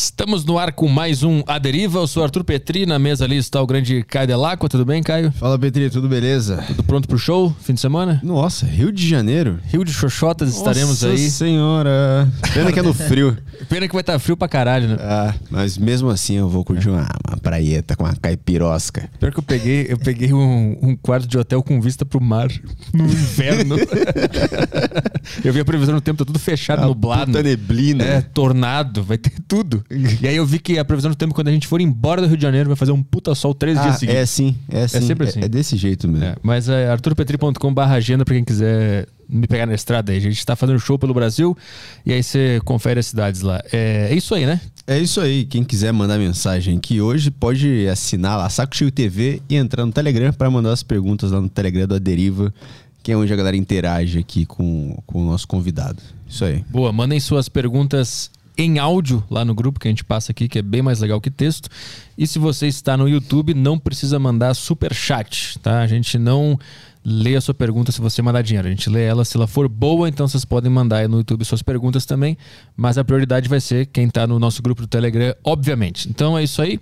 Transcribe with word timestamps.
Estamos 0.00 0.44
no 0.44 0.58
ar 0.58 0.72
com 0.72 0.88
mais 0.88 1.22
um 1.22 1.42
A 1.46 1.58
Deriva. 1.58 2.00
Eu 2.00 2.06
sou 2.06 2.22
Arthur 2.22 2.44
Petri. 2.44 2.84
Na 2.84 2.98
mesa 2.98 3.24
ali 3.24 3.38
está 3.38 3.62
o 3.62 3.66
grande 3.66 4.02
Caio 4.02 4.26
Delacqua. 4.26 4.68
Tudo 4.68 4.84
bem, 4.84 5.02
Caio? 5.02 5.32
Fala, 5.32 5.58
Petri, 5.58 5.88
tudo 5.88 6.06
beleza? 6.06 6.62
Tudo 6.66 6.82
pronto 6.82 7.08
pro 7.08 7.18
show? 7.18 7.56
Fim 7.62 7.72
de 7.72 7.80
semana? 7.80 8.20
Nossa, 8.22 8.66
Rio 8.66 8.92
de 8.92 9.08
Janeiro? 9.08 9.58
Rio 9.64 9.82
de 9.86 9.94
Xoxotas 9.94 10.54
estaremos 10.54 11.00
Nossa 11.00 11.08
aí. 11.08 11.30
senhora. 11.30 12.30
Pena 12.52 12.70
que 12.72 12.78
é 12.78 12.82
no 12.82 12.92
frio. 12.92 13.38
Pena 13.70 13.88
que 13.88 13.94
vai 13.94 14.02
estar 14.02 14.18
frio 14.18 14.36
pra 14.36 14.46
caralho, 14.46 14.86
né? 14.86 14.96
Ah, 15.00 15.34
mas 15.50 15.78
mesmo 15.78 16.10
assim 16.10 16.34
eu 16.34 16.46
vou 16.46 16.62
curtir 16.62 16.90
uma, 16.90 17.08
uma 17.26 17.38
praieta 17.38 17.96
com 17.96 18.04
uma 18.04 18.14
caipirosca. 18.14 19.08
Pior 19.18 19.32
que 19.32 19.38
eu 19.38 19.42
peguei, 19.42 19.86
eu 19.88 19.96
peguei 19.96 20.30
um, 20.30 20.76
um 20.82 20.94
quarto 20.94 21.26
de 21.26 21.38
hotel 21.38 21.62
com 21.62 21.80
vista 21.80 22.04
pro 22.04 22.20
mar 22.20 22.48
no 22.92 23.04
inverno. 23.04 23.76
eu 25.42 25.54
vi 25.54 25.60
a 25.60 25.64
previsão 25.64 25.94
do 25.94 26.02
tempo, 26.02 26.18
tá 26.18 26.26
tudo 26.26 26.38
fechado, 26.38 26.82
A 26.82 26.86
nublado. 26.86 27.32
puta 27.32 27.42
neblina. 27.42 28.04
É, 28.04 28.20
tornado, 28.20 29.02
vai 29.02 29.16
ter 29.16 29.32
tudo. 29.48 29.85
E 30.20 30.26
aí 30.26 30.36
eu 30.36 30.44
vi 30.46 30.58
que 30.58 30.78
a 30.78 30.84
previsão 30.84 31.10
do 31.10 31.16
tempo, 31.16 31.34
quando 31.34 31.48
a 31.48 31.52
gente 31.52 31.66
for 31.66 31.80
embora 31.80 32.20
do 32.20 32.26
Rio 32.26 32.36
de 32.36 32.42
Janeiro, 32.42 32.68
vai 32.68 32.76
fazer 32.76 32.92
um 32.92 33.02
puta 33.02 33.34
sol 33.34 33.54
três 33.54 33.78
Ah, 33.78 33.82
dias 33.82 33.98
seguidos. 33.98 34.20
é 34.20 34.26
sim, 34.26 34.56
é 34.68 34.88
sim. 34.88 35.00
sempre 35.02 35.28
assim. 35.28 35.40
É, 35.42 35.48
desse 35.48 35.76
jeito 35.76 36.08
mesmo. 36.08 36.24
É, 36.24 36.36
mas 36.42 36.68
é 36.68 36.88
arturpetri.com 36.90 37.72
barra 37.74 37.94
agenda 37.94 38.24
pra 38.24 38.34
quem 38.34 38.44
quiser 38.44 39.06
me 39.28 39.46
pegar 39.46 39.66
na 39.66 39.74
estrada 39.74 40.12
aí. 40.12 40.18
A 40.18 40.20
gente 40.20 40.44
tá 40.44 40.56
fazendo 40.56 40.78
show 40.80 40.98
pelo 40.98 41.12
Brasil 41.14 41.56
e 42.04 42.12
aí 42.12 42.22
você 42.22 42.60
confere 42.64 43.00
as 43.00 43.06
cidades 43.06 43.40
lá. 43.42 43.62
É, 43.72 44.08
é 44.10 44.14
isso 44.14 44.34
aí, 44.34 44.46
né? 44.46 44.60
É 44.86 44.98
isso 44.98 45.20
aí. 45.20 45.44
Quem 45.44 45.62
quiser 45.64 45.92
mandar 45.92 46.18
mensagem 46.18 46.76
aqui 46.78 47.00
hoje, 47.00 47.30
pode 47.30 47.86
assinar 47.88 48.38
lá 48.38 48.48
Saco 48.48 48.76
Cheio 48.76 48.90
TV 48.90 49.40
e 49.48 49.56
entrar 49.56 49.84
no 49.84 49.92
Telegram 49.92 50.32
para 50.32 50.50
mandar 50.50 50.72
as 50.72 50.82
perguntas 50.82 51.30
lá 51.32 51.40
no 51.40 51.48
Telegram 51.48 51.86
do 51.86 51.94
Aderiva, 51.96 52.52
que 53.02 53.10
é 53.12 53.16
onde 53.16 53.32
a 53.32 53.36
galera 53.36 53.56
interage 53.56 54.18
aqui 54.18 54.44
com, 54.46 54.96
com 55.06 55.22
o 55.22 55.26
nosso 55.26 55.46
convidado. 55.46 56.02
Isso 56.28 56.44
aí. 56.44 56.64
Boa, 56.68 56.92
mandem 56.92 57.18
suas 57.20 57.48
perguntas 57.48 58.30
em 58.56 58.78
áudio 58.78 59.22
lá 59.30 59.44
no 59.44 59.54
grupo 59.54 59.78
que 59.78 59.88
a 59.88 59.90
gente 59.90 60.04
passa 60.04 60.32
aqui, 60.32 60.48
que 60.48 60.58
é 60.58 60.62
bem 60.62 60.82
mais 60.82 61.00
legal 61.00 61.20
que 61.20 61.30
texto. 61.30 61.68
E 62.16 62.26
se 62.26 62.38
você 62.38 62.66
está 62.66 62.96
no 62.96 63.08
YouTube, 63.08 63.52
não 63.54 63.78
precisa 63.78 64.18
mandar 64.18 64.54
super 64.54 64.94
chat, 64.94 65.58
tá? 65.58 65.80
A 65.80 65.86
gente 65.86 66.18
não 66.18 66.58
lê 67.08 67.36
a 67.36 67.40
sua 67.40 67.54
pergunta 67.54 67.92
se 67.92 68.00
você 68.00 68.20
mandar 68.20 68.42
dinheiro. 68.42 68.66
A 68.66 68.70
gente 68.70 68.90
lê 68.90 69.04
ela 69.04 69.24
se 69.24 69.36
ela 69.36 69.46
for 69.46 69.68
boa, 69.68 70.08
então 70.08 70.26
vocês 70.26 70.44
podem 70.44 70.68
mandar 70.68 70.98
aí 70.98 71.08
no 71.08 71.18
YouTube 71.18 71.44
suas 71.44 71.62
perguntas 71.62 72.04
também. 72.04 72.36
Mas 72.76 72.98
a 72.98 73.04
prioridade 73.04 73.48
vai 73.48 73.60
ser 73.60 73.86
quem 73.86 74.08
está 74.08 74.26
no 74.26 74.40
nosso 74.40 74.60
grupo 74.60 74.82
do 74.82 74.88
Telegram, 74.88 75.32
obviamente. 75.44 76.08
Então 76.08 76.36
é 76.36 76.42
isso 76.42 76.60
aí. 76.60 76.80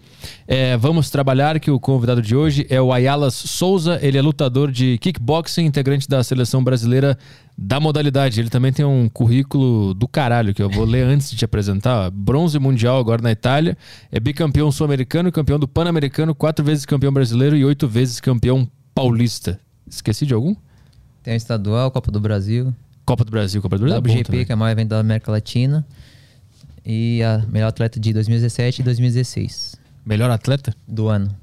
É, 0.48 0.78
vamos 0.78 1.10
trabalhar 1.10 1.60
que 1.60 1.70
o 1.70 1.78
convidado 1.78 2.22
de 2.22 2.34
hoje 2.34 2.66
é 2.70 2.80
o 2.80 2.90
Ayalas 2.90 3.34
Souza. 3.34 3.98
Ele 4.00 4.16
é 4.16 4.22
lutador 4.22 4.72
de 4.72 4.96
kickboxing, 4.96 5.66
integrante 5.66 6.08
da 6.08 6.24
seleção 6.24 6.64
brasileira 6.64 7.18
da 7.56 7.78
modalidade. 7.78 8.40
Ele 8.40 8.48
também 8.48 8.72
tem 8.72 8.84
um 8.84 9.10
currículo 9.10 9.92
do 9.92 10.08
caralho 10.08 10.54
que 10.54 10.62
eu 10.62 10.70
vou 10.70 10.86
ler 10.86 11.04
antes 11.04 11.30
de 11.30 11.36
te 11.36 11.44
apresentar. 11.44 12.10
Bronze 12.10 12.58
mundial 12.58 12.98
agora 12.98 13.20
na 13.20 13.30
Itália. 13.30 13.76
É 14.10 14.18
bicampeão 14.18 14.72
sul-americano, 14.72 15.30
campeão 15.30 15.58
do 15.58 15.68
Pan-Americano, 15.68 16.34
quatro 16.34 16.64
vezes 16.64 16.86
campeão 16.86 17.12
brasileiro 17.12 17.54
e 17.54 17.62
oito 17.62 17.86
vezes 17.86 18.20
campeão 18.20 18.66
paulista. 18.94 19.60
Esqueci 19.88 20.26
de 20.26 20.34
algum? 20.34 20.54
Tem 21.22 21.34
o 21.34 21.36
estadual, 21.36 21.90
Copa 21.90 22.10
do 22.10 22.20
Brasil, 22.20 22.74
Copa 23.06 23.24
do 23.24 23.30
Brasil, 23.30 23.60
Copa 23.62 23.76
do 23.78 23.84
Brasil. 23.84 23.96
é 23.96 24.00
WGP, 24.00 24.24
também. 24.24 24.44
que 24.46 24.52
é 24.52 24.54
o 24.54 24.58
maior 24.58 24.72
evento 24.72 24.88
da 24.90 24.98
América 24.98 25.30
Latina, 25.30 25.86
e 26.84 27.22
a 27.22 27.38
melhor 27.48 27.68
atleta 27.68 27.98
de 27.98 28.12
2017 28.12 28.80
e 28.80 28.84
2016 28.84 29.76
Melhor 30.04 30.30
atleta? 30.30 30.74
do 30.86 31.08
ano. 31.08 31.34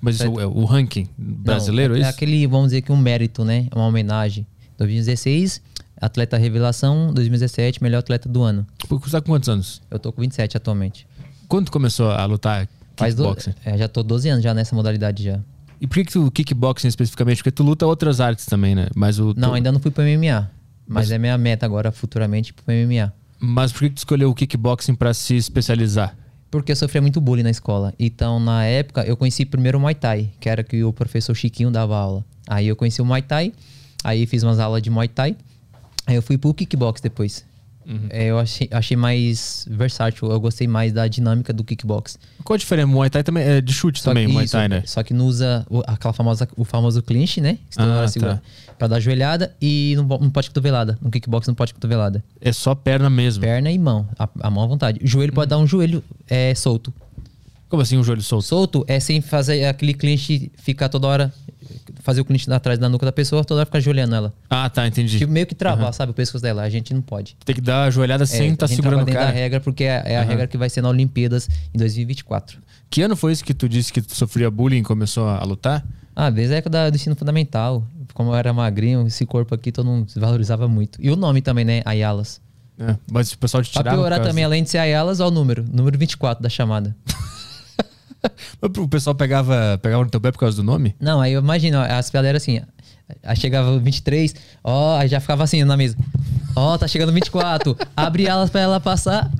Mas 0.00 0.16
isso 0.16 0.24
é 0.40 0.46
o 0.46 0.64
ranking 0.64 1.08
brasileiro, 1.16 1.94
Não, 1.94 1.98
é 1.98 2.02
é 2.04 2.08
isso? 2.08 2.10
aquele, 2.16 2.46
vamos 2.46 2.66
dizer 2.68 2.82
que 2.82 2.92
um 2.92 2.96
mérito, 2.96 3.44
né? 3.44 3.66
Uma 3.74 3.86
homenagem. 3.86 4.46
2016, 4.76 5.60
atleta 6.00 6.36
revelação, 6.36 7.12
2017, 7.12 7.82
melhor 7.82 7.98
atleta 7.98 8.28
do 8.28 8.42
ano. 8.42 8.64
Você 8.88 9.10
tá 9.10 9.20
com 9.20 9.32
quantos 9.32 9.48
anos? 9.48 9.82
Eu 9.90 9.98
tô 9.98 10.12
com 10.12 10.20
27 10.22 10.56
atualmente. 10.56 11.06
Quando 11.48 11.70
começou 11.70 12.10
a 12.12 12.24
lutar 12.26 12.68
Faz 12.96 13.14
do, 13.14 13.22
kickboxing? 13.24 13.54
é, 13.64 13.76
já 13.78 13.88
tô 13.88 14.02
12 14.04 14.28
anos 14.28 14.44
já 14.44 14.54
nessa 14.54 14.74
modalidade 14.76 15.24
já. 15.24 15.40
E 15.80 15.86
por 15.86 15.94
que, 15.94 16.04
que 16.04 16.12
tu 16.12 16.30
kickboxing 16.30 16.88
especificamente? 16.88 17.36
Porque 17.38 17.50
tu 17.52 17.62
luta 17.62 17.86
outras 17.86 18.20
artes 18.20 18.46
também, 18.46 18.74
né? 18.74 18.88
Mas 18.94 19.18
o 19.18 19.32
Não, 19.36 19.50
tu- 19.50 19.54
ainda 19.54 19.70
não 19.72 19.78
fui 19.80 19.90
pro 19.90 20.02
MMA. 20.02 20.50
Mas, 20.86 21.06
Mas- 21.06 21.10
é 21.12 21.18
minha 21.18 21.36
meta 21.38 21.64
agora, 21.66 21.92
futuramente, 21.92 22.52
pro 22.52 22.64
MMA. 22.72 23.12
Mas 23.38 23.70
por 23.72 23.80
que, 23.80 23.88
que 23.90 23.94
tu 23.94 23.98
escolheu 23.98 24.30
o 24.30 24.34
kickboxing 24.34 24.94
pra 24.94 25.14
se 25.14 25.36
especializar? 25.36 26.16
Porque 26.50 26.72
eu 26.72 26.76
sofria 26.76 27.00
muito 27.02 27.20
bullying 27.20 27.42
na 27.42 27.50
escola. 27.50 27.92
Então, 27.98 28.40
na 28.40 28.64
época, 28.64 29.02
eu 29.04 29.16
conheci 29.16 29.44
primeiro 29.44 29.76
o 29.78 29.80
Muay 29.80 29.94
Thai, 29.94 30.30
que 30.40 30.48
era 30.48 30.64
que 30.64 30.82
o 30.82 30.92
professor 30.92 31.34
Chiquinho 31.34 31.70
dava 31.70 31.96
aula. 31.96 32.24
Aí 32.48 32.66
eu 32.66 32.74
conheci 32.74 33.02
o 33.02 33.04
Muay 33.04 33.20
Thai, 33.22 33.52
aí 34.02 34.26
fiz 34.26 34.42
umas 34.42 34.58
aulas 34.58 34.82
de 34.82 34.88
Muay 34.90 35.08
Thai. 35.08 35.36
Aí 36.06 36.16
eu 36.16 36.22
fui 36.22 36.38
pro 36.38 36.54
kickbox 36.54 37.00
depois. 37.02 37.44
É, 38.10 38.26
eu 38.26 38.38
achei, 38.38 38.68
achei 38.70 38.96
mais 38.96 39.66
versátil, 39.70 40.30
eu 40.30 40.38
gostei 40.38 40.68
mais 40.68 40.92
da 40.92 41.08
dinâmica 41.08 41.52
do 41.52 41.64
kickbox. 41.64 42.18
Qual 42.44 42.54
a 42.54 42.58
diferença? 42.58 42.86
Muay 42.86 43.08
Thai 43.08 43.22
também 43.22 43.42
é 43.42 43.60
de 43.62 43.72
chute 43.72 44.00
Só 44.02 44.10
também, 44.10 44.26
que 44.26 44.32
Muay 44.32 44.44
isso, 44.44 44.52
Thai, 44.52 44.68
né? 44.68 44.82
Só 44.84 45.02
que 45.02 45.14
não 45.14 45.26
usa 45.26 45.64
o, 45.70 45.82
aquela 45.86 46.12
famosa, 46.12 46.46
o 46.56 46.64
famoso 46.64 47.02
clinch, 47.02 47.40
né? 47.40 47.54
Que 47.70 47.80
Ah, 47.80 48.02
tá. 48.02 48.08
segura 48.08 48.42
pra 48.78 48.86
dar 48.88 49.00
joelhada 49.00 49.54
e 49.60 49.94
não, 49.96 50.04
não 50.06 50.30
pode 50.30 50.48
cotovelada. 50.48 50.98
No 51.00 51.10
kickbox 51.10 51.46
não 51.48 51.54
pode 51.54 51.72
cotovelada. 51.74 52.22
É 52.40 52.52
só 52.52 52.74
perna 52.74 53.08
mesmo. 53.08 53.42
Perna 53.42 53.70
e 53.70 53.78
mão. 53.78 54.06
A, 54.18 54.28
a 54.42 54.50
mão 54.50 54.64
à 54.64 54.66
vontade. 54.66 55.00
O 55.02 55.06
joelho 55.06 55.32
Hum. 55.32 55.34
pode 55.34 55.48
dar 55.50 55.58
um 55.58 55.66
joelho 55.66 56.04
é, 56.28 56.54
solto. 56.54 56.92
Como 57.68 57.82
assim 57.82 57.98
um 57.98 58.02
joelho 58.04 58.22
solto? 58.22 58.44
Solto 58.46 58.84
é 58.88 58.98
sem 58.98 59.20
fazer 59.20 59.64
aquele 59.66 59.92
clinch 59.94 60.50
ficar 60.56 60.88
toda 60.88 61.06
hora. 61.06 61.32
Fazer 62.02 62.20
o 62.20 62.24
clinch 62.24 62.50
atrás 62.50 62.78
da 62.78 62.88
nuca 62.88 63.04
da 63.04 63.12
pessoa, 63.12 63.44
toda 63.44 63.58
hora 63.60 63.66
ficar 63.66 63.80
joelhando 63.80 64.14
ela. 64.14 64.32
Ah, 64.48 64.70
tá, 64.70 64.86
entendi. 64.86 65.18
Tipo, 65.18 65.30
meio 65.30 65.46
que 65.46 65.54
travar, 65.54 65.92
sabe? 65.92 66.12
O 66.12 66.14
pescoço 66.14 66.42
dela. 66.42 66.62
A 66.62 66.70
gente 66.70 66.94
não 66.94 67.02
pode. 67.02 67.36
Tem 67.44 67.54
que 67.54 67.60
dar 67.60 67.84
a 67.84 67.90
joelhada 67.90 68.24
sem 68.24 68.48
é, 68.48 68.52
estar 68.52 68.64
a 68.64 68.68
gente 68.68 68.76
segurando 68.76 69.02
o 69.02 69.12
cara. 69.12 69.26
da 69.26 69.30
regra 69.32 69.60
porque 69.60 69.84
é, 69.84 70.02
é 70.06 70.16
a 70.18 70.22
regra 70.22 70.46
que 70.46 70.56
vai 70.56 70.70
ser 70.70 70.80
na 70.80 70.88
Olimpíadas 70.88 71.48
em 71.74 71.78
2024. 71.78 72.58
Que 72.88 73.02
ano 73.02 73.14
foi 73.16 73.32
isso 73.32 73.44
que 73.44 73.52
tu 73.52 73.68
disse 73.68 73.92
que 73.92 74.00
tu 74.00 74.14
sofria 74.16 74.50
bullying 74.50 74.78
e 74.78 74.82
começou 74.82 75.28
a 75.28 75.44
lutar? 75.44 75.84
Ah, 76.16 76.30
desde 76.30 76.54
a 76.54 76.56
época 76.58 76.70
da- 76.70 76.88
do 76.90 76.96
ensino 76.96 77.14
fundamental. 77.14 77.86
Como 78.14 78.30
eu 78.30 78.34
era 78.34 78.52
magrinho, 78.52 79.06
esse 79.06 79.26
corpo 79.26 79.54
aqui 79.54 79.70
todo 79.70 79.84
mundo 79.86 80.10
valorizava 80.16 80.66
muito. 80.66 80.98
E 81.02 81.10
o 81.10 81.16
nome 81.16 81.42
também, 81.42 81.64
né? 81.66 81.82
Ayalas. 81.84 82.40
É, 82.78 82.96
mas 83.12 83.30
o 83.32 83.38
pessoal 83.38 83.62
te 83.62 83.70
Pra 83.72 83.82
tirava. 83.82 83.96
por 83.98 84.02
piorar 84.08 84.22
também, 84.22 84.42
além 84.44 84.62
de 84.62 84.70
ser 84.70 84.78
Ayalas, 84.78 85.20
ó 85.20 85.28
o 85.28 85.30
número. 85.30 85.64
Número 85.70 85.98
24 85.98 86.42
da 86.42 86.48
chamada. 86.48 86.96
Mas 88.60 88.70
O 88.78 88.88
pessoal 88.88 89.14
pegava, 89.14 89.78
pegava 89.82 90.04
no 90.04 90.10
teu 90.10 90.20
pé 90.20 90.30
por 90.32 90.38
causa 90.38 90.56
do 90.56 90.62
nome? 90.62 90.94
Não, 91.00 91.20
aí 91.20 91.32
eu 91.32 91.40
imagino, 91.40 91.78
as 91.80 92.10
piadas 92.10 92.28
eram 92.28 92.36
assim. 92.36 92.60
Aí 93.22 93.36
chegava 93.36 93.70
o 93.70 93.80
23, 93.80 94.34
ó, 94.62 94.98
aí 94.98 95.08
já 95.08 95.18
ficava 95.20 95.42
assim 95.44 95.64
na 95.64 95.76
mesa. 95.76 95.96
Ó, 96.54 96.76
tá 96.76 96.86
chegando 96.86 97.08
o 97.08 97.12
24, 97.12 97.76
abre 97.96 98.26
elas 98.26 98.50
pra 98.50 98.60
ela 98.60 98.78
passar. 98.80 99.30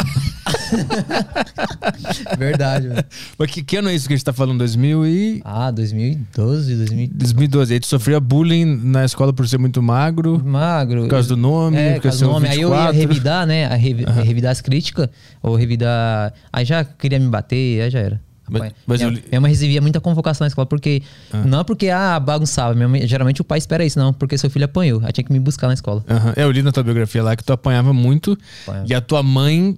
Verdade, 2.39 2.89
mano. 2.89 3.05
Mas 3.39 3.51
que, 3.51 3.63
que 3.63 3.77
ano 3.77 3.89
é 3.89 3.95
isso 3.95 4.07
que 4.09 4.15
a 4.15 4.17
gente 4.17 4.25
tá 4.25 4.33
falando? 4.33 4.59
2000 4.59 5.07
e... 5.07 5.43
Ah, 5.45 5.71
2012, 5.71 6.77
2000. 6.77 7.11
2012. 7.13 7.75
Aí 7.75 7.81
tu 7.81 7.87
sofria 7.87 8.19
bullying 8.21 8.65
na 8.65 9.05
escola 9.05 9.33
por 9.33 9.47
ser 9.49 9.59
muito 9.59 9.83
magro. 9.83 10.43
Magro. 10.45 11.03
Por 11.03 11.11
causa 11.11 11.29
do 11.29 11.37
nome, 11.37 11.77
É, 11.77 11.95
por 11.95 12.03
causa 12.05 12.25
do 12.25 12.31
nome. 12.33 12.49
Aí 12.49 12.61
eu 12.61 12.71
ia 12.71 12.77
24. 12.93 12.99
revidar, 12.99 13.47
né? 13.47 13.67
A 13.67 13.75
revi- 13.75 14.05
revidar 14.05 14.53
as 14.53 14.61
críticas, 14.61 15.09
ou 15.43 15.55
revidar. 15.57 16.33
Aí 16.53 16.65
já 16.65 16.85
queria 16.85 17.19
me 17.19 17.29
bater, 17.29 17.83
aí 17.83 17.91
já 17.91 17.99
era. 18.01 18.21
Mas- 18.51 18.73
mas 18.87 19.01
minha, 19.01 19.13
eu 19.13 19.23
minha 19.29 19.41
mãe 19.41 19.51
recebia 19.51 19.81
muita 19.81 20.01
convocação 20.01 20.45
na 20.45 20.49
escola, 20.49 20.67
porque. 20.67 21.03
Não 21.45 21.65
porque, 21.65 21.89
ah, 21.89 22.19
bagunçava. 22.21 22.75
Mãe- 22.75 23.07
geralmente 23.07 23.41
o 23.41 23.45
pai 23.45 23.59
espera 23.59 23.85
isso, 23.85 23.99
não, 23.99 24.13
porque 24.13 24.37
seu 24.39 24.49
filho 24.51 24.65
apanhou. 24.65 25.01
Aí 25.05 25.13
tinha 25.13 25.25
que 25.25 25.33
me 25.33 25.41
buscar 25.41 25.67
na 25.69 25.75
escola. 25.75 26.05
É, 26.37 26.43
eu 26.45 26.51
li 26.51 26.63
na 26.63 26.73
tua 26.73 26.83
biografia 26.83 27.23
lá 27.23 27.35
que 27.37 27.45
tu 27.45 27.53
apanhava 27.53 27.93
muito 27.93 28.37
Apanhava. 28.65 28.87
e 28.89 28.95
a 28.95 29.01
tua 29.01 29.23
mãe 29.23 29.77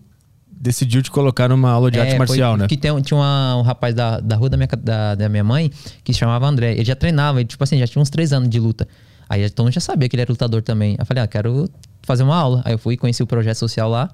decidiu 0.62 1.02
te 1.02 1.10
colocar 1.10 1.48
numa 1.48 1.70
aula 1.70 1.90
de 1.90 1.98
arte 1.98 2.14
É, 2.14 2.18
marcial, 2.18 2.52
foi 2.52 2.60
né? 2.62 2.68
Que 2.68 2.76
tem, 2.76 3.00
tinha 3.00 3.16
uma- 3.18 3.56
um 3.56 3.62
rapaz 3.62 3.94
da, 3.94 4.20
da 4.20 4.36
rua 4.36 4.50
da 4.50 4.56
minha, 4.58 4.68
da, 4.82 5.14
da 5.14 5.28
minha 5.28 5.42
mãe 5.44 5.70
que 6.04 6.12
se 6.12 6.18
chamava 6.18 6.46
André. 6.46 6.72
Ele 6.74 6.84
já 6.84 6.94
treinava, 6.94 7.40
ele, 7.40 7.46
tipo 7.48 7.64
assim, 7.64 7.78
já 7.78 7.86
tinha 7.86 8.02
uns 8.02 8.10
três 8.10 8.30
anos 8.32 8.48
de 8.48 8.60
luta. 8.60 8.86
Aí 9.28 9.48
todo 9.48 9.64
mundo 9.66 9.72
já 9.74 9.80
sabia 9.80 10.08
que 10.08 10.16
ele 10.16 10.22
era 10.22 10.30
lutador 10.30 10.60
também. 10.60 10.96
Eu 10.98 11.06
falei, 11.06 11.22
ah, 11.22 11.26
quero 11.26 11.66
fazer 12.02 12.24
uma 12.24 12.36
aula. 12.36 12.62
Aí 12.64 12.74
eu 12.74 12.78
fui, 12.78 12.96
conheci 12.96 13.22
o 13.22 13.26
projeto 13.26 13.56
social 13.56 13.88
lá. 13.88 14.10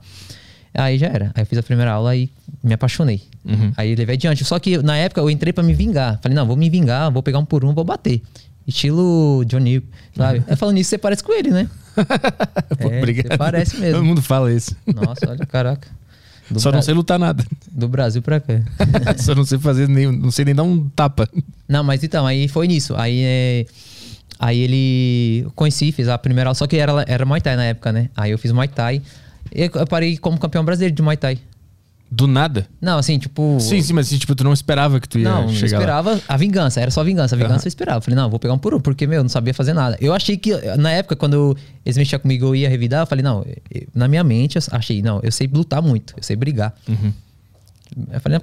Aí 0.76 0.98
já 0.98 1.06
era. 1.06 1.30
Aí 1.34 1.42
eu 1.42 1.46
fiz 1.46 1.58
a 1.58 1.62
primeira 1.62 1.92
aula 1.92 2.14
e 2.14 2.30
me 2.62 2.74
apaixonei. 2.74 3.22
Uhum. 3.44 3.72
Aí 3.76 3.94
levei 3.94 4.14
adiante. 4.16 4.44
Só 4.44 4.58
que 4.58 4.78
na 4.78 4.96
época 4.96 5.20
eu 5.20 5.30
entrei 5.30 5.52
pra 5.52 5.62
me 5.64 5.72
vingar. 5.74 6.18
Falei, 6.22 6.34
não, 6.36 6.46
vou 6.46 6.56
me 6.56 6.68
vingar, 6.68 7.10
vou 7.10 7.22
pegar 7.22 7.38
um 7.38 7.44
por 7.44 7.64
um, 7.64 7.72
vou 7.72 7.84
bater. 7.84 8.20
Estilo 8.66 9.44
Johnny, 9.46 9.82
sabe? 10.16 10.42
Aí 10.46 10.56
falando 10.56 10.74
nisso, 10.74 10.90
você 10.90 10.98
parece 10.98 11.22
com 11.22 11.32
ele, 11.32 11.50
né? 11.50 11.68
Pô, 12.80 12.90
É, 12.90 12.98
obrigado. 12.98 13.28
você 13.28 13.38
parece 13.38 13.76
mesmo. 13.78 13.94
Todo 13.98 14.04
mundo 14.04 14.20
fala 14.22 14.52
isso. 14.52 14.74
Nossa, 14.94 15.30
olha, 15.30 15.46
caraca. 15.46 15.88
Do 16.50 16.60
Só 16.60 16.70
Bra- 16.70 16.78
não 16.78 16.82
sei 16.82 16.94
lutar 16.94 17.18
nada. 17.18 17.44
Do 17.70 17.88
Brasil 17.88 18.20
pra 18.22 18.40
cá. 18.40 18.54
Só 19.18 19.34
não 19.34 19.44
sei 19.44 19.58
fazer 19.58 19.88
nem, 19.88 20.10
não 20.10 20.30
sei 20.30 20.44
nem 20.44 20.54
dar 20.54 20.62
um 20.64 20.88
tapa. 20.90 21.28
Não, 21.68 21.82
mas 21.84 22.02
então, 22.04 22.26
aí 22.26 22.48
foi 22.48 22.66
nisso. 22.68 22.94
Aí 22.96 23.20
é, 23.24 23.66
Aí 24.38 24.58
ele. 24.60 25.46
Conheci, 25.54 25.90
fiz 25.92 26.08
a 26.08 26.18
primeira 26.18 26.48
aula, 26.50 26.54
só 26.54 26.66
que 26.66 26.76
era, 26.76 27.04
era 27.08 27.24
Muay 27.24 27.40
Thai 27.40 27.56
na 27.56 27.64
época, 27.64 27.90
né? 27.92 28.10
Aí 28.16 28.30
eu 28.32 28.38
fiz 28.38 28.52
Muay 28.52 28.68
Thai. 28.68 29.00
Eu 29.52 29.86
parei 29.86 30.16
como 30.16 30.38
campeão 30.38 30.64
brasileiro 30.64 30.94
de 30.94 31.02
Muay 31.02 31.16
Thai. 31.16 31.38
Do 32.08 32.28
nada? 32.28 32.68
Não, 32.80 32.98
assim, 32.98 33.18
tipo. 33.18 33.58
Sim, 33.58 33.82
sim, 33.82 33.92
mas 33.92 34.06
assim, 34.06 34.16
tipo, 34.16 34.32
tu 34.36 34.44
não 34.44 34.52
esperava 34.52 35.00
que 35.00 35.08
tu 35.08 35.18
ia 35.18 35.28
Não, 35.28 35.42
não 35.42 35.48
chegar 35.48 35.78
lá. 35.78 35.84
esperava 35.84 36.20
a 36.28 36.36
vingança, 36.36 36.80
era 36.80 36.88
só 36.90 37.02
vingança. 37.02 37.34
A 37.34 37.38
vingança 37.38 37.66
eu 37.66 37.68
esperava. 37.68 38.00
Falei, 38.00 38.14
não, 38.16 38.30
vou 38.30 38.38
pegar 38.38 38.54
um 38.54 38.58
por 38.58 38.72
um, 38.74 38.80
porque, 38.80 39.08
meu, 39.08 39.18
eu 39.18 39.22
não 39.24 39.28
sabia 39.28 39.52
fazer 39.52 39.72
nada. 39.72 39.98
Eu 40.00 40.14
achei 40.14 40.36
que, 40.36 40.52
na 40.76 40.92
época, 40.92 41.16
quando 41.16 41.56
eles 41.84 41.96
mexiam 41.96 42.20
comigo, 42.20 42.46
eu 42.46 42.54
ia 42.54 42.68
revidar, 42.68 43.02
eu 43.02 43.06
falei, 43.08 43.24
não, 43.24 43.44
eu- 43.74 43.88
na 43.92 44.06
minha 44.06 44.22
mente, 44.22 44.56
eu 44.56 44.62
achei, 44.70 45.02
não, 45.02 45.18
eu 45.20 45.32
sei 45.32 45.48
lutar 45.52 45.82
muito, 45.82 46.14
eu 46.16 46.22
sei 46.22 46.36
brigar. 46.36 46.72
Uhum. 46.88 47.12
Eu 48.12 48.20
falei, 48.20 48.40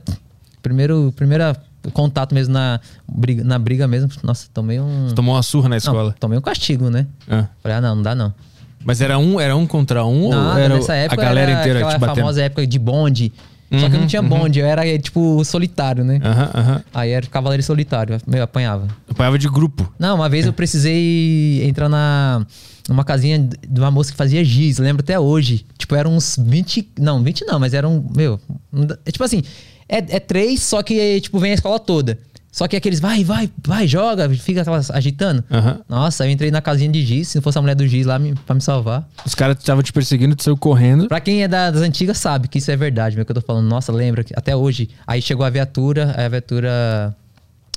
primeiro, 0.62 1.14
primeira 1.16 1.56
contato 1.94 2.34
mesmo 2.36 2.54
na 2.54 2.82
briga, 3.10 3.44
na 3.46 3.58
briga 3.60 3.88
mesmo, 3.88 4.10
nossa, 4.24 4.48
tomei 4.54 4.80
um. 4.82 5.08
Você 5.08 5.16
tomou 5.16 5.36
uma 5.36 5.44
surra 5.44 5.70
na 5.70 5.76
Não, 5.76 5.78
escola. 5.78 6.16
tomei 6.20 6.38
um 6.38 6.42
castigo, 6.42 6.90
né? 6.90 7.08
Ah. 7.30 7.48
Falei, 7.62 7.78
ah, 7.78 7.82
não, 7.82 7.96
não 7.96 8.04
dá 8.04 8.14
não. 8.14 8.34
Mas 8.84 9.02
era 9.02 9.18
um, 9.18 9.40
era 9.40 9.56
um 9.56 9.66
contra 9.66 10.06
um 10.06 10.30
Nada, 10.30 10.52
ou 10.52 10.58
era 10.58 10.76
nessa 10.76 10.94
época 10.96 11.22
a 11.22 11.26
galera 11.26 11.52
era 11.52 11.60
inteira 11.62 11.80
aquela 11.80 11.94
te 11.94 12.00
batendo? 12.00 12.16
famosa 12.18 12.42
época 12.44 12.68
de 12.68 12.80
bonde. 12.80 13.32
Só 13.80 13.90
que 13.90 13.96
eu 13.96 14.00
não 14.02 14.08
tinha 14.08 14.22
bonde, 14.22 14.60
eu 14.60 14.68
era 14.68 15.00
tipo 15.00 15.44
solitário, 15.44 16.04
né? 16.04 16.20
Aham, 16.24 16.50
aham. 16.54 16.84
Aí 16.94 17.10
era 17.10 17.26
cavaleiro 17.26 17.64
solitário, 17.64 18.20
meu, 18.28 18.44
apanhava. 18.44 18.88
Apanhava 19.10 19.40
de 19.40 19.50
grupo. 19.50 19.92
Não, 19.98 20.14
uma 20.16 20.30
vez 20.30 20.46
eu 20.46 20.54
precisei 20.54 21.64
entrar 21.66 21.90
na 21.90 22.46
numa 22.88 23.04
casinha 23.04 23.40
de 23.40 23.80
uma 23.80 23.90
moça 23.90 24.12
que 24.12 24.18
fazia 24.18 24.44
giz, 24.44 24.78
lembro 24.78 25.02
até 25.02 25.20
hoje. 25.20 25.66
Tipo, 25.78 25.96
eram 25.96 26.16
uns 26.16 26.38
20. 26.38 26.90
Não, 27.00 27.24
20 27.24 27.46
não, 27.46 27.60
mas 27.60 27.74
eram. 27.74 28.06
Meu. 28.16 28.40
não 28.72 28.88
É 29.06 29.12
tipo 29.12 29.24
assim, 29.24 29.42
é, 29.88 29.98
é 29.98 30.20
três, 30.20 30.62
só 30.62 30.84
que, 30.84 31.22
tipo, 31.22 31.40
vem 31.40 31.52
a 31.52 31.56
escola 31.56 31.80
toda. 31.80 32.20
Só 32.54 32.68
que 32.68 32.76
aqueles, 32.76 33.00
vai, 33.00 33.24
vai, 33.24 33.50
vai, 33.66 33.88
joga, 33.88 34.30
fica 34.30 34.62
aquelas 34.62 34.92
agitando. 34.92 35.44
Aham. 35.50 35.80
Nossa, 35.90 36.24
eu 36.26 36.30
entrei 36.30 36.52
na 36.52 36.62
casinha 36.62 36.92
de 36.92 37.04
giz, 37.04 37.30
se 37.30 37.36
não 37.38 37.42
fosse 37.42 37.58
a 37.58 37.62
mulher 37.62 37.74
do 37.76 37.88
giz 37.88 38.06
lá 38.06 38.20
me, 38.20 38.36
pra 38.36 38.54
me 38.54 38.62
salvar. 38.62 39.10
Os 39.26 39.34
caras 39.34 39.58
estavam 39.58 39.82
te 39.82 39.92
perseguindo, 39.92 40.36
tu 40.36 40.44
saiu 40.44 40.56
correndo. 40.56 41.08
Pra 41.08 41.20
quem 41.20 41.42
é 41.42 41.48
da- 41.48 41.72
das 41.72 41.82
antigas 41.82 42.20
sabe 42.20 42.48
que 42.48 42.60
isso 42.60 42.70
é 42.70 42.76
verdade, 42.78 43.16
meu, 43.16 43.26
que 43.26 43.32
eu 43.32 43.36
tô 43.36 43.42
falando. 43.42 43.68
Nossa, 43.68 43.92
lembra 43.92 44.24
que 44.24 44.34
até 44.38 44.56
hoje. 44.56 44.88
Aí 45.08 45.20
chegou 45.20 45.44
a 45.44 45.50
viatura, 45.50 46.14
aí 46.16 46.26
a 46.26 46.30
viatura 46.30 47.16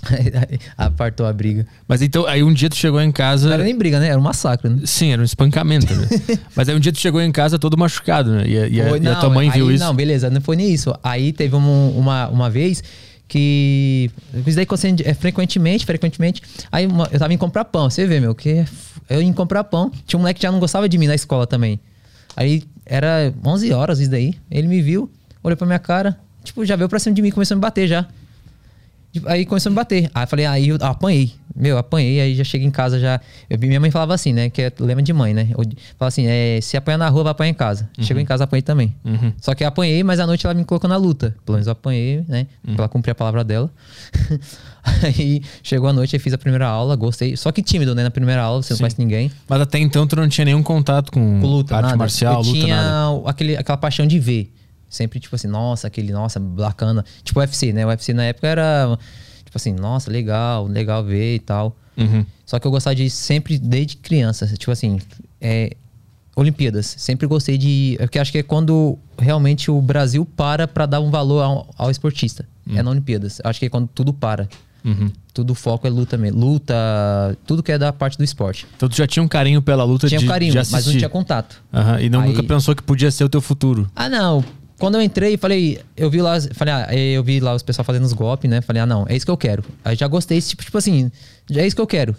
apartou 0.76 1.26
a 1.26 1.32
briga. 1.32 1.67
Mas 1.88 2.02
então, 2.02 2.26
aí 2.26 2.43
um 2.43 2.52
dia 2.52 2.69
tu 2.69 2.76
chegou 2.76 3.00
em 3.00 3.06
Não 3.06 3.12
casa. 3.12 3.52
era 3.55 3.64
nem 3.64 3.76
briga, 3.76 3.99
né? 3.99 4.08
Era 4.08 4.19
um 4.19 4.23
massacre, 4.23 4.69
né? 4.69 4.81
Sim, 4.84 5.12
era 5.12 5.23
um 5.23 5.25
espancamento, 5.25 5.93
né? 5.94 6.06
Mas 6.55 6.69
aí 6.69 6.75
um 6.76 6.81
dia 6.81 6.93
tu 6.93 6.99
chegou 7.00 7.20
em 7.20 7.32
casa 7.32 7.58
todo 7.58 7.76
machucado, 7.76 8.31
né? 8.31 8.44
E, 8.46 8.58
a- 8.58 8.69
e 8.69 8.81
a, 8.82 8.88
Foi- 8.90 9.00
e 9.00 9.06
a 9.08 9.12
não, 9.14 9.20
tua 9.20 9.31
mãe 9.31 9.50
viu 9.50 9.69
aí- 9.69 9.75
isso. 9.75 9.84
Não, 9.84 9.94
beleza, 9.94 10.31
não 10.31 10.40
foi 10.40 10.56
nem 10.56 10.70
isso. 10.70 10.94
Aí 11.02 11.32
teve 11.32 11.56
um- 11.56 11.90
uma, 11.96 12.28
uma 12.28 12.50
vez 12.50 12.82
que. 13.28 14.11
Isso 14.46 14.56
daí 14.56 14.64
acontece, 14.64 14.96
é, 15.05 15.14
frequentemente, 15.14 15.84
frequentemente. 15.87 16.43
Aí 16.70 16.87
uma- 16.87 17.08
eu 17.12 17.19
tava 17.19 17.32
em 17.32 17.38
comprar 17.38 17.64
pão. 17.64 17.88
Você 17.90 18.06
vê, 18.06 18.20
meu, 18.20 18.34
que 18.34 18.64
eu 19.08 19.23
ia 19.23 19.32
comprar 19.32 19.64
pão. 19.64 19.90
Tinha 20.06 20.19
um 20.19 20.20
moleque 20.23 20.40
que 20.40 20.43
já 20.46 20.52
não 20.52 20.61
gostava 20.61 20.88
de 20.88 20.96
mim 20.99 21.06
na 21.06 21.14
escola 21.14 21.46
também. 21.46 21.78
Aí 22.37 22.62
era 22.84 23.32
11 23.44 23.73
horas 23.73 23.99
isso 24.00 24.11
daí. 24.11 24.34
Ele 24.50 24.69
me 24.69 24.81
viu, 24.82 25.11
olhou 25.43 25.56
pra 25.56 25.67
minha 25.67 25.78
cara, 25.78 26.19
tipo, 26.44 26.64
já 26.64 26.76
veio 26.76 26.88
pra 26.88 26.99
cima 26.99 27.14
de 27.14 27.23
mim, 27.23 27.31
começou 27.31 27.55
a 27.55 27.56
me 27.56 27.61
bater 27.62 27.88
já. 27.88 28.06
Aí 29.26 29.46
começou 29.46 29.70
a 29.70 29.72
me 29.72 29.76
bater. 29.76 30.10
Aí 30.14 30.24
eu 30.24 30.26
falei, 30.28 30.46
aí 30.46 30.68
eu 30.68 30.76
apanhei. 30.80 31.32
Meu, 31.58 31.78
apanhei, 31.78 32.20
aí 32.20 32.34
já 32.34 32.44
cheguei 32.44 32.66
em 32.66 32.70
casa 32.70 33.00
já. 33.00 33.18
eu 33.48 33.58
vi- 33.58 33.66
minha 33.66 33.80
mãe 33.80 33.90
falava 33.90 34.12
assim, 34.12 34.30
né? 34.32 34.50
Que 34.50 34.60
é 34.62 34.72
lema 34.78 35.00
de 35.02 35.10
mãe, 35.14 35.32
né? 35.32 35.48
Eu- 35.50 35.64
Falava 35.98 36.08
assim, 36.08 36.26
é, 36.26 36.58
se 36.60 36.76
apanhar 36.76 36.98
na 36.98 37.08
rua, 37.08 37.22
vai 37.24 37.30
apanhar 37.30 37.50
em 37.50 37.54
casa. 37.54 37.88
Chegou 38.00 38.20
em 38.22 38.26
casa, 38.26 38.44
apanhei 38.44 38.60
também. 38.62 38.94
Só 39.40 39.54
que 39.54 39.64
apanhei, 39.64 40.02
mas 40.04 40.20
à 40.20 40.26
noite 40.26 40.44
ela 40.44 40.52
me 40.54 40.64
colocou 40.64 40.88
na 40.90 40.96
luta. 40.98 41.34
Pelo 41.46 41.56
menos 41.56 41.66
eu 41.66 41.72
apanhei, 41.72 42.22
né? 42.28 42.46
Pra 42.62 42.74
ela 42.84 42.88
cumprir 42.88 43.12
a 43.12 43.14
palavra 43.14 43.42
dela. 43.42 43.70
aí 45.02 45.42
chegou 45.62 45.88
a 45.88 45.92
noite, 45.92 46.14
eu 46.14 46.20
fiz 46.20 46.32
a 46.32 46.38
primeira 46.38 46.66
aula, 46.66 46.94
gostei. 46.96 47.36
Só 47.36 47.50
que 47.52 47.62
tímido, 47.62 47.94
né? 47.94 48.02
Na 48.02 48.10
primeira 48.10 48.42
aula, 48.42 48.62
você 48.62 48.72
não 48.74 48.78
conhece 48.78 48.96
ninguém. 48.98 49.30
Mas 49.48 49.60
até 49.60 49.78
então 49.78 50.06
tu 50.06 50.16
não 50.16 50.28
tinha 50.28 50.44
nenhum 50.44 50.62
contato 50.62 51.10
com, 51.10 51.40
Com 51.40 51.46
luta, 51.46 51.74
arte 51.76 51.84
nada. 51.86 51.96
marcial, 51.96 52.34
eu 52.34 52.40
luta, 52.46 52.60
tinha 52.60 52.76
nada. 52.76 53.22
Aquele, 53.30 53.56
aquela 53.56 53.78
paixão 53.78 54.06
de 54.06 54.18
ver. 54.18 54.52
Sempre, 54.88 55.18
tipo 55.20 55.34
assim, 55.34 55.48
nossa, 55.48 55.86
aquele, 55.86 56.12
nossa, 56.12 56.38
bacana. 56.38 57.04
Tipo 57.22 57.40
UFC, 57.40 57.72
né? 57.72 57.84
O 57.84 57.88
UFC 57.88 58.12
na 58.14 58.24
época 58.24 58.46
era, 58.46 58.98
tipo 59.44 59.56
assim, 59.56 59.72
nossa, 59.72 60.10
legal, 60.10 60.66
legal 60.66 61.04
ver 61.04 61.34
e 61.36 61.38
tal. 61.40 61.76
Uhum. 61.96 62.24
Só 62.44 62.58
que 62.58 62.66
eu 62.66 62.70
gostava 62.70 62.94
de 62.94 63.08
sempre, 63.10 63.58
desde 63.58 63.96
criança, 63.96 64.46
tipo 64.56 64.70
assim, 64.70 64.98
é, 65.40 65.76
Olimpíadas. 66.36 66.94
Sempre 66.98 67.26
gostei 67.26 67.56
de. 67.56 67.96
Porque 67.98 68.18
acho 68.18 68.30
que 68.30 68.38
é 68.38 68.42
quando 68.42 68.98
realmente 69.18 69.70
o 69.70 69.80
Brasil 69.80 70.26
para 70.36 70.68
pra 70.68 70.84
dar 70.84 71.00
um 71.00 71.10
valor 71.10 71.42
ao, 71.42 71.74
ao 71.78 71.90
esportista. 71.90 72.46
É 72.68 72.82
na 72.82 72.90
Olimpíadas. 72.90 73.40
Acho 73.44 73.58
que 73.60 73.66
é 73.66 73.68
quando 73.68 73.88
tudo 73.88 74.12
para. 74.12 74.48
Uhum. 74.84 75.10
Tudo 75.32 75.54
foco 75.54 75.86
é 75.86 75.90
luta 75.90 76.16
mesmo. 76.18 76.38
Luta, 76.38 76.74
tudo 77.46 77.62
que 77.62 77.72
é 77.72 77.78
da 77.78 77.92
parte 77.92 78.18
do 78.18 78.24
esporte. 78.24 78.66
Então 78.76 78.88
tu 78.88 78.96
já 78.96 79.06
tinha 79.06 79.22
um 79.22 79.28
carinho 79.28 79.62
pela 79.62 79.82
luta 79.82 80.08
Tinha 80.08 80.18
de, 80.18 80.24
um 80.26 80.28
carinho, 80.28 80.54
mas 80.70 80.86
não 80.86 80.92
tinha 80.92 81.08
contato. 81.08 81.62
Aham, 81.72 82.00
E 82.00 82.08
não, 82.10 82.20
Aí- 82.20 82.28
nunca 82.28 82.42
pensou 82.42 82.74
que 82.74 82.82
podia 82.82 83.10
ser 83.10 83.24
o 83.24 83.28
teu 83.28 83.40
futuro. 83.40 83.90
Ah, 83.96 84.08
não. 84.08 84.44
Quando 84.78 84.96
eu 84.96 85.02
entrei, 85.02 85.37
falei, 85.38 85.81
eu 85.96 86.11
vi 86.11 86.20
lá, 86.20 86.38
falei, 86.52 86.75
ah, 86.75 86.94
eu 86.94 87.25
vi 87.25 87.40
lá 87.40 87.55
os 87.55 87.62
pessoal 87.62 87.84
fazendo 87.84 88.05
os 88.05 88.12
golpes, 88.12 88.49
né? 88.50 88.61
Falei, 88.61 88.82
ah, 88.82 88.87
não, 88.87 89.06
é 89.08 89.17
isso 89.17 89.25
que 89.25 89.31
eu 89.31 89.37
quero. 89.37 89.64
Aí 89.84 89.96
já 89.96 90.06
gostei, 90.06 90.40
tipo, 90.40 90.62
tipo 90.64 90.76
assim, 90.76 91.11
já 91.49 91.62
é 91.62 91.67
isso 91.67 91.75
que 91.75 91.81
eu 91.82 91.87
quero. 91.87 92.14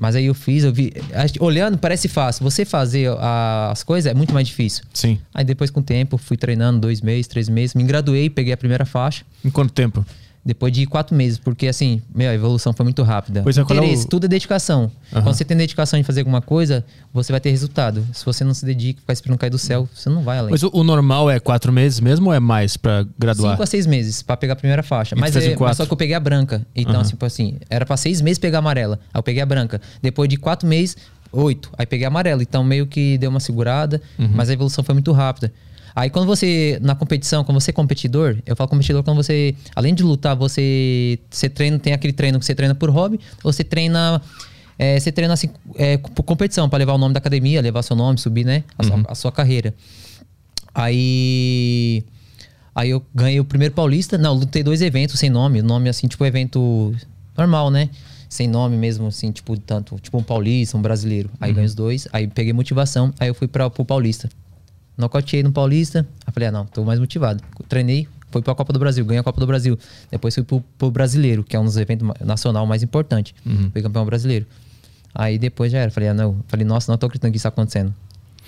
Mas 0.00 0.14
aí 0.14 0.26
eu 0.26 0.34
fiz, 0.34 0.62
eu 0.62 0.72
vi. 0.72 0.92
Olhando, 1.40 1.76
parece 1.76 2.06
fácil. 2.06 2.44
Você 2.44 2.64
fazer 2.64 3.08
a- 3.18 3.70
as 3.72 3.82
coisas 3.82 4.08
é 4.08 4.14
muito 4.14 4.32
mais 4.32 4.46
difícil. 4.46 4.84
Sim. 4.94 5.18
Aí 5.34 5.44
depois, 5.44 5.70
com 5.70 5.80
o 5.80 5.82
tempo, 5.82 6.16
fui 6.16 6.36
treinando 6.36 6.78
dois 6.78 7.00
meses, 7.00 7.26
três 7.26 7.48
meses, 7.48 7.74
me 7.74 7.82
graduei, 7.82 8.30
peguei 8.30 8.52
a 8.52 8.56
primeira 8.56 8.84
faixa. 8.86 9.24
Em 9.44 9.50
quanto 9.50 9.72
tempo? 9.72 10.06
Depois 10.44 10.72
de 10.72 10.86
quatro 10.86 11.14
meses, 11.14 11.36
porque 11.38 11.66
assim, 11.68 12.00
meu, 12.14 12.30
a 12.30 12.34
evolução 12.34 12.72
foi 12.72 12.84
muito 12.84 13.02
rápida. 13.02 13.42
Pois 13.42 13.58
é, 13.58 13.60
é 13.60 13.64
o- 13.64 13.66
Interesse, 13.66 14.06
tudo 14.08 14.24
é 14.24 14.28
dedicação. 14.28 14.90
Aham. 15.12 15.22
Quando 15.24 15.34
você 15.34 15.44
tem 15.44 15.56
dedicação 15.56 15.98
em 15.98 16.02
fazer 16.02 16.20
alguma 16.20 16.40
coisa, 16.40 16.82
você 17.12 17.30
vai 17.32 17.40
ter 17.40 17.50
resultado. 17.50 18.06
Se 18.14 18.24
você 18.24 18.44
não 18.44 18.54
se 18.54 18.64
dedica, 18.64 19.00
ficar 19.00 19.12
esperando 19.12 19.38
cair 19.38 19.50
do 19.50 19.58
céu, 19.58 19.86
você 19.94 20.08
não 20.08 20.22
vai 20.22 20.38
além. 20.38 20.50
Mas 20.52 20.62
o, 20.62 20.70
o 20.72 20.82
normal 20.82 21.30
é 21.30 21.38
quatro 21.38 21.70
meses 21.70 22.00
mesmo 22.00 22.28
ou 22.28 22.32
é 22.34 22.40
mais 22.40 22.76
pra 22.78 23.04
graduar? 23.18 23.52
Cinco 23.52 23.62
a 23.62 23.66
seis 23.66 23.86
meses 23.86 24.22
pra 24.22 24.36
pegar 24.38 24.54
a 24.54 24.56
primeira 24.56 24.82
faixa. 24.82 25.14
Mas, 25.16 25.36
é, 25.36 25.54
mas 25.58 25.76
só 25.76 25.84
que 25.84 25.92
eu 25.92 25.96
peguei 25.96 26.14
a 26.14 26.20
branca. 26.20 26.64
Então, 26.74 27.02
tipo 27.02 27.26
assim, 27.26 27.56
era 27.68 27.84
pra 27.84 27.96
seis 27.98 28.22
meses 28.22 28.38
pegar 28.38 28.58
a 28.58 28.60
amarela. 28.60 28.98
Aí 29.12 29.18
eu 29.18 29.22
peguei 29.22 29.42
a 29.42 29.46
branca. 29.46 29.80
Depois 30.00 30.30
de 30.30 30.36
quatro 30.38 30.66
meses, 30.66 30.96
oito. 31.30 31.70
Aí 31.76 31.84
peguei 31.84 32.06
a 32.06 32.08
amarela. 32.08 32.42
Então 32.42 32.64
meio 32.64 32.86
que 32.86 33.18
deu 33.18 33.28
uma 33.28 33.40
segurada, 33.40 34.00
Uhum. 34.18 34.30
mas 34.34 34.48
a 34.48 34.52
evolução 34.54 34.82
foi 34.82 34.94
muito 34.94 35.12
rápida. 35.12 35.52
Aí 35.98 36.10
quando 36.10 36.26
você, 36.26 36.78
na 36.80 36.94
competição, 36.94 37.42
quando 37.42 37.58
você 37.60 37.70
é 37.70 37.74
competidor, 37.74 38.36
eu 38.46 38.54
falo 38.54 38.70
competidor 38.70 39.02
quando 39.02 39.16
você, 39.16 39.52
além 39.74 39.92
de 39.92 40.04
lutar, 40.04 40.36
você, 40.36 41.18
você 41.28 41.48
treina, 41.48 41.76
tem 41.76 41.92
aquele 41.92 42.12
treino 42.12 42.38
que 42.38 42.44
você 42.46 42.54
treina 42.54 42.72
por 42.72 42.88
hobby, 42.88 43.18
ou 43.42 43.52
você 43.52 43.64
treina. 43.64 44.22
é, 44.78 45.00
você 45.00 45.10
treina 45.10 45.34
assim, 45.34 45.48
é, 45.74 45.96
por 45.96 46.22
competição, 46.22 46.68
pra 46.68 46.78
levar 46.78 46.92
o 46.92 46.98
nome 46.98 47.12
da 47.14 47.18
academia, 47.18 47.60
levar 47.60 47.82
seu 47.82 47.96
nome, 47.96 48.16
subir, 48.16 48.44
né? 48.46 48.62
A, 48.78 48.84
Uhum. 48.84 48.88
sua, 49.02 49.04
a 49.08 49.14
sua 49.16 49.32
carreira. 49.32 49.74
Aí. 50.72 52.04
Aí 52.74 52.90
eu 52.90 53.04
ganhei 53.12 53.40
o 53.40 53.44
primeiro 53.44 53.74
paulista. 53.74 54.16
Não, 54.16 54.34
lutei 54.34 54.62
dois 54.62 54.80
eventos 54.80 55.18
sem 55.18 55.28
nome. 55.28 55.60
Nome 55.62 55.88
assim, 55.88 56.06
tipo 56.06 56.24
evento 56.24 56.94
normal, 57.36 57.70
né? 57.72 57.90
Sem 58.28 58.46
nome 58.46 58.76
mesmo, 58.76 59.08
assim, 59.08 59.32
tipo, 59.32 59.58
tanto, 59.58 59.98
tipo 60.00 60.16
um 60.16 60.22
paulista, 60.22 60.76
um 60.76 60.82
brasileiro. 60.82 61.28
Aí 61.40 61.52
ganhei 61.52 61.66
os 61.66 61.74
dois, 61.74 62.06
aí 62.12 62.28
peguei 62.28 62.52
motivação, 62.52 63.12
aí 63.18 63.26
eu 63.28 63.34
fui 63.34 63.48
pra, 63.48 63.68
pro 63.68 63.84
paulista. 63.84 64.28
Nocauteei 64.98 65.42
no 65.42 65.52
paulista, 65.52 66.06
aí 66.26 66.32
falei, 66.32 66.48
ah 66.48 66.52
não, 66.52 66.66
tô 66.66 66.84
mais 66.84 66.98
motivado. 66.98 67.42
Treinei, 67.68 68.08
fui 68.30 68.42
pra 68.42 68.54
Copa 68.54 68.72
do 68.72 68.78
Brasil, 68.78 69.04
ganhei 69.04 69.20
a 69.20 69.22
Copa 69.22 69.40
do 69.40 69.46
Brasil. 69.46 69.78
Depois 70.10 70.34
fui 70.34 70.42
pro, 70.42 70.60
pro 70.76 70.90
brasileiro, 70.90 71.44
que 71.44 71.54
é 71.54 71.60
um 71.60 71.64
dos 71.64 71.76
eventos 71.76 72.06
nacional 72.24 72.66
mais 72.66 72.82
importantes. 72.82 73.32
Fui 73.72 73.80
campeão 73.80 74.04
brasileiro. 74.04 74.44
Aí 75.14 75.38
depois 75.38 75.72
já 75.72 75.78
era, 75.78 75.90
falei, 75.90 76.08
ah 76.10 76.14
não, 76.14 76.36
falei, 76.48 76.66
nossa, 76.66 76.90
não 76.92 76.98
tô 76.98 77.06
acreditando 77.06 77.30
que 77.32 77.36
isso 77.38 77.44
tá 77.44 77.48
acontecendo. 77.48 77.94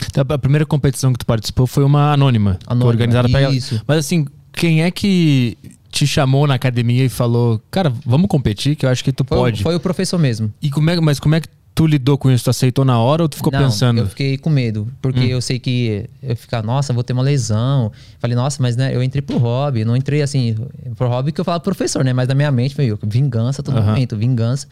Então, 0.07 0.25
a 0.29 0.39
primeira 0.39 0.65
competição 0.67 1.13
que 1.13 1.19
tu 1.19 1.27
participou 1.27 1.67
foi 1.67 1.85
uma 1.85 2.13
anônima. 2.13 2.59
Anônima, 2.67 2.91
organizada 2.91 3.29
pra 3.29 3.41
ela. 3.41 3.55
isso. 3.55 3.81
Mas 3.87 3.99
assim, 3.99 4.27
quem 4.53 4.83
é 4.83 4.91
que 4.91 5.57
te 5.91 6.07
chamou 6.07 6.47
na 6.47 6.55
academia 6.55 7.05
e 7.05 7.09
falou, 7.09 7.61
cara, 7.71 7.93
vamos 8.07 8.29
competir, 8.29 8.77
que 8.77 8.87
eu 8.87 8.91
acho 8.91 9.03
que 9.05 9.13
tu 9.13 9.25
Foi, 9.25 9.39
pode. 9.39 9.63
foi 9.63 9.75
o 9.75 9.81
professor 9.81 10.19
mesmo. 10.19 10.53
E 10.63 10.71
como 10.71 10.89
é, 10.91 11.01
mas 11.01 11.19
como 11.21 11.35
é 11.35 11.41
que 11.41 11.49
tu 11.81 11.87
lidou 11.87 12.19
com 12.19 12.31
isso? 12.31 12.45
Tu 12.45 12.51
aceitou 12.51 12.85
na 12.85 12.99
hora 12.99 13.23
ou 13.23 13.29
tu 13.29 13.37
ficou 13.37 13.51
Não, 13.51 13.59
pensando? 13.59 14.01
Eu 14.01 14.07
fiquei 14.07 14.37
com 14.37 14.51
medo, 14.51 14.87
porque 15.01 15.25
eu 15.25 15.41
sei 15.41 15.59
que 15.59 16.11
eu 16.23 16.37
ficar, 16.37 16.63
nossa, 16.63 16.93
vou 16.93 17.03
ter 17.03 17.15
uma 17.15 17.23
lesão. 17.23 17.91
Falei, 18.19 18.37
nossa, 18.37 18.63
mas 18.63 18.77
né, 18.77 18.95
eu 18.95 19.03
entrei 19.03 19.23
pro 19.23 19.39
hobby, 19.39 19.83
não 19.83 19.97
entrei 19.97 20.21
assim, 20.21 20.55
pro 20.95 21.09
hobby 21.09 21.33
que 21.33 21.41
eu 21.41 21.45
falo 21.45 21.59
pro 21.59 21.75
professor, 21.75 22.05
né? 22.05 22.13
Mas 22.13 22.29
na 22.29 22.35
minha 22.35 22.51
mente 22.51 22.75
foi 22.75 22.95
vingança 23.03 23.63
todo 23.63 23.79
Aham. 23.79 23.87
momento, 23.87 24.15
vingança. 24.15 24.67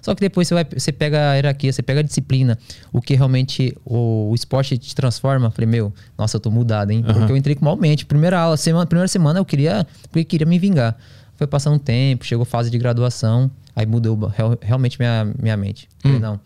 Só 0.00 0.14
que 0.14 0.20
depois 0.20 0.46
você, 0.46 0.54
vai, 0.54 0.64
você 0.64 0.92
pega 0.92 1.32
a 1.32 1.34
hierarquia, 1.34 1.72
você 1.72 1.82
pega 1.82 1.98
a 1.98 2.02
disciplina, 2.02 2.56
o 2.92 3.00
que 3.00 3.16
realmente 3.16 3.76
o, 3.84 4.30
o 4.30 4.34
esporte 4.34 4.78
te 4.78 4.94
transforma. 4.94 5.50
Falei, 5.50 5.68
meu, 5.68 5.92
nossa, 6.16 6.36
eu 6.36 6.40
tô 6.40 6.50
mudado, 6.50 6.92
hein? 6.92 7.02
Porque 7.04 7.32
eu 7.32 7.36
entrei 7.36 7.56
com 7.56 7.64
mal 7.64 7.76
mente. 7.76 8.06
Primeira 8.06 8.38
aula, 8.38 8.56
semana, 8.56 8.86
primeira 8.86 9.08
semana 9.08 9.40
eu 9.40 9.44
queria, 9.44 9.84
porque 10.02 10.24
queria 10.24 10.46
me 10.46 10.60
vingar. 10.60 10.96
Foi 11.36 11.46
passando 11.48 11.74
um 11.74 11.78
tempo, 11.78 12.24
chegou 12.24 12.44
fase 12.44 12.70
de 12.70 12.78
graduação, 12.78 13.50
aí 13.74 13.86
mudou 13.86 14.16
real- 14.28 14.58
realmente 14.60 14.98
minha, 14.98 15.26
minha 15.40 15.56
mente. 15.56 15.88
Falei, 16.00 16.18
não, 16.18 16.38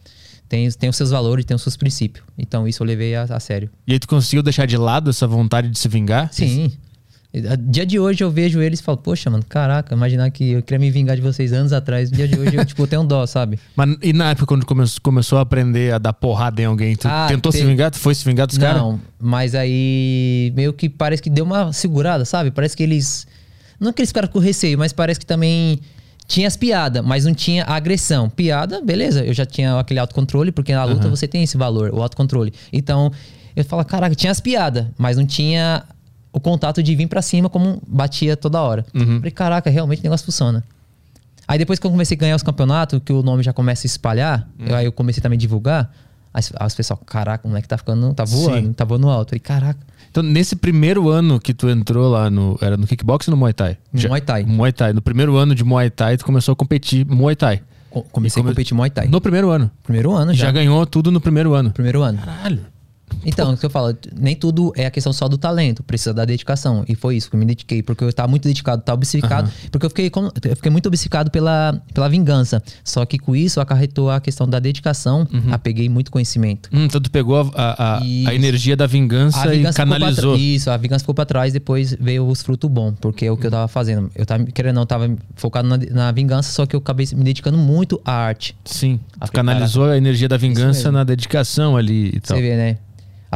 tem, 0.49 0.71
tem 0.71 0.89
os 0.89 0.97
seus 0.97 1.11
valores, 1.11 1.45
tem 1.45 1.55
os 1.55 1.63
seus 1.63 1.77
princípios. 1.77 2.25
Então 2.39 2.67
isso 2.69 2.83
eu 2.83 2.87
levei 2.87 3.15
a, 3.15 3.23
a 3.25 3.41
sério. 3.41 3.69
E 3.87 3.93
aí 3.93 3.99
tu 3.99 4.07
conseguiu 4.09 4.43
deixar 4.43 4.67
de 4.67 4.77
lado 4.77 5.11
essa 5.11 5.27
vontade 5.27 5.69
de 5.69 5.79
se 5.79 5.89
vingar? 5.89 6.33
Sim. 6.33 6.73
Dia 7.69 7.85
de 7.85 7.99
hoje 8.01 8.25
eu 8.25 8.31
vejo 8.31 8.63
eles 8.63 8.81
e 8.81 8.83
falo, 8.83 8.97
poxa, 8.97 9.29
mano, 9.29 9.45
caraca, 9.47 9.95
imaginar 9.95 10.31
que 10.31 10.53
eu 10.53 10.63
queria 10.63 10.79
me 10.79 10.91
vingar 10.91 11.15
de 11.17 11.21
vocês 11.21 11.53
anos 11.53 11.71
atrás. 11.71 12.11
Dia 12.11 12.27
de 12.27 12.39
hoje 12.39 12.57
eu, 12.57 12.65
tipo, 12.65 12.87
tenho 12.87 13.05
dó, 13.05 13.27
sabe? 13.27 13.59
Mas 13.77 13.95
e 14.03 14.13
na 14.15 14.31
época 14.31 14.47
quando 14.47 14.65
come- 14.65 14.87
começou 15.03 15.37
a 15.37 15.43
aprender 15.43 15.93
a 15.93 15.99
dar 15.99 16.15
porrada 16.15 16.63
em 16.63 16.65
alguém, 16.65 16.97
tu 16.97 17.07
Ah, 17.07 17.27
tentou 17.29 17.53
se 17.53 17.59
teve- 17.59 17.71
vingar? 17.71 17.91
Tu 17.91 17.99
foi 17.99 18.15
se 18.15 18.25
vingar 18.25 18.47
dos 18.47 18.57
caras? 18.57 18.81
Não, 18.81 18.99
mas 19.21 19.55
aí 19.55 20.51
meio 20.57 20.73
que 20.73 20.89
parece 20.89 21.23
que 21.23 21.29
deu 21.29 21.45
uma 21.45 21.75
segurada, 21.75 22.25
sabe? 22.25 22.51
Parece 22.51 22.75
que 22.75 22.83
eles. 22.83 23.27
Não 23.79 23.93
que 23.93 24.01
eles 24.01 24.09
ficaram 24.11 24.29
com 24.29 24.39
receio, 24.39 24.79
mas 24.79 24.95
parece 24.95 25.21
que 25.21 25.27
também 25.27 25.81
tinha 26.27 26.49
as 26.49 26.57
piadas, 26.57 27.05
mas 27.05 27.25
não 27.25 27.35
tinha 27.35 27.65
a 27.65 27.75
agressão. 27.77 28.29
Piada, 28.29 28.81
beleza, 28.81 29.25
eu 29.25 29.33
já 29.33 29.47
tinha 29.47 29.79
aquele 29.79 30.01
autocontrole, 30.01 30.51
porque 30.53 30.75
na 30.75 30.85
luta 30.85 31.09
você 31.09 31.29
tem 31.29 31.43
esse 31.43 31.57
valor, 31.57 31.91
o 31.95 32.03
autocontrole. 32.03 32.53
Então, 32.73 33.13
eu 33.55 33.65
falo, 33.65 33.85
caraca, 33.85 34.15
tinha 34.15 34.31
as 34.33 34.41
piadas, 34.41 34.87
mas 34.99 35.17
não 35.17 35.25
tinha 35.27 35.85
o 36.33 36.41
contato 36.41 36.83
de 36.83 36.95
vir 36.95 37.07
pra 37.07 37.23
cima 37.23 37.49
como 37.49 37.81
batia 37.87 38.37
toda 38.37 38.61
hora. 38.61 38.85
Falei, 38.93 39.31
caraca, 39.31 39.71
realmente 39.71 40.01
o 40.01 40.03
negócio 40.03 40.27
funciona. 40.27 40.63
Aí 41.49 41.59
depois 41.59 41.79
que 41.79 41.87
eu 41.87 41.91
comecei 41.93 42.17
a 42.17 42.21
ganhar 42.21 42.37
os 42.37 42.43
campeonatos, 42.43 43.01
que 43.05 43.13
o 43.13 43.23
nome 43.23 43.43
já 43.43 43.53
começa 43.53 43.87
a 43.87 43.89
espalhar, 43.89 44.49
eu- 44.59 44.75
aí 44.75 44.85
eu 44.85 44.93
comecei 44.93 45.23
também 45.23 45.37
a 45.37 45.41
divulgar, 45.41 45.95
as, 46.35 46.53
as 46.57 46.75
pessoas, 46.75 46.99
caraca, 47.07 47.47
o 47.47 47.49
moleque 47.49 47.69
tá 47.69 47.79
ficando, 47.79 48.13
tá 48.13 48.25
voando, 48.25 48.67
Sim. 48.67 48.73
tá 48.73 48.85
voando 48.85 49.09
alto. 49.09 49.33
Aí, 49.35 49.41
caraca, 49.41 49.79
Então, 50.19 50.23
nesse 50.31 50.57
primeiro 50.57 51.11
ano 51.11 51.39
que 51.39 51.53
tu 51.53 51.69
entrou 51.69 52.11
lá 52.11 52.31
no. 52.31 52.57
Era 52.63 52.75
no 52.79 52.87
kickbox 52.87 53.29
ou 53.29 53.33
no 53.33 53.37
Muay 53.37 53.53
Thai? 53.53 53.77
No 53.93 54.09
Muay 54.09 54.21
Thai. 54.23 54.45
Muay 54.45 54.73
Thai. 54.73 54.93
No 54.95 55.03
primeiro 55.03 55.37
ano 55.37 55.55
de 55.55 55.63
Muay 55.63 55.91
Thai, 55.91 56.17
tu 56.17 56.25
começou 56.25 56.53
a 56.55 56.57
competir 56.57 57.05
Muay 57.07 57.37
Thai. 57.37 57.61
co- 57.91 58.03
comecei 58.11 58.41
come- 58.43 58.51
a 58.51 58.53
competir 58.55 58.75
Muay 58.75 58.89
Thai. 58.89 59.09
No 59.09 59.21
primeiro 59.21 59.51
ano. 59.51 59.71
Primeiro 59.83 60.13
ano 60.13 60.33
Já, 60.33 60.47
já. 60.47 60.53
ganhou 60.53 60.87
tudo 60.87 61.11
no 61.11 61.21
primeiro 61.21 61.53
ano. 61.53 61.71
Primeiro 61.71 62.01
ano. 62.03 62.17
Caralho. 62.19 62.61
Então, 63.25 63.53
o 63.53 63.57
que 63.57 63.67
eu 63.67 63.71
falo, 63.71 63.97
nem 64.19 64.35
tudo 64.37 64.73
é 64.77 64.87
a 64.87 64.91
questão 64.91 65.13
só 65.13 65.27
do 65.29 65.37
talento, 65.37 65.83
precisa 65.83 66.15
da 66.15 66.25
dedicação. 66.25 66.85
E 66.89 66.95
foi 66.95 67.17
isso 67.17 67.29
que 67.29 67.35
eu 67.37 67.41
me 67.41 67.47
dediquei, 67.47 67.83
porque 67.83 68.05
eu 68.05 68.09
estava 68.09 68.29
muito 68.29 68.45
dedicado, 68.47 68.81
estava 68.81 68.97
obcecado, 68.97 69.51
porque 69.71 69.85
eu 69.87 69.91
fiquei, 69.91 70.11
eu 70.49 70.57
fiquei 70.57 70.71
muito 70.71 70.87
obcecado 70.87 71.31
pela, 71.31 71.81
pela 71.93 72.09
vingança. 72.09 72.63
Só 72.85 73.05
que 73.05 73.19
com 73.19 73.35
isso 73.35 73.61
acarretou 73.61 74.11
a 74.11 74.21
questão 74.21 74.49
da 74.49 74.59
dedicação, 74.59 75.27
apeguei 75.51 75.89
muito 75.89 76.11
conhecimento. 76.11 76.69
Hum, 76.73 76.85
então 76.85 77.01
tu 77.01 77.11
pegou 77.11 77.37
a, 77.41 77.51
a, 77.55 77.97
a- 77.97 78.01
a 78.01 78.35
energia 78.35 78.77
da 78.77 78.87
vingança, 78.87 79.39
e 79.53 79.59
ficou 79.59 79.73
pra 79.73 79.73
canalizou. 79.73 80.37
Isso, 80.37 80.71
a 80.71 80.77
vingança 80.77 81.01
ficou 81.03 81.15
pra 81.15 81.25
trás, 81.25 81.53
depois 81.53 81.97
veio 81.99 82.27
os 82.27 82.43
frutos 82.43 82.71
bons, 82.71 82.95
porque 83.01 83.27
é 83.27 83.31
o 83.33 83.37
que 83.37 83.47
eu 83.47 83.51
tava 83.51 83.67
fazendo. 83.69 84.11
Eu 84.15 84.25
tava, 84.25 84.45
querendo 84.45 84.77
ou 84.77 84.81
não, 84.83 84.87
tava 84.87 85.11
focado 85.35 85.67
na, 85.69 85.77
na 85.79 86.13
vingança, 86.13 86.53
só 86.53 86.65
que 86.67 86.77
eu 86.77 86.79
acabei 86.79 87.07
me 87.15 87.25
dedicando 87.25 87.59
muito 87.59 88.01
à 88.05 88.13
arte. 88.13 88.57
Sim. 88.65 89.01
Tu 89.25 89.33
canalizou 89.33 89.85
a 89.87 89.97
energia 89.97 90.29
da 90.29 90.37
vingança 90.37 90.93
na 90.93 91.03
dedicação 91.05 91.77
ali 91.77 92.09
e 92.15 92.21
tal. 92.21 92.37
Você 92.37 92.43
vê, 92.43 92.57
né? 92.57 92.79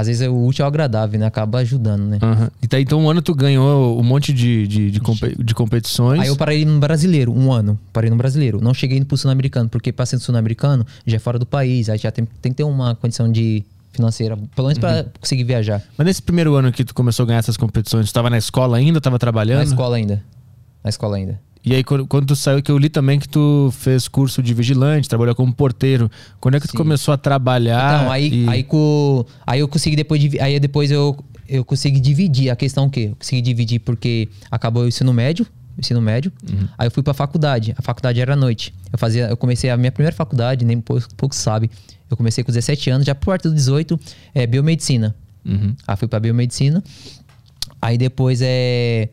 Às 0.01 0.07
vezes 0.07 0.23
é 0.23 0.29
o 0.29 0.45
útil 0.47 0.65
ao 0.65 0.69
agradável, 0.69 1.21
né? 1.21 1.27
Acaba 1.27 1.59
ajudando, 1.59 2.03
né? 2.05 2.19
Aham. 2.23 2.51
E 2.63 2.67
tá, 2.67 2.81
então 2.81 3.01
um 3.01 3.11
ano 3.11 3.21
tu 3.21 3.35
ganhou 3.35 3.99
um 4.01 4.03
monte 4.03 4.33
de, 4.33 4.67
de, 4.67 4.91
de, 4.91 5.01
de 5.45 5.55
competições. 5.55 6.21
Aí 6.21 6.29
eu 6.29 6.37
parei 6.37 6.65
no 6.65 6.79
brasileiro, 6.79 7.33
um 7.33 7.53
ano. 7.53 7.79
Parei 7.93 8.09
no 8.09 8.17
brasileiro. 8.17 8.61
Não 8.61 8.73
cheguei 8.73 9.05
pro 9.05 9.17
sul-americano, 9.17 9.69
porque 9.69 9.93
pra 9.93 10.07
ser 10.07 10.19
sul-americano 10.19 10.87
já 11.07 11.17
é 11.17 11.19
fora 11.21 11.39
do 11.39 11.47
país. 11.47 11.89
Aí 11.89 11.99
já 11.99 12.11
tem, 12.11 12.27
tem 12.41 12.53
que 12.53 12.57
ter 12.57 12.65
uma 12.65 12.95
condição 12.95 13.31
de 13.31 13.65
financeira, 13.93 14.39
pelo 14.55 14.69
menos 14.69 14.79
pra 14.79 15.05
conseguir 15.21 15.45
viajar. 15.45 15.83
Mas 15.99 16.07
nesse 16.07 16.23
primeiro 16.23 16.55
ano 16.55 16.73
que 16.73 16.85
tu 16.85 16.95
começou 16.95 17.25
a 17.25 17.27
ganhar 17.27 17.41
essas 17.41 17.57
competições, 17.57 18.09
tu 18.11 18.15
tava 18.15 18.31
na 18.31 18.39
escola 18.39 18.77
ainda, 18.77 19.01
tava 19.01 19.19
trabalhando? 19.19 19.59
Na 19.59 19.65
escola 19.65 19.97
ainda. 19.97 20.23
Na 20.83 20.89
escola 20.89 21.17
ainda. 21.17 21.39
E 21.65 21.75
aí, 21.75 21.85
quando, 21.85 22.07
quando 22.07 22.27
tu 22.27 22.37
saiu, 22.37 22.63
que 22.63 22.71
eu 22.71 22.79
li 22.79 22.89
também 22.89 23.19
que 23.19 23.29
tu 23.29 23.71
fez 23.77 24.09
curso 24.09 24.43
de 24.43 24.55
vigilante, 24.55 25.09
trabalhou 25.09 25.35
como 25.35 25.53
porteiro. 25.53 26.11
Quando 26.41 26.55
é 26.57 26.61
que 26.61 26.67
tu 26.67 26.71
Sim. 26.73 26.79
começou 26.79 27.13
a 27.13 27.19
trabalhar? 27.19 28.01
Então, 28.01 28.11
aí, 28.13 28.45
e- 28.45 28.49
aí, 28.49 28.63
co- 28.63 29.27
aí 29.47 29.61
eu 29.61 29.69
consegui 29.69 29.95
depois 29.95 30.23
aí 30.41 30.59
depois 30.59 30.91
eu, 30.91 31.19
eu 31.47 31.63
consegui 31.65 32.01
dividir 32.01 32.49
a 32.51 32.57
questão 32.57 32.87
o 32.87 32.91
quê? 32.91 33.09
Eu 33.11 33.17
consegui 33.17 33.43
dividir 33.43 33.79
porque 33.81 34.29
acabou 34.51 34.85
o 34.85 34.89
ensino 34.89 35.13
médio, 35.13 35.47
ensino 35.79 36.01
médio. 36.01 36.33
Aí 36.79 36.87
eu 36.87 36.91
fui 36.91 37.03
pra 37.03 37.13
faculdade. 37.13 37.75
A 37.77 37.83
faculdade 37.83 38.19
era 38.21 38.33
à 38.33 38.37
noite. 38.37 38.73
Eu 38.91 38.99
fazia, 38.99 39.27
eu 39.29 39.37
comecei 39.37 39.69
a 39.69 39.77
minha 39.77 39.93
primeira 39.93 40.17
faculdade, 40.17 40.65
nem 40.65 40.81
pouco, 40.81 41.07
pouco 41.15 41.35
sabe. 41.35 41.71
Eu 42.11 42.17
comecei 42.17 42.43
com 42.43 42.51
17 42.51 42.89
anos, 42.91 43.07
já 43.07 43.15
por 43.15 43.27
perto 43.33 43.45
dos 43.51 43.55
18, 43.55 44.01
é 44.35 44.47
biomedicina. 44.47 45.15
Uhum. 45.45 45.75
Aí 45.87 45.97
fui 45.99 46.09
pra 46.09 46.19
biomedicina. 46.19 46.83
Aí 47.83 47.99
depois 47.99 48.41
é. 48.43 49.11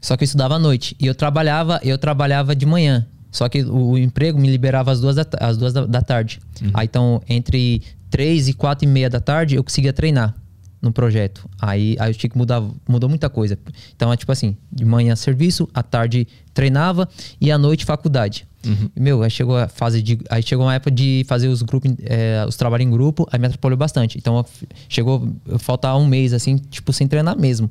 Só 0.00 0.16
que 0.16 0.24
eu 0.24 0.26
estudava 0.26 0.54
à 0.54 0.58
noite. 0.58 0.96
E 0.98 1.06
eu 1.06 1.14
trabalhava, 1.14 1.80
eu 1.82 1.98
trabalhava 1.98 2.54
de 2.56 2.64
manhã. 2.64 3.06
Só 3.30 3.48
que 3.48 3.62
o, 3.62 3.90
o 3.90 3.98
emprego 3.98 4.38
me 4.38 4.50
liberava 4.50 4.90
às 4.90 5.00
duas 5.00 5.16
da, 5.16 5.26
às 5.38 5.56
duas 5.56 5.72
da, 5.72 5.86
da 5.86 6.00
tarde. 6.00 6.40
Aí 6.74 6.86
então, 6.86 7.22
entre 7.28 7.82
três 8.08 8.48
e 8.48 8.52
quatro 8.52 8.88
e 8.88 8.90
meia 8.90 9.08
da 9.08 9.20
tarde, 9.20 9.54
eu 9.54 9.62
conseguia 9.62 9.92
treinar 9.92 10.34
no 10.80 10.92
projeto. 10.92 11.48
Aí, 11.60 11.96
aí 11.98 12.10
eu 12.10 12.14
tinha 12.14 12.30
que 12.30 12.38
mudar, 12.38 12.62
mudou 12.88 13.08
muita 13.08 13.28
coisa. 13.28 13.58
Então 13.94 14.12
é 14.12 14.16
tipo 14.16 14.32
assim, 14.32 14.56
de 14.72 14.84
manhã 14.84 15.14
serviço, 15.16 15.68
à 15.74 15.82
tarde 15.82 16.26
treinava 16.54 17.08
e 17.40 17.50
à 17.50 17.58
noite 17.58 17.84
faculdade. 17.84 18.46
E, 18.94 19.00
meu, 19.00 19.22
aí 19.22 19.30
chegou 19.30 19.56
a 19.56 19.68
fase 19.68 20.02
de. 20.02 20.18
Aí 20.28 20.42
chegou 20.42 20.66
uma 20.66 20.74
época 20.74 20.90
de 20.90 21.24
fazer 21.26 21.48
os 21.48 21.62
grupos, 21.62 21.92
é, 22.02 22.44
os 22.46 22.56
trabalhos 22.56 22.86
em 22.86 22.90
grupo, 22.90 23.26
aí 23.32 23.38
me 23.38 23.46
atrapalhou 23.46 23.76
bastante. 23.76 24.18
Então 24.18 24.44
chegou 24.88 25.34
faltar 25.58 25.96
um 25.96 26.06
mês, 26.06 26.32
assim, 26.34 26.56
tipo, 26.56 26.92
sem 26.92 27.08
treinar 27.08 27.38
mesmo. 27.38 27.70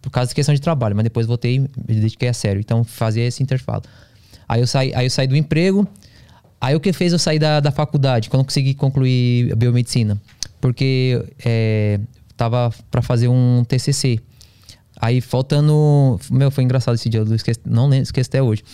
Por 0.00 0.10
causa 0.10 0.28
de 0.28 0.34
questão 0.34 0.54
de 0.54 0.60
trabalho. 0.60 0.94
Mas 0.94 1.04
depois 1.04 1.26
voltei 1.26 1.56
e 1.56 1.58
me 1.58 1.68
dediquei 2.00 2.28
a 2.28 2.32
sério. 2.32 2.60
Então 2.60 2.84
fazia 2.84 3.24
esse 3.24 3.42
intervalo. 3.42 3.82
Aí 4.48 4.60
eu 4.60 4.66
saí, 4.66 4.94
aí 4.94 5.06
eu 5.06 5.10
saí 5.10 5.26
do 5.26 5.36
emprego. 5.36 5.86
Aí 6.60 6.76
o 6.76 6.80
que 6.80 6.92
fez 6.92 7.12
eu 7.12 7.18
sair 7.18 7.40
da, 7.40 7.58
da 7.58 7.72
faculdade, 7.72 8.30
quando 8.30 8.40
eu 8.40 8.44
consegui 8.44 8.74
concluir 8.74 9.52
a 9.52 9.56
biomedicina? 9.56 10.20
Porque 10.60 11.20
é, 11.44 11.98
tava 12.42 12.74
para 12.90 13.00
fazer 13.02 13.28
um 13.28 13.64
TCC. 13.64 14.18
Aí 15.00 15.20
faltando. 15.20 16.18
Meu, 16.30 16.50
foi 16.50 16.64
engraçado 16.64 16.94
esse 16.94 17.08
dia, 17.08 17.20
eu 17.20 17.34
esqueci, 17.34 17.60
não 17.64 17.86
lembro, 17.86 18.02
esqueci 18.02 18.28
até 18.28 18.42
hoje. 18.42 18.64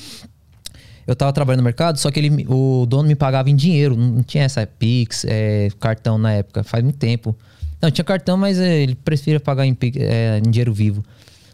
Eu 1.06 1.16
tava 1.16 1.32
trabalhando 1.32 1.60
no 1.60 1.64
mercado, 1.64 1.98
só 1.98 2.10
que 2.10 2.20
ele, 2.20 2.46
o 2.48 2.84
dono 2.86 3.08
me 3.08 3.14
pagava 3.14 3.48
em 3.48 3.56
dinheiro, 3.56 3.96
não, 3.96 4.22
tinha 4.22 4.44
essa 4.44 4.66
Pix, 4.66 5.24
é, 5.26 5.70
cartão 5.80 6.18
na 6.18 6.32
época, 6.32 6.62
faz 6.62 6.84
muito 6.84 6.98
tempo. 6.98 7.34
Não, 7.80 7.90
tinha 7.90 8.04
cartão, 8.04 8.36
mas 8.36 8.58
é, 8.58 8.82
ele 8.82 8.94
preferia 8.94 9.40
pagar 9.40 9.64
em, 9.64 9.76
é, 9.96 10.38
em 10.44 10.50
dinheiro 10.50 10.72
vivo. 10.72 11.02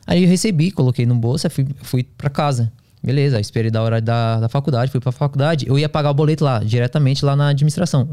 Aí 0.07 0.25
eu 0.25 0.29
recebi, 0.29 0.73
coloquei 0.73 1.07
no 1.07 1.15
bolso, 1.15 1.49
fui, 1.51 1.67
fui 1.83 2.03
pra 2.03 2.29
casa. 2.29 2.73
Beleza, 3.03 3.39
esperei 3.39 3.71
da 3.71 3.83
hora 3.83 4.01
da, 4.01 4.41
da 4.41 4.49
faculdade, 4.49 4.91
fui 4.91 5.01
pra 5.01 5.13
faculdade, 5.13 5.67
eu 5.69 5.79
ia 5.79 5.89
pagar 5.89 6.11
o 6.11 6.15
boleto 6.15 6.43
lá, 6.43 6.59
diretamente 6.59 7.25
lá 7.25 7.37
na 7.37 7.49
administração. 7.49 8.09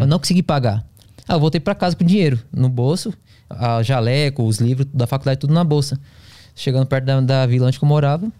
Eu 0.00 0.06
não 0.06 0.18
consegui 0.18 0.42
pagar. 0.42 0.84
Aí 1.28 1.36
eu 1.36 1.40
voltei 1.40 1.60
pra 1.60 1.74
casa 1.74 1.94
com 1.94 2.04
dinheiro 2.04 2.40
no 2.50 2.68
bolso, 2.68 3.12
a 3.50 3.82
jaleco, 3.82 4.42
os 4.42 4.58
livros 4.58 4.88
da 4.92 5.06
faculdade, 5.06 5.40
tudo 5.40 5.52
na 5.52 5.62
bolsa. 5.62 6.00
Chegando 6.54 6.86
perto 6.86 7.04
da, 7.04 7.20
da 7.20 7.46
vila 7.46 7.68
onde 7.68 7.78
eu 7.80 7.86
morava, 7.86 8.32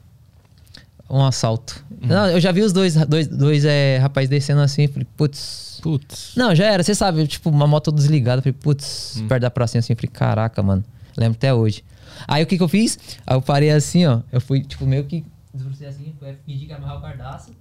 um 1.08 1.24
assalto. 1.24 1.84
Não, 2.00 2.28
eu 2.28 2.40
já 2.40 2.50
vi 2.50 2.62
os 2.62 2.72
dois, 2.72 2.94
dois, 3.06 3.28
dois 3.28 3.64
é, 3.64 3.98
rapazes 3.98 4.28
descendo 4.28 4.60
assim, 4.60 4.88
falei, 4.88 5.06
putz. 5.16 5.78
Putz. 5.82 6.32
Não, 6.36 6.54
já 6.54 6.66
era, 6.66 6.82
você 6.82 6.94
sabe, 6.94 7.26
tipo, 7.26 7.50
uma 7.50 7.66
moto 7.66 7.92
desligada, 7.92 8.42
falei, 8.42 8.52
putz, 8.52 9.22
perto 9.28 9.42
da 9.42 9.50
pracinha 9.50 9.78
assim, 9.78 9.94
falei, 9.94 10.10
caraca, 10.12 10.62
mano. 10.62 10.84
Lembro 11.16 11.36
até 11.36 11.54
hoje. 11.54 11.84
Aí 12.26 12.42
o 12.42 12.46
que 12.46 12.56
que 12.56 12.62
eu 12.62 12.68
fiz? 12.68 12.98
Aí 13.26 13.36
eu 13.36 13.42
parei 13.42 13.70
assim, 13.70 14.06
ó, 14.06 14.20
eu 14.32 14.40
fui, 14.40 14.64
tipo, 14.64 14.86
meio 14.86 15.04
que 15.04 15.24
desbrucei 15.54 15.86
assim, 15.86 16.14
fui 16.18 16.32
pedir 16.46 16.66
que 16.66 16.72
amarrar 16.72 16.98
o 16.98 17.00
cardaço, 17.00 17.52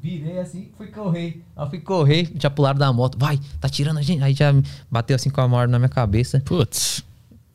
virei 0.00 0.38
assim, 0.38 0.70
fui 0.76 0.88
correr. 0.88 1.42
Aí 1.56 1.64
eu 1.64 1.70
fui 1.70 1.80
correr, 1.80 2.30
já 2.38 2.48
pularam 2.50 2.78
da 2.78 2.92
moto, 2.92 3.18
vai, 3.18 3.38
tá 3.60 3.68
tirando 3.68 3.98
a 3.98 4.02
gente. 4.02 4.22
Aí 4.22 4.34
já 4.34 4.52
bateu 4.90 5.16
assim 5.16 5.30
com 5.30 5.40
a 5.40 5.48
mão 5.48 5.66
na 5.66 5.78
minha 5.78 5.88
cabeça. 5.88 6.40
Putz. 6.44 7.04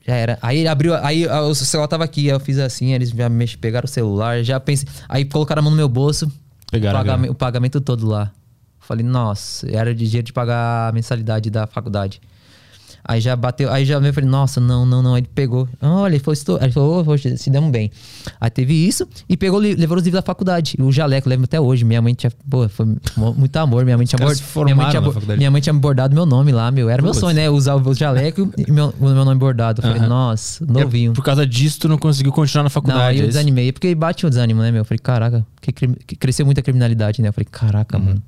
Já 0.05 0.15
era. 0.15 0.39
Aí 0.41 0.59
ele 0.59 0.67
abriu, 0.69 0.95
aí 0.95 1.27
ah, 1.27 1.41
o 1.41 1.53
celular 1.53 1.87
tava 1.87 2.03
aqui, 2.05 2.21
aí 2.21 2.35
eu 2.35 2.39
fiz 2.39 2.57
assim, 2.59 2.93
eles 2.93 3.09
já 3.09 3.27
mex, 3.27 3.55
pegaram 3.55 3.85
o 3.85 3.89
celular, 3.89 4.41
já 4.43 4.57
pensei. 4.59 4.87
Aí 5.09 5.25
colocaram 5.25 5.59
a 5.59 5.63
mão 5.63 5.71
no 5.71 5.77
meu 5.77 5.89
bolso, 5.89 6.31
Pegaram 6.71 6.99
o, 6.99 7.01
pagame- 7.01 7.17
grana. 7.23 7.31
o 7.31 7.35
pagamento 7.35 7.81
todo 7.81 8.07
lá. 8.07 8.31
Falei, 8.79 9.05
nossa, 9.05 9.69
era 9.69 9.93
de 9.93 10.05
dinheiro 10.05 10.25
de 10.27 10.31
pagar 10.31 10.87
a 10.89 10.91
mensalidade 10.93 11.49
da 11.49 11.67
faculdade. 11.67 12.21
Aí 13.03 13.21
já 13.21 13.35
bateu, 13.35 13.71
aí 13.71 13.85
já 13.85 13.95
eu 13.95 14.13
falei, 14.13 14.29
nossa, 14.29 14.59
não, 14.59 14.85
não, 14.85 15.01
não. 15.01 15.13
Aí 15.13 15.21
ele 15.21 15.29
pegou, 15.33 15.67
olha, 15.81 16.13
ele 16.15 16.19
falou, 16.23 16.33
estou, 16.33 16.59
ele 16.61 16.71
falou, 16.71 16.99
"Ô, 16.99 17.03
poxa, 17.03 17.35
se 17.37 17.49
demos 17.49 17.71
bem. 17.71 17.91
Aí 18.39 18.49
teve 18.49 18.73
isso 18.73 19.07
e 19.29 19.35
pegou, 19.37 19.59
levou 19.59 19.97
os 19.97 20.03
livros 20.03 20.21
da 20.21 20.21
faculdade. 20.21 20.75
O 20.79 20.91
jaleco, 20.91 21.29
lembro 21.29 21.45
até 21.45 21.59
hoje. 21.59 21.83
Minha 21.85 22.01
mãe 22.01 22.13
tinha, 22.13 22.31
pô, 22.49 22.67
foi 22.69 22.85
muito 23.15 23.55
amor. 23.57 23.83
Minha 23.85 23.97
mãe 23.97 24.05
tinha, 24.05 24.19
caras 24.19 24.39
bord- 24.39 24.51
se 24.51 24.63
minha, 24.65 24.75
mãe 24.75 24.89
tinha, 24.89 25.37
minha 25.37 25.51
mãe 25.51 25.61
tinha 25.61 25.73
bordado 25.73 26.13
meu 26.15 26.25
nome 26.25 26.51
lá, 26.51 26.69
meu. 26.71 26.89
Era 26.89 27.01
meu 27.01 27.13
sonho, 27.13 27.35
né? 27.35 27.49
Usar 27.49 27.75
o 27.75 27.93
jaleco 27.93 28.51
e 28.57 28.71
meu, 28.71 28.93
o 28.99 29.05
meu 29.05 29.25
nome 29.25 29.39
bordado. 29.39 29.81
Eu 29.81 29.91
falei, 29.93 30.07
nossa, 30.07 30.65
novinho. 30.65 31.11
É, 31.11 31.15
por 31.15 31.23
causa 31.23 31.45
disso, 31.45 31.79
tu 31.79 31.87
não 31.87 31.97
conseguiu 31.97 32.31
continuar 32.31 32.63
na 32.63 32.67
Não, 32.67 32.71
faculdade. 32.71 33.01
aí 33.01 33.15
é 33.17 33.19
eu 33.19 33.23
isso? 33.23 33.27
desanimei. 33.29 33.71
Porque 33.71 33.93
bate 33.95 34.25
o 34.25 34.29
desânimo, 34.29 34.61
né, 34.61 34.71
meu? 34.71 34.81
Eu 34.81 34.85
falei, 34.85 34.99
caraca, 34.99 35.45
que 35.61 36.15
cresceu 36.15 36.45
muita 36.45 36.61
criminalidade, 36.61 37.21
né? 37.21 37.29
Eu 37.29 37.33
falei, 37.33 37.47
caraca, 37.49 37.97
mano. 37.99 38.21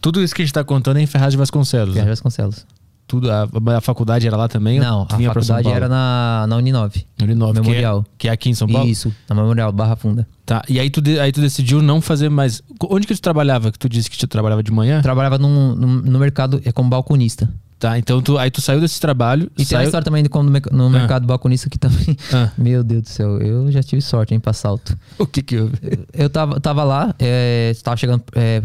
Tudo 0.00 0.22
isso 0.22 0.34
que 0.34 0.42
a 0.42 0.44
gente 0.44 0.54
tá 0.54 0.62
contando 0.62 0.98
é 0.98 1.02
em 1.02 1.06
Ferraz 1.06 1.32
de 1.32 1.36
Vasconcelos. 1.36 1.94
Né? 1.94 2.04
Vasconcelos. 2.04 2.64
Tudo, 3.06 3.30
a, 3.30 3.46
a 3.76 3.80
faculdade 3.82 4.26
era 4.26 4.36
lá 4.36 4.48
também? 4.48 4.80
Não, 4.80 5.02
a 5.02 5.18
faculdade 5.18 5.68
era 5.68 5.88
na, 5.88 6.46
na 6.48 6.56
Uninove. 6.56 7.06
Uninove, 7.22 7.52
que 7.52 7.58
é- 7.58 7.62
Memorial. 7.62 8.06
Que 8.16 8.28
é, 8.28 8.32
aqui 8.32 8.48
em 8.48 8.54
São 8.54 8.66
Paulo? 8.66 8.88
Isso, 8.88 9.12
na 9.28 9.34
Memorial, 9.36 9.70
Barra 9.72 9.94
Funda. 9.94 10.26
Tá. 10.46 10.62
E 10.68 10.80
aí 10.80 10.88
tu, 10.88 11.02
de- 11.02 11.20
aí 11.20 11.30
tu 11.30 11.40
decidiu 11.40 11.82
não 11.82 12.00
fazer 12.00 12.28
mais. 12.30 12.62
Onde 12.88 13.06
que 13.06 13.14
tu 13.14 13.20
trabalhava? 13.20 13.70
Que 13.70 13.78
tu 13.78 13.88
disse 13.88 14.10
que 14.10 14.16
tu 14.18 14.26
trabalhava 14.26 14.62
de 14.62 14.72
manhã? 14.72 15.02
Trabalhava 15.02 15.36
num, 15.38 15.74
num- 15.74 16.00
no 16.00 16.18
mercado 16.18 16.60
é, 16.64 16.72
como 16.72 16.88
balconista. 16.88 17.48
Tá, 17.78 17.98
então 17.98 18.22
tu, 18.22 18.38
aí 18.38 18.50
tu 18.50 18.62
saiu 18.62 18.80
desse 18.80 18.98
trabalho. 18.98 19.50
E 19.52 19.56
tem 19.56 19.66
saiu... 19.66 19.80
uma 19.80 19.84
história 19.84 20.04
também 20.04 20.22
de 20.22 20.30
como 20.30 20.48
no, 20.48 20.60
no 20.72 20.88
mercado 20.88 21.26
balconista 21.26 21.68
que 21.68 21.78
também. 21.78 22.16
Ah. 22.32 22.50
Meu 22.56 22.82
Deus 22.82 23.02
do 23.02 23.08
céu, 23.10 23.38
eu 23.42 23.70
já 23.70 23.82
tive 23.82 24.00
sorte, 24.00 24.32
hein, 24.32 24.40
pra 24.40 24.54
salto. 24.54 24.96
O 25.18 25.26
que 25.26 25.42
que 25.42 25.58
houve? 25.58 25.74
Eu 26.14 26.30
tava, 26.30 26.58
tava 26.60 26.82
lá, 26.84 27.14
é, 27.18 27.74
tava 27.82 27.96
chegando 27.98 28.22
é, 28.34 28.62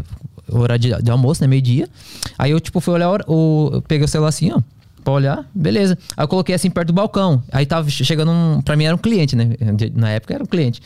hora 0.51 0.77
de, 0.79 0.93
de 1.01 1.11
almoço, 1.11 1.41
né? 1.41 1.47
Meio-dia. 1.47 1.87
Aí 2.37 2.51
eu, 2.51 2.59
tipo, 2.59 2.79
fui 2.79 2.93
olhar, 2.93 3.21
o, 3.27 3.69
eu 3.73 3.81
peguei 3.81 4.05
o 4.05 4.07
celular 4.07 4.29
assim, 4.29 4.51
ó. 4.51 4.59
Pra 5.03 5.13
olhar, 5.13 5.45
beleza. 5.55 5.97
Aí 6.17 6.23
eu 6.23 6.27
coloquei 6.27 6.53
assim 6.53 6.69
perto 6.69 6.87
do 6.87 6.93
balcão. 6.93 7.41
Aí 7.51 7.65
tava 7.65 7.89
che- 7.89 8.03
chegando 8.03 8.31
um. 8.31 8.61
Pra 8.61 8.75
mim 8.75 8.83
era 8.83 8.93
um 8.95 8.97
cliente, 8.99 9.35
né? 9.35 9.51
Na 9.95 10.09
época 10.09 10.33
era 10.33 10.43
um 10.43 10.47
cliente. 10.47 10.81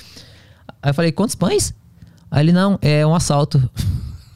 Aí 0.82 0.92
eu 0.92 0.94
falei, 0.94 1.12
quantos 1.12 1.34
pães? 1.36 1.74
Aí 2.30 2.44
ele, 2.46 2.52
não, 2.52 2.78
é 2.82 3.06
um 3.06 3.16
assalto. 3.16 3.58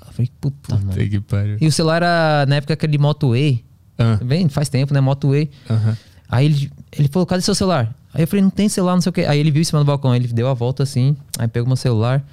Eu 0.07 0.13
falei, 0.25 0.31
puta, 0.41 0.75
mano. 0.75 0.87
Puta 0.87 1.05
que 1.07 1.19
pariu. 1.19 1.57
E 1.61 1.67
o 1.67 1.71
celular 1.71 1.97
era, 1.97 2.45
na 2.47 2.55
época, 2.55 2.73
aquele 2.73 2.97
Moto 2.97 3.35
E. 3.35 3.63
Ah, 3.99 4.17
Bem, 4.23 4.49
faz 4.49 4.67
tempo, 4.67 4.91
né? 4.93 4.99
Moto 4.99 5.35
E. 5.35 5.47
aham. 5.69 5.95
Aí 6.29 6.45
ele, 6.47 6.71
ele 6.91 7.07
falou, 7.07 7.25
cadê 7.27 7.41
seu 7.43 7.53
celular? 7.53 7.93
Aí 8.13 8.23
eu 8.23 8.27
falei, 8.27 8.41
não 8.41 8.49
tem 8.49 8.67
celular, 8.67 8.93
não 8.95 9.01
sei 9.01 9.09
o 9.11 9.13
quê. 9.13 9.21
Aí 9.25 9.39
ele 9.39 9.51
viu 9.51 9.61
em 9.61 9.63
cima 9.63 9.79
do 9.79 9.85
balcão, 9.85 10.15
ele 10.15 10.27
deu 10.27 10.47
a 10.47 10.53
volta 10.55 10.81
assim, 10.83 11.15
aí 11.37 11.47
pegou 11.47 11.67
meu 11.67 11.75
celular, 11.77 12.23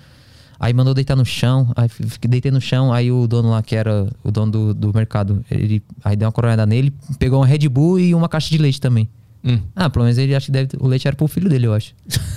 aí 0.59 0.73
mandou 0.73 0.95
deitar 0.95 1.17
no 1.17 1.25
chão, 1.25 1.71
aí 1.77 1.89
deitei 2.29 2.51
no 2.51 2.61
chão, 2.61 2.93
aí 2.93 3.11
o 3.11 3.27
dono 3.27 3.51
lá, 3.51 3.63
que 3.63 3.75
era 3.77 4.07
o 4.23 4.31
dono 4.31 4.53
do, 4.53 4.75
do 4.75 4.93
mercado, 4.95 5.45
ele 5.51 5.83
aí 6.05 6.17
deu 6.17 6.27
uma 6.27 6.33
coronhada 6.33 6.65
nele, 6.67 6.93
pegou 7.19 7.41
uma 7.41 7.47
Red 7.47 7.69
Bull 7.69 7.99
e 7.99 8.15
uma 8.15 8.29
caixa 8.29 8.51
de 8.51 8.59
leite 8.59 8.81
também. 8.81 9.09
Hum. 9.45 9.59
Ah, 9.77 9.91
pelo 9.91 10.05
menos 10.05 10.17
ele 10.17 10.35
acha 10.35 10.47
que 10.47 10.53
deve, 10.53 10.71
o 10.79 10.87
leite 10.89 11.07
era 11.07 11.15
pro 11.17 11.29
filho 11.29 11.49
dele, 11.51 11.67
eu 11.67 11.75
acho. 11.75 11.95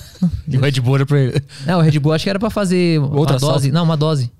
E 0.47 0.57
o 0.57 0.61
Red 0.61 0.71
Bull 0.81 0.95
era 0.95 1.05
pra 1.05 1.19
ele. 1.19 1.41
É, 1.67 1.75
o 1.75 1.79
Red 1.79 1.99
Bull 1.99 2.11
acho 2.11 2.23
que 2.23 2.29
era 2.29 2.39
pra 2.39 2.49
fazer 2.49 2.99
Outra 2.99 3.35
uma 3.35 3.39
dose. 3.39 3.45
salsa. 3.45 3.71
Não, 3.71 3.83
uma 3.83 3.95
dose. 3.95 4.31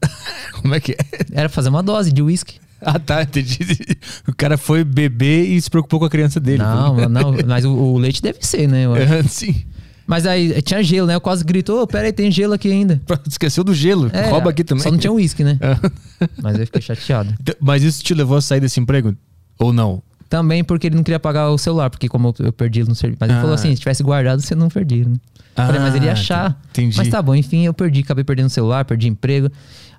Como 0.62 0.72
é 0.72 0.78
que 0.78 0.92
é? 0.92 0.96
Era 1.32 1.48
pra 1.48 1.54
fazer 1.54 1.68
uma 1.68 1.82
dose 1.82 2.12
de 2.12 2.22
uísque. 2.22 2.60
Ah, 2.80 2.98
tá, 2.98 3.22
entendi. 3.22 3.58
O 4.28 4.32
cara 4.34 4.56
foi 4.56 4.84
beber 4.84 5.48
e 5.48 5.60
se 5.60 5.68
preocupou 5.68 5.98
com 5.98 6.06
a 6.06 6.10
criança 6.10 6.38
dele. 6.38 6.58
Não, 6.58 7.08
não, 7.08 7.34
mas 7.46 7.64
o, 7.64 7.72
o 7.72 7.98
leite 7.98 8.22
deve 8.22 8.38
ser, 8.46 8.68
né? 8.68 8.84
eu 8.84 8.94
acho. 8.94 9.02
É, 9.02 9.22
Sim. 9.24 9.64
Mas 10.06 10.24
aí 10.26 10.60
tinha 10.62 10.82
gelo, 10.82 11.06
né? 11.06 11.14
Eu 11.14 11.20
quase 11.20 11.42
gritou, 11.44 11.86
pera 11.86 12.06
aí, 12.06 12.12
tem 12.12 12.30
gelo 12.30 12.52
aqui 12.54 12.70
ainda. 12.70 13.00
Esqueceu 13.26 13.64
do 13.64 13.74
gelo. 13.74 14.08
É, 14.12 14.28
Rouba 14.30 14.50
aqui 14.50 14.62
também. 14.62 14.82
Só 14.82 14.90
não 14.90 14.98
tinha 14.98 15.12
uísque, 15.12 15.42
né? 15.42 15.58
É. 16.18 16.28
Mas 16.42 16.58
eu 16.58 16.64
fiquei 16.64 16.80
chateado. 16.80 17.34
Mas 17.60 17.82
isso 17.82 18.02
te 18.02 18.14
levou 18.14 18.38
a 18.38 18.40
sair 18.40 18.60
desse 18.60 18.80
emprego? 18.80 19.14
Ou 19.58 19.70
não? 19.72 20.02
Também 20.30 20.64
porque 20.64 20.86
ele 20.86 20.96
não 20.96 21.02
queria 21.02 21.20
pagar 21.20 21.50
o 21.50 21.58
celular, 21.58 21.90
porque 21.90 22.08
como 22.08 22.34
eu, 22.38 22.52
perdi 22.52 22.80
ele 22.80 22.88
no 22.88 22.94
serviço. 22.94 23.18
Mas 23.20 23.28
ele 23.28 23.38
Ah. 23.38 23.42
falou 23.42 23.54
assim: 23.54 23.74
se 23.74 23.80
tivesse 23.80 24.02
guardado, 24.02 24.40
você 24.40 24.54
não 24.54 24.68
perdia. 24.68 25.04
Né? 25.04 25.16
Falei, 25.56 25.80
mas 25.80 25.94
ele 25.94 26.04
ia 26.04 26.10
Ah, 26.10 26.14
achar. 26.14 26.60
Entendi. 26.70 26.96
Mas 26.96 27.08
tá 27.08 27.22
bom, 27.22 27.34
enfim, 27.34 27.64
eu 27.64 27.72
perdi, 27.74 28.00
acabei 28.00 28.22
perdendo 28.24 28.46
o 28.46 28.50
celular, 28.50 28.84
perdi 28.84 29.08
emprego. 29.08 29.50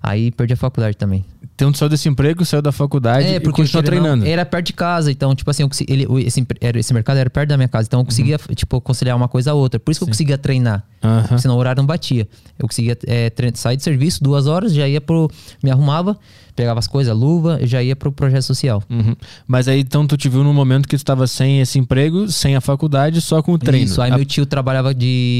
Aí 0.01 0.29
perdi 0.31 0.53
a 0.53 0.57
faculdade 0.57 0.95
também. 0.95 1.25
Então 1.55 1.71
tu 1.71 1.79
saiu 1.79 1.89
desse 1.89 2.07
emprego, 2.07 2.45
saiu 2.45 2.61
da 2.61 2.71
faculdade 2.71 3.25
e 3.27 3.39
continuou 3.39 3.65
ou 3.73 3.73
não, 3.73 3.81
treinando. 3.83 4.25
Era 4.27 4.45
perto 4.45 4.67
de 4.67 4.73
casa, 4.73 5.11
então, 5.11 5.33
tipo 5.33 5.49
assim, 5.49 5.63
eu 5.63 5.67
consegui- 5.67 5.91
ele, 5.91 6.05
esse, 6.23 6.45
era- 6.61 6.79
esse 6.79 6.93
mercado 6.93 7.17
era 7.17 7.29
perto 7.31 7.49
da 7.49 7.57
minha 7.57 7.67
casa, 7.67 7.87
então 7.87 8.01
eu 8.01 8.05
conseguia, 8.05 8.37
tipo, 8.55 8.79
conciliar 8.79 9.17
uma 9.17 9.27
coisa 9.27 9.51
a 9.51 9.53
outra. 9.55 9.79
Por 9.79 9.89
isso 9.89 9.99
que 9.99 10.03
eu 10.03 10.07
conseguia 10.07 10.37
treinar. 10.37 10.83
Porque 11.27 11.39
senão 11.39 11.55
o 11.55 11.57
horário 11.59 11.81
não 11.81 11.87
batia. 11.87 12.27
Eu 12.59 12.67
conseguia 12.67 12.95
é, 13.07 13.31
sair 13.55 13.75
de 13.77 13.83
serviço 13.83 14.23
duas 14.23 14.45
horas, 14.45 14.71
já 14.73 14.87
ia 14.87 15.01
pro. 15.01 15.29
Me 15.63 15.71
arrumava, 15.71 16.15
pegava 16.55 16.79
as 16.79 16.87
coisas, 16.87 17.15
luva, 17.15 17.59
já 17.63 17.81
ia 17.81 17.95
pro 17.95 18.11
projeto 18.11 18.43
social. 18.43 18.83
Uhum. 18.89 19.15
Mas 19.47 19.67
aí 19.67 19.79
então 19.79 20.05
tu 20.05 20.15
te 20.17 20.27
viu 20.29 20.43
num 20.43 20.53
momento 20.53 20.83
que 20.87 20.95
tu 20.95 20.99
estava 20.99 21.25
sem 21.25 21.59
esse 21.61 21.79
emprego, 21.79 22.27
sem 22.31 22.55
a 22.55 22.61
faculdade, 22.61 23.19
só 23.21 23.41
com 23.41 23.53
o 23.53 23.57
treino. 23.57 23.85
Isso, 23.85 24.01
aí 24.01 24.11
A- 24.11 24.15
meu 24.15 24.25
tio 24.25 24.45
trabalhava 24.45 24.93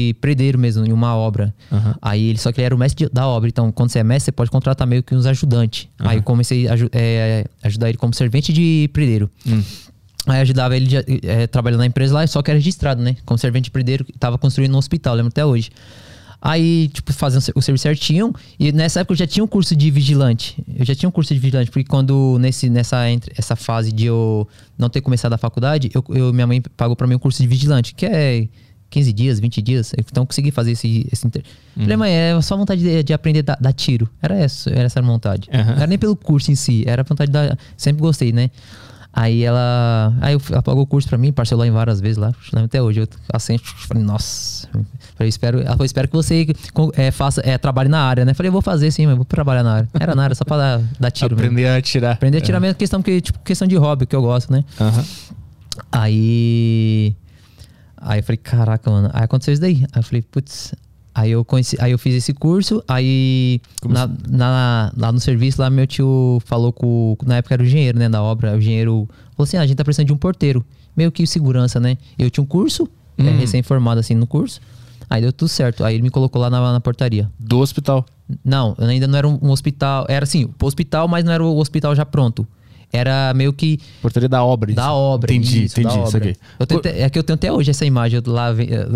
de 0.08 0.14
predeiro 0.14 0.58
mesmo, 0.58 0.84
em 0.86 0.92
uma 0.92 1.14
obra. 1.16 1.54
Aham. 1.72 1.94
Aí 2.02 2.24
ele, 2.30 2.38
só 2.38 2.50
que 2.52 2.60
ele 2.60 2.66
era 2.66 2.74
o 2.74 2.78
mestre 2.78 3.08
da 3.12 3.26
obra. 3.26 3.48
Então, 3.48 3.70
quando 3.72 3.90
você 3.90 3.98
é 4.00 4.04
mestre, 4.04 4.26
você 4.26 4.32
pode 4.32 4.50
contratar 4.50 4.86
meio 4.86 5.02
que 5.02 5.14
uns 5.14 5.26
ajudantes. 5.26 5.88
Aí 5.98 6.18
eu 6.18 6.22
comecei 6.22 6.68
a 6.68 6.74
é, 6.92 7.44
ajudar 7.62 7.88
ele 7.88 7.98
como 7.98 8.14
servente 8.14 8.52
de 8.52 8.88
predeiro. 8.92 9.30
Hum. 9.46 9.62
Aí 10.26 10.40
ajudava 10.40 10.76
ele 10.76 10.86
de- 10.86 11.20
é, 11.26 11.46
trabalhando 11.46 11.80
na 11.80 11.86
empresa 11.86 12.12
lá, 12.12 12.26
só 12.26 12.42
que 12.42 12.50
era 12.50 12.58
registrado, 12.58 13.02
né? 13.02 13.16
Como 13.24 13.38
servente 13.38 13.64
de 13.64 13.70
predeiro, 13.70 14.04
tava 14.18 14.36
construindo 14.36 14.74
um 14.74 14.78
hospital, 14.78 15.14
lembro 15.14 15.28
até 15.28 15.44
hoje. 15.46 15.70
Aí, 16.40 16.88
tipo, 16.92 17.12
fazendo 17.12 17.42
o 17.56 17.60
serviço 17.62 17.82
certinho. 17.82 18.32
E 18.60 18.70
nessa 18.70 19.00
época 19.00 19.14
eu 19.14 19.16
já 19.16 19.26
tinha 19.26 19.42
um 19.42 19.46
curso 19.48 19.74
de 19.74 19.90
vigilante. 19.90 20.62
Eu 20.76 20.84
já 20.84 20.94
tinha 20.94 21.08
um 21.08 21.12
curso 21.12 21.34
de 21.34 21.40
vigilante, 21.40 21.68
porque 21.70 21.88
quando 21.88 22.36
nesse, 22.38 22.70
nessa 22.70 23.10
entre- 23.10 23.32
essa 23.36 23.56
fase 23.56 23.90
de 23.90 24.06
eu 24.06 24.46
não 24.78 24.88
ter 24.88 25.00
começado 25.00 25.32
a 25.32 25.38
faculdade, 25.38 25.90
eu, 25.92 26.04
eu- 26.10 26.32
minha 26.32 26.46
mãe 26.46 26.60
pagou 26.76 26.94
pra 26.94 27.08
mim 27.08 27.16
um 27.16 27.18
curso 27.18 27.42
de 27.42 27.48
vigilante, 27.48 27.92
que 27.92 28.06
é 28.06 28.46
15 28.90 29.12
dias, 29.12 29.38
20 29.40 29.62
dias. 29.62 29.92
Então 29.98 30.22
eu 30.22 30.26
consegui 30.26 30.50
fazer 30.50 30.72
esse. 30.72 31.06
esse 31.12 31.26
inter... 31.26 31.42
Falei, 31.76 31.96
mãe, 31.96 32.12
é 32.12 32.40
só 32.40 32.56
vontade 32.56 32.80
de, 32.80 33.02
de 33.02 33.12
aprender 33.12 33.44
a 33.50 33.56
dar, 33.60 33.72
tiro. 33.72 34.08
Era 34.22 34.34
essa, 34.36 34.70
era 34.70 34.82
essa 34.84 34.98
a 34.98 35.02
vontade. 35.02 35.48
Aham. 35.52 35.64
Não 35.64 35.72
era 35.76 35.86
nem 35.86 35.98
pelo 35.98 36.16
curso 36.16 36.50
em 36.50 36.54
si, 36.54 36.84
era 36.86 37.02
a 37.02 37.04
vontade 37.04 37.28
de 37.30 37.32
dar. 37.32 37.58
Sempre 37.76 38.00
gostei, 38.02 38.32
né? 38.32 38.50
Aí 39.12 39.42
ela. 39.42 40.14
Aí 40.20 40.34
eu- 40.34 40.40
ela 40.50 40.62
pagou 40.62 40.82
o 40.82 40.86
curso 40.86 41.08
pra 41.08 41.16
mim, 41.18 41.32
parcelou 41.32 41.64
em 41.64 41.70
várias 41.70 42.00
vezes 42.00 42.16
lá. 42.18 42.32
Lembro 42.52 42.66
até 42.66 42.80
hoje. 42.80 43.00
Eu 43.00 43.08
assim, 43.32 43.58
falei, 43.58 44.02
nossa. 44.02 44.68
Falei, 45.16 45.28
espero, 45.28 45.58
ela 45.60 45.70
falou, 45.72 45.84
espero 45.86 46.06
que 46.08 46.14
você 46.14 46.46
é, 46.94 47.10
faça, 47.10 47.40
é, 47.44 47.58
trabalhe 47.58 47.88
na 47.88 48.00
área, 48.00 48.24
né? 48.24 48.32
Falei, 48.34 48.50
vou 48.50 48.62
fazer 48.62 48.90
sim, 48.90 49.06
mas 49.06 49.16
vou 49.16 49.24
trabalhar 49.24 49.62
na 49.62 49.72
área. 49.74 49.88
Era 49.98 50.14
na 50.14 50.24
área, 50.24 50.34
só 50.36 50.44
pra 50.44 50.56
dar, 50.56 50.80
dar 51.00 51.10
tiro 51.10 51.34
mesmo. 51.34 51.46
Aprender 51.46 51.66
a 51.68 51.76
atirar. 51.76 52.12
Aprender 52.14 52.38
a 52.38 52.40
tirar 52.40 52.60
mesmo 52.60 52.74
questão, 52.76 53.00
porque, 53.00 53.20
tipo, 53.20 53.38
questão 53.40 53.66
de 53.66 53.76
hobby, 53.76 54.06
que 54.06 54.14
eu 54.14 54.22
gosto, 54.22 54.52
né? 54.52 54.62
Aham. 54.80 55.04
Aí. 55.90 57.14
Aí 58.00 58.20
eu 58.20 58.22
falei, 58.22 58.36
caraca, 58.36 58.90
mano. 58.90 59.10
Aí 59.12 59.24
aconteceu 59.24 59.52
isso 59.52 59.60
daí. 59.60 59.84
Aí 59.92 59.98
eu 60.00 60.02
falei, 60.02 60.22
putz. 60.22 60.74
Aí 61.14 61.32
eu 61.32 61.44
conheci, 61.44 61.76
aí 61.80 61.90
eu 61.90 61.98
fiz 61.98 62.14
esse 62.14 62.32
curso, 62.32 62.80
aí 62.86 63.60
na, 63.84 64.08
na- 64.28 64.92
lá 64.96 65.10
no 65.10 65.18
serviço, 65.18 65.60
lá 65.60 65.68
meu 65.68 65.84
tio 65.84 66.40
falou 66.44 66.72
com. 66.72 67.16
Na 67.26 67.38
época 67.38 67.54
era 67.56 67.62
o 67.62 67.66
engenheiro, 67.66 67.98
né, 67.98 68.08
da 68.08 68.22
obra. 68.22 68.54
O 68.54 68.58
engenheiro 68.58 69.08
falou 69.32 69.42
assim: 69.44 69.56
ah, 69.56 69.62
a 69.62 69.66
gente 69.66 69.76
tá 69.76 69.82
precisando 69.84 70.06
de 70.06 70.12
um 70.12 70.16
porteiro. 70.16 70.64
Meio 70.96 71.10
que 71.10 71.26
segurança, 71.26 71.80
né? 71.80 71.98
Eu 72.16 72.30
tinha 72.30 72.42
um 72.44 72.46
curso, 72.46 72.88
é, 73.16 73.22
Hum. 73.22 73.36
recém-formado 73.38 73.98
assim 73.98 74.14
no 74.14 74.26
curso. 74.28 74.60
Aí 75.10 75.20
deu 75.22 75.32
tudo 75.32 75.48
certo. 75.48 75.82
Aí 75.84 75.94
ele 75.96 76.02
me 76.04 76.10
colocou 76.10 76.40
lá 76.40 76.50
na, 76.50 76.72
na 76.72 76.80
portaria. 76.80 77.28
Do 77.38 77.58
hospital. 77.58 78.04
Não, 78.44 78.76
ainda 78.78 79.08
não 79.08 79.18
era 79.18 79.26
um, 79.26 79.38
um 79.42 79.50
hospital. 79.50 80.04
Era 80.08 80.22
assim, 80.24 80.46
pro 80.46 80.68
hospital, 80.68 81.08
mas 81.08 81.24
não 81.24 81.32
era 81.32 81.42
o 81.42 81.56
hospital 81.58 81.96
já 81.96 82.04
pronto. 82.06 82.46
Era 82.92 83.32
meio 83.34 83.52
que 83.52 83.78
Portaria 84.00 84.28
da 84.28 84.42
obra. 84.42 84.72
da 84.72 84.82
isso. 84.82 84.90
obra. 84.92 85.32
Entendi, 85.32 85.64
isso, 85.64 85.80
entendi. 85.80 86.02
Isso 86.04 86.16
aqui. 86.16 86.34
Eu 86.58 86.80
é 87.04 87.10
que 87.10 87.18
eu 87.18 87.22
tenho 87.22 87.34
até 87.34 87.52
hoje 87.52 87.70
essa 87.70 87.84
imagem 87.84 88.20
eu 88.24 88.32
lá 88.32 88.50
eh, 88.52 88.86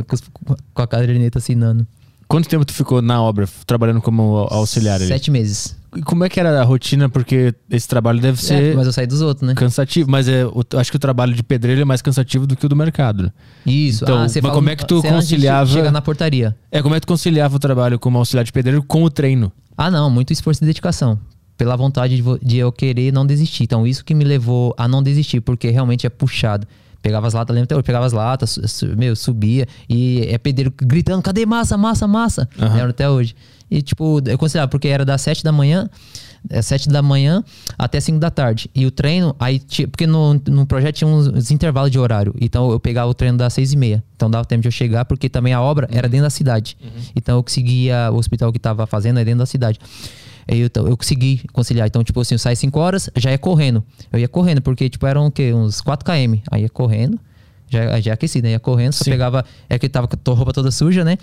com, 0.74 0.82
a 0.82 0.86
caderneta 0.86 1.38
assinando. 1.38 1.86
Quanto 2.26 2.48
tempo 2.48 2.64
tu 2.64 2.72
ficou 2.72 3.02
na 3.02 3.22
obra, 3.22 3.46
trabalhando 3.66 4.00
como 4.00 4.46
auxiliar 4.50 4.96
ali? 4.96 5.06
Sete 5.08 5.30
meses. 5.30 5.76
E 5.94 6.00
como 6.00 6.24
é 6.24 6.30
que 6.30 6.40
era 6.40 6.58
a 6.58 6.64
rotina? 6.64 7.06
Porque 7.10 7.54
esse 7.70 7.86
trabalho 7.86 8.18
deve 8.18 8.38
É, 8.38 8.42
ser 8.42 8.74
mas 8.74 8.86
eu 8.86 8.92
saí 8.94 9.06
dos 9.06 9.20
outros, 9.20 9.46
né? 9.46 9.52
cansativo. 9.54 10.10
Mas 10.10 10.26
é, 10.26 10.46
o- 10.46 10.64
acho 10.78 10.90
que 10.90 10.96
o 10.96 10.98
trabalho 10.98 11.34
de 11.34 11.42
pedreiro 11.42 11.82
é 11.82 11.84
mais 11.84 12.00
cansativo 12.00 12.46
do 12.46 12.56
que 12.56 12.64
o 12.64 12.68
do 12.70 12.74
mercado. 12.74 13.30
Isso. 13.66 14.04
Então, 14.04 14.16
você 14.26 14.40
mas 14.40 14.48
fala- 14.48 14.54
como 14.54 14.70
é 14.70 14.76
que 14.76 14.86
tu 14.86 15.02
conciliava- 15.02 15.70
Chegar 15.70 15.92
na 15.92 16.00
portaria. 16.00 16.56
É, 16.70 16.80
como 16.80 16.94
é 16.94 17.00
que 17.00 17.04
tu 17.06 17.10
conciliava 17.10 17.54
o 17.56 17.58
trabalho 17.58 17.98
como 17.98 18.16
auxiliar 18.16 18.42
de 18.46 18.52
pedreiro 18.52 18.82
com 18.82 19.02
o 19.04 19.10
treino? 19.10 19.52
Ah, 19.76 19.90
não, 19.90 20.08
muito 20.08 20.32
esforço 20.32 20.64
e 20.64 20.66
dedicação. 20.66 21.18
Pela 21.62 21.76
vontade 21.76 22.16
de, 22.16 22.22
de 22.42 22.56
eu 22.58 22.72
querer 22.72 23.12
não 23.12 23.24
desistir. 23.24 23.62
Então, 23.62 23.86
isso 23.86 24.04
que 24.04 24.14
me 24.14 24.24
levou 24.24 24.74
a 24.76 24.88
não 24.88 25.00
desistir, 25.00 25.40
porque 25.40 25.70
realmente 25.70 26.04
é 26.06 26.10
puxado. 26.10 26.66
Pegava 27.00 27.26
as 27.28 27.34
latas, 27.34 27.54
lembra 27.54 27.64
até 27.66 27.74
hoje, 27.76 27.82
pegava 27.84 28.04
as 28.06 28.12
latas, 28.12 28.58
meu, 28.96 29.14
subia, 29.14 29.66
e 29.88 30.26
é 30.28 30.38
pedreiro 30.38 30.72
gritando, 30.76 31.22
cadê 31.22 31.46
massa, 31.46 31.76
massa, 31.76 32.06
massa? 32.08 32.48
Aham. 32.58 32.74
Lembro 32.74 32.90
até 32.90 33.08
hoje. 33.08 33.34
E, 33.70 33.80
tipo, 33.80 34.20
eu 34.26 34.36
considerava, 34.36 34.68
porque 34.68 34.88
era 34.88 35.04
das 35.04 35.20
sete 35.22 35.42
da 35.44 35.50
manhã, 35.52 35.88
é, 36.50 36.60
sete 36.60 36.88
da 36.88 37.00
manhã 37.00 37.42
até 37.78 37.98
cinco 38.00 38.18
da 38.18 38.30
tarde. 38.30 38.68
E 38.74 38.84
o 38.86 38.90
treino, 38.90 39.34
aí, 39.38 39.58
ti- 39.58 39.86
porque 39.86 40.06
no, 40.06 40.34
no 40.48 40.66
projeto 40.66 40.96
tinha 40.96 41.08
uns, 41.08 41.26
uns 41.28 41.50
intervalos 41.50 41.90
de 41.90 41.98
horário. 41.98 42.34
Então, 42.40 42.70
eu 42.70 42.78
pegava 42.80 43.08
o 43.10 43.14
treino 43.14 43.38
das 43.38 43.52
seis 43.54 43.72
e 43.72 43.76
meia. 43.76 44.02
Então, 44.14 44.28
dava 44.30 44.44
tempo 44.44 44.62
de 44.62 44.68
eu 44.68 44.72
chegar, 44.72 45.04
porque 45.04 45.28
também 45.28 45.52
a 45.54 45.60
obra 45.60 45.88
era 45.90 46.08
dentro 46.08 46.24
da 46.26 46.30
cidade. 46.30 46.76
Então, 47.16 47.36
eu 47.38 47.42
conseguia, 47.42 48.10
o 48.12 48.16
hospital 48.16 48.52
que 48.52 48.58
tava 48.58 48.86
fazendo 48.86 49.18
é 49.20 49.24
dentro 49.24 49.38
da 49.40 49.46
cidade. 49.46 49.78
Aí 50.48 50.60
eu, 50.60 50.66
então, 50.66 50.86
eu 50.86 50.96
consegui 50.96 51.42
conciliar. 51.52 51.86
Então, 51.86 52.02
tipo 52.02 52.20
assim, 52.20 52.34
eu 52.34 52.38
saí 52.38 52.56
5 52.56 52.78
horas, 52.78 53.10
já 53.16 53.30
ia 53.30 53.38
correndo. 53.38 53.84
Eu 54.12 54.18
ia 54.18 54.28
correndo, 54.28 54.60
porque, 54.60 54.88
tipo, 54.88 55.06
eram 55.06 55.26
o 55.26 55.30
quê? 55.30 55.52
Uns 55.52 55.80
4 55.80 56.04
km. 56.04 56.40
Aí 56.50 56.62
ia 56.62 56.68
correndo, 56.68 57.18
já, 57.68 58.00
já 58.00 58.12
aquecido, 58.12 58.46
né? 58.46 58.52
Ia 58.52 58.60
correndo, 58.60 58.92
só 58.92 59.04
Sim. 59.04 59.10
pegava. 59.10 59.44
É 59.68 59.78
que 59.78 59.88
tava 59.88 60.08
com 60.08 60.30
a 60.30 60.34
roupa 60.34 60.52
toda 60.52 60.70
suja, 60.70 61.04
né? 61.04 61.16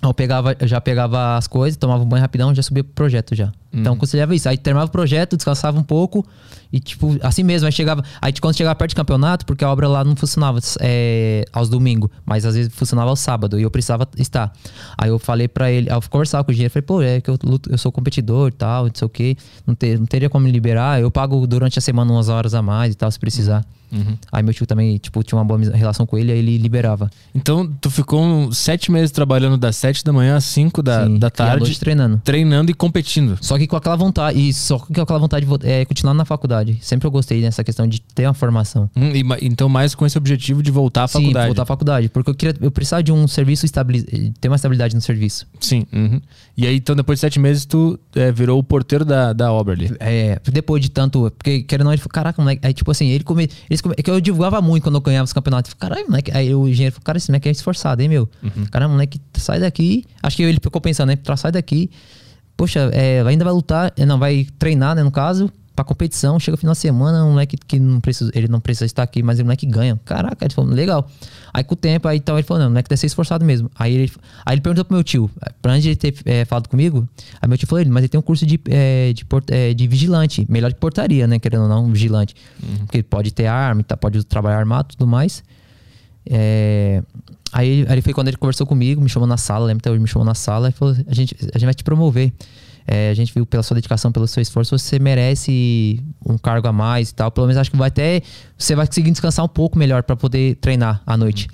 Eu 0.00 0.14
pegava, 0.14 0.56
eu 0.60 0.68
já 0.68 0.80
pegava 0.80 1.36
as 1.36 1.48
coisas, 1.48 1.76
tomava 1.76 2.04
um 2.04 2.06
banho 2.06 2.22
rapidão, 2.22 2.54
já 2.54 2.62
subia 2.62 2.84
pro 2.84 2.92
projeto 2.92 3.34
já. 3.34 3.52
Então 3.72 3.96
conciliava 3.96 4.34
isso. 4.34 4.48
Aí 4.48 4.56
terminava 4.56 4.88
o 4.88 4.92
projeto, 4.92 5.36
descansava 5.36 5.78
um 5.78 5.82
pouco 5.82 6.24
e 6.72 6.78
tipo, 6.78 7.16
assim 7.22 7.42
mesmo, 7.42 7.66
aí 7.66 7.72
chegava, 7.72 8.04
aí 8.20 8.32
quando 8.40 8.56
chegava 8.56 8.74
perto 8.74 8.90
de 8.90 8.96
campeonato, 8.96 9.46
porque 9.46 9.64
a 9.64 9.70
obra 9.70 9.88
lá 9.88 10.04
não 10.04 10.14
funcionava 10.14 10.58
é, 10.80 11.44
aos 11.52 11.68
domingos, 11.68 12.10
mas 12.24 12.44
às 12.44 12.54
vezes 12.54 12.72
funcionava 12.72 13.08
aos 13.08 13.20
sábados 13.20 13.58
e 13.58 13.62
eu 13.62 13.70
precisava 13.70 14.06
estar. 14.18 14.52
Aí 14.96 15.08
eu 15.08 15.18
falei 15.18 15.48
pra 15.48 15.70
ele, 15.70 15.90
eu 15.90 16.00
conversava 16.10 16.44
com 16.44 16.50
o 16.50 16.52
engenheiro, 16.52 16.72
falei, 16.72 16.86
pô, 16.86 17.02
é 17.02 17.20
que 17.20 17.30
eu, 17.30 17.38
luto, 17.42 17.70
eu 17.70 17.78
sou 17.78 17.90
competidor 17.90 18.48
e 18.48 18.52
tal, 18.52 18.84
não 18.84 18.92
sei 18.94 19.06
o 19.06 19.08
quê, 19.08 19.36
não, 19.66 19.74
ter, 19.74 19.98
não 19.98 20.06
teria 20.06 20.28
como 20.28 20.44
me 20.44 20.52
liberar, 20.52 21.00
eu 21.00 21.10
pago 21.10 21.46
durante 21.46 21.78
a 21.78 21.82
semana 21.82 22.12
umas 22.12 22.28
horas 22.28 22.54
a 22.54 22.60
mais 22.60 22.92
e 22.92 22.96
tal, 22.96 23.10
se 23.10 23.18
precisar. 23.18 23.64
Aí 24.32 24.42
meu 24.42 24.52
tio 24.52 24.66
também, 24.66 24.98
tipo, 24.98 25.22
tinha 25.22 25.38
uma 25.38 25.44
boa 25.44 25.58
relação 25.74 26.06
com 26.06 26.18
ele, 26.18 26.32
aí 26.32 26.38
ele 26.38 26.58
liberava. 26.58 27.10
Então, 27.34 27.70
tu 27.80 27.90
ficou 27.90 28.52
sete 28.52 28.90
meses 28.90 29.10
trabalhando 29.10 29.56
das 29.56 29.76
sete 29.76 30.04
da 30.04 30.12
manhã 30.12 30.36
às 30.36 30.44
cinco 30.44 30.82
da, 30.82 31.06
Sim, 31.06 31.18
da 31.18 31.30
tarde, 31.30 31.78
treinando. 31.78 32.20
treinando 32.24 32.70
e 32.70 32.74
competindo. 32.74 33.38
Só 33.40 33.58
que 33.58 33.66
com 33.66 33.76
aquela 33.76 33.96
vontade, 33.96 34.38
e 34.38 34.52
só 34.52 34.78
com 34.78 35.00
aquela 35.00 35.18
vontade 35.18 35.46
de 35.46 35.68
é, 35.68 35.84
continuar 35.84 36.14
na 36.14 36.24
faculdade. 36.24 36.78
Sempre 36.80 37.06
eu 37.06 37.10
gostei 37.10 37.40
dessa 37.40 37.64
questão 37.64 37.86
de 37.86 38.00
ter 38.00 38.26
uma 38.26 38.34
formação. 38.34 38.88
Hum, 38.96 39.10
e 39.14 39.24
então, 39.46 39.68
mais 39.68 39.94
com 39.94 40.04
esse 40.06 40.18
objetivo 40.18 40.62
de 40.62 40.70
voltar 40.70 41.04
à 41.04 41.08
Sim, 41.08 41.18
faculdade. 41.18 41.46
voltar 41.46 41.62
à 41.62 41.66
faculdade. 41.66 42.08
Porque 42.08 42.30
eu 42.30 42.34
queria, 42.34 42.54
eu 42.60 42.70
precisava 42.70 43.02
de 43.02 43.12
um 43.12 43.26
serviço 43.26 43.64
estabilizado, 43.64 44.32
ter 44.40 44.48
uma 44.48 44.56
estabilidade 44.56 44.94
no 44.94 45.00
serviço. 45.00 45.46
Sim. 45.60 45.86
uhum. 45.92 46.20
E 46.56 46.66
aí, 46.66 46.76
então, 46.76 46.96
depois 46.96 47.18
de 47.18 47.20
sete 47.20 47.38
meses, 47.38 47.64
tu 47.64 47.98
é, 48.14 48.32
virou 48.32 48.58
o 48.58 48.62
porteiro 48.62 49.04
da, 49.04 49.32
da 49.32 49.52
obra 49.52 49.74
ali. 49.74 49.90
É, 50.00 50.40
depois 50.50 50.82
de 50.82 50.90
tanto. 50.90 51.30
Porque 51.36 51.62
querendo 51.62 51.82
ou 51.82 51.84
não, 51.86 51.92
ele 51.92 52.00
falou, 52.00 52.12
caraca, 52.12 52.42
moleque. 52.42 52.66
Aí, 52.66 52.72
tipo 52.72 52.90
assim, 52.90 53.08
ele 53.08 53.22
come, 53.22 53.48
eles 53.86 53.98
é 53.98 54.02
que 54.02 54.10
eu 54.10 54.20
divulgava 54.20 54.60
muito 54.60 54.82
quando 54.82 54.96
eu 54.96 55.00
ganhava 55.00 55.24
os 55.24 55.32
campeonatos. 55.32 55.74
Caralho, 55.74 56.06
moleque. 56.06 56.30
Aí 56.32 56.54
o 56.54 56.68
engenheiro 56.68 56.94
falou, 56.94 57.04
cara, 57.04 57.18
esse 57.18 57.30
moleque 57.30 57.48
é 57.48 57.52
esforçado, 57.52 58.02
hein, 58.02 58.08
meu? 58.08 58.28
Caramba, 58.70 58.92
moleque, 58.94 59.20
sai 59.34 59.60
daqui. 59.60 60.04
Acho 60.22 60.36
que 60.36 60.42
ele 60.42 60.58
ficou 60.62 60.80
pensando, 60.80 61.08
né? 61.08 61.18
Sai 61.36 61.52
daqui. 61.52 61.90
Poxa, 62.56 62.90
é, 62.92 63.22
ainda 63.26 63.44
vai 63.44 63.54
lutar, 63.54 63.92
não, 64.06 64.18
vai 64.18 64.46
treinar, 64.58 64.96
né, 64.96 65.02
no 65.02 65.12
caso. 65.12 65.50
Pra 65.78 65.84
competição, 65.84 66.40
chega 66.40 66.54
no 66.54 66.58
final 66.58 66.72
de 66.72 66.80
semana, 66.80 67.24
um 67.24 67.30
moleque 67.30 67.56
que 67.56 67.78
não 67.78 68.00
precisa, 68.00 68.32
ele 68.34 68.48
não 68.48 68.58
precisa 68.58 68.84
estar 68.84 69.04
aqui, 69.04 69.22
mas 69.22 69.38
o 69.38 69.44
moleque 69.44 69.64
ganha. 69.64 69.96
Caraca, 70.04 70.44
ele 70.44 70.52
falou, 70.52 70.72
legal. 70.72 71.08
Aí 71.54 71.62
com 71.62 71.74
o 71.74 71.76
tempo, 71.76 72.08
aí 72.08 72.18
então 72.18 72.36
ele 72.36 72.42
falou, 72.42 72.60
não, 72.60 72.66
o 72.66 72.70
moleque 72.70 72.88
deve 72.88 72.98
ser 72.98 73.06
esforçado 73.06 73.44
mesmo. 73.44 73.70
Aí 73.78 73.94
ele, 73.94 74.12
aí 74.44 74.54
ele 74.54 74.60
perguntou 74.60 74.84
pro 74.84 74.94
meu 74.94 75.04
tio, 75.04 75.30
pra 75.62 75.74
antes 75.74 75.84
de 75.84 75.90
ele 75.90 75.96
ter 75.96 76.14
é, 76.24 76.44
falado 76.44 76.68
comigo, 76.68 77.08
aí 77.40 77.48
meu 77.48 77.56
tio 77.56 77.68
falou, 77.68 77.80
ele, 77.80 77.90
mas 77.90 78.02
ele 78.02 78.08
tem 78.08 78.18
um 78.18 78.22
curso 78.22 78.44
de, 78.44 78.60
é, 78.68 79.12
de, 79.12 79.24
port, 79.24 79.48
é, 79.50 79.72
de 79.72 79.86
vigilante, 79.86 80.44
melhor 80.48 80.72
que 80.72 80.80
portaria, 80.80 81.28
né, 81.28 81.38
querendo 81.38 81.62
ou 81.62 81.68
não, 81.68 81.86
vigilante. 81.92 82.34
Porque 82.80 82.96
ele 82.96 83.04
pode 83.04 83.30
ter 83.32 83.46
arma, 83.46 83.80
tá, 83.84 83.96
pode 83.96 84.24
trabalhar 84.24 84.58
armado 84.58 84.88
e 84.90 84.96
tudo 84.96 85.06
mais. 85.06 85.44
É, 86.28 87.04
aí, 87.52 87.86
aí 87.88 88.02
foi 88.02 88.12
quando 88.12 88.26
ele 88.26 88.36
conversou 88.36 88.66
comigo, 88.66 89.00
me 89.00 89.08
chamou 89.08 89.28
na 89.28 89.36
sala, 89.36 89.66
lembra 89.66 89.82
até 89.82 89.90
hoje, 89.92 90.00
me 90.00 90.08
chamou 90.08 90.26
na 90.26 90.34
sala 90.34 90.70
e 90.70 90.72
falou: 90.72 90.96
a 91.06 91.14
gente, 91.14 91.36
a 91.40 91.56
gente 91.56 91.64
vai 91.66 91.74
te 91.74 91.84
promover. 91.84 92.32
É, 92.90 93.10
a 93.10 93.14
gente 93.14 93.34
viu 93.34 93.44
pela 93.44 93.62
sua 93.62 93.74
dedicação, 93.74 94.10
pelo 94.10 94.26
seu 94.26 94.40
esforço, 94.40 94.76
você 94.78 94.98
merece 94.98 96.02
um 96.26 96.38
cargo 96.38 96.66
a 96.68 96.72
mais 96.72 97.10
e 97.10 97.14
tal. 97.14 97.30
Pelo 97.30 97.46
menos 97.46 97.60
acho 97.60 97.70
que 97.70 97.76
vai 97.76 97.88
até. 97.88 98.22
Você 98.56 98.74
vai 98.74 98.86
conseguir 98.86 99.10
descansar 99.10 99.44
um 99.44 99.48
pouco 99.48 99.78
melhor 99.78 100.02
para 100.02 100.16
poder 100.16 100.54
treinar 100.56 101.02
à 101.06 101.14
noite. 101.16 101.48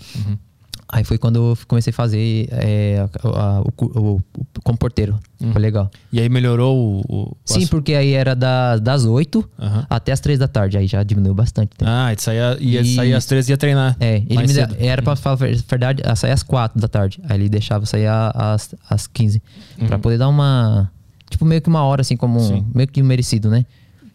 Aí 0.88 1.02
foi 1.02 1.18
quando 1.18 1.36
eu 1.36 1.58
comecei 1.66 1.90
a 1.90 1.94
fazer 1.94 2.46
é, 2.52 3.04
a- 3.24 3.28
a- 3.28 3.60
o, 3.62 3.72
o- 3.84 4.16
o- 4.16 4.20
como 4.62 4.78
porteiro. 4.78 5.18
Foi 5.52 5.60
legal. 5.60 5.90
E 6.12 6.20
aí 6.20 6.28
melhorou 6.28 7.02
o. 7.04 7.32
o 7.32 7.36
Sim, 7.44 7.66
porque 7.66 7.94
aí 7.94 8.12
era 8.12 8.36
da- 8.36 8.76
das 8.76 9.04
8 9.04 9.44
Aham. 9.58 9.86
até 9.90 10.12
as 10.12 10.20
3 10.20 10.38
da 10.38 10.46
tarde. 10.46 10.78
Aí 10.78 10.86
já 10.86 11.02
diminuiu 11.02 11.34
bastante. 11.34 11.70
tempo. 11.76 11.90
Ah, 11.90 12.14
saía, 12.16 12.56
ia 12.60 12.80
E- 12.82 12.94
sair 12.94 13.12
às 13.14 13.24
três 13.26 13.48
e 13.48 13.52
ia 13.52 13.56
treinar. 13.56 13.96
É, 13.98 14.18
ele 14.28 14.36
me 14.42 14.48
cedo. 14.48 14.76
era 14.78 15.02
pra 15.02 15.16
falar 15.16 15.34
a 15.34 15.36
verdade, 15.68 16.02
sair 16.16 16.30
às 16.32 16.42
4 16.44 16.80
da 16.80 16.86
tarde. 16.86 17.20
Aí 17.28 17.38
ele 17.40 17.48
deixava 17.48 17.84
sair 17.86 18.06
às, 18.06 18.72
às 18.88 19.06
15. 19.08 19.42
Pra 19.88 19.98
poder 19.98 20.18
dar 20.18 20.28
uma. 20.28 20.90
Tipo, 21.34 21.44
meio 21.44 21.60
que 21.60 21.68
uma 21.68 21.82
hora, 21.82 22.00
assim, 22.02 22.16
como. 22.16 22.38
Sim. 22.40 22.64
Meio 22.72 22.86
que 22.88 23.02
merecido, 23.02 23.50
né? 23.50 23.66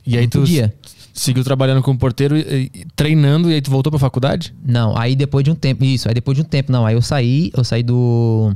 E 0.07 0.17
aí 0.17 0.25
tu 0.27 0.39
podia. 0.39 0.73
seguiu 1.13 1.43
trabalhando 1.43 1.81
como 1.83 1.99
porteiro, 1.99 2.37
e- 2.37 2.71
e- 2.73 2.85
treinando, 2.95 3.51
e 3.51 3.55
aí 3.55 3.61
tu 3.61 3.69
voltou 3.69 3.91
pra 3.91 3.99
faculdade? 3.99 4.53
Não, 4.65 4.97
aí 4.97 5.15
depois 5.17 5.43
de 5.43 5.51
um 5.51 5.55
tempo. 5.55 5.83
Isso, 5.83 6.07
aí 6.07 6.13
depois 6.13 6.35
de 6.37 6.41
um 6.41 6.45
tempo, 6.45 6.71
não. 6.71 6.85
Aí 6.85 6.95
eu 6.95 7.01
saí, 7.01 7.51
eu 7.55 7.63
saí 7.63 7.83
do. 7.83 8.55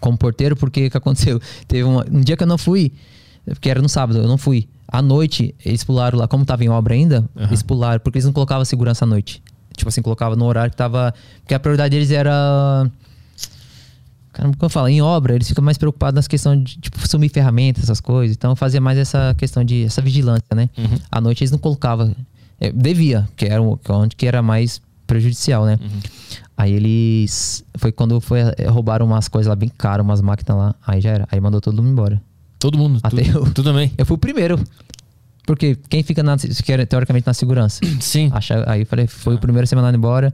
Como 0.00 0.18
porteiro, 0.18 0.54
porque 0.54 0.86
o 0.86 0.90
que 0.90 0.96
aconteceu? 0.96 1.40
Teve 1.66 1.84
um, 1.84 1.98
um 2.00 2.20
dia 2.20 2.36
que 2.36 2.42
eu 2.42 2.46
não 2.46 2.58
fui, 2.58 2.92
porque 3.46 3.70
era 3.70 3.80
no 3.80 3.88
sábado, 3.88 4.18
eu 4.18 4.28
não 4.28 4.36
fui. 4.36 4.68
À 4.86 5.00
noite, 5.00 5.54
eles 5.64 5.82
pularam 5.82 6.18
lá, 6.18 6.28
como 6.28 6.44
tava 6.44 6.62
em 6.64 6.68
obra 6.68 6.92
ainda, 6.92 7.24
eles 7.48 7.62
pularam, 7.62 8.00
porque 8.00 8.18
eles 8.18 8.26
não 8.26 8.32
colocavam 8.34 8.64
segurança 8.66 9.06
à 9.06 9.08
noite. 9.08 9.42
Tipo 9.74 9.88
assim, 9.88 10.02
colocava 10.02 10.36
no 10.36 10.44
horário 10.44 10.70
que 10.70 10.76
tava. 10.76 11.14
Porque 11.40 11.54
a 11.54 11.58
prioridade 11.58 11.94
deles 11.96 12.10
era. 12.10 12.90
Caramba, 14.32 14.56
eu 14.60 14.68
falo, 14.70 14.88
em 14.88 15.02
obra, 15.02 15.34
eles 15.34 15.46
ficam 15.48 15.62
mais 15.62 15.76
preocupados 15.76 16.14
nas 16.16 16.26
questões 16.26 16.62
de, 16.64 16.78
tipo, 16.78 17.06
sumir 17.06 17.28
ferramentas, 17.30 17.84
essas 17.84 18.00
coisas. 18.00 18.34
Então, 18.36 18.56
fazia 18.56 18.80
mais 18.80 18.96
essa 18.98 19.34
questão 19.36 19.62
de, 19.62 19.84
essa 19.84 20.00
vigilância, 20.00 20.46
né? 20.54 20.70
À 21.10 21.20
noite 21.20 21.42
eles 21.42 21.50
não 21.50 21.58
colocavam. 21.58 22.14
É, 22.58 22.72
devia, 22.72 23.28
que 23.36 23.44
era 23.44 23.60
onde 23.60 24.16
que 24.16 24.26
era 24.26 24.40
mais 24.40 24.80
prejudicial, 25.06 25.64
né? 25.66 25.78
Aí 26.56 26.72
eles. 26.72 27.64
Foi 27.76 27.90
quando 27.92 28.20
foi, 28.20 28.40
é, 28.56 28.68
roubaram 28.68 29.04
umas 29.04 29.28
coisas 29.28 29.48
lá 29.48 29.56
bem 29.56 29.68
caras, 29.68 30.04
umas 30.04 30.20
máquinas 30.20 30.56
lá. 30.56 30.74
Aí 30.86 31.00
já 31.00 31.10
era. 31.10 31.28
Aí 31.30 31.40
mandou 31.40 31.60
todo 31.60 31.82
mundo 31.82 31.90
embora. 31.92 32.22
Todo 32.58 32.78
mundo. 32.78 33.00
Até 33.02 33.22
tu, 33.22 33.30
eu. 33.38 33.52
tu 33.52 33.62
também. 33.62 33.92
Eu 33.98 34.06
fui 34.06 34.14
o 34.14 34.18
primeiro. 34.18 34.58
Porque 35.44 35.76
quem 35.88 36.02
fica 36.04 36.22
na, 36.22 36.36
teoricamente 36.88 37.26
na 37.26 37.34
segurança? 37.34 37.80
Sim. 38.00 38.30
Acha- 38.32 38.64
aí 38.68 38.82
eu 38.82 38.86
falei, 38.86 39.06
foi 39.08 39.34
o 39.34 39.38
primeiro 39.38 39.64
a 39.64 39.66
ser 39.66 39.74
mandado 39.74 39.96
embora. 39.96 40.32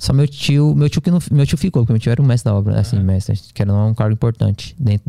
Só 0.00 0.12
meu 0.14 0.26
tio, 0.26 0.74
meu 0.74 0.88
tio 0.88 1.00
que 1.02 1.10
não, 1.10 1.18
meu 1.30 1.46
tio 1.46 1.58
ficou, 1.58 1.82
porque 1.82 1.92
meu 1.92 2.00
tio 2.00 2.10
era 2.10 2.20
o 2.22 2.24
mestre 2.24 2.50
da 2.50 2.56
obra, 2.56 2.80
assim, 2.80 2.98
mestre, 2.98 3.38
que 3.54 3.60
era 3.62 3.72
um 3.72 3.94
cargo 3.94 4.14
importante 4.14 4.74
dentro 4.78 5.02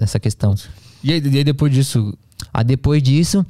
dessa 0.00 0.18
questão. 0.18 0.54
E 1.04 1.12
aí, 1.12 1.22
e 1.24 1.36
aí 1.36 1.44
depois 1.44 1.70
disso, 1.72 2.16
Aí 2.54 2.64
depois 2.64 3.02
disso, 3.02 3.44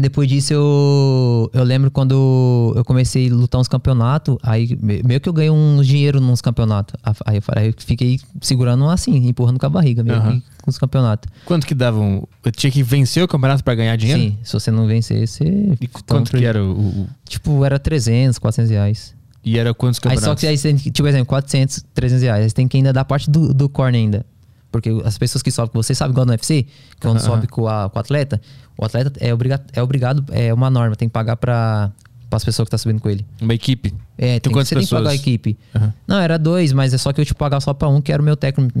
depois 0.00 0.28
disso 0.28 0.52
eu, 0.54 1.50
eu 1.52 1.64
lembro 1.64 1.90
quando 1.90 2.72
eu 2.76 2.84
comecei 2.84 3.28
a 3.30 3.34
lutar 3.34 3.60
uns 3.60 3.68
campeonatos, 3.68 4.36
aí 4.42 4.78
me- 4.80 5.02
meio 5.02 5.20
que 5.20 5.28
eu 5.28 5.32
ganhei 5.32 5.50
uns 5.50 5.86
dinheiro 5.86 6.20
nos 6.20 6.40
campeonatos. 6.40 6.94
Aí 7.26 7.36
eu, 7.36 7.42
aí 7.56 7.66
eu 7.68 7.74
fiquei 7.76 8.18
segurando 8.40 8.88
assim, 8.88 9.16
empurrando 9.28 9.58
com 9.58 9.66
a 9.66 9.68
barriga, 9.68 10.02
meio 10.04 10.18
que 10.22 10.42
com 10.62 10.70
os 10.70 10.78
campeonatos. 10.78 11.30
quanto 11.44 11.66
que 11.66 11.74
davam? 11.74 12.26
Eu 12.44 12.52
tinha 12.52 12.70
que 12.70 12.82
vencer 12.82 13.22
o 13.24 13.28
campeonato 13.28 13.62
pra 13.64 13.74
ganhar 13.74 13.96
dinheiro? 13.96 14.20
Sim, 14.22 14.38
se 14.42 14.52
você 14.52 14.70
não 14.70 14.86
vencer, 14.86 15.26
você... 15.26 15.44
E 15.80 15.88
quanto 15.88 16.30
que 16.38 16.44
era 16.44 16.62
o, 16.64 16.70
o- 17.02 17.08
Tipo, 17.28 17.64
era 17.64 17.78
300, 17.78 18.38
400 18.38 18.70
reais. 18.70 19.14
E 19.44 19.58
era 19.58 19.74
quantos 19.74 19.98
Aí 19.98 20.02
campeonatos? 20.02 20.24
só 20.24 20.34
que 20.34 20.46
aí 20.46 20.56
você 20.56 20.68
tem 20.68 20.76
que, 20.76 20.90
tipo, 20.90 21.08
exemplo, 21.08 21.26
400, 21.26 21.84
300 21.94 22.22
reais. 22.22 22.42
Aí 22.44 22.48
você 22.48 22.54
tem 22.54 22.68
que 22.68 22.76
ainda 22.76 22.92
dar 22.92 23.04
parte 23.04 23.30
do, 23.30 23.52
do 23.52 23.68
corner 23.68 24.00
ainda. 24.00 24.24
Porque 24.70 24.88
as 25.04 25.18
pessoas 25.18 25.42
que 25.42 25.50
sobem, 25.50 25.70
que 25.70 25.76
você 25.76 25.94
sabe 25.94 26.12
igual 26.12 26.24
no 26.24 26.32
UFC, 26.32 26.62
que 26.62 26.70
quando 27.00 27.18
Aham. 27.18 27.26
sobe 27.26 27.46
com, 27.46 27.68
a, 27.68 27.90
com 27.90 27.98
o 27.98 28.00
atleta, 28.00 28.40
o 28.78 28.84
atleta 28.84 29.12
é, 29.20 29.34
obriga, 29.34 29.60
é 29.72 29.82
obrigado, 29.82 30.24
é 30.30 30.52
uma 30.54 30.70
norma, 30.70 30.96
tem 30.96 31.08
que 31.08 31.12
pagar 31.12 31.36
para 31.36 31.90
as 32.30 32.44
pessoas 32.44 32.66
que 32.66 32.70
tá 32.70 32.78
subindo 32.78 32.98
com 33.00 33.10
ele. 33.10 33.26
Uma 33.40 33.52
equipe. 33.52 33.92
É, 34.16 34.40
tem, 34.40 34.50
quantas 34.50 34.68
você 34.68 34.76
tem 34.76 34.84
que 34.84 34.90
pagar 34.90 35.10
a 35.10 35.12
pessoas? 35.12 35.20
equipe. 35.20 35.58
Não, 36.06 36.18
era 36.18 36.38
dois, 36.38 36.72
mas 36.72 36.94
é 36.94 36.98
só 36.98 37.12
que 37.12 37.20
eu 37.20 37.24
te 37.26 37.34
pagava 37.34 37.60
só 37.60 37.74
pra 37.74 37.88
um, 37.88 38.00
que 38.00 38.10
era 38.10 38.22
o 38.22 38.24
meu 38.24 38.34
técnico, 38.36 38.72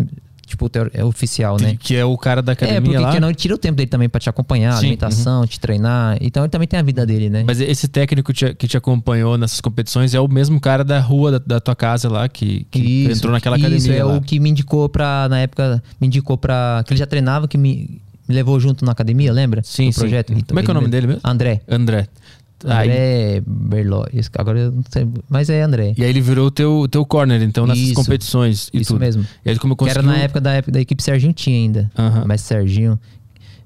tipo, 0.52 0.70
é 0.92 1.04
oficial, 1.04 1.56
né? 1.60 1.76
Que 1.78 1.96
é 1.96 2.04
o 2.04 2.16
cara 2.16 2.40
da 2.40 2.52
academia 2.52 2.78
É, 2.78 2.80
porque 2.80 2.98
lá. 2.98 3.08
querendo, 3.10 3.26
ele 3.26 3.34
tira 3.34 3.54
o 3.54 3.58
tempo 3.58 3.76
dele 3.76 3.88
também 3.88 4.08
pra 4.08 4.20
te 4.20 4.28
acompanhar, 4.28 4.72
Sim, 4.72 4.76
uhum. 4.76 4.80
alimentação, 4.80 5.46
te 5.46 5.58
treinar. 5.60 6.16
Então 6.20 6.42
ele 6.44 6.50
também 6.50 6.68
tem 6.68 6.78
a 6.78 6.82
vida 6.82 7.04
dele, 7.04 7.28
né? 7.28 7.44
Mas 7.46 7.60
esse 7.60 7.88
técnico 7.88 8.32
te- 8.32 8.54
que 8.54 8.66
te 8.68 8.76
acompanhou 8.76 9.36
nessas 9.36 9.60
competições 9.60 10.14
é 10.14 10.20
o 10.20 10.28
mesmo 10.28 10.60
cara 10.60 10.84
da 10.84 11.00
rua 11.00 11.32
da, 11.32 11.38
da 11.38 11.60
tua 11.60 11.74
casa 11.74 12.08
lá, 12.08 12.28
que, 12.28 12.66
que 12.70 13.04
entrou 13.10 13.32
naquela 13.32 13.56
academia 13.56 13.78
Isso, 13.78 13.92
é 13.92 14.04
lá. 14.04 14.16
o 14.16 14.20
que 14.22 14.38
me 14.38 14.50
indicou 14.50 14.88
pra, 14.88 15.28
na 15.28 15.38
época, 15.40 15.82
me 16.00 16.06
indicou 16.06 16.36
pra. 16.38 16.82
Que 16.86 16.92
ele 16.92 16.98
já 16.98 17.06
treinava, 17.06 17.48
que 17.48 17.56
me, 17.58 18.00
me 18.28 18.34
levou 18.34 18.58
junto 18.60 18.84
na 18.84 18.92
academia, 18.92 19.32
lembra? 19.32 19.62
Sim, 19.64 19.88
Do 19.88 19.94
sim. 19.94 20.00
projeto. 20.00 20.32
Como 20.46 20.60
é 20.60 20.62
que 20.62 20.68
é 20.68 20.72
o 20.72 20.74
nome 20.74 20.88
dele 20.88 21.06
mesmo? 21.06 21.20
André. 21.24 21.60
André. 21.68 22.06
Aí- 22.66 22.88
André 22.90 23.42
Berló. 23.46 24.04
Isso, 24.12 24.30
Agora 24.38 24.58
eu 24.60 24.72
não 24.72 24.82
sei, 24.90 25.08
mas 25.28 25.48
é 25.50 25.62
André. 25.62 25.94
e 25.96 26.02
aí 26.04 26.08
ele 26.10 26.20
virou 26.20 26.46
o 26.46 26.50
teu, 26.50 26.86
teu 26.90 27.04
corner, 27.04 27.42
então, 27.42 27.66
nessas 27.66 27.82
Isso. 27.84 27.94
competições 27.94 28.70
e 28.72 28.80
Isso 28.80 28.92
tudo. 28.94 29.00
mesmo. 29.00 29.26
E 29.44 29.50
aí 29.50 29.58
como 29.58 29.76
Que 29.76 29.84
era 29.84 29.94
conseguiu... 29.94 30.12
na 30.12 30.18
época 30.24 30.40
da, 30.40 30.52
época 30.52 30.72
da 30.72 30.80
equipe 30.80 31.02
Serginho 31.02 31.32
tinha 31.32 31.56
ainda. 31.56 31.90
Mas 32.26 32.40
Serginho 32.42 32.98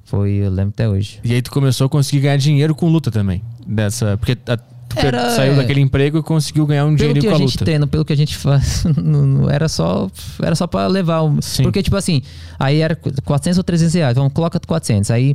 foi, 0.05 0.33
eu 0.35 0.51
lembro 0.51 0.71
até 0.71 0.89
hoje. 0.89 1.19
E 1.25 1.35
aí 1.35 1.43
tu 1.43 1.51
começou 1.51 1.87
a 1.87 1.89
conseguir 1.89 2.21
ganhar 2.23 2.37
dinheiro 2.37 2.75
com 2.75 2.89
luta 2.89 3.11
também. 3.11 3.43
Dessa, 3.67 4.17
porque 4.17 4.39
a- 4.47 4.57
tu 4.57 4.65
Era- 4.99 5.31
saiu 5.31 5.55
é. 5.55 5.57
daquele 5.57 5.81
emprego 5.81 6.19
e 6.19 6.23
conseguiu 6.23 6.65
ganhar 6.65 6.87
um 6.87 6.95
Pelo 6.97 7.13
que 7.13 7.21
com 7.23 7.33
a 7.33 7.35
a 7.35 7.39
gente 7.39 7.53
luta. 7.55 7.65
treina, 7.65 7.87
pelo 7.89 8.05
que 8.05 8.13
a 8.13 8.17
gente 8.17 8.37
faz, 8.39 8.85
não, 8.97 9.27
não- 9.27 9.51
era 9.51 9.69
só 9.69 10.09
era 10.41 10.55
só 10.55 10.67
para 10.67 10.87
levar 10.87 11.23
Sim. 11.43 11.65
porque 11.65 11.83
tipo 11.83 11.97
assim, 11.97 12.23
aí 12.59 12.81
era 12.81 12.95
400 12.97 13.59
ou 13.59 13.65
300 13.65 13.95
reais, 13.95 14.15
vamos 14.15 14.33
coloca 14.33 14.61
400, 14.61 15.11
aí 15.11 15.35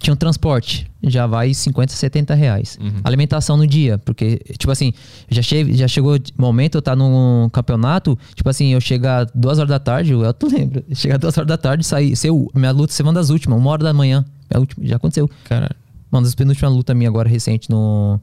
tinha 0.00 0.14
um 0.14 0.16
transporte, 0.16 0.90
já 1.02 1.26
vai 1.26 1.52
50, 1.52 1.92
70 1.92 2.34
reais. 2.34 2.78
Uhum. 2.80 3.00
Alimentação 3.04 3.56
no 3.56 3.66
dia, 3.66 3.98
porque 3.98 4.38
tipo 4.58 4.70
assim, 4.70 4.92
já, 5.30 5.42
che 5.42 5.74
já 5.74 5.86
chegou 5.86 6.16
momento 6.38 6.76
eu 6.78 6.82
tá 6.82 6.96
num 6.96 7.48
campeonato, 7.52 8.18
tipo 8.34 8.48
assim, 8.48 8.72
eu 8.72 8.80
chegar 8.80 9.26
duas 9.34 9.58
horas 9.58 9.68
da 9.68 9.78
tarde, 9.78 10.12
eu 10.12 10.32
tu 10.34 10.46
lembra, 10.48 10.82
chegar 10.94 11.18
duas 11.18 11.36
horas 11.36 11.48
da 11.48 11.58
tarde, 11.58 11.84
sair, 11.84 12.16
ser 12.16 12.30
o- 12.30 12.50
minha 12.54 12.70
luta 12.72 12.92
ser 12.92 13.02
uma 13.02 13.12
das 13.12 13.28
últimas, 13.28 13.58
uma 13.58 13.70
hora 13.70 13.84
da 13.84 13.92
manhã, 13.92 14.24
é 14.48 14.56
a 14.56 14.60
última, 14.60 14.86
já 14.86 14.96
aconteceu. 14.96 15.28
Cara, 15.44 15.74
Uma 16.10 16.22
das 16.22 16.34
penúltimas 16.34 16.72
lutas 16.74 16.94
minha 16.96 17.08
agora 17.08 17.28
recente 17.28 17.68
no. 17.70 18.20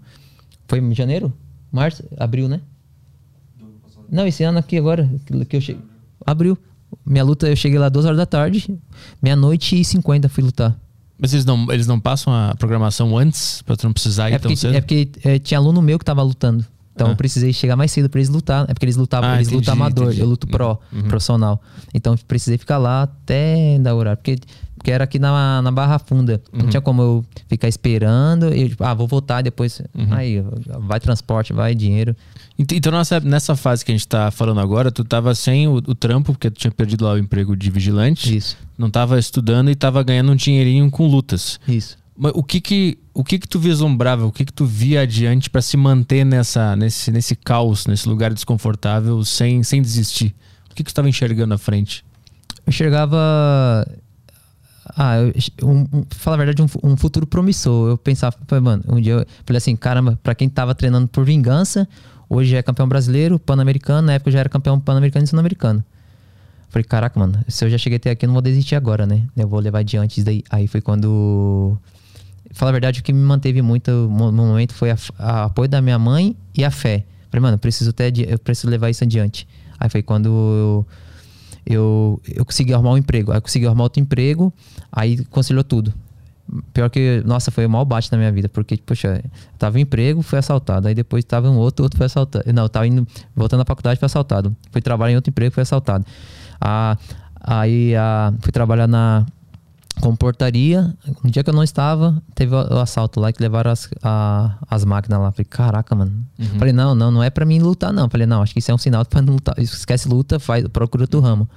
Foi 0.68 0.80
em 0.80 0.94
janeiro? 0.96 1.32
Março? 1.72 2.04
Abril, 2.18 2.48
né? 2.48 2.62
Não, 4.12 4.26
esse 4.26 4.44
ano 4.44 4.58
aqui 4.60 4.78
agora, 4.78 5.08
que- 5.48 5.56
eu 5.56 5.62
cheguei. 5.62 5.82
Abril. 6.26 6.58
Minha 7.06 7.24
luta, 7.24 7.48
eu 7.48 7.56
cheguei 7.56 7.78
lá 7.78 7.90
duas 7.90 8.06
horas 8.06 8.18
da 8.18 8.26
tarde, 8.26 8.76
meia-noite 9.22 9.80
e 9.80 9.86
50 9.86 10.28
fui 10.30 10.44
lutar. 10.44 10.76
Mas 11.20 11.34
eles 11.34 11.46
não, 11.46 11.72
eles 11.72 11.86
não 11.88 12.00
passam 12.00 12.34
a 12.34 12.56
programação 12.58 13.18
antes 13.18 13.62
pra 13.64 13.76
tu 13.76 13.84
não 13.86 13.94
precisar 13.94 14.30
ir 14.30 14.34
É 14.34 14.40
tão 14.40 14.50
porque, 14.50 14.56
cedo? 14.58 14.76
é 14.76 14.82
porque 14.82 15.10
é, 15.24 15.38
tinha 15.40 15.58
aluno 15.58 15.82
meu 15.82 16.00
que 16.00 16.06
tava 16.06 16.22
lutando. 16.24 16.66
Então 16.96 17.08
Ah. 17.08 17.12
eu 17.12 17.16
precisei 17.16 17.54
chegar 17.54 17.76
mais 17.78 17.92
cedo 17.92 18.10
pra 18.10 18.20
eles 18.20 18.30
lutar. 18.30 18.64
É 18.70 18.74
porque 18.74 18.86
eles 18.86 18.98
lutavam, 18.98 19.30
Ah, 19.30 19.36
eles 19.36 19.48
entendi, 19.48 19.60
lutam 19.62 19.74
amador, 19.74 20.06
entendi. 20.08 20.22
eu 20.22 20.28
luto 20.28 20.48
pro, 20.48 20.78
profissional. 21.08 21.62
Então 21.94 22.14
eu 22.14 22.20
precisei 22.28 22.58
ficar 22.58 22.78
lá 22.78 23.04
até 23.04 23.80
dar 23.80 23.96
horário. 23.96 24.18
Porque, 24.18 24.38
porque 24.80 24.90
era 24.92 25.04
aqui 25.04 25.20
na, 25.20 25.62
na 25.62 25.72
Barra 25.72 26.00
Funda. 26.00 26.42
Não 26.52 26.62
Uhum. 26.64 26.70
tinha 26.70 26.82
como 26.82 27.02
eu 27.02 27.26
ficar 27.48 27.68
esperando. 27.68 28.54
E, 28.56 28.70
tipo, 28.70 28.84
ah, 28.84 28.94
vou 28.94 29.08
voltar 29.08 29.42
depois. 29.44 29.80
Uhum. 29.94 30.08
Aí, 30.14 30.44
vai 30.80 31.00
transporte, 31.00 31.54
vai 31.54 31.76
dinheiro. 31.76 32.16
Ent- 32.58 32.72
Então, 32.72 32.92
nessa, 32.92 33.20
nessa 33.20 33.56
fase 33.56 33.86
que 33.86 33.92
a 33.92 33.96
gente 33.96 34.08
tá 34.08 34.32
falando 34.32 34.60
agora, 34.60 34.92
tu 34.92 35.04
tava 35.04 35.36
sem 35.36 35.68
o, 35.68 35.76
o 35.76 35.94
trampo, 35.94 36.34
porque 36.34 36.50
tu 36.50 36.58
tinha 36.60 36.72
perdido 36.72 37.06
lá 37.06 37.14
o 37.14 37.18
emprego 37.18 37.56
de 37.56 37.70
vigilante, 37.70 38.36
Isso, 38.36 38.58
não 38.78 38.90
tava 38.90 39.20
estudando 39.20 39.70
e 39.70 39.76
tava 39.76 40.02
ganhando 40.02 40.32
um 40.32 40.36
dinheirinho 40.36 40.90
com 40.90 41.06
lutas. 41.08 41.60
isso. 41.68 41.98
Mas 42.22 42.34
o 42.36 42.44
que 42.44 42.60
que, 42.60 42.98
o 43.14 43.24
que 43.24 43.40
que 43.40 43.48
tu 43.48 43.58
vislumbrava, 43.60 44.26
o 44.26 44.32
que 44.32 44.44
que 44.44 44.52
tu 44.52 44.66
via 44.66 45.02
adiante 45.02 45.50
pra 45.50 45.62
se 45.62 45.78
manter 45.78 46.26
nessa, 46.26 46.76
nesse, 46.76 47.12
nesse 47.12 47.34
caos, 47.34 47.86
nesse 47.88 48.10
lugar 48.10 48.34
desconfortável, 48.34 49.24
sem, 49.24 49.64
sem 49.64 49.82
desistir? 49.82 50.36
O 50.70 50.76
que 50.76 50.84
que 50.84 50.92
tu 50.92 50.96
tava 50.96 51.08
enxergando 51.08 51.54
à 51.54 51.58
frente? 51.58 52.04
Eu 52.68 52.72
enxergava. 52.72 53.88
Ah, 54.96 55.18
eu, 55.18 55.34
um, 55.68 55.88
um, 55.94 56.04
fala 56.10 56.36
a 56.36 56.38
verdade, 56.38 56.62
um, 56.62 56.92
um 56.92 56.98
futuro 56.98 57.28
promissor. 57.28 57.90
Eu 57.90 57.98
pensava, 57.98 58.36
mano, 58.62 58.84
um 58.88 59.00
dia 59.00 59.14
eu 59.14 59.26
falei 59.46 59.58
assim, 59.58 59.76
caramba, 59.76 60.20
pra 60.24 60.34
quem 60.34 60.50
tava 60.50 60.74
treinando 60.74 61.08
por 61.08 61.24
vingança, 61.24 61.88
hoje 62.30 62.56
é 62.56 62.62
campeão 62.62 62.88
brasileiro, 62.88 63.40
pan-americano, 63.40 64.08
na 64.08 64.14
época 64.14 64.30
eu 64.30 64.34
já 64.34 64.40
era 64.40 64.50
campeão 64.50 64.80
pan-americano 64.80 65.26
e 65.26 65.28
sul-americano. 65.28 65.84
Falei, 66.70 66.84
caraca, 66.84 67.20
mano, 67.20 67.40
se 67.48 67.66
eu 67.66 67.70
já 67.70 67.78
cheguei 67.78 67.98
até 67.98 68.12
aqui, 68.12 68.26
eu 68.26 68.28
não 68.28 68.34
vou 68.34 68.42
desistir 68.42 68.76
agora, 68.76 69.06
né? 69.06 69.24
Eu 69.36 69.48
vou 69.48 69.60
levar 69.60 69.80
adiante 69.80 70.18
isso 70.18 70.26
daí. 70.26 70.44
Aí 70.52 70.68
foi 70.68 70.82
quando 70.82 71.78
falar 72.52 72.70
a 72.70 72.74
verdade, 72.74 73.00
o 73.00 73.04
que 73.04 73.14
me 73.14 73.22
manteve 73.22 73.62
muito 73.62 73.92
no 73.92 74.32
momento 74.32 74.74
foi 74.74 74.92
o 74.92 74.96
apoio 75.18 75.70
da 75.70 75.82
minha 75.82 75.98
mãe 75.98 76.36
e 76.56 76.64
a 76.64 76.72
fé. 76.72 77.06
Falei, 77.30 77.42
mano, 77.42 77.56
eu 77.56 77.60
preciso, 77.60 77.94
ter, 77.94 78.14
eu 78.30 78.40
preciso 78.40 78.70
levar 78.70 78.90
isso 78.90 79.04
adiante. 79.04 79.48
Aí 79.80 79.90
foi 79.90 80.02
quando 80.02 80.28
eu, 80.28 80.88
eu, 81.70 82.20
eu 82.28 82.44
consegui 82.44 82.74
arrumar 82.74 82.92
um 82.94 82.98
emprego. 82.98 83.32
Aí 83.32 83.38
eu 83.38 83.42
consegui 83.42 83.68
arrumar 83.68 83.84
outro 83.84 84.02
emprego, 84.02 84.52
aí 84.92 85.24
conciliou 85.26 85.64
tudo. 85.64 85.94
Pior 86.74 86.90
que, 86.90 87.22
nossa, 87.26 87.52
foi 87.52 87.66
o 87.68 87.70
mal 87.70 87.86
bate 87.86 88.12
na 88.12 88.18
minha 88.18 88.32
vida, 88.32 88.50
porque, 88.50 88.76
poxa, 88.78 89.22
eu 89.24 89.32
tava 89.60 89.78
em 89.78 89.84
emprego, 89.84 90.24
fui 90.24 90.40
assaltado. 90.40 90.88
Aí 90.88 90.96
depois 90.96 91.24
tava 91.24 91.48
em 91.48 91.56
outro, 91.56 91.84
outro 91.84 91.98
foi 91.98 92.08
assaltado. 92.08 92.52
Não, 92.52 92.64
eu 92.64 92.70
tava 92.70 92.88
indo, 92.88 93.08
voltando 93.36 93.62
à 93.62 93.66
faculdade, 93.66 94.00
fui 94.00 94.08
assaltado. 94.08 94.56
Fui 94.72 94.82
trabalhar 94.82 95.14
em 95.14 95.16
outro 95.16 95.30
emprego, 95.30 95.54
fui 95.54 95.62
assaltado. 95.62 96.04
Ah, 96.60 96.98
aí 97.40 97.96
ah, 97.96 98.34
fui 98.42 98.52
trabalhar 98.52 98.88
na 98.88 99.28
com 100.00 100.16
portaria. 100.16 100.94
No 101.24 101.30
dia 101.30 101.44
que 101.44 101.50
eu 101.50 101.54
não 101.54 101.64
estava, 101.64 102.22
teve 102.34 102.54
o, 102.56 102.80
assalto 102.80 103.20
lá 103.20 103.32
que 103.32 103.42
levaram 103.42 103.72
as, 103.72 103.90
a, 104.02 104.58
as 104.70 104.86
máquinas 104.86 105.20
lá. 105.20 105.32
Falei, 105.32 105.46
caraca, 105.46 105.96
mano. 105.96 106.12
Uhum. 106.38 106.60
Falei, 106.60 106.74
não, 106.74 106.96
não, 106.96 107.12
não 107.12 107.24
é 107.24 107.30
pra 107.30 107.46
mim 107.46 107.60
lutar, 107.60 107.92
não. 107.92 108.10
Falei, 108.10 108.26
não, 108.26 108.42
acho 108.42 108.54
que 108.54 108.60
isso 108.60 108.72
é 108.72 108.74
um 108.74 108.78
sinal 108.78 109.06
pra 109.06 109.22
não 109.22 109.34
lutar. 109.34 109.58
Esquece 109.60 110.08
luta, 110.08 110.40
faz, 110.40 110.68
procura 110.68 111.04
outro 111.04 111.20
ramo. 111.20 111.50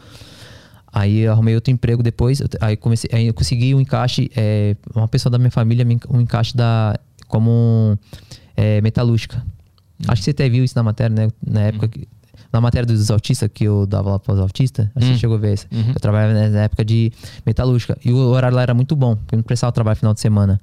Aí 0.93 1.27
arrumei 1.27 1.55
outro 1.55 1.73
emprego 1.73 2.03
depois. 2.03 2.43
Aí, 2.61 2.77
comecei, 2.77 3.09
aí 3.13 3.27
eu 3.27 3.35
consegui 3.35 3.75
um 3.75 3.81
encaixe. 3.81 4.31
É, 4.37 4.77
uma 4.95 5.09
pessoa 5.09 5.31
da 5.31 5.39
minha 5.39 5.51
família, 5.51 5.87
um 6.11 6.21
encaixe 6.21 6.57
da, 6.57 6.99
como 7.29 7.99
é, 8.57 8.81
metalúrgica. 8.81 9.37
Uhum. 9.37 10.07
Acho 10.09 10.21
que 10.21 10.25
você 10.25 10.31
até 10.33 10.49
viu 10.49 10.65
isso 10.65 10.75
na 10.77 10.83
matéria, 10.83 11.15
né? 11.15 11.31
Na 11.47 11.61
época 11.63 11.87
uhum. 11.87 11.91
que 11.91 12.09
na 12.53 12.61
matéria 12.61 12.87
dos 12.87 13.11
autistas, 13.11 13.49
que 13.53 13.65
eu 13.65 13.87
dava 13.87 14.11
lá 14.11 14.19
para 14.19 14.35
os 14.35 14.41
autistas, 14.41 14.87
a 14.95 15.01
gente 15.01 15.15
hum. 15.15 15.19
chegou 15.19 15.37
a 15.37 15.41
ver 15.41 15.55
isso. 15.55 15.67
Uhum. 15.73 15.93
Eu 15.95 16.01
trabalhava 16.01 16.33
na 16.51 16.63
época 16.63 16.85
de 16.85 17.11
metalúrgica. 17.47 17.97
E 18.05 18.13
o 18.13 18.17
horário 18.17 18.55
lá 18.55 18.63
era 18.63 18.75
muito 18.75 18.95
bom, 18.95 19.17
porque 19.17 19.35
eu 19.35 19.39
não 19.39 19.43
precisava 19.43 19.73
trabalhar 19.73 19.95
final 19.95 20.13
de 20.13 20.21
semana. 20.21 20.61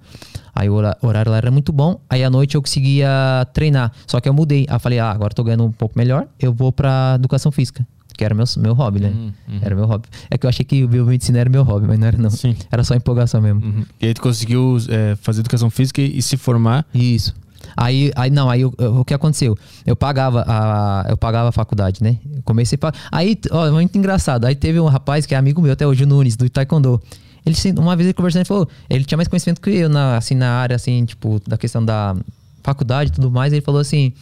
Aí 0.54 0.69
o 0.69 0.75
horário 0.75 1.32
lá 1.32 1.38
era 1.38 1.49
muito 1.49 1.71
bom. 1.71 1.99
Aí 2.10 2.23
à 2.23 2.30
noite 2.30 2.56
eu 2.56 2.62
conseguia 2.62 3.47
treinar. 3.54 3.91
Só 4.06 4.19
que 4.19 4.30
eu 4.30 4.34
mudei. 4.34 4.65
Aí 4.69 4.75
eu 4.75 4.80
falei, 4.80 4.99
ah, 4.99 5.10
agora 5.10 5.34
tô 5.34 5.43
ganhando 5.43 5.65
um 5.65 5.71
pouco 5.71 5.97
melhor, 5.97 6.28
eu 6.39 6.54
vou 6.54 6.71
para 6.71 7.15
educação 7.15 7.52
física. 7.52 7.86
Que 8.15 8.25
era 8.25 8.36
meu, 8.36 8.43
meu 8.58 8.73
hobby, 8.73 8.99
né? 8.99 9.10
Uhum, 9.10 9.32
uhum. 9.47 9.60
Era 9.62 9.75
meu 9.75 9.86
hobby. 9.86 10.10
É 10.30 10.38
que 10.38 10.45
eu 10.45 10.49
achei 10.49 10.65
que 10.65 10.84
o 10.84 10.88
biomedicina 10.89 11.39
era 11.39 11.49
meu 11.49 11.63
hobby, 11.63 11.88
mas 11.88 11.97
não 11.97 12.08
era 12.08 12.17
não. 12.17 12.30
Sim. 12.30 12.54
Era 12.69 12.84
só 12.84 12.93
empolgação 12.93 13.41
mesmo. 13.41 13.62
Uhum. 13.62 13.86
E 14.02 14.08
aí 14.08 14.13
tu 14.13 14.21
conseguiu 14.21 14.78
é, 14.89 15.15
fazer 15.15 15.39
educação 15.39 15.69
física 15.69 16.02
e, 16.02 16.17
e 16.17 16.21
se 16.21 16.36
formar? 16.36 16.86
Isso. 16.93 17.34
Aí, 17.75 18.12
aí 18.15 18.29
não, 18.29 18.49
aí 18.49 18.62
eu, 18.62 18.73
o 18.77 19.05
que 19.05 19.13
aconteceu? 19.13 19.58
Eu 19.86 19.95
pagava 19.95 20.43
a, 20.47 21.05
eu 21.10 21.17
pagava 21.17 21.49
a 21.49 21.51
faculdade, 21.51 22.03
né? 22.03 22.17
comecei 22.43 22.77
a 22.82 22.93
Aí, 23.12 23.38
ó, 23.51 23.71
muito 23.71 23.97
engraçado. 23.97 24.45
Aí 24.45 24.55
teve 24.55 24.79
um 24.79 24.88
rapaz 24.88 25.25
que 25.25 25.36
é 25.36 25.38
amigo 25.38 25.62
meu 25.62 25.73
até 25.73 25.86
hoje, 25.86 26.03
o 26.03 26.08
Nunes, 26.08 26.36
do 26.36 26.49
Taekwondo. 26.49 27.01
Ele, 27.45 27.55
uma 27.79 27.95
vez 27.95 28.08
ele 28.08 28.13
conversando, 28.13 28.41
ele 28.41 28.47
falou, 28.47 28.67
ele 28.89 29.03
tinha 29.03 29.17
mais 29.17 29.27
conhecimento 29.27 29.62
que 29.62 29.69
eu 29.69 29.89
na, 29.89 30.17
assim, 30.17 30.36
na 30.36 30.51
área, 30.51 30.75
assim, 30.75 31.05
tipo, 31.05 31.41
da 31.47 31.58
questão 31.58 31.84
da 31.84 32.15
faculdade 32.63 33.12
e 33.12 33.13
tudo 33.13 33.32
mais. 33.32 33.53
Ele 33.53 33.62
falou 33.62 33.79
assim, 33.79 34.13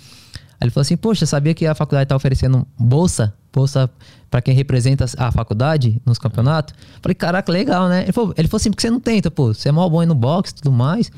ele 0.61 0.71
falou 0.71 0.81
assim, 0.81 0.97
poxa, 0.97 1.25
sabia 1.25 1.53
que 1.53 1.65
a 1.65 1.75
faculdade 1.75 2.07
tá 2.07 2.15
oferecendo 2.15 2.65
bolsa? 2.77 3.33
Bolsa 3.53 3.89
para 4.29 4.41
quem 4.41 4.53
representa 4.53 5.05
a 5.17 5.31
faculdade 5.31 6.01
nos 6.05 6.17
campeonatos? 6.17 6.75
Falei, 7.01 7.15
caraca, 7.15 7.51
legal, 7.51 7.87
né? 7.87 8.03
Ele 8.03 8.11
falou, 8.11 8.33
ele 8.37 8.47
falou 8.47 8.57
assim, 8.57 8.69
porque 8.69 8.81
você 8.81 8.89
não 8.89 8.99
tenta, 8.99 9.31
pô, 9.31 9.53
você 9.53 9.69
é 9.69 9.71
mal 9.71 9.89
bom 9.89 10.05
no 10.05 10.15
boxe 10.15 10.51
e 10.51 10.55
tudo 10.55 10.71
mais. 10.71 11.11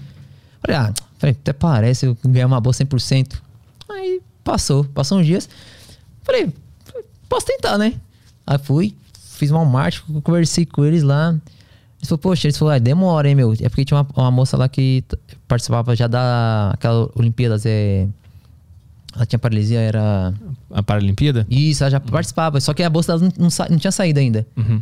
Falei, 0.62 0.78
ah, 0.78 0.94
falei, 1.18 1.36
até 1.40 1.54
parece 1.54 2.06
eu 2.06 2.18
ganhar 2.26 2.48
uma 2.48 2.60
boa 2.60 2.74
100%. 2.74 3.40
Aí 3.90 4.22
passou, 4.44 4.84
passou 4.86 5.20
uns 5.20 5.26
dias. 5.26 5.50
Falei, 6.24 6.52
posso 7.28 7.46
tentar, 7.46 7.78
né? 7.78 7.94
Aí 8.46 8.58
fui, 8.58 8.96
fiz 9.14 9.52
uma 9.52 9.64
marcha, 9.64 10.02
conversei 10.24 10.66
com 10.66 10.84
eles 10.84 11.04
lá. 11.04 11.30
Eles 11.98 12.08
falaram, 12.08 12.22
poxa, 12.22 12.48
eles 12.48 12.58
falaram, 12.58 12.78
ah, 12.78 12.80
demora, 12.80 13.30
hein, 13.30 13.36
meu? 13.36 13.54
É 13.54 13.70
porque 13.70 13.86
tinha 13.86 14.00
uma, 14.00 14.08
uma 14.16 14.32
moça 14.32 14.58
lá 14.58 14.70
que 14.70 15.04
participava 15.48 15.96
já 15.96 16.08
da 16.08 16.72
aquela 16.74 17.10
Olimpíadas, 17.16 17.66
é. 17.66 18.08
Ela 19.16 19.26
tinha 19.26 19.40
paralisia, 19.40 19.80
era. 19.80 20.34
A 20.72 20.84
Paralimpíada? 20.84 21.46
Isso, 21.50 21.84
ela 21.84 21.90
já 21.90 21.98
uhum. 21.98 22.06
participava, 22.06 22.62
só 22.62 22.74
que 22.74 22.84
a 22.84 22.90
bolsa 22.90 23.18
dela 23.18 23.32
não, 23.38 23.48
não, 23.48 23.68
não 23.72 23.78
tinha 23.78 23.92
saído 23.92 24.20
ainda. 24.20 24.46
Uhum. 24.56 24.82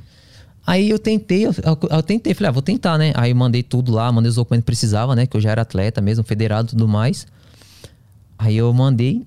Aí 0.67 0.89
eu 0.89 0.99
tentei, 0.99 1.45
eu, 1.45 1.55
eu, 1.89 2.03
tentei, 2.03 2.33
falei, 2.33 2.49
ah, 2.49 2.51
vou 2.51 2.61
tentar, 2.61 2.97
né? 2.97 3.13
Aí 3.15 3.33
mandei 3.33 3.63
tudo 3.63 3.89
lá, 3.93 4.11
mandei 4.11 4.27
os 4.27 4.35
documentos 4.35 4.63
que 4.63 4.65
precisava, 4.65 5.15
né? 5.15 5.25
Que 5.25 5.37
eu 5.37 5.39
já 5.39 5.51
era 5.51 5.61
atleta 5.61 6.01
mesmo, 6.01 6.25
federado 6.25 6.67
e 6.67 6.69
tudo 6.71 6.89
mais. 6.89 7.25
Aí 8.37 8.57
eu 8.57 8.71
mandei. 8.73 9.25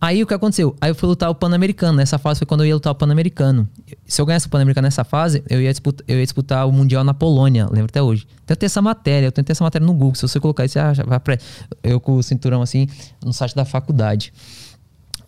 Aí 0.00 0.24
o 0.24 0.26
que 0.26 0.34
aconteceu? 0.34 0.74
Aí 0.80 0.90
eu 0.90 0.94
fui 0.96 1.08
lutar 1.08 1.30
o 1.30 1.36
Pan-Americano. 1.36 1.98
Nessa 1.98 2.18
fase 2.18 2.40
foi 2.40 2.46
quando 2.48 2.62
eu 2.62 2.66
ia 2.66 2.74
lutar 2.74 2.92
o 2.92 2.96
Pan-Americano. 2.96 3.68
Se 4.04 4.20
eu 4.20 4.26
ganhasse 4.26 4.48
o 4.48 4.50
Pan-Americano 4.50 4.86
nessa 4.86 5.04
fase, 5.04 5.40
eu 5.48 5.62
ia, 5.62 5.70
disputar, 5.70 6.04
eu 6.08 6.18
ia 6.18 6.24
disputar 6.24 6.68
o 6.68 6.72
Mundial 6.72 7.04
na 7.04 7.14
Polônia. 7.14 7.66
Lembro 7.66 7.84
até 7.84 8.02
hoje. 8.02 8.26
Tentei 8.44 8.66
essa 8.66 8.82
matéria, 8.82 9.28
eu 9.28 9.32
tentei 9.32 9.52
essa 9.52 9.62
matéria 9.62 9.86
no 9.86 9.94
Google. 9.94 10.16
Se 10.16 10.22
você 10.22 10.40
colocar 10.40 10.64
isso, 10.64 10.80
vai 11.06 11.20
pra, 11.20 11.38
eu 11.80 12.00
com 12.00 12.16
o 12.16 12.22
cinturão 12.24 12.60
assim, 12.60 12.88
no 13.24 13.32
site 13.32 13.54
da 13.54 13.64
faculdade. 13.64 14.32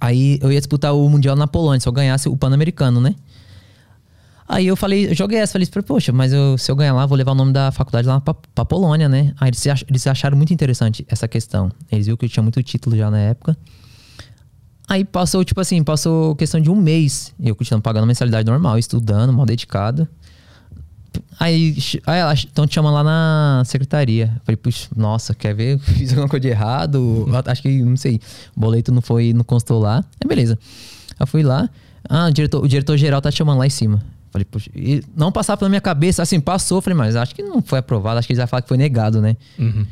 Aí 0.01 0.41
eu 0.43 0.51
ia 0.51 0.59
disputar 0.59 0.95
o 0.95 1.09
Mundial 1.09 1.37
na 1.37 1.47
Polônia, 1.47 1.79
se 1.79 1.89
eu 1.89 1.93
ganhasse 1.93 2.29
o 2.29 2.37
Pan-Americano, 2.37 3.01
né? 3.01 3.15
Aí 4.49 4.67
eu 4.67 4.77
falei, 4.77 5.13
joguei 5.13 5.39
essa, 5.39 5.53
falei, 5.53 5.69
poxa, 5.85 6.13
mas 6.13 6.33
eu, 6.33 6.57
se 6.57 6.71
eu 6.71 6.77
ganhar 6.77 6.95
lá, 6.95 7.05
vou 7.05 7.19
levar 7.19 7.33
o 7.33 7.35
nome 7.35 7.53
da 7.53 7.73
faculdade 7.73 8.07
lá 8.07 8.21
pra, 8.21 8.33
pra 8.35 8.65
Polônia, 8.65 9.09
né? 9.09 9.35
Aí 9.41 9.49
eles, 9.49 9.65
eles 9.89 10.07
acharam 10.07 10.37
muito 10.37 10.55
interessante 10.55 11.05
essa 11.09 11.27
questão. 11.27 11.71
Eles 11.91 12.07
viram 12.07 12.17
que 12.17 12.27
eu 12.27 12.29
tinha 12.29 12.43
muito 12.43 12.63
título 12.63 12.97
já 12.97 13.11
na 13.11 13.19
época. 13.19 13.57
Aí 14.89 15.05
passou, 15.05 15.45
tipo 15.45 15.61
assim, 15.61 15.83
passou 15.83 16.37
questão 16.37 16.61
de 16.61 16.71
um 16.71 16.77
mês. 16.77 17.35
Eu 17.41 17.57
continuando 17.57 17.83
pagando 17.83 18.07
mensalidade 18.07 18.49
normal, 18.49 18.79
estudando, 18.79 19.33
mal 19.33 19.45
dedicado. 19.45 20.09
Aí, 21.41 21.77
aí 22.07 22.21
elas 22.21 22.41
estão 22.41 22.69
te 22.69 22.75
chamando 22.75 22.95
lá 22.95 23.03
na 23.03 23.63
secretaria. 23.65 24.41
Falei, 24.45 24.57
puxa, 24.57 24.89
nossa, 24.95 25.35
quer 25.35 25.55
ver? 25.55 25.79
Fiz 25.83 26.11
alguma 26.11 26.29
coisa 26.29 26.43
de 26.43 26.49
errado? 26.49 27.27
Acho 27.47 27.63
que, 27.63 27.83
não 27.83 27.97
sei, 27.97 28.21
o 28.57 28.61
boleto 28.61 28.93
não 28.93 29.03
foi, 29.03 29.33
não 29.33 29.43
constou 29.43 29.81
lá. 29.81 30.05
Aí 30.23 30.29
beleza. 30.29 30.57
Eu 31.19 31.27
fui 31.27 31.43
lá. 31.43 31.69
Ah, 32.09 32.27
o 32.27 32.31
diretor, 32.31 32.63
o 32.63 32.69
diretor 32.69 33.21
tá 33.21 33.33
te 33.33 33.39
chamando 33.39 33.59
lá 33.59 33.67
em 33.67 33.71
cima. 33.71 34.01
Falei, 34.37 34.45
poxa, 34.45 34.71
e 34.77 35.03
não 35.17 35.33
passava 35.33 35.57
pela 35.57 35.71
minha 35.71 35.81
cabeça, 35.81 36.23
assim, 36.23 36.39
passou. 36.39 36.83
Falei, 36.83 36.95
mas 36.95 37.17
acho 37.17 37.35
que 37.35 37.43
não 37.43 37.63
foi 37.63 37.79
aprovado, 37.79 38.19
acho 38.19 38.29
que 38.29 38.35
eles 38.35 38.43
já 38.43 38.47
falaram 38.47 38.65
que 38.65 38.69
foi 38.69 38.77
negado, 38.77 39.23
né? 39.23 39.35
Uhum. 39.59 39.87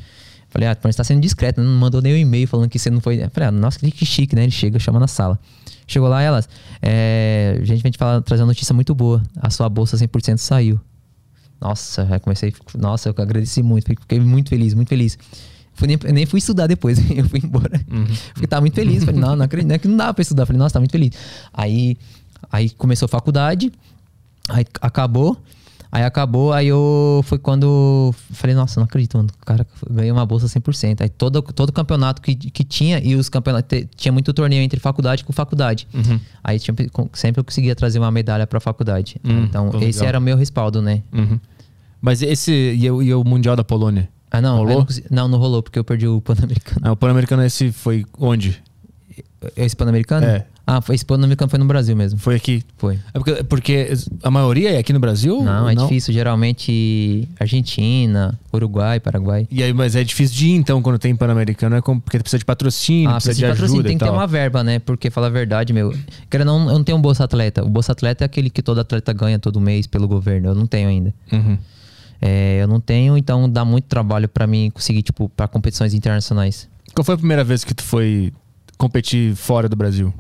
Falei, 0.51 0.69
ah, 0.69 0.77
mas 0.85 0.95
tá 0.95 1.03
sendo 1.03 1.23
discreto, 1.23 1.63
não 1.63 1.81
mandou 1.81 2.03
nem 2.03 2.13
um 2.13 2.17
e-mail 2.17 2.47
falando 2.47 2.69
que 2.69 2.79
você 2.79 2.91
não 2.91 3.01
foi. 3.01 3.27
Falei, 3.33 3.49
ah, 3.49 3.51
nossa, 3.51 3.79
que 3.79 4.05
chique, 4.05 4.37
né? 4.37 4.43
Ele 4.43 4.53
chega, 4.53 4.79
chama 4.79 5.01
na 5.01 5.09
sala. 5.09 5.41
Chegou 5.87 6.11
lá, 6.11 6.21
elas, 6.21 6.47
é, 6.83 7.59
a 7.59 7.65
gente 7.65 7.83
vem 7.83 7.91
te 7.91 7.97
falar, 7.97 8.21
trazer 8.21 8.43
uma 8.43 8.49
notícia 8.49 8.75
muito 8.75 8.95
boa. 8.95 9.23
A 9.41 9.49
sua 9.49 9.67
bolsa 9.71 9.97
100% 9.97 10.37
saiu. 10.37 10.79
Nossa, 11.59 12.05
já 12.05 12.21
comecei, 12.21 12.53
nossa, 12.77 13.09
eu 13.09 13.15
agradeci 13.17 13.63
muito, 13.63 13.87
fiquei 13.87 14.21
muito 14.21 14.51
feliz, 14.51 14.75
muito 14.75 14.89
feliz. 14.89 15.19
Fui 15.73 15.89
nem, 15.89 15.99
nem 16.13 16.27
fui 16.27 16.39
estudar 16.39 16.67
depois, 16.67 16.99
eu 17.17 17.27
fui 17.31 17.41
embora. 17.43 17.81
Uhum. 17.91 18.05
Fiquei, 18.35 18.47
tava 18.47 18.61
muito 18.61 18.75
feliz. 18.75 19.05
Falei, 19.05 19.19
não, 19.19 19.35
não 19.35 19.45
acredito, 19.47 19.69
não 19.69 19.75
é 19.75 19.79
que 19.79 19.89
não 19.89 19.97
dava 19.97 20.13
pra 20.13 20.23
estudar. 20.23 20.45
Falei, 20.45 20.59
nossa, 20.59 20.75
tá 20.75 20.81
muito 20.81 20.93
feliz. 20.93 21.13
Aí, 21.53 21.97
aí 22.53 22.69
começou 22.69 23.07
a 23.07 23.09
faculdade, 23.09 23.73
Aí 24.49 24.65
acabou. 24.81 25.41
Aí 25.95 26.03
acabou, 26.03 26.53
aí 26.53 26.67
eu 26.67 27.21
foi 27.23 27.39
quando 27.39 28.13
falei, 28.33 28.57
nossa, 28.57 28.81
não 28.81 28.85
acredito, 28.85 29.17
mano. 29.17 29.29
O 29.41 29.47
cara 29.47 29.65
ganhou 29.89 30.17
uma 30.17 30.27
bolsa 30.27 30.49
100%. 30.49 31.03
Aí 31.03 31.09
todo, 31.09 31.41
todo 31.41 31.73
campeonato 31.73 32.21
que, 32.21 32.35
que 32.35 32.65
tinha, 32.65 32.99
e 32.99 33.15
os 33.15 33.29
campeonatos, 33.29 33.87
tinha 33.95 34.11
muito 34.11 34.35
torneio 34.35 34.61
entre 34.61 34.81
faculdade 34.81 35.23
com 35.23 35.33
faculdade. 35.33 35.87
Uhum. 35.95 36.19
Aí 36.43 36.59
tinha, 36.59 36.75
sempre 37.13 37.39
eu 37.39 37.45
conseguia 37.45 37.77
trazer 37.77 38.01
uma 38.01 38.11
medalha 38.11 38.45
pra 38.45 38.59
faculdade. 38.59 39.21
Uhum, 39.23 39.45
então, 39.45 39.69
esse 39.83 40.01
legal. 40.01 40.09
era 40.09 40.19
o 40.19 40.21
meu 40.21 40.37
respaldo, 40.37 40.83
né? 40.83 41.01
Uhum. 41.13 41.39
Mas 42.01 42.23
esse, 42.23 42.51
e 42.53 42.91
o, 42.91 43.01
e 43.01 43.15
o 43.15 43.23
Mundial 43.23 43.55
da 43.55 43.63
Polônia? 43.63 44.09
Ah, 44.33 44.41
não, 44.41 44.57
rolou? 44.57 44.85
Não, 45.13 45.23
não, 45.23 45.29
não, 45.29 45.39
rolou, 45.39 45.63
porque 45.63 45.79
eu 45.79 45.85
perdi 45.85 46.09
o 46.09 46.21
Pan-Americano. 46.21 46.81
Ah, 46.83 46.91
o 46.91 46.97
Pan-Americano 46.97 47.45
esse 47.45 47.71
foi 47.71 48.05
onde? 48.19 48.61
Esse 49.57 49.77
Pan-Americano? 49.77 50.27
É. 50.27 50.45
Ah, 50.67 50.81
foi 50.81 50.95
esse 50.95 51.05
Pan-Americano 51.05 51.51
foi 51.51 51.59
no 51.59 51.67
Brasil 51.67 51.95
mesmo. 51.95 52.19
Foi 52.19 52.37
aqui? 52.37 52.63
Foi. 52.79 52.99
É 53.13 53.19
porque, 53.19 53.45
porque 53.45 53.93
a 54.23 54.31
maioria 54.31 54.73
é 54.73 54.79
aqui 54.79 54.95
no 54.95 54.99
Brasil? 54.99 55.43
Não, 55.43 55.69
é 55.69 55.75
não? 55.75 55.83
difícil. 55.83 56.15
Geralmente 56.15 57.29
Argentina, 57.39 58.39
Uruguai, 58.53 58.99
Paraguai. 58.99 59.47
E 59.51 59.63
aí, 59.63 59.75
mas 59.75 59.95
é 59.95 60.03
difícil 60.03 60.37
de 60.37 60.49
ir 60.49 60.53
então 60.53 60.81
quando 60.81 60.99
tem 60.99 61.15
Pan-Americano? 61.15 61.77
É 61.77 61.83
porque 61.83 62.19
precisa 62.19 62.39
de 62.39 62.47
patrocínio, 62.47 63.11
ah, 63.11 63.15
precisa, 63.15 63.35
de, 63.35 63.41
de 63.41 63.47
patrocínio. 63.47 63.83
Tem 63.85 63.99
que 63.99 64.05
ter 64.05 64.11
uma 64.11 64.27
verba, 64.27 64.65
né? 64.65 64.79
Porque, 64.79 65.11
fala 65.11 65.27
a 65.27 65.31
verdade, 65.31 65.75
meu. 65.75 65.95
Quero 66.31 66.47
não, 66.47 66.69
eu 66.69 66.79
não 66.79 66.85
tenho 66.85 66.97
um 66.97 67.03
Bolsa 67.03 67.25
Atleta. 67.25 67.63
O 67.63 67.69
Bolsa 67.69 67.93
Atleta 67.93 68.25
é 68.25 68.27
aquele 68.27 68.49
que 68.49 68.63
todo 68.63 68.81
atleta 68.81 69.13
ganha 69.13 69.39
todo 69.39 69.61
mês 69.61 69.87
pelo 69.87 70.09
governo. 70.09 70.49
Eu 70.49 70.55
não 70.55 70.67
tenho 70.67 70.89
ainda. 70.89 71.13
Uhum. 71.31 71.59
É, 72.23 72.63
eu 72.63 72.67
não 72.67 72.81
tenho, 72.81 73.19
então 73.19 73.51
dá 73.51 73.67
muito 73.67 73.85
trabalho 73.85 74.27
para 74.27 74.47
mim 74.47 74.71
conseguir, 74.71 75.03
tipo, 75.03 75.29
para 75.29 75.47
competições 75.47 75.93
internacionais. 75.93 76.67
Qual 76.95 77.05
foi 77.05 77.17
a 77.17 77.19
primeira 77.19 77.45
vez 77.45 77.65
que 77.65 77.75
tu 77.75 77.83
foi 77.83 78.33
competir 78.79 79.35
fora 79.35 79.69
do 79.69 79.77
Brasil? 79.77 80.15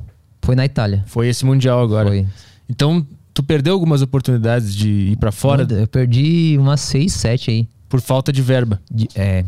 Foi 0.44 0.54
na 0.54 0.64
Itália. 0.64 1.02
Foi 1.06 1.26
esse 1.28 1.44
Mundial 1.44 1.82
agora. 1.82 2.08
Foi. 2.08 2.26
Então, 2.68 3.06
tu 3.32 3.42
perdeu 3.42 3.72
algumas 3.72 4.02
oportunidades 4.02 4.74
de 4.74 4.90
ir 4.90 5.16
para 5.16 5.32
fora? 5.32 5.66
Eu 5.70 5.86
perdi 5.86 6.56
umas 6.58 6.80
seis, 6.80 7.14
sete 7.14 7.50
aí. 7.50 7.68
Por 7.88 8.00
falta 8.00 8.32
de 8.32 8.42
verba? 8.42 8.80
De, 8.90 9.08
é, 9.14 9.44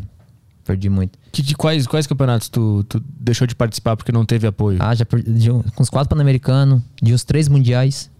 perdi 0.64 0.88
muito. 0.88 1.18
Que, 1.30 1.42
de 1.42 1.54
quais, 1.54 1.86
quais 1.86 2.06
campeonatos 2.06 2.48
tu, 2.48 2.84
tu 2.88 3.02
deixou 3.20 3.46
de 3.46 3.54
participar 3.54 3.96
porque 3.96 4.10
não 4.10 4.24
teve 4.24 4.46
apoio? 4.46 4.78
Ah, 4.80 4.94
já 4.94 5.04
perdi 5.04 5.50
uns 5.50 5.90
quatro 5.90 6.08
Pan-Americanos, 6.08 6.80
de 7.02 7.12
uns 7.12 7.24
três 7.24 7.48
Mundiais. 7.48 8.10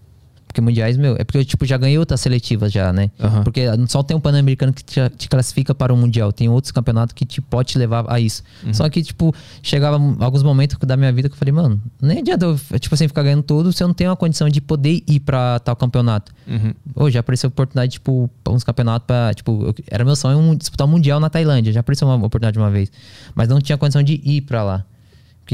Porque 0.57 0.61
mundiais, 0.63 0.97
meu, 0.97 1.17
é 1.19 1.25
porque 1.25 1.37
eu, 1.37 1.45
tipo, 1.45 1.67
já 1.67 1.77
ganhei 1.77 1.99
outras 1.99 2.19
seletivas 2.19 2.73
já, 2.73 2.91
né? 2.91 3.11
Aham. 3.21 3.43
Porque 3.45 3.67
só 3.89 4.03
tem 4.03 4.17
um 4.17 4.21
Pan-Americano 4.21 4.73
que 4.73 4.83
te, 4.83 4.99
te 5.11 5.29
classifica 5.29 5.75
para 5.75 5.93
o 5.93 5.97
Mundial. 5.99 6.33
Tem 6.33 6.49
outros 6.49 6.73
campeonatos 6.73 7.13
que 7.13 7.27
te 7.27 7.43
pode 7.43 7.73
te 7.73 7.79
levar 7.79 8.07
a 8.09 8.19
isso. 8.19 8.43
Só 8.73 8.89
que, 8.89 9.03
tipo, 9.03 9.35
chegava 9.63 9.97
alguns 10.19 10.43
momentos 10.43 10.79
da 10.81 10.97
minha 10.97 11.13
vida 11.13 11.29
que 11.29 11.35
eu 11.35 11.39
falei, 11.39 11.53
mano, 11.53 11.79
nem 12.01 12.21
adianta 12.21 12.47
eu, 12.47 12.81
tipo 12.81 12.95
assim, 12.95 13.07
ficar 13.07 13.23
ganhando 13.23 13.43
tudo 13.43 13.71
se 13.71 13.83
eu 13.83 13.87
não 13.87 13.95
tenho 13.95 14.09
uma 14.09 14.17
condição 14.17 14.49
de 14.49 14.63
poder 14.63 15.03
ir 15.07 15.21
pra 15.21 15.59
tal 15.59 15.77
campeonato. 15.77 16.33
Uhum. 16.49 16.73
Hoje 16.95 17.15
já 17.15 17.21
apareceu 17.21 17.49
oportunidade, 17.49 17.93
tipo, 17.93 18.31
uns 18.49 18.65
campeonatos 18.65 19.07
pra, 19.07 19.35
tipo, 19.35 19.63
eu- 19.63 19.75
era 19.91 20.07
meu 20.07 20.17
sonho 20.17 20.39
um- 20.39 20.55
disputar 20.55 20.87
o 20.87 20.91
Mundial 20.91 21.21
na 21.21 21.29
Tailândia. 21.29 21.71
Já 21.71 21.81
apareceu 21.81 22.09
uma 22.09 22.17
oportunidade 22.17 22.59
uma 22.59 22.71
vez. 22.71 22.91
Mas 23.35 23.47
não 23.49 23.61
tinha 23.61 23.77
condição 23.77 24.03
de 24.03 24.23
ir 24.25 24.41
pra 24.41 24.63
lá. 24.65 24.85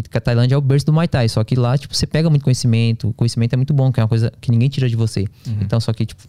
Porque 0.00 0.16
a 0.16 0.20
Tailândia 0.20 0.54
é 0.54 0.58
o 0.58 0.60
berço 0.60 0.86
do 0.86 0.92
Muay 0.92 1.06
Thai. 1.06 1.28
Só 1.28 1.44
que 1.44 1.54
lá, 1.54 1.76
tipo, 1.76 1.94
você 1.94 2.06
pega 2.06 2.30
muito 2.30 2.42
conhecimento. 2.42 3.08
O 3.08 3.12
conhecimento 3.12 3.52
é 3.52 3.56
muito 3.56 3.74
bom, 3.74 3.92
que 3.92 4.00
é 4.00 4.02
uma 4.02 4.08
coisa 4.08 4.32
que 4.40 4.50
ninguém 4.50 4.68
tira 4.68 4.88
de 4.88 4.96
você. 4.96 5.26
Então, 5.60 5.78
só 5.80 5.92
que, 5.92 6.06
tipo, 6.06 6.22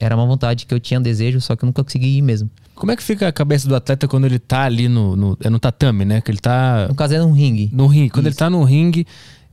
era 0.00 0.14
uma 0.16 0.24
vontade 0.26 0.64
que 0.66 0.72
eu 0.72 0.80
tinha 0.80 0.98
um 0.98 1.02
desejo, 1.02 1.40
só 1.40 1.54
que 1.54 1.64
eu 1.64 1.66
nunca 1.66 1.84
consegui 1.84 2.16
ir 2.18 2.22
mesmo. 2.22 2.50
Como 2.74 2.90
é 2.90 2.96
que 2.96 3.02
fica 3.02 3.28
a 3.28 3.32
cabeça 3.32 3.68
do 3.68 3.76
atleta 3.76 4.08
quando 4.08 4.24
ele 4.24 4.38
tá 4.38 4.62
ali 4.62 4.88
no, 4.88 5.14
no, 5.14 5.38
é 5.42 5.50
no 5.50 5.58
tatame, 5.58 6.04
né? 6.04 6.20
Que 6.20 6.30
ele 6.30 6.38
tá 6.38 6.86
No 6.88 6.94
caso, 6.94 7.14
era 7.14 7.24
um 7.24 7.32
ringue. 7.32 7.70
no 7.72 7.86
ringue. 7.86 8.10
Quando 8.10 8.26
ele 8.26 8.34
tá 8.34 8.48
no 8.48 8.64
ringue 8.64 9.06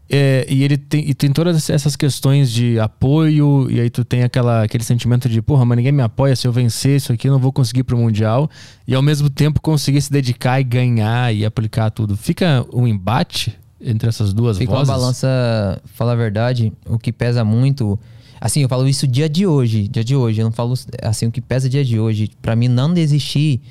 é, 0.09 0.45
e 0.49 0.63
ele 0.63 0.75
tem, 0.77 1.07
e 1.07 1.13
tem 1.13 1.31
todas 1.31 1.69
essas 1.69 1.95
questões 1.95 2.51
de 2.51 2.79
apoio, 2.79 3.69
e 3.69 3.79
aí 3.79 3.89
tu 3.89 4.03
tem 4.03 4.23
aquela, 4.23 4.63
aquele 4.63 4.83
sentimento 4.83 5.29
de, 5.29 5.41
porra, 5.41 5.63
mas 5.65 5.77
ninguém 5.77 5.91
me 5.91 6.01
apoia, 6.01 6.35
se 6.35 6.47
eu 6.47 6.51
vencer 6.51 6.97
isso 6.97 7.13
aqui 7.13 7.27
eu 7.27 7.31
não 7.31 7.39
vou 7.39 7.53
conseguir 7.53 7.81
ir 7.81 7.83
pro 7.83 7.97
Mundial, 7.97 8.49
e 8.87 8.95
ao 8.95 9.01
mesmo 9.01 9.29
tempo 9.29 9.61
conseguir 9.61 10.01
se 10.01 10.11
dedicar 10.11 10.59
e 10.59 10.63
ganhar 10.63 11.33
e 11.33 11.45
aplicar 11.45 11.91
tudo. 11.91 12.17
Fica 12.17 12.65
um 12.73 12.87
embate 12.87 13.55
entre 13.79 14.09
essas 14.09 14.33
duas 14.33 14.57
Fica 14.57 14.71
vozes? 14.71 14.89
uma 14.89 14.97
balança, 14.97 15.81
falar 15.93 16.13
a 16.13 16.15
verdade, 16.15 16.73
o 16.87 16.97
que 16.97 17.13
pesa 17.13 17.45
muito. 17.45 17.99
Assim, 18.41 18.61
eu 18.61 18.69
falo 18.69 18.87
isso 18.87 19.07
dia 19.07 19.29
de 19.29 19.45
hoje, 19.45 19.87
dia 19.87 20.03
de 20.03 20.15
hoje. 20.15 20.41
Eu 20.41 20.45
não 20.45 20.51
falo 20.51 20.73
assim, 21.01 21.27
o 21.27 21.31
que 21.31 21.41
pesa 21.41 21.69
dia 21.69 21.83
de 21.83 21.99
hoje. 21.99 22.31
Pra 22.41 22.55
mim 22.55 22.67
não 22.67 22.93
desistir, 22.93 23.61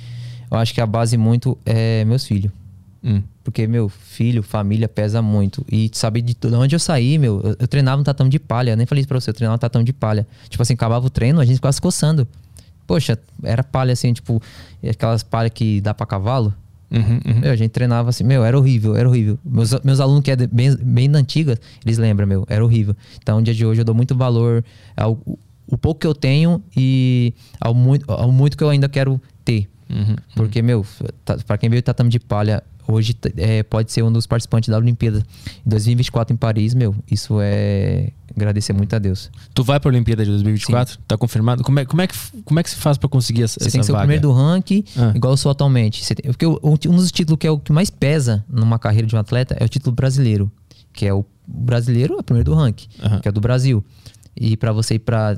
eu 0.50 0.56
acho 0.56 0.72
que 0.72 0.80
a 0.80 0.86
base 0.86 1.16
muito 1.16 1.58
é 1.64 2.04
meus 2.04 2.24
filhos. 2.24 2.52
Hum. 3.02 3.22
Porque, 3.48 3.66
meu, 3.66 3.88
filho, 3.88 4.42
família 4.42 4.86
pesa 4.86 5.22
muito. 5.22 5.64
E 5.72 5.90
saber 5.94 6.20
de 6.20 6.34
tudo. 6.34 6.58
Onde 6.60 6.76
eu 6.76 6.78
saí, 6.78 7.16
meu, 7.16 7.40
eu, 7.42 7.56
eu 7.60 7.66
treinava 7.66 7.96
no 7.96 8.04
tatame 8.04 8.28
de 8.28 8.38
palha. 8.38 8.72
Eu 8.72 8.76
nem 8.76 8.84
falei 8.84 9.00
isso 9.00 9.08
pra 9.08 9.18
você, 9.18 9.30
eu 9.30 9.34
treinava 9.34 9.54
no 9.54 9.58
tatame 9.58 9.86
de 9.86 9.92
palha. 9.94 10.26
Tipo 10.50 10.62
assim, 10.62 10.74
acabava 10.74 11.06
o 11.06 11.08
treino, 11.08 11.40
a 11.40 11.46
gente 11.46 11.54
ficava 11.56 11.72
se 11.72 11.80
coçando. 11.80 12.28
Poxa, 12.86 13.18
era 13.42 13.64
palha 13.64 13.94
assim, 13.94 14.12
tipo, 14.12 14.38
aquelas 14.86 15.22
palhas 15.22 15.50
que 15.54 15.80
dá 15.80 15.94
pra 15.94 16.04
cavalo. 16.04 16.52
Uhum, 16.90 17.20
uhum. 17.26 17.40
Meu, 17.40 17.52
a 17.52 17.56
gente 17.56 17.70
treinava 17.70 18.10
assim, 18.10 18.22
meu, 18.22 18.44
era 18.44 18.58
horrível, 18.58 18.94
era 18.94 19.08
horrível. 19.08 19.38
Meus, 19.42 19.72
meus 19.82 19.98
alunos 19.98 20.22
que 20.22 20.30
é 20.30 20.36
de- 20.36 20.46
bem, 20.46 20.76
bem 20.76 21.10
da 21.10 21.18
antiga, 21.18 21.58
eles 21.86 21.96
lembram, 21.96 22.26
meu, 22.26 22.44
era 22.50 22.62
horrível. 22.62 22.94
Então, 23.22 23.38
no 23.38 23.42
dia 23.42 23.54
de 23.54 23.64
hoje 23.64 23.80
eu 23.80 23.84
dou 23.86 23.94
muito 23.94 24.14
valor 24.14 24.62
ao 24.94 25.18
o 25.66 25.78
pouco 25.78 26.00
que 26.02 26.06
eu 26.06 26.14
tenho 26.14 26.62
e 26.76 27.32
ao 27.58 27.72
muito, 27.72 28.04
ao 28.12 28.30
muito 28.30 28.58
que 28.58 28.64
eu 28.64 28.68
ainda 28.68 28.90
quero 28.90 29.18
ter. 29.42 29.68
Uhum. 29.88 30.16
Porque, 30.34 30.60
meu, 30.60 30.84
tá, 31.24 31.38
pra 31.46 31.56
quem 31.56 31.70
veio 31.70 31.82
tatame 31.82 32.10
de 32.10 32.18
palha, 32.20 32.62
hoje 32.88 33.14
é, 33.36 33.62
pode 33.62 33.92
ser 33.92 34.02
um 34.02 34.10
dos 34.12 34.26
participantes 34.26 34.68
da 34.70 34.76
Olimpíada. 34.78 35.22
Em 35.66 35.68
2024 35.70 36.34
em 36.34 36.36
Paris, 36.36 36.74
meu, 36.74 36.94
isso 37.10 37.38
é 37.40 38.10
agradecer 38.34 38.72
muito 38.72 38.94
a 38.94 38.98
Deus. 38.98 39.30
Tu 39.52 39.62
vai 39.64 39.78
pra 39.80 39.88
Olimpíada 39.90 40.24
de 40.24 40.30
2024? 40.30 40.98
Tá 41.06 41.16
confirmado? 41.18 41.62
Como 41.64 41.78
é, 41.80 41.84
como, 41.84 42.00
é 42.02 42.06
que, 42.06 42.14
como 42.44 42.60
é 42.60 42.62
que 42.62 42.70
se 42.70 42.76
faz 42.76 42.96
pra 42.96 43.08
conseguir 43.08 43.42
essa, 43.42 43.58
Você 43.60 43.70
tem 43.70 43.80
que 43.80 43.86
ser 43.86 43.92
vaga? 43.92 44.04
o 44.04 44.06
primeiro 44.06 44.22
do 44.22 44.32
ranking, 44.32 44.84
Ah. 44.96 45.12
igual 45.14 45.32
eu 45.32 45.36
sou 45.36 45.50
atualmente. 45.50 46.02
Tem- 46.14 46.30
porque 46.32 46.46
um 46.88 46.96
dos 46.96 47.10
títulos 47.12 47.38
que 47.38 47.46
é 47.46 47.50
o 47.50 47.58
que 47.58 47.72
mais 47.72 47.90
pesa 47.90 48.44
numa 48.48 48.78
carreira 48.78 49.06
de 49.06 49.14
um 49.14 49.18
atleta 49.18 49.56
é 49.58 49.64
o 49.64 49.68
título 49.68 49.94
brasileiro, 49.94 50.50
que 50.92 51.04
é 51.06 51.12
o 51.12 51.24
brasileiro, 51.46 52.14
é 52.14 52.18
o 52.18 52.22
primeiro 52.22 52.50
do 52.50 52.56
ranking, 52.56 52.88
Aham. 53.02 53.20
que 53.20 53.28
é 53.28 53.32
do 53.32 53.40
Brasil. 53.40 53.84
E 54.40 54.56
pra 54.56 54.72
você 54.72 54.94
ir 54.94 54.98
pra, 55.00 55.36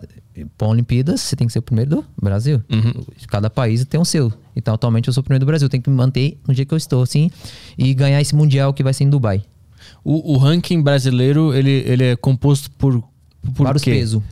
pra 0.59 0.69
Olimpíadas, 0.69 1.21
você 1.23 1.35
tem 1.37 1.47
que 1.47 1.53
ser 1.53 1.59
o 1.61 1.63
primeiro 1.63 1.91
do 1.91 2.05
Brasil. 2.21 2.63
Uhum. 2.71 3.05
Cada 3.29 3.49
país 3.49 3.85
tem 3.85 3.99
o 4.01 4.05
seu. 4.05 4.33
Então, 4.55 4.75
atualmente, 4.75 5.09
eu 5.09 5.15
sou 5.15 5.21
o 5.21 5.25
primeiro 5.25 5.45
do 5.45 5.47
Brasil. 5.47 5.69
Tem 5.69 5.81
que 5.81 5.89
me 5.89 5.97
manter 5.97 6.39
no 6.47 6.53
dia 6.55 6.65
que 6.67 6.75
eu 6.75 6.79
estou, 6.79 7.03
assim, 7.03 7.31
e 7.79 7.95
ganhar 7.95 8.21
esse 8.21 8.35
mundial 8.35 8.75
que 8.75 8.83
vai 8.83 8.93
ser 8.93 9.05
em 9.05 9.11
Dubai. 9.11 9.43
O, 10.05 10.35
o 10.35 10.37
ranking 10.37 10.83
brasileiro, 10.83 11.55
ele, 11.55 11.71
ele 11.87 12.05
é 12.05 12.17
composto 12.17 12.71
por, 12.73 13.03
por 13.55 13.65
Vários 13.65 13.83
quê? 13.83 13.91
pesos. 13.93 14.23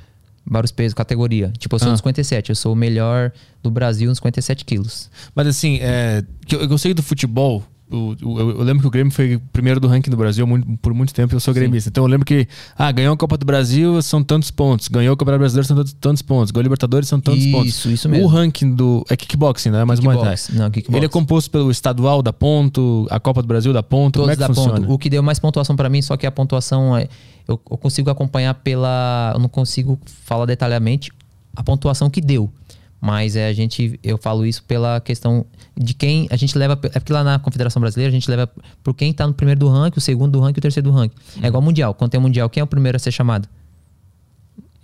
Vários 0.50 0.72
pesos, 0.72 0.94
categoria. 0.94 1.52
Tipo, 1.58 1.74
eu 1.76 1.78
sou 1.78 1.88
Ah. 1.88 1.92
nos 1.92 2.00
57. 2.00 2.50
Eu 2.50 2.56
sou 2.56 2.72
o 2.72 2.76
melhor 2.76 3.32
do 3.62 3.70
Brasil 3.70 4.08
nos 4.08 4.18
57 4.18 4.64
quilos. 4.64 5.10
Mas 5.34 5.46
assim, 5.46 5.78
é, 5.80 6.22
eu, 6.50 6.60
eu 6.60 6.78
sei 6.78 6.92
do 6.94 7.02
futebol. 7.02 7.62
O- 7.90 8.16
o- 8.22 8.40
eu, 8.40 8.62
lembro 8.62 8.80
que 8.82 8.86
o 8.86 8.90
Grêmio 8.90 9.12
foi 9.12 9.36
o 9.36 9.40
primeiro 9.52 9.80
do 9.80 9.88
ranking 9.88 10.10
do 10.10 10.16
Brasil 10.16 10.46
muito- 10.46 10.66
por 10.82 10.92
muito 10.94 11.12
tempo. 11.14 11.34
Eu 11.34 11.40
sou 11.40 11.52
gremista. 11.54 11.88
Então 11.88 12.04
eu 12.04 12.08
lembro 12.08 12.24
que, 12.26 12.46
ah, 12.76 12.90
ganhou 12.92 13.14
a 13.14 13.16
Copa 13.16 13.36
do 13.36 13.44
Brasil, 13.46 14.00
são 14.02 14.22
tantos 14.22 14.50
pontos. 14.50 14.88
Ganhou 14.88 15.14
o 15.14 15.16
Campeonato 15.16 15.40
Brasileiro, 15.40 15.66
são 15.66 15.76
tantos, 15.76 15.92
tantos 15.94 16.22
pontos. 16.22 16.50
Ganhou 16.50 16.62
a 16.62 16.64
Libertadores, 16.64 17.08
são 17.08 17.20
tantos 17.20 17.42
Isso, 17.44 17.52
pontos. 17.52 17.84
isso 17.86 18.08
mesmo. 18.08 18.24
O 18.26 18.28
ranking 18.28 18.74
do. 18.74 19.04
É 19.08 19.16
kickboxing, 19.16 19.70
né? 19.70 19.84
Mas. 19.84 20.00
Kickbox. 20.00 20.50
Não, 20.54 20.70
kickbox. 20.70 20.96
Ele 20.96 21.06
é 21.06 21.08
composto 21.08 21.50
pelo 21.50 21.70
estadual 21.70 22.22
da 22.22 22.32
ponto, 22.32 23.06
a 23.10 23.18
Copa 23.18 23.42
do 23.42 23.48
Brasil 23.48 23.72
da 23.72 23.82
ponto. 23.82 24.18
Como 24.20 24.30
é 24.30 24.36
Todos 24.36 24.46
que 24.46 24.52
da 24.52 24.54
funciona? 24.62 24.80
ponto. 24.86 24.92
O 24.94 24.98
que 24.98 25.08
deu 25.10 25.22
mais 25.22 25.38
pontuação 25.38 25.74
pra 25.76 25.88
mim, 25.88 26.02
só 26.02 26.16
que 26.16 26.26
a 26.26 26.30
pontuação 26.30 26.96
é, 26.96 27.08
eu, 27.46 27.60
eu 27.70 27.76
consigo 27.78 28.10
acompanhar 28.10 28.54
pela. 28.54 29.32
Eu 29.34 29.40
não 29.40 29.48
consigo 29.48 29.98
falar 30.24 30.46
detalhadamente 30.46 31.10
a 31.56 31.62
pontuação 31.62 32.08
que 32.10 32.20
deu. 32.20 32.50
Mas 33.00 33.36
é, 33.36 33.46
a 33.46 33.52
gente, 33.52 33.98
eu 34.02 34.18
falo 34.18 34.44
isso 34.44 34.62
pela 34.64 35.00
questão 35.00 35.46
de 35.76 35.94
quem 35.94 36.26
a 36.30 36.36
gente 36.36 36.58
leva. 36.58 36.78
É 36.82 36.98
porque 36.98 37.12
lá 37.12 37.22
na 37.22 37.38
Confederação 37.38 37.80
Brasileira 37.80 38.10
a 38.10 38.12
gente 38.12 38.28
leva 38.28 38.50
por 38.82 38.94
quem 38.94 39.12
tá 39.12 39.26
no 39.26 39.32
primeiro 39.32 39.60
do 39.60 39.68
ranking, 39.68 39.98
o 39.98 40.00
segundo 40.00 40.32
do 40.32 40.40
ranking 40.40 40.58
e 40.58 40.60
o 40.60 40.62
terceiro 40.62 40.90
do 40.90 40.94
ranking. 40.94 41.16
É 41.42 41.46
igual 41.46 41.62
Mundial. 41.62 41.94
Quando 41.94 42.10
tem 42.10 42.18
o 42.18 42.22
Mundial, 42.22 42.50
quem 42.50 42.60
é 42.60 42.64
o 42.64 42.66
primeiro 42.66 42.96
a 42.96 42.98
ser 42.98 43.12
chamado? 43.12 43.48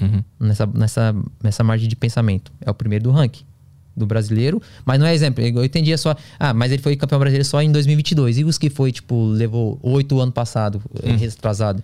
Uhum. 0.01 0.23
Nessa, 0.39 0.67
nessa, 0.67 1.17
nessa 1.43 1.65
margem 1.65 1.89
de 1.89 1.97
pensamento. 1.97 2.53
É 2.61 2.71
o 2.71 2.75
primeiro 2.75 3.05
do 3.05 3.11
ranking 3.11 3.45
do 3.97 4.07
brasileiro. 4.07 4.61
Mas 4.85 4.99
não 4.99 5.07
é 5.07 5.15
exemplo. 5.15 5.45
Eu 5.45 5.65
entendia 5.65 5.97
só. 5.99 6.15
Ah, 6.39 6.53
mas 6.55 6.73
ele 6.73 6.83
foi 6.83 6.97
campeão 6.97 7.19
brasileiro 7.19 7.45
só 7.47 7.61
em 7.63 7.71
2022. 7.71 8.39
E 8.39 8.45
os 8.45 8.59
que 8.59 8.69
foi, 8.71 8.91
tipo, 8.93 9.25
levou 9.27 9.79
oito 9.83 10.21
anos 10.21 10.35
passado, 10.35 10.81
eh, 11.03 11.13
Hum. 11.13 11.17
retrasado? 11.17 11.83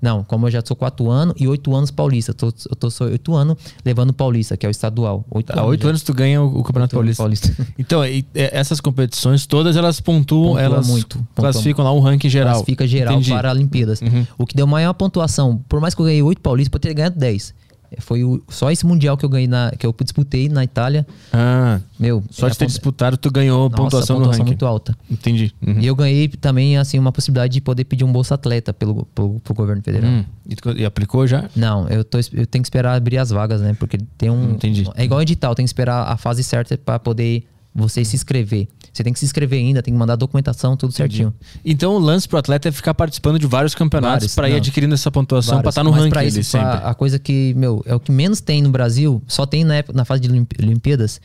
Não, 0.00 0.24
como 0.24 0.48
eu 0.48 0.50
já 0.50 0.60
sou 0.66 0.76
quatro 0.76 1.08
anos 1.08 1.32
e 1.38 1.46
oito 1.46 1.72
anos 1.76 1.92
paulista. 1.92 2.32
Eu 2.32 2.34
tô, 2.34 2.46
eu 2.70 2.74
tô 2.74 2.90
só 2.90 3.04
oito 3.04 3.34
anos 3.36 3.56
levando 3.84 4.10
o 4.10 4.12
paulista, 4.12 4.56
que 4.56 4.66
é 4.66 4.68
o 4.68 4.70
estadual. 4.72 5.24
Oito 5.30 5.56
Há 5.56 5.64
oito 5.64 5.82
já. 5.84 5.88
anos 5.90 6.02
tu 6.02 6.12
ganha 6.12 6.42
o, 6.42 6.58
o 6.58 6.64
Campeonato 6.64 6.98
anos 6.98 7.16
Paulista. 7.16 7.48
paulista. 7.52 7.72
Então, 7.78 8.04
e- 8.04 8.18
e- 8.18 8.26
essas 8.34 8.80
competições 8.80 9.46
todas 9.46 9.76
elas 9.76 10.00
pontuam, 10.00 10.48
Pontua 10.54 10.60
elas 10.60 10.88
muito, 10.88 11.18
pontua 11.18 11.34
classificam 11.52 11.84
lá 11.84 11.92
um 11.92 12.00
ranking 12.00 12.28
geral. 12.28 12.54
Classifica 12.54 12.84
geral 12.84 13.14
Entendi. 13.14 13.30
para 13.30 13.52
Olimpíadas. 13.52 14.00
Uhum. 14.00 14.26
O 14.36 14.44
que 14.44 14.56
deu 14.56 14.66
maior 14.66 14.92
pontuação, 14.92 15.62
por 15.68 15.80
mais 15.80 15.94
que 15.94 16.00
eu 16.00 16.06
ganhei 16.06 16.20
oito 16.22 16.40
paulistas, 16.40 16.70
pode 16.72 16.82
ter 16.82 16.94
ganhado 16.94 17.16
10. 17.16 17.54
Foi 17.98 18.24
o, 18.24 18.42
só 18.48 18.70
esse 18.70 18.84
mundial 18.86 19.16
que 19.16 19.24
eu 19.24 19.28
ganhei 19.28 19.46
na, 19.48 19.70
que 19.78 19.86
eu 19.86 19.94
disputei 20.02 20.48
na 20.48 20.64
Itália. 20.64 21.06
Ah, 21.32 21.80
Meu, 21.98 22.22
só 22.30 22.48
de 22.48 22.56
ter 22.58 22.66
disputado, 22.66 23.16
tu 23.16 23.30
ganhou 23.30 23.68
Nossa, 23.68 23.82
pontuação, 23.82 24.18
no 24.20 24.26
ranking. 24.26 24.44
muito 24.44 24.66
alta. 24.66 24.96
Entendi. 25.10 25.52
Uhum. 25.66 25.78
E 25.80 25.86
eu 25.86 25.94
ganhei 25.94 26.28
também, 26.28 26.76
assim, 26.78 26.98
uma 26.98 27.12
possibilidade 27.12 27.52
de 27.52 27.60
poder 27.60 27.84
pedir 27.84 28.04
um 28.04 28.12
Bolsa 28.12 28.34
Atleta 28.34 28.72
pelo, 28.72 29.04
pelo, 29.14 29.40
pro 29.40 29.54
governo 29.54 29.82
federal. 29.82 30.10
Hum, 30.10 30.24
e, 30.48 30.56
tu- 30.56 30.72
e 30.78 30.84
aplicou 30.84 31.26
já? 31.26 31.48
Não, 31.56 31.88
eu, 31.88 32.04
tô, 32.04 32.18
eu 32.18 32.46
tenho 32.46 32.62
que 32.62 32.66
esperar 32.66 32.94
abrir 32.96 33.18
as 33.18 33.30
vagas, 33.30 33.60
né? 33.60 33.74
Porque 33.78 33.98
tem 34.18 34.30
um. 34.30 34.52
Entendi. 34.52 34.84
É 34.94 35.04
igual 35.04 35.20
edital, 35.22 35.54
tem 35.54 35.64
que 35.64 35.68
esperar 35.68 36.04
a 36.08 36.16
fase 36.16 36.42
certa 36.42 36.76
para 36.78 36.98
poder 36.98 37.44
você 37.74 38.04
se 38.04 38.14
inscrever. 38.16 38.68
Você 38.92 39.02
tem 39.02 39.10
que 39.12 39.18
se 39.18 39.24
inscrever 39.24 39.58
ainda, 39.58 39.82
tem 39.82 39.94
que 39.94 39.98
mandar 39.98 40.16
documentação, 40.16 40.76
tudo 40.76 40.92
certinho. 40.92 41.32
Então 41.64 41.94
o 41.94 41.98
lance 41.98 42.28
pro 42.28 42.36
atleta 42.38 42.68
é 42.68 42.72
ficar 42.72 42.92
participando 42.92 43.38
de 43.38 43.46
vários 43.46 43.74
campeonatos 43.74 44.34
pra 44.34 44.50
ir 44.50 44.56
adquirindo 44.56 44.92
essa 44.92 45.10
pontuação 45.10 45.54
pra 45.62 45.70
Várias. 45.70 45.72
estar 45.72 45.82
no 45.84 45.90
Mas 45.92 45.98
ranking 46.00 46.10
pra 46.10 46.20
ali 46.20 46.28
isso, 46.28 46.42
sempre. 46.44 46.68
a 46.84 46.92
coisa 46.92 47.18
que, 47.18 47.54
meu, 47.54 47.82
é 47.86 47.94
o 47.94 48.00
que 48.00 48.12
menos 48.12 48.40
tem 48.42 48.60
no 48.60 48.68
Brasil, 48.70 49.22
só 49.26 49.46
tem 49.46 49.64
na, 49.64 49.76
época- 49.76 49.96
na 49.96 50.04
fase 50.04 50.20
de 50.20 50.28
Olimp- 50.28 50.52
Olimpíadas, 50.62 51.22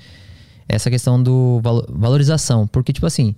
é 0.70 0.76
essa 0.78 0.90
questão 0.90 1.22
do 1.22 1.60
valo- 1.62 1.86
valorização. 1.90 2.66
Porque, 2.68 2.94
tipo 2.94 3.06
assim, 3.06 3.36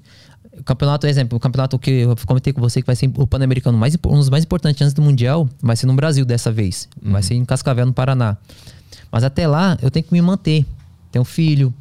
o 0.59 0.63
campeonato, 0.63 1.07
exemplo, 1.07 1.35
o 1.35 1.39
campeonato 1.39 1.79
que 1.79 1.89
eu 1.89 2.15
comentei 2.27 2.53
com 2.53 2.61
você, 2.61 2.81
que 2.81 2.85
vai 2.85 2.95
ser 2.95 3.11
o 3.17 3.25
Pan-Americano, 3.25 3.79
mais, 3.79 3.95
um 4.05 4.15
dos 4.19 4.29
mais 4.29 4.43
importantes 4.43 4.79
antes 4.83 4.93
do 4.93 5.01
Mundial, 5.01 5.49
vai 5.59 5.75
ser 5.75 5.87
no 5.87 5.93
Brasil 5.95 6.23
dessa 6.23 6.51
vez. 6.51 6.87
Uhum. 7.03 7.13
Vai 7.13 7.23
ser 7.23 7.33
em 7.33 7.43
Cascavel, 7.45 7.85
no 7.87 7.93
Paraná. 7.93 8.37
Mas 9.11 9.23
até 9.23 9.47
lá, 9.47 9.75
eu 9.81 9.89
tenho 9.89 10.03
que 10.05 10.13
me 10.13 10.21
manter. 10.21 10.65
Tenho 11.11 11.25
filho, 11.25 11.73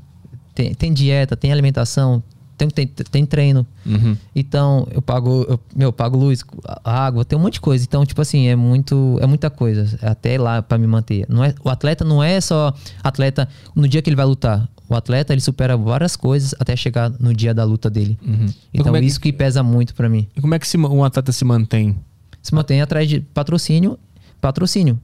tem, 0.54 0.72
tem 0.74 0.92
dieta, 0.94 1.36
tem 1.36 1.52
alimentação, 1.52 2.22
tem, 2.58 2.68
tem, 2.68 2.86
tem 2.86 3.24
treino. 3.24 3.66
Uhum. 3.86 4.16
Então, 4.34 4.86
eu 4.90 5.00
pago, 5.00 5.46
eu, 5.48 5.60
meu, 5.74 5.88
eu 5.88 5.92
pago 5.92 6.18
luz, 6.18 6.42
água, 6.84 7.24
tem 7.24 7.38
um 7.38 7.42
monte 7.42 7.54
de 7.54 7.60
coisa. 7.60 7.84
Então, 7.84 8.04
tipo 8.04 8.20
assim, 8.20 8.48
é 8.48 8.56
muito, 8.56 9.16
é 9.22 9.26
muita 9.26 9.48
coisa 9.48 9.98
até 10.02 10.38
lá 10.38 10.60
pra 10.60 10.76
me 10.76 10.86
manter. 10.86 11.24
Não 11.28 11.44
é, 11.44 11.54
o 11.64 11.70
atleta 11.70 12.04
não 12.04 12.22
é 12.22 12.40
só 12.40 12.74
atleta 13.02 13.48
no 13.74 13.86
dia 13.88 14.02
que 14.02 14.10
ele 14.10 14.16
vai 14.16 14.26
lutar. 14.26 14.68
O 14.88 14.94
atleta, 14.94 15.32
ele 15.34 15.40
supera 15.40 15.76
várias 15.76 16.16
coisas 16.16 16.54
até 16.58 16.74
chegar 16.74 17.10
no 17.20 17.32
dia 17.34 17.52
da 17.54 17.62
luta 17.64 17.88
dele. 17.90 18.18
Então, 18.22 18.46
Então, 18.72 18.96
é 18.96 19.00
que- 19.00 19.06
isso 19.06 19.20
que 19.20 19.32
pesa 19.32 19.62
muito 19.62 19.94
pra 19.94 20.08
mim. 20.08 20.26
E 20.36 20.40
como 20.40 20.54
é 20.54 20.58
que 20.58 20.66
se 20.66 20.76
um 20.78 21.04
atleta 21.04 21.30
se 21.30 21.44
mantém? 21.44 21.94
Se 22.42 22.54
mantém 22.54 22.80
atrás 22.80 23.08
de 23.08 23.20
patrocínio, 23.20 23.98
patrocínio. 24.40 24.98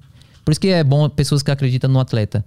Por 0.44 0.52
isso 0.52 0.61
que 0.61 0.68
é 0.68 0.82
bom 0.82 1.09
pessoas 1.09 1.42
que 1.42 1.50
acreditam 1.50 1.90
no 1.90 2.00
atleta. 2.00 2.44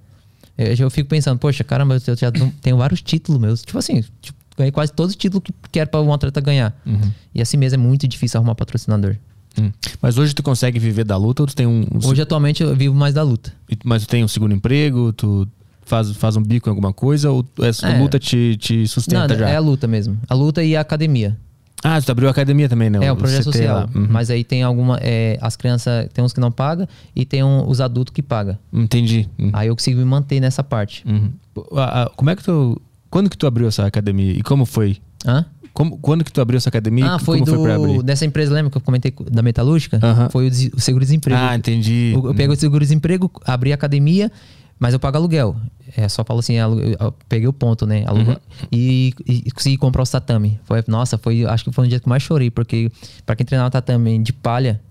Eu, 0.57 0.73
eu 0.73 0.89
fico 0.89 1.07
pensando, 1.09 1.37
poxa, 1.37 1.63
caramba, 1.63 1.95
eu 2.07 2.15
já 2.15 2.31
tenho 2.61 2.77
vários 2.77 3.01
títulos 3.01 3.39
meus. 3.39 3.61
Tipo 3.61 3.77
assim, 3.77 4.03
tipo, 4.21 4.36
ganhei 4.57 4.71
quase 4.71 4.91
todos 4.91 5.11
os 5.11 5.15
títulos 5.15 5.43
que, 5.43 5.53
que 5.71 5.79
era 5.79 5.87
pra 5.89 6.01
um 6.01 6.11
atleta 6.11 6.41
ganhar. 6.41 6.75
Uhum. 6.85 7.11
E 7.33 7.41
assim 7.41 7.57
mesmo 7.57 7.81
é 7.81 7.87
muito 7.87 8.07
difícil 8.07 8.37
arrumar 8.39 8.55
patrocinador. 8.55 9.15
Hum. 9.59 9.71
Mas 10.01 10.17
hoje 10.17 10.33
tu 10.35 10.43
consegue 10.43 10.77
viver 10.79 11.03
da 11.03 11.17
luta 11.17 11.41
ou 11.43 11.47
tu 11.47 11.55
tem 11.55 11.65
um. 11.65 11.81
um 11.93 12.07
Hoje, 12.07 12.21
atualmente, 12.21 12.61
eu 12.61 12.75
vivo 12.75 12.93
mais 12.93 13.13
da 13.13 13.23
luta. 13.23 13.51
Mas 13.83 14.03
tu 14.03 14.09
tem 14.09 14.23
um 14.23 14.27
segundo 14.27 14.53
emprego, 14.53 15.11
tu 15.13 15.47
faz, 15.83 16.11
faz 16.11 16.35
um 16.35 16.43
bico 16.43 16.69
em 16.69 16.71
alguma 16.71 16.93
coisa 16.93 17.31
ou 17.31 17.43
essa 17.61 17.87
É. 17.89 17.99
luta 17.99 18.19
te, 18.19 18.55
te 18.57 18.87
sustenta 18.87 19.29
Não, 19.29 19.35
já? 19.39 19.49
é 19.49 19.55
a 19.55 19.59
luta 19.59 19.87
mesmo. 19.87 20.17
A 20.29 20.33
luta 20.35 20.63
e 20.63 20.75
a 20.75 20.81
academia. 20.81 21.35
Ah, 21.83 22.01
tu 22.01 22.11
abriu 22.11 22.27
a 22.27 22.31
academia 22.31 22.67
também, 22.67 22.89
né? 22.89 23.05
É, 23.05 23.11
o 23.11 23.15
projeto 23.15 23.45
CT 23.45 23.51
social. 23.57 23.89
Uhum. 23.95 24.07
Mas 24.09 24.29
aí 24.31 24.43
tem 24.43 24.63
alguma. 24.63 24.97
é, 25.01 25.37
as 25.41 25.55
crianças, 25.55 26.07
tem 26.13 26.23
uns 26.25 26.33
que 26.33 26.39
não 26.39 26.51
pagam 26.51 26.87
e 27.15 27.23
tem 27.25 27.43
um- 27.43 27.67
os 27.67 27.79
adultos 27.79 28.11
que 28.13 28.21
pagam. 28.23 28.57
Entendi. 28.73 29.29
Uhum. 29.39 29.51
Aí 29.53 29.67
eu 29.67 29.75
consigo 29.75 29.97
me 29.99 30.05
manter 30.05 30.39
nessa 30.39 30.63
parte. 30.63 31.03
Uhum. 31.07 31.31
Ah, 31.75 32.03
ah, 32.03 32.11
Como 32.15 32.29
é 32.31 32.35
que 32.35 32.43
tu. 32.43 32.81
Quando 33.09 33.29
que 33.29 33.37
tu 33.37 33.47
abriu 33.47 33.67
essa 33.67 33.85
academia 33.85 34.31
e 34.33 34.41
como 34.43 34.65
foi? 34.65 34.97
Hã? 35.25 35.45
Como, 35.73 35.97
quando 35.99 36.23
que 36.23 36.31
tu 36.31 36.41
abriu 36.41 36.57
essa 36.57 36.69
academia 36.69 37.05
Ah, 37.13 37.19
foi, 37.19 37.39
como 37.39 37.51
foi 37.51 37.59
pra 37.59 37.77
do, 37.77 37.83
abrir? 37.85 38.03
dessa 38.03 38.25
empresa, 38.25 38.53
lembra 38.53 38.71
que 38.71 38.77
eu 38.77 38.81
comentei 38.81 39.13
da 39.31 39.41
metalúrgica? 39.43 39.99
Aham. 40.01 40.29
Foi 40.29 40.47
o, 40.47 40.49
des- 40.49 40.71
o 40.73 40.79
seguro-desemprego. 40.79 41.39
Ah, 41.39 41.55
entendi. 41.55 42.13
Eu, 42.15 42.25
eu 42.27 42.33
pego 42.35 42.53
o 42.53 42.55
seguro-desemprego, 42.55 43.31
abri 43.45 43.71
a 43.71 43.75
academia, 43.75 44.31
mas 44.79 44.93
eu 44.93 44.99
pago 44.99 45.17
aluguel. 45.17 45.55
É, 45.95 46.09
só 46.09 46.23
falo 46.23 46.39
assim, 46.39 46.55
eu 46.55 47.11
peguei 47.29 47.47
o 47.47 47.53
ponto, 47.53 47.85
né? 47.85 48.03
Aluga, 48.07 48.31
Uhum. 48.31 48.67
e, 48.71 49.13
e 49.27 49.51
consegui 49.51 49.77
comprar 49.77 50.01
os 50.01 50.09
tatame. 50.09 50.59
Foi, 50.65 50.83
nossa, 50.87 51.17
foi, 51.17 51.45
acho 51.45 51.63
que 51.63 51.71
foi 51.71 51.85
um 51.85 51.87
dia 51.87 51.99
que 51.99 52.07
eu 52.07 52.09
mais 52.09 52.23
chorei, 52.23 52.49
porque 52.49 52.91
pra 53.25 53.35
quem 53.35 53.45
treinava 53.45 53.69
tatame 53.69 54.17
de 54.19 54.33
palha, 54.33 54.81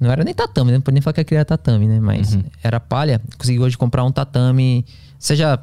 não 0.00 0.10
era 0.10 0.24
nem 0.24 0.32
tatame, 0.34 0.70
né? 0.70 0.78
Não 0.78 0.82
pode 0.82 0.94
nem 0.94 1.02
falar 1.02 1.12
que 1.22 1.34
era 1.34 1.44
tatame, 1.44 1.86
né? 1.86 2.00
Mas 2.00 2.34
Uhum. 2.34 2.44
era 2.62 2.80
palha. 2.80 3.20
Consegui 3.36 3.58
hoje 3.60 3.76
comprar 3.76 4.04
um 4.04 4.10
tatame. 4.12 4.84
Você 5.18 5.36
já 5.36 5.58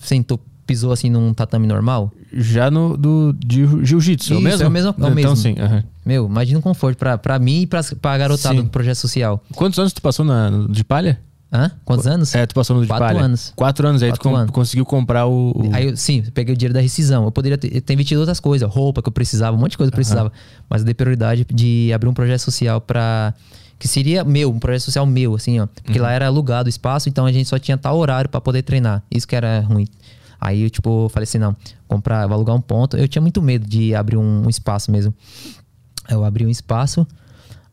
sentou, 0.00 0.40
pisou 0.72 0.92
assim 0.92 1.10
num 1.10 1.34
tatame 1.34 1.66
normal? 1.66 2.10
Já 2.32 2.70
no 2.70 2.96
do 2.96 3.34
de 3.34 3.66
jiu-jitsu, 3.84 4.34
é 4.34 4.36
o 4.36 4.40
mesmo? 4.40 4.64
é 4.64 4.66
o 4.66 4.70
mesmo- 4.70 4.88
é 4.88 4.92
o 4.92 4.94
então 5.04 5.14
mesmo. 5.14 5.36
sim. 5.36 5.54
aham. 5.58 5.84
Meu, 6.04 6.26
imagina 6.26 6.58
um 6.58 6.62
conforto 6.62 6.96
pra, 6.98 7.16
pra 7.18 7.38
mim 7.38 7.60
e 7.62 7.66
pra, 7.66 7.80
pra 8.00 8.18
garotada 8.18 8.56
Sim. 8.56 8.62
do 8.64 8.70
projeto 8.70 8.96
social. 8.96 9.42
Quantos 9.54 9.78
anos 9.78 9.92
tu 9.92 10.02
passou 10.02 10.24
na, 10.24 10.50
no 10.50 10.68
de 10.72 10.82
palha? 10.82 11.20
Hã? 11.52 11.70
Quantos 11.84 12.06
anos? 12.06 12.34
É, 12.34 12.46
tu 12.46 12.54
passou 12.54 12.74
no 12.74 12.82
de 12.82 12.88
Quatro 12.88 13.06
palha? 13.06 13.20
anos. 13.20 13.52
Quatro 13.54 13.86
anos. 13.86 14.02
Aí 14.02 14.08
tu 14.10 14.14
Quatro 14.14 14.30
com- 14.30 14.36
anos. 14.36 14.50
conseguiu 14.50 14.84
comprar 14.86 15.26
o... 15.26 15.50
o- 15.54 15.70
Aí, 15.74 15.88
eu, 15.88 15.96
sim, 15.96 16.22
peguei 16.32 16.54
o 16.54 16.56
dinheiro 16.56 16.72
da 16.74 16.80
rescisão. 16.80 17.24
Eu 17.24 17.30
poderia 17.30 17.58
ter, 17.58 17.80
ter 17.82 17.92
investido 17.92 18.20
outras 18.20 18.40
coisas, 18.40 18.68
roupa 18.68 19.02
que 19.02 19.08
eu 19.08 19.12
precisava, 19.12 19.54
um 19.56 19.60
monte 19.60 19.72
de 19.72 19.76
coisa 19.76 19.90
que 19.90 19.94
eu 19.94 19.98
precisava. 19.98 20.32
Mas 20.68 20.80
eu 20.80 20.86
dei 20.86 20.94
prioridade 20.94 21.46
de 21.52 21.92
abrir 21.94 22.08
um 22.08 22.14
projeto 22.14 22.40
social 22.40 22.80
pra. 22.80 23.34
Que 23.78 23.86
seria 23.86 24.24
meu, 24.24 24.48
um 24.50 24.58
projeto 24.58 24.82
social 24.82 25.04
meu, 25.04 25.34
assim, 25.34 25.60
ó. 25.60 25.66
Porque 25.84 25.98
Uhum. 25.98 26.04
lá 26.06 26.12
era 26.12 26.26
alugado 26.26 26.68
o 26.68 26.70
espaço, 26.70 27.08
então 27.08 27.26
a 27.26 27.32
gente 27.32 27.48
só 27.48 27.58
tinha 27.58 27.76
tal 27.76 27.98
horário 27.98 28.30
pra 28.30 28.40
poder 28.40 28.62
treinar. 28.62 29.02
Isso 29.10 29.26
que 29.28 29.36
era 29.36 29.60
ruim. 29.60 29.86
Aí 30.44 30.62
eu, 30.64 30.70
tipo, 30.70 31.08
falei 31.08 31.22
assim: 31.22 31.38
não, 31.38 31.54
comprar, 31.86 32.26
vou 32.26 32.34
alugar 32.34 32.56
um 32.56 32.60
ponto. 32.60 32.96
Eu 32.96 33.06
tinha 33.06 33.22
muito 33.22 33.40
medo 33.40 33.64
de 33.64 33.94
abrir 33.94 34.16
um, 34.16 34.44
um 34.44 34.48
espaço 34.50 34.90
mesmo. 34.90 35.14
Eu 36.10 36.24
abri 36.24 36.44
um 36.44 36.50
espaço. 36.50 37.06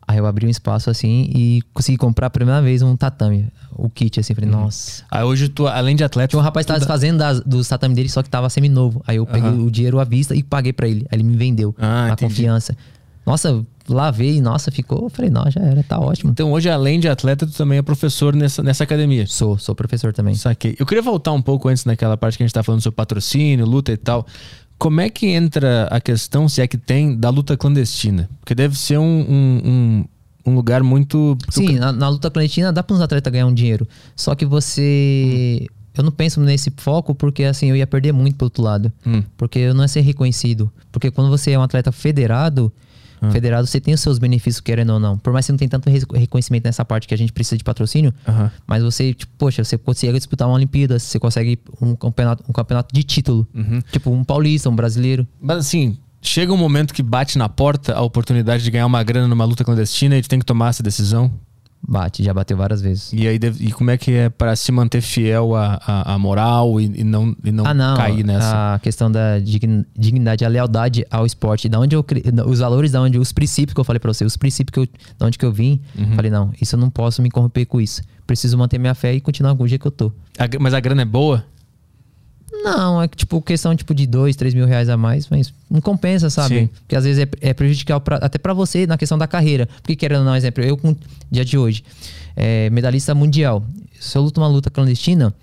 Aí 0.06 0.18
eu 0.18 0.26
abri 0.26 0.46
um 0.46 0.48
espaço 0.50 0.88
assim 0.90 1.30
e 1.34 1.62
consegui 1.72 1.96
comprar 1.96 2.26
a 2.28 2.30
primeira 2.30 2.60
vez 2.62 2.80
um 2.82 2.96
tatame. 2.96 3.48
O 3.72 3.88
kit, 3.90 4.18
assim. 4.20 4.34
Falei, 4.34 4.50
Uhum. 4.50 4.60
nossa. 4.62 5.04
Aí 5.10 5.22
hoje 5.24 5.48
tu, 5.48 5.66
além 5.66 5.94
de 5.96 6.02
atleta... 6.04 6.28
Tinha 6.28 6.40
um 6.40 6.42
rapaz 6.42 6.64
que 6.64 6.68
tava 6.68 6.78
desfazendo 6.80 7.18
das, 7.18 7.40
dos 7.40 7.68
tatame 7.68 7.94
dele, 7.94 8.08
só 8.08 8.20
que 8.22 8.28
tava 8.28 8.48
semi-novo. 8.50 9.02
Aí 9.06 9.16
eu 9.16 9.26
peguei 9.26 9.50
Aham. 9.50 9.62
o 9.64 9.70
dinheiro 9.70 9.98
à 10.00 10.04
vista 10.04 10.34
e 10.34 10.42
paguei 10.42 10.72
pra 10.72 10.88
ele. 10.88 11.06
Aí 11.10 11.16
ele 11.16 11.22
me 11.22 11.36
vendeu. 11.36 11.74
Ah, 11.78 12.08
entendi. 12.12 12.22
confiança. 12.34 12.76
Nossa, 13.26 13.64
lavei 13.88 14.40
nossa, 14.40 14.70
ficou. 14.70 15.04
Eu 15.04 15.10
falei, 15.10 15.30
não, 15.30 15.44
já 15.50 15.60
era, 15.60 15.82
tá 15.82 15.98
ótimo. 15.98 16.30
Então 16.30 16.52
hoje, 16.52 16.68
além 16.68 16.98
de 16.98 17.08
atleta, 17.08 17.46
tu 17.46 17.52
também 17.52 17.78
é 17.78 17.82
professor 17.82 18.34
nessa, 18.34 18.62
nessa 18.62 18.84
academia. 18.84 19.26
Sou, 19.26 19.58
sou 19.58 19.74
professor 19.74 20.12
também. 20.12 20.34
Saquei. 20.34 20.76
Eu 20.78 20.86
queria 20.86 21.02
voltar 21.02 21.32
um 21.32 21.42
pouco 21.42 21.68
antes 21.68 21.84
naquela 21.84 22.16
parte 22.16 22.36
que 22.36 22.42
a 22.42 22.46
gente 22.46 22.54
tá 22.54 22.62
falando 22.62 22.80
sobre 22.80 22.96
patrocínio, 22.96 23.66
luta 23.66 23.92
e 23.92 23.96
tal. 23.96 24.26
Como 24.78 25.00
é 25.00 25.10
que 25.10 25.26
entra 25.26 25.88
a 25.90 26.00
questão, 26.00 26.48
se 26.48 26.62
é 26.62 26.66
que 26.66 26.78
tem, 26.78 27.14
da 27.14 27.28
luta 27.28 27.54
clandestina? 27.56 28.30
Porque 28.40 28.54
deve 28.54 28.78
ser 28.78 28.98
um, 28.98 29.04
um, 29.04 29.60
um, 29.64 30.04
um 30.52 30.54
lugar 30.54 30.82
muito. 30.82 31.36
Sim, 31.50 31.78
na, 31.78 31.92
na 31.92 32.08
luta 32.08 32.30
clandestina 32.30 32.72
dá 32.72 32.82
para 32.82 32.96
uns 32.96 33.02
atletas 33.02 33.30
ganhar 33.30 33.46
um 33.46 33.52
dinheiro. 33.52 33.86
Só 34.16 34.34
que 34.34 34.46
você. 34.46 35.66
Eu 35.94 36.04
não 36.04 36.10
penso 36.10 36.40
nesse 36.40 36.72
foco 36.76 37.14
porque 37.14 37.44
assim 37.44 37.66
eu 37.66 37.76
ia 37.76 37.86
perder 37.86 38.12
muito 38.12 38.36
pro 38.36 38.46
outro 38.46 38.62
lado. 38.62 38.90
Hum. 39.06 39.22
Porque 39.36 39.58
eu 39.58 39.74
não 39.74 39.84
ia 39.84 39.88
ser 39.88 40.00
reconhecido. 40.00 40.72
Porque 40.90 41.10
quando 41.10 41.28
você 41.28 41.50
é 41.50 41.58
um 41.58 41.62
atleta 41.62 41.92
federado, 41.92 42.72
Hum. 43.22 43.30
federado 43.30 43.66
você 43.66 43.80
tem 43.80 43.92
os 43.94 44.00
seus 44.00 44.18
benefícios, 44.18 44.60
querendo 44.60 44.90
ou 44.94 45.00
não. 45.00 45.18
Por 45.18 45.32
mais 45.32 45.44
que 45.44 45.48
você 45.48 45.52
não 45.52 45.58
tenha 45.58 45.68
tanto 45.68 45.90
re- 45.90 46.00
reconhecimento 46.20 46.64
nessa 46.64 46.84
parte 46.84 47.06
que 47.06 47.14
a 47.14 47.18
gente 47.18 47.32
precisa 47.32 47.56
de 47.58 47.64
patrocínio, 47.64 48.12
Aham. 48.26 48.50
mas 48.66 48.82
você, 48.82 49.12
tipo, 49.14 49.32
poxa, 49.36 49.62
você 49.64 49.76
consegue 49.76 50.16
disputar 50.18 50.48
uma 50.48 50.54
Olimpíada, 50.54 50.98
você 50.98 51.18
consegue 51.18 51.58
um 51.80 51.94
campeonato, 51.94 52.44
um 52.48 52.52
campeonato 52.52 52.94
de 52.94 53.02
título. 53.02 53.46
Uhum. 53.54 53.80
Tipo, 53.92 54.10
um 54.10 54.24
paulista, 54.24 54.68
um 54.70 54.74
brasileiro. 54.76 55.26
Mas 55.40 55.58
assim, 55.58 55.98
chega 56.22 56.52
um 56.52 56.56
momento 56.56 56.92
que 56.94 57.02
bate 57.02 57.36
na 57.38 57.48
porta 57.48 57.94
a 57.94 58.02
oportunidade 58.02 58.62
de 58.64 58.70
ganhar 58.70 58.86
uma 58.86 59.02
grana 59.02 59.28
numa 59.28 59.44
luta 59.44 59.64
clandestina 59.64 60.16
e 60.16 60.22
tu 60.22 60.28
tem 60.28 60.38
que 60.38 60.44
tomar 60.46 60.68
essa 60.70 60.82
decisão. 60.82 61.30
Bate, 61.82 62.22
já 62.22 62.32
bateu 62.34 62.56
várias 62.56 62.80
vezes. 62.82 63.10
E 63.12 63.26
aí 63.26 63.38
e 63.58 63.72
como 63.72 63.90
é 63.90 63.96
que 63.96 64.12
é 64.12 64.28
para 64.28 64.54
se 64.54 64.70
manter 64.70 65.00
fiel 65.00 65.54
à, 65.56 65.80
à, 65.84 66.14
à 66.14 66.18
moral 66.18 66.80
e, 66.80 66.84
e 67.00 67.02
não, 67.02 67.34
e 67.42 67.50
não, 67.50 67.66
ah, 67.66 67.72
não. 67.74 67.96
cair 67.96 68.22
nessa? 68.24 68.74
A 68.74 68.78
questão 68.78 69.10
da 69.10 69.38
dign- 69.38 69.84
dignidade, 69.98 70.44
a 70.44 70.48
lealdade 70.48 71.04
ao 71.10 71.24
esporte. 71.24 71.68
Da 71.68 71.80
onde 71.80 71.96
eu. 71.96 72.04
Os 72.46 72.58
valores, 72.60 72.92
da 72.92 73.00
onde 73.00 73.18
os 73.18 73.32
princípios 73.32 73.72
que 73.74 73.80
eu 73.80 73.84
falei 73.84 73.98
pra 73.98 74.12
você, 74.12 74.24
os 74.24 74.36
princípios 74.36 74.72
que 74.72 74.80
eu, 74.80 74.88
da 75.18 75.26
onde 75.26 75.38
que 75.38 75.44
eu 75.44 75.52
vim, 75.52 75.80
Uhum. 75.98 76.14
falei, 76.14 76.30
não, 76.30 76.52
isso 76.60 76.76
eu 76.76 76.78
não 76.80 76.90
posso 76.90 77.22
me 77.22 77.30
corromper 77.30 77.66
com 77.66 77.80
isso. 77.80 78.02
Preciso 78.26 78.56
manter 78.58 78.78
minha 78.78 78.94
fé 78.94 79.14
e 79.14 79.20
continuar 79.20 79.56
com 79.56 79.64
o 79.64 79.68
jeito 79.68 79.80
que 79.82 79.88
eu 79.88 79.92
tô. 79.92 80.12
A 80.38 80.46
mas 80.60 80.74
a 80.74 80.80
grana 80.80 81.02
é 81.02 81.04
boa? 81.06 81.44
Não, 82.62 83.02
é 83.02 83.08
que, 83.08 83.16
tipo 83.16 83.40
questão 83.42 83.74
tipo 83.74 83.94
de 83.94 84.06
dois, 84.06 84.36
três 84.36 84.52
mil 84.54 84.66
reais 84.66 84.88
a 84.88 84.96
mais, 84.96 85.28
mas 85.28 85.52
não 85.70 85.80
compensa, 85.80 86.28
sabe? 86.30 86.60
Sim. 86.60 86.66
Porque 86.66 86.96
às 86.96 87.04
vezes 87.04 87.22
é, 87.24 87.48
é 87.50 87.54
prejudicial 87.54 88.00
pra- 88.00 88.16
até 88.16 88.38
pra 88.38 88.52
você 88.52 88.86
na 88.86 88.96
questão 88.98 89.16
da 89.18 89.26
carreira. 89.26 89.68
Porque 89.82 89.96
querendo 89.96 90.18
ou 90.20 90.24
não, 90.24 90.36
exemplo, 90.36 90.62
eu 90.62 90.76
com 90.76 90.94
dia 91.30 91.44
de 91.44 91.56
hoje, 91.58 91.82
é, 92.36 92.68
medalhista 92.70 93.14
mundial. 93.14 93.64
Se 93.98 94.16
eu 94.16 94.22
luto 94.22 94.40
uma 94.40 94.48
luta 94.48 94.70
clandestina, 94.70 95.34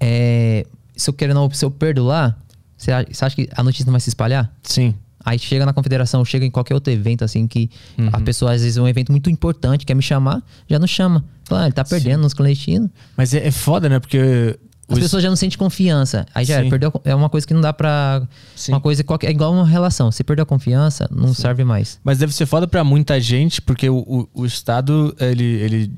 é, 0.00 0.66
se 0.96 1.08
eu 1.10 1.14
querendo 1.14 1.36
ou 1.38 1.48
não, 1.48 1.54
se 1.54 1.64
eu 1.64 1.70
perdo 1.70 2.04
lá, 2.04 2.36
você 2.76 2.92
acha 2.92 3.34
que 3.34 3.48
a 3.54 3.62
notícia 3.62 3.86
não 3.86 3.92
vai 3.92 4.00
se 4.00 4.08
espalhar? 4.08 4.52
Sim. 4.62 4.94
Aí 5.24 5.38
chega 5.38 5.64
na 5.64 5.72
confederação, 5.72 6.22
chega 6.24 6.44
em 6.44 6.50
qualquer 6.50 6.74
outro 6.74 6.92
evento, 6.92 7.24
assim, 7.24 7.46
que 7.46 7.70
Uhum. 7.96 8.10
a 8.12 8.20
pessoa, 8.20 8.52
às 8.52 8.60
vezes, 8.60 8.76
é 8.76 8.82
um 8.82 8.86
evento 8.88 9.10
muito 9.10 9.30
importante, 9.30 9.86
quer 9.86 9.94
me 9.94 10.02
chamar, 10.02 10.42
já 10.68 10.78
não 10.78 10.86
chama. 10.86 11.24
Fala, 11.44 11.62
ah, 11.62 11.64
ele 11.66 11.72
tá 11.72 11.82
perdendo 11.84 12.20
nos 12.22 12.34
clandestinos. 12.34 12.90
Mas 13.16 13.32
é, 13.32 13.46
é 13.46 13.50
foda, 13.50 13.88
né? 13.88 13.98
Porque. 13.98 14.58
As 14.88 14.96
os- 14.98 15.02
pessoas 15.02 15.22
já 15.22 15.28
não 15.28 15.36
sentem 15.36 15.56
confiança. 15.58 16.26
Aí 16.34 16.44
já 16.44 16.54
Sim. 16.56 16.60
era, 16.60 16.70
perdeu, 16.70 16.92
a- 16.94 17.00
é 17.10 17.14
uma 17.14 17.28
coisa 17.30 17.46
que 17.46 17.54
não 17.54 17.60
dá 17.60 17.72
pra. 17.72 18.22
Sim. 18.54 18.72
Uma 18.72 18.80
coisa 18.80 19.02
qualquer. 19.02 19.28
É 19.28 19.30
igual 19.30 19.52
uma 19.52 19.66
relação. 19.66 20.10
Se 20.12 20.22
perdeu 20.22 20.42
a 20.42 20.46
confiança, 20.46 21.08
não 21.10 21.32
serve 21.32 21.64
mais. 21.64 21.98
Mas 22.04 22.18
deve 22.18 22.34
ser 22.34 22.46
foda 22.46 22.66
pra 22.66 22.84
muita 22.84 23.20
gente, 23.20 23.62
porque 23.62 23.88
o, 23.88 23.98
o, 23.98 24.28
o 24.42 24.46
Estado, 24.46 25.14
ele, 25.18 25.44
ele, 25.44 25.92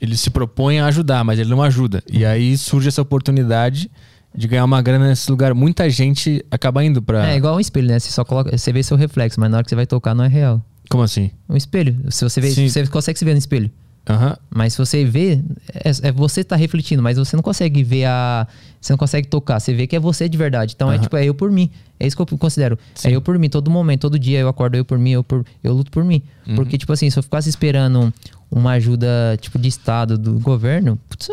ele 0.00 0.16
se 0.16 0.30
propõe 0.30 0.78
a 0.80 0.86
ajudar, 0.86 1.22
mas 1.24 1.38
ele 1.38 1.50
não 1.50 1.62
ajuda. 1.62 2.02
E 2.10 2.24
aí 2.24 2.56
surge 2.56 2.88
essa 2.88 3.02
oportunidade 3.02 3.90
de 4.34 4.46
ganhar 4.48 4.64
uma 4.64 4.80
grana 4.80 5.08
nesse 5.08 5.30
lugar. 5.30 5.52
Muita 5.54 5.90
gente 5.90 6.44
acaba 6.50 6.84
indo 6.84 7.02
pra. 7.02 7.30
É 7.30 7.36
igual 7.36 7.56
um 7.56 7.60
espelho, 7.60 7.88
né? 7.88 7.98
Você 7.98 8.10
só 8.10 8.24
coloca. 8.24 8.56
Você 8.56 8.72
vê 8.72 8.82
seu 8.82 8.96
reflexo, 8.96 9.38
mas 9.40 9.50
na 9.50 9.58
hora 9.58 9.64
que 9.64 9.70
você 9.70 9.76
vai 9.76 9.86
tocar 9.86 10.14
não 10.14 10.24
é 10.24 10.28
real. 10.28 10.64
Como 10.88 11.02
assim? 11.02 11.30
Um 11.48 11.56
espelho. 11.56 11.96
Se 12.10 12.24
você 12.24 12.40
vê, 12.40 12.50
Sim. 12.50 12.68
você 12.68 12.86
consegue 12.86 13.18
se 13.18 13.24
ver 13.24 13.32
no 13.32 13.38
espelho. 13.38 13.70
Aham. 14.10 14.36
Mas 14.50 14.72
se 14.72 14.78
você 14.78 15.04
vê, 15.04 15.40
é, 15.72 16.08
é 16.08 16.12
você 16.12 16.42
tá 16.44 16.56
refletindo, 16.56 17.02
mas 17.02 17.16
você 17.18 17.36
não 17.36 17.42
consegue 17.42 17.82
ver 17.84 18.04
a. 18.06 18.46
Você 18.80 18.92
não 18.92 18.98
consegue 18.98 19.28
tocar, 19.28 19.60
você 19.60 19.74
vê 19.74 19.86
que 19.86 19.94
é 19.94 20.00
você 20.00 20.28
de 20.28 20.38
verdade. 20.38 20.72
Então 20.74 20.90
é 20.90 20.94
Aham. 20.94 21.02
tipo, 21.02 21.16
é 21.16 21.24
eu 21.24 21.34
por 21.34 21.50
mim. 21.50 21.70
É 21.98 22.06
isso 22.06 22.16
que 22.16 22.22
eu 22.22 22.38
considero. 22.38 22.78
Sim. 22.94 23.08
É 23.08 23.12
eu 23.12 23.20
por 23.20 23.38
mim, 23.38 23.48
todo 23.48 23.70
momento, 23.70 24.00
todo 24.02 24.18
dia 24.18 24.38
eu 24.40 24.48
acordo 24.48 24.76
eu 24.76 24.84
por 24.84 24.98
mim, 24.98 25.10
eu, 25.10 25.22
por, 25.22 25.44
eu 25.62 25.72
luto 25.74 25.90
por 25.90 26.02
mim. 26.02 26.22
Uhum. 26.48 26.54
Porque, 26.56 26.78
tipo 26.78 26.92
assim, 26.92 27.10
se 27.10 27.18
eu 27.18 27.22
ficasse 27.22 27.48
esperando 27.48 28.12
uma 28.50 28.72
ajuda, 28.72 29.06
tipo, 29.40 29.58
de 29.58 29.68
Estado, 29.68 30.16
do 30.16 30.38
governo, 30.40 30.98
putz, 31.08 31.28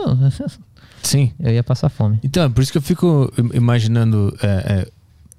Sim. 1.02 1.32
eu 1.40 1.54
ia 1.54 1.64
passar 1.64 1.88
fome. 1.90 2.20
Então, 2.22 2.44
é 2.44 2.50
por 2.50 2.62
isso 2.62 2.72
que 2.72 2.78
eu 2.78 2.82
fico 2.82 3.32
im- 3.38 3.56
imaginando. 3.56 4.36
é, 4.42 4.48
é, 4.48 4.88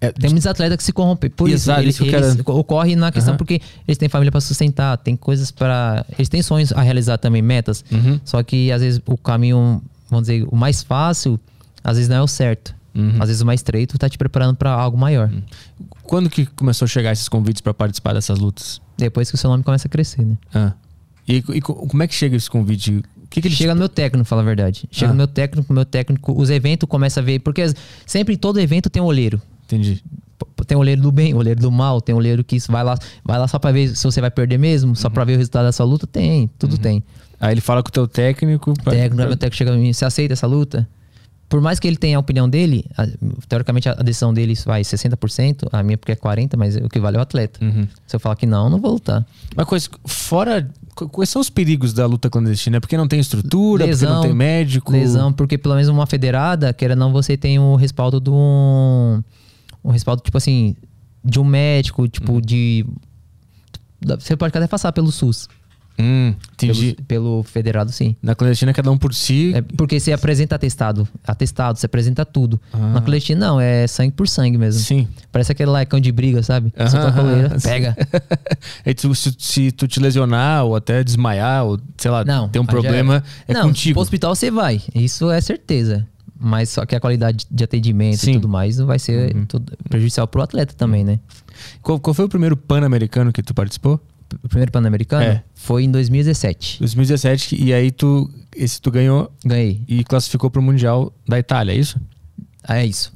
é, 0.01 0.13
Tem 0.13 0.31
muitos 0.31 0.47
atletas 0.47 0.77
que 0.77 0.85
se 0.85 0.93
corrompem. 0.93 1.29
Por 1.31 1.49
Exato, 1.51 1.81
isso, 1.83 2.05
isso 2.05 2.17
eles, 2.17 2.37
quero- 2.37 2.57
ocorre 2.59 2.95
na 2.95 3.11
questão 3.11 3.33
Aham. 3.33 3.39
porque 3.39 3.61
eles 3.87 3.99
têm 3.99 4.09
família 4.09 4.31
pra 4.31 4.41
sustentar, 4.41 4.97
tem 4.99 5.17
coisas 5.17 5.51
para 5.51 6.05
Eles 6.17 6.29
têm 6.29 6.41
sonhos 6.43 6.73
a 6.73 6.81
realizar 6.83 7.19
também, 7.19 7.43
metas. 7.43 7.85
Uhum. 7.91 8.21
Só 8.25 8.43
que 8.43 8.71
às 8.71 8.81
vezes 8.81 9.01
o 9.07 9.17
caminho, 9.17 9.83
vamos 10.09 10.29
dizer, 10.29 10.47
o 10.51 10.55
mais 10.57 10.83
fácil, 10.83 11.39
às 11.83 11.97
vezes 11.97 12.09
não 12.09 12.17
é 12.17 12.23
o 12.23 12.29
certo. 12.29 12.75
Uhum. 12.95 13.15
Às 13.21 13.29
vezes 13.29 13.43
o 13.43 13.47
mais 13.47 13.61
estreito 13.61 13.97
tá 13.99 14.09
te 14.09 14.17
preparando 14.19 14.57
pra 14.57 14.71
algo 14.73 14.97
maior. 14.97 15.31
Quando 16.03 16.31
que 16.31 16.47
começou 16.47 16.87
a 16.87 16.89
chegar 16.89 17.13
esses 17.13 17.29
convites 17.29 17.61
pra 17.61 17.75
participar 17.75 18.13
dessas 18.15 18.39
lutas? 18.39 18.81
Depois 18.97 19.29
que 19.31 19.35
o 19.35 19.39
seu 19.39 19.51
nome 19.51 19.63
começa 19.63 19.87
a 19.87 19.91
crescer, 19.91 20.25
né? 20.25 20.37
Ah. 20.55 20.73
E, 21.29 21.37
e 21.37 21.61
co- 21.61 21.75
como 21.75 22.03
é 22.03 22.07
que 22.09 22.15
chega 22.15 22.37
esse 22.37 22.49
convite? 22.51 23.03
Que, 23.31 23.43
que 23.43 23.51
Chega 23.51 23.75
no 23.75 23.81
meu 23.81 23.89
técnico, 23.91 24.25
fala 24.27 24.41
a 24.41 24.45
verdade. 24.45 24.89
Chega 24.91 25.11
Ah. 25.11 25.13
no 25.13 25.19
meu 25.19 25.27
técnico, 25.27 25.71
meu 25.73 25.85
técnico, 25.85 26.33
os 26.41 26.49
eventos 26.49 26.89
começam 26.89 27.23
a 27.23 27.27
ver. 27.27 27.41
Porque 27.41 27.63
sempre 28.07 28.37
todo 28.39 28.59
evento 28.59 28.89
tem 28.89 29.03
um 29.03 29.05
olheiro. 29.05 29.41
Entendi. 29.69 30.03
Tem 30.67 30.77
o 30.77 30.81
olheiro 30.81 31.01
do 31.03 31.13
bem, 31.13 31.35
o 31.35 31.37
olheiro 31.39 31.61
do 31.61 31.71
mal, 31.71 32.01
tem 32.01 32.15
o 32.15 32.19
olheiro 32.19 32.43
que 32.45 32.59
vai 32.69 32.83
lá, 32.85 32.97
vai 33.25 33.39
lá 33.39 33.47
só 33.49 33.59
pra 33.59 33.71
ver 33.73 33.95
se 33.95 34.03
você 34.05 34.21
vai 34.21 34.31
perder 34.31 34.59
mesmo, 34.59 34.95
só 34.97 35.09
Uhum. 35.09 35.15
pra 35.15 35.25
ver 35.25 35.35
o 35.35 35.37
resultado 35.37 35.65
da 35.65 35.73
sua 35.73 35.85
luta. 35.87 36.07
Tem, 36.07 36.49
tudo 36.59 36.79
tem. 36.79 37.03
Aí 37.41 37.53
ele 37.55 37.61
fala 37.61 37.83
com 37.83 37.89
o 37.89 37.93
teu 37.93 38.07
técnico. 38.09 38.73
pra- 38.83 38.93
técnico, 38.93 39.17
pra- 39.17 39.27
meu 39.27 39.37
técnico 39.37 39.57
chega 39.57 39.71
pra 39.73 39.81
mim, 39.81 39.93
você 39.93 40.05
aceita 40.05 40.33
essa 40.33 40.47
luta? 40.47 40.89
por 41.51 41.63
mais 41.63 41.81
que 41.81 41.89
ele 41.89 41.97
tenha 41.97 42.19
a 42.19 42.21
opinião 42.21 42.47
dele, 42.47 42.85
a- 42.95 43.07
teoricamente 43.49 43.89
a 43.89 43.95
decisão 43.95 44.35
dele 44.35 44.53
vai 44.67 44.85
60%, 44.85 45.67
a 45.73 45.83
minha 45.83 45.97
porque 45.97 46.13
é 46.13 46.15
40%, 46.15 46.59
mas 46.59 46.77
o 46.77 46.91
que 46.91 47.01
vale 47.01 47.17
é 47.17 47.21
o 47.21 47.23
atleta. 47.23 47.59
Se 48.07 48.15
eu 48.15 48.21
falar 48.21 48.37
que 48.37 48.45
não, 48.45 48.65
eu 48.65 48.71
não 48.71 48.79
vou 48.79 48.93
lutar. 48.93 49.25
Uma 49.57 49.65
coisa, 49.65 49.89
fora. 50.05 50.69
qu- 50.95 51.09
Quais 51.09 51.31
são 51.31 51.41
os 51.41 51.49
perigos 51.49 51.95
da 51.95 52.05
luta 52.05 52.29
clandestina? 52.29 52.77
É 52.77 52.81
porque 52.81 52.99
não 52.99 53.09
tem 53.09 53.19
estrutura, 53.19 53.85
porque 53.87 53.91
Lesão, 54.05 54.15
não 54.17 54.21
tem 54.21 54.35
médico. 54.35 54.93
Lesão, 54.93 55.33
porque 55.33 55.57
pelo 55.57 55.75
menos 55.75 55.89
uma 55.89 56.05
federada, 56.07 56.71
queira 56.75 56.93
ou 56.93 57.01
não, 57.01 57.13
você 57.13 57.35
tem 57.35 57.59
o 57.59 57.77
respaldo 57.77 58.21
de 58.21 58.29
um. 58.29 59.23
Um 59.85 59.91
respaldo, 59.91 60.23
tipo 60.23 60.37
assim, 60.37 60.75
de 61.25 61.39
um 61.41 61.45
médico, 61.45 62.07
tipo, 62.09 62.35
Uhum. 62.35 62.41
de. 62.41 62.85
Você 64.21 64.37
pode 64.37 64.57
até 64.57 64.67
passar 64.67 64.93
pelo 64.93 65.11
SUS. 65.11 65.49
Hum, 66.01 66.33
entendi. 66.53 66.95
Pelo, 66.95 67.05
pelo 67.09 67.43
federado, 67.43 67.91
sim. 67.91 68.15
Na 68.23 68.33
clandestina, 68.33 68.73
cada 68.73 68.89
um 68.89 68.97
por 68.97 69.13
si. 69.13 69.53
É 69.53 69.63
porque 69.63 69.99
você 69.99 70.13
apresenta 70.13 70.55
atestado. 70.55 71.09
Atestado, 71.27 71.77
você 71.77 71.87
apresenta 71.87 72.25
tudo. 72.25 72.61
Ah. 72.73 72.93
Na 72.93 73.01
clandestina, 73.01 73.45
não, 73.49 73.61
é 73.61 73.85
sangue 73.89 74.13
por 74.13 74.29
sangue 74.29 74.57
mesmo. 74.57 74.81
Sim. 74.81 75.09
Parece 75.33 75.51
aquele 75.51 75.71
lá, 75.73 75.85
cão 75.85 75.99
de 75.99 76.13
briga, 76.13 76.41
sabe? 76.45 76.73
Aham, 76.79 76.89
Solta 76.89 77.09
a 77.09 77.13
coleira, 77.13 77.57
pega. 77.61 77.97
Aí 78.87 78.95
tu- 78.95 79.13
se, 79.13 79.35
se 79.41 79.73
tu 79.73 79.89
te 79.89 79.99
lesionar 79.99 80.65
ou 80.65 80.77
até 80.77 81.03
desmaiar, 81.03 81.65
ou 81.65 81.81
sei 81.97 82.13
lá, 82.13 82.25
Não. 82.25 82.49
ter 82.49 82.61
um 82.61 82.65
já 82.65 82.69
problema, 82.71 83.25
é, 83.49 83.55
não, 83.55 83.63
contigo. 83.63 83.95
Pro 83.95 84.03
hospital 84.03 84.37
você 84.37 84.53
vai. 84.53 84.81
Isso 84.95 85.29
é 85.33 85.41
certeza. 85.41 86.07
Mas 86.41 86.69
só 86.71 86.87
que 86.87 86.95
a 86.95 87.01
qualidade 87.01 87.47
de 87.51 87.65
atendimento 87.65 88.19
Sim. 88.19 88.31
e 88.31 88.35
tudo 88.35 88.49
mais 88.49 88.79
não 88.79 88.87
vai 88.87 88.99
ser 88.99 89.35
Uhum. 89.35 89.45
tudo 89.47 89.73
prejudicial 89.89 90.27
pro 90.29 90.41
atleta 90.43 90.73
também, 90.75 91.03
né? 91.05 91.19
Qual, 91.83 91.99
qual 91.99 92.15
foi 92.15 92.25
o 92.27 92.29
primeiro 92.29 92.57
Pan-Americano 92.57 93.33
que 93.33 93.43
tu 93.43 93.53
participou? 93.53 94.01
O 94.45 94.49
primeiro 94.49 94.71
Pan-Americano 94.71 95.25
É. 95.25 95.43
foi 95.55 95.85
em 95.85 95.91
2017. 95.91 96.79
2017, 96.81 97.57
e 97.61 97.73
aí 97.73 97.91
tu, 97.91 98.31
esse 98.55 98.81
tu 98.81 98.91
ganhou 98.91 99.33
Ganhei. 99.45 99.83
e 99.89 100.05
classificou 100.05 100.51
pro 100.51 100.63
Mundial 100.63 101.13
da 101.27 101.39
Itália, 101.39 101.73
é 101.73 101.77
isso? 101.77 101.99
Ah, 102.63 102.77
é 102.79 102.87
isso. 102.87 103.13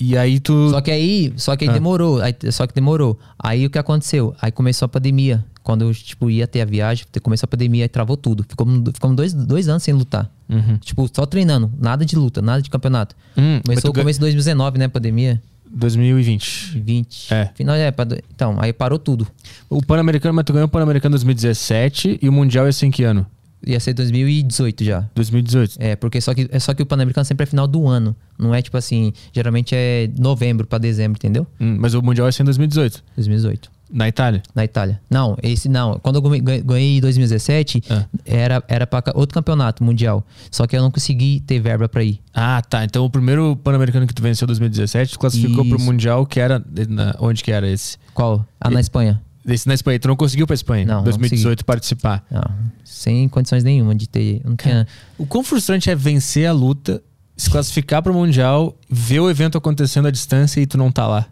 E 0.00 0.16
aí 0.16 0.38
tu. 0.40 0.70
Só 0.70 0.80
que 0.80 0.90
aí, 0.90 1.32
só 1.36 1.56
que 1.56 1.64
aí 1.64 1.70
Ah. 1.70 1.72
demorou. 1.72 2.20
Aí, 2.20 2.34
só 2.52 2.66
que 2.66 2.74
demorou. 2.74 3.18
Aí 3.38 3.66
o 3.66 3.70
que 3.70 3.78
aconteceu? 3.78 4.34
Aí 4.40 4.52
começou 4.52 4.86
a 4.86 4.88
pandemia. 4.88 5.44
Quando 5.62 5.82
eu, 5.82 5.92
tipo, 5.92 6.30
ia 6.30 6.46
ter 6.46 6.62
a 6.62 6.64
viagem, 6.64 7.04
começou 7.22 7.46
a 7.46 7.48
pandemia 7.48 7.84
e 7.84 7.88
travou 7.88 8.16
tudo. 8.16 8.42
Ficamos, 8.48 8.90
ficamos 8.94 9.16
dois, 9.16 9.34
dois 9.34 9.68
anos 9.68 9.82
sem 9.82 9.92
lutar. 9.92 10.30
Uhum. 10.48 10.78
Tipo, 10.78 11.10
só 11.12 11.26
treinando. 11.26 11.70
Nada 11.78 12.06
de 12.06 12.16
luta, 12.16 12.40
nada 12.40 12.62
de 12.62 12.70
campeonato. 12.70 13.14
Hum, 13.36 13.60
Começou 13.66 13.90
no 13.90 13.94
começo 13.94 14.18
de 14.18 14.22
2019, 14.22 14.78
né? 14.78 14.88
Pandemia. 14.88 15.42
2020. 15.70 16.78
20. 16.80 17.34
É. 17.34 17.50
Final, 17.54 17.74
é, 17.76 17.90
pra 17.90 18.06
então, 18.34 18.56
aí 18.58 18.72
parou 18.72 18.98
tudo. 18.98 19.26
O 19.68 19.82
Pan-Americano, 19.84 20.32
mas 20.34 20.44
tu 20.46 20.52
ganhou 20.54 20.66
o 20.66 20.70
Pan-Americano 20.70 21.12
2017 21.12 22.18
e 22.22 22.28
o 22.28 22.32
Mundial 22.32 22.64
ia 22.66 22.72
ser 22.72 22.86
em 22.86 22.90
que 22.90 23.02
ano? 23.04 23.26
Ia 23.66 23.80
ser 23.80 23.92
2018 23.92 24.84
já. 24.84 25.08
2018. 25.14 25.76
É, 25.78 25.96
porque 25.96 26.20
só 26.20 26.32
que, 26.34 26.48
é 26.50 26.58
só 26.58 26.72
que 26.74 26.82
o 26.82 26.86
Pan-Americano 26.86 27.24
sempre 27.24 27.42
é 27.44 27.46
final 27.46 27.66
do 27.66 27.86
ano. 27.88 28.14
Não 28.38 28.54
é 28.54 28.62
tipo 28.62 28.76
assim, 28.76 29.12
geralmente 29.32 29.74
é 29.74 30.08
novembro 30.18 30.66
pra 30.66 30.78
dezembro, 30.78 31.18
entendeu? 31.18 31.46
Hum, 31.60 31.76
mas 31.80 31.92
o 31.94 32.00
Mundial 32.02 32.28
ia 32.28 32.32
ser 32.32 32.42
em 32.42 32.44
2018, 32.44 33.02
2018. 33.16 33.70
na 33.90 34.06
Itália. 34.06 34.42
Na 34.54 34.64
Itália. 34.64 35.00
Não, 35.10 35.34
esse 35.42 35.66
não. 35.68 35.98
Quando 35.98 36.16
eu 36.16 36.22
ganhei- 36.62 36.98
em 36.98 37.00
2017, 37.00 37.82
Ah. 37.90 38.04
era, 38.24 38.62
era 38.68 38.86
pra 38.86 39.00
ca- 39.02 39.12
outro 39.14 39.34
campeonato 39.34 39.82
mundial. 39.82 40.24
Só 40.50 40.66
que 40.66 40.76
eu 40.76 40.82
não 40.82 40.90
consegui 40.90 41.40
ter 41.40 41.58
verba 41.58 41.88
pra 41.88 42.04
ir. 42.04 42.20
Ah, 42.34 42.60
tá. 42.62 42.84
Então 42.84 43.04
o 43.04 43.10
primeiro 43.10 43.56
Pan-Americano 43.56 44.06
que 44.06 44.12
tu 44.14 44.22
venceu 44.22 44.44
em 44.44 44.48
2017, 44.48 45.12
tu 45.14 45.18
classificou 45.18 45.64
pro 45.64 45.76
Isso. 45.78 45.86
Mundial, 45.86 46.26
que 46.26 46.38
era. 46.38 46.62
na- 46.88 47.16
onde 47.18 47.42
que 47.42 47.50
era 47.50 47.66
esse? 47.68 47.96
Qual? 48.14 48.46
Ah, 48.60 48.70
na 48.70 48.78
E- 48.78 48.82
Espanha. 48.82 49.20
Esse 49.48 49.66
na 49.66 49.74
Espanha. 49.74 49.98
Tu 49.98 50.08
não 50.08 50.16
conseguiu 50.16 50.46
pra 50.46 50.54
Espanha? 50.54 50.84
Não, 50.86 50.96
não 50.96 51.04
2018 51.04 51.64
participar. 51.64 52.24
Não, 52.30 52.42
sem 52.84 53.28
condições 53.28 53.64
nenhuma 53.64 53.94
de 53.94 54.08
ter. 54.08 54.40
Não 54.44 54.54
tinha. 54.56 54.86
O 55.16 55.26
quão 55.26 55.42
frustrante 55.42 55.90
é 55.90 55.94
vencer 55.94 56.46
a 56.46 56.52
luta, 56.52 57.02
se 57.36 57.48
classificar 57.48 58.02
pro 58.02 58.12
Mundial, 58.12 58.76
ver 58.90 59.20
o 59.20 59.30
evento 59.30 59.56
acontecendo 59.56 60.06
à 60.08 60.10
distância 60.10 60.60
e 60.60 60.66
tu 60.66 60.76
não 60.76 60.90
tá 60.92 61.06
lá. 61.06 61.26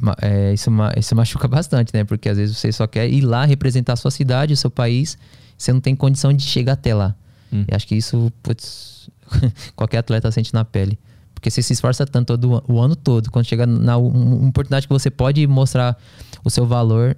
ma- 0.00 0.16
é, 0.20 0.52
isso, 0.52 0.70
isso 0.96 1.14
machuca 1.16 1.48
bastante, 1.48 1.92
né? 1.94 2.04
Porque 2.04 2.28
às 2.28 2.36
vezes 2.36 2.56
você 2.56 2.70
só 2.72 2.86
quer 2.86 3.08
ir 3.08 3.20
lá 3.22 3.44
representar 3.44 3.94
a 3.94 3.96
sua 3.96 4.10
cidade, 4.10 4.52
o 4.52 4.56
seu 4.56 4.70
país, 4.70 5.16
você 5.56 5.72
não 5.72 5.80
tem 5.80 5.94
condição 5.96 6.32
de 6.32 6.42
chegar 6.42 6.74
até 6.74 6.94
lá. 6.94 7.14
Hum. 7.52 7.64
E 7.70 7.74
acho 7.74 7.86
que 7.86 7.94
isso, 7.96 8.30
putz, 8.42 9.08
qualquer 9.74 9.98
atleta 9.98 10.30
sente 10.30 10.52
na 10.52 10.64
pele. 10.64 10.98
Porque 11.38 11.50
você 11.50 11.62
se 11.62 11.72
esforça 11.72 12.04
tanto 12.04 12.36
todo, 12.36 12.62
o- 12.68 12.80
ano 12.80 12.96
todo. 12.96 13.30
Quando 13.30 13.46
chega 13.46 13.64
na 13.64 13.96
um- 13.96 14.08
uma 14.08 14.48
oportunidade 14.48 14.88
que 14.88 14.92
você 14.92 15.08
pode 15.10 15.46
mostrar 15.46 15.96
o 16.44 16.50
seu 16.50 16.66
valor, 16.66 17.16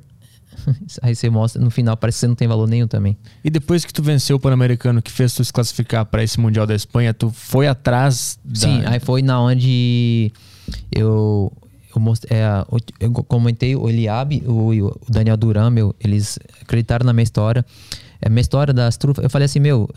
aí 1.01 1.15
você 1.15 1.31
mostra, 1.31 1.63
no 1.63 1.71
final 1.71 1.97
parece 1.97 2.17
que 2.17 2.21
você 2.21 2.27
não 2.29 2.35
tem 2.35 2.47
valor 2.47 2.69
nenhum 2.69 2.87
também. 2.87 3.17
E 3.43 3.49
depois 3.49 3.85
que 3.85 3.93
tu 3.93 4.03
venceu 4.03 4.37
o 4.37 4.41
Pan-Americano, 4.41 5.01
que 5.01 5.11
fez 5.11 5.33
tu 5.33 5.43
se 5.45 5.51
classificar 5.53 6.05
pra 6.05 6.23
esse 6.23 6.39
Mundial 6.39 6.67
da 6.67 6.75
Espanha, 6.75 7.15
tu 7.15 7.31
foi 7.31 7.67
atrás 7.67 8.39
da... 8.45 8.61
Sim, 8.61 8.83
aí 8.85 9.01
foi 9.01 9.23
na 9.23 9.41
onde 9.41 10.31
eu, 10.93 11.51
eu 11.95 12.01
mostrei, 12.01 12.39
é, 12.39 12.65
eu 13.01 13.11
comentei 13.13 13.75
o 13.75 13.89
Eliabe, 13.89 14.43
o, 14.47 14.71
o 14.71 14.97
Daniel 15.09 15.37
Duran, 15.37 15.71
meu, 15.71 15.95
eles 15.99 16.39
acreditaram 16.61 17.07
na 17.07 17.13
minha 17.13 17.25
história. 17.25 17.65
É, 18.21 18.29
minha 18.29 18.43
história 18.43 18.75
das 18.75 18.97
trufas, 18.99 19.25
eu 19.25 19.31
falei 19.31 19.47
assim, 19.47 19.61
meu, 19.61 19.89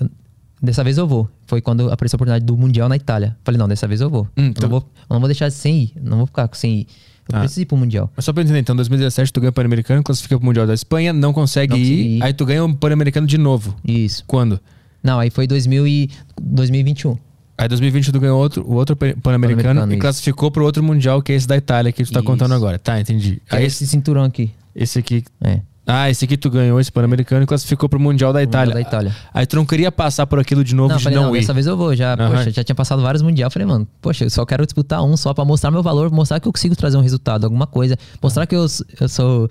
dessa 0.64 0.84
vez 0.84 0.98
eu 0.98 1.06
vou. 1.08 1.30
Foi 1.46 1.62
quando 1.62 1.92
apareceu 1.92 2.16
a 2.16 2.18
oportunidade 2.18 2.46
do 2.46 2.58
Mundial 2.58 2.88
na 2.90 2.96
Itália. 2.96 3.36
Falei, 3.44 3.60
não, 3.60 3.68
dessa 3.68 3.88
vez 3.88 4.02
eu 4.02 4.10
vou. 4.10 4.28
Hum, 4.38 4.48
eu, 4.48 4.54
tu- 4.54 4.62
não 4.64 4.70
vou 4.70 4.80
eu 4.80 5.14
não 5.14 5.20
vou 5.20 5.28
deixar 5.28 5.52
sem 5.52 5.84
ir, 5.84 5.94
não 6.02 6.18
vou 6.18 6.26
ficar 6.26 6.50
sem 6.54 6.80
ir. 6.80 6.88
Eu 7.30 7.38
Ah. 7.38 7.40
preciso 7.40 7.62
ir 7.62 7.66
pro 7.66 7.78
Mundial. 7.78 8.12
Mas 8.16 8.26
só 8.26 8.34
pra 8.34 8.44
entender, 8.44 8.60
então, 8.60 8.74
em 8.74 8.78
2017 8.78 9.32
tu 9.32 9.40
ganha 9.40 9.50
o 9.50 9.54
Pan-Americano, 9.54 10.02
classifica 10.04 10.38
pro 10.38 10.46
Mundial 10.46 10.66
da 10.68 10.74
Espanha, 10.74 11.14
não 11.14 11.32
consegue 11.32 11.72
Não 11.74 11.78
ir, 11.80 12.18
ir. 12.18 12.24
aí 12.24 12.34
tu 12.34 12.46
ganha 12.46 12.64
o 12.66 12.76
Pan-Americano 12.76 13.26
de 13.28 13.38
novo. 13.38 13.76
Isso. 13.86 14.24
Quando? 14.28 14.60
Não, 15.04 15.20
aí 15.20 15.30
foi 15.30 15.46
2000 15.48 15.88
e 15.88 16.10
2021. 16.42 17.18
Aí 17.58 17.66
em 17.66 17.70
2020 17.70 18.12
tu 18.12 18.20
ganhou 18.20 18.40
outro, 18.40 18.64
o 18.68 18.74
outro 18.74 18.96
Pan- 18.96 19.14
Pan-Americano 19.22 19.64
Pan-Americano, 19.64 19.92
e 19.92 19.96
isso. 19.96 20.02
classificou 20.02 20.50
pro 20.52 20.64
outro 20.66 20.84
Mundial, 20.84 21.22
que 21.22 21.32
é 21.32 21.36
esse 21.36 21.48
da 21.48 21.56
Itália, 21.56 21.92
que 21.92 22.04
tu 22.04 22.12
tá 22.12 22.20
Isso. 22.20 22.26
contando 22.26 22.54
agora. 22.54 22.78
Tá, 22.80 23.00
entendi. 23.00 23.42
Que 23.48 23.56
Aí 23.56 23.64
é 23.64 23.68
esse, 23.68 23.84
esse 23.84 23.92
cinturão 23.92 24.24
aqui. 24.24 24.52
esse 24.76 24.98
aqui... 25.00 25.24
É. 25.42 25.60
Ah, 25.86 26.10
esse 26.10 26.24
aqui 26.24 26.38
tu 26.38 26.50
ganhou 26.50 26.80
esse 26.80 26.90
Pan-Americano 26.92 27.44
e 27.44 27.46
classificou 27.46 27.90
pro 27.90 28.00
Mundial 28.00 28.32
da 28.32 28.40
Mundial 28.40 28.64
Itália. 28.64 28.74
da 28.74 28.82
Itália. 28.82 29.16
Aí 29.34 29.46
tu 29.46 29.58
não 29.58 29.66
queria 29.66 29.92
passar 29.92 30.26
por 30.26 30.40
aquilo 30.40 30.64
de 30.64 30.74
novo 30.74 30.90
Não, 30.90 30.98
de 30.98 31.04
falei, 31.04 31.18
não, 31.20 31.26
não, 31.26 31.36
ir. 31.36 31.42
dessa 31.42 31.54
vez 31.54 31.68
eu 31.68 31.76
vou. 31.76 31.94
Já, 31.94 32.14
Aham. 32.14 32.32
poxa, 32.32 32.52
já 32.52 32.64
tinha 32.64 32.76
passado 32.76 33.02
vários 33.02 33.22
mundial. 33.22 33.52
Falei, 33.52 33.68
mano, 33.68 33.86
poxa, 34.02 34.24
eu 34.24 34.30
só 34.30 34.46
quero 34.46 34.66
disputar 34.66 35.04
um 35.04 35.18
só 35.18 35.34
pra 35.34 35.44
mostrar 35.44 35.72
meu 35.72 35.84
valor, 35.84 36.10
mostrar 36.10 36.40
que 36.40 36.48
eu 36.48 36.54
consigo 36.54 36.74
trazer 36.76 36.96
um 36.98 37.02
resultado, 37.02 37.44
alguma 37.44 37.68
coisa. 37.68 37.98
Mostrar 38.22 38.48
que 38.48 38.56
eu, 38.56 38.66
eu 39.00 39.10
sou. 39.10 39.50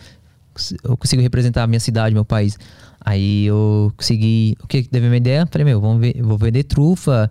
Eu 0.84 0.96
consigo 0.96 1.20
representar 1.20 1.64
a 1.64 1.66
minha 1.66 1.80
cidade, 1.80 2.14
meu 2.14 2.24
país. 2.24 2.58
Aí 3.04 3.44
eu 3.46 3.92
consegui. 3.96 4.56
O 4.62 4.66
que 4.66 4.82
teve 4.84 5.06
uma 5.06 5.16
ideia? 5.16 5.46
Falei, 5.50 5.64
meu, 5.66 5.80
vamos 5.82 6.00
ver, 6.00 6.14
vou 6.22 6.38
vender 6.38 6.62
trufa. 6.64 7.30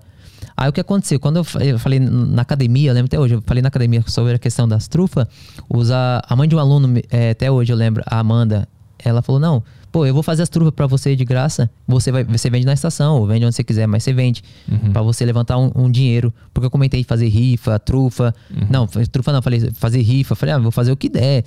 Aí 0.55 0.69
o 0.69 0.73
que 0.73 0.79
aconteceu? 0.81 1.19
Quando 1.19 1.37
eu 1.37 1.43
fa- 1.43 1.63
eu 1.63 1.79
falei 1.79 1.99
na 1.99 2.41
academia, 2.43 2.91
eu 2.91 2.93
lembro 2.93 3.07
até 3.07 3.19
hoje, 3.19 3.33
eu 3.35 3.41
falei 3.45 3.61
na 3.63 3.67
academia 3.69 4.03
sobre 4.07 4.33
a 4.33 4.39
questão 4.39 4.67
das 4.67 4.87
trufas, 4.87 5.25
usa 5.69 6.21
a 6.27 6.35
mãe 6.35 6.47
de 6.47 6.55
um 6.55 6.59
aluno, 6.59 6.99
é, 7.09 7.31
até 7.31 7.49
hoje 7.49 7.71
eu 7.71 7.77
lembro, 7.77 8.03
a 8.05 8.19
Amanda, 8.19 8.67
ela 9.03 9.21
falou: 9.21 9.39
não, 9.39 9.63
pô, 9.91 10.05
eu 10.05 10.13
vou 10.13 10.23
fazer 10.23 10.43
as 10.43 10.49
trufas 10.49 10.73
pra 10.73 10.87
você 10.87 11.15
de 11.15 11.23
graça. 11.25 11.69
Você 11.87 12.11
vai, 12.11 12.23
você 12.23 12.49
vende 12.49 12.65
na 12.65 12.73
estação, 12.73 13.17
ou 13.19 13.27
vende 13.27 13.45
onde 13.45 13.55
você 13.55 13.63
quiser, 13.63 13.87
mas 13.87 14.03
você 14.03 14.13
vende 14.13 14.43
Pra 14.93 15.01
você 15.01 15.25
levantar 15.25 15.57
um, 15.57 15.71
um 15.75 15.89
dinheiro. 15.91 16.33
Porque 16.53 16.65
eu 16.65 16.71
comentei 16.71 17.03
fazer 17.03 17.27
rifa, 17.27 17.77
trufa. 17.79 18.33
Não, 18.69 18.85
f- 18.87 19.05
trufa 19.07 19.31
não, 19.31 19.41
falei 19.41 19.71
fazer 19.73 20.01
rifa. 20.01 20.35
Falei, 20.35 20.55
ah, 20.55 20.57
vou 20.59 20.71
fazer 20.71 20.91
o 20.91 20.97
que 20.97 21.09
der. 21.09 21.43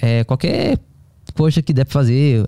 É, 0.00 0.22
qualquer 0.24 0.78
coisa 1.34 1.62
que 1.62 1.72
der 1.72 1.84
pra 1.84 1.92
fazer. 1.94 2.46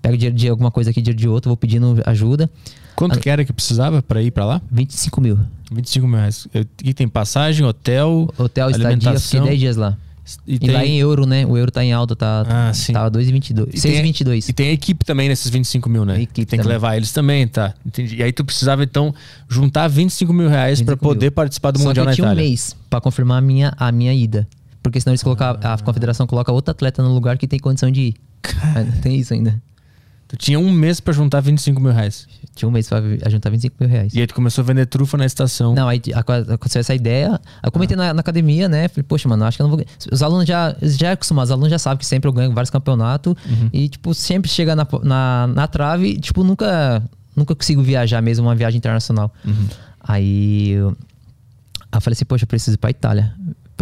Pego 0.00 0.16
dinheiro 0.18 0.36
de 0.36 0.48
alguma 0.48 0.70
coisa 0.70 0.90
aqui, 0.90 1.00
dinheiro 1.00 1.18
de 1.18 1.28
outro, 1.28 1.48
vou 1.48 1.56
pedindo 1.56 1.96
ajuda. 2.04 2.50
Quanto 2.94 3.18
que 3.18 3.28
era 3.30 3.44
que 3.44 3.52
precisava 3.52 4.02
pra 4.02 4.22
ir 4.22 4.30
pra 4.30 4.44
lá? 4.44 4.60
25 4.70 5.20
mil. 5.20 5.38
25 5.72 6.06
mil 6.06 6.16
reais. 6.18 6.46
E 6.84 6.92
tem 6.94 7.08
passagem, 7.08 7.64
hotel, 7.66 8.28
Hotel, 8.38 8.68
estadia, 8.70 8.90
fiquei 8.94 9.08
alimentação. 9.08 9.44
10 9.46 9.58
dias 9.58 9.76
lá. 9.76 9.96
E, 10.46 10.54
E, 10.54 10.58
tem, 10.58 10.70
lá 10.70 10.84
em 10.84 10.98
euro, 10.98 11.26
né? 11.26 11.44
O 11.44 11.56
euro 11.56 11.70
tá 11.70 11.84
em 11.84 11.92
alta, 11.92 12.16
tá, 12.16 12.44
Ah, 12.48 12.72
sim. 12.72 12.92
tava 12.94 13.10
2,22. 13.10 13.68
e 13.68 13.80
tem- 13.82 13.92
6,22. 13.92 14.48
E 14.48 14.52
tem 14.54 14.68
a 14.68 14.72
equipe 14.72 15.04
também 15.04 15.28
nesses 15.28 15.50
25 15.50 15.88
mil, 15.90 16.04
né? 16.04 16.14
Equipe 16.22 16.34
tem 16.34 16.44
que 16.44 16.56
também. 16.56 16.68
levar 16.68 16.96
eles 16.96 17.12
também, 17.12 17.46
tá? 17.46 17.74
Entendi. 17.84 18.16
E 18.16 18.22
aí 18.22 18.32
tu 18.32 18.44
precisava, 18.44 18.82
então, 18.82 19.14
juntar 19.48 19.86
25 19.88 20.32
mil 20.32 20.48
reais 20.48 20.80
pra 20.80 20.94
25 20.94 21.04
mil. 21.04 21.14
poder 21.14 21.30
participar 21.30 21.70
do 21.72 21.78
Só 21.78 21.86
Mundial 21.86 22.04
que 22.04 22.06
na 22.06 22.12
eu 22.12 22.14
tinha 22.16 22.26
um 22.26 22.30
Itália. 22.32 22.44
mês 22.48 22.74
pra 22.88 23.00
confirmar 23.00 23.38
a 23.38 23.40
minha, 23.42 23.72
a 23.76 23.92
minha 23.92 24.14
ida. 24.14 24.48
Porque 24.82 25.00
senão 25.00 25.12
eles 25.12 25.22
colocam, 25.22 25.56
a 25.62 25.78
confederação 25.78 26.26
coloca 26.26 26.50
outro 26.52 26.70
atleta 26.70 27.02
no 27.02 27.12
lugar 27.12 27.36
que 27.38 27.46
tem 27.46 27.58
condição 27.58 27.90
de 27.90 28.00
ir. 28.00 28.14
Não 28.74 29.00
tem 29.00 29.16
isso 29.18 29.32
ainda. 29.34 29.60
Tu 30.34 30.38
tinha 30.38 30.58
um 30.58 30.72
mês 30.72 30.98
pra 31.00 31.12
juntar 31.14 31.40
25 31.40 31.80
mil 31.80 31.92
reais. 31.92 32.26
Tinha 32.56 32.68
um 32.68 32.72
mês 32.72 32.88
pra 32.88 33.00
juntar 33.30 33.50
25 33.50 33.76
mil 33.80 33.88
reais. 33.88 34.12
E 34.14 34.20
aí 34.20 34.26
tu 34.26 34.34
começou 34.34 34.62
a 34.62 34.64
vender 34.66 34.86
trufa 34.86 35.16
na 35.16 35.24
estação. 35.26 35.74
Não, 35.74 35.86
aí 35.88 36.00
aco- 36.14 36.32
aconteceu 36.32 36.80
essa 36.80 36.94
ideia. 36.94 37.34
Aí 37.34 37.40
Eu 37.68 37.70
comentei 37.72 37.96
na, 37.96 38.12
na 38.14 38.20
academia, 38.20 38.68
né? 38.68 38.88
Falei, 38.88 39.02
poxa, 39.04 39.28
mano, 39.28 39.44
acho 39.44 39.56
que 39.58 39.62
eu 39.62 39.64
não 39.68 39.70
vou. 39.76 39.78
ganhar. 39.78 39.90
Os 40.10 40.22
alunos 40.22 40.46
já, 40.46 40.74
já 40.82 41.08
é 41.10 41.12
acostumado, 41.12 41.44
os 41.44 41.50
alunos 41.52 41.70
já 41.70 41.78
sabem 41.78 41.98
que 41.98 42.06
sempre 42.06 42.28
eu 42.28 42.32
ganho 42.32 42.52
vários 42.52 42.70
campeonatos. 42.70 43.34
E, 43.72 43.88
tipo, 43.88 44.12
sempre 44.14 44.50
chega 44.50 44.74
na, 44.74 44.86
na, 45.02 45.46
na 45.46 45.66
trave, 45.68 46.18
tipo, 46.18 46.42
nunca, 46.42 47.02
nunca 47.36 47.54
consigo 47.54 47.82
viajar 47.82 48.20
mesmo, 48.22 48.46
uma 48.46 48.54
viagem 48.54 48.78
internacional. 48.78 49.32
Aí 50.00 50.70
eu, 50.70 50.88
aí 50.90 50.94
eu 51.92 52.00
falei 52.00 52.14
assim, 52.14 52.24
poxa, 52.24 52.44
eu 52.44 52.48
preciso 52.48 52.74
ir 52.74 52.78
pra 52.78 52.90
Itália. 52.90 53.34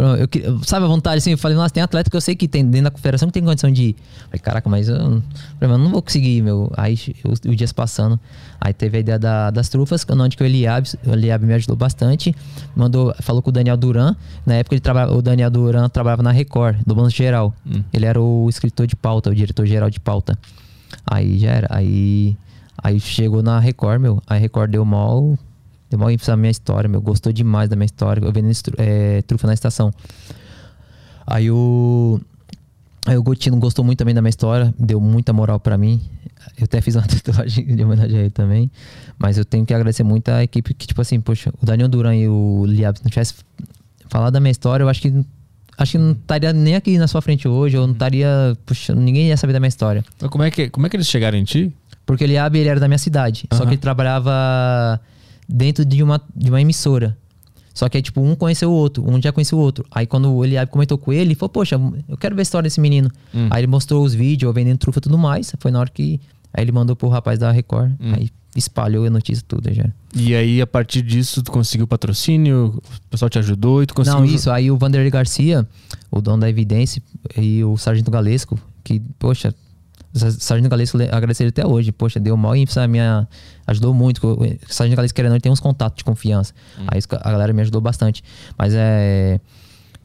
Eu, 0.07 0.28
eu, 0.42 0.61
sabe 0.64 0.84
a 0.84 0.88
vontade 0.88 1.18
assim? 1.18 1.32
Eu 1.32 1.38
falei, 1.38 1.57
nossa, 1.57 1.72
tem 1.72 1.82
atleta 1.82 2.11
que 2.11 2.16
eu 2.16 2.20
sei 2.20 2.34
que 2.34 2.48
tem 2.48 2.64
dentro 2.64 2.84
da 2.84 2.90
confederação 2.90 3.28
que 3.28 3.32
tem 3.32 3.44
condição 3.44 3.70
de 3.70 3.82
ir. 3.82 3.96
Falei, 4.26 4.40
caraca, 4.40 4.68
mas 4.68 4.88
eu, 4.88 5.22
eu 5.61 5.78
não 5.78 5.90
vou 5.90 6.03
conseguir, 6.03 6.42
meu. 6.42 6.70
Aí 6.76 6.98
o 7.24 7.55
dias 7.55 7.72
passando. 7.72 8.18
Aí 8.61 8.72
teve 8.72 8.98
a 8.98 9.00
ideia 9.00 9.18
da, 9.18 9.50
das 9.50 9.68
trufas, 9.68 10.07
onde 10.11 10.36
que 10.36 10.42
o 10.42 10.46
Eliab, 10.46 10.88
o 11.07 11.12
Eliab 11.12 11.44
me 11.44 11.55
ajudou 11.55 11.76
bastante. 11.76 12.34
Mandou, 12.74 13.14
falou 13.20 13.42
com 13.42 13.50
o 13.50 13.53
Daniel 13.53 13.76
Duran. 13.76 14.14
Na 14.46 14.55
época 14.55 14.74
ele 14.74 14.80
trabalha, 14.80 15.12
o 15.12 15.20
Daniel 15.20 15.50
Duran 15.50 15.88
trabalhava 15.88 16.22
na 16.22 16.32
Record, 16.32 16.76
do 16.86 16.94
Balanço 16.94 17.16
Geral. 17.16 17.55
Hum. 17.66 17.82
Ele 17.92 18.07
era 18.07 18.20
o 18.20 18.48
escritor 18.48 18.86
de 18.86 18.96
pauta, 18.96 19.30
o 19.30 19.34
diretor 19.34 19.66
geral 19.66 19.90
de 19.90 20.00
pauta. 20.00 20.38
Aí 21.07 21.38
já 21.38 21.50
era. 21.50 21.68
Aí, 21.70 22.36
aí 22.82 23.00
chegou 23.00 23.42
na 23.42 23.59
Record, 23.59 24.00
meu. 24.00 24.22
Aí 24.26 24.38
a 24.38 24.40
Record 24.40 24.70
deu 24.70 24.84
mal. 24.84 25.38
Deu 25.93 25.99
mal 25.99 26.11
ênfase 26.11 26.30
na 26.30 26.38
minha 26.38 26.51
história, 26.51 26.88
meu. 26.88 27.03
Gostou 27.03 27.30
demais 27.30 27.68
da 27.68 27.76
minha 27.76 27.84
história. 27.84 28.24
Eu 28.24 28.32
vendendo 28.32 28.57
é, 28.78 29.20
trufa 29.22 29.47
na 29.47 29.53
estação. 29.53 29.93
Aí 31.26 31.51
o. 31.51 32.18
Aí 33.05 33.14
o 33.18 33.22
Gotino 33.22 33.59
gostou 33.59 33.84
muito 33.84 33.99
também 33.99 34.14
da 34.14 34.22
minha 34.22 34.30
história, 34.30 34.72
deu 34.78 34.99
muita 35.01 35.34
moral 35.34 35.61
para 35.61 35.76
mim. 35.76 36.01
Eu 36.57 36.64
até 36.64 36.80
fiz 36.80 36.97
uma 36.97 37.05
tatuagem 37.07 37.66
de 37.66 37.84
homenagem 37.84 38.16
a 38.16 38.20
ele 38.22 38.30
também. 38.30 38.70
Mas 39.18 39.36
eu 39.36 39.45
tenho 39.45 39.66
que 39.66 39.74
agradecer 39.74 40.03
muito 40.03 40.30
a 40.30 40.43
equipe 40.43 40.72
que, 40.72 40.86
tipo 40.86 41.03
assim, 41.03 41.20
poxa, 41.20 41.53
o 41.61 41.66
Daniel 41.66 41.88
Duran 41.88 42.16
e 42.16 42.26
o 42.26 42.64
Liab, 42.64 42.97
se 42.97 43.05
não 43.05 43.11
tivesse 43.11 43.34
falado 44.09 44.32
da 44.32 44.40
minha 44.40 44.53
história, 44.53 44.82
eu 44.82 44.88
acho 44.88 45.03
que 45.03 45.12
acho 45.76 45.93
que 45.93 45.99
não 45.99 46.12
estaria 46.12 46.55
nem 46.55 46.74
aqui 46.74 46.97
na 46.97 47.07
sua 47.07 47.20
frente 47.20 47.47
hoje, 47.47 47.76
ou 47.76 47.86
não 47.86 47.93
estaria. 47.93 48.57
Puxa, 48.64 48.95
ninguém 48.95 49.26
ia 49.26 49.36
saber 49.36 49.53
da 49.53 49.61
minha 49.61 49.68
história. 49.68 50.03
Mas 50.18 50.30
como 50.30 50.43
é 50.43 50.51
que, 50.51 50.70
como 50.70 50.86
é 50.86 50.88
que 50.88 50.97
eles 50.97 51.07
chegaram 51.07 51.36
em 51.36 51.45
ti? 51.45 51.70
Porque 52.07 52.24
o 52.24 52.26
Liab 52.26 52.57
ele 52.57 52.68
era 52.68 52.80
da 52.80 52.88
minha 52.88 52.99
cidade. 52.99 53.47
Só 53.53 53.64
que 53.64 53.72
ele 53.72 53.78
trabalhava 53.78 55.01
dentro 55.49 55.84
de 55.84 56.03
uma, 56.03 56.20
de 56.34 56.51
uma 56.51 56.61
emissora. 56.61 57.16
Só 57.74 57.88
que 57.88 57.97
aí, 57.97 58.03
tipo, 58.03 58.20
um 58.20 58.34
conheceu 58.34 58.70
o 58.70 58.74
outro, 58.74 59.09
um 59.09 59.20
já 59.20 59.32
conheceu 59.32 59.59
o 59.59 59.61
outro. 59.61 59.84
Aí 59.90 60.07
quando 60.07 60.32
o 60.32 60.45
Eliab 60.45 60.70
comentou 60.70 60.99
com 60.99 61.12
ele, 61.12 61.22
ele 61.22 61.34
falou, 61.34 61.51
poxa, 61.51 61.80
eu 62.09 62.16
quero 62.16 62.34
ver 62.34 62.43
a 62.43 62.45
história 62.45 62.64
desse 62.64 62.80
menino. 62.80 63.11
Hum. 63.34 63.49
Aí 63.51 63.61
ele 63.61 63.66
mostrou 63.66 64.05
os 64.05 64.14
vídeos, 64.14 64.55
vendendo 64.55 64.78
trufa 64.78 64.99
e 64.99 65.03
tudo 65.03 65.16
mais. 65.16 65.53
Foi 65.59 65.70
na 65.70 65.80
hora 65.80 65.90
que. 65.90 66.20
Aí 66.53 66.62
ele 66.64 66.72
mandou 66.72 66.95
pro 66.95 67.09
rapaz 67.09 67.38
da 67.38 67.51
Record. 67.51 67.93
Hum. 67.99 68.12
Aí 68.14 68.30
espalhou 68.55 69.07
a 69.07 69.11
notícia 69.11 69.43
tudo 69.47 69.72
já. 69.72 69.86
E 70.14 70.34
aí, 70.34 70.61
a 70.61 70.66
partir 70.66 71.01
disso, 71.01 71.43
tu 71.43 71.51
conseguiu 71.51 71.86
patrocínio, 71.86 72.74
o 72.76 73.11
pessoal 73.11 73.30
te 73.30 73.38
ajudou 73.38 73.82
e 73.82 73.86
tu 73.86 73.95
conseguiu. 73.95 74.20
Não, 74.20 74.26
isso. 74.26 74.51
Aí 74.51 74.70
o 74.70 74.76
Vanderlei 74.76 75.11
Garcia, 75.11 75.66
o 76.11 76.20
dono 76.20 76.43
da 76.43 76.51
Evidência, 76.51 77.03
e 77.38 77.64
o 77.64 77.78
Sargento 77.78 78.11
Galesco, 78.11 78.59
que, 78.84 79.01
poxa, 79.18 79.55
Sargento 80.14 80.68
Galesco 80.68 80.98
agradecer 81.10 81.46
até 81.46 81.66
hoje. 81.66 81.90
Poxa, 81.90 82.20
deu 82.20 82.36
mal 82.36 82.54
e 82.54 82.66
a 82.76 82.88
minha. 82.88 83.26
Ajudou 83.66 83.94
muito. 83.94 84.20
O 84.26 84.58
Sargento 84.68 84.96
Galesco 84.96 85.16
querendo, 85.16 85.40
tem 85.40 85.50
uns 85.50 85.60
contatos 85.60 85.98
de 85.98 86.04
confiança. 86.04 86.52
Hum. 86.78 86.84
Aí 86.88 87.00
a 87.10 87.30
galera 87.30 87.52
me 87.52 87.62
ajudou 87.62 87.80
bastante. 87.80 88.22
Mas 88.58 88.74
é. 88.74 89.40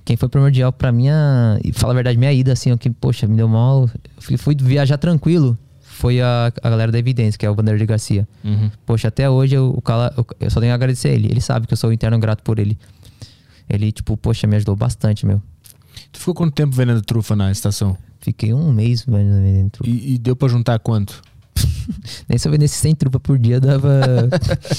Quem 0.06 0.16
foi 0.16 0.30
primordial 0.30 0.72
pra 0.72 0.92
minha. 0.92 1.60
E 1.64 1.74
fala 1.74 1.92
a 1.92 1.96
verdade, 1.96 2.18
minha 2.18 2.32
ida, 2.32 2.54
assim, 2.54 2.76
que, 2.78 2.90
poxa, 2.90 3.28
me 3.28 3.36
deu 3.36 3.48
mal. 3.48 3.90
Fui, 4.18 4.38
fui 4.38 4.56
viajar 4.56 4.98
tranquilo. 4.98 5.58
Foi 5.82 6.22
a, 6.22 6.54
a 6.62 6.70
galera 6.70 6.92
da 6.92 7.00
Evidência, 7.00 7.38
que 7.38 7.46
é 7.46 7.50
o 7.50 7.56
Vanderlei 7.56 7.86
Garcia. 7.86 8.28
Uhum. 8.44 8.72
Poxa, 8.86 9.10
até 9.10 9.30
hoje 9.30 9.56
eu, 9.56 9.74
o 9.76 9.82
cara, 9.82 10.14
eu, 10.16 10.26
eu 10.40 10.50
só 10.50 10.60
tenho 10.60 10.70
que 10.70 10.76
agradecer 10.76 11.10
ele. 11.10 11.28
Ele 11.28 11.42
sabe 11.42 11.68
que 11.68 11.74
eu 11.74 11.78
sou 11.78 11.92
interno 11.92 12.18
grato 12.20 12.44
por 12.44 12.60
ele. 12.60 12.78
Ele, 13.70 13.92
tipo, 13.92 14.16
poxa, 14.16 14.48
me 14.48 14.56
ajudou 14.56 14.76
bastante, 14.76 15.26
meu. 15.26 15.42
Tu 16.12 16.20
ficou 16.20 16.34
quanto 16.34 16.54
tempo 16.54 16.74
vendendo 16.74 17.02
trufa 17.02 17.36
na 17.36 17.52
estação? 17.52 17.98
Fiquei 18.28 18.54
um 18.54 18.74
mês 18.74 19.06
vendendo 19.08 19.70
trufa. 19.70 19.90
E, 19.90 20.16
e 20.16 20.18
deu 20.18 20.36
pra 20.36 20.50
juntar 20.50 20.78
quanto? 20.80 21.22
nem 22.28 22.38
se 22.38 22.46
eu 22.46 22.52
vendesse 22.52 22.76
100 22.76 22.96
trufa 22.96 23.22
por 23.22 23.40
dia, 23.40 23.58
dava. 23.58 24.02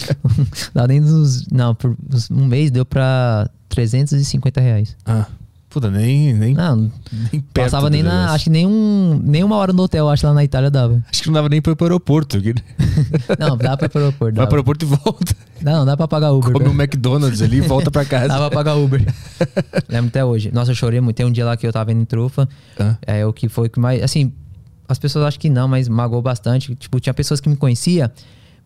dava 0.75 0.87
nem 0.87 1.01
uns. 1.01 1.47
Não, 1.51 1.75
por 1.75 1.97
um 2.31 2.45
mês 2.45 2.71
deu 2.71 2.85
pra 2.85 3.49
350 3.71 4.61
reais. 4.61 4.95
Ah. 5.07 5.27
Puta, 5.71 5.91
nem. 5.91 6.33
nem 6.33 6.55
não, 6.55 6.91
nem 7.31 7.41
passava 7.53 7.91
nem 7.91 8.03
na. 8.03 8.33
Acho 8.33 8.45
que 8.45 8.51
nem, 8.51 8.67
um, 8.67 9.21
nem 9.23 9.45
uma 9.45 9.57
hora 9.57 9.73
no 9.73 9.83
hotel, 9.83 10.09
acho 10.09 10.27
lá 10.27 10.33
na 10.33 10.43
Itália 10.43 10.71
dava. 10.71 11.03
Acho 11.11 11.23
que 11.23 11.29
não 11.29 11.35
dava 11.35 11.49
nem 11.49 11.61
pra 11.61 11.73
ir 11.73 11.77
pro 11.77 11.87
aeroporto. 11.87 12.39
não, 13.39 13.57
dá 13.57 13.77
pra 13.77 13.87
ir 13.87 13.89
pro 13.89 14.01
aeroporto. 14.01 14.37
Vai 14.37 14.47
pro 14.47 14.57
aeroporto 14.57 14.85
e 14.85 14.89
volta. 14.89 15.37
Não, 15.61 15.85
dá 15.85 15.97
pra 15.97 16.09
pagar 16.09 16.33
Uber. 16.33 16.53
Come 16.53 16.69
um 16.69 16.81
McDonald's 16.81 17.43
ali 17.43 17.59
e 17.59 17.61
volta 17.61 17.91
pra 17.91 18.05
casa. 18.05 18.29
dá 18.29 18.39
pra 18.39 18.51
pagar 18.51 18.77
Uber. 18.77 19.03
Lembro 19.89 20.09
até 20.09 20.25
hoje. 20.25 20.51
Nossa, 20.53 20.71
eu 20.71 20.75
chorei 20.75 21.01
muito. 21.01 21.17
Tem 21.17 21.27
um 21.27 21.33
dia 21.33 21.45
lá 21.45 21.57
que 21.57 21.67
eu 21.67 21.73
tava 21.73 21.87
vendo 21.87 22.01
em 22.01 22.05
trufa. 22.05 22.49
Ah. 22.79 22.97
É 23.07 23.27
o 23.27 23.33
que 23.33 23.49
foi 23.49 23.69
que 23.69 23.79
mais. 23.79 24.03
Assim, 24.03 24.33
as 24.89 24.99
pessoas 24.99 25.27
acham 25.27 25.41
que 25.41 25.51
não, 25.51 25.69
mas 25.69 25.87
magoou 25.87 26.23
bastante. 26.23 26.75
Tipo, 26.77 26.99
tinha 26.99 27.13
pessoas 27.13 27.41
que 27.41 27.49
me 27.49 27.57
conhecia 27.57 28.11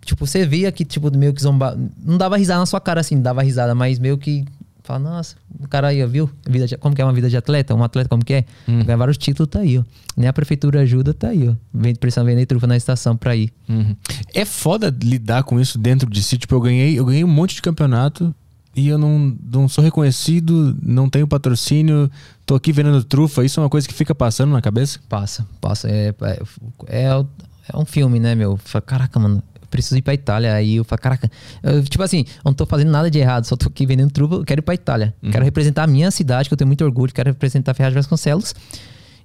Tipo, 0.04 0.26
você 0.26 0.44
via 0.44 0.70
que, 0.72 0.84
tipo, 0.84 1.16
meio 1.16 1.32
que 1.32 1.40
zombar. 1.40 1.76
Não 2.04 2.18
dava 2.18 2.36
risada 2.36 2.60
na 2.60 2.66
sua 2.66 2.80
cara, 2.80 3.00
assim, 3.00 3.20
dava 3.20 3.42
risada, 3.42 3.74
mas 3.74 3.98
meio 3.98 4.18
que 4.18 4.44
Fala, 4.84 4.98
nossa, 4.98 5.36
o 5.60 5.68
cara 5.68 5.88
aí, 5.88 6.02
ó, 6.02 6.06
viu? 6.08 6.28
Vida 6.48 6.66
de, 6.66 6.76
como 6.76 6.94
que 6.94 7.00
é 7.00 7.04
uma 7.04 7.12
vida 7.12 7.30
de 7.30 7.36
atleta? 7.36 7.72
Um 7.74 7.84
atleta 7.84 8.08
como 8.08 8.24
que 8.24 8.34
é? 8.34 8.44
Uhum. 8.66 8.84
Ganhar 8.84 8.96
vários 8.96 9.16
títulos, 9.16 9.48
tá 9.48 9.60
aí, 9.60 9.78
ó. 9.78 9.84
Nem 10.16 10.28
a 10.28 10.32
prefeitura 10.32 10.80
ajuda, 10.80 11.14
tá 11.14 11.28
aí, 11.28 11.48
ó. 11.48 11.54
Vem, 11.72 11.94
precisando 11.94 12.26
vender 12.26 12.46
trufa 12.46 12.66
na 12.66 12.76
estação 12.76 13.16
pra 13.16 13.36
ir. 13.36 13.52
Uhum. 13.68 13.94
É 14.34 14.44
foda 14.44 14.94
lidar 15.02 15.44
com 15.44 15.60
isso 15.60 15.78
dentro 15.78 16.10
de 16.10 16.20
si. 16.20 16.36
Tipo, 16.36 16.56
eu 16.56 16.60
ganhei, 16.60 16.98
eu 16.98 17.04
ganhei 17.04 17.22
um 17.22 17.28
monte 17.28 17.54
de 17.54 17.62
campeonato 17.62 18.34
e 18.74 18.88
eu 18.88 18.98
não, 18.98 19.36
não 19.52 19.68
sou 19.68 19.84
reconhecido, 19.84 20.76
não 20.82 21.08
tenho 21.08 21.28
patrocínio, 21.28 22.10
tô 22.44 22.56
aqui 22.56 22.72
vendendo 22.72 23.04
trufa. 23.04 23.44
Isso 23.44 23.60
é 23.60 23.62
uma 23.62 23.70
coisa 23.70 23.86
que 23.86 23.94
fica 23.94 24.14
passando 24.14 24.50
na 24.50 24.60
cabeça? 24.60 24.98
Passa, 25.08 25.46
passa. 25.60 25.88
É, 25.88 26.14
é, 26.22 26.42
é, 26.88 27.24
é 27.72 27.76
um 27.76 27.84
filme, 27.84 28.18
né, 28.18 28.34
meu? 28.34 28.58
Caraca, 28.84 29.20
mano, 29.20 29.42
preciso 29.72 29.96
ir 29.96 30.02
pra 30.02 30.14
Itália. 30.14 30.54
Aí 30.54 30.76
eu 30.76 30.84
falo, 30.84 31.00
caraca, 31.00 31.28
eu, 31.62 31.82
tipo 31.82 32.02
assim, 32.02 32.24
eu 32.28 32.42
não 32.44 32.52
tô 32.52 32.64
fazendo 32.66 32.90
nada 32.90 33.10
de 33.10 33.18
errado, 33.18 33.44
só 33.44 33.56
tô 33.56 33.66
aqui 33.66 33.84
vendendo 33.86 34.12
eu 34.20 34.44
quero 34.44 34.60
ir 34.60 34.62
pra 34.62 34.74
Itália. 34.74 35.14
Uhum. 35.20 35.30
Quero 35.30 35.44
representar 35.44 35.84
a 35.84 35.86
minha 35.86 36.10
cidade, 36.10 36.48
que 36.48 36.52
eu 36.52 36.56
tenho 36.56 36.68
muito 36.68 36.84
orgulho, 36.84 37.12
quero 37.12 37.30
representar 37.30 37.72
a 37.72 37.74
Ferraz 37.74 37.94
Vasconcelos. 37.94 38.54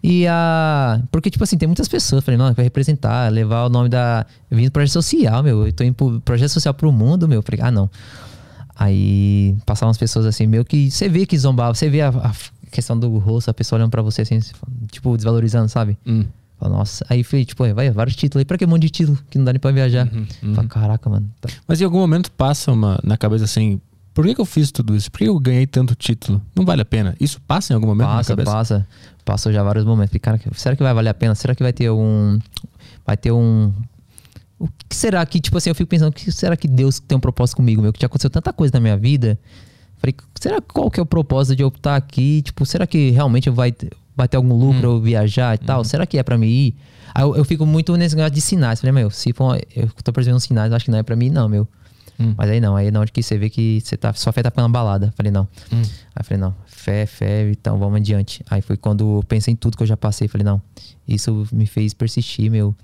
E 0.01 0.25
a. 0.27 1.01
Porque, 1.11 1.29
tipo 1.29 1.43
assim, 1.43 1.57
tem 1.57 1.67
muitas 1.67 1.87
pessoas. 1.87 2.23
Falei, 2.23 2.37
não, 2.37 2.53
vai 2.53 2.63
representar, 2.63 3.31
levar 3.31 3.65
o 3.65 3.69
nome 3.69 3.89
da. 3.89 4.25
Eu 4.49 4.57
vim 4.57 4.65
do 4.65 4.71
projeto 4.71 4.93
social, 4.93 5.43
meu. 5.43 5.65
Eu 5.65 5.73
tô 5.73 5.83
indo 5.83 5.95
pro 5.95 6.21
projeto 6.21 6.49
social 6.49 6.73
pro 6.73 6.91
mundo, 6.91 7.27
meu. 7.27 7.41
Falei, 7.41 7.61
ah, 7.61 7.71
não. 7.71 7.89
Aí 8.75 9.55
passavam 9.65 9.89
umas 9.89 9.97
pessoas 9.97 10.25
assim, 10.25 10.45
meio 10.45 10.63
que. 10.63 10.91
Você 10.91 11.09
vê 11.09 11.25
que 11.25 11.37
zombava, 11.37 11.73
você 11.73 11.89
vê 11.89 12.01
a, 12.01 12.09
a 12.09 12.31
questão 12.71 12.97
do 12.97 13.17
rosto, 13.17 13.49
a 13.49 13.53
pessoa 13.53 13.79
olhando 13.79 13.89
pra 13.89 14.03
você 14.03 14.21
assim, 14.21 14.39
tipo, 14.91 15.15
desvalorizando, 15.15 15.67
sabe? 15.67 15.97
Hum. 16.05 16.25
Nossa, 16.61 17.05
aí 17.07 17.23
foi, 17.23 17.45
tipo, 17.45 17.71
vai, 17.73 17.91
vários 17.91 18.15
títulos 18.15 18.41
aí. 18.41 18.45
Pra 18.45 18.57
que 18.57 18.65
um 18.65 18.69
monte 18.69 18.83
de 18.83 18.89
título 18.89 19.17
que 19.29 19.37
não 19.37 19.45
dá 19.45 19.53
nem 19.53 19.59
pra 19.59 19.71
viajar? 19.71 20.11
Uhum, 20.11 20.25
uhum. 20.43 20.55
Fala, 20.55 20.67
caraca, 20.67 21.09
mano. 21.09 21.29
Tá. 21.39 21.49
Mas 21.67 21.79
em 21.79 21.83
algum 21.83 21.99
momento 21.99 22.31
passa 22.31 22.71
uma, 22.71 22.99
na 23.03 23.15
cabeça 23.15 23.45
assim, 23.45 23.79
por 24.17 24.25
que, 24.25 24.33
que 24.33 24.41
eu 24.41 24.45
fiz 24.45 24.71
tudo 24.71 24.95
isso? 24.95 25.11
Por 25.11 25.19
que 25.19 25.25
eu 25.25 25.39
ganhei 25.39 25.67
tanto 25.67 25.93
título? 25.93 26.41
Não 26.55 26.65
vale 26.65 26.81
a 26.81 26.85
pena. 26.85 27.15
Isso 27.19 27.39
passa 27.41 27.71
em 27.71 27.75
algum 27.75 27.85
momento 27.85 28.07
passa, 28.07 28.31
na 28.31 28.35
cabeça? 28.35 28.51
Passa, 28.51 28.87
passa. 29.23 29.53
já 29.53 29.61
vários 29.61 29.85
momentos. 29.85 30.09
Falei, 30.09 30.39
cara, 30.39 30.55
será 30.55 30.75
que 30.75 30.81
vai 30.81 30.91
valer 30.91 31.09
a 31.09 31.13
pena? 31.13 31.35
Será 31.35 31.53
que 31.53 31.61
vai 31.61 31.71
ter 31.71 31.91
um... 31.91 32.39
Vai 33.05 33.15
ter 33.15 33.31
um... 33.31 33.71
O 34.57 34.67
que 34.67 34.95
será 34.95 35.23
que, 35.23 35.39
tipo 35.39 35.55
assim, 35.55 35.69
eu 35.69 35.75
fico 35.75 35.87
pensando, 35.87 36.09
o 36.09 36.11
que 36.11 36.31
será 36.31 36.57
que 36.57 36.67
Deus 36.67 36.99
tem 36.99 37.15
um 37.15 37.21
propósito 37.21 37.57
comigo, 37.57 37.79
meu? 37.79 37.93
Que 37.93 38.01
já 38.01 38.07
aconteceu 38.07 38.31
tanta 38.31 38.51
coisa 38.51 38.73
na 38.73 38.79
minha 38.79 38.97
vida. 38.97 39.37
Falei, 39.97 40.15
será 40.39 40.61
qual 40.61 40.89
que 40.89 40.99
é 40.99 41.03
o 41.03 41.05
propósito 41.05 41.55
de 41.55 41.61
eu 41.61 41.67
estar 41.67 41.95
aqui? 41.95 42.41
Tipo, 42.41 42.65
será 42.65 42.87
que 42.87 43.11
realmente 43.11 43.51
vai, 43.51 43.71
vai 44.17 44.27
ter 44.27 44.35
algum 44.35 44.53
lucro 44.55 44.89
hum. 44.89 44.95
eu 44.95 45.01
viajar 45.01 45.53
e 45.53 45.59
tal? 45.59 45.81
Hum. 45.81 45.83
Será 45.83 46.05
que 46.07 46.17
é 46.17 46.23
para 46.23 46.37
mim 46.37 46.47
ir? 46.47 46.75
Aí 47.13 47.23
eu, 47.23 47.35
eu, 47.35 47.45
fico 47.45 47.65
muito 47.65 47.95
nesse 47.95 48.15
negócio 48.15 48.33
de 48.33 48.41
sinais. 48.41 48.81
Falei, 48.81 48.91
meu, 48.91 49.09
se 49.11 49.31
for, 49.31 49.59
eu 49.75 49.87
tô 50.03 50.11
percebendo 50.11 50.39
sinais, 50.39 50.73
acho 50.73 50.85
que 50.85 50.91
não 50.91 50.97
é 50.97 51.03
pra 51.03 51.15
mim, 51.15 51.29
não, 51.29 51.47
meu. 51.47 51.67
Hum. 52.19 52.33
Mas 52.35 52.49
aí 52.49 52.59
não, 52.59 52.75
aí 52.75 52.89
na 52.89 52.99
hora 52.99 53.09
que 53.09 53.21
você 53.21 53.37
vê 53.37 53.49
que 53.49 53.79
você 53.79 53.95
tá, 53.95 54.11
sua 54.13 54.33
fé 54.33 54.41
tá 54.41 54.49
pela 54.49 54.67
balada. 54.67 55.13
Falei, 55.15 55.31
não. 55.31 55.47
Hum. 55.71 55.81
Aí 56.15 56.23
falei, 56.23 56.41
não, 56.41 56.55
fé, 56.65 57.05
fé, 57.05 57.49
então 57.51 57.77
vamos 57.77 57.97
adiante. 57.97 58.43
Aí 58.49 58.61
foi 58.61 58.75
quando 58.75 59.17
eu 59.17 59.23
pensei 59.23 59.53
em 59.53 59.55
tudo 59.55 59.77
que 59.77 59.83
eu 59.83 59.87
já 59.87 59.95
passei. 59.95 60.27
Falei, 60.27 60.43
não, 60.43 60.61
isso 61.07 61.47
me 61.51 61.67
fez 61.67 61.93
persistir, 61.93 62.49
meu. 62.49 62.75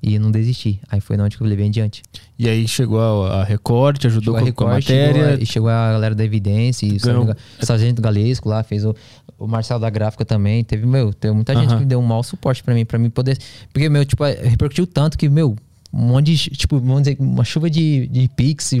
E 0.00 0.18
não 0.18 0.30
desisti. 0.30 0.80
Aí 0.88 1.00
foi 1.00 1.16
na 1.16 1.24
onde 1.24 1.36
que 1.36 1.42
eu 1.42 1.46
levei 1.46 1.66
adiante. 1.66 2.02
E 2.38 2.48
aí 2.48 2.68
chegou 2.68 3.00
a, 3.26 3.40
a 3.40 3.44
Record, 3.44 3.98
te 3.98 4.06
ajudou 4.06 4.34
com, 4.34 4.40
a, 4.40 4.44
Record, 4.44 4.68
com 4.68 4.72
a 4.72 4.74
matéria. 4.76 5.12
Chegou 5.12 5.38
a, 5.38 5.42
e 5.42 5.46
chegou 5.46 5.68
a 5.68 5.92
galera 5.92 6.14
da 6.14 6.24
Evidência, 6.24 6.86
e 6.86 6.96
o 6.96 7.64
Sargento 7.66 8.00
Galesco 8.00 8.48
lá, 8.48 8.62
fez 8.62 8.84
o, 8.84 8.94
o 9.36 9.48
Marcelo 9.48 9.80
da 9.80 9.90
Gráfica 9.90 10.24
também. 10.24 10.62
Teve, 10.62 10.86
meu, 10.86 11.12
teve 11.12 11.34
muita 11.34 11.54
gente 11.54 11.76
que 11.76 11.84
deu 11.84 11.98
um 11.98 12.06
mau 12.06 12.22
suporte 12.22 12.62
para 12.62 12.74
mim, 12.74 12.84
para 12.84 12.98
mim 12.98 13.10
poder. 13.10 13.36
Porque, 13.72 13.88
meu, 13.88 14.04
tipo, 14.04 14.24
é, 14.24 14.34
repercutiu 14.34 14.86
tanto 14.86 15.18
que, 15.18 15.28
meu, 15.28 15.56
um 15.92 15.98
monte 15.98 16.34
de, 16.34 16.50
tipo, 16.50 16.78
vamos 16.78 17.02
dizer, 17.02 17.16
uma 17.18 17.44
chuva 17.44 17.68
de, 17.68 18.06
de 18.06 18.28
pix, 18.28 18.72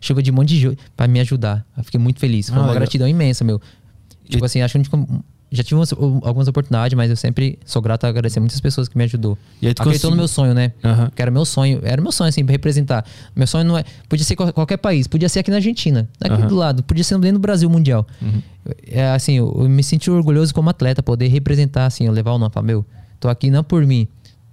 chuva 0.00 0.22
de 0.22 0.30
um 0.30 0.34
monte 0.34 0.58
de 0.58 0.78
para 0.96 1.08
me 1.08 1.18
ajudar. 1.20 1.66
Eu 1.76 1.82
fiquei 1.82 1.98
muito 1.98 2.20
feliz. 2.20 2.48
Foi 2.48 2.56
ah, 2.56 2.60
uma 2.60 2.66
legal. 2.66 2.80
gratidão 2.80 3.08
imensa, 3.08 3.42
meu. 3.42 3.60
Tipo 4.28 4.44
e... 4.44 4.46
assim, 4.46 4.60
acho 4.60 4.78
que 4.78 4.96
já 5.52 5.62
tive 5.62 5.78
umas, 5.78 5.92
algumas 5.92 6.48
oportunidades, 6.48 6.96
mas 6.96 7.10
eu 7.10 7.16
sempre 7.16 7.58
sou 7.64 7.82
grato 7.82 8.04
a 8.04 8.08
agradecer 8.08 8.40
muitas 8.40 8.58
pessoas 8.60 8.88
que 8.88 8.96
me 8.96 9.04
ajudou. 9.04 9.36
E 9.60 9.68
aí 9.68 9.74
tu 9.74 9.82
Acreditou 9.82 10.10
consegui... 10.10 10.10
no 10.10 10.16
meu 10.16 10.28
sonho, 10.28 10.54
né? 10.54 10.72
Uhum. 10.82 11.10
Que 11.14 11.20
era 11.20 11.30
meu 11.30 11.44
sonho. 11.44 11.80
Era 11.82 12.00
meu 12.00 12.10
sonho, 12.10 12.28
assim, 12.28 12.42
representar. 12.44 13.04
Meu 13.36 13.46
sonho 13.46 13.64
não 13.64 13.76
é. 13.76 13.84
Podia 14.08 14.24
ser 14.24 14.34
qualquer 14.34 14.78
país, 14.78 15.06
podia 15.06 15.28
ser 15.28 15.40
aqui 15.40 15.50
na 15.50 15.58
Argentina, 15.58 16.08
aqui 16.20 16.40
uhum. 16.40 16.48
do 16.48 16.54
lado, 16.54 16.82
podia 16.82 17.04
ser 17.04 17.18
dentro 17.18 17.38
do 17.38 17.42
Brasil 17.42 17.68
mundial. 17.68 18.06
Uhum. 18.20 18.42
É 18.86 19.10
assim, 19.10 19.38
eu, 19.38 19.54
eu, 19.58 19.68
me 19.68 19.82
senti 19.82 20.10
orgulhoso 20.10 20.54
como 20.54 20.70
atleta, 20.70 21.02
poder 21.02 21.28
representar, 21.28 21.86
assim, 21.86 22.06
eu 22.06 22.12
levar 22.12 22.32
o 22.32 22.38
nome. 22.38 22.52
Falar, 22.52 22.66
meu, 22.66 22.84
tô 23.20 23.28
aqui 23.28 23.50
não 23.50 23.62
por 23.62 23.84
mim. 23.84 24.08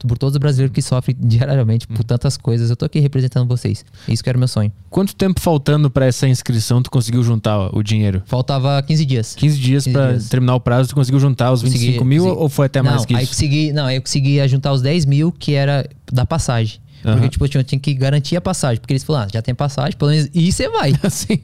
Por 0.08 0.18
todos 0.18 0.36
os 0.36 0.40
brasileiros 0.40 0.74
que 0.74 0.82
sofrem 0.82 1.16
diariamente 1.20 1.88
por 1.88 2.04
tantas 2.04 2.38
coisas. 2.38 2.70
Eu 2.70 2.76
tô 2.76 2.86
aqui 2.86 3.00
representando 3.00 3.48
vocês. 3.48 3.84
Isso 4.08 4.24
que 4.24 4.30
era 4.30 4.38
o 4.38 4.40
meu 4.40 4.48
sonho. 4.48 4.72
Quanto 4.90 5.16
tempo 5.16 5.40
faltando 5.40 5.90
pra 5.90 6.06
essa 6.06 6.28
inscrição 6.28 6.82
tu 6.82 6.90
conseguiu 6.90 7.22
juntar 7.24 7.70
o 7.76 7.84
dinheiro? 7.84 8.22
Faltava 8.26 8.82
15 8.82 9.06
dias. 9.06 9.36
15 9.36 9.60
dias 9.60 9.84
15 9.84 9.94
pra 9.94 10.12
dias. 10.12 10.30
terminar 10.30 10.56
o 10.56 10.60
prazo, 10.60 10.90
tu 10.90 10.96
conseguiu 10.96 11.20
juntar 11.20 11.52
os 11.52 11.62
25 11.62 11.86
Consegui- 11.94 12.04
mil 12.10 12.24
consegui. 12.24 12.42
ou 12.44 12.50
foi 12.50 12.66
até 12.66 12.82
mais 12.82 12.98
não, 12.98 13.04
que 13.06 13.16
aí 13.16 13.24
isso? 13.24 13.34
consegui, 13.34 13.72
não, 13.74 13.86
aí 13.86 13.96
eu 13.98 14.02
consegui 14.02 14.48
juntar 14.48 14.72
os 14.74 14.82
10 14.82 15.06
mil 15.06 15.32
que 15.32 15.54
era 15.54 15.88
da 16.12 16.26
passagem. 16.26 16.80
Aham. 17.06 17.14
Porque, 17.16 17.30
tipo, 17.30 17.46
eu 17.46 17.50
tinha, 17.50 17.62
eu 17.62 17.64
tinha 17.66 17.80
que 17.80 17.94
garantir 17.94 18.36
a 18.36 18.42
passagem. 18.42 18.80
Porque 18.80 18.94
eles 18.94 19.04
falaram, 19.04 19.26
ah, 19.28 19.34
já 19.34 19.42
tem 19.42 19.56
passagem, 19.56 19.98
pelo 19.98 20.12
menos. 20.12 20.30
E 20.34 20.52
você 20.52 20.68
vai. 20.70 20.94
Assim. 21.04 21.40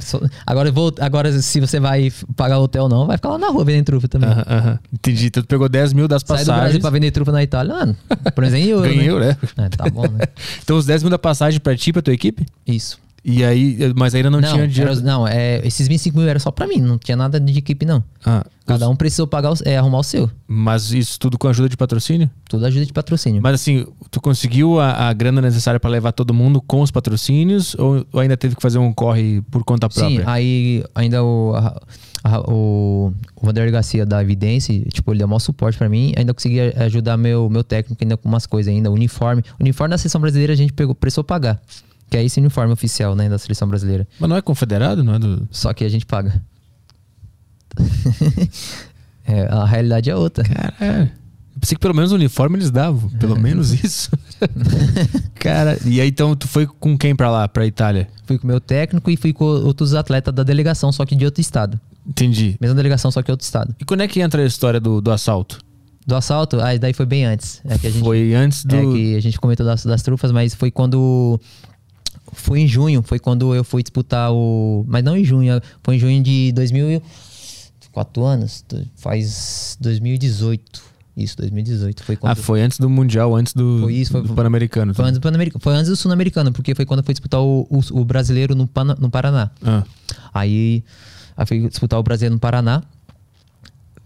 Só- 0.00 0.20
Agora, 0.46 0.68
eu 0.68 0.72
vou, 0.72 0.92
agora, 1.00 1.30
se 1.40 1.60
você 1.60 1.78
vai 1.80 2.12
pagar 2.34 2.58
hotel 2.58 2.84
ou 2.84 2.88
não, 2.88 3.06
vai 3.06 3.16
ficar 3.16 3.30
lá 3.30 3.38
na 3.38 3.48
rua 3.48 3.64
vendendo 3.64 3.84
trufa 3.86 4.08
também. 4.08 4.28
Aham. 4.30 4.78
Entendi. 4.92 5.26
Então 5.26 5.42
tu 5.42 5.46
pegou 5.46 5.68
10 5.68 5.92
mil 5.92 6.08
das 6.08 6.22
Sai 6.22 6.38
do 6.38 6.44
Brasil 6.44 6.54
passagens. 6.54 6.80
pra 6.82 6.90
vender 6.90 7.10
trufa 7.10 7.32
na 7.32 7.42
Itália, 7.42 7.74
mano. 7.74 7.96
Por 8.34 8.44
exemplo, 8.44 8.66
em 8.66 8.68
euro, 8.70 8.82
Ganhei, 8.88 9.08
né? 9.12 9.36
né? 9.56 9.64
É, 9.66 9.68
tá 9.68 9.88
bom, 9.90 10.02
né? 10.08 10.24
Então 10.62 10.76
os 10.76 10.86
10 10.86 11.02
mil 11.02 11.10
da 11.10 11.18
passagem 11.18 11.60
pra 11.60 11.76
ti, 11.76 11.92
pra 11.92 12.02
tua 12.02 12.14
equipe? 12.14 12.44
Isso. 12.66 12.98
E 13.28 13.42
aí, 13.44 13.76
mas 13.96 14.14
ainda 14.14 14.30
não, 14.30 14.40
tinha 14.40 14.68
dinheiro. 14.68 14.92
era- 14.92 15.00
não 15.00 15.26
é, 15.26 15.60
esses 15.66 15.88
25 15.88 16.16
mil 16.16 16.28
era 16.28 16.38
só 16.38 16.52
pra 16.52 16.64
mim, 16.64 16.76
não 16.80 16.96
tinha 16.96 17.16
nada 17.16 17.40
de 17.40 17.58
equipe, 17.58 17.84
não. 17.84 18.02
Ah, 18.24 18.44
Cada 18.64 18.88
um 18.88 18.94
precisou 18.94 19.26
pagar, 19.26 19.52
o- 19.52 19.56
é, 19.64 19.76
arrumar 19.76 19.98
o 19.98 20.02
seu. 20.04 20.30
mas 20.46 20.92
isso 20.92 21.18
tudo 21.18 21.36
com 21.36 21.48
ajuda 21.48 21.68
de 21.68 21.76
patrocínio? 21.76 22.30
Tudo 22.48 22.64
ajuda 22.66 22.86
de 22.86 22.92
patrocínio. 22.92 23.40
Mas 23.42 23.54
assim, 23.54 23.84
tu 24.12 24.20
conseguiu 24.20 24.78
a, 24.78 25.08
a 25.08 25.12
grana 25.12 25.40
necessária 25.40 25.80
pra 25.80 25.90
levar 25.90 26.12
todo 26.12 26.32
mundo 26.32 26.60
com 26.60 26.82
os 26.82 26.90
patrocínios 26.92 27.74
ou, 27.78 28.06
ou 28.12 28.20
ainda 28.20 28.36
teve 28.36 28.54
que 28.54 28.62
fazer 28.62 28.78
um 28.78 28.92
corre 28.92 29.40
por 29.50 29.64
conta 29.64 29.88
Sim, 29.90 29.98
própria? 30.00 30.24
aí 30.30 30.84
ainda 30.94 31.22
o, 31.24 31.52
a- 31.56 31.80
a- 32.22 32.40
o, 32.50 33.12
o 33.36 33.52
Garcia 33.72 34.06
da 34.06 34.22
Evidência, 34.22 34.72
tipo, 34.92 35.10
ele 35.12 35.18
deu 35.18 35.26
maior 35.28 35.40
suporte 35.40 35.76
pra 35.78 35.88
mim. 35.88 36.12
Ainda 36.16 36.32
consegui 36.32 36.60
ajudar 36.60 37.16
meu, 37.16 37.50
meu 37.50 37.64
técnico 37.64 38.02
ainda 38.04 38.16
com 38.16 38.28
umas 38.28 38.46
coisas 38.46 38.72
ainda. 38.72 38.88
Uniforme. 38.90 39.42
Uniforme 39.60 39.90
da 39.90 39.98
seleção 39.98 40.20
brasileira 40.20 40.52
a 40.52 40.56
gente 40.56 40.72
pegou, 40.72 40.94
precisou 40.94 41.24
pagar. 41.24 41.60
Que 42.08 42.16
é 42.16 42.24
esse 42.24 42.38
uniforme 42.38 42.72
oficial, 42.72 43.14
né, 43.16 43.28
da 43.28 43.38
seleção 43.38 43.66
brasileira. 43.66 44.06
Mas 44.20 44.28
não 44.28 44.36
é 44.36 44.42
confederado, 44.42 45.02
não 45.02 45.14
é 45.14 45.18
do. 45.18 45.48
Só 45.50 45.72
que 45.72 45.84
a 45.84 45.88
gente 45.88 46.06
paga. 46.06 46.42
É, 49.28 49.42
a 49.52 49.64
realidade 49.64 50.08
é 50.08 50.14
outra. 50.14 50.44
Cara, 50.44 51.12
eu 51.56 51.60
pensei 51.60 51.74
que 51.74 51.80
pelo 51.80 51.94
menos 51.94 52.12
o 52.12 52.14
uniforme 52.14 52.56
eles 52.58 52.70
davam. 52.70 53.10
É. 53.12 53.18
Pelo 53.18 53.36
menos 53.36 53.72
isso. 53.72 54.10
Cara, 55.34 55.78
e 55.84 56.00
aí 56.00 56.08
então 56.08 56.36
tu 56.36 56.46
foi 56.46 56.66
com 56.66 56.96
quem 56.96 57.16
pra 57.16 57.30
lá, 57.30 57.48
pra 57.48 57.66
Itália? 57.66 58.08
Fui 58.24 58.38
com 58.38 58.44
o 58.44 58.46
meu 58.46 58.60
técnico 58.60 59.10
e 59.10 59.16
fui 59.16 59.32
com 59.32 59.44
outros 59.44 59.94
atletas 59.94 60.32
da 60.32 60.44
delegação, 60.44 60.92
só 60.92 61.04
que 61.04 61.16
de 61.16 61.24
outro 61.24 61.40
estado. 61.40 61.80
Entendi. 62.06 62.56
Mesma 62.60 62.76
delegação, 62.76 63.10
só 63.10 63.20
que 63.20 63.30
outro 63.30 63.44
estado. 63.44 63.74
E 63.80 63.84
quando 63.84 64.02
é 64.02 64.08
que 64.08 64.20
entra 64.20 64.42
a 64.42 64.46
história 64.46 64.78
do, 64.78 65.00
do 65.00 65.10
assalto? 65.10 65.58
Do 66.06 66.14
assalto, 66.14 66.60
aí 66.60 66.78
daí 66.78 66.92
foi 66.92 67.04
bem 67.04 67.24
antes. 67.24 67.60
É 67.64 67.76
que 67.76 67.88
a 67.88 67.90
gente, 67.90 68.04
Foi 68.04 68.32
antes 68.32 68.64
do. 68.64 68.76
É 68.76 68.80
que 68.80 69.16
a 69.16 69.20
gente 69.20 69.40
comentou 69.40 69.66
das, 69.66 69.84
das 69.84 70.02
trufas, 70.02 70.30
mas 70.30 70.54
foi 70.54 70.70
quando. 70.70 71.40
Foi 72.32 72.60
em 72.60 72.66
junho, 72.68 73.02
foi 73.02 73.18
quando 73.18 73.54
eu 73.54 73.62
fui 73.64 73.82
disputar 73.82 74.32
o. 74.32 74.84
Mas 74.88 75.02
não 75.04 75.16
em 75.16 75.24
junho, 75.24 75.60
foi 75.82 75.96
em 75.96 75.98
junho 75.98 76.22
de 76.22 76.52
2000. 76.52 76.90
e- 76.92 77.02
Quatro 77.92 78.24
anos? 78.24 78.64
Faz 78.96 79.76
2018. 79.80 80.82
Isso, 81.16 81.34
2018. 81.38 82.04
Foi 82.04 82.14
quando. 82.16 82.32
Ah, 82.32 82.34
foi 82.34 82.60
antes 82.60 82.78
do 82.78 82.90
Mundial, 82.90 83.34
antes 83.34 83.54
do, 83.54 83.78
Foi 83.80 83.94
isso, 83.94 84.12
foi- 84.12 84.22
do 84.22 84.34
Pan-Americano. 84.34 84.92
Foi 84.94 85.04
antes 85.06 85.18
do 85.18 85.22
Pan-Americano. 85.22 85.62
Foi 85.62 85.74
antes 85.74 85.88
do 85.88 85.96
Sul-Americano, 85.96 86.52
porque 86.52 86.74
foi 86.74 86.84
quando 86.84 86.98
eu 87.00 87.04
fui 87.04 87.14
disputar 87.14 87.40
o, 87.40 87.66
o, 87.70 87.80
o 88.00 88.04
brasileiro 88.04 88.54
no, 88.54 88.66
Pana- 88.66 88.96
no 89.00 89.08
Paraná. 89.08 89.50
Ah, 89.64 89.82
Aí, 90.34 90.84
aí 91.34 91.46
fui 91.46 91.66
disputar 91.68 91.98
o 91.98 92.02
brasileiro 92.02 92.34
no 92.34 92.38
Paraná. 92.40 92.82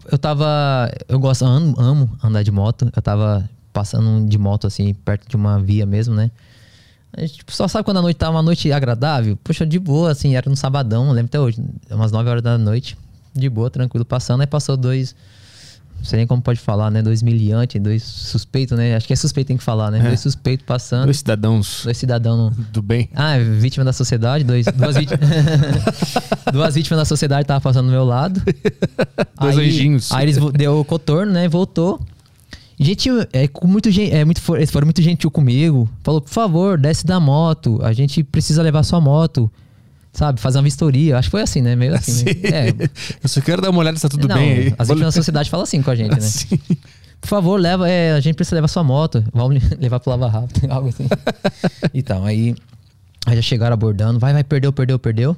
Eu 0.09 0.17
tava. 0.17 0.89
Eu 1.09 1.19
gosto, 1.19 1.43
amo, 1.45 1.75
amo 1.77 2.09
andar 2.23 2.43
de 2.43 2.51
moto. 2.51 2.89
Eu 2.95 3.01
tava 3.01 3.49
passando 3.73 4.25
de 4.27 4.37
moto 4.37 4.65
assim, 4.67 4.93
perto 4.93 5.27
de 5.29 5.35
uma 5.35 5.59
via 5.59 5.85
mesmo, 5.85 6.15
né? 6.15 6.31
A 7.13 7.21
gente, 7.21 7.33
tipo, 7.39 7.51
só 7.51 7.67
sabe 7.67 7.83
quando 7.83 7.97
a 7.97 8.01
noite 8.01 8.17
tá 8.17 8.29
uma 8.29 8.41
noite 8.41 8.71
agradável? 8.71 9.37
Poxa, 9.43 9.65
de 9.65 9.77
boa, 9.77 10.11
assim, 10.11 10.35
era 10.35 10.49
no 10.49 10.55
sabadão, 10.55 11.11
lembro 11.11 11.25
até 11.25 11.39
hoje, 11.39 11.61
umas 11.89 12.11
9 12.11 12.29
horas 12.29 12.41
da 12.43 12.57
noite. 12.57 12.97
De 13.33 13.49
boa, 13.49 13.69
tranquilo, 13.69 14.03
passando. 14.03 14.41
Aí 14.41 14.47
passou 14.47 14.75
dois. 14.75 15.15
Não 15.97 16.05
sei 16.05 16.17
nem 16.17 16.27
como 16.27 16.41
pode 16.41 16.59
falar, 16.59 16.89
né? 16.89 17.01
Dois 17.01 17.21
miliantes, 17.21 17.79
dois 17.79 18.01
suspeitos, 18.03 18.75
né? 18.77 18.95
Acho 18.95 19.05
que 19.05 19.13
é 19.13 19.15
suspeito 19.15 19.49
tem 19.49 19.57
que 19.57 19.63
falar, 19.63 19.91
né? 19.91 19.99
É. 19.99 20.03
Dois 20.03 20.19
suspeitos 20.19 20.65
passando. 20.65 21.05
dois 21.05 21.17
cidadãos 21.19 21.81
Dois 21.83 21.95
cidadãos 21.95 22.55
do 22.73 22.81
bem. 22.81 23.07
ah, 23.13 23.37
é 23.37 23.43
vítima 23.43 23.85
da 23.85 23.93
sociedade, 23.93 24.43
dois, 24.43 24.65
duas, 24.65 24.97
vítimas, 24.97 25.29
duas 26.51 26.75
vítimas 26.75 26.97
da 26.99 27.05
sociedade 27.05 27.43
estavam 27.43 27.61
passando 27.61 27.85
do 27.85 27.91
meu 27.91 28.03
lado. 28.03 28.41
Dois 29.39 29.57
aí, 29.57 29.67
anjinhos. 29.67 30.11
Aí 30.11 30.25
eles 30.25 30.37
deu 30.53 30.79
o 30.79 30.85
cotorno, 30.85 31.31
né? 31.31 31.47
Voltou. 31.47 32.01
Gente, 32.83 33.09
é, 33.31 33.47
com 33.47 33.67
muito, 33.67 33.89
é, 33.89 34.25
muito, 34.25 34.41
eles 34.55 34.71
foram 34.71 34.87
muito 34.87 35.01
gentil 35.01 35.29
comigo. 35.29 35.87
Falou, 36.03 36.19
por 36.19 36.29
favor, 36.31 36.79
desce 36.79 37.05
da 37.05 37.19
moto. 37.19 37.79
A 37.83 37.93
gente 37.93 38.23
precisa 38.23 38.61
levar 38.63 38.81
sua 38.83 38.99
moto. 38.99 39.51
Sabe? 40.13 40.41
Fazer 40.41 40.57
uma 40.57 40.63
vistoria. 40.63 41.17
Acho 41.17 41.27
que 41.27 41.31
foi 41.31 41.41
assim, 41.41 41.61
né? 41.61 41.75
Meio 41.75 41.95
assim. 41.95 42.25
né? 42.25 42.31
É. 42.51 42.69
Eu 43.23 43.29
só 43.29 43.39
quero 43.39 43.61
dar 43.61 43.69
uma 43.69 43.79
olhada 43.79 43.95
se 43.97 44.01
tá 44.01 44.09
tudo 44.09 44.27
Não, 44.27 44.35
bem 44.35 44.51
aí. 44.51 44.75
As 44.77 44.87
vítimas 44.89 45.13
da 45.13 45.19
sociedade 45.19 45.49
falam 45.49 45.63
assim 45.63 45.81
com 45.81 45.91
a 45.91 45.95
gente, 45.95 46.11
né? 46.11 46.17
Assim. 46.25 46.59
Por 47.21 47.27
favor, 47.27 47.59
leva. 47.61 47.87
é, 47.87 48.13
a 48.13 48.19
gente 48.19 48.33
precisa 48.35 48.55
levar 48.55 48.67
sua 48.67 48.83
moto. 48.83 49.23
Vamos 49.31 49.61
levar 49.79 49.99
pro 49.99 50.09
Lava 50.09 50.27
Rápido, 50.27 50.71
algo 50.71 50.89
assim. 50.89 51.07
então, 51.93 52.25
aí, 52.25 52.55
aí 53.27 53.35
já 53.35 53.41
chegaram 53.43 53.75
abordando. 53.75 54.17
Vai, 54.19 54.33
vai, 54.33 54.43
perdeu, 54.43 54.73
perdeu, 54.73 54.97
perdeu. 54.97 55.37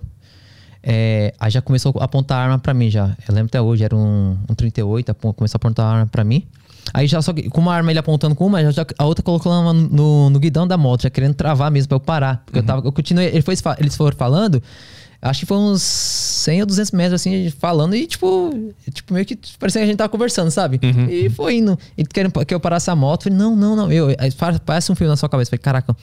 É, 0.81 1.33
aí 1.39 1.51
já 1.51 1.61
começou 1.61 1.93
a 1.99 2.05
apontar 2.05 2.39
arma 2.39 2.57
pra 2.57 2.73
mim 2.73 2.89
já. 2.89 3.15
Eu 3.27 3.35
lembro 3.35 3.47
até 3.47 3.61
hoje, 3.61 3.83
era 3.83 3.95
um, 3.95 4.37
um 4.49 4.55
38, 4.55 5.09
apon- 5.11 5.33
começou 5.33 5.57
a 5.57 5.59
apontar 5.59 5.85
a 5.85 5.89
arma 5.91 6.07
pra 6.07 6.23
mim. 6.23 6.47
Aí 6.93 7.07
já 7.07 7.21
só 7.21 7.31
com 7.33 7.61
uma 7.61 7.73
arma 7.73 7.91
ele 7.91 7.99
apontando 7.99 8.35
com 8.35 8.45
uma, 8.47 8.71
já, 8.71 8.85
a 8.97 9.05
outra 9.05 9.23
colocou 9.23 9.51
uma 9.51 9.73
no, 9.73 10.29
no 10.29 10.39
guidão 10.39 10.67
da 10.67 10.77
moto, 10.77 11.03
já 11.03 11.09
querendo 11.09 11.33
travar 11.35 11.69
mesmo 11.71 11.87
pra 11.89 11.95
eu 11.95 11.99
parar. 11.99 12.41
Porque 12.45 12.59
eu 12.59 12.63
tava, 12.63 12.85
eu 12.87 12.91
continuei, 12.91 13.27
ele 13.27 13.41
foi, 13.41 13.55
eles 13.79 13.95
foram 13.95 14.17
falando, 14.17 14.61
acho 15.21 15.39
que 15.41 15.45
foi 15.45 15.57
uns 15.57 15.81
100 15.81 16.61
ou 16.61 16.65
200 16.67 16.91
metros 16.91 17.21
assim, 17.21 17.49
falando 17.51 17.95
e 17.95 18.05
tipo, 18.05 18.51
tipo 18.93 19.13
meio 19.13 19.25
que 19.25 19.37
parecia 19.57 19.79
que 19.79 19.83
a 19.83 19.87
gente 19.87 19.97
tava 19.97 20.09
conversando, 20.09 20.51
sabe? 20.51 20.79
E 21.09 21.29
foi 21.29 21.55
indo. 21.57 21.79
Ele 21.97 22.07
querendo 22.07 22.33
que 22.45 22.53
eu 22.53 22.59
parasse 22.59 22.89
a 22.91 22.95
moto, 22.95 23.27
eu 23.27 23.31
falei, 23.31 23.37
não, 23.39 23.55
não, 23.55 23.75
não. 23.75 23.91
Eu, 23.91 24.07
parece 24.65 24.91
um 24.91 24.95
filme 24.95 25.09
na 25.09 25.15
sua 25.15 25.29
cabeça. 25.29 25.49
Falei, 25.49 25.59
caraca, 25.63 25.95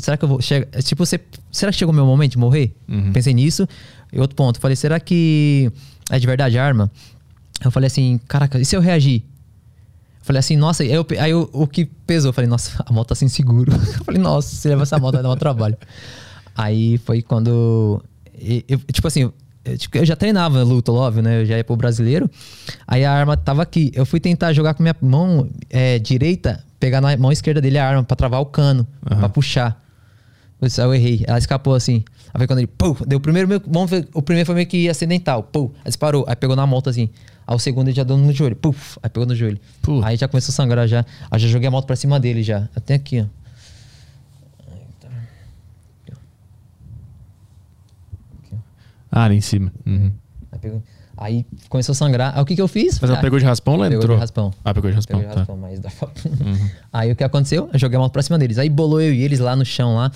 será, 0.00 0.16
que- 0.16 0.24
eu 0.24 0.28
vou. 0.28 0.40
Chega, 0.40 0.66
tipo, 0.82 1.04
você, 1.04 1.20
será 1.52 1.70
que 1.70 1.76
chegou 1.78 1.92
o 1.92 1.94
meu 1.94 2.06
momento 2.06 2.32
de 2.32 2.38
morrer? 2.38 2.74
Pensei 3.12 3.34
nisso. 3.34 3.68
E 4.10 4.18
outro 4.18 4.34
ponto, 4.34 4.58
falei, 4.58 4.74
será 4.74 4.98
que 4.98 5.70
é 6.10 6.18
de 6.18 6.26
verdade 6.26 6.58
a 6.58 6.64
arma? 6.64 6.90
Eu 7.62 7.70
falei 7.70 7.88
assim, 7.88 8.18
caraca, 8.26 8.58
e 8.58 8.64
se 8.64 8.74
eu 8.74 8.80
reagir? 8.80 9.22
Eu 10.28 10.30
falei 10.34 10.40
assim, 10.40 10.56
nossa, 10.58 10.82
aí, 10.82 10.92
eu, 10.92 11.06
aí 11.18 11.30
eu- 11.30 11.48
o 11.54 11.66
que 11.66 11.86
pesou? 11.86 12.28
Eu 12.28 12.32
falei, 12.34 12.50
nossa, 12.50 12.84
a 12.86 12.92
moto 12.92 13.08
tá 13.08 13.14
sem 13.14 13.28
seguro. 13.28 13.72
Eu 13.98 14.04
falei, 14.04 14.20
nossa, 14.20 14.54
se 14.54 14.68
levar 14.68 14.82
essa 14.82 14.98
moto 14.98 15.14
vai 15.14 15.22
dar 15.22 15.30
um 15.30 15.36
trabalho. 15.36 15.74
Aí 16.54 16.98
foi 16.98 17.22
quando. 17.22 18.02
eu- 18.68 18.78
tipo 18.92 19.08
assim, 19.08 19.30
eu, 19.64 19.78
tipo, 19.78 19.96
eu 19.96 20.04
já 20.04 20.14
treinava 20.14 20.62
luta, 20.62 20.92
óbvio, 20.92 21.22
né? 21.22 21.40
Eu 21.40 21.46
já 21.46 21.56
ia 21.56 21.64
pro 21.64 21.76
brasileiro. 21.76 22.28
Aí 22.86 23.06
a 23.06 23.10
arma 23.12 23.38
tava 23.38 23.62
aqui. 23.62 23.90
Eu 23.94 24.04
fui 24.04 24.20
tentar 24.20 24.52
jogar 24.52 24.74
com 24.74 24.82
minha 24.82 24.94
mão 25.00 25.48
é, 25.70 25.98
direita, 25.98 26.62
pegar 26.78 27.00
na 27.00 27.16
mão 27.16 27.32
esquerda 27.32 27.60
dele 27.62 27.78
a 27.78 27.88
arma 27.88 28.04
pra 28.04 28.14
travar 28.14 28.40
o 28.42 28.46
cano, 28.46 28.86
pra 29.02 29.30
puxar. 29.30 29.82
Eu 30.78 30.94
errei. 30.94 31.24
Ela 31.26 31.38
escapou 31.38 31.74
assim. 31.74 32.04
Aí 32.34 32.38
foi 32.38 32.46
quando 32.46 32.58
ele, 32.58 32.66
pô, 32.66 32.96
deu 33.06 33.18
o 33.18 33.20
primeiro, 33.20 33.48
meio, 33.48 33.62
vamos 33.66 33.90
ver, 33.90 34.08
o 34.12 34.20
primeiro 34.20 34.44
foi 34.46 34.54
meio 34.56 34.66
que 34.66 34.88
acidental, 34.88 35.42
pô, 35.42 35.70
aí 35.78 35.84
disparou, 35.86 36.24
aí 36.28 36.34
pegou 36.36 36.54
na 36.56 36.66
moto 36.66 36.90
assim. 36.90 37.08
Aí 37.46 37.54
o 37.56 37.58
segundo 37.58 37.88
ele 37.88 37.96
já 37.96 38.02
deu 38.04 38.16
no 38.18 38.30
joelho, 38.32 38.56
puf, 38.56 38.98
aí 39.02 39.08
pegou 39.08 39.26
no 39.26 39.34
joelho. 39.34 39.58
Putz. 39.80 40.04
Aí 40.04 40.16
já 40.16 40.28
começou 40.28 40.52
a 40.52 40.54
sangrar 40.54 40.86
já. 40.86 41.04
Aí 41.30 41.38
já 41.38 41.48
joguei 41.48 41.68
a 41.68 41.70
moto 41.70 41.86
pra 41.86 41.96
cima 41.96 42.20
dele 42.20 42.42
já. 42.42 42.68
Até 42.76 42.94
aqui, 42.94 43.20
ó. 43.22 43.24
Ah, 49.10 49.24
ali 49.24 49.36
em 49.36 49.40
cima. 49.40 49.72
Uhum. 49.86 50.12
Aí, 50.52 50.58
pegou- 50.58 50.82
aí 51.16 51.46
começou 51.68 51.92
a 51.92 51.96
sangrar. 51.96 52.36
Aí 52.36 52.42
o 52.42 52.44
que 52.44 52.54
que 52.54 52.60
eu 52.62 52.68
fiz? 52.68 52.98
Mas 53.00 53.08
ela 53.10 53.18
Ah, 53.18 53.22
pegou 53.22 53.38
de 53.38 53.44
raspão 53.44 53.74
ou 53.74 53.80
ela 53.80 53.88
Pegou 53.90 54.02
entrou? 54.02 54.16
de 54.16 54.20
raspão. 54.20 54.52
Ah, 54.64 54.74
pegou 54.74 54.90
de 54.90 54.94
raspão. 54.96 55.18
Pegou 55.20 55.28
de 55.30 55.34
tá. 55.34 55.40
raspão, 55.40 55.56
mas 55.56 55.80
dá 55.80 55.90
pra- 55.90 56.10
Aí 56.92 57.10
o 57.12 57.16
que 57.16 57.24
aconteceu? 57.24 57.70
Eu 57.72 57.78
joguei 57.78 57.96
a 57.96 58.00
moto 58.00 58.12
pra 58.12 58.22
cima 58.22 58.38
deles. 58.38 58.58
Aí 58.58 58.68
bolou 58.68 59.00
eu 59.00 59.12
e 59.12 59.22
eles 59.22 59.38
lá 59.40 59.56
no 59.56 59.64
chão 59.64 59.96
lá. 59.96 60.12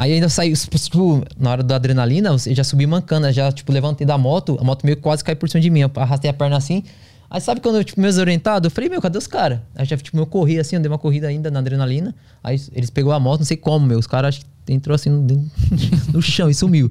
Aí 0.00 0.14
ainda 0.14 0.30
saiu, 0.30 0.54
tipo, 0.56 1.22
na 1.38 1.50
hora 1.50 1.62
da 1.62 1.76
adrenalina, 1.76 2.30
eu 2.30 2.54
já 2.54 2.64
subi 2.64 2.86
mancando, 2.86 3.26
eu 3.26 3.32
já, 3.34 3.52
tipo, 3.52 3.70
levantei 3.70 4.06
da 4.06 4.16
moto, 4.16 4.56
a 4.58 4.64
moto 4.64 4.82
meio 4.82 4.96
que 4.96 5.02
quase 5.02 5.22
caiu 5.22 5.36
por 5.36 5.46
cima 5.46 5.60
de 5.60 5.68
mim. 5.68 5.80
Eu 5.80 5.90
arrastei 5.94 6.30
a 6.30 6.32
perna 6.32 6.56
assim. 6.56 6.82
Aí 7.28 7.38
sabe 7.38 7.60
quando 7.60 7.76
eu, 7.76 7.84
tipo, 7.84 8.00
meio 8.00 8.10
desorientado? 8.10 8.68
Eu 8.68 8.70
falei, 8.70 8.88
meu, 8.88 8.98
cadê 9.02 9.18
os 9.18 9.26
caras? 9.26 9.58
Aí 9.76 9.84
já, 9.84 9.98
tipo, 9.98 10.16
eu 10.16 10.24
corri 10.24 10.58
assim, 10.58 10.76
eu 10.76 10.80
dei 10.80 10.90
uma 10.90 10.96
corrida 10.96 11.28
ainda 11.28 11.50
na 11.50 11.58
adrenalina. 11.58 12.14
Aí 12.42 12.58
eles 12.72 12.88
pegou 12.88 13.12
a 13.12 13.20
moto, 13.20 13.40
não 13.40 13.46
sei 13.46 13.58
como, 13.58 13.86
meu. 13.86 13.98
Os 13.98 14.06
caras 14.06 14.40
entrou 14.66 14.94
assim 14.94 15.10
no, 15.10 15.50
no 16.14 16.22
chão 16.22 16.48
e 16.48 16.54
sumiu. 16.54 16.90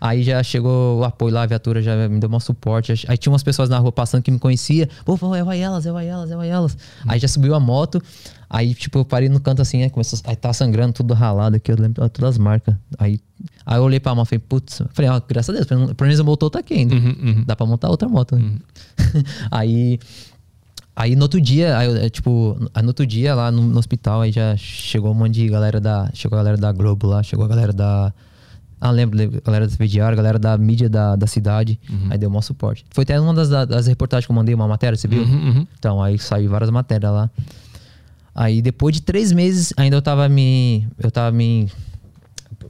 Aí 0.00 0.22
já 0.22 0.42
chegou 0.42 1.00
o 1.00 1.04
apoio 1.04 1.34
lá, 1.34 1.42
a 1.42 1.46
viatura 1.46 1.82
já 1.82 2.08
me 2.08 2.18
deu 2.18 2.30
um 2.32 2.40
suporte. 2.40 3.04
Aí 3.06 3.18
tinha 3.18 3.30
umas 3.30 3.42
pessoas 3.42 3.68
na 3.68 3.76
rua 3.76 3.92
passando 3.92 4.22
que 4.22 4.30
me 4.30 4.38
conhecia. 4.38 4.88
Pô, 5.04 5.18
pô, 5.18 5.34
é 5.34 5.44
o 5.44 5.52
elas, 5.52 5.84
é 5.84 5.92
o 5.92 5.98
elas, 5.98 6.30
é 6.30 6.36
o 6.38 6.40
elas. 6.40 6.74
Aí 7.06 7.20
já 7.20 7.28
subiu 7.28 7.54
a 7.54 7.60
moto. 7.60 8.02
Aí, 8.52 8.74
tipo, 8.74 8.98
eu 8.98 9.04
parei 9.04 9.28
no 9.28 9.38
canto 9.38 9.62
assim, 9.62 9.84
aí 9.84 9.90
começou. 9.90 10.18
Aí 10.24 10.34
tá 10.34 10.52
sangrando, 10.52 10.92
tudo 10.92 11.14
ralado 11.14 11.54
aqui, 11.54 11.70
eu 11.70 11.76
lembro 11.78 12.08
todas 12.08 12.30
as 12.30 12.38
marcas. 12.38 12.74
Aí, 12.98 13.20
aí 13.64 13.78
eu 13.78 13.84
olhei 13.84 14.00
pra 14.00 14.12
moto 14.12 14.26
e 14.26 14.30
falei, 14.30 14.44
putz, 14.48 14.82
falei, 14.92 15.08
ó, 15.08 15.20
graças 15.26 15.50
a 15.50 15.52
Deus, 15.52 15.68
pelo 15.68 15.94
menos 16.00 16.18
o 16.18 16.24
motor 16.24 16.50
tá 16.50 16.58
aqui 16.58 16.74
ainda. 16.74 16.96
Uhum, 16.96 17.16
uhum. 17.22 17.44
Dá 17.46 17.54
pra 17.54 17.64
montar 17.64 17.88
outra 17.88 18.08
moto. 18.08 18.34
né? 18.34 18.56
aí. 19.52 20.00
Aí 20.96 21.14
no 21.14 21.22
outro 21.22 21.40
dia, 21.40 21.78
aí, 21.78 21.86
eu, 21.86 21.96
é, 21.96 22.10
tipo, 22.10 22.58
aí 22.74 22.82
no 22.82 22.88
outro 22.88 23.06
dia 23.06 23.34
lá 23.36 23.52
no, 23.52 23.62
no 23.62 23.78
hospital, 23.78 24.20
aí 24.20 24.32
já 24.32 24.56
chegou 24.56 25.12
um 25.12 25.14
monte 25.14 25.34
de 25.34 25.48
galera 25.48 25.80
da. 25.80 26.10
Chegou 26.12 26.36
a 26.36 26.42
galera 26.42 26.60
da 26.60 26.72
Globo 26.72 27.06
lá, 27.06 27.22
chegou 27.22 27.44
a 27.44 27.48
galera 27.48 27.72
da. 27.72 28.12
Ah, 28.80 28.90
lembro, 28.90 29.16
galera 29.44 29.68
da 29.68 29.76
VDR, 29.76 30.16
galera 30.16 30.38
da 30.38 30.58
mídia 30.58 30.88
da, 30.90 31.14
da 31.14 31.26
cidade. 31.28 31.78
Aí 32.10 32.18
deu 32.18 32.28
o 32.28 32.32
maior 32.32 32.42
suporte. 32.42 32.84
Foi 32.90 33.04
até 33.04 33.18
uma 33.20 33.32
das, 33.32 33.48
das 33.48 33.86
reportagens 33.86 34.26
que 34.26 34.32
eu 34.32 34.36
mandei, 34.36 34.54
uma 34.54 34.66
matéria, 34.66 34.96
você 34.96 35.06
viu? 35.06 35.22
Uhum, 35.22 35.48
uhum. 35.48 35.66
Então, 35.78 36.02
aí 36.02 36.18
saiu 36.18 36.50
várias 36.50 36.70
matérias 36.70 37.12
lá. 37.12 37.30
Aí 38.34 38.62
depois 38.62 38.94
de 38.94 39.02
três 39.02 39.32
meses, 39.32 39.72
ainda 39.76 39.96
eu 39.96 40.02
tava 40.02 40.28
me. 40.28 40.86
Eu 40.98 41.10
tava 41.10 41.30
me. 41.34 41.68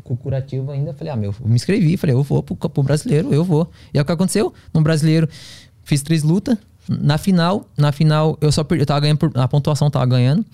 Com 0.04 0.14
o 0.14 0.16
curativo 0.16 0.70
ainda, 0.70 0.92
falei, 0.94 1.12
ah, 1.12 1.16
meu, 1.16 1.34
eu 1.40 1.48
me 1.48 1.54
inscrevi, 1.54 1.96
falei, 1.96 2.14
eu 2.16 2.22
vou 2.22 2.42
pro, 2.42 2.56
pro 2.56 2.82
brasileiro, 2.82 3.32
eu 3.32 3.44
vou. 3.44 3.70
E 3.94 3.98
aí 3.98 4.02
o 4.02 4.04
que 4.04 4.10
aconteceu? 4.12 4.52
No 4.74 4.80
brasileiro, 4.82 5.28
fiz 5.84 6.02
três 6.02 6.22
lutas. 6.22 6.56
Na 6.88 7.18
final, 7.18 7.68
na 7.76 7.92
final, 7.92 8.36
eu 8.40 8.50
só 8.50 8.64
perdi, 8.64 8.82
eu 8.82 8.86
tava 8.86 9.00
ganhando, 9.00 9.18
por- 9.18 9.30
a 9.34 9.46
pontuação 9.46 9.88
tava 9.90 10.06
ganhando. 10.06 10.44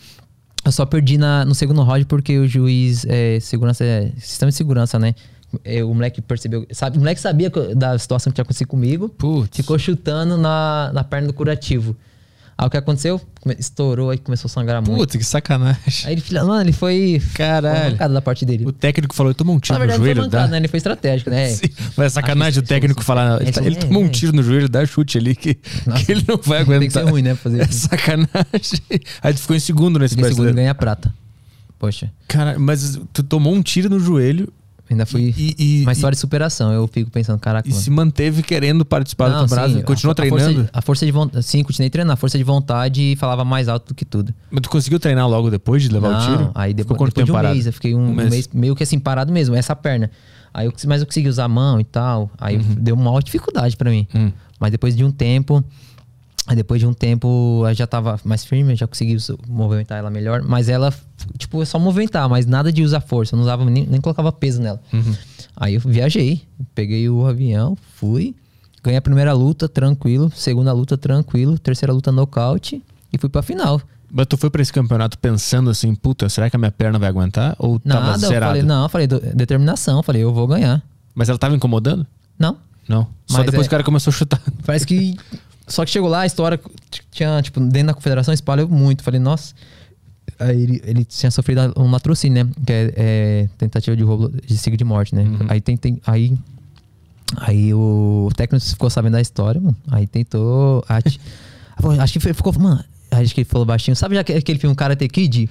Eu 0.64 0.72
só 0.72 0.84
perdi 0.84 1.16
na, 1.16 1.44
no 1.44 1.54
segundo 1.54 1.82
round 1.82 2.04
porque 2.06 2.38
o 2.38 2.46
juiz, 2.46 3.06
é, 3.08 3.38
segurança, 3.40 3.84
é, 3.84 4.10
sistema 4.18 4.50
de 4.50 4.56
segurança, 4.56 4.98
né? 4.98 5.14
É, 5.64 5.82
o 5.82 5.94
moleque 5.94 6.20
percebeu, 6.20 6.66
sabe, 6.72 6.96
o 6.96 7.00
moleque 7.00 7.20
sabia 7.20 7.48
da 7.74 7.96
situação 7.98 8.30
que 8.30 8.34
tinha 8.34 8.42
acontecido 8.42 8.68
comigo. 8.68 9.08
Putz. 9.08 9.56
Ficou 9.56 9.78
chutando 9.78 10.36
na, 10.36 10.90
na 10.92 11.04
perna 11.04 11.28
do 11.28 11.32
curativo. 11.32 11.96
Aí 12.58 12.66
o 12.66 12.70
que 12.70 12.76
aconteceu? 12.78 13.20
Estourou 13.58 14.08
aí 14.08 14.16
começou 14.16 14.48
a 14.48 14.50
sangrar 14.50 14.80
muito. 14.82 14.96
Putz, 15.00 15.14
que 15.16 15.22
sacanagem. 15.24 16.06
Aí 16.06 16.12
ele, 16.14 16.22
filha- 16.22 16.42
mano, 16.42 16.62
ele 16.62 16.72
foi. 16.72 17.20
Caralho. 17.34 17.98
Foi 17.98 18.08
da 18.08 18.22
parte 18.22 18.46
dele. 18.46 18.64
O 18.66 18.72
técnico 18.72 19.14
falou, 19.14 19.34
toma 19.34 19.52
um 19.52 19.58
tiro 19.60 19.74
Na 19.74 19.80
no 19.80 19.80
verdade, 19.82 19.98
foi 19.98 20.06
joelho, 20.06 20.22
mancada, 20.22 20.44
dá. 20.46 20.50
né? 20.52 20.56
Ele 20.56 20.68
foi 20.68 20.78
estratégico, 20.78 21.28
né? 21.28 21.50
Sim. 21.50 21.66
Mas 21.96 22.06
é 22.06 22.08
sacanagem 22.08 22.60
o 22.60 22.62
técnico 22.66 23.00
isso- 23.00 23.06
falar, 23.06 23.42
ele, 23.42 23.50
isso- 23.50 23.60
ele 23.60 23.76
é, 23.76 23.78
tomou 23.78 24.02
um 24.02 24.06
é. 24.06 24.08
tiro 24.08 24.32
no 24.34 24.42
joelho, 24.42 24.70
dá 24.70 24.86
chute 24.86 25.18
ali 25.18 25.36
que, 25.36 25.52
que 25.54 26.12
ele 26.12 26.24
não 26.26 26.38
vai 26.38 26.58
Tem 26.64 26.66
que 26.66 26.72
aguentar. 26.74 27.04
ser 27.04 27.10
ruim, 27.10 27.20
né? 27.22 27.34
Fazer 27.34 27.60
É 27.60 27.66
sacanagem. 27.66 28.80
Aí 29.22 29.34
tu 29.34 29.40
ficou 29.40 29.54
em 29.54 29.60
segundo 29.60 29.98
nesse 29.98 30.14
Fiquei 30.14 30.24
segundo 30.30 30.44
brasileiro. 30.44 30.56
ganhar 30.56 30.74
prata. 30.74 31.12
Poxa, 31.78 32.10
Cara, 32.26 32.58
mas 32.58 32.98
tu 33.12 33.22
tomou 33.22 33.52
um 33.54 33.60
tiro 33.60 33.90
no 33.90 34.00
joelho 34.00 34.50
ainda 34.94 35.04
fui. 35.06 35.34
e, 35.36 35.54
e, 35.58 35.82
uma 35.82 35.92
e, 35.92 35.94
história 35.94 36.14
de 36.14 36.20
superação. 36.20 36.72
Eu 36.72 36.86
fico 36.86 37.10
pensando, 37.10 37.38
caraca, 37.38 37.68
e 37.68 37.70
mano. 37.72 37.82
se 37.82 37.90
manteve 37.90 38.42
querendo 38.42 38.84
participar 38.84 39.28
do 39.28 39.34
Não, 39.34 39.42
campeonato. 39.42 39.72
sim, 39.74 39.82
continuou 39.82 40.10
a, 40.10 40.22
a 40.22 40.28
força 40.28 40.44
treinando. 40.44 40.64
de- 40.64 40.70
A 40.72 40.82
força 40.82 41.06
de 41.06 41.12
vontade. 41.12 41.44
Sim, 41.46 41.62
continuei 41.62 41.90
treinando. 41.90 42.12
A 42.12 42.16
força 42.16 42.38
de 42.38 42.44
vontade 42.44 43.16
falava 43.18 43.44
mais 43.44 43.68
alto 43.68 43.88
do 43.88 43.94
que 43.94 44.04
tudo. 44.04 44.32
Mas 44.50 44.60
tu 44.62 44.70
conseguiu 44.70 44.98
treinar 45.00 45.28
logo 45.28 45.50
depois 45.50 45.82
de 45.82 45.88
levar 45.88 46.08
o 46.08 46.12
Não, 46.12 46.20
tiro? 46.26 46.50
Aí 46.54 46.72
depois, 46.74 46.98
depois 46.98 47.24
de 47.26 47.30
um 47.30 47.34
parado? 47.34 47.54
mês, 47.54 47.66
eu 47.66 47.72
fiquei 47.72 47.94
um, 47.94 48.08
Um 48.10 48.14
mês. 48.14 48.30
mês 48.30 48.48
meio 48.52 48.74
que 48.76 48.82
assim 48.82 48.98
parado 48.98 49.32
mesmo, 49.32 49.54
essa 49.54 49.74
perna. 49.74 50.10
Aí 50.54 50.66
eu, 50.66 50.72
mas 50.86 51.00
eu 51.00 51.06
consegui 51.06 51.28
usar 51.28 51.44
a 51.44 51.48
mão 51.48 51.78
e 51.80 51.84
tal. 51.84 52.30
Aí 52.38 52.56
deu 52.58 52.94
uma 52.94 53.04
maior 53.04 53.22
dificuldade 53.22 53.76
pra 53.76 53.90
mim. 53.90 54.06
Hum. 54.14 54.30
Mas 54.58 54.70
depois 54.70 54.96
de 54.96 55.04
um 55.04 55.10
tempo, 55.10 55.62
aí 56.46 56.54
depois 56.56 56.80
de 56.80 56.86
um 56.86 56.92
tempo, 56.94 57.64
eu 57.66 57.74
já 57.74 57.86
tava 57.86 58.18
mais 58.24 58.44
firme, 58.44 58.72
eu 58.72 58.76
já 58.76 58.86
consegui 58.86 59.16
movimentar 59.48 59.98
ela 59.98 60.10
melhor. 60.10 60.42
Mas 60.42 60.68
ela, 60.68 60.92
tipo, 61.38 61.60
é 61.62 61.64
só 61.64 61.78
movimentar, 61.78 62.28
mas 62.28 62.46
nada 62.46 62.72
de 62.72 62.82
usar 62.82 63.00
força. 63.00 63.34
Eu 63.34 63.38
não 63.38 63.42
usava 63.44 63.64
nem, 63.64 63.86
nem 63.86 64.00
colocava 64.00 64.30
peso 64.32 64.60
nela. 64.62 64.80
Aí 65.56 65.74
eu 65.74 65.80
viajei, 65.80 66.42
peguei 66.74 67.08
o 67.08 67.26
avião, 67.26 67.76
fui, 67.94 68.34
ganhei 68.82 68.98
a 68.98 69.02
primeira 69.02 69.32
luta 69.32 69.68
tranquilo, 69.68 70.30
segunda 70.34 70.72
luta 70.72 70.96
tranquilo, 70.96 71.58
terceira 71.58 71.92
luta 71.92 72.12
nocaute 72.12 72.82
e 73.12 73.18
fui 73.18 73.28
pra 73.28 73.42
final. 73.42 73.80
Mas 74.12 74.26
tu 74.28 74.36
foi 74.36 74.48
pra 74.50 74.62
esse 74.62 74.72
campeonato 74.72 75.18
pensando 75.18 75.68
assim, 75.68 75.92
puta, 75.94 76.28
será 76.28 76.48
que 76.48 76.54
a 76.54 76.58
minha 76.58 76.70
perna 76.70 76.96
vai 76.98 77.08
aguentar? 77.08 77.56
Ou 77.58 77.80
tava 77.80 78.12
Nada, 78.12 78.24
eu 78.24 78.28
zerado? 78.28 78.50
falei, 78.50 78.62
não, 78.62 78.82
eu 78.84 78.88
falei, 78.88 79.06
determinação, 79.08 79.96
eu 79.98 80.02
falei, 80.02 80.22
eu 80.22 80.32
vou 80.32 80.46
ganhar. 80.46 80.80
Mas 81.14 81.28
ela 81.28 81.38
tava 81.38 81.56
incomodando? 81.56 82.06
Não, 82.38 82.56
Não. 82.88 83.02
Só 83.26 83.38
Mas 83.38 83.46
depois 83.46 83.64
é- 83.64 83.66
o 83.66 83.70
cara 83.70 83.82
começou 83.82 84.12
a 84.12 84.14
chutar. 84.14 84.40
Parece 84.64 84.86
que. 84.86 85.16
Só 85.66 85.84
que 85.84 85.90
chegou 85.90 86.08
lá, 86.08 86.20
a 86.20 86.26
história 86.26 86.60
tinha, 87.10 87.42
tipo, 87.42 87.58
dentro 87.60 87.88
da 87.88 87.94
confederação 87.94 88.32
espalhou 88.32 88.68
muito. 88.68 89.02
Falei, 89.02 89.18
nossa. 89.20 89.54
Aí 90.38 90.62
ele, 90.62 90.82
ele 90.84 91.04
tinha 91.04 91.30
sofrido 91.30 91.60
um 91.76 91.90
latrocínio, 91.90 92.44
né? 92.44 92.50
Que 92.64 92.72
é, 92.72 92.92
é 92.96 93.48
tentativa 93.58 93.96
de 93.96 94.02
roubo 94.02 94.28
de 94.44 94.56
signo 94.58 94.76
de 94.76 94.84
morte, 94.84 95.14
né? 95.14 95.24
Aí 95.48 95.60
tem, 95.60 95.76
tem- 95.76 96.00
Aí. 96.06 96.36
Aí 97.38 97.74
o 97.74 98.28
técnico 98.36 98.64
ficou 98.64 98.88
sabendo 98.88 99.14
da 99.14 99.20
história, 99.20 99.60
mano. 99.60 99.76
Aí 99.90 100.06
tentou. 100.06 100.84
Pô, 101.80 101.90
acho 102.00 102.12
que 102.12 102.20
ficou. 102.34 102.52
Mano, 102.58 102.84
acho 103.10 103.34
que 103.34 103.40
ele 103.40 103.48
falou 103.48 103.64
baixinho. 103.66 103.96
Sabe 103.96 104.14
já 104.14 104.22
que- 104.24 104.32
aquele 104.32 104.58
filme 104.58 104.76
Karate 104.76 105.08
Kid? 105.08 105.48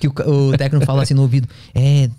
Que 0.00 0.08
o, 0.08 0.12
o 0.50 0.56
técnico 0.56 0.84
fala 0.84 1.02
assim 1.02 1.14
no 1.14 1.22
ouvido. 1.22 1.48
É. 1.74 2.10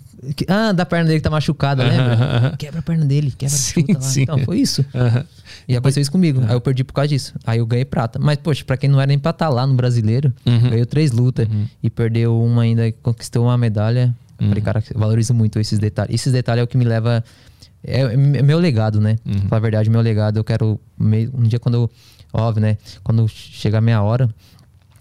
ah, 0.48 0.72
da 0.72 0.84
perna 0.86 1.06
dele 1.06 1.18
que 1.18 1.24
tá 1.24 1.30
machucada, 1.30 1.82
lembra? 1.84 2.54
Quebra 2.58 2.80
a 2.80 2.82
perna 2.82 3.04
dele, 3.04 3.30
quebra 3.36 3.54
a 3.54 3.58
Sim, 3.58 3.80
chuta 3.80 3.92
lá. 3.94 4.00
sim. 4.00 4.22
Então, 4.22 4.38
foi 4.40 4.58
isso. 4.60 4.84
Aham. 4.94 5.24
E 5.68 5.76
aconteceu 5.76 6.00
isso 6.02 6.12
comigo. 6.12 6.42
Aí 6.46 6.54
eu 6.54 6.60
perdi 6.60 6.84
por 6.84 6.92
causa 6.92 7.08
disso. 7.08 7.34
Aí 7.46 7.58
eu 7.58 7.66
ganhei 7.66 7.84
prata. 7.84 8.18
Mas, 8.18 8.36
poxa, 8.38 8.64
pra 8.64 8.76
quem 8.76 8.88
não 8.90 9.00
era 9.00 9.06
nem 9.08 9.18
pra 9.18 9.30
estar 9.30 9.48
lá 9.48 9.66
no 9.66 9.74
brasileiro, 9.74 10.32
Uhum. 10.44 10.70
ganhou 10.70 10.86
três 10.86 11.10
lutas 11.12 11.48
e 11.82 11.88
perdeu 11.90 12.40
uma 12.42 12.62
ainda 12.62 12.86
e 12.88 12.92
conquistou 12.92 13.44
uma 13.44 13.56
medalha. 13.58 14.14
Eu 14.38 14.44
Uhum. 14.44 14.48
Falei, 14.50 14.62
cara, 14.64 14.82
eu 14.92 14.98
valorizo 15.00 15.32
muito 15.32 15.58
esses 15.60 15.78
detalhes. 15.78 16.14
Esses 16.14 16.32
detalhes 16.32 16.60
é 16.60 16.64
o 16.64 16.66
que 16.66 16.76
me 16.76 16.84
leva. 16.84 17.22
É, 17.86 18.00
é 18.00 18.16
meu 18.16 18.58
legado, 18.58 19.00
né? 19.00 19.16
Uhum. 19.24 19.48
Falar 19.48 19.58
a 19.58 19.60
verdade, 19.60 19.88
meu 19.90 20.00
legado, 20.00 20.38
eu 20.38 20.44
quero. 20.44 20.80
Um 20.98 21.42
dia 21.44 21.58
quando 21.60 21.74
eu. 21.74 21.90
Óbvio, 22.32 22.60
né? 22.62 22.76
Quando 23.04 23.28
chegar 23.28 23.78
a 23.78 23.80
minha 23.80 24.02
hora, 24.02 24.28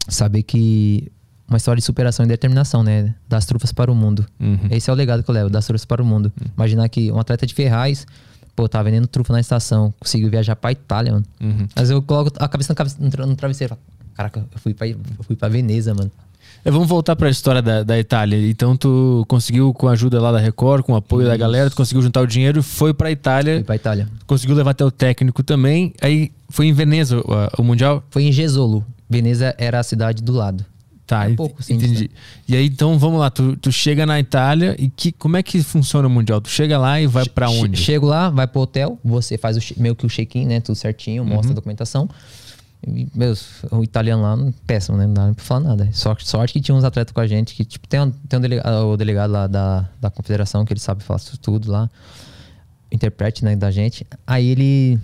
saber 0.07 0.43
que. 0.43 1.11
Uma 1.53 1.57
história 1.57 1.79
de 1.79 1.85
superação 1.85 2.25
e 2.25 2.27
determinação, 2.27 2.81
né? 2.81 3.13
Das 3.29 3.45
trufas 3.45 3.71
para 3.71 3.91
o 3.91 3.95
mundo. 3.95 4.25
Uhum. 4.39 4.57
Esse 4.71 4.89
é 4.89 4.93
o 4.93 4.95
legado 4.95 5.21
que 5.21 5.29
eu 5.29 5.35
levo, 5.35 5.51
das 5.51 5.67
trufas 5.67 5.85
para 5.85 6.01
o 6.01 6.05
mundo. 6.05 6.31
Imaginar 6.57 6.89
que 6.89 7.11
um 7.11 7.19
atleta 7.19 7.45
de 7.45 7.53
Ferraz, 7.53 8.07
pô, 8.55 8.67
tá 8.67 8.81
vendendo 8.81 9.05
trufa 9.05 9.31
na 9.33 9.39
estação, 9.39 9.93
conseguiu 9.99 10.31
viajar 10.31 10.55
pra 10.55 10.71
Itália, 10.71 11.11
mano. 11.13 11.25
Uhum. 11.39 11.67
Mas 11.75 11.91
eu 11.91 12.01
coloco 12.01 12.31
a 12.39 12.47
cabeça 12.47 12.71
no, 12.73 12.75
cabe- 12.75 12.91
no 12.99 13.09
tra- 13.11 13.25
no 13.27 13.35
travesseiro. 13.35 13.75
falo, 13.75 13.81
Caraca, 14.15 14.39
eu 14.51 14.59
fui 14.59 14.73
pra, 14.73 14.87
eu 14.87 14.97
fui 15.21 15.35
pra 15.35 15.47
Veneza, 15.47 15.93
mano. 15.93 16.09
É, 16.65 16.71
vamos 16.71 16.87
voltar 16.87 17.15
pra 17.15 17.29
história 17.29 17.61
da, 17.61 17.83
da 17.83 17.99
Itália. 17.99 18.49
Então 18.49 18.75
tu 18.75 19.23
conseguiu, 19.27 19.71
com 19.75 19.87
a 19.87 19.91
ajuda 19.91 20.19
lá 20.19 20.31
da 20.31 20.39
Record, 20.39 20.83
com 20.83 20.93
o 20.93 20.95
apoio 20.95 21.27
da 21.27 21.37
galera, 21.37 21.69
tu 21.69 21.75
conseguiu 21.75 22.01
juntar 22.01 22.21
o 22.21 22.25
dinheiro, 22.25 22.63
foi 22.63 22.95
pra 22.95 23.11
Itália, 23.11 23.55
Fui 23.57 23.63
pra 23.63 23.75
Itália. 23.75 24.07
conseguiu 24.25 24.55
levar 24.55 24.71
até 24.71 24.83
o 24.83 24.89
técnico 24.89 25.43
também. 25.43 25.93
Aí 26.01 26.31
foi 26.49 26.65
em 26.65 26.73
Veneza 26.73 27.19
o, 27.19 27.61
o 27.61 27.63
Mundial? 27.63 28.03
Foi 28.09 28.23
em 28.23 28.31
Gesolo. 28.31 28.83
Veneza 29.07 29.53
era 29.59 29.79
a 29.79 29.83
cidade 29.83 30.23
do 30.23 30.31
lado. 30.33 30.65
Tá, 31.13 31.29
É 31.29 31.35
pouco, 31.35 31.61
sim, 31.61 31.75
entendi. 31.75 32.09
E 32.47 32.55
aí 32.55 32.65
então 32.67 32.97
vamos 32.97 33.19
lá, 33.19 33.29
tu, 33.29 33.55
tu 33.57 33.71
chega 33.71 34.05
na 34.05 34.19
Itália 34.19 34.75
e 34.79 34.89
que, 34.89 35.11
como 35.11 35.37
é 35.37 35.43
que 35.43 35.61
funciona 35.61 36.07
o 36.07 36.11
Mundial? 36.11 36.41
Tu 36.41 36.49
chega 36.49 36.77
lá 36.77 36.99
e 36.99 37.07
vai 37.07 37.25
pra 37.27 37.47
Che- 37.47 37.57
onde? 37.59 37.77
Chego 37.77 38.07
lá, 38.07 38.29
vai 38.29 38.47
pro 38.47 38.61
hotel, 38.61 38.99
você 39.03 39.37
faz 39.37 39.57
o 39.57 39.61
meio 39.77 39.95
que 39.95 40.05
o 40.05 40.09
check-in, 40.09 40.45
né? 40.45 40.59
Tudo 40.59 40.75
certinho, 40.75 41.23
mostra 41.23 41.47
Uhum. 41.47 41.51
a 41.51 41.55
documentação. 41.55 42.09
E, 42.85 43.07
meus, 43.15 43.63
o 43.71 43.81
italiano 43.83 44.21
lá, 44.23 44.37
péssimo, 44.67 44.97
né? 44.97 45.05
Não 45.07 45.13
dá 45.13 45.25
nem 45.25 45.33
pra 45.33 45.43
falar 45.45 45.61
nada. 45.61 45.89
Sorte, 45.93 46.27
sorte 46.27 46.51
que 46.53 46.59
tinha 46.59 46.75
uns 46.75 46.83
atletas 46.83 47.13
com 47.13 47.21
a 47.21 47.27
gente, 47.27 47.55
que 47.55 47.63
tipo, 47.63 47.87
tem, 47.87 48.01
um, 48.01 48.11
tem 48.11 48.37
um 48.37 48.41
delega- 48.41 48.83
o 48.83 48.97
delegado 48.97 49.31
lá 49.31 49.47
da, 49.47 49.87
da 50.01 50.09
confederação, 50.09 50.65
que 50.65 50.73
ele 50.73 50.79
sabe 50.81 51.01
falar 51.03 51.19
tudo 51.41 51.71
lá. 51.71 51.89
Interprete, 52.91 53.43
né, 53.43 53.55
da 53.55 53.71
gente. 53.71 54.05
Aí 54.27 54.47
ele 54.47 54.99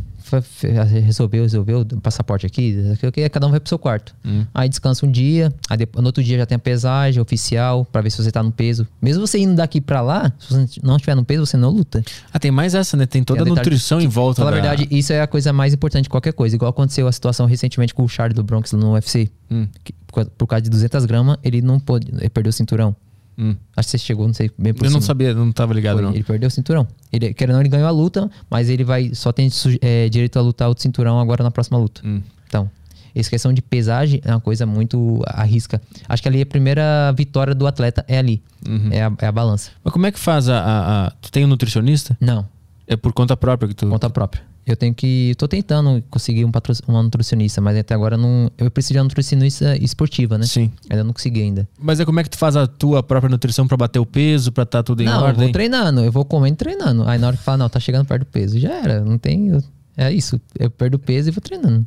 resolveu, 1.01 1.43
resolveu, 1.43 1.82
o 1.82 2.01
passaporte 2.01 2.45
aqui, 2.45 2.75
aqui, 3.05 3.27
cada 3.30 3.47
um 3.47 3.51
vai 3.51 3.59
pro 3.59 3.69
seu 3.69 3.80
quarto. 3.80 4.15
Hum. 4.25 4.45
Aí 4.53 4.69
descansa 4.69 5.05
um 5.05 5.11
dia, 5.11 5.53
aí 5.69 5.77
depois, 5.77 6.01
no 6.01 6.07
outro 6.07 6.23
dia 6.23 6.38
já 6.38 6.45
tem 6.45 6.55
a 6.55 6.59
pesagem 6.59 7.21
oficial, 7.21 7.86
pra 7.86 8.01
ver 8.01 8.09
se 8.09 8.21
você 8.23 8.32
tá 8.32 8.41
no 8.43 8.51
peso. 8.51 8.88
Mesmo 9.01 9.25
você 9.25 9.39
indo 9.39 9.55
daqui 9.55 9.82
pra 9.82 10.01
lá, 10.01 10.32
se 10.39 10.53
você 10.53 10.80
não 10.84 10.95
estiver 10.95 11.15
no 11.15 11.23
peso, 11.25 11.45
você 11.45 11.57
não 11.57 11.69
luta. 11.69 12.03
Ah, 12.32 12.39
tem 12.39 12.51
mais 12.51 12.73
essa, 12.75 12.95
né? 12.95 13.05
Tem 13.05 13.23
toda 13.23 13.41
a 13.41 13.43
Tem 13.43 13.51
a 13.51 13.55
detalhe- 13.55 13.69
nutrição 13.69 13.99
em 14.01 14.07
volta 14.07 14.41
Fala 14.41 14.51
a 14.51 14.55
da... 14.55 14.61
verdade, 14.61 14.88
isso 14.91 15.11
é 15.13 15.21
a 15.21 15.27
coisa 15.27 15.51
mais 15.53 15.73
importante 15.73 16.03
de 16.03 16.09
qualquer 16.09 16.34
coisa. 16.34 16.55
Igual 16.55 16.69
aconteceu 16.69 17.07
a 17.07 17.11
situação 17.11 17.45
recentemente 17.45 17.93
com 17.93 18.03
o 18.03 18.07
Charlie 18.09 18.36
do 18.36 18.43
Bronx 18.43 18.71
no 18.73 18.93
UFC. 18.93 19.30
Hum, 19.51 19.67
que 19.84 19.93
por, 20.05 20.13
causa, 20.13 20.32
por 20.38 20.47
causa 20.47 20.61
de 20.61 20.69
200 20.69 21.05
gramas, 21.05 21.38
ele 21.43 21.61
não 21.61 21.80
pôde, 21.80 22.07
ele 22.17 22.30
perdeu 22.30 22.49
o 22.49 22.53
cinturão. 22.53 22.95
Hum. 23.39 23.55
Acho 23.75 23.87
que 23.87 23.91
você 23.91 23.97
chegou, 23.97 24.27
não 24.27 24.33
sei, 24.33 24.51
bem 24.57 24.73
por 24.73 24.85
Eu 24.85 24.91
não 24.91 24.99
cima. 24.99 25.07
sabia, 25.07 25.33
não 25.33 25.51
tava 25.51 25.73
ligado 25.73 25.95
Foi, 25.97 26.03
não. 26.05 26.13
Ele 26.13 26.23
perdeu 26.23 26.47
o 26.47 26.51
cinturão. 26.51 26.85
Ele, 27.11 27.33
querendo 27.33 27.51
ou 27.51 27.55
não, 27.57 27.61
ele 27.61 27.69
ganhou 27.69 27.87
a 27.87 27.91
luta, 27.91 28.29
mas 28.49 28.69
ele 28.69 28.83
vai 28.83 29.11
só 29.15 29.31
tem 29.31 29.49
é, 29.81 30.09
direito 30.09 30.37
a 30.37 30.41
lutar 30.41 30.67
outro 30.67 30.81
cinturão 30.83 31.19
agora 31.19 31.43
na 31.43 31.49
próxima 31.51 31.77
luta. 31.77 32.01
Hum. 32.05 32.21
Então, 32.47 32.69
essa 33.15 33.29
questão 33.29 33.51
de 33.51 33.61
pesagem 33.61 34.21
é 34.23 34.31
uma 34.31 34.39
coisa 34.41 34.65
muito 34.65 35.21
arrisca. 35.25 35.81
Acho 36.07 36.21
que 36.21 36.29
ali 36.29 36.41
a 36.41 36.45
primeira 36.45 37.11
vitória 37.17 37.55
do 37.55 37.65
atleta 37.65 38.05
é 38.07 38.17
ali. 38.19 38.41
Uhum. 38.67 38.89
É, 38.91 39.03
a, 39.03 39.11
é 39.19 39.25
a 39.27 39.31
balança. 39.31 39.71
Mas 39.83 39.91
como 39.93 40.05
é 40.05 40.11
que 40.11 40.19
faz 40.19 40.47
a, 40.49 40.59
a- 40.59 41.07
a- 41.07 41.11
Tu 41.21 41.31
tem 41.31 41.43
um 41.45 41.47
nutricionista? 41.47 42.15
Não, 42.21 42.45
É 42.87 42.95
por 42.95 43.11
conta 43.13 43.35
própria 43.37 43.67
que 43.69 43.73
tu... 43.75 43.87
conta 43.87 44.09
própria. 44.09 44.43
Eu 44.72 44.76
tenho 44.78 44.93
que. 44.93 45.34
Tô 45.38 45.47
tentando 45.47 46.03
conseguir 46.09 46.45
um 46.45 46.51
patro, 46.51 46.74
uma 46.88 47.01
nutricionista, 47.01 47.59
mas 47.59 47.78
até 47.78 47.93
agora 47.95 48.15
não. 48.15 48.51
Eu 48.57 48.70
preciso 48.70 48.93
de 48.93 48.99
uma 48.99 49.03
nutricionista 49.05 49.76
esportiva, 49.78 50.38
né? 50.38 50.45
Sim. 50.45 50.72
Ainda 50.89 51.03
não 51.03 51.11
consegui 51.13 51.41
ainda. 51.41 51.67
Mas 51.80 51.99
é 51.99 52.05
como 52.05 52.20
é 52.20 52.24
que 52.24 52.30
tu 52.30 52.38
faz 52.38 52.55
a 52.55 52.67
tua 52.67 53.01
própria 53.01 53.30
nutrição 53.30 53.67
pra 53.67 53.76
bater 53.78 53.99
o 53.99 54.05
peso, 54.05 54.51
pra 54.51 54.63
estar 54.63 54.84
tudo 54.84 55.01
em 55.01 55.05
não, 55.05 55.20
eu 55.22 55.26
ordem? 55.26 55.43
vou 55.45 55.51
treinando, 55.51 56.01
eu 56.01 56.11
vou 56.11 56.24
comendo 56.24 56.53
e 56.53 56.57
treinando. 56.57 57.03
Aí 57.07 57.17
na 57.17 57.28
hora 57.28 57.38
que 57.38 57.43
fala, 57.43 57.57
não, 57.57 57.70
tá 57.70 57.80
chegando 57.80 58.05
perto 58.05 58.22
do 58.22 58.28
peso, 58.28 58.59
já 58.59 58.74
era. 58.76 59.01
Não 59.01 59.17
tem. 59.17 59.47
eu- 59.47 59.63
é 59.97 60.13
isso. 60.13 60.39
Eu 60.57 60.70
perdo 60.70 60.97
peso 60.99 61.30
e 61.30 61.32
vou 61.32 61.41
treinando. 61.41 61.86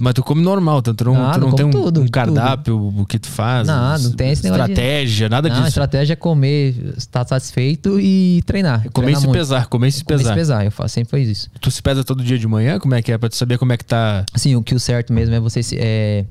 Mas 0.00 0.14
tu 0.14 0.22
come 0.24 0.42
normal, 0.42 0.82
tu 0.82 0.92
não, 1.04 1.14
Nada, 1.14 1.38
tu 1.38 1.40
não 1.46 1.52
tem 1.52 1.64
um, 1.64 1.70
tudo, 1.70 2.00
um 2.02 2.08
cardápio, 2.08 2.76
o 2.76 3.06
que 3.06 3.20
tu 3.20 3.28
faz? 3.28 3.68
Nada, 3.68 4.02
não 4.02 4.10
tem 4.12 4.32
esse 4.32 4.42
negócio 4.42 4.64
de- 4.66 4.72
Estratégia, 4.72 5.28
nada 5.28 5.48
Não, 5.48 5.54
a 5.54 5.58
disso. 5.58 5.68
estratégia 5.68 6.12
é 6.14 6.16
comer, 6.16 6.74
estar 6.96 7.24
satisfeito 7.26 8.00
e 8.00 8.42
treinar. 8.44 8.84
Comer 8.92 9.12
e 9.12 9.16
se 9.16 9.22
muito. 9.26 9.38
pesar, 9.38 9.66
comer 9.66 9.86
e 9.88 9.92
se 9.92 10.02
Comer 10.04 10.18
pesar. 10.18 10.30
se 10.30 10.34
pesar, 10.36 10.64
eu 10.64 10.72
faço, 10.72 10.94
sempre 10.94 11.10
foi 11.10 11.22
isso. 11.22 11.48
Tu 11.60 11.70
se 11.70 11.80
pesa 11.80 12.02
todo 12.02 12.24
dia 12.24 12.36
de 12.36 12.48
manhã? 12.48 12.80
Como 12.80 12.94
é 12.96 13.00
que 13.02 13.12
é? 13.12 13.18
Pra 13.18 13.28
tu 13.28 13.36
saber 13.36 13.58
como 13.58 13.72
é 13.72 13.76
que 13.76 13.84
tá. 13.84 14.24
Assim, 14.34 14.56
o 14.56 14.62
que 14.62 14.74
o 14.74 14.80
certo 14.80 15.12
mesmo 15.12 15.34
é 15.36 15.38
você 15.40 15.62
se. 15.62 15.76
É, 15.78 16.24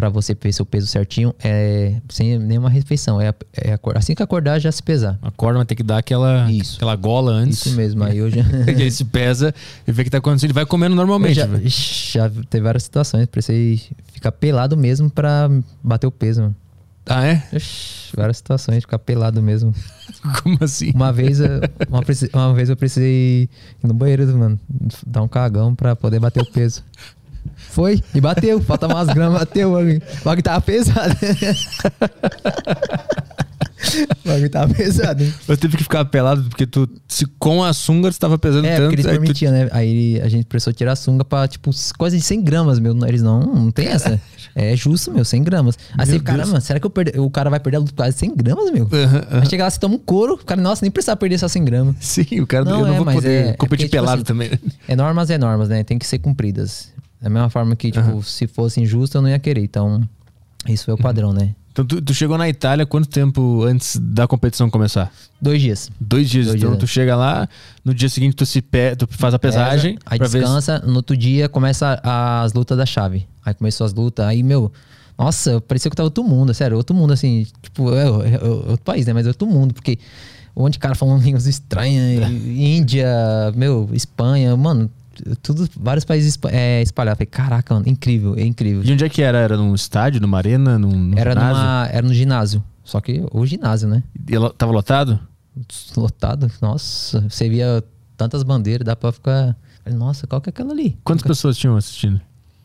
pra 0.00 0.08
você 0.08 0.34
ver 0.34 0.50
seu 0.50 0.64
peso 0.64 0.86
certinho 0.86 1.34
é 1.44 1.96
sem 2.08 2.38
nenhuma 2.38 2.70
refeição. 2.70 3.20
É, 3.20 3.34
é 3.54 3.78
assim 3.94 4.14
que 4.14 4.22
acordar 4.22 4.58
já 4.58 4.72
se 4.72 4.82
pesar. 4.82 5.18
Acorda, 5.20 5.58
mas 5.58 5.66
tem 5.68 5.76
que 5.76 5.82
dar 5.82 5.98
aquela, 5.98 6.50
Isso. 6.50 6.76
aquela 6.76 6.96
gola 6.96 7.32
antes. 7.32 7.66
Isso 7.66 7.76
mesmo. 7.76 8.02
Aí 8.02 8.16
eu 8.16 8.30
já. 8.30 8.40
e 8.78 8.82
aí 8.82 8.90
se 8.90 9.04
pesa 9.04 9.54
e 9.86 9.92
vê 9.92 10.00
o 10.00 10.04
que 10.06 10.10
tá 10.10 10.16
acontecendo. 10.16 10.46
Ele 10.46 10.54
vai 10.54 10.64
comendo 10.64 10.96
normalmente. 10.96 11.34
já, 11.34 11.46
já 11.66 12.30
teve 12.48 12.64
várias 12.64 12.82
situações. 12.82 13.26
Precisei 13.26 13.78
ficar 14.10 14.32
pelado 14.32 14.74
mesmo 14.74 15.10
pra 15.10 15.50
bater 15.84 16.06
o 16.06 16.10
peso, 16.10 16.40
mano. 16.40 16.56
Ah, 17.04 17.26
é? 17.26 17.42
Ixi, 17.52 18.16
várias 18.16 18.38
situações, 18.38 18.82
ficar 18.84 18.98
pelado 18.98 19.42
mesmo. 19.42 19.74
Como 20.42 20.56
assim? 20.62 20.92
Uma 20.94 21.12
vez, 21.12 21.40
eu- 21.40 21.60
uma, 21.90 22.00
uma 22.34 22.54
vez 22.54 22.70
eu 22.70 22.76
precisei 22.76 23.42
ir 23.82 23.86
no 23.86 23.92
banheiro, 23.92 24.26
mano, 24.38 24.58
dar 25.06 25.20
um 25.20 25.28
cagão 25.28 25.74
pra 25.74 25.94
poder 25.94 26.20
bater 26.20 26.42
o 26.42 26.46
peso. 26.50 26.82
Foi, 27.56 28.02
e 28.14 28.20
bateu. 28.20 28.60
Falta 28.60 28.86
umas 28.86 29.08
gramas, 29.08 29.38
bateu. 29.40 29.72
O 29.74 30.24
bagulho 30.24 30.42
tava 30.42 30.60
pesado. 30.60 31.14
o 34.24 34.28
bagulho 34.28 34.50
tava 34.50 34.74
pesado, 34.74 35.22
hein? 35.22 35.32
Eu 35.48 35.56
tive 35.56 35.76
que 35.76 35.82
ficar 35.82 36.04
pelado 36.04 36.42
porque 36.48 36.66
tu, 36.66 36.88
se 37.08 37.24
com 37.38 37.62
a 37.64 37.72
sunga, 37.72 38.10
tu 38.10 38.18
tava 38.18 38.38
pesando 38.38 38.66
É, 38.66 38.76
tanto. 38.76 38.82
porque 38.82 38.94
eles 38.96 39.06
aí 39.06 39.12
tu- 39.16 39.20
permitiam, 39.20 39.52
né? 39.52 39.68
Aí 39.72 40.20
a 40.20 40.28
gente 40.28 40.44
precisou 40.46 40.72
tirar 40.72 40.92
a 40.92 40.96
sunga 40.96 41.24
pra, 41.24 41.46
tipo, 41.48 41.70
quase 41.96 42.16
de 42.18 42.22
100 42.22 42.42
gramas, 42.42 42.78
meu. 42.78 42.96
Eles 43.06 43.22
não, 43.22 43.40
não 43.40 43.70
tem 43.70 43.86
essa. 43.88 44.20
É 44.54 44.74
justo, 44.76 45.10
meu, 45.12 45.24
100 45.24 45.42
gramas. 45.42 45.78
Aí 45.96 46.06
você, 46.06 46.18
caramba, 46.20 46.60
será 46.60 46.78
que 46.80 46.86
eu 46.86 46.90
perdi- 46.90 47.18
o 47.18 47.30
cara 47.30 47.48
vai 47.48 47.60
perder 47.60 47.76
a 47.76 47.80
luta 47.80 47.92
por 47.92 47.98
quase 48.02 48.18
100 48.18 48.34
gramas, 48.36 48.70
meu? 48.72 48.88
Aham, 48.92 49.16
aham. 49.30 49.40
Aí 49.42 49.48
chega 49.48 49.64
lá, 49.64 49.70
você 49.70 49.78
toma 49.78 49.94
um 49.94 49.98
couro, 49.98 50.34
o 50.34 50.44
cara, 50.44 50.60
nossa, 50.60 50.82
nem 50.82 50.90
precisava 50.90 51.16
perder 51.16 51.38
só 51.38 51.48
100 51.48 51.64
gramas. 51.64 51.94
Sim, 52.00 52.40
o 52.40 52.46
cara 52.46 52.64
Não, 52.64 52.80
eu 52.80 52.86
não 52.86 52.94
é, 52.94 52.96
vou 52.96 53.04
mas 53.06 53.14
poder 53.14 53.28
é- 53.30 53.38
é 53.50 53.52
competir 53.52 53.58
porque, 53.68 53.76
tipo 53.84 53.92
pelado 53.92 54.16
assim, 54.16 54.24
também. 54.24 54.50
É 54.88 54.96
normas, 54.96 55.30
é 55.30 55.38
normas, 55.38 55.68
né? 55.68 55.82
Tem 55.84 55.98
que 55.98 56.06
ser 56.06 56.18
cumpridas. 56.18 56.88
Da 57.20 57.28
mesma 57.28 57.50
forma 57.50 57.76
que, 57.76 57.90
tipo, 57.90 58.22
se 58.22 58.46
fosse 58.46 58.80
injusto, 58.80 59.18
eu 59.18 59.22
não 59.22 59.28
ia 59.28 59.38
querer. 59.38 59.62
Então, 59.62 60.02
isso 60.68 60.84
foi 60.86 60.94
o 60.94 60.98
padrão, 60.98 61.32
né? 61.32 61.54
Então 61.72 61.84
tu, 61.84 62.02
tu 62.02 62.12
chegou 62.12 62.36
na 62.36 62.48
Itália 62.48 62.84
quanto 62.84 63.08
tempo 63.08 63.62
antes 63.62 63.96
da 63.96 64.26
competição 64.26 64.68
começar? 64.68 65.12
Dois 65.40 65.62
dias. 65.62 65.88
Dois 66.00 66.28
dias. 66.28 66.46
Dois 66.46 66.56
então 66.58 66.70
dias, 66.70 66.80
tu 66.80 66.84
é. 66.84 66.88
chega 66.88 67.14
lá, 67.14 67.48
no 67.84 67.94
dia 67.94 68.08
seguinte 68.08 68.34
tu 68.34 68.44
se 68.44 68.60
pe... 68.60 68.96
tu 68.96 69.06
faz 69.08 69.34
a 69.34 69.38
pesagem. 69.38 69.94
Pesa, 69.94 70.04
aí 70.06 70.28
se- 70.28 70.38
descansa, 70.38 70.78
no 70.80 70.96
outro 70.96 71.16
dia 71.16 71.48
começa 71.48 72.00
as 72.02 72.52
lutas 72.52 72.76
da 72.76 72.84
chave. 72.84 73.26
Aí 73.44 73.54
começou 73.54 73.84
as 73.86 73.92
lutas, 73.94 74.26
aí, 74.26 74.42
meu... 74.42 74.72
Nossa, 75.16 75.60
parecia 75.60 75.90
que 75.90 75.92
eu 75.92 75.96
tava 75.96 76.06
outro 76.08 76.24
mundo, 76.24 76.52
sério, 76.54 76.76
outro 76.76 76.96
mundo, 76.96 77.12
assim, 77.12 77.46
tipo, 77.62 77.94
é, 77.94 78.04
é- 78.30 78.34
é 78.34 78.44
outro 78.48 78.84
país, 78.84 79.06
né? 79.06 79.12
Mas 79.12 79.26
é 79.26 79.28
outro 79.28 79.46
mundo, 79.46 79.72
porque 79.74 79.98
um 80.56 80.62
monte 80.62 80.72
de 80.74 80.78
cara 80.80 80.94
falando 80.94 81.20
línguas 81.22 81.46
estranhas, 81.46 82.28
e- 82.30 82.76
Índia, 82.78 83.06
meu, 83.54 83.88
Espanha, 83.92 84.56
mano, 84.56 84.90
tudo, 85.42 85.68
vários 85.76 86.04
países 86.04 86.38
é, 86.50 86.82
espalhados. 86.82 87.18
Falei, 87.18 87.26
caraca, 87.26 87.74
mano, 87.74 87.88
incrível, 87.88 88.34
é 88.36 88.42
incrível. 88.44 88.82
E 88.84 88.92
onde 88.92 89.04
é 89.04 89.08
que 89.08 89.22
era? 89.22 89.38
Era 89.38 89.56
num 89.56 89.74
estádio, 89.74 90.20
numa 90.20 90.36
arena, 90.38 90.78
num, 90.78 90.90
num 90.90 91.18
Era, 91.18 91.32
ginásio? 91.32 91.56
numa, 91.62 91.88
era 91.92 92.06
no 92.08 92.14
ginásio, 92.14 92.64
só 92.84 93.00
que 93.00 93.22
o 93.32 93.44
ginásio, 93.46 93.88
né? 93.88 94.02
E 94.28 94.34
tava 94.56 94.72
lotado? 94.72 95.18
lotado. 95.96 96.50
Nossa, 96.60 97.20
você 97.28 97.48
via 97.48 97.82
tantas 98.16 98.42
bandeiras, 98.42 98.84
dá 98.84 98.94
pra 98.96 99.12
ficar. 99.12 99.56
Falei, 99.82 99.98
Nossa, 99.98 100.26
qual 100.26 100.40
que 100.40 100.48
é 100.48 100.50
aquela 100.50 100.72
ali? 100.72 100.96
Quantas 101.04 101.26
pessoas 101.26 101.56
tinham 101.56 101.76
assistindo? 101.76 102.20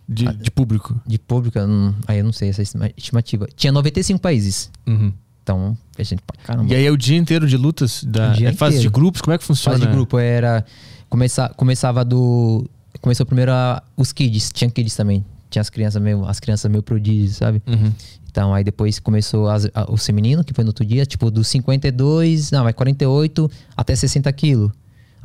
De, 0.08 0.28
Ah, 0.28 0.32
de 0.34 0.51
público? 0.51 0.99
De 1.06 1.18
pública, 1.18 1.66
hum, 1.66 1.93
aí 2.08 2.20
eu 2.20 2.24
não 2.24 2.32
sei 2.32 2.49
essa 2.49 2.62
estima- 2.62 2.91
estimativa. 2.95 3.47
Tinha 3.56 3.72
95 3.72 4.20
países. 4.20 4.70
Uhum. 4.86 5.12
Então, 5.41 5.78
a 5.97 6.03
gente 6.03 6.22
caramba. 6.43 6.72
E 6.72 6.76
aí 6.76 6.86
é 6.86 6.91
o 6.91 6.97
dia 6.97 7.18
inteiro 7.18 7.47
de 7.47 7.56
lutas? 7.58 8.03
Da, 8.03 8.34
é 8.34 8.51
fase 8.53 8.74
de 8.74 8.80
inteiro. 8.88 8.91
grupos? 8.91 9.22
Como 9.22 9.34
é 9.34 9.38
que 9.38 9.43
funciona? 9.43 9.78
Fase 9.78 9.88
de 9.88 9.93
grupo 9.95 10.18
era. 10.20 10.66
Começa, 11.10 11.49
começava 11.49 12.03
do. 12.03 12.70
Começou 13.01 13.26
primeiro 13.26 13.51
a- 13.51 13.82
os 13.95 14.12
kids, 14.12 14.51
tinha 14.53 14.70
kids 14.70 14.95
também. 14.95 15.24
Tinha 15.49 15.62
as 15.62 15.70
crianças 15.70 16.01
meio, 16.01 16.26
as 16.26 16.39
crianças 16.39 16.70
meio 16.70 16.82
prodígios, 16.84 17.38
sabe? 17.38 17.62
Uhum. 17.68 17.91
Então, 18.30 18.53
aí 18.53 18.64
depois 18.64 18.99
começou 18.99 19.47
as, 19.47 19.66
a- 19.74 19.86
o 19.89 19.95
feminino, 19.95 20.43
que 20.43 20.53
foi 20.53 20.64
no 20.64 20.70
outro 20.70 20.84
dia, 20.86 21.06
tipo, 21.06 21.30
dos 21.32 21.47
52, 21.47 22.51
não, 22.51 22.68
é 22.68 22.74
48 22.74 23.49
até 23.78 23.95
60 23.95 24.32
quilos. 24.34 24.72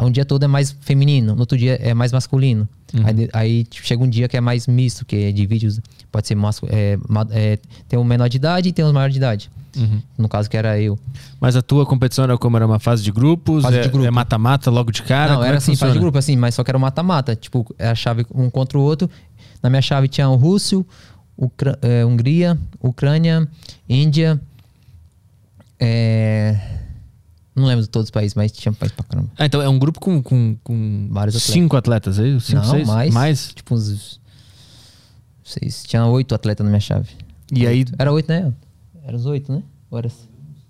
Aí 0.01 0.07
um 0.07 0.11
dia 0.11 0.25
todo 0.25 0.43
é 0.43 0.47
mais 0.47 0.75
feminino, 0.81 1.35
no 1.35 1.41
outro 1.41 1.59
dia 1.59 1.75
é 1.75 1.93
mais 1.93 2.11
masculino. 2.11 2.67
Aí, 3.05 3.13
de- 3.13 3.29
aí, 3.35 3.65
tipo, 3.65 3.87
chega 3.87 4.03
um 4.03 4.09
dia 4.09 4.27
que 4.29 4.37
é 4.37 4.41
mais 4.41 4.67
misto, 4.67 5.05
que 5.05 5.15
é 5.27 5.31
de 5.31 5.47
vídeos, 5.47 5.79
pode 6.11 6.27
ser 6.27 6.35
mascu- 6.35 6.67
é, 6.71 6.97
é, 7.33 7.59
tem 7.87 7.99
um 7.99 8.05
menor 8.05 8.27
de 8.29 8.39
idade 8.39 8.71
e 8.71 8.73
tem 8.73 8.83
um 8.83 8.93
maior 8.95 9.11
de 9.11 9.19
idade. 9.19 9.51
Uhum. 9.77 10.01
No 10.17 10.27
caso 10.29 10.49
que 10.49 10.57
era 10.57 10.81
eu. 10.81 10.99
Mas 11.39 11.55
a 11.55 11.61
tua 11.63 11.85
competição 11.85 12.25
era 12.25 12.37
como? 12.39 12.57
Era 12.57 12.67
uma 12.67 12.79
fase 12.79 13.03
de 13.05 13.13
grupos? 13.13 13.63
Fase 13.63 13.77
é, 13.79 13.83
de 13.83 13.89
grupo. 13.91 14.07
é 14.07 14.11
mata-mata 14.11 14.71
logo 14.71 14.91
de 14.91 15.03
cara? 15.03 15.33
não, 15.33 15.37
Como 15.37 15.45
era 15.45 15.57
é 15.57 15.59
que 15.59 15.59
assim, 15.59 15.73
fase 15.73 15.77
de 15.77 15.81
funciona? 15.89 16.01
grupo, 16.01 16.19
assim, 16.19 16.35
mas 16.37 16.55
só 16.55 16.65
que 16.65 16.71
era 16.71 16.79
um 16.79 16.81
mata-mata. 16.81 17.37
Tipo, 17.37 17.67
era 17.79 17.93
a 17.93 17.95
chave 17.95 18.25
um 18.35 18.49
contra 18.49 18.79
o 18.79 18.81
outro. 18.83 19.09
Na 19.63 19.69
minha 19.69 19.83
chave 19.83 20.09
tinha 20.09 20.29
o 20.31 20.35
Rússio, 20.37 20.85
Ucra- 21.37 21.79
é, 21.83 22.05
Hungria, 22.07 22.59
Ucrânia, 22.83 23.47
Índia. 23.87 24.41
é, 25.79 26.57
Não 27.55 27.67
lembro 27.67 27.83
de 27.83 27.89
todos 27.91 28.07
os 28.07 28.11
países, 28.11 28.35
mas 28.35 28.53
tinha 28.53 28.73
país 28.73 28.93
pra 28.93 29.05
caramba. 29.05 29.31
Ah, 29.37 29.45
então 29.45 29.61
é 29.61 29.69
um 29.69 29.79
grupo 29.79 30.01
com, 30.01 30.23
com, 30.23 30.57
com 30.63 31.09
Vários 31.11 31.35
atletas. 31.37 31.53
cinco 31.53 31.77
atletas 31.77 32.19
aí? 32.19 32.41
Cinco, 32.41 32.63
não, 32.63 32.71
seis? 32.71 32.87
mais. 32.87 33.15
Mais? 33.15 33.53
Tipo 33.55 33.75
uns. 33.75 34.21
Seis. 35.45 35.83
Tinha 35.85 36.07
oito 36.07 36.35
atletas 36.35 36.65
na 36.65 36.71
minha 36.71 36.81
chave. 36.81 37.09
E 37.53 37.67
aí, 37.67 37.85
Era 37.99 38.13
oito, 38.13 38.29
né? 38.29 38.53
Era 39.05 39.17
os 39.17 39.27
oito, 39.27 39.53
né? 39.53 39.63
Ou 39.91 39.99
era, 39.99 40.11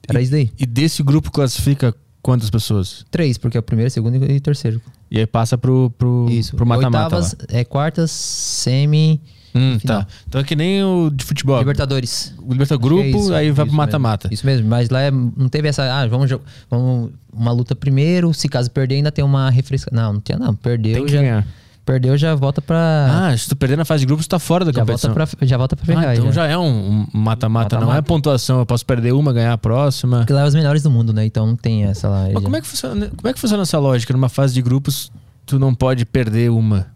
era 0.08 0.22
isso 0.22 0.32
daí? 0.32 0.50
e 0.58 0.64
desse 0.64 1.02
grupo 1.02 1.30
classifica 1.30 1.94
quantas 2.22 2.48
pessoas? 2.48 3.04
Três, 3.10 3.36
porque 3.36 3.58
é 3.58 3.60
o 3.60 3.62
primeiro, 3.62 3.90
segundo 3.90 4.16
e 4.24 4.40
terceiro. 4.40 4.80
E 5.10 5.18
aí 5.18 5.26
passa 5.26 5.58
pro, 5.58 5.90
pro, 5.90 6.26
Isso. 6.30 6.56
pro 6.56 6.64
mata-mata. 6.64 7.16
Oitavas, 7.16 7.36
é, 7.48 7.64
quartas, 7.64 8.10
semi, 8.10 9.20
Hum, 9.54 9.78
tá. 9.84 10.06
Então 10.28 10.40
é 10.40 10.44
que 10.44 10.54
nem 10.54 10.82
o 10.84 11.10
de 11.10 11.24
futebol. 11.24 11.58
Libertadores. 11.58 12.34
O 12.38 12.52
Libertador 12.52 12.86
Acho 12.92 13.00
que 13.02 13.08
é 13.08 13.10
grupo, 13.10 13.24
isso, 13.24 13.34
aí 13.34 13.50
vai 13.50 13.66
pro 13.66 13.74
mata-mata. 13.74 14.28
Isso 14.30 14.46
mesmo, 14.46 14.68
mas 14.68 14.88
lá 14.90 15.00
é- 15.00 15.10
não 15.10 15.48
teve 15.48 15.68
essa. 15.68 15.82
Ah, 15.84 16.06
vamos, 16.06 16.30
vamos 16.70 17.10
uma 17.32 17.50
luta 17.52 17.74
primeiro. 17.74 18.32
Se 18.32 18.48
caso 18.48 18.70
perder, 18.70 18.96
ainda 18.96 19.10
tem 19.10 19.24
uma 19.24 19.50
refresca. 19.50 19.90
Não, 19.92 20.12
não 20.14 20.20
tinha, 20.20 20.38
não. 20.38 20.54
Perdeu, 20.54 20.94
Tem 20.94 21.06
que 21.06 21.12
já. 21.12 21.20
ganhar. 21.20 21.46
Perdeu, 21.84 22.16
já 22.16 22.34
volta 22.36 22.62
pra. 22.62 23.28
Ah, 23.30 23.36
se 23.36 23.48
tu 23.48 23.56
perder 23.56 23.76
na 23.76 23.84
fase 23.84 24.02
de 24.02 24.06
grupos, 24.06 24.26
tu 24.26 24.30
tá 24.30 24.38
fora 24.38 24.64
da 24.64 24.70
já, 24.70 24.84
volta 24.84 25.08
competição. 25.08 25.36
pra 25.38 25.46
já 25.46 25.56
volta 25.56 25.74
pra 25.74 25.84
Ah, 25.92 25.98
pegar. 26.00 26.14
então 26.14 26.26
já. 26.26 26.46
já 26.46 26.46
é 26.46 26.56
um 26.56 27.06
mata-mata, 27.12 27.80
não 27.80 27.92
é 27.92 28.00
pontuação. 28.00 28.60
Eu 28.60 28.66
posso 28.66 28.86
perder 28.86 29.12
uma, 29.12 29.32
ganhar 29.32 29.52
a 29.54 29.58
próxima. 29.58 30.18
Porque 30.18 30.32
lá 30.32 30.42
é 30.42 30.44
os 30.46 30.54
melhores 30.54 30.82
do 30.84 30.90
mundo, 30.90 31.12
né? 31.12 31.24
Então 31.24 31.46
não 31.46 31.56
tem 31.56 31.84
essa 31.84 32.08
lá. 32.08 32.24
Mas 32.24 32.34
já. 32.34 32.40
como 32.42 32.54
é, 32.56 32.60
que 32.60 32.66
funciona, 32.68 33.10
como 33.16 33.28
é 33.28 33.32
que 33.32 33.40
funciona 33.40 33.62
essa 33.64 33.78
lógica? 33.80 34.12
Numa 34.12 34.28
fase 34.28 34.54
de 34.54 34.62
grupos, 34.62 35.10
tu 35.44 35.58
não 35.58 35.74
pode 35.74 36.04
perder 36.04 36.50
uma. 36.50 36.86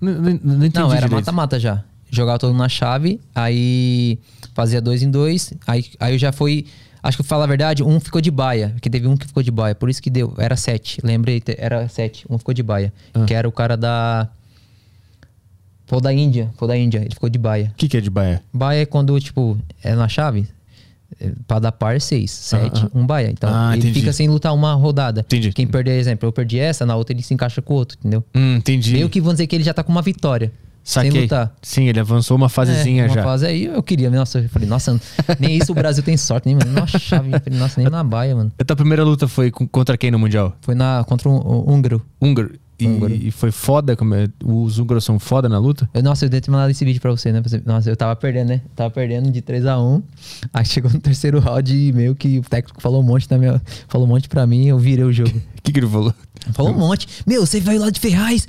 Não, 0.00 0.12
não, 0.12 0.20
não 0.42 0.66
entendi 0.66 0.78
Não, 0.80 0.92
era 0.92 1.08
mata-mata 1.08 1.58
já. 1.58 1.82
Jogava 2.14 2.38
todo 2.38 2.50
mundo 2.50 2.58
na 2.60 2.68
chave, 2.68 3.18
aí 3.34 4.18
fazia 4.54 4.82
dois 4.82 5.02
em 5.02 5.10
dois, 5.10 5.52
aí, 5.66 5.84
aí 5.98 6.14
eu 6.14 6.18
já 6.18 6.30
fui. 6.30 6.66
Acho 7.02 7.16
que 7.16 7.22
eu 7.22 7.24
falar 7.24 7.44
a 7.44 7.46
verdade, 7.48 7.82
um 7.82 7.98
ficou 7.98 8.20
de 8.20 8.30
baia, 8.30 8.68
porque 8.74 8.90
teve 8.90 9.08
um 9.08 9.16
que 9.16 9.26
ficou 9.26 9.42
de 9.42 9.50
baia, 9.50 9.74
por 9.74 9.88
isso 9.88 10.00
que 10.02 10.10
deu. 10.10 10.34
Era 10.36 10.54
sete, 10.54 11.00
lembrei, 11.02 11.42
era 11.56 11.88
sete, 11.88 12.26
um 12.28 12.36
ficou 12.36 12.52
de 12.52 12.62
baia. 12.62 12.92
Ah. 13.14 13.24
Que 13.24 13.32
era 13.32 13.48
o 13.48 13.52
cara 13.52 13.76
da. 13.78 14.28
Foi 15.86 16.00
da 16.00 16.12
Índia, 16.12 16.50
foi 16.56 16.68
da 16.68 16.76
Índia, 16.76 16.98
ele 16.98 17.10
ficou 17.14 17.28
de 17.30 17.38
baia. 17.38 17.70
O 17.72 17.74
que, 17.76 17.88
que 17.88 17.96
é 17.96 18.00
de 18.00 18.10
baia? 18.10 18.42
Baia 18.52 18.82
é 18.82 18.86
quando, 18.86 19.18
tipo, 19.18 19.58
é 19.82 19.94
na 19.94 20.06
chave, 20.08 20.46
é, 21.20 21.30
pra 21.46 21.58
dar 21.58 21.72
par, 21.72 22.00
seis. 22.00 22.30
Sete, 22.30 22.78
aham. 22.82 22.90
um 22.94 23.06
baia. 23.06 23.30
Então, 23.30 23.50
Ah, 23.52 23.72
ele 23.72 23.82
entendi. 23.88 24.00
fica 24.00 24.12
sem 24.12 24.28
lutar 24.28 24.54
uma 24.54 24.74
rodada. 24.74 25.20
Entendi. 25.22 25.50
Quem 25.52 25.66
perder, 25.66 25.98
exemplo, 25.98 26.28
eu 26.28 26.32
perdi 26.32 26.58
essa, 26.58 26.86
na 26.86 26.94
outra 26.94 27.14
ele 27.14 27.22
se 27.22 27.32
encaixa 27.34 27.60
com 27.60 27.72
o 27.74 27.76
outro, 27.76 27.96
entendeu? 27.98 28.22
Hum, 28.34 28.56
entendi. 28.56 28.92
Meio 28.92 29.08
que 29.08 29.20
vamos 29.20 29.34
dizer 29.34 29.46
que 29.46 29.56
ele 29.56 29.64
já 29.64 29.74
tá 29.74 29.82
com 29.82 29.90
uma 29.92 30.02
vitória. 30.02 30.52
Saquei. 30.84 31.10
Sem 31.12 31.20
lutar. 31.22 31.54
Sim, 31.62 31.84
ele 31.88 32.00
avançou 32.00 32.36
uma 32.36 32.48
fasezinha 32.48 33.04
É, 33.04 33.06
uma 33.08 33.14
já. 33.14 33.22
fase 33.22 33.46
aí 33.46 33.66
eu 33.66 33.82
queria. 33.82 34.10
Nossa, 34.10 34.40
eu 34.40 34.48
falei, 34.48 34.68
nossa, 34.68 35.00
nem 35.38 35.56
isso 35.56 35.70
o 35.72 35.74
Brasil 35.74 36.02
tem 36.02 36.16
sorte, 36.16 36.46
nem, 36.46 36.56
mano. 36.56 36.72
Nossa, 36.72 36.98
chave. 36.98 37.30
eu 37.32 37.40
falei, 37.40 37.58
Nossa, 37.58 37.80
nem 37.80 37.88
na 37.90 38.02
baia, 38.02 38.34
mano. 38.34 38.50
A 38.58 38.64
tua 38.64 38.74
primeira 38.76 39.04
luta 39.04 39.28
foi 39.28 39.50
contra 39.50 39.96
quem 39.96 40.10
no 40.10 40.18
Mundial? 40.18 40.56
Foi 40.60 40.74
na, 40.74 41.04
contra 41.06 41.28
um, 41.28 41.34
um 41.36 41.72
húngaro. 41.72 42.02
Húngaro. 42.20 42.52
E, 42.80 42.86
Húngaro. 42.86 43.14
e 43.14 43.30
foi 43.30 43.52
foda? 43.52 43.94
Como 43.94 44.12
é- 44.12 44.26
os 44.44 44.80
húngaros 44.80 45.04
são 45.04 45.16
foda 45.20 45.48
na 45.48 45.56
luta? 45.56 45.88
Eu, 45.94 46.02
nossa, 46.02 46.24
eu 46.24 46.28
devia 46.28 46.40
ter 46.40 46.50
mandado 46.50 46.70
esse 46.70 46.84
vídeo 46.84 47.00
pra 47.00 47.12
você, 47.12 47.30
né? 47.30 47.40
Nossa, 47.64 47.88
eu 47.88 47.94
tava 47.96 48.16
perdendo, 48.16 48.48
né? 48.48 48.60
Tava 48.74 48.90
perdendo 48.90 49.30
de 49.30 49.40
3x1. 49.40 50.02
Aí 50.52 50.64
chegou 50.64 50.90
no 50.90 50.98
terceiro 50.98 51.38
round 51.38 51.72
e 51.72 51.92
meio 51.92 52.16
que 52.16 52.40
o 52.40 52.42
técnico 52.42 52.82
falou 52.82 53.00
um 53.00 53.04
monte 53.06 53.30
na 53.30 53.38
minha, 53.38 53.62
falou 53.86 54.04
um 54.04 54.10
monte 54.10 54.28
pra 54.28 54.44
mim 54.48 54.66
eu 54.66 54.78
virei 54.80 55.04
o 55.04 55.12
jogo. 55.12 55.30
O 55.58 55.62
que, 55.62 55.70
que 55.70 55.78
ele 55.78 55.86
falou? 55.86 56.12
Falou 56.54 56.72
um 56.72 56.78
monte. 56.78 57.06
Meu, 57.24 57.46
você 57.46 57.60
vai 57.60 57.78
lá 57.78 57.88
de 57.88 58.00
Ferraz. 58.00 58.48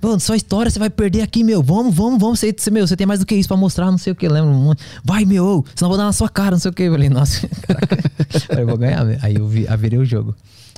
Mano, 0.00 0.20
só 0.20 0.34
história, 0.34 0.70
você 0.70 0.78
vai 0.78 0.90
perder 0.90 1.22
aqui, 1.22 1.42
meu. 1.42 1.62
Vamos, 1.62 1.94
vamos, 1.94 2.20
vamos. 2.20 2.40
Você, 2.40 2.70
meu, 2.70 2.86
você 2.86 2.96
tem 2.96 3.06
mais 3.06 3.20
do 3.20 3.26
que 3.26 3.34
isso 3.34 3.48
pra 3.48 3.56
mostrar, 3.56 3.90
não 3.90 3.98
sei 3.98 4.12
o 4.12 4.16
que. 4.16 4.28
Lembra? 4.28 4.76
Vai, 5.02 5.24
meu, 5.24 5.64
senão 5.74 5.86
eu 5.86 5.88
vou 5.88 5.96
dar 5.96 6.04
na 6.04 6.12
sua 6.12 6.28
cara, 6.28 6.52
não 6.52 6.58
sei 6.58 6.70
o 6.70 6.74
que. 6.74 6.82
Eu 6.82 6.92
falei, 6.92 7.08
nossa. 7.08 7.48
Falei, 8.46 8.64
eu 8.64 8.68
vou 8.68 8.78
ganhar. 8.78 9.06
Aí 9.22 9.36
eu, 9.36 9.46
vi, 9.46 9.66
aí 9.68 9.76
virei 9.76 9.98
o 9.98 10.04
jogo. 10.04 10.34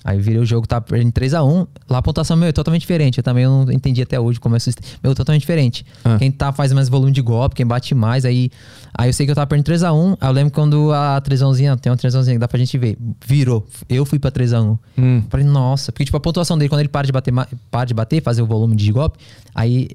Aí 0.07 0.21
virei 0.21 0.41
o 0.41 0.47
jogo, 0.47 0.69
tá 0.69 0.81
perdendo 0.81 1.11
3x1. 1.11 1.67
Lá 1.91 1.99
a 1.99 2.03
pontuação, 2.03 2.37
meu, 2.37 2.49
é 2.49 2.53
totalmente 2.53 2.83
diferente. 2.83 3.19
Eu 3.19 3.25
também 3.25 3.45
não 3.45 3.69
entendi 3.73 4.01
até 4.01 4.21
hoje 4.21 4.39
como 4.39 4.55
é 4.55 4.59
isso. 4.59 4.71
Meu, 5.03 5.17
totalmente 5.17 5.41
diferente. 5.41 5.85
Ah. 6.05 6.17
Quem 6.17 6.31
tá 6.31 6.53
faz 6.53 6.73
mais 6.73 6.89
volume 6.89 7.11
de 7.11 7.21
golpe, 7.21 7.57
quem 7.57 7.67
bate 7.67 7.93
mais. 7.93 8.25
Aí, 8.25 8.49
aí 8.97 9.09
eu 9.09 9.13
sei 9.13 9.27
que 9.27 9.33
eu 9.33 9.35
tava 9.35 9.49
perdendo 9.49 9.67
3x1. 9.67 10.17
Aí 10.21 10.29
eu 10.29 10.33
lembro 10.33 10.53
quando 10.53 10.93
a 10.93 11.21
3ãozinha, 11.21 11.77
tem 11.77 11.91
uma 11.91 11.97
3ãozinha 11.99 12.35
que 12.35 12.39
dá 12.39 12.47
pra 12.47 12.57
gente 12.57 12.79
ver, 12.79 12.97
virou. 13.27 13.67
Eu 13.89 14.07
fui 14.07 14.21
pra 14.21 14.31
3x1. 14.31 14.79
Hum. 14.97 15.23
Falei, 15.29 15.45
nossa, 15.45 15.91
porque 15.91 16.05
tipo, 16.05 16.17
a 16.17 16.21
pontuação 16.21 16.57
dele, 16.57 16.69
quando 16.69 16.83
ele 16.83 16.89
para 16.89 17.05
de 17.05 17.13
bater, 17.13 17.35
para 17.69 17.85
de 17.85 17.93
bater, 17.93 18.23
fazer 18.23 18.43
o 18.43 18.47
volume 18.47 18.77
de 18.77 18.93
golpe, 18.93 19.19
aí 19.53 19.89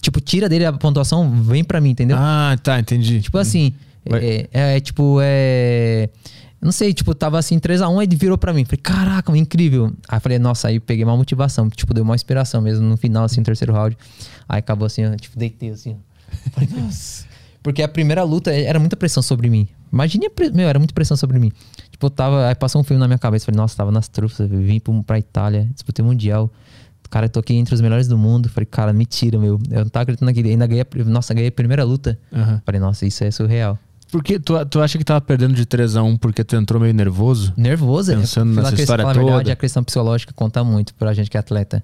tipo, 0.00 0.20
tira 0.20 0.48
dele 0.48 0.64
a 0.64 0.72
pontuação, 0.72 1.30
vem 1.40 1.62
pra 1.62 1.80
mim, 1.80 1.90
entendeu? 1.90 2.16
Ah, 2.18 2.56
tá, 2.60 2.80
entendi. 2.80 3.20
Tipo 3.22 3.38
assim, 3.38 3.72
Vai- 4.04 4.24
é, 4.24 4.48
é, 4.76 4.80
tipo, 4.80 5.18
é. 5.22 6.08
Eu 6.62 6.66
Não 6.66 6.72
sei, 6.72 6.94
tipo, 6.94 7.12
tava 7.14 7.38
assim, 7.38 7.58
3x1, 7.58 7.98
aí 8.00 8.06
ele 8.06 8.14
virou 8.16 8.38
pra 8.38 8.52
mim. 8.52 8.64
Falei, 8.64 8.78
caraca, 8.80 9.36
incrível. 9.36 9.92
Aí 10.08 10.20
falei, 10.20 10.38
nossa, 10.38 10.68
aí 10.68 10.78
peguei 10.78 11.04
uma 11.04 11.16
motivação, 11.16 11.68
tipo, 11.68 11.92
deu 11.92 12.04
uma 12.04 12.14
inspiração 12.14 12.62
mesmo 12.62 12.88
no 12.88 12.96
final, 12.96 13.24
assim, 13.24 13.40
no 13.40 13.44
terceiro 13.44 13.72
round. 13.72 13.98
Aí 14.48 14.60
acabou 14.60 14.86
assim, 14.86 15.02
eu, 15.02 15.16
tipo, 15.16 15.36
deitei 15.38 15.70
assim. 15.70 15.96
Falei, 16.52 16.68
nossa. 16.80 17.26
Porque 17.62 17.82
a 17.82 17.88
primeira 17.88 18.22
luta 18.22 18.52
era 18.52 18.78
muita 18.78 18.96
pressão 18.96 19.22
sobre 19.22 19.50
mim. 19.50 19.68
Imagine, 19.92 20.26
a 20.26 20.30
pre- 20.30 20.50
meu, 20.50 20.68
era 20.68 20.78
muita 20.78 20.94
pressão 20.94 21.16
sobre 21.16 21.38
mim. 21.38 21.52
Tipo, 21.90 22.06
eu 22.06 22.10
tava. 22.10 22.48
Aí 22.48 22.54
passou 22.54 22.80
um 22.80 22.84
filme 22.84 22.98
na 22.98 23.06
minha 23.06 23.18
cabeça. 23.18 23.44
Falei, 23.44 23.56
nossa, 23.56 23.76
tava 23.76 23.92
nas 23.92 24.08
trufas, 24.08 24.48
vim 24.48 24.80
pra, 25.06 25.18
Itália, 25.18 25.68
disputei 25.74 26.04
mundial. 26.04 26.50
Cara, 27.10 27.26
eu 27.26 27.30
toquei 27.30 27.56
entre 27.58 27.74
os 27.74 27.80
melhores 27.80 28.08
do 28.08 28.16
mundo. 28.16 28.48
Falei, 28.48 28.64
cara, 28.66 28.92
mentira, 28.92 29.38
meu. 29.38 29.60
Eu 29.70 29.80
não 29.84 29.88
tava 29.90 30.02
acreditando 30.04 30.30
naquele. 30.30 30.48
Ainda 30.50 30.66
ganhei, 30.66 30.84
nossa, 31.04 31.34
ganhei 31.34 31.48
a 31.50 31.52
primeira 31.52 31.84
luta. 31.84 32.18
Aham. 32.32 32.62
Falei, 32.64 32.80
nossa, 32.80 33.04
isso 33.06 33.22
é 33.22 33.30
surreal. 33.30 33.78
Porque 34.12 34.38
tu, 34.38 34.54
tu 34.66 34.80
acha 34.80 34.96
que 34.98 35.04
tava 35.04 35.20
perdendo 35.22 35.54
de 35.54 35.64
3x1 35.66 36.18
porque 36.18 36.44
tu 36.44 36.54
entrou 36.54 36.80
meio 36.80 36.92
nervoso? 36.94 37.52
Nervoso, 37.56 38.12
é. 38.12 38.16
Pensando 38.16 38.54
Pela 38.54 38.70
nessa 38.70 38.82
história 38.82 39.02
falar 39.02 39.12
a 39.12 39.18
verdade, 39.18 39.38
toda. 39.44 39.52
a 39.54 39.56
questão 39.56 39.82
psicológica 39.82 40.32
conta 40.34 40.62
muito 40.62 40.94
pra 40.94 41.12
gente 41.14 41.30
que 41.30 41.36
é 41.36 41.40
atleta. 41.40 41.82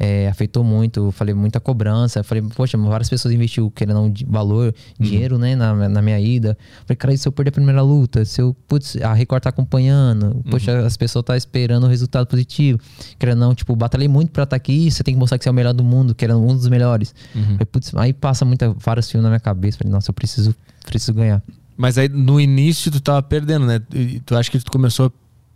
É, 0.00 0.28
afetou 0.28 0.62
muito, 0.62 1.10
falei 1.10 1.34
muita 1.34 1.58
cobrança. 1.58 2.22
Falei, 2.22 2.44
poxa, 2.54 2.78
várias 2.78 3.08
pessoas 3.08 3.34
investiu 3.34 3.68
querendo 3.70 3.98
um 4.00 4.12
valor, 4.28 4.72
Uhum. 5.00 5.06
dinheiro, 5.06 5.38
né, 5.38 5.56
na, 5.56 5.88
na 5.88 6.00
minha 6.02 6.20
ida. 6.20 6.56
Falei, 6.86 6.96
cara, 6.96 7.14
e 7.14 7.18
se 7.18 7.26
eu 7.26 7.32
perder 7.32 7.48
a 7.48 7.52
primeira 7.52 7.82
luta? 7.82 8.24
Se 8.24 8.40
eu, 8.40 8.54
putz, 8.68 8.96
a 9.02 9.12
Record 9.12 9.42
tá 9.42 9.48
acompanhando, 9.48 10.40
poxa, 10.50 10.72
Uhum. 10.80 10.86
as 10.86 10.96
pessoas 10.96 11.24
tá 11.24 11.36
esperando 11.36 11.84
o 11.84 11.88
resultado 11.88 12.26
positivo. 12.28 12.78
Querendo 13.18 13.38
não, 13.40 13.54
tipo, 13.54 13.74
batalhei 13.74 14.06
muito 14.06 14.30
pra 14.30 14.44
estar 14.44 14.54
aqui, 14.54 14.88
você 14.90 15.02
tem 15.02 15.14
que 15.14 15.18
mostrar 15.18 15.36
que 15.38 15.42
você 15.44 15.48
é 15.48 15.52
o 15.52 15.54
melhor 15.54 15.72
do 15.74 15.82
mundo, 15.82 16.14
querendo 16.14 16.40
um 16.40 16.54
dos 16.54 16.68
melhores. 16.68 17.12
Uhum. 17.34 17.42
Falei, 17.42 17.66
putz, 17.66 17.92
aí 17.96 18.12
passa 18.12 18.44
muita, 18.44 18.72
vários 18.78 19.10
filmes 19.10 19.24
na 19.24 19.30
minha 19.30 19.40
cabeça. 19.40 19.78
Falei, 19.78 19.90
nossa, 19.92 20.10
eu 20.10 20.14
preciso, 20.14 20.54
preciso 20.88 21.14
ganhar. 21.14 21.42
Mas 21.76 21.96
aí 21.98 22.08
no 22.08 22.40
início 22.40 22.90
tu 22.90 23.00
tava 23.00 23.22
perdendo, 23.22 23.64
né? 23.66 23.80
E 23.94 24.20
tu 24.20 24.34
acha 24.36 24.50
que 24.50 24.58
tu 24.58 24.70
começou, 24.72 25.10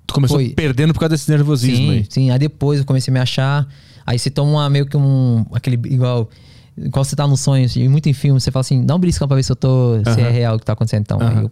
tu 0.06 0.14
começou 0.14 0.36
Foi. 0.38 0.50
perdendo 0.50 0.92
por 0.92 1.00
causa 1.00 1.14
desse 1.14 1.28
nervosismo 1.30 1.76
sim, 1.86 1.90
aí. 1.90 2.06
Sim, 2.08 2.30
aí 2.30 2.38
depois 2.38 2.78
eu 2.80 2.86
comecei 2.86 3.10
a 3.10 3.14
me 3.14 3.20
achar. 3.20 3.66
Aí 4.06 4.18
você 4.18 4.30
toma 4.30 4.50
uma- 4.52 4.70
meio 4.70 4.86
que 4.86 4.96
um. 4.96 5.44
aquele 5.52 5.76
igual. 5.92 6.28
Igual 6.76 7.04
você 7.04 7.14
tá 7.14 7.26
nos 7.26 7.40
sonhos, 7.40 7.76
e 7.76 7.86
muito 7.86 8.08
em 8.08 8.14
filme, 8.14 8.40
você 8.40 8.50
fala 8.50 8.62
assim, 8.62 8.86
dá 8.86 8.94
um 8.96 8.98
briscão 8.98 9.28
pra 9.28 9.36
ver 9.36 9.42
se 9.42 9.52
eu 9.52 9.56
tô. 9.56 10.00
se 10.14 10.20
é 10.20 10.30
real 10.30 10.56
o 10.56 10.58
que 10.58 10.64
tá 10.64 10.72
acontecendo. 10.72 11.02
Então, 11.02 11.20
Aham. 11.20 11.38
aí, 11.38 11.42
eu, 11.44 11.50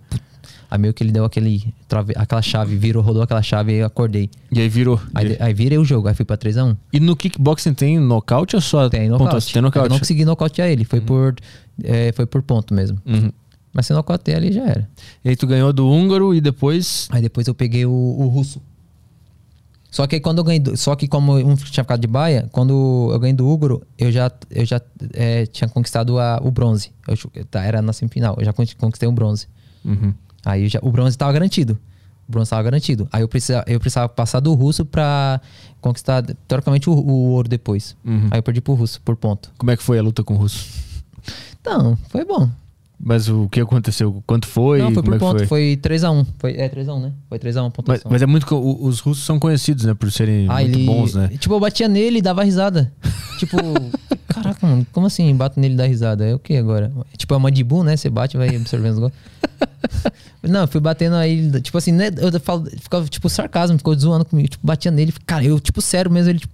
aí 0.70 0.78
meio 0.78 0.95
que 0.95 1.03
ele 1.05 1.12
deu 1.12 1.24
aquele. 1.24 1.74
aquela 2.16 2.41
chave, 2.41 2.74
virou, 2.76 3.03
rodou 3.03 3.22
aquela 3.22 3.43
chave 3.43 3.72
e 3.72 3.76
eu 3.78 3.87
acordei. 3.87 4.31
E 4.51 4.61
aí 4.61 4.68
virou. 4.68 4.99
Aí, 5.14 5.37
aí 5.39 5.53
virei 5.53 5.76
o 5.78 5.85
jogo, 5.85 6.09
aí 6.09 6.14
fui 6.14 6.24
pra 6.24 6.39
3x1. 6.39 6.74
E 6.93 6.99
no 7.01 7.14
kickboxing 7.14 7.74
tem 7.74 7.99
nocaute 7.99 8.57
ou 8.57 8.62
só 8.62 8.89
Tem 8.89 9.03
pontuação? 9.11 9.26
nocaute. 9.26 9.53
Tem 9.53 9.62
nocaute. 9.62 9.87
Eu 9.87 9.91
não 9.91 9.99
consegui 9.99 10.24
nocautear 10.24 10.68
ele, 10.68 10.85
foi, 10.85 11.01
por, 11.03 11.35
é, 11.85 12.12
foi 12.12 12.24
por 12.24 12.41
ponto 12.43 12.72
mesmo. 12.72 12.99
Uhum. 13.05 13.31
Mas 13.73 13.87
se 13.87 13.93
nocautear 13.93 14.39
ali 14.39 14.53
já 14.53 14.62
era. 14.64 14.89
E 15.25 15.29
aí 15.29 15.37
tu 15.37 15.47
ganhou 15.47 15.73
do 15.73 15.89
húngaro 15.89 16.35
e 16.35 16.41
depois. 16.41 17.09
Aí 17.11 17.23
depois 17.23 17.47
eu 17.47 17.55
peguei 17.55 17.87
o, 17.87 17.91
o 17.91 18.27
russo. 18.29 18.61
Só 19.91 20.07
que 20.07 20.16
aí 20.16 20.21
quando 20.21 20.39
eu 20.39 20.45
ganhei. 20.45 20.61
do- 20.61 20.77
Só 20.77 20.95
que 20.95 21.09
como 21.09 21.35
um 21.37 21.55
tinha 21.57 21.83
ficado 21.85 22.01
de 22.01 22.07
baia, 22.07 22.49
quando 22.53 23.11
eu 23.12 23.18
ganhei 23.18 23.35
do 23.35 23.49
Húngaro, 23.49 23.83
eu 23.99 24.11
já, 24.12 24.31
eu 24.51 24.64
já 24.64 24.81
é, 25.14 25.47
tinha 25.47 25.68
conquistado 25.68 26.18
a- 26.18 26.41
o 26.43 26.51
bronze. 26.51 26.93
Eu, 27.09 27.45
tá, 27.47 27.62
era 27.64 27.83
na 27.83 27.93
semifinal, 27.93 28.37
eu 28.39 28.45
já 28.45 28.53
con- 28.53 28.64
conquistei 28.79 29.09
o 29.09 29.12
bronze. 29.12 29.47
Uhum. 29.85 30.14
Aí 30.45 30.68
já, 30.68 30.79
o 30.83 30.91
bronze 30.93 31.18
tava 31.18 31.33
garantido. 31.33 31.79
O 32.29 32.33
bronze 32.33 32.51
tava 32.51 32.62
garantido. 32.62 33.09
Aí 33.12 33.23
eu 33.23 33.29
precisava, 33.29 33.64
eu 33.66 33.81
precisava 33.81 34.09
passar 34.09 34.39
do 34.39 34.55
russo 34.55 34.85
pra 34.85 35.41
conquistar, 35.81 36.23
teoricamente, 36.47 36.89
o, 36.89 36.93
o 36.93 37.31
ouro 37.31 37.49
depois. 37.49 37.97
Uhum. 38.05 38.29
Aí 38.31 38.39
eu 38.39 38.43
perdi 38.45 38.61
pro 38.61 38.75
russo, 38.75 39.01
por 39.01 39.16
ponto. 39.16 39.51
Como 39.59 39.71
é 39.73 39.77
que 39.77 39.83
foi 39.83 39.99
a 39.99 40.03
luta 40.03 40.23
com 40.23 40.35
o 40.35 40.37
russo? 40.37 40.68
Então, 41.61 41.99
foi 42.09 42.25
bom. 42.25 42.49
Mas 43.03 43.30
o 43.30 43.48
que 43.48 43.61
aconteceu? 43.61 44.22
Quanto 44.26 44.46
foi? 44.46 44.78
Não, 44.78 44.92
foi 44.92 45.03
por 45.03 45.14
é 45.14 45.18
ponto. 45.18 45.38
foi? 45.38 45.46
Foi 45.46 45.76
3x1. 45.82 46.26
Foi, 46.38 46.53
é 46.53 46.68
3x1, 46.68 47.01
né? 47.01 47.12
Foi 47.30 47.38
3x1 47.38 47.62
Mas, 47.62 47.72
pontuação. 47.72 48.11
mas 48.12 48.20
é 48.20 48.26
muito. 48.26 48.55
Os 48.55 49.01
russos 49.01 49.24
são 49.24 49.38
conhecidos, 49.38 49.84
né? 49.86 49.94
Por 49.94 50.12
serem 50.12 50.46
Ah, 50.51 50.57
muito 50.61 50.78
ele. 50.78 50.84
bons, 50.84 51.14
né? 51.14 51.28
Tipo, 51.38 51.55
eu 51.55 51.61
batia 51.61 51.88
nele 51.88 52.18
e 52.18 52.22
dava 52.22 52.44
risada. 52.44 52.92
tipo, 53.38 53.57
caraca, 54.28 54.66
mano, 54.66 54.86
como 54.92 55.07
assim? 55.07 55.34
Bato 55.34 55.59
nele 55.59 55.72
e 55.74 55.76
dá 55.78 55.86
risada? 55.86 56.26
É 56.26 56.34
o 56.34 56.38
que 56.38 56.55
agora? 56.57 56.92
Tipo, 57.16 57.32
é 57.32 57.36
uma 57.38 57.51
Dibu, 57.51 57.82
né? 57.82 57.96
Você 57.96 58.11
bate 58.11 58.36
e 58.36 58.38
vai 58.38 58.55
absorvendo 58.55 58.92
os 58.92 58.98
gols. 58.98 59.12
Não, 60.42 60.66
fui 60.66 60.80
batendo 60.80 61.16
aí, 61.16 61.51
tipo 61.62 61.78
assim, 61.78 61.92
né? 61.92 62.11
Eu 62.16 62.38
falo, 62.40 62.66
ficava 62.66 63.07
tipo 63.09 63.28
sarcasmo, 63.30 63.78
ficou 63.78 63.94
zoando 63.98 64.24
comigo, 64.26 64.48
tipo, 64.48 64.66
batia 64.66 64.90
nele, 64.90 65.12
cara, 65.26 65.44
eu, 65.44 65.59
tipo, 65.61 65.80
sério 65.82 66.11
mesmo, 66.11 66.30
ele, 66.30 66.38
tipo, 66.38 66.53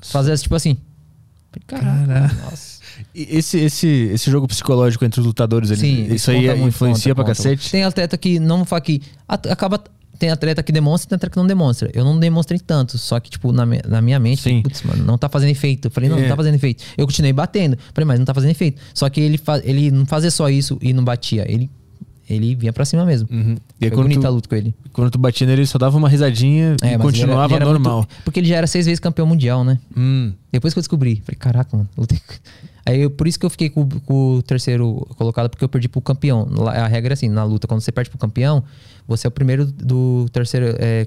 fazia 0.00 0.36
tipo 0.36 0.54
assim. 0.54 0.76
Falei, 1.68 1.82
Caraca, 2.06 2.34
nossa. 2.44 2.71
E 3.14 3.36
esse, 3.36 3.58
esse, 3.58 3.86
esse 3.86 4.30
jogo 4.30 4.46
psicológico 4.48 5.04
entre 5.04 5.20
os 5.20 5.26
lutadores, 5.26 5.70
ele, 5.70 5.80
Sim, 5.80 6.14
isso 6.14 6.30
aí 6.30 6.42
conta 6.42 6.56
muito, 6.56 6.68
influencia 6.68 7.14
conta, 7.14 7.24
pra 7.26 7.34
conta. 7.34 7.42
cacete? 7.48 7.70
Tem 7.70 7.84
atleta 7.84 8.16
que 8.16 8.40
não 8.40 8.58
vou 8.58 8.64
falar 8.66 8.80
que 8.80 9.02
acaba 9.28 9.82
tem 10.18 10.30
atleta 10.30 10.62
que 10.62 10.70
demonstra, 10.70 11.08
tem 11.08 11.16
atleta 11.16 11.32
que 11.32 11.36
não 11.36 11.46
demonstra. 11.46 11.90
Eu 11.92 12.04
não 12.04 12.16
demonstrei 12.18 12.58
tanto, 12.60 12.96
só 12.96 13.18
que 13.18 13.28
tipo 13.28 13.50
na, 13.52 13.66
mi- 13.66 13.80
na 13.88 14.00
minha 14.00 14.20
mente, 14.20 14.40
Sim. 14.42 14.62
putz, 14.62 14.82
mano, 14.82 15.02
não 15.04 15.18
tá 15.18 15.28
fazendo 15.28 15.50
efeito. 15.50 15.88
Eu 15.88 15.90
falei, 15.90 16.08
não, 16.08 16.16
É. 16.16 16.22
não 16.22 16.28
tá 16.28 16.36
fazendo 16.36 16.54
efeito. 16.54 16.84
Eu 16.96 17.06
continuei 17.06 17.32
batendo. 17.32 17.76
Falei, 17.92 18.06
mas 18.06 18.18
não 18.20 18.24
tá 18.24 18.32
fazendo 18.32 18.50
efeito. 18.50 18.80
Só 18.94 19.08
que 19.10 19.20
ele 19.20 19.38
ele 19.64 19.90
não 19.90 20.06
fazia 20.06 20.30
só 20.30 20.48
isso 20.48 20.78
e 20.80 20.92
não 20.92 21.04
batia. 21.04 21.44
Ele 21.50 21.68
ele 22.30 22.54
vinha 22.54 22.72
pra 22.72 22.84
cima 22.84 23.04
mesmo. 23.04 23.28
Uhum. 23.30 23.56
E 23.80 23.88
Foi 23.88 23.96
bonita 24.04 24.20
a 24.28 24.30
tu, 24.30 24.34
luta 24.34 24.48
com 24.48 24.54
ele. 24.54 24.74
quando 24.92 25.10
tu 25.10 25.18
batia 25.18 25.44
nele, 25.46 25.62
ele 25.62 25.66
só 25.66 25.76
dava 25.76 25.98
uma 25.98 26.08
risadinha 26.08 26.68
É, 26.68 26.70
e 26.70 26.76
mas 26.76 26.82
ele 26.82 26.94
era- 26.94 27.02
continuava 27.02 27.54
ele 27.54 27.54
era 27.56 27.64
muito- 27.66 27.82
normal. 27.82 28.06
porque 28.24 28.38
ele 28.40 28.48
já 28.48 28.56
era 28.56 28.66
seis 28.68 28.86
vezes 28.86 29.00
campeão 29.00 29.26
mundial, 29.26 29.64
né? 29.64 29.78
Hum. 29.94 30.32
Depois 30.52 30.72
que 30.72 30.78
eu 30.78 30.82
descobri, 30.82 31.16
falei, 31.26 31.36
caraca, 31.38 31.76
mano. 31.76 31.88
lutei 31.98 32.20
Aí 32.84 33.00
eu- 33.02 33.10
por 33.10 33.28
isso 33.28 33.38
que 33.38 33.46
eu 33.46 33.50
fiquei 33.50 33.70
com, 33.70 33.88
com 33.88 34.36
o 34.36 34.42
terceiro 34.42 35.06
colocado, 35.16 35.48
porque 35.48 35.64
eu 35.64 35.68
perdi 35.68 35.88
pro 35.88 36.00
campeão. 36.00 36.48
A 36.68 36.86
regra 36.86 37.12
é 37.12 37.14
assim, 37.14 37.28
na 37.28 37.44
luta, 37.44 37.66
quando 37.68 37.80
você 37.80 37.92
perde 37.92 38.10
pro 38.10 38.18
campeão, 38.18 38.62
você 39.06 39.26
é 39.26 39.28
o 39.28 39.30
primeiro 39.30 39.66
do 39.66 40.26
terceiro, 40.32 40.74
é, 40.78 41.06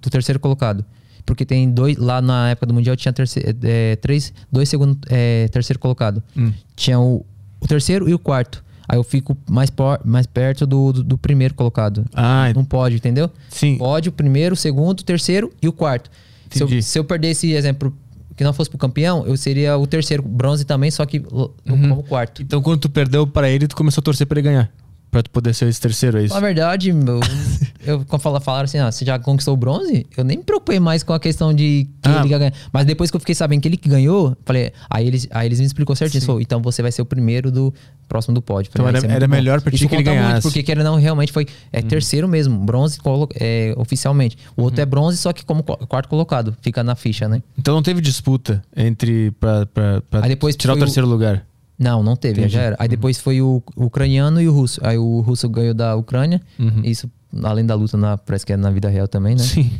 do 0.00 0.08
terceiro 0.10 0.38
colocado. 0.40 0.84
Porque 1.24 1.44
tem 1.44 1.70
dois, 1.70 1.96
lá 1.96 2.20
na 2.20 2.50
época 2.50 2.66
do 2.66 2.74
Mundial 2.74 2.96
tinha 2.96 3.12
terceiro, 3.12 3.56
é, 3.62 3.94
três, 3.96 4.32
dois 4.50 4.68
segundo, 4.68 4.98
é, 5.08 5.46
terceiro 5.48 5.78
colocado. 5.78 6.22
Hum. 6.36 6.52
Tinha 6.74 6.98
o, 6.98 7.24
o 7.60 7.66
terceiro 7.68 8.08
e 8.08 8.14
o 8.14 8.18
quarto. 8.18 8.64
Aí 8.88 8.98
eu 8.98 9.04
fico 9.04 9.36
mais, 9.48 9.70
por, 9.70 10.00
mais 10.04 10.26
perto 10.26 10.66
do, 10.66 10.92
do, 10.92 11.04
do 11.04 11.18
primeiro 11.18 11.54
colocado. 11.54 12.04
Ah, 12.12 12.52
Não 12.54 12.64
pode, 12.64 12.96
entendeu? 12.96 13.30
sim. 13.48 13.78
Pode 13.78 14.08
o 14.08 14.12
primeiro, 14.12 14.54
o 14.54 14.56
segundo, 14.56 15.00
o 15.00 15.04
terceiro 15.04 15.52
e 15.62 15.68
o 15.68 15.72
quarto. 15.72 16.10
Se 16.50 16.62
eu, 16.62 16.82
se 16.82 16.98
eu 16.98 17.04
perdesse, 17.04 17.52
exemplo, 17.52 17.96
que 18.36 18.44
não 18.44 18.52
fosse 18.52 18.70
pro 18.70 18.78
campeão, 18.78 19.24
eu 19.26 19.36
seria 19.36 19.76
o 19.76 19.86
terceiro, 19.86 20.22
bronze 20.22 20.64
também, 20.64 20.90
só 20.90 21.04
que 21.04 21.18
l- 21.18 21.26
Uhum. 21.68 21.88
como 21.88 22.02
quarto. 22.02 22.42
Então 22.42 22.60
quando 22.62 22.80
tu 22.80 22.88
perdeu 22.90 23.26
pra 23.26 23.48
ele, 23.50 23.66
tu 23.68 23.76
começou 23.76 24.00
a 24.00 24.04
torcer 24.04 24.26
pra 24.26 24.38
ele 24.38 24.48
ganhar. 24.48 24.72
Pra 25.12 25.22
tu 25.22 25.30
poder 25.30 25.52
ser 25.54 25.68
esse 25.68 25.78
terceiro, 25.78 26.18
é 26.18 26.24
isso? 26.24 26.32
Na 26.34 26.40
verdade, 26.40 26.90
meu, 26.90 27.20
eu, 27.84 28.02
quando 28.06 28.22
fala- 28.22 28.40
falaram 28.40 28.64
assim, 28.64 28.78
ah, 28.78 28.90
você 28.90 29.04
já 29.04 29.18
conquistou 29.18 29.52
o 29.52 29.56
bronze, 29.58 30.06
eu 30.16 30.24
nem 30.24 30.38
me 30.38 30.42
preocupei 30.42 30.80
mais 30.80 31.02
com 31.02 31.12
a 31.12 31.20
questão 31.20 31.52
de 31.52 31.86
que 32.02 32.08
Ah. 32.08 32.20
ele 32.20 32.30
ia 32.30 32.38
ganhar. 32.38 32.52
Mas 32.72 32.86
depois 32.86 33.10
que 33.10 33.16
eu 33.16 33.20
fiquei 33.20 33.34
sabendo 33.34 33.60
que 33.60 33.68
ele 33.68 33.76
que 33.76 33.90
ganhou, 33.90 34.34
falei, 34.46 34.72
aí 34.88 35.06
eles, 35.06 35.28
aí 35.30 35.46
eles 35.46 35.60
me 35.60 35.66
explicou 35.66 35.94
certinho, 35.94 36.24
falou, 36.24 36.40
então 36.40 36.62
você 36.62 36.80
vai 36.80 36.90
ser 36.90 37.02
o 37.02 37.04
primeiro 37.04 37.50
do 37.52 37.74
próximo 38.08 38.34
do 38.34 38.40
pódio. 38.40 38.70
Então 38.72 38.86
Falei, 38.86 38.98
era- 39.00 39.06
"Ah, 39.06 39.06
isso 39.06 39.12
é 39.12 39.16
era 39.16 39.28
muito 39.28 39.30
bom." 39.30 39.36
melhor 39.36 39.60
pra 39.60 39.70
ti 39.70 39.76
que 39.86 39.94
ele 39.94 40.02
conta 40.02 40.10
muito, 40.12 40.22
ganhasse. 40.28 40.42
porque 40.48 40.62
querendo 40.62 40.86
ou 40.86 40.92
não, 40.92 40.98
realmente 40.98 41.30
foi 41.30 41.46
é, 41.70 41.82
terceiro 41.82 42.26
mesmo, 42.26 42.58
bronze 42.58 42.98
é, 43.34 43.74
oficialmente. 43.76 44.38
O 44.56 44.62
outro 44.62 44.80
é 44.80 44.86
bronze, 44.86 45.18
só 45.18 45.30
que 45.34 45.44
como 45.44 45.62
qu- 45.62 45.76
quarto 45.86 46.08
colocado, 46.08 46.56
fica 46.62 46.82
na 46.82 46.94
ficha, 46.94 47.28
né? 47.28 47.42
Então 47.58 47.74
não 47.74 47.82
teve 47.82 48.00
disputa 48.00 48.62
entre 48.74 49.30
pra, 49.32 49.66
pra, 49.66 50.00
pra 50.08 50.22
Aí 50.22 50.30
depois 50.30 50.56
tirar 50.56 50.72
o 50.72 50.76
foi 50.76 50.82
o- 50.82 50.86
terceiro 50.86 51.06
lugar. 51.06 51.44
Não, 51.82 52.02
não 52.02 52.14
teve, 52.16 52.40
Entendi. 52.40 52.54
já 52.54 52.62
era. 52.62 52.76
Aí 52.78 52.88
depois 52.88 53.18
foi 53.18 53.42
o, 53.42 53.62
o 53.76 53.84
ucraniano 53.86 54.40
e 54.40 54.48
o 54.48 54.52
russo. 54.52 54.80
Aí 54.84 54.96
o 54.96 55.20
russo 55.20 55.48
ganhou 55.48 55.74
da 55.74 55.96
Ucrânia. 55.96 56.40
Uhum. 56.58 56.82
Isso, 56.84 57.10
além 57.42 57.64
da 57.64 57.74
luta, 57.74 57.96
na, 57.96 58.16
parece 58.18 58.44
que 58.44 58.52
é 58.52 58.56
na 58.56 58.70
vida 58.70 58.88
real 58.88 59.08
também, 59.08 59.34
né? 59.34 59.42
Sim. 59.42 59.70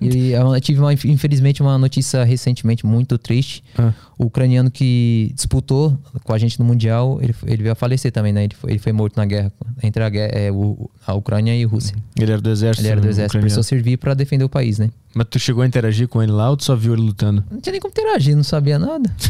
E 0.00 0.30
eu 0.32 0.60
tive, 0.60 0.80
uma, 0.80 0.92
infelizmente, 0.92 1.62
uma 1.62 1.76
notícia 1.78 2.22
recentemente 2.24 2.84
muito 2.86 3.18
triste. 3.18 3.62
Ah. 3.76 3.92
O 4.18 4.26
ucraniano 4.26 4.70
que 4.70 5.30
disputou 5.34 5.98
com 6.24 6.32
a 6.32 6.38
gente 6.38 6.58
no 6.58 6.64
Mundial, 6.64 7.18
ele, 7.20 7.34
ele 7.46 7.62
veio 7.62 7.72
a 7.72 7.74
falecer 7.74 8.10
também, 8.10 8.32
né? 8.32 8.44
Ele 8.44 8.54
foi, 8.54 8.70
ele 8.70 8.78
foi 8.78 8.92
morto 8.92 9.16
na 9.16 9.26
guerra 9.26 9.52
entre 9.82 10.02
a, 10.02 10.08
guerra, 10.08 10.32
é, 10.32 10.50
o- 10.50 10.88
a 11.06 11.12
Ucrânia 11.14 11.54
e 11.54 11.62
a 11.64 11.68
Rússia. 11.68 11.94
Ele 12.18 12.32
era 12.32 12.40
do 12.40 12.50
exército. 12.50 12.82
Ele 12.86 12.92
era 12.92 13.00
do 13.00 13.06
exército, 13.08 13.30
ucraniano. 13.32 13.42
precisou 13.44 13.62
servir 13.62 13.96
pra 13.98 14.14
defender 14.14 14.44
o 14.44 14.48
país, 14.48 14.78
né? 14.78 14.90
Mas 15.14 15.26
tu 15.30 15.38
chegou 15.38 15.62
a 15.62 15.66
interagir 15.66 16.08
com 16.08 16.22
ele 16.22 16.32
lá 16.32 16.48
ou 16.50 16.56
tu 16.56 16.64
só 16.64 16.74
viu 16.74 16.94
ele 16.94 17.02
lutando? 17.02 17.44
Não 17.50 17.60
tinha 17.60 17.72
nem 17.72 17.80
como 17.80 17.90
interagir, 17.92 18.34
não 18.36 18.44
sabia 18.44 18.78
nada. 18.78 19.10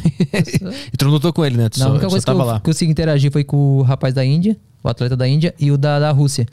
E 0.92 0.96
tu 0.96 1.04
não 1.06 1.12
lutou 1.12 1.32
com 1.32 1.44
ele, 1.44 1.56
né? 1.56 1.68
Tu 1.68 1.78
Não, 1.80 1.86
a 1.86 1.88
só, 1.88 1.92
única 1.94 2.06
só 2.06 2.10
coisa 2.10 2.24
que 2.26 2.30
eu 2.30 2.36
lá. 2.38 2.60
consegui 2.60 2.90
interagir 2.90 3.30
foi 3.32 3.42
com 3.44 3.78
o 3.78 3.82
rapaz 3.82 4.12
da 4.14 4.24
Índia, 4.24 4.56
o 4.82 4.88
atleta 4.88 5.16
da 5.16 5.26
Índia, 5.26 5.54
e 5.58 5.70
o 5.70 5.76
da, 5.78 5.98
da 5.98 6.10
Rússia. 6.12 6.46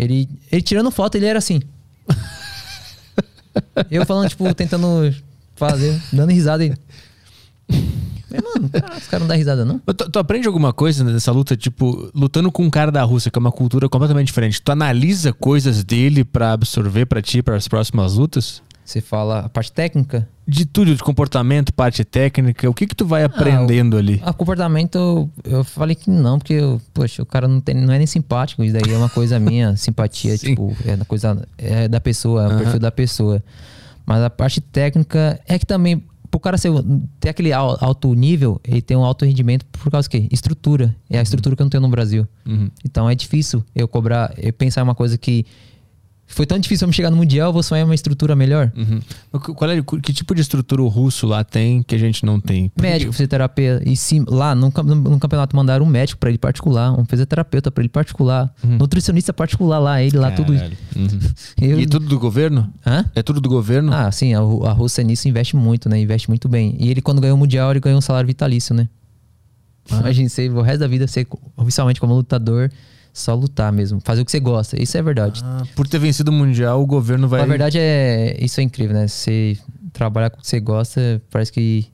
Ele, 0.00 0.26
ele 0.50 0.62
tirando 0.62 0.90
foto, 0.90 1.16
ele 1.16 1.26
era 1.26 1.38
assim. 1.38 1.60
eu 3.90 4.06
falando, 4.06 4.30
tipo, 4.30 4.54
tentando 4.54 5.14
fazer, 5.54 6.00
dando 6.10 6.30
risada. 6.32 6.64
Falei, 7.68 8.42
mano, 8.42 8.70
cara, 8.70 8.96
os 8.96 9.06
caras 9.06 9.20
não 9.20 9.26
dão 9.28 9.36
risada, 9.36 9.62
não? 9.62 9.78
Tu, 9.78 10.10
tu 10.10 10.18
aprende 10.18 10.46
alguma 10.46 10.72
coisa 10.72 11.04
nessa 11.04 11.30
luta, 11.32 11.54
tipo, 11.54 12.10
lutando 12.14 12.50
com 12.50 12.64
um 12.64 12.70
cara 12.70 12.90
da 12.90 13.02
Rússia, 13.02 13.30
que 13.30 13.38
é 13.38 13.40
uma 13.40 13.52
cultura 13.52 13.90
completamente 13.90 14.28
diferente. 14.28 14.62
Tu 14.62 14.72
analisa 14.72 15.34
coisas 15.34 15.84
dele 15.84 16.24
pra 16.24 16.52
absorver 16.52 17.04
pra 17.04 17.20
ti, 17.20 17.42
para 17.42 17.56
as 17.56 17.68
próximas 17.68 18.14
lutas? 18.14 18.62
Você 18.90 19.00
fala 19.00 19.40
a 19.40 19.48
parte 19.48 19.70
técnica? 19.70 20.28
De 20.44 20.66
tudo, 20.66 20.92
de 20.96 21.00
comportamento, 21.00 21.72
parte 21.72 22.04
técnica, 22.04 22.68
o 22.68 22.74
que 22.74 22.88
que 22.88 22.94
tu 22.96 23.06
vai 23.06 23.22
aprendendo 23.22 23.96
ali? 23.96 24.20
A 24.24 24.32
comportamento, 24.32 25.30
eu 25.44 25.62
falei 25.62 25.94
que 25.94 26.10
não, 26.10 26.38
porque, 26.40 26.54
eu, 26.54 26.80
poxa, 26.92 27.22
o 27.22 27.26
cara 27.26 27.46
não, 27.46 27.60
tem, 27.60 27.72
não 27.76 27.94
é 27.94 27.98
nem 27.98 28.06
simpático, 28.08 28.64
isso 28.64 28.72
daí 28.74 28.92
é 28.92 28.96
uma 28.98 29.08
coisa 29.08 29.38
minha, 29.38 29.76
simpatia, 29.78 30.36
Sim. 30.36 30.48
tipo, 30.48 30.76
é 30.84 30.96
da 30.96 31.04
coisa 31.04 31.46
é 31.56 31.86
da 31.86 32.00
pessoa, 32.00 32.42
é 32.50 32.54
o 32.54 32.58
perfil 32.58 32.80
da 32.80 32.90
pessoa. 32.90 33.40
Mas 34.04 34.24
a 34.24 34.28
parte 34.28 34.60
técnica 34.60 35.40
é 35.46 35.56
que 35.56 35.64
também, 35.64 36.02
pro 36.28 36.40
cara 36.40 36.58
ser, 36.58 36.72
ter 37.20 37.28
aquele 37.28 37.52
al- 37.52 37.78
alto 37.80 38.12
nível, 38.12 38.60
ele 38.66 38.82
tem 38.82 38.96
um 38.96 39.04
alto 39.04 39.24
rendimento 39.24 39.64
por 39.66 39.88
causa 39.88 40.08
do 40.08 40.10
quê? 40.10 40.26
Estrutura. 40.32 40.96
É 41.08 41.20
a 41.20 41.22
estrutura 41.22 41.54
que 41.54 41.62
eu 41.62 41.64
não 41.64 41.70
tenho 41.70 41.82
no 41.82 41.88
Brasil. 41.88 42.26
Uhum. 42.44 42.68
Então 42.84 43.08
é 43.08 43.14
difícil 43.14 43.62
eu 43.72 43.86
cobrar, 43.86 44.34
eu 44.36 44.52
pensar 44.52 44.80
em 44.80 44.84
uma 44.84 44.96
coisa 44.96 45.16
que 45.16 45.46
foi 46.32 46.46
tão 46.46 46.58
difícil 46.58 46.86
me 46.86 46.92
chegar 46.94 47.10
no 47.10 47.16
Mundial, 47.16 47.48
eu 47.48 47.52
vou 47.52 47.62
sonhar 47.62 47.84
uma 47.84 47.94
estrutura 47.94 48.34
melhor. 48.36 48.72
Uhum. 48.76 49.00
Qual 49.40 49.70
é, 49.70 49.82
que 50.02 50.12
tipo 50.12 50.34
de 50.34 50.40
estrutura 50.40 50.80
o 50.80 50.88
russo 50.88 51.26
lá 51.26 51.42
tem 51.44 51.82
que 51.82 51.94
a 51.94 51.98
gente 51.98 52.24
não 52.24 52.40
tem? 52.40 52.70
Médico, 52.80 53.12
fisioterapeuta. 53.12 53.88
E 53.88 53.96
sim, 53.96 54.24
lá 54.28 54.54
no, 54.54 54.66
no 54.70 55.18
campeonato 55.18 55.56
mandaram 55.56 55.84
um 55.84 55.88
médico 55.88 56.20
pra 56.20 56.30
ele 56.30 56.38
particular, 56.38 56.92
um 56.98 57.04
fisioterapeuta 57.04 57.70
pra 57.70 57.82
ele 57.82 57.88
particular, 57.88 58.52
nutricionista 58.62 59.32
particular 59.32 59.78
lá, 59.78 60.02
ele 60.02 60.16
lá, 60.16 60.30
tudo. 60.30 60.54
Caralho. 60.54 60.76
Uhum. 60.96 61.08
Eu- 61.60 61.80
E 61.80 61.86
tudo 61.86 62.06
do 62.06 62.18
governo? 62.18 62.72
Hã? 62.86 63.04
É 63.14 63.22
tudo 63.22 63.40
do 63.40 63.48
governo? 63.48 63.92
Ah, 63.92 64.10
sim, 64.12 64.32
a, 64.34 64.38
a 64.38 64.72
Rússia 64.72 65.02
nisso 65.04 65.28
investe 65.28 65.56
muito, 65.56 65.88
né? 65.88 66.00
Investe 66.00 66.28
muito 66.28 66.48
bem. 66.48 66.76
E 66.78 66.90
ele, 66.90 67.00
quando 67.02 67.20
ganhou 67.20 67.36
o 67.36 67.38
Mundial, 67.38 67.70
ele 67.72 67.80
ganhou 67.80 67.98
um 67.98 68.02
salário 68.02 68.26
vitalício, 68.26 68.74
né? 68.74 68.88
Imagina, 69.90 70.28
você, 70.28 70.48
o 70.48 70.60
resto 70.62 70.80
da 70.80 70.86
vida, 70.86 71.06
você, 71.06 71.26
oficialmente 71.56 72.00
como 72.00 72.14
lutador, 72.14 72.70
só 73.12 73.34
lutar 73.34 73.72
mesmo. 73.72 74.00
Fazer 74.02 74.22
o 74.22 74.24
que 74.24 74.30
você 74.30 74.40
gosta. 74.40 74.80
Isso 74.80 74.96
é 74.96 75.02
verdade. 75.02 75.40
Ah, 75.44 75.62
por 75.74 75.86
ter 75.86 75.98
vencido 75.98 76.30
o 76.30 76.34
Mundial, 76.34 76.82
o 76.82 76.86
governo 76.86 77.28
vai. 77.28 77.40
Na 77.40 77.46
verdade, 77.46 77.78
é, 77.78 78.36
isso 78.40 78.60
é 78.60 78.62
incrível, 78.62 78.94
né? 78.94 79.08
Você 79.08 79.58
trabalhar 79.92 80.30
com 80.30 80.38
o 80.38 80.40
que 80.40 80.48
você 80.48 80.60
gosta, 80.60 81.20
parece 81.30 81.52
que 81.52 81.86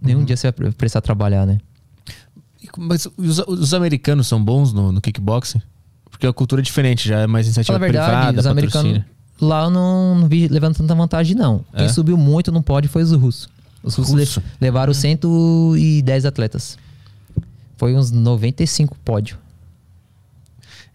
nenhum 0.00 0.24
dia 0.24 0.36
você 0.36 0.50
vai 0.50 0.72
precisar 0.72 1.00
trabalhar, 1.00 1.46
né? 1.46 1.58
Mas 2.76 3.06
os, 3.16 3.38
os 3.38 3.72
americanos 3.72 4.26
são 4.26 4.42
bons 4.42 4.72
no, 4.72 4.92
no 4.92 5.00
kickboxing? 5.00 5.62
Porque 6.10 6.26
a 6.26 6.32
cultura 6.32 6.60
é 6.60 6.64
diferente, 6.64 7.08
já 7.08 7.20
é 7.20 7.26
mais 7.26 7.46
iniciativa 7.46 7.78
Fala 7.78 7.86
a 7.86 7.90
verdade, 7.90 8.10
privada, 8.10 8.40
os 8.40 8.46
americanos 8.46 9.04
lá 9.40 9.64
eu 9.64 9.70
não, 9.70 10.14
não 10.16 10.28
vi 10.28 10.48
levando 10.48 10.76
tanta 10.76 10.94
vantagem, 10.94 11.36
não. 11.36 11.64
É? 11.72 11.78
Quem 11.78 11.88
subiu 11.88 12.16
muito 12.16 12.50
no 12.52 12.62
pódio 12.62 12.90
foi 12.90 13.02
os 13.02 13.12
russos. 13.12 13.48
Os 13.82 13.94
russos 13.94 14.14
Russo? 14.14 14.42
levaram 14.60 14.92
110 14.92 16.24
atletas. 16.24 16.76
Foi 17.76 17.94
uns 17.94 18.10
95 18.10 18.96
pódio. 19.04 19.38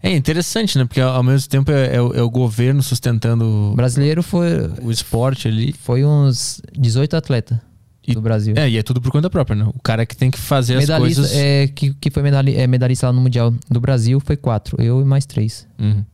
É 0.06 0.14
interessante, 0.14 0.76
né? 0.76 0.84
Porque 0.84 1.00
ao 1.00 1.22
mesmo 1.22 1.48
tempo 1.48 1.70
é, 1.72 1.96
é 1.96 2.02
o, 2.02 2.12
é 2.14 2.22
o 2.22 2.28
governo 2.28 2.82
sustentando 2.82 3.72
O 3.72 3.74
brasileiro 3.74 4.22
foi, 4.22 4.48
o 4.82 4.90
esporte 4.90 5.48
ali. 5.48 5.72
foi 5.72 6.04
uns 6.04 6.60
18 6.78 7.16
atletas 7.16 7.58
E- 8.06 8.12
do 8.12 8.20
Brasil. 8.20 8.54
É, 8.56 8.68
e 8.68 8.76
é 8.76 8.82
tudo 8.82 9.00
por 9.00 9.10
conta 9.10 9.30
própria, 9.30 9.56
né? 9.56 9.64
O 9.74 9.80
cara 9.82 10.04
que 10.04 10.14
tem 10.14 10.30
que 10.30 10.38
fazer 10.38 10.76
medalhista, 10.76 11.22
as 11.22 11.28
coisas. 11.28 11.42
é, 11.42 11.66
que, 11.68 11.94
que 11.94 12.10
foi 12.10 12.22
é, 12.22 12.66
medalhista 12.66 13.06
lá 13.06 13.12
no 13.14 13.20
Mundial 13.22 13.52
do 13.70 13.80
Brasil 13.80 14.20
foi 14.20 14.36
quatro. 14.36 14.76
Eu 14.78 15.00
e 15.00 15.04
mais 15.06 15.24
três. 15.24 15.66
Uhum. 15.78 16.04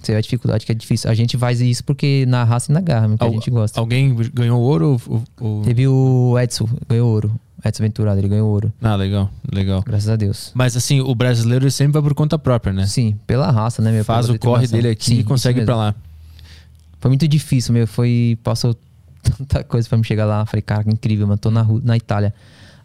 Você 0.00 0.12
vê 0.12 0.18
a 0.18 0.20
dificuldade 0.20 0.64
que 0.64 0.70
é 0.72 0.74
difícil. 0.74 1.10
A 1.10 1.14
gente 1.14 1.36
faz 1.36 1.60
isso 1.60 1.82
porque 1.84 2.24
na 2.28 2.44
raça 2.44 2.70
e 2.70 2.74
na 2.74 2.80
garra, 2.80 3.08
que 3.18 3.22
a 3.24 3.26
Al- 3.26 3.32
gente 3.32 3.50
gosta. 3.50 3.78
Alguém 3.80 4.14
ganhou 4.32 4.60
ouro? 4.62 4.98
ou- 5.08 5.22
ou- 5.40 5.62
Teve 5.62 5.86
o 5.88 6.38
Edson, 6.38 6.68
ganhou 6.88 7.10
ouro. 7.10 7.32
Edson 7.64 7.82
Venturado, 7.82 8.18
ele 8.18 8.28
ganhou 8.28 8.48
ouro. 8.48 8.72
Ah, 8.80 8.96
legal, 8.96 9.30
legal. 9.50 9.82
Graças 9.86 10.08
a 10.08 10.16
Deus. 10.16 10.50
Mas 10.54 10.76
assim, 10.76 11.00
o 11.00 11.14
brasileiro 11.14 11.64
ele 11.64 11.70
sempre 11.70 11.92
vai 11.92 12.02
por 12.02 12.14
conta 12.14 12.38
própria, 12.38 12.72
né? 12.72 12.86
Sim, 12.86 13.18
pela 13.26 13.50
raça, 13.50 13.82
né, 13.82 13.92
meu? 13.92 14.04
Faz 14.04 14.28
o 14.28 14.38
corre 14.38 14.66
dele 14.66 14.88
aqui 14.88 15.06
Sim, 15.06 15.18
e 15.18 15.24
consegue 15.24 15.60
ir 15.60 15.64
pra 15.64 15.76
lá. 15.76 15.94
Foi 17.00 17.08
muito 17.08 17.26
difícil, 17.26 17.72
meu. 17.72 17.86
Foi. 17.86 18.38
Passou 18.42 18.76
tanta 19.22 19.64
coisa 19.64 19.88
pra 19.88 19.98
me 19.98 20.04
chegar 20.04 20.26
lá. 20.26 20.44
Falei, 20.46 20.62
cara, 20.62 20.84
que 20.84 20.90
incrível, 20.90 21.26
mano. 21.26 21.38
Tô 21.38 21.50
na, 21.50 21.66
na 21.82 21.96
Itália. 21.96 22.34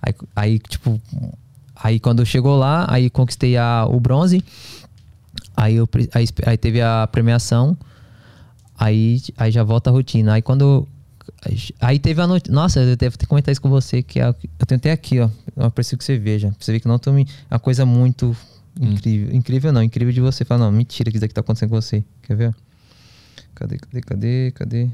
Aí, 0.01 0.13
aí, 0.35 0.59
tipo. 0.59 0.99
Aí 1.75 1.99
quando 1.99 2.25
chegou 2.25 2.57
lá, 2.57 2.85
aí 2.89 3.09
conquistei 3.09 3.57
a, 3.57 3.85
o 3.87 3.99
bronze. 3.99 4.43
Aí, 5.55 5.75
eu, 5.75 5.87
aí, 6.13 6.25
aí 6.45 6.57
teve 6.57 6.81
a 6.81 7.07
premiação. 7.11 7.77
Aí, 8.77 9.21
aí 9.37 9.51
já 9.51 9.63
volta 9.63 9.89
a 9.89 9.93
rotina. 9.93 10.33
Aí 10.33 10.41
quando. 10.41 10.87
Aí 11.79 11.99
teve 11.99 12.21
a 12.21 12.27
noite. 12.27 12.51
Nossa, 12.51 12.79
eu 12.79 12.95
devo 12.95 13.17
ter 13.17 13.25
que 13.25 13.29
comentar 13.29 13.51
isso 13.51 13.61
com 13.61 13.69
você. 13.69 14.01
Que 14.01 14.19
é, 14.19 14.27
eu 14.27 14.65
tentei 14.65 14.91
aqui, 14.91 15.19
ó. 15.19 15.29
Eu 15.55 15.71
preciso 15.71 15.97
que 15.97 16.03
você 16.03 16.17
veja. 16.17 16.49
Pra 16.49 16.57
você 16.59 16.71
ver 16.71 16.79
que 16.79 16.87
não 16.87 16.99
tô 16.99 17.11
me. 17.11 17.27
É 17.49 17.53
uma 17.53 17.59
coisa 17.59 17.85
muito 17.85 18.35
incrível. 18.79 19.33
Incrível 19.33 19.73
não, 19.73 19.83
incrível 19.83 20.13
de 20.13 20.21
você 20.21 20.43
falar, 20.43 20.65
não, 20.65 20.71
mentira 20.71 21.11
que 21.11 21.17
isso 21.17 21.25
aqui 21.25 21.33
tá 21.33 21.41
acontecendo 21.41 21.69
com 21.69 21.81
você. 21.81 22.03
Quer 22.23 22.35
ver? 22.35 22.55
Cadê, 23.53 23.77
cadê, 23.77 24.01
cadê, 24.01 24.51
cadê? 24.51 24.85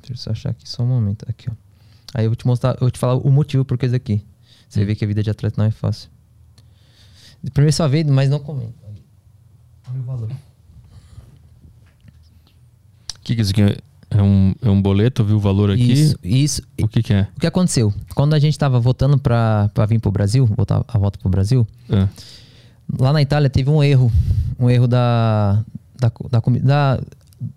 Deixa 0.00 0.12
eu 0.12 0.16
só 0.16 0.30
achar 0.30 0.50
aqui 0.50 0.68
só 0.68 0.82
um 0.82 0.86
momento. 0.86 1.24
Aqui, 1.28 1.48
ó. 1.50 1.54
Aí 2.14 2.24
eu 2.24 2.30
vou 2.30 2.36
te 2.36 2.46
mostrar, 2.46 2.74
eu 2.74 2.80
vou 2.80 2.90
te 2.90 2.98
falar 2.98 3.16
o 3.16 3.30
motivo 3.30 3.64
por 3.64 3.78
que 3.78 3.86
isso 3.86 3.94
aqui. 3.94 4.24
Você 4.68 4.84
vê 4.84 4.94
que 4.94 5.04
a 5.04 5.08
vida 5.08 5.22
de 5.22 5.30
atleta 5.30 5.56
não 5.58 5.66
é 5.66 5.70
fácil. 5.70 6.10
Primeiro 7.52 7.72
só 7.72 7.86
vê, 7.86 8.02
mas 8.04 8.28
não 8.28 8.40
comenta. 8.40 8.74
Olha 9.88 10.00
o 10.00 10.02
valor. 10.02 10.30
O 10.30 10.36
que, 13.22 13.34
que 13.34 13.40
é 13.40 13.42
isso 13.42 13.52
aqui 13.52 13.62
é? 14.16 14.20
É 14.20 14.22
um, 14.22 14.54
é 14.62 14.70
um 14.70 14.80
boleto, 14.82 15.24
viu 15.24 15.36
o 15.36 15.40
valor 15.40 15.70
aqui? 15.70 15.92
Isso, 15.92 16.16
isso. 16.22 16.62
O 16.82 16.88
que, 16.88 17.02
que 17.02 17.12
é? 17.12 17.26
O 17.36 17.40
que 17.40 17.46
aconteceu? 17.46 17.92
Quando 18.14 18.34
a 18.34 18.38
gente 18.38 18.58
tava 18.58 18.78
voltando 18.80 19.18
pra, 19.18 19.70
pra 19.74 19.86
vir 19.86 19.98
pro 20.00 20.10
Brasil, 20.10 20.46
voltar 20.56 20.84
a 20.86 20.98
volta 20.98 21.18
pro 21.18 21.28
Brasil, 21.28 21.66
Ah, 21.90 22.08
lá 22.98 23.12
na 23.12 23.22
Itália 23.22 23.48
teve 23.50 23.68
um 23.70 23.82
erro. 23.82 24.10
Um 24.58 24.68
erro 24.70 24.86
da. 24.88 25.62
da, 26.00 26.10
da, 26.30 26.42
da- 26.62 27.00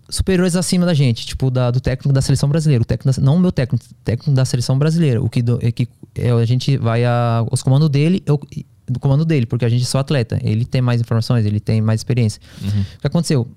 superiores 0.10 0.56
acima 0.58 0.86
da 0.86 0.94
gente, 0.94 1.26
tipo 1.26 1.50
da, 1.50 1.72
do 1.72 1.80
técnico 1.80 2.12
da 2.14 2.22
seleção 2.22 2.50
brasileira. 2.50 2.82
O 2.82 2.86
técnico 2.86 3.18
da- 3.20 3.26
não 3.26 3.38
o 3.38 3.40
meu 3.40 3.52
técnico, 3.52 3.86
o 3.86 3.96
técnico 4.04 4.32
da 4.32 4.44
seleção 4.46 4.78
brasileira. 4.78 5.22
O 5.22 5.30
que, 5.30 5.42
do- 5.42 5.60
é 5.62 5.72
que 5.72 5.88
é, 6.16 6.32
a 6.32 6.46
gente 6.46 6.76
vai 6.78 7.06
a, 7.06 7.46
os 7.52 7.64
comandos 7.64 7.90
dele, 7.90 8.22
eu, 8.26 8.40
do 8.88 9.00
comando 9.00 9.24
dele, 9.24 9.46
porque 9.46 9.64
a 9.64 9.70
gente 9.70 9.84
é 9.84 9.86
só 9.86 10.00
atleta. 10.00 10.38
Ele 10.44 10.66
tem 10.66 10.82
mais 10.82 11.00
informações, 11.00 11.46
ele 11.46 11.60
tem 11.60 11.80
mais 11.82 12.00
experiência. 12.02 12.42
O 12.98 13.00
que 13.02 13.08
aconteceu? 13.08 13.48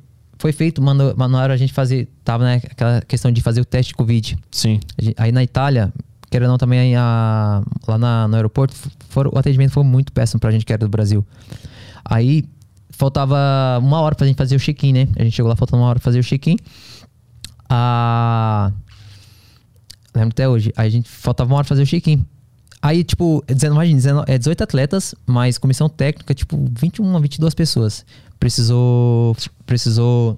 Foi 0.43 0.51
feito, 0.51 0.83
mandou, 0.83 1.15
mandaram 1.17 1.55
a 1.55 1.57
gente 1.57 1.73
fazer. 1.73 2.09
Tava 2.25 2.43
naquela 2.43 3.01
questão 3.03 3.31
de 3.31 3.41
fazer 3.41 3.61
o 3.61 3.65
teste 3.65 3.91
de 3.93 3.95
Covid. 3.95 4.37
sim. 4.51 4.81
Gente- 5.01 5.15
Aí 5.17 5.31
na 5.31 5.41
Itália, 5.45 5.93
querendo 6.29 6.47
ou 6.49 6.53
não, 6.55 6.59
também 6.59 6.97
a- 6.97 7.63
lá 7.87 7.97
na- 7.97 8.27
no 8.27 8.35
aeroporto, 8.35 8.75
foram- 9.09 9.31
o 9.33 9.39
atendimento 9.39 9.71
foi 9.71 9.85
muito 9.85 10.13
péssimo 10.13 10.41
pra 10.41 10.51
gente 10.51 10.67
que 10.67 10.73
era 10.73 10.81
do 10.85 10.89
Brasil. 10.89 11.25
Aí 12.05 12.45
faltava 12.91 13.37
uma 13.81 14.01
hora 14.01 14.17
pra 14.17 14.27
gente 14.27 14.35
fazer 14.37 14.57
o 14.57 14.59
check-in, 14.59 14.93
né? 14.93 15.09
A 15.17 15.23
gente 15.23 15.33
chegou 15.37 15.49
lá 15.49 15.55
faltando 15.55 15.81
uma 15.81 15.89
hora 15.89 16.01
pra 16.01 16.05
fazer 16.05 16.19
o 16.19 16.25
check-in. 16.25 16.57
A... 17.69 18.73
Lembro 20.15 20.31
até 20.31 20.49
hoje. 20.49 20.73
Aí 20.77 20.89
a 20.89 20.91
gente 20.91 21.09
faltava 21.09 21.49
uma 21.51 21.57
hora 21.57 21.65
pra 21.65 21.69
fazer 21.71 21.83
o 21.83 21.87
check-in. 21.87 22.25
Aí, 22.83 23.05
tipo, 23.05 23.45
imagina, 23.49 23.97
19 23.97 24.25
é 24.33 24.37
18 24.39 24.63
atletas, 24.65 25.15
mas 25.25 25.57
comissão 25.57 25.89
técnica, 25.89 26.35
tipo, 26.35 26.59
21 26.77 27.17
a 27.17 27.21
22 27.21 27.55
pessoas. 27.55 28.05
Precisou. 28.43 29.37
Precisou. 29.65 30.37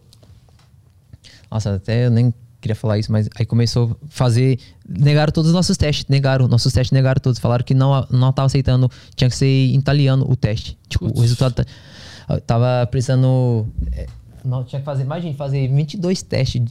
Nossa, 1.50 1.76
até 1.76 2.04
eu 2.04 2.10
nem 2.10 2.34
queria 2.60 2.74
falar 2.76 2.98
isso, 2.98 3.10
mas 3.10 3.30
aí 3.34 3.46
começou 3.46 3.92
a 3.92 4.06
fazer. 4.10 4.58
Negaram 4.86 5.32
todos 5.32 5.48
os 5.48 5.54
nossos 5.54 5.74
testes. 5.78 6.04
Negaram. 6.06 6.46
Nossos 6.46 6.70
testes 6.70 6.92
negaram 6.92 7.18
todos. 7.18 7.38
Falaram 7.38 7.64
que 7.64 7.72
não, 7.72 8.06
não 8.10 8.30
tava 8.30 8.44
aceitando. 8.44 8.90
Tinha 9.16 9.30
que 9.30 9.34
ser 9.34 9.46
em 9.46 9.76
italiano 9.76 10.26
o 10.28 10.36
teste. 10.36 10.76
Tipo, 10.86 11.06
o 11.06 11.18
resultado. 11.22 11.64
Tava 12.46 12.86
precisando. 12.90 13.66
é, 13.90 14.06
não, 14.44 14.64
tinha 14.64 14.80
que 14.80 14.84
fazer. 14.84 15.04
Imagina, 15.04 15.34
fazer 15.34 15.66
22 15.68 16.22
testes. 16.22 16.62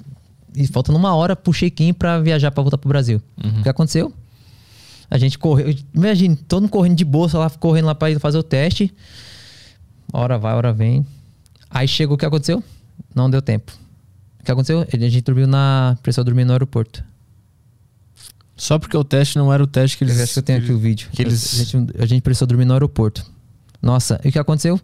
E 0.55 0.67
faltando 0.67 0.99
uma 0.99 1.15
hora 1.15 1.35
pro 1.35 1.51
check-in 1.51 1.93
pra 1.93 2.19
viajar 2.19 2.51
pra 2.51 2.61
voltar 2.61 2.77
pro 2.77 2.89
Brasil. 2.89 3.19
O 3.59 3.63
que 3.63 3.69
aconteceu? 3.69 4.13
A 5.09 5.17
gente 5.17 5.39
correu. 5.39 5.73
Imagina, 5.95 6.37
todo 6.47 6.61
mundo 6.61 6.69
correndo 6.69 6.95
de 6.95 7.03
bolsa 7.03 7.39
lá, 7.39 7.49
correndo 7.49 7.85
lá 7.85 7.95
pra 7.95 8.11
ir 8.11 8.19
fazer 8.19 8.37
o 8.37 8.43
teste. 8.43 8.93
Hora 10.13 10.37
vai, 10.37 10.53
hora 10.53 10.71
vem. 10.71 11.03
Aí 11.73 11.87
chegou 11.87 12.15
o 12.15 12.17
que 12.17 12.25
aconteceu? 12.25 12.63
Não 13.15 13.29
deu 13.29 13.41
tempo. 13.41 13.71
O 14.39 14.43
que 14.43 14.51
aconteceu? 14.51 14.81
A 14.91 14.97
gente 14.97 15.21
dormiu 15.21 15.47
na. 15.47 15.97
Precisou 16.03 16.23
dormir 16.23 16.45
no 16.45 16.51
aeroporto. 16.53 17.03
Só 18.55 18.77
porque 18.77 18.95
o 18.95 19.03
teste 19.03 19.37
não 19.37 19.51
era 19.51 19.63
o 19.63 19.67
teste 19.67 19.97
que 19.97 20.03
eles. 20.03 20.17
Eu 20.17 20.23
acho 20.23 20.33
que 20.33 20.39
eu 20.39 20.43
tenho 20.43 20.59
aqui 20.59 20.71
o 20.71 20.77
vídeo. 20.77 21.09
que 21.11 21.21
eles- 21.23 21.59
a, 21.59 21.63
gente, 21.63 22.01
a 22.01 22.05
gente 22.05 22.21
precisou 22.21 22.47
dormir 22.47 22.65
no 22.65 22.73
aeroporto. 22.73 23.25
Nossa, 23.81 24.19
e 24.23 24.29
o 24.29 24.31
que 24.31 24.39
aconteceu? 24.39 24.79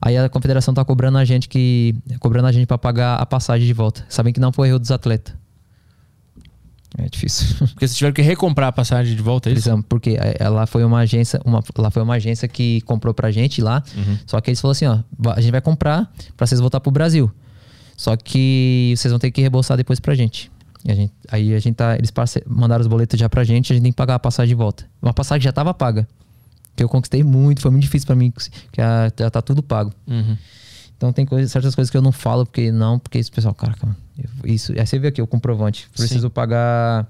Aí 0.00 0.16
a 0.16 0.28
confederação 0.28 0.72
tá 0.74 0.84
cobrando 0.84 1.18
a 1.18 1.24
gente 1.24 1.48
que. 1.48 1.94
cobrando 2.20 2.46
a 2.46 2.52
gente 2.52 2.66
pra 2.66 2.76
pagar 2.78 3.16
a 3.16 3.26
passagem 3.26 3.66
de 3.66 3.72
volta. 3.72 4.04
Sabem 4.08 4.32
que 4.32 4.38
não 4.38 4.52
foi 4.52 4.68
erro 4.68 4.78
dos 4.78 4.90
atletas. 4.90 5.34
É 6.96 7.08
difícil. 7.08 7.56
Porque 7.74 7.86
vocês 7.88 7.96
tiveram 7.96 8.14
que 8.14 8.22
recomprar 8.22 8.68
a 8.68 8.72
passagem 8.72 9.16
de 9.16 9.22
volta, 9.22 9.48
é 9.48 9.52
isso? 9.52 9.62
Precisamos, 9.62 9.84
porque 9.88 10.10
é, 10.10 10.36
ela 10.38 10.64
foi 10.66 10.84
uma 10.84 10.98
agência, 11.00 11.40
uma, 11.44 11.62
lá 11.76 11.90
foi 11.90 12.02
uma 12.02 12.14
agência 12.14 12.46
que 12.46 12.80
comprou 12.82 13.12
pra 13.12 13.30
gente 13.32 13.60
lá. 13.60 13.82
Uhum. 13.96 14.18
Só 14.26 14.40
que 14.40 14.50
eles 14.50 14.60
falaram 14.60 14.72
assim, 14.72 14.86
ó, 14.86 15.32
a 15.32 15.40
gente 15.40 15.50
vai 15.50 15.60
comprar 15.60 16.08
pra 16.36 16.46
vocês 16.46 16.60
voltar 16.60 16.78
pro 16.80 16.92
Brasil. 16.92 17.30
Só 17.96 18.16
que 18.16 18.94
vocês 18.96 19.10
vão 19.10 19.18
ter 19.18 19.30
que 19.30 19.40
reembolsar 19.40 19.76
depois 19.76 19.98
pra 19.98 20.14
gente. 20.14 20.50
E 20.84 20.92
a 20.92 20.94
gente 20.94 21.12
aí 21.30 21.54
a 21.54 21.58
gente 21.58 21.74
tá, 21.74 21.96
eles 21.96 22.12
mandaram 22.46 22.82
os 22.82 22.86
boletos 22.86 23.18
já 23.18 23.28
pra 23.28 23.42
gente, 23.42 23.72
a 23.72 23.74
gente 23.74 23.82
tem 23.82 23.92
que 23.92 23.96
pagar 23.96 24.14
a 24.16 24.18
passagem 24.18 24.48
de 24.50 24.54
volta. 24.54 24.84
Uma 25.02 25.12
passagem 25.14 25.40
que 25.40 25.44
já 25.44 25.52
tava 25.52 25.72
paga. 25.74 26.06
Que 26.76 26.82
eu 26.84 26.88
conquistei 26.88 27.22
muito, 27.24 27.60
foi 27.60 27.70
muito 27.70 27.82
difícil 27.84 28.06
pra 28.06 28.14
mim, 28.16 28.32
que 28.72 28.80
a- 28.80 29.10
já 29.18 29.30
tá 29.30 29.40
tudo 29.40 29.62
pago. 29.62 29.92
Uhum. 30.06 30.36
Então 30.96 31.12
tem 31.12 31.24
coisas, 31.26 31.50
certas 31.50 31.74
coisas 31.74 31.90
que 31.90 31.96
eu 31.96 32.02
não 32.02 32.12
falo, 32.12 32.44
porque 32.46 32.70
não, 32.70 32.98
porque 32.98 33.18
esse 33.18 33.30
pessoal, 33.30 33.54
caraca, 33.54 33.86
mano, 33.86 33.96
isso. 34.44 34.72
Aí 34.78 34.86
você 34.86 34.98
vê 34.98 35.08
aqui 35.08 35.20
o 35.22 35.26
comprovante. 35.26 35.88
Preciso 35.96 36.30
pagar. 36.30 37.06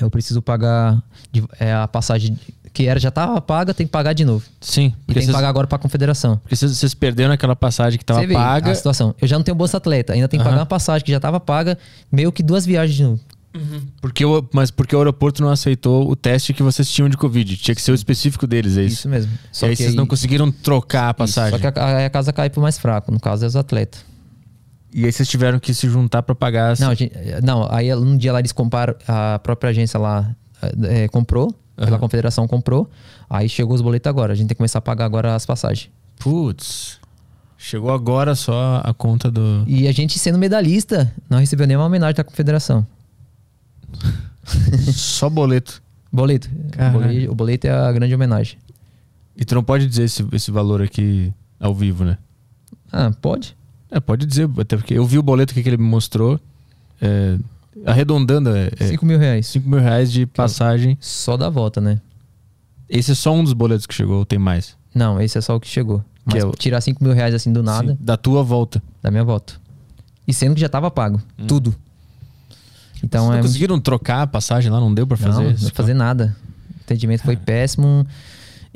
Eu 0.00 0.10
preciso 0.10 0.42
pagar 0.42 1.00
de- 1.30 1.44
é, 1.60 1.72
a 1.72 1.86
passagem 1.86 2.36
que 2.72 2.86
era 2.88 2.98
já 2.98 3.12
tava 3.12 3.40
paga, 3.40 3.72
tem 3.72 3.86
que 3.86 3.92
pagar 3.92 4.12
de 4.12 4.24
novo. 4.24 4.44
Sim, 4.60 4.86
E 4.86 4.90
porque 4.90 5.04
tem 5.06 5.14
que 5.14 5.20
vocês, 5.26 5.32
pagar 5.36 5.48
agora 5.48 5.66
pra 5.68 5.78
confederação. 5.78 6.38
porque 6.38 6.56
vocês, 6.56 6.76
vocês 6.76 6.92
perderam 6.94 7.32
aquela 7.32 7.54
passagem 7.54 7.96
que 7.96 8.04
tava 8.04 8.18
Você 8.20 8.26
vê 8.26 8.34
paga. 8.34 8.72
a 8.72 8.74
situação. 8.74 9.14
Eu 9.22 9.28
já 9.28 9.36
não 9.38 9.44
tenho 9.44 9.54
bolsa 9.54 9.76
atleta, 9.76 10.12
ainda 10.12 10.26
tenho 10.26 10.40
que 10.40 10.44
pagar 10.44 10.56
Aham. 10.56 10.62
uma 10.62 10.66
passagem 10.66 11.04
que 11.04 11.12
já 11.12 11.20
tava 11.20 11.38
paga, 11.38 11.78
meio 12.10 12.32
que 12.32 12.42
duas 12.42 12.66
viagens 12.66 12.96
de 12.96 13.04
novo. 13.04 13.20
Porque 14.00 14.24
o, 14.24 14.44
mas 14.52 14.72
porque 14.72 14.96
o 14.96 14.98
aeroporto 14.98 15.40
não 15.40 15.48
aceitou 15.48 16.10
o 16.10 16.16
teste 16.16 16.52
que 16.52 16.60
vocês 16.64 16.90
tinham 16.90 17.08
de 17.08 17.16
Covid. 17.16 17.56
Tinha 17.56 17.72
que 17.76 17.80
ser 17.80 17.92
o 17.92 17.94
específico 17.94 18.48
deles, 18.48 18.76
é 18.76 18.82
isso. 18.82 18.94
Isso 18.96 19.08
mesmo. 19.08 19.30
e 19.32 19.64
aí 19.66 19.76
vocês 19.76 19.94
não 19.94 20.08
conseguiram 20.08 20.50
trocar 20.50 21.04
a 21.04 21.10
Isso, 21.10 21.16
passagem. 21.18 21.60
Só 21.60 21.70
que 21.70 21.78
a, 21.78 22.06
a 22.06 22.10
casa 22.10 22.32
cai 22.32 22.50
pro 22.50 22.60
mais 22.60 22.76
fraco, 22.76 23.12
no 23.12 23.20
caso 23.20 23.44
é 23.44 23.46
os 23.46 23.54
atletas. 23.54 24.04
E 24.96 25.04
aí 25.04 25.10
vocês 25.12 25.28
tiveram 25.28 25.58
que 25.58 25.74
se 25.74 25.88
juntar 25.88 26.22
pra 26.22 26.36
pagar. 26.36 26.78
Não, 26.78 26.90
a 26.90 26.94
gente- 26.94 27.12
não, 27.42 27.66
aí 27.68 27.92
um 27.94 28.16
dia 28.16 28.32
lá 28.32 28.38
eles 28.38 28.52
compraram, 28.52 28.94
a 29.08 29.40
própria 29.40 29.70
agência 29.70 29.98
lá 29.98 30.34
eh, 30.84 31.08
comprou, 31.08 31.52
pela 31.74 31.90
Aham. 31.90 31.98
confederação 31.98 32.46
comprou, 32.46 32.88
aí 33.28 33.48
chegou 33.48 33.74
os 33.74 33.82
boletos 33.82 34.08
agora. 34.08 34.32
A 34.32 34.36
gente 34.36 34.46
tem 34.46 34.54
que 34.54 34.58
começar 34.58 34.78
a 34.78 34.82
pagar 34.82 35.04
agora 35.06 35.34
as 35.34 35.44
passagens. 35.44 35.90
Putz. 36.20 37.00
Chegou 37.58 37.92
agora 37.92 38.34
só 38.36 38.80
a 38.84 38.94
conta 38.94 39.30
do. 39.32 39.64
E 39.66 39.88
a 39.88 39.92
gente 39.92 40.16
sendo 40.18 40.38
medalhista, 40.38 41.12
não 41.28 41.38
recebeu 41.38 41.66
nenhuma 41.66 41.86
homenagem 41.86 42.14
da 42.14 42.22
confederação. 42.22 42.86
só 44.92 45.28
boleto. 45.28 45.82
Boleto. 46.12 46.48
Boleto, 46.92 47.32
o 47.32 47.34
boleto 47.34 47.66
é 47.66 47.70
a 47.70 47.90
grande 47.90 48.14
homenagem. 48.14 48.58
E 49.36 49.44
tu 49.44 49.54
não 49.56 49.64
pode 49.64 49.86
dizer 49.88 50.04
esse, 50.04 50.24
esse 50.32 50.50
valor 50.52 50.80
aqui 50.80 51.32
ao 51.58 51.74
vivo, 51.74 52.04
né? 52.04 52.16
Ah, 52.92 53.10
pode? 53.20 53.56
É, 53.94 54.00
pode 54.00 54.26
dizer, 54.26 54.50
até 54.58 54.76
porque 54.76 54.94
eu 54.94 55.06
vi 55.06 55.18
o 55.18 55.22
boleto 55.22 55.54
que 55.54 55.60
ele 55.60 55.76
me 55.76 55.84
mostrou. 55.84 56.40
é, 57.00 57.36
arredondando, 57.86 58.50
é, 58.56 58.70
5 58.88 59.04
mil 59.06 59.18
reais. 59.18 59.46
5 59.48 59.68
mil 59.68 59.78
reais 59.80 60.10
de 60.10 60.26
passagem. 60.26 60.96
Só 61.00 61.36
da 61.36 61.48
volta, 61.50 61.80
né? 61.80 62.00
Esse 62.88 63.12
é 63.12 63.14
só 63.14 63.32
um 63.34 63.42
dos 63.44 63.52
boletos 63.52 63.86
que 63.86 63.94
chegou, 63.94 64.18
ou 64.18 64.24
tem 64.24 64.38
mais? 64.38 64.76
Não, 64.94 65.20
esse 65.20 65.36
é 65.38 65.40
só 65.40 65.54
o 65.56 65.60
que 65.60 65.68
chegou. 65.68 66.02
Mas 66.24 66.42
é 66.42 66.46
o- 66.46 66.52
tirar 66.52 66.80
5 66.80 67.02
mil 67.04 67.12
reais 67.12 67.34
assim 67.34 67.52
do 67.52 67.62
nada, 67.62 67.92
Sim, 67.92 67.98
da 68.00 68.16
tua 68.16 68.42
volta. 68.42 68.82
da 69.02 69.10
minha 69.10 69.24
volta. 69.24 69.54
E 70.26 70.32
sendo 70.32 70.54
que 70.54 70.60
já 70.60 70.68
tava 70.68 70.90
pago. 70.90 71.20
Tudo. 71.46 71.74
Então 73.02 73.26
Vocês 73.26 73.38
é. 73.38 73.42
conseguiram 73.42 73.78
trocar 73.80 74.22
a 74.22 74.26
passagem 74.26 74.70
lá? 74.70 74.80
Não 74.80 74.92
deu 74.94 75.06
pra 75.06 75.16
fazer 75.16 75.42
não, 75.44 75.50
não 75.50 75.70
fazer 75.70 75.94
nada. 75.94 76.34
O 76.78 76.80
atendimento 76.84 77.22
foi 77.22 77.36
péssimo. 77.36 78.06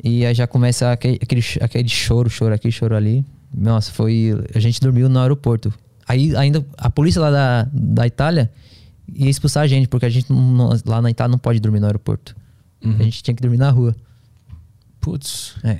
E 0.03 0.25
aí 0.25 0.33
já 0.35 0.45
começa 0.45 0.91
aquele, 0.91 1.19
aquele, 1.21 1.43
aquele 1.61 1.89
choro, 1.89 2.29
choro 2.29 2.53
aqui, 2.53 2.71
choro 2.71 2.95
ali. 2.95 3.25
Nossa, 3.55 3.91
foi. 3.91 4.31
A 4.53 4.59
gente 4.59 4.79
dormiu 4.79 5.09
no 5.09 5.19
aeroporto. 5.19 5.73
Aí 6.07 6.35
ainda 6.35 6.65
a 6.77 6.89
polícia 6.89 7.21
lá 7.21 7.29
da, 7.31 7.67
da 7.71 8.05
Itália 8.07 8.51
ia 9.13 9.29
expulsar 9.29 9.63
a 9.63 9.67
gente, 9.67 9.87
porque 9.87 10.05
a 10.05 10.09
gente 10.09 10.31
não- 10.31 10.69
lá 10.85 11.01
na 11.01 11.09
Itália 11.09 11.31
não 11.31 11.39
pode 11.39 11.59
dormir 11.59 11.79
no 11.79 11.85
aeroporto. 11.87 12.35
Uhum. 12.83 12.95
A 12.99 13.03
gente 13.03 13.21
tinha 13.23 13.33
que 13.35 13.41
dormir 13.41 13.57
na 13.57 13.69
rua. 13.69 13.95
Putz. 15.01 15.55
É. 15.63 15.77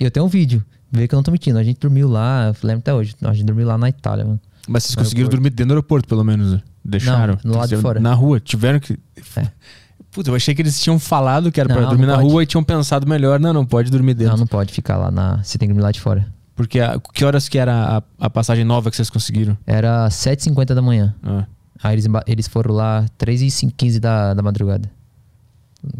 E 0.00 0.04
eu 0.04 0.10
tenho 0.10 0.26
um 0.26 0.28
vídeo. 0.28 0.64
Vê 0.90 1.06
que 1.06 1.14
eu 1.14 1.16
não 1.18 1.22
tô 1.22 1.30
mentindo. 1.30 1.58
A 1.58 1.62
gente 1.64 1.78
dormiu 1.80 2.08
lá, 2.08 2.52
lembro 2.62 2.80
até 2.80 2.94
hoje. 2.94 3.14
A 3.22 3.32
gente 3.32 3.44
dormiu 3.46 3.66
lá 3.66 3.76
na 3.78 3.88
Itália, 3.88 4.24
mano. 4.24 4.40
Mas 4.68 4.84
vocês 4.84 4.96
No 4.96 5.02
conseguiram 5.02 5.26
aeroporto. 5.26 5.36
dormir 5.36 5.50
dentro 5.50 5.66
do 5.68 5.72
aeroporto, 5.72 6.08
pelo 6.08 6.24
menos. 6.24 6.52
né? 6.52 6.62
Deixaram. 6.84 7.38
Não, 7.44 7.52
no 7.52 7.58
lado 7.58 7.68
de 7.68 7.76
fora. 7.76 8.00
Na 8.00 8.14
rua. 8.14 8.40
Tiveram 8.40 8.78
que. 8.80 8.98
É. 9.36 9.48
Puta, 10.10 10.30
eu 10.30 10.34
achei 10.34 10.54
que 10.54 10.62
eles 10.62 10.80
tinham 10.80 10.98
falado 10.98 11.52
que 11.52 11.60
era 11.60 11.68
pra 11.68 11.82
Não, 11.82 11.88
dormir 11.90 12.06
não 12.06 12.12
na 12.14 12.18
pode. 12.20 12.30
rua 12.32 12.42
e 12.42 12.46
tinham 12.46 12.64
pensado 12.64 13.06
melhor. 13.06 13.38
Não, 13.38 13.52
não 13.52 13.64
pode 13.66 13.90
dormir 13.90 14.14
dentro. 14.14 14.32
Não, 14.32 14.40
não 14.40 14.46
pode 14.46 14.72
ficar 14.72 14.96
lá 14.96 15.10
na. 15.10 15.42
Você 15.42 15.58
tem 15.58 15.68
que 15.68 15.74
dormir 15.74 15.82
lá 15.84 15.92
de 15.92 16.00
fora. 16.00 16.26
Porque 16.58 16.80
a- 16.80 17.00
que 17.14 17.24
horas 17.24 17.48
que 17.48 17.56
era 17.56 17.98
a, 17.98 18.26
a 18.26 18.28
passagem 18.28 18.64
nova 18.64 18.90
que 18.90 18.96
vocês 18.96 19.08
conseguiram? 19.08 19.56
Era 19.64 20.08
7h50 20.08 20.74
da 20.74 20.82
manhã. 20.82 21.14
Ah. 21.22 21.46
Aí 21.80 21.94
eles, 21.94 22.06
eles 22.26 22.48
foram 22.48 22.74
lá 22.74 23.06
3h15 23.16 24.00
da, 24.00 24.34
da 24.34 24.42
madrugada. 24.42 24.90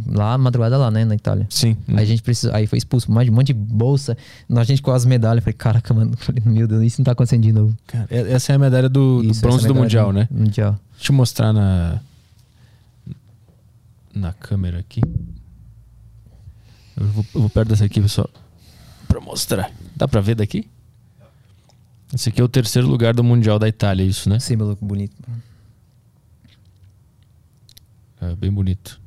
Lá, 0.09 0.37
madrugada 0.37 0.77
lá, 0.77 0.91
né, 0.91 1.05
na 1.05 1.15
Itália. 1.15 1.47
Sim. 1.49 1.77
Aí 1.87 2.03
a 2.03 2.05
gente 2.05 2.21
precisou, 2.21 2.53
aí 2.53 2.67
foi 2.67 2.77
expulso, 2.79 3.09
mais 3.13 3.27
de 3.27 3.31
um 3.31 3.35
monte 3.37 3.47
de 3.47 3.55
bolsa. 3.55 4.17
A 4.53 4.65
gente 4.65 4.83
com 4.83 4.91
as 4.91 5.05
medalhas. 5.05 5.45
Falei, 5.45 5.55
caraca, 5.55 5.95
mano. 5.95 6.17
Falei, 6.19 6.43
meu 6.45 6.67
Deus, 6.67 6.83
isso 6.83 7.01
não 7.01 7.05
tá 7.05 7.13
acontecendo 7.13 7.43
de 7.45 7.53
novo. 7.53 7.77
Cara, 7.87 8.09
essa 8.11 8.51
é 8.53 8.57
a 8.57 8.59
medalha 8.59 8.89
do, 8.89 9.23
do 9.23 9.31
Isso, 9.31 9.41
bronze 9.41 9.59
essa 9.59 9.69
do 9.69 9.77
Mundial, 9.77 10.13
né? 10.13 10.27
Mundial. 10.29 10.77
Deixa 10.97 11.13
eu 11.13 11.17
mostrar 11.17 11.53
na. 11.53 12.01
Na 14.13 14.33
câmera 14.33 14.81
aqui. 14.81 15.01
Eu 16.97 17.07
vou, 17.07 17.25
eu 17.37 17.41
vou 17.43 17.51
perto 17.51 17.69
dessa 17.69 17.85
aqui, 17.85 18.01
pessoal. 18.01 18.29
Pra 19.07 19.21
mostrar. 19.21 19.71
Dá 19.99 20.07
pra 20.07 20.21
ver 20.21 20.37
daqui? 20.37 20.69
Esse 22.15 22.29
aqui 22.29 22.41
é 22.41 22.45
o 22.45 22.49
terceiro 22.49 22.87
lugar 22.89 23.13
do 23.13 23.25
Mundial 23.25 23.59
da 23.59 23.69
Itália, 23.69 24.05
isso, 24.05 24.31
né? 24.31 24.39
Símbolo 24.39 24.79
bonito. 24.81 25.15
É 28.21 28.35
bem 28.37 28.51
bonito. 28.51 29.01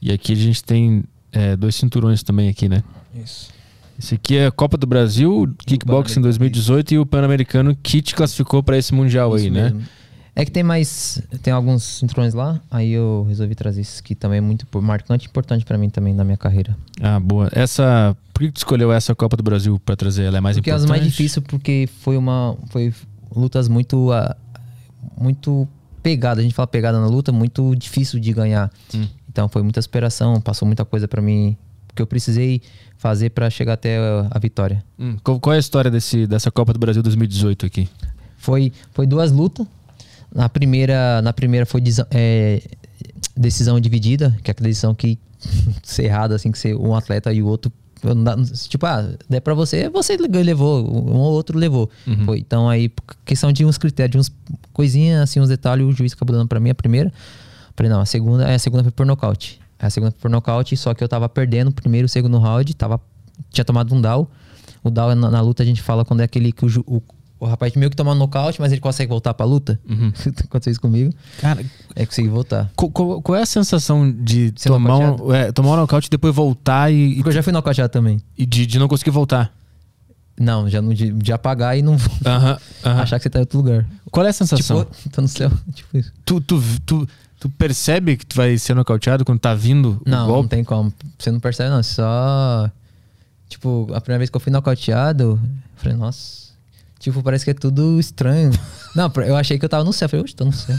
E 0.00 0.12
aqui 0.12 0.32
a 0.32 0.36
gente 0.36 0.62
tem 0.62 1.04
é, 1.32 1.56
dois 1.56 1.74
cinturões 1.74 2.22
também 2.22 2.48
aqui, 2.48 2.68
né? 2.68 2.82
Isso. 3.14 3.50
Esse 3.98 4.14
aqui 4.14 4.36
é 4.36 4.46
a 4.46 4.50
Copa 4.50 4.76
do 4.76 4.86
Brasil, 4.86 5.52
Kickboxing 5.66 6.20
Pan-Americano, 6.20 6.22
2018 6.22 6.94
e 6.94 6.98
o 6.98 7.06
Pan-Americano 7.06 7.76
que 7.82 8.00
te 8.00 8.14
classificou 8.14 8.62
pra 8.62 8.78
esse 8.78 8.94
Mundial 8.94 9.34
aí, 9.34 9.42
Isso 9.42 9.52
né? 9.52 9.72
É 10.34 10.44
que 10.44 10.50
tem 10.50 10.62
mais. 10.62 11.22
Tem 11.42 11.52
alguns 11.52 11.82
cinturões 11.82 12.32
lá, 12.32 12.60
aí 12.70 12.92
eu 12.92 13.24
resolvi 13.28 13.54
trazer 13.54 13.82
esse 13.82 14.00
aqui 14.00 14.14
também, 14.14 14.38
é 14.38 14.40
muito 14.40 14.66
marcante 14.80 15.26
e 15.26 15.28
importante 15.28 15.64
pra 15.64 15.76
mim 15.76 15.90
também 15.90 16.14
na 16.14 16.24
minha 16.24 16.38
carreira. 16.38 16.76
Ah, 17.00 17.20
boa. 17.20 17.50
Essa. 17.52 18.16
Por 18.32 18.44
que 18.44 18.50
tu 18.50 18.56
escolheu 18.56 18.90
essa 18.90 19.14
Copa 19.14 19.36
do 19.36 19.42
Brasil 19.42 19.78
pra 19.84 19.94
trazer? 19.94 20.24
Ela 20.24 20.38
é 20.38 20.40
mais 20.40 20.56
porque 20.56 20.70
é 20.70 20.72
importante? 20.72 20.90
as 20.90 20.98
mais 20.98 21.10
difíceis, 21.10 21.44
porque 21.46 21.88
foi 22.00 22.16
uma. 22.16 22.56
Foi 22.70 22.94
lutas 23.34 23.68
muito. 23.68 24.10
ah, 24.10 24.34
muito 25.18 25.68
pegada. 26.02 26.40
A 26.40 26.42
gente 26.42 26.54
fala 26.54 26.66
pegada 26.66 26.98
na 26.98 27.06
luta, 27.06 27.30
muito 27.30 27.74
difícil 27.76 28.18
de 28.18 28.32
ganhar. 28.32 28.70
Hum. 28.94 29.06
Então 29.28 29.48
foi 29.48 29.62
muita 29.62 29.80
superação, 29.80 30.40
passou 30.40 30.66
muita 30.66 30.84
coisa 30.84 31.06
pra 31.06 31.20
mim. 31.20 31.56
Que 31.94 32.00
eu 32.00 32.06
precisei 32.06 32.62
fazer 32.96 33.30
pra 33.30 33.50
chegar 33.50 33.74
até 33.74 33.98
a, 33.98 34.28
a 34.30 34.38
vitória. 34.38 34.82
Hum, 34.98 35.16
qual, 35.22 35.38
qual 35.38 35.52
é 35.52 35.56
a 35.56 35.60
história 35.60 35.90
desse, 35.90 36.26
dessa 36.26 36.50
Copa 36.50 36.72
do 36.72 36.78
Brasil 36.78 37.02
2018 37.02 37.66
aqui? 37.66 37.86
Foi, 38.38 38.72
foi 38.92 39.06
duas 39.06 39.30
lutas. 39.30 39.66
Na 40.34 40.48
primeira, 40.48 41.20
na 41.22 41.32
primeira 41.32 41.66
foi 41.66 41.82
é, 42.10 42.62
decisão 43.36 43.78
dividida, 43.78 44.36
que 44.42 44.50
é 44.50 44.52
aquela 44.52 44.68
decisão 44.68 44.94
que 44.94 45.18
ser 45.82 46.04
errada, 46.04 46.34
assim, 46.34 46.50
que 46.50 46.58
ser 46.58 46.74
um 46.74 46.94
atleta 46.94 47.32
e 47.32 47.42
o 47.42 47.46
outro. 47.46 47.72
Tipo, 48.68 48.86
ah, 48.86 49.08
der 49.28 49.40
pra 49.40 49.54
você, 49.54 49.88
você 49.88 50.16
levou, 50.16 50.84
um 50.84 51.18
ou 51.18 51.32
outro 51.32 51.56
levou. 51.56 51.88
Foi, 52.24 52.38
então 52.38 52.68
aí, 52.68 52.90
questão 53.24 53.52
de 53.52 53.64
uns 53.64 53.78
critérios, 53.78 54.10
de 54.10 54.18
uns 54.18 54.32
coisinhas, 54.72 55.20
assim, 55.20 55.38
uns 55.38 55.48
detalhes, 55.48 55.86
o 55.86 55.92
juiz 55.92 56.12
acabou 56.12 56.34
dando 56.34 56.48
pra 56.48 56.58
mim 56.58 56.70
a 56.70 56.74
primeira. 56.74 57.12
Falei, 57.76 57.90
não, 57.90 58.00
a 58.00 58.06
segunda, 58.06 58.50
é, 58.50 58.54
a 58.54 58.58
segunda 58.58 58.82
foi 58.82 58.90
por 58.90 59.06
nocaute. 59.06 59.60
A 59.78 59.88
segunda 59.88 60.10
foi 60.10 60.20
por 60.20 60.30
nocaute, 60.30 60.76
só 60.76 60.94
que 60.94 61.02
eu 61.02 61.08
tava 61.08 61.28
perdendo 61.28 61.68
o 61.68 61.72
primeiro 61.72 62.06
e 62.06 62.06
o 62.06 62.08
segundo 62.08 62.38
round, 62.38 62.74
tava, 62.74 63.00
tinha 63.50 63.64
tomado 63.64 63.94
um 63.94 64.00
down. 64.00 64.26
O 64.82 64.90
down 64.90 65.14
na, 65.14 65.30
na 65.30 65.40
luta 65.40 65.62
a 65.62 65.66
gente 65.66 65.80
fala 65.80 66.04
quando 66.04 66.20
é 66.20 66.24
aquele 66.24 66.50
que 66.50 66.64
o, 66.64 66.84
o, 66.86 67.02
o 67.42 67.46
rapaz 67.48 67.74
meio 67.74 67.90
que 67.90 67.96
toma 67.96 68.12
um 68.12 68.14
nocaute, 68.14 68.60
mas 68.60 68.70
ele 68.70 68.80
consegue 68.80 69.08
voltar 69.08 69.34
pra 69.34 69.44
luta. 69.44 69.80
Aconteceu 70.44 70.70
isso 70.70 70.80
comigo. 70.80 71.12
Cara, 71.40 71.64
É 71.96 72.06
conseguir 72.06 72.28
voltar. 72.28 72.70
qual, 72.76 72.90
qual- 72.90 73.20
qual 73.22 73.36
é 73.36 73.42
a 73.42 73.46
sensação 73.46 74.10
de 74.12 74.52
Ser 74.56 74.68
tomar 74.68 74.96
um, 74.96 75.34
é, 75.34 75.50
tomar 75.50 75.72
um 75.72 75.76
nocaute 75.76 76.06
e 76.06 76.10
depois 76.10 76.34
voltar 76.34 76.92
e, 76.92 77.16
Porque 77.16 77.30
eu 77.30 77.32
já 77.32 77.42
fui 77.42 77.52
nocauteado 77.52 77.90
também. 77.92 78.20
e 78.38 78.46
de, 78.46 78.64
de 78.66 78.78
não 78.78 78.86
conseguir 78.86 79.10
voltar? 79.10 79.52
Não, 80.38 80.68
já 80.68 80.80
não, 80.80 80.94
de, 80.94 81.10
de 81.12 81.32
apagar 81.32 81.76
e 81.76 81.82
não 81.82 81.96
aham. 82.24 82.58
achar 82.84 83.18
que 83.18 83.24
você 83.24 83.30
tá 83.30 83.38
em 83.38 83.42
outro 83.42 83.58
lugar. 83.58 83.86
Qual 84.10 84.24
é 84.24 84.30
a 84.30 84.32
sensação? 84.32 84.84
Tipo, 84.84 85.10
tô 85.10 85.20
no 85.22 85.28
céu. 85.28 85.50
Tipo 85.74 85.98
isso. 85.98 86.12
Tu, 86.24 86.40
tu, 86.40 86.62
tu, 86.86 87.08
tu 87.40 87.48
percebe 87.50 88.16
que 88.16 88.24
tu 88.24 88.36
vai 88.36 88.56
ser 88.56 88.74
nocauteado 88.74 89.24
quando 89.24 89.40
tá 89.40 89.52
vindo 89.54 90.00
o 90.06 90.08
Não, 90.10 90.20
não 90.20 90.26
golpe? 90.26 90.48
tem 90.48 90.62
como. 90.64 90.92
Você 91.18 91.30
não 91.30 91.40
percebe, 91.40 91.70
não. 91.70 91.82
Só. 91.82 92.70
Tipo, 93.48 93.88
a 93.92 94.00
primeira 94.00 94.18
vez 94.20 94.30
que 94.30 94.36
eu 94.36 94.40
fui 94.40 94.50
nocauteado, 94.52 95.22
eu 95.24 95.40
falei, 95.76 95.96
nossa. 95.98 96.41
Tipo, 97.02 97.20
parece 97.20 97.44
que 97.44 97.50
é 97.50 97.54
tudo 97.54 97.98
estranho. 97.98 98.52
não, 98.94 99.10
eu 99.26 99.36
achei 99.36 99.58
que 99.58 99.64
eu 99.64 99.68
tava 99.68 99.82
no 99.82 99.92
céu. 99.92 100.06
Eu 100.06 100.08
falei, 100.08 100.24
oxe, 100.24 100.36
tô 100.36 100.44
no 100.44 100.52
céu. 100.52 100.76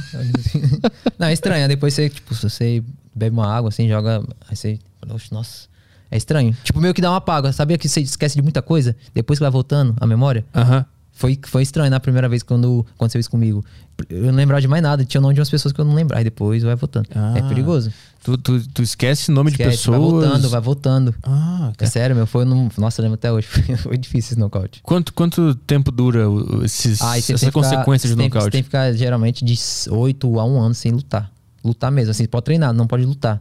não, 1.19 1.27
é 1.27 1.33
estranho. 1.33 1.63
Aí 1.63 1.67
depois 1.67 1.93
você, 1.93 2.09
tipo, 2.09 2.33
você 2.33 2.81
bebe 3.13 3.35
uma 3.35 3.53
água 3.53 3.67
assim, 3.67 3.89
joga. 3.89 4.23
Aí 4.47 4.55
você 4.55 4.79
fala, 5.01 5.15
oxe, 5.15 5.33
nossa. 5.33 5.67
É 6.09 6.15
estranho. 6.15 6.55
Tipo, 6.63 6.79
meio 6.79 6.93
que 6.93 7.01
dá 7.01 7.09
uma 7.11 7.17
apaga. 7.17 7.51
Sabia 7.51 7.77
que 7.77 7.89
você 7.89 7.99
esquece 7.99 8.35
de 8.35 8.41
muita 8.41 8.61
coisa? 8.61 8.95
Depois 9.13 9.37
que 9.37 9.43
vai 9.43 9.51
voltando 9.51 9.95
a 9.99 10.07
memória? 10.07 10.45
Aham. 10.55 10.85
Foi, 11.15 11.39
foi 11.45 11.61
estranho 11.61 11.91
na 11.91 11.99
primeira 11.99 12.27
vez 12.27 12.41
quando 12.41 12.85
aconteceu 12.95 13.19
isso 13.21 13.29
comigo. 13.29 13.63
Eu 14.09 14.23
não 14.25 14.33
lembrava 14.33 14.59
de 14.59 14.67
mais 14.67 14.81
nada. 14.81 15.05
Tinha 15.05 15.19
o 15.19 15.21
nome 15.21 15.35
de 15.35 15.39
umas 15.39 15.49
pessoas 15.49 15.71
que 15.71 15.79
eu 15.79 15.85
não 15.85 15.93
lembrava. 15.93 16.19
Aí 16.19 16.23
depois 16.23 16.63
vai 16.63 16.75
voltando. 16.75 17.07
Ah. 17.13 17.33
É 17.37 17.41
perigoso. 17.43 17.93
Tu, 18.23 18.35
tu, 18.39 18.67
tu 18.69 18.81
esquece 18.81 19.29
nome 19.31 19.51
de 19.51 19.55
Esquece, 19.55 19.77
pessoas. 19.77 19.99
Vai 19.99 20.09
voltando, 20.09 20.49
vai 20.49 20.61
voltando. 20.61 21.15
Ah, 21.21 21.71
É 21.77 21.85
sério, 21.85 22.15
meu. 22.15 22.25
Foi 22.25 22.43
num... 22.45 22.67
Nossa, 22.77 22.99
eu 22.99 23.03
lembro 23.03 23.13
até 23.15 23.31
hoje. 23.31 23.47
Foi 23.77 23.95
difícil 23.97 24.31
esse 24.31 24.39
nocaute. 24.39 24.79
Quanto, 24.81 25.13
quanto 25.13 25.53
tempo 25.53 25.91
dura 25.91 26.23
esses, 26.65 26.99
Ah, 27.01 27.15
e 27.15 27.19
essa 27.19 27.33
que 27.33 27.37
ficar- 27.39 27.51
consequência 27.51 28.09
de 28.09 28.15
tem- 28.15 28.27
Você 28.29 28.33
nocaute? 28.33 28.51
tem 28.51 28.61
que 28.63 28.67
ficar 28.67 28.91
geralmente 28.93 29.45
de 29.45 29.55
8 29.91 30.39
a 30.39 30.45
1 30.45 30.59
ano 30.61 30.73
sem 30.73 30.91
lutar. 30.91 31.31
Lutar 31.63 31.91
mesmo. 31.91 32.09
Assim, 32.11 32.25
pode 32.25 32.45
treinar, 32.45 32.73
não 32.73 32.87
pode 32.87 33.05
lutar. 33.05 33.39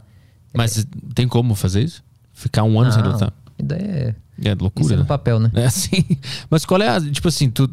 Mas 0.53 0.85
tem 1.15 1.27
como 1.27 1.55
fazer 1.55 1.81
isso? 1.81 2.03
Ficar 2.33 2.63
um 2.63 2.79
ano 2.79 2.91
sem 2.91 3.01
Não. 3.01 3.11
lutar? 3.13 3.33
ideia 3.57 3.81
é. 3.81 4.15
É 4.41 4.49
Isso 4.49 4.57
loucura. 4.61 4.93
é 4.93 4.97
no 4.97 5.03
né? 5.03 5.07
papel, 5.07 5.39
né? 5.39 5.51
É 5.53 5.65
assim. 5.65 6.05
Mas 6.49 6.65
qual 6.65 6.81
é 6.81 6.89
a. 6.89 6.99
Tipo 7.01 7.27
assim, 7.27 7.49
tu, 7.49 7.69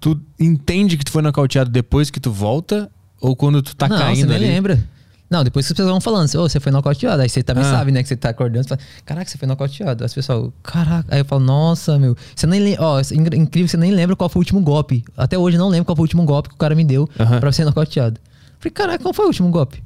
tu 0.00 0.20
entende 0.38 0.96
que 0.96 1.04
tu 1.04 1.10
foi 1.12 1.22
nocauteado 1.22 1.70
depois 1.70 2.10
que 2.10 2.20
tu 2.20 2.30
volta? 2.30 2.90
Ou 3.20 3.34
quando 3.34 3.62
tu 3.62 3.74
tá 3.74 3.88
não, 3.88 3.96
caindo 3.98 4.20
você 4.20 4.26
nem 4.26 4.36
ali? 4.36 4.46
lembra. 4.46 4.84
Não, 5.28 5.42
depois 5.42 5.66
que 5.66 5.72
as 5.72 5.76
pessoas 5.76 5.90
vão 5.90 6.00
falando, 6.00 6.26
assim, 6.26 6.38
"Ô, 6.38 6.48
você 6.48 6.60
foi 6.60 6.70
nocauteado. 6.70 7.20
Aí 7.20 7.28
você 7.28 7.42
também 7.42 7.64
Ah. 7.64 7.70
sabe, 7.70 7.90
né? 7.90 8.00
Que 8.02 8.08
você 8.08 8.16
tá 8.16 8.28
acordando. 8.28 8.62
Você 8.62 8.68
fala, 8.68 8.80
caraca, 9.04 9.28
você 9.30 9.36
foi 9.36 9.48
nocauteado. 9.48 10.04
As 10.04 10.14
pessoas, 10.14 10.52
caraca. 10.62 11.12
Aí 11.12 11.20
eu 11.20 11.24
falo, 11.24 11.42
nossa, 11.44 11.98
meu. 11.98 12.16
Você 12.34 12.46
nem 12.46 12.60
lembra. 12.60 12.82
Ó, 12.84 13.00
é 13.00 13.02
incr- 13.12 13.34
incrível, 13.34 13.68
você 13.68 13.76
nem 13.76 13.90
lembra 13.90 14.14
qual 14.14 14.30
foi 14.30 14.38
o 14.38 14.42
último 14.42 14.60
golpe. 14.60 15.02
Até 15.16 15.36
hoje 15.36 15.56
eu 15.56 15.60
não 15.60 15.68
lembro 15.68 15.84
qual 15.84 15.96
foi 15.96 16.02
o 16.02 16.04
último 16.04 16.24
golpe 16.24 16.50
que 16.50 16.54
o 16.54 16.58
cara 16.58 16.74
me 16.76 16.84
deu 16.84 17.08
Aham. 17.18 17.40
pra 17.40 17.50
ser 17.50 17.64
nocauteado. 17.64 18.20
Falei, 18.60 18.70
caraca, 18.72 19.02
qual 19.02 19.12
foi 19.12 19.24
o 19.24 19.28
último 19.28 19.50
golpe? 19.50 19.82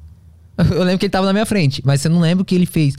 Eu 0.58 0.82
lembro 0.84 0.98
que 0.98 1.06
ele 1.06 1.10
tava 1.10 1.26
na 1.26 1.32
minha 1.32 1.46
frente, 1.46 1.80
mas 1.86 2.02
você 2.02 2.08
não 2.10 2.20
lembra 2.20 2.42
o 2.42 2.44
que 2.44 2.54
ele 2.54 2.66
fez. 2.66 2.94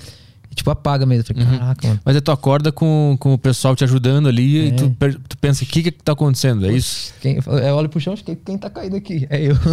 E, 0.52 0.56
tipo, 0.56 0.70
apaga 0.70 1.06
mesmo. 1.06 1.24
Eu 1.30 1.38
Uhum. 1.40 1.44
Falei, 1.46 1.60
caraca, 1.60 1.88
mano. 1.88 2.00
Mas 2.04 2.16
aí 2.16 2.22
tu 2.22 2.32
acorda 2.32 2.72
com, 2.74 3.16
com 3.20 3.34
o 3.34 3.38
pessoal 3.38 3.74
te 3.76 3.84
ajudando 3.86 4.28
ali 4.28 4.66
e 4.66 4.68
É. 4.68 4.72
tu, 4.72 4.90
per- 4.92 5.18
tu 5.30 5.38
pensa, 5.38 5.64
o 5.64 5.68
que 5.68 5.82
que 5.84 5.92
tá 5.92 6.12
acontecendo? 6.12 6.66
É 6.66 6.74
isso? 6.74 7.14
Quem, 7.22 7.38
eu 7.46 7.76
olho 7.76 7.88
pro 7.88 8.00
chão, 8.02 8.12
acho 8.14 8.24
que 8.24 8.36
quem 8.36 8.58
tá 8.58 8.70
caído 8.70 8.96
aqui? 8.98 9.26
É 9.30 9.42
eu. 9.42 9.56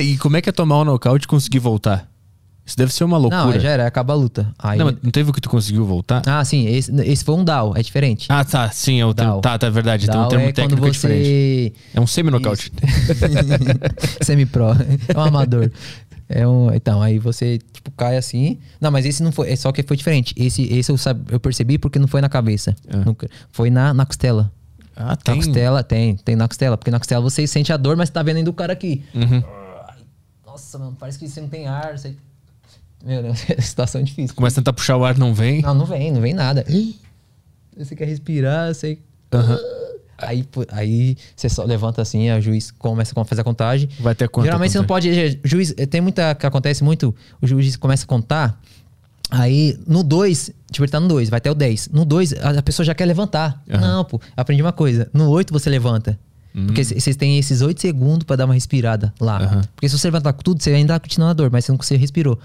E 0.00 0.16
como 0.18 0.36
é 0.36 0.42
que 0.42 0.48
é 0.48 0.52
tomar 0.52 0.80
um 0.80 0.84
nocaute 0.84 1.24
e 1.24 1.28
conseguir 1.28 1.58
voltar? 1.58 2.08
Isso 2.66 2.78
deve 2.78 2.94
ser 2.94 3.04
uma 3.04 3.18
loucura. 3.18 3.44
Não, 3.44 3.60
já 3.60 3.68
era, 3.68 3.86
acaba 3.86 4.14
a 4.14 4.16
luta. 4.16 4.50
Aí, 4.58 4.78
Não, 4.78 4.86
mas 4.86 4.96
não 5.02 5.10
teve 5.10 5.28
o 5.28 5.34
que 5.34 5.40
tu 5.40 5.50
conseguiu 5.50 5.84
voltar? 5.84 6.22
Ah, 6.26 6.42
sim, 6.46 6.66
esse, 6.66 6.90
esse 7.02 7.22
foi 7.22 7.34
um 7.34 7.44
DAO, 7.44 7.74
é 7.76 7.82
diferente. 7.82 8.24
Ah, 8.30 8.42
tá. 8.42 8.70
Sim, 8.70 8.98
é 9.02 9.04
o 9.04 9.12
termo. 9.12 9.32
Down. 9.32 9.40
Tá, 9.42 9.58
tá, 9.58 9.66
é 9.66 9.70
verdade. 9.70 10.06
Tem 10.06 10.16
um 10.16 10.20
DAO 10.20 10.28
termo 10.30 10.46
é 10.46 10.52
técnico 10.52 10.90
diferente. 10.90 11.26
você. 11.26 11.72
É 11.92 12.00
um 12.00 12.06
semi-nocaute. 12.06 12.72
Semi-pro. 14.22 14.64
É 15.14 15.18
um 15.18 15.22
amador. 15.24 15.70
É 16.28 16.46
um, 16.46 16.72
então, 16.72 17.02
aí 17.02 17.18
você, 17.18 17.58
tipo, 17.72 17.90
cai 17.90 18.16
assim. 18.16 18.58
Não, 18.80 18.90
mas 18.90 19.04
esse 19.04 19.22
não 19.22 19.30
foi. 19.30 19.50
É 19.50 19.56
só 19.56 19.70
que 19.72 19.82
foi 19.82 19.96
diferente. 19.96 20.34
Esse, 20.36 20.62
esse 20.72 20.90
eu, 20.90 20.96
sab, 20.96 21.20
eu 21.30 21.38
percebi 21.38 21.76
porque 21.78 21.98
não 21.98 22.08
foi 22.08 22.20
na 22.20 22.28
cabeça. 22.28 22.74
Ah. 22.88 22.98
Nunca- 23.04 23.28
foi 23.52 23.68
na, 23.70 23.92
na 23.92 24.06
costela. 24.06 24.50
Ah, 24.96 25.06
Na 25.08 25.16
tem. 25.16 25.36
costela, 25.36 25.82
tem, 25.82 26.16
tem 26.16 26.36
na 26.36 26.48
costela. 26.48 26.78
Porque 26.78 26.90
na 26.90 26.98
costela 26.98 27.20
você 27.20 27.46
sente 27.46 27.72
a 27.72 27.76
dor, 27.76 27.96
mas 27.96 28.08
você 28.08 28.12
tá 28.14 28.22
vendo 28.22 28.38
ainda 28.38 28.48
o 28.50 28.54
cara 28.54 28.72
aqui. 28.72 29.02
Uhum. 29.14 29.42
Nossa, 30.46 30.78
mano, 30.78 30.96
parece 30.98 31.18
que 31.18 31.28
você 31.28 31.40
não 31.40 31.48
tem 31.48 31.66
ar. 31.66 31.98
Você... 31.98 32.14
Meu 33.04 33.22
Deus, 33.22 33.44
é 33.50 33.60
situação 33.60 34.02
difícil. 34.02 34.34
Começa 34.34 34.54
a 34.60 34.62
tentar 34.62 34.72
puxar 34.72 34.96
o 34.96 35.04
ar, 35.04 35.18
não 35.18 35.34
vem. 35.34 35.60
Não, 35.62 35.74
não 35.74 35.84
vem, 35.84 36.10
não 36.12 36.20
vem 36.20 36.32
nada. 36.32 36.64
Você 37.76 37.94
quer 37.96 38.06
respirar, 38.06 38.72
você. 38.72 38.98
Aham. 39.32 39.58
Aí, 40.18 40.46
aí 40.70 41.16
você 41.36 41.48
só 41.48 41.64
levanta 41.64 42.00
assim, 42.02 42.30
o 42.30 42.40
juiz 42.40 42.70
começa 42.70 43.18
a 43.18 43.24
fazer 43.24 43.40
a 43.40 43.44
contagem. 43.44 43.88
Vai 44.00 44.14
ter 44.14 44.28
quanto? 44.28 44.44
Geralmente 44.46 44.72
você 44.72 44.78
não 44.78 44.86
pode. 44.86 45.08
eh, 45.10 45.38
Juiz, 45.44 45.74
eh, 45.76 45.86
tem 45.86 46.00
muita. 46.00 46.34
que 46.34 46.46
acontece 46.46 46.82
muito, 46.84 47.14
o 47.40 47.46
juiz 47.46 47.76
começa 47.76 48.04
a 48.04 48.06
contar. 48.06 48.60
Aí, 49.30 49.76
no 49.86 50.02
2, 50.04 50.50
tipo, 50.70 50.84
ele 50.84 50.92
tá 50.92 51.00
no 51.00 51.08
2, 51.08 51.28
vai 51.28 51.38
até 51.38 51.50
o 51.50 51.54
10. 51.54 51.88
No 51.92 52.04
2, 52.04 52.32
a, 52.34 52.62
pessoa 52.62 52.84
já 52.84 52.94
quer 52.94 53.06
levantar. 53.06 53.60
Aham. 53.70 53.80
Não, 53.80 54.04
pô, 54.04 54.20
aprendi 54.36 54.62
uma 54.62 54.72
coisa. 54.72 55.08
No 55.12 55.28
8 55.30 55.52
você 55.52 55.68
levanta. 55.70 56.18
Porque 56.66 56.84
c- 56.84 57.00
vocês 57.00 57.16
têm 57.16 57.36
esses 57.36 57.62
8 57.62 57.80
segundos 57.80 58.22
pra 58.24 58.36
dar 58.36 58.44
uma 58.44 58.54
respirada 58.54 59.12
lá. 59.18 59.38
Aham. 59.42 59.62
Porque 59.74 59.88
se 59.88 59.98
você 59.98 60.06
levantar 60.06 60.32
com 60.34 60.40
tudo, 60.42 60.62
você 60.62 60.70
ainda 60.70 60.94
tá 60.94 61.00
continuando 61.00 61.30
a 61.30 61.34
dor, 61.34 61.50
mas 61.50 61.64
você 61.64 61.72
não 61.72 61.78
você 61.78 61.96
respirou. 61.96 62.38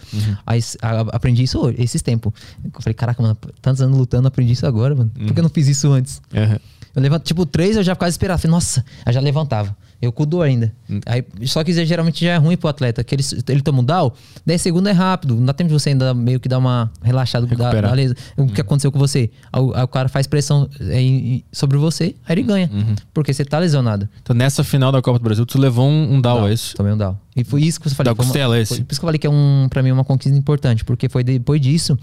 Aí 0.47 0.57
s- 0.57 0.75
a- 0.81 1.01
aprendi 1.15 1.43
isso 1.43 1.59
hoje, 1.59 1.75
esses 1.79 2.01
tempos. 2.01 2.33
Eu 2.63 2.71
falei, 2.81 2.95
caraca, 2.95 3.21
mano, 3.21 3.37
tantos 3.61 3.83
anos 3.83 3.95
lutando, 3.95 4.27
aprendi 4.27 4.53
isso 4.53 4.65
agora, 4.65 4.95
mano. 4.95 5.11
Por 5.15 5.31
que 5.33 5.39
eu 5.39 5.43
não 5.43 5.49
fiz 5.49 5.67
isso 5.67 5.91
antes? 5.91 6.23
Aham. 6.33 6.57
Eu 6.99 7.03
levanto, 7.03 7.23
tipo, 7.23 7.45
três 7.45 7.75
eu 7.77 7.83
já 7.83 7.95
ficava 7.95 8.09
esperado. 8.09 8.41
Falei, 8.41 8.51
nossa, 8.51 8.83
aí 9.05 9.13
já 9.13 9.19
levantava. 9.21 9.75
Eu 10.01 10.13
com 10.13 10.25
dor 10.25 10.43
ainda. 10.43 10.71
Hum. 10.89 11.01
Aí, 11.05 11.25
só 11.45 11.61
que 11.61 11.73
geralmente 11.85 12.23
já 12.23 12.31
é 12.31 12.37
ruim 12.37 12.55
pro 12.55 12.69
atleta, 12.69 13.03
que 13.03 13.13
ele, 13.13 13.23
ele 13.49 13.61
toma 13.61 13.81
um 13.81 13.83
down, 13.83 14.13
10 14.45 14.61
segundos 14.61 14.89
é 14.89 14.93
rápido. 14.93 15.35
Não 15.35 15.43
dá 15.45 15.51
tempo 15.51 15.67
de 15.67 15.73
você 15.73 15.89
ainda 15.89 16.13
meio 16.13 16.39
que 16.39 16.47
dar 16.47 16.57
uma 16.57 16.89
relaxada. 17.03 17.45
Da, 17.45 17.51
Recuperar. 17.51 17.89
da 17.89 17.95
lesa. 17.95 18.15
O 18.37 18.47
que 18.47 18.61
aconteceu 18.61 18.93
com 18.93 18.97
você? 18.99 19.29
O- 19.53 19.77
o 19.77 19.87
cara 19.89 20.07
faz 20.07 20.25
pressão 20.25 20.69
é, 20.79 21.01
em- 21.01 21.43
sobre 21.51 21.77
você, 21.77 22.15
aí 22.25 22.33
ele 22.35 22.43
ganha. 22.43 22.69
Uhum. 22.71 22.95
Porque 23.13 23.33
você 23.33 23.43
tá 23.43 23.59
lesionado. 23.59 24.07
Então 24.21 24.33
nessa 24.33 24.63
final 24.63 24.89
da 24.89 25.01
Copa 25.01 25.19
do 25.19 25.23
Brasil, 25.23 25.45
tu 25.45 25.59
levou 25.59 25.85
um, 25.89 26.13
um 26.13 26.21
down, 26.21 26.47
é 26.47 26.53
isso? 26.53 26.75
Tomei 26.77 26.93
um 26.93 26.97
down. 26.97 27.17
E 27.35 27.43
foi 27.43 27.61
isso 27.63 27.77
que 27.81 27.89
você 27.89 27.95
falou. 27.95 28.13
Da 28.13 28.23
costela, 28.23 28.57
esse? 28.57 28.75
Por 28.83 28.91
isso 28.93 28.99
que 29.01 29.05
eu 29.05 29.07
falei 29.07 29.19
que 29.19 29.27
é 29.27 29.29
um, 29.29 29.67
pra 29.69 29.83
mim, 29.83 29.91
uma 29.91 30.05
conquista 30.05 30.37
importante. 30.37 30.85
Porque 30.85 31.09
foi 31.09 31.25
depois 31.25 31.59
disso 31.59 31.97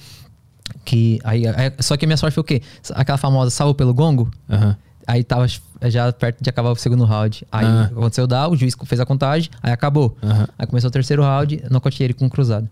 que. 0.84 1.18
Aí, 1.24 1.46
aí- 1.46 1.72
só 1.80 1.96
que 1.96 2.04
a 2.04 2.08
minha 2.08 2.16
sorte 2.16 2.34
foi 2.34 2.40
o 2.42 2.44
quê? 2.44 2.60
Aquela 2.94 3.18
famosa 3.18 3.50
salvo 3.50 3.74
pelo 3.74 3.94
gongo. 3.94 4.30
Aham. 4.50 4.76
Aí 5.06 5.22
tava 5.22 5.46
já 5.84 6.12
perto 6.12 6.42
de 6.42 6.50
acabar 6.50 6.70
o 6.70 6.76
segundo 6.76 7.04
round. 7.04 7.46
Aí 7.52 7.64
Ah. 7.64 7.82
aconteceu 7.92 8.24
o 8.24 8.26
down, 8.26 8.52
o 8.52 8.56
juiz 8.56 8.74
fez 8.86 9.00
a 9.00 9.06
contagem, 9.06 9.50
aí 9.62 9.72
acabou. 9.72 10.16
Aham. 10.22 10.48
Aí 10.58 10.66
começou 10.66 10.88
o 10.88 10.90
terceiro 10.90 11.22
round, 11.22 11.62
nocautei 11.70 12.06
ele 12.06 12.14
com 12.14 12.24
um 12.24 12.28
cruzado. 12.28 12.68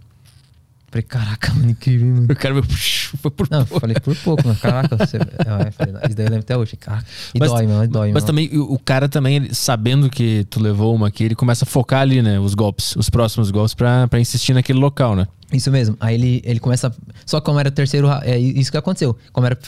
Falei, 0.90 1.02
caraca, 1.02 1.52
mano, 1.54 1.70
incrível, 1.70 2.06
mano. 2.06 2.26
O 2.30 2.36
cara 2.36 2.54
foi 3.20 3.30
por 3.32 3.48
Não, 3.50 3.60
eu 3.60 3.66
falei 3.66 3.96
por 3.96 4.14
pouco, 4.16 4.46
mano. 4.46 4.56
Caraca, 4.60 4.96
você... 4.96 5.16
Aí 5.16 5.22
eu 5.66 5.72
falei, 5.72 5.94
isso 6.06 6.16
daí 6.16 6.26
eu 6.26 6.30
lembro 6.30 6.38
até 6.44 6.56
hoje. 6.56 6.76
Caraca. 6.76 7.04
E 7.34 7.38
Mas- 7.40 7.50
dói, 7.50 7.66
mano, 7.66 7.88
dói, 7.88 8.12
Mas 8.12 8.22
mano. 8.22 8.26
também 8.26 8.50
o 8.58 8.78
cara 8.78 9.08
também, 9.08 9.36
ele- 9.36 9.54
sabendo 9.54 10.08
que 10.08 10.44
tu 10.48 10.60
levou 10.60 10.94
uma 10.94 11.08
aqui, 11.08 11.24
ele 11.24 11.34
começa 11.34 11.64
a 11.64 11.66
focar 11.66 12.00
ali, 12.02 12.22
né? 12.22 12.38
Os 12.38 12.54
golpes, 12.54 12.94
os 12.94 13.10
próximos 13.10 13.50
golpes, 13.50 13.74
pra, 13.74 14.06
pra 14.06 14.20
insistir 14.20 14.54
naquele 14.54 14.78
local, 14.78 15.16
né? 15.16 15.26
Isso 15.52 15.68
mesmo. 15.70 15.96
Aí 15.98 16.14
ele, 16.14 16.40
ele 16.44 16.60
começa. 16.60 16.94
Só 17.26 17.40
que 17.40 17.46
como 17.46 17.58
era 17.58 17.68
o 17.68 17.72
terceiro 17.72 18.06
round. 18.08 18.24
É 18.26 18.38
isso 18.38 18.70
que 18.70 18.76
aconteceu. 18.76 19.16
Como 19.32 19.46
era 19.46 19.58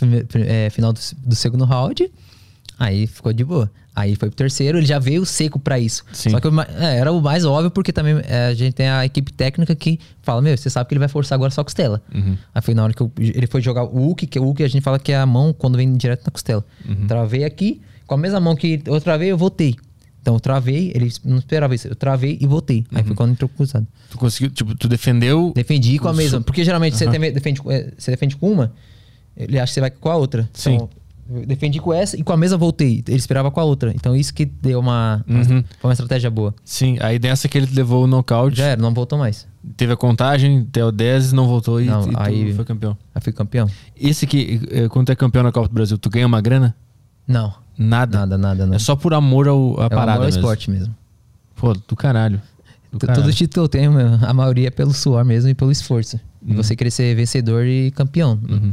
é, 0.47 0.70
final 0.70 0.93
do, 0.93 1.01
do 1.24 1.34
segundo 1.34 1.64
round, 1.64 2.09
aí 2.78 3.07
ficou 3.07 3.32
de 3.32 3.44
boa. 3.44 3.70
Aí 3.94 4.15
foi 4.15 4.28
pro 4.28 4.36
terceiro, 4.36 4.77
ele 4.77 4.85
já 4.86 4.98
veio 4.98 5.24
seco 5.24 5.59
pra 5.59 5.78
isso. 5.78 6.05
Sim. 6.12 6.28
Só 6.28 6.39
que 6.39 6.47
é, 6.78 6.98
era 6.98 7.11
o 7.11 7.20
mais 7.23 7.47
óbvio, 7.47 7.70
porque 7.70 7.93
também 7.94 8.20
é, 8.28 8.48
a 8.48 8.55
gente 8.55 8.74
tem 8.74 8.89
a 8.90 9.07
equipe 9.07 9.32
técnica 9.32 9.74
que 9.74 9.98
fala: 10.23 10.43
Meu, 10.43 10.55
você 10.57 10.69
sabe 10.69 10.86
que 10.86 10.93
ele 10.94 10.98
vai 10.98 11.09
forçar 11.09 11.35
agora 11.36 11.51
só 11.51 11.62
a 11.62 11.65
costela. 11.65 12.03
Uhum. 12.15 12.36
Aí 12.55 12.61
foi 12.61 12.74
na 12.74 12.85
hora 12.85 12.93
que 12.93 13.01
eu- 13.01 13.11
ele 13.19 13.47
foi 13.47 13.62
jogar 13.62 13.85
o 13.85 14.11
Uki, 14.11 14.27
que 14.27 14.39
o 14.39 14.47
Uki 14.51 14.62
a 14.62 14.69
gente 14.69 14.82
fala 14.82 14.98
que 14.98 15.12
é 15.12 15.16
a 15.16 15.24
mão 15.24 15.51
quando 15.53 15.77
vem 15.77 15.94
direto 15.97 16.24
na 16.27 16.31
costela. 16.31 16.62
Uhum. 16.86 17.07
Travei 17.07 17.44
aqui, 17.44 17.81
com 18.07 18.15
a 18.15 18.19
mesma 18.19 18.39
mão 18.39 18.55
que 18.55 18.82
eu 18.85 19.01
travei, 19.01 19.32
eu 19.32 19.39
voltei. 19.39 19.74
Então 20.20 20.35
eu 20.35 20.40
travei, 20.40 20.93
ele 20.94 21.11
não 21.24 21.39
esperava 21.39 21.74
isso. 21.74 21.89
Eu 21.89 21.94
travei 21.97 22.36
e 22.39 22.47
voltei. 22.47 22.85
Aí 22.93 23.01
Uhum. 23.01 23.07
foi 23.07 23.16
quando 23.16 23.31
entrou 23.31 23.48
cruzado. 23.48 23.86
Tu 24.11 24.19
conseguiu, 24.19 24.51
tipo, 24.51 24.74
tu 24.74 24.89
defendeu. 24.89 25.53
Defendi 25.55 25.98
com 25.98 26.09
a 26.09 26.12
mesma. 26.12 26.43
Porque 26.43 26.62
geralmente 26.65 26.97
você, 26.98 27.07
defende, 27.32 27.62
com- 27.62 27.70
eh, 27.73 27.93
você 27.97 28.11
defende 28.11 28.36
com 28.36 28.53
uma, 28.53 28.73
ele 29.36 29.59
acha 29.59 29.70
que 29.70 29.74
você 29.74 29.81
vai 29.81 29.90
com 29.90 30.11
a 30.11 30.16
outra. 30.16 30.47
Sim. 30.53 30.74
Então, 30.74 30.90
eu 31.28 31.47
defendi 31.47 31.78
com 31.81 31.93
essa 31.93 32.16
e 32.16 32.23
com 32.23 32.32
a 32.32 32.36
mesma 32.36 32.57
voltei. 32.57 33.03
Ele 33.07 33.16
esperava 33.16 33.51
com 33.51 33.61
a 33.61 33.65
outra. 33.65 33.93
Então 33.94 34.15
isso 34.15 34.32
que 34.32 34.44
deu 34.44 34.78
uma. 34.81 35.24
uma- 35.27 35.39
Uhum. 35.40 35.65
Foi 35.81 35.89
uma 35.89 35.93
estratégia 35.93 36.31
boa. 36.31 36.55
Sim, 36.65 36.97
aí 37.01 37.19
dessa 37.19 37.48
que 37.48 37.57
ele 37.59 37.69
levou 37.74 38.05
o 38.05 38.07
nocaute, 38.07 38.57
Já 38.59 38.66
era, 38.66 38.81
não 38.81 38.93
voltou 38.94 39.19
mais. 39.19 39.47
teve 39.77 39.93
a 39.93 39.97
contagem, 39.97 40.66
até 40.69 40.85
o 40.85 40.93
10, 40.93 41.32
não 41.32 41.47
voltou 41.48 41.81
e, 41.81 41.86
Não, 41.86 42.09
e 42.11 42.15
aí- 42.16 42.55
foi 42.55 42.65
campeão. 42.65 42.97
Aí 43.15 43.20
fui 43.20 43.32
campeão. 43.32 43.69
Esse 44.01 44.24
aqui, 44.24 44.61
eh, 44.70 44.89
quando 44.89 45.07
tu 45.07 45.12
é 45.12 45.16
campeão 45.16 45.43
na 45.43 45.51
Copa 45.53 45.69
do 45.69 45.74
Brasil, 45.74 45.98
tu 45.98 46.09
ganha 46.09 46.27
uma 46.27 46.40
grana? 46.40 46.74
Não, 47.27 47.53
Nada. 47.77 48.19
nada, 48.20 48.39
nada, 48.39 48.65
nada. 48.66 48.77
É 48.77 48.78
só 48.78 48.94
por 48.94 49.12
amor 49.12 49.48
ao, 49.48 49.81
à 49.81 49.86
é 49.86 49.89
parada 49.89 50.12
amor 50.12 50.20
ao 50.20 50.24
mesmo. 50.27 50.40
esporte 50.40 50.70
mesmo. 50.70 50.94
Pô, 51.57 51.73
do 51.73 51.97
caralho. 51.97 52.40
Do 52.93 52.98
T- 53.01 53.07
caralho. 53.07 53.24
Todo 53.24 53.35
título 53.35 53.69
que 53.69 53.77
eu 53.77 53.81
tenho, 53.81 53.93
a 54.24 54.32
maioria 54.32 54.69
é 54.69 54.70
pelo 54.70 54.93
suor 54.94 55.24
mesmo 55.24 55.51
e 55.51 55.55
pelo 55.55 55.73
esforço. 55.73 56.20
E 56.47 56.55
você 56.55 56.77
querer 56.77 56.90
ser 56.93 57.16
vencedor 57.16 57.66
e 57.66 57.90
campeão. 57.90 58.39
Uhum. 58.48 58.73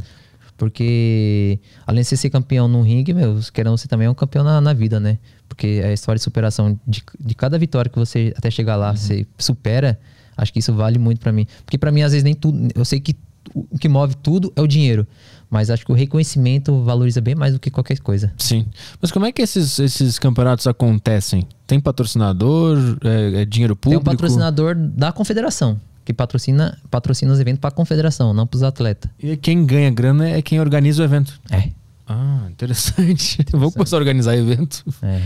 Porque, 0.63 1.59
além 1.85 2.03
de 2.03 2.07
você 2.07 2.15
ser 2.15 2.29
campeão 2.29 2.69
no 2.69 2.81
ringue, 2.81 3.13
meu, 3.13 3.37
querendo 3.53 3.77
você 3.77 3.85
também 3.85 4.07
é 4.07 4.09
um 4.09 4.13
campeão 4.13 4.45
na, 4.45 4.61
na 4.61 4.71
vida, 4.71 4.97
né? 4.97 5.17
Porque 5.49 5.81
a 5.83 5.91
história 5.91 6.17
de 6.17 6.23
superação 6.23 6.79
de, 6.87 7.03
de 7.19 7.35
cada 7.35 7.59
vitória 7.59 7.91
que 7.91 7.99
você 7.99 8.33
até 8.37 8.49
chegar 8.49 8.77
lá, 8.77 8.95
você 8.95 9.27
supera, 9.37 9.99
acho 10.37 10.53
que 10.53 10.59
isso 10.59 10.73
vale 10.73 10.97
muito 10.97 11.19
pra 11.19 11.33
mim. 11.33 11.45
Porque 11.65 11.77
pra 11.77 11.91
mim, 11.91 12.01
às 12.01 12.13
vezes, 12.13 12.23
nem 12.23 12.33
tudo. 12.33 12.69
Eu 12.73 12.85
sei 12.85 13.01
que 13.01 13.13
o 13.53 13.77
que 13.77 13.89
move 13.89 14.15
tudo 14.15 14.53
é 14.55 14.61
o 14.61 14.67
dinheiro. 14.67 15.05
Mas 15.49 15.69
acho 15.69 15.85
que 15.85 15.91
o 15.91 15.95
reconhecimento 15.95 16.81
valoriza 16.81 17.19
bem 17.19 17.35
mais 17.35 17.51
do 17.53 17.59
que 17.59 17.69
qualquer 17.69 17.99
coisa. 17.99 18.31
Sim. 18.37 18.65
Mas 19.01 19.11
como 19.11 19.25
é 19.25 19.33
que 19.33 19.41
esses, 19.41 19.77
esses 19.79 20.17
campeonatos 20.17 20.65
acontecem? 20.65 21.45
Tem 21.67 21.77
patrocinador? 21.77 22.77
É, 23.03 23.41
é 23.41 23.45
dinheiro 23.45 23.75
Tem 23.75 23.91
um 23.91 23.95
público? 23.99 24.05
patrocinador 24.05 24.75
da 24.75 25.11
confederação, 25.11 25.79
que 26.05 26.13
patrocina, 26.13 26.77
patrocina 26.89 27.31
os 27.31 27.39
eventos 27.39 27.59
pra 27.59 27.71
confederação, 27.71 28.33
não 28.33 28.45
pros 28.45 28.63
atletas. 28.63 29.09
E 29.19 29.35
quem 29.37 29.65
ganha 29.65 29.89
grana 29.89 30.29
é 30.29 30.41
quem 30.41 30.59
organiza 30.59 31.01
o 31.01 31.05
evento. 31.05 31.39
É. 31.49 31.69
Ah, 32.07 32.47
interessante. 32.49 33.37
Vamos 33.51 33.73
começar 33.73 33.95
a 33.95 33.99
organizar 33.99 34.35
evento. 34.37 34.83
É. 35.01 35.21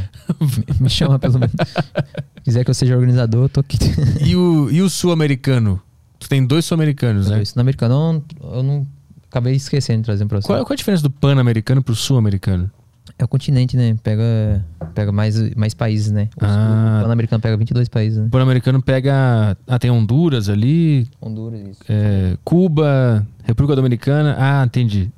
Me- 0.80 0.90
chama 0.90 1.18
pelo 1.18 1.40
menos. 1.40 1.56
Se 1.56 2.42
quiser 2.44 2.64
que 2.64 2.70
eu 2.70 2.74
seja 2.76 2.96
organizador, 2.96 3.46
eu 3.46 3.50
tô 3.50 3.60
aqui. 3.62 3.78
E 4.24 4.36
o, 4.36 4.70
e 4.70 4.82
o 4.82 4.90
sul-americano? 4.90 5.82
Tu 6.20 6.30
tem 6.30 6.46
dois 6.46 6.66
sul-americanos, 6.66 7.30
né? 7.30 7.42
Isso 7.42 7.54
no 7.56 7.62
americano 7.62 8.24
eu 8.42 8.64
não, 8.64 8.88
acabei 9.30 9.56
esquecendo 9.56 10.00
de 10.00 10.06
trazer 10.06 10.26
pra 10.26 10.40
você. 10.42 10.48
Qual, 10.48 10.64
qual 10.66 10.74
a 10.74 10.76
diferença 10.76 11.04
do 11.04 11.10
pan-americano 11.10 11.84
pro 11.84 11.96
sul-americano? 11.96 12.70
É 13.20 13.24
o 13.24 13.28
continente, 13.28 13.76
né? 13.76 13.98
Pega, 14.04 14.64
pega 14.94 15.12
mais, 15.12 15.36
mais 15.56 15.74
países, 15.74 16.12
né? 16.12 16.30
O, 16.40 16.46
Ah. 16.46 17.00
o 17.00 17.04
Pan-Americano 17.06 17.42
pega 17.42 17.58
22 17.58 17.90
países, 17.90 18.20
né? 18.20 18.26
O 18.28 18.30
pan-americano 18.30 18.82
pega. 18.82 19.58
Ah, 19.66 19.80
tem 19.80 19.90
Honduras 19.90 20.50
ali, 20.50 21.08
Honduras, 21.20 21.62
isso. 21.62 21.82
é, 21.90 22.38
Cuba, 22.44 23.26
República 23.44 23.76
Dominicana. 23.76 24.36
Ah, 24.38 24.64
entendi. 24.64 25.10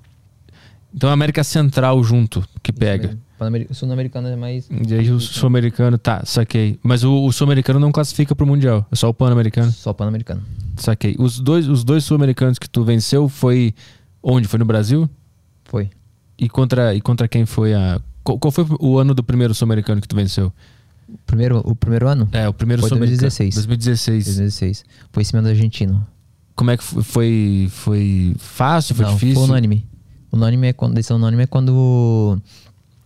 Então 0.94 1.10
a 1.10 1.14
América 1.14 1.44
Central 1.44 2.02
junto 2.04 2.44
que 2.64 2.72
pega. 2.72 3.18
O 3.70 3.74
sul-americano 3.74 4.28
é 4.28 4.36
mais. 4.36 4.70
E 4.70 4.94
aí 4.94 5.12
o 5.12 5.20
sul-americano, 5.20 5.98
tá, 5.98 6.24
saquei. 6.26 6.78
Mas 6.84 7.04
o, 7.04 7.26
o 7.26 7.32
sul-americano 7.32 7.80
não 7.80 7.92
classifica 7.92 8.34
pro 8.36 8.46
Mundial, 8.48 8.86
é 8.92 8.96
só 8.96 9.08
o 9.10 9.14
pan-americano. 9.14 9.72
Só 9.72 9.94
pan-americano. 9.94 10.42
Saquei. 10.78 11.16
Os 11.20 11.40
dois, 11.40 11.68
os 11.68 11.84
dois 11.84 12.04
sul-americanos 12.06 12.58
que 12.60 12.70
tu 12.70 12.84
venceu 12.84 13.28
foi 13.30 13.74
Onde? 14.24 14.48
Foi 14.48 14.60
no 14.60 14.66
Brasil? 14.66 15.10
Foi. 15.66 15.90
E 16.40 16.48
contra, 16.48 16.96
e 16.96 17.02
contra 17.02 17.28
quem 17.28 17.46
foi 17.46 17.74
a. 17.74 18.00
Qual, 18.24 18.52
foi 18.52 18.66
o 18.80 18.98
ano 18.98 19.14
do 19.14 19.24
primeiro 19.24 19.54
sul-americano 19.54 20.00
que 20.00 20.08
tu 20.08 20.16
venceu? 20.16 20.54
Primeiro, 21.26 21.62
o 21.66 21.76
primeiro 21.76 22.08
ano? 22.08 22.30
É, 22.32 22.48
o 22.48 22.54
primeiro 22.54 22.82
Foi 22.82 22.90
sul-americano. 22.90 23.22
2016. 23.22 23.56
2016. 23.56 24.26
2016. 24.26 24.86
Foi 25.12 25.22
em 25.22 25.26
cima 25.26 25.42
do 25.42 25.50
argentino. 25.50 26.06
Como 26.56 26.72
é 26.72 26.78
que 26.78 26.84
foi? 26.84 27.02
Foi, 27.04 27.68
foi 27.72 28.36
fácil? 28.38 28.96
Foi 28.96 29.06
Não, 29.06 29.14
difícil? 29.14 29.36
foi 29.36 29.44
unânime. 29.46 29.86
Unânime 30.32 30.68
é 30.68 30.74
quando. 30.74 30.94
Decisão 30.94 31.18
unânime 31.18 31.44
é 31.44 31.48
quando. 31.48 32.40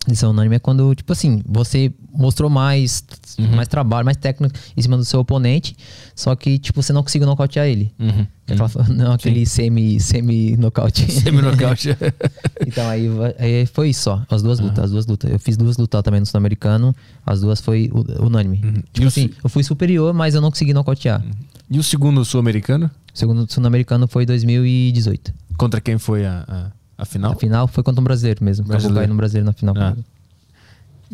Decisão 0.06 0.32
unânime 0.32 0.58
é 0.58 0.60
quando, 0.60 0.94
tipo 0.94 1.14
assim, 1.14 1.42
você 1.46 1.92
mostrou 2.14 2.50
mais, 2.50 3.04
Uhum. 3.40 3.56
mais 3.56 3.68
trabalho, 3.68 4.04
mais 4.04 4.18
técnico 4.18 4.54
em 4.76 4.82
cima 4.82 4.98
do 4.98 5.06
seu 5.06 5.20
oponente, 5.22 5.76
só 6.14 6.36
que, 6.36 6.60
tipo, 6.60 6.82
você 6.84 6.92
não 6.92 7.02
conseguiu 7.02 7.26
nocautear 7.28 7.66
ele. 7.68 7.92
Uhum. 7.98 8.28
Aquela- 8.48 8.70
não 8.90 9.14
aquele 9.14 9.46
semi, 9.46 10.00
semi 10.02 10.58
nocaute. 10.58 11.10
Semi-nocaute. 11.12 11.90
então 12.68 12.88
aí, 12.90 13.08
aí 13.40 13.66
foi 13.66 13.90
isso 13.90 14.04
só, 14.04 14.22
as 14.30 14.44
duas 14.44 14.60
lutas, 14.60 14.84
as 14.86 14.92
duas 14.92 15.06
lutas. 15.08 15.32
Eu 15.32 15.40
fiz 15.40 15.56
duas 15.56 15.78
lutas 15.78 16.02
também 16.04 16.20
no 16.20 16.26
sul-americano, 16.26 16.94
as 17.26 17.40
duas 17.42 17.62
foi 17.62 17.90
unânime. 18.20 18.58
E 18.58 18.82
Tipo 18.94 19.06
o 19.06 19.08
assim, 19.08 19.28
se- 19.30 19.34
eu 19.44 19.50
fui 19.50 19.64
superior, 19.64 20.14
mas 20.14 20.36
eu 20.36 20.42
não 20.42 20.50
consegui 20.52 20.74
nocautear. 20.74 21.24
e 21.72 21.80
o 21.80 21.84
segundo 21.84 22.24
sul-americano? 22.26 22.92
O 23.14 23.18
segundo 23.18 23.52
sul-americano 23.52 24.08
foi 24.08 24.26
2018. 24.26 25.34
Contra 25.58 25.80
quem 25.80 25.98
foi 25.98 26.26
a, 26.26 26.44
a, 26.48 26.72
a 27.04 27.06
final? 27.06 27.32
A 27.32 27.36
final 27.36 27.68
foi 27.68 27.84
contra 27.84 28.02
um 28.02 28.04
brasileiro 28.04 28.44
mesmo. 28.44 28.64
Acabou 28.64 28.74
Brasileiro. 28.78 29.00
caindo 29.02 29.12
no 29.12 29.18
brasileiro 29.18 29.46
na 29.46 29.54
final. 29.54 29.76
Ah. 29.78 29.96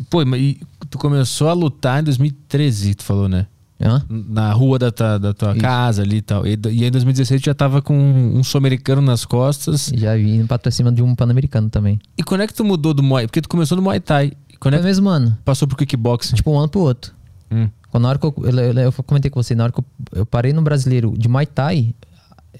Pô, 0.08 0.24
mas 0.24 0.56
tu 0.88 0.98
começou 0.98 1.48
a 1.48 1.52
lutar 1.52 2.00
em 2.00 2.04
2013, 2.04 2.94
tu 2.94 3.04
falou, 3.04 3.28
né? 3.28 3.46
Hã? 3.82 4.02
Na 4.08 4.52
rua 4.52 4.78
da 4.78 4.90
tua, 4.90 5.18
da 5.18 5.32
tua 5.32 5.52
Isso. 5.52 5.60
casa 5.60 6.02
ali 6.02 6.16
e 6.16 6.22
tal. 6.22 6.46
E, 6.46 6.50
e 6.70 6.84
em 6.84 6.90
2016 6.90 7.40
tu 7.40 7.44
já 7.46 7.54
tava 7.54 7.80
com 7.80 7.96
um 7.98 8.42
sul-americano 8.44 9.00
nas 9.00 9.24
costas. 9.24 9.90
Já 9.94 10.14
vim 10.16 10.46
pra 10.46 10.70
cima 10.70 10.92
de 10.92 11.02
um 11.02 11.14
pan-americano 11.14 11.70
também. 11.70 11.98
E 12.16 12.22
quando 12.22 12.42
é 12.42 12.46
que 12.46 12.52
tu 12.54 12.64
mudou 12.64 12.92
do 12.92 13.02
Muay? 13.02 13.26
Porque 13.26 13.40
tu 13.40 13.48
começou 13.48 13.76
no 13.76 13.82
Muay 13.82 13.98
Thai. 14.00 14.32
Quando 14.58 14.74
é 14.74 14.76
Foi 14.78 14.82
que 14.82 14.88
mesmo 14.88 15.08
ano. 15.08 15.36
passou 15.44 15.66
pro 15.66 15.76
kickboxing? 15.78 16.34
Tipo, 16.36 16.50
um 16.52 16.58
ano 16.58 16.68
pro 16.68 16.80
outro. 16.80 17.12
Hum. 17.50 17.68
Quando 17.90 18.02
na 18.02 18.10
hora 18.10 18.18
que 18.18 18.26
eu, 18.26 18.34
eu, 18.44 18.50
eu- 18.58 18.78
eu 18.82 18.92
comentei 19.04 19.30
com 19.30 19.42
você, 19.42 19.54
na 19.54 19.64
hora 19.64 19.72
que 19.72 19.80
eu, 19.80 19.84
eu 20.12 20.26
parei 20.26 20.52
no 20.52 20.60
brasileiro 20.60 21.14
de 21.16 21.26
Muay 21.28 21.46
Thai, 21.46 21.94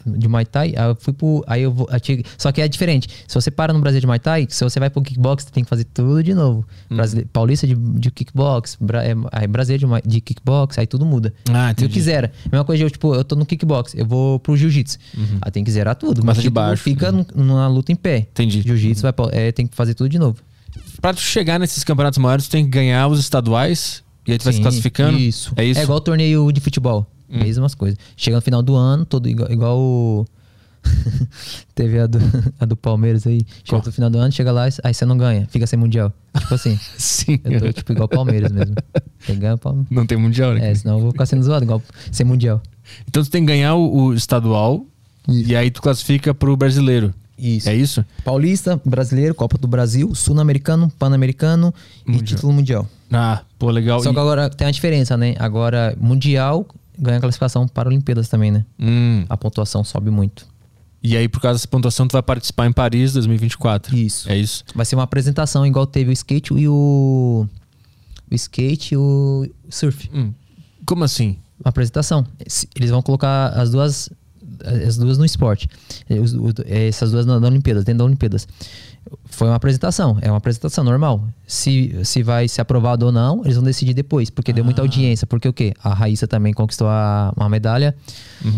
de 0.07 0.29
Muay 0.29 0.45
Thai, 0.47 0.73
aí 0.77 0.89
eu 0.89 0.95
fui 0.97 1.13
pro. 1.13 1.45
Aí 1.47 1.63
eu 1.63 1.73
vou. 1.73 1.89
aí 1.91 2.01
Só 2.39 2.51
que 2.53 2.61
é 2.61 2.69
diferente. 2.69 3.09
Se 3.27 3.35
você 3.35 3.51
para 3.51 3.73
no 3.73 3.81
Brasil 3.81 4.01
de 4.01 4.07
Muay 4.07 4.19
Thai, 4.19 4.47
se 4.49 4.63
você 4.65 4.79
vai 4.81 4.89
pro 4.91 5.03
kickbox, 5.03 5.45
você 5.45 5.51
tem 5.51 5.63
que 5.65 5.69
fazer 5.71 5.85
tudo 5.85 6.23
de 6.23 6.33
novo. 6.35 6.65
Hum. 6.91 6.97
Brasile- 6.97 7.25
Paulista 7.33 7.67
de, 7.67 7.75
de 7.75 8.11
kickbox, 8.11 8.77
bra, 8.81 9.05
é, 9.05 9.15
aí 9.33 9.47
brasileiro 9.47 9.89
de, 10.03 10.09
de 10.09 10.21
kickbox, 10.21 10.79
aí 10.79 10.87
tudo 10.87 11.05
muda. 11.05 11.33
Ah, 11.51 11.53
Se 11.53 11.59
eu 11.59 11.71
entendi. 11.87 11.89
quiser. 11.93 12.33
Mesma 12.51 12.65
coisa, 12.65 12.83
eu, 12.85 12.91
tipo, 12.91 13.15
eu 13.15 13.25
tô 13.25 13.37
no 13.37 13.45
kickbox, 13.45 13.95
eu 13.95 14.07
vou 14.07 14.39
pro 14.39 14.57
jiu-jitsu. 14.57 14.99
Aí 15.43 15.51
tem 15.51 15.63
que 15.65 15.71
zerar 15.71 15.95
tudo. 15.97 16.21
Começa 16.21 16.37
Mas 16.39 16.43
de 16.43 16.43
título 16.51 16.67
baixo. 16.67 16.83
Fica 16.83 17.13
num- 17.13 17.27
numa 17.35 17.67
luta 17.69 17.93
em 17.93 17.97
pé. 17.97 18.27
Entendi. 18.31 18.63
Jiu-jitsu 18.63 19.03
vai 19.03 19.13
pra- 19.13 19.29
é, 19.33 19.51
tem 19.53 19.67
que 19.67 19.75
fazer 19.77 19.95
tudo 19.95 20.09
de 20.09 20.19
novo. 20.19 20.37
Pra 21.01 21.13
tu 21.13 21.21
chegar 21.21 21.59
nesses 21.59 21.83
campeonatos 21.83 22.19
maiores, 22.19 22.47
tu 22.47 22.51
tem 22.53 22.65
que 22.65 22.71
ganhar 22.71 23.09
os 23.09 23.19
estaduais. 23.19 24.03
E 24.27 24.33
aí 24.33 24.39
tu 24.39 24.45
vai 24.45 24.53
se 24.53 24.59
Sim, 24.59 24.63
classificando. 24.63 25.19
Isso. 25.19 25.53
É 25.57 25.65
isso? 25.65 25.81
É 25.81 25.83
igual 25.83 25.99
o 25.99 26.01
torneio 26.01 26.53
de 26.53 26.61
futebol. 26.61 27.07
Mesmas 27.31 27.75
coisas. 27.75 27.99
Chega 28.17 28.37
no 28.37 28.43
final 28.43 28.63
do 28.63 28.75
ano, 28.77 29.05
todo 29.05 29.29
igual, 29.29 29.51
igual 29.51 29.79
o. 29.79 30.27
Teve 31.75 31.99
a 32.01 32.07
do, 32.07 32.19
a 32.59 32.65
do 32.65 32.77
Palmeiras 32.77 33.27
aí. 33.27 33.43
Chega 33.65 33.83
no 33.85 33.93
final 33.93 34.11
do 34.11 34.19
ano, 34.19 34.33
chega 34.33 34.51
lá, 34.53 34.67
aí 34.83 34.95
você 34.95 35.05
não 35.05 35.17
ganha. 35.17 35.47
Fica 35.51 35.67
sem 35.67 35.79
mundial. 35.79 36.13
Tipo 36.39 36.55
assim. 36.55 36.79
Sim. 36.99 37.39
Eu 37.45 37.61
tô 37.61 37.73
tipo 37.73 37.93
igual 37.93 38.07
o 38.07 38.09
Palmeiras 38.09 38.51
mesmo. 38.51 38.75
Tem 39.27 39.35
que 39.35 39.41
ganhar 39.41 39.55
o 39.55 39.59
Palmeiras. 39.59 39.91
Não 39.91 40.07
tem 40.07 40.19
mundial, 40.19 40.55
né? 40.55 40.71
É, 40.71 40.75
senão 40.75 40.97
eu 40.97 41.01
vou 41.03 41.13
ficar 41.13 41.27
sendo 41.27 41.43
zoado, 41.43 41.65
igual 41.65 41.83
sem 42.11 42.25
mundial. 42.27 42.61
Então 43.09 43.23
tu 43.23 43.31
tem 43.31 43.43
que 43.43 43.49
ganhar 43.53 43.75
o, 43.75 43.93
o 44.07 44.15
estadual. 44.15 44.85
E 45.29 45.55
aí 45.55 45.71
tu 45.71 45.81
classifica 45.83 46.35
pro 46.35 46.57
brasileiro. 46.57 47.15
Isso. 47.39 47.69
É 47.71 47.75
isso? 47.75 48.05
Paulista, 48.25 48.79
brasileiro, 48.85 49.35
Copa 49.35 49.57
do 49.57 49.67
Brasil, 49.67 50.15
Sul-Americano, 50.15 50.91
Pan-Americano 50.99 51.73
e 52.07 52.21
título 52.21 52.53
mundial. 52.53 52.87
Ah, 53.11 53.43
pô, 53.59 53.71
legal. 53.71 54.03
Só 54.03 54.11
E- 54.11 54.13
que 54.13 54.19
agora 54.21 54.51
tem 54.51 54.67
a 54.67 54.71
diferença, 54.71 55.17
né? 55.17 55.35
Agora, 55.39 55.97
mundial 55.99 56.67
ganha 57.01 57.21
classificação 57.21 57.67
para 57.67 57.89
Olimpíadas 57.89 58.29
também, 58.29 58.51
né? 58.51 58.65
Hum. 58.79 59.25
A 59.29 59.37
pontuação 59.37 59.83
sobe 59.83 60.11
muito. 60.11 60.47
E 61.03 61.17
aí, 61.17 61.29
por 61.29 61.41
causa 61.41 61.59
dessa 61.59 61.69
pontuação, 61.69 62.07
tu 62.07 62.13
vai 62.13 62.23
participar 62.23 62.67
em 62.67 62.73
Paris 62.73 63.15
2024. 63.15 63.97
Isso. 63.97 64.31
É 64.31 64.37
isso? 64.37 64.65
Vai 64.75 64.85
ser 64.85 64.97
uma 64.97 65.05
apresentação 65.05 65.67
igual 65.67 65.87
teve 65.87 66.11
o 66.11 66.13
skate 66.13 66.53
e 66.55 66.69
o. 66.69 67.47
O 68.31 68.35
skate 68.35 68.95
e 68.95 68.97
o 68.97 69.49
surf. 69.71 70.11
Hum. 70.13 70.33
Como 70.85 71.03
assim? 71.03 71.39
Uma 71.59 71.71
apresentação. 71.71 72.27
Eles 72.75 72.91
vão 72.91 73.01
colocar 73.01 73.49
as 73.49 73.71
duas. 73.71 74.11
As 74.87 74.99
duas 74.99 75.17
no 75.17 75.25
esporte. 75.25 75.69
Essas 76.67 77.13
duas 77.13 77.25
na, 77.25 77.41
na 77.41 77.47
Olimpíadas, 77.47 77.83
dentro 77.85 78.01
da 78.01 78.05
Olimpíadas. 78.05 78.47
Foi 79.27 79.49
uma 79.49 79.57
apresentação, 79.57 80.19
é 80.21 80.31
uma 80.31 80.37
apresentação 80.39 80.85
normal. 80.85 81.23
Se, 81.47 81.95
se 82.05 82.23
vai 82.23 82.47
ser 82.49 82.61
aprovado 82.61 83.07
ou 83.07 83.13
não, 83.13 83.43
eles 83.45 83.57
vão 83.57 83.65
decidir 83.65 83.95
depois, 83.95 84.31
porque 84.31 84.53
deu 84.53 84.65
muita 84.65 84.83
audiência. 84.83 85.27
Porque 85.27 85.49
o 85.49 85.53
quê? 85.53 85.73
A 85.83 85.93
Raíssa 85.95 86.27
também 86.29 86.53
conquistou 86.53 86.89
a, 86.89 87.33
uma 87.37 87.49
medalha 87.49 87.95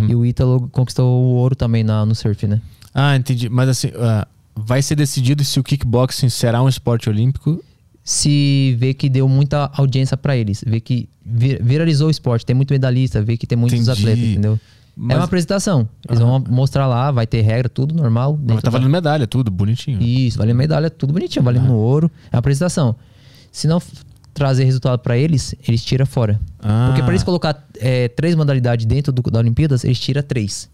e 0.08 0.14
o 0.14 0.24
Ítalo 0.26 0.68
conquistou 0.72 1.06
o 1.22 1.34
ouro 1.36 1.54
também 1.56 1.82
na, 1.84 2.04
no 2.06 2.14
surf, 2.14 2.46
né? 2.46 2.60
Ah, 2.94 3.16
entendi. 3.16 3.48
Mas 3.48 3.68
assim, 3.68 3.90
ah, 3.96 4.26
vai 4.54 4.82
ser 4.82 4.94
decidido 4.96 5.42
se 5.44 5.58
o 5.58 5.62
kickboxing 5.64 6.28
será 6.28 6.62
um 6.62 6.68
esporte 6.68 7.08
olímpico. 7.08 7.62
se 8.04 8.74
vê 8.78 8.92
que 8.92 9.08
deu 9.08 9.28
muita 9.28 9.70
audiência 9.74 10.16
pra 10.16 10.36
eles, 10.36 10.62
vê 10.66 10.80
que 10.80 11.08
vir- 11.24 11.62
viralizou 11.62 12.08
o 12.08 12.10
esporte, 12.10 12.44
tem 12.44 12.54
muito 12.56 12.72
medalhista, 12.72 13.22
vê 13.22 13.36
que 13.36 13.46
tem 13.46 13.56
muitos 13.56 13.78
Entendi. 13.80 14.00
atletas, 14.00 14.24
entendeu? 14.24 14.60
Mas- 14.94 15.14
É 15.16 15.18
uma 15.18 15.24
apresentação. 15.24 15.88
Eles 16.06 16.20
vão 16.20 16.42
mostrar 16.48 16.86
lá, 16.86 17.10
vai 17.10 17.26
ter 17.26 17.40
regra, 17.40 17.68
tudo 17.68 17.94
normal. 17.94 18.38
Mas 18.46 18.56
tá 18.56 18.62
da- 18.62 18.70
valendo 18.70 18.90
medalha, 18.90 19.26
tudo 19.26 19.50
bonitinho. 19.50 20.02
Isso, 20.02 20.36
valendo 20.38 20.56
medalha, 20.56 20.90
tudo 20.90 21.12
bonitinho, 21.12 21.42
valendo 21.44 21.72
ouro. 21.72 22.10
É 22.30 22.36
uma 22.36 22.40
apresentação. 22.40 22.94
Se 23.50 23.66
não 23.66 23.80
trazer 24.34 24.64
resultado 24.64 24.98
pra 24.98 25.16
eles, 25.16 25.54
eles 25.66 25.82
tiram 25.84 26.04
fora. 26.06 26.38
Ah. 26.62 26.86
Porque 26.88 27.02
pra 27.02 27.10
eles 27.12 27.22
colocar 27.22 27.66
é, 27.80 28.08
três 28.08 28.34
modalidades 28.34 28.84
dentro 28.86 29.12
do, 29.12 29.22
da 29.30 29.38
Olimpíadas, 29.38 29.82
eles 29.84 29.98
tiram 29.98 30.22
três. 30.22 30.68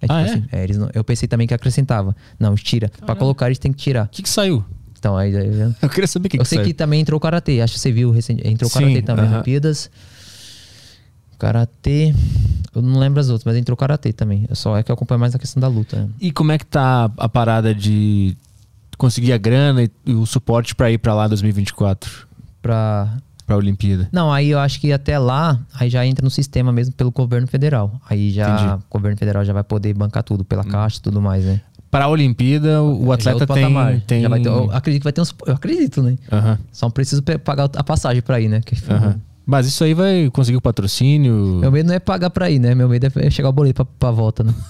É 0.00 0.06
tipo 0.06 0.12
Ah, 0.12 0.20
é? 0.20 0.24
assim. 0.24 0.44
é, 0.52 0.64
eles 0.64 0.76
não- 0.78 0.90
eu 0.94 1.02
pensei 1.04 1.26
também 1.28 1.46
que 1.46 1.54
acrescentava. 1.54 2.14
Não, 2.38 2.54
tira. 2.54 2.90
Pra 3.04 3.14
colocar, 3.16 3.46
eles 3.46 3.58
têm 3.58 3.72
que 3.72 3.78
tirar. 3.78 4.04
O 4.06 4.08
que, 4.08 4.22
que 4.22 4.28
saiu? 4.28 4.64
Então, 4.98 5.16
aí. 5.16 5.36
aí- 5.36 5.72
Eu 5.82 5.88
queria 5.90 6.06
saber 6.06 6.26
o 6.26 6.30
que, 6.30 6.36
eu 6.38 6.42
que 6.42 6.48
sei 6.48 6.58
saiu. 6.58 6.66
que 6.68 6.74
também 6.74 7.00
entrou 7.00 7.18
karatê. 7.20 7.60
Acho 7.60 7.74
que 7.74 7.80
você 7.80 7.90
viu 7.92 8.10
recente. 8.10 8.46
Entrou 8.46 8.70
Sim, 8.70 8.78
karatê 8.80 9.02
também. 9.02 9.24
aham. 9.24 9.34
Olimpíadas. 9.34 9.90
Karatê. 11.38 12.14
Eu 12.74 12.82
não 12.82 12.98
lembro 12.98 13.20
as 13.20 13.28
outras, 13.28 13.44
mas 13.44 13.56
entrou 13.56 13.76
karatê 13.76 14.12
também. 14.12 14.46
Eu 14.48 14.56
só 14.56 14.76
é 14.76 14.82
que 14.82 14.90
eu 14.90 14.94
acompanho 14.94 15.20
mais 15.20 15.34
a 15.34 15.38
questão 15.38 15.60
da 15.60 15.68
luta. 15.68 15.96
né? 15.96 16.08
E 16.20 16.32
como 16.32 16.50
é 16.52 16.58
que 16.58 16.66
tá 16.66 17.10
a 17.16 17.28
parada 17.28 17.74
de 17.74 18.36
conseguir 18.98 19.32
a 19.32 19.38
grana 19.38 19.82
e, 19.84 19.90
e 20.06 20.14
o 20.14 20.26
suporte 20.26 20.74
pra 20.74 20.90
ir 20.90 20.98
pra 20.98 21.14
lá 21.14 21.28
2024? 21.28 22.26
Pra. 22.60 23.16
Pra 23.46 23.58
Olimpíada? 23.58 24.08
Não, 24.10 24.32
aí 24.32 24.48
eu 24.48 24.58
acho 24.58 24.80
que 24.80 24.90
até 24.90 25.18
lá, 25.18 25.60
aí 25.78 25.90
já 25.90 26.04
entra 26.06 26.24
no 26.24 26.30
sistema 26.30 26.72
mesmo 26.72 26.94
pelo 26.94 27.10
governo 27.10 27.46
federal. 27.46 28.00
Aí 28.08 28.30
já 28.30 28.48
Entendi. 28.54 28.72
Hum. 28.72 28.78
o 28.88 28.92
governo 28.98 29.18
federal 29.18 29.44
já 29.44 29.52
vai 29.52 29.62
poder 29.62 29.92
bancar 29.92 30.22
tudo 30.22 30.44
pela 30.46 30.64
caixa 30.64 30.96
e 30.98 31.02
tudo 31.02 31.20
mais, 31.20 31.44
né? 31.44 31.60
Pra 31.90 32.08
Olimpíada, 32.08 32.82
o 32.82 33.12
é 33.12 33.14
atleta 33.14 33.38
outro 33.40 33.54
tem. 33.54 33.62
patamar. 33.64 34.00
tem... 34.00 34.22
Já 34.22 34.28
vai 34.30 34.40
ter- 34.40 34.48
eu 34.48 34.70
acredito 34.72 35.02
que 35.02 35.04
vai 35.04 35.12
ter 35.12 35.20
uns. 35.20 35.34
Eu 35.46 35.54
acredito, 35.54 36.02
né? 36.02 36.16
Aham, 36.32 36.58
Só 36.72 36.88
preciso 36.88 37.22
pagar 37.22 37.68
a 37.76 37.84
passagem 37.84 38.22
pra 38.22 38.40
ir, 38.40 38.48
né? 38.48 38.62
Que-. 38.64 38.76
Mas 39.46 39.66
isso 39.66 39.84
aí 39.84 39.92
vai 39.94 40.30
conseguir 40.32 40.56
o 40.56 40.60
patrocínio. 40.60 41.34
Meu 41.60 41.70
medo 41.70 41.86
não 41.88 41.94
é 41.94 41.98
pagar 41.98 42.30
pra 42.30 42.50
ir, 42.50 42.58
né? 42.58 42.74
Meu 42.74 42.88
medo 42.88 43.06
é 43.16 43.30
chegar 43.30 43.48
o 43.50 43.52
boleto 43.52 43.84
pra, 43.84 43.84
pra 43.98 44.10
volta, 44.10 44.42
né? 44.44 44.54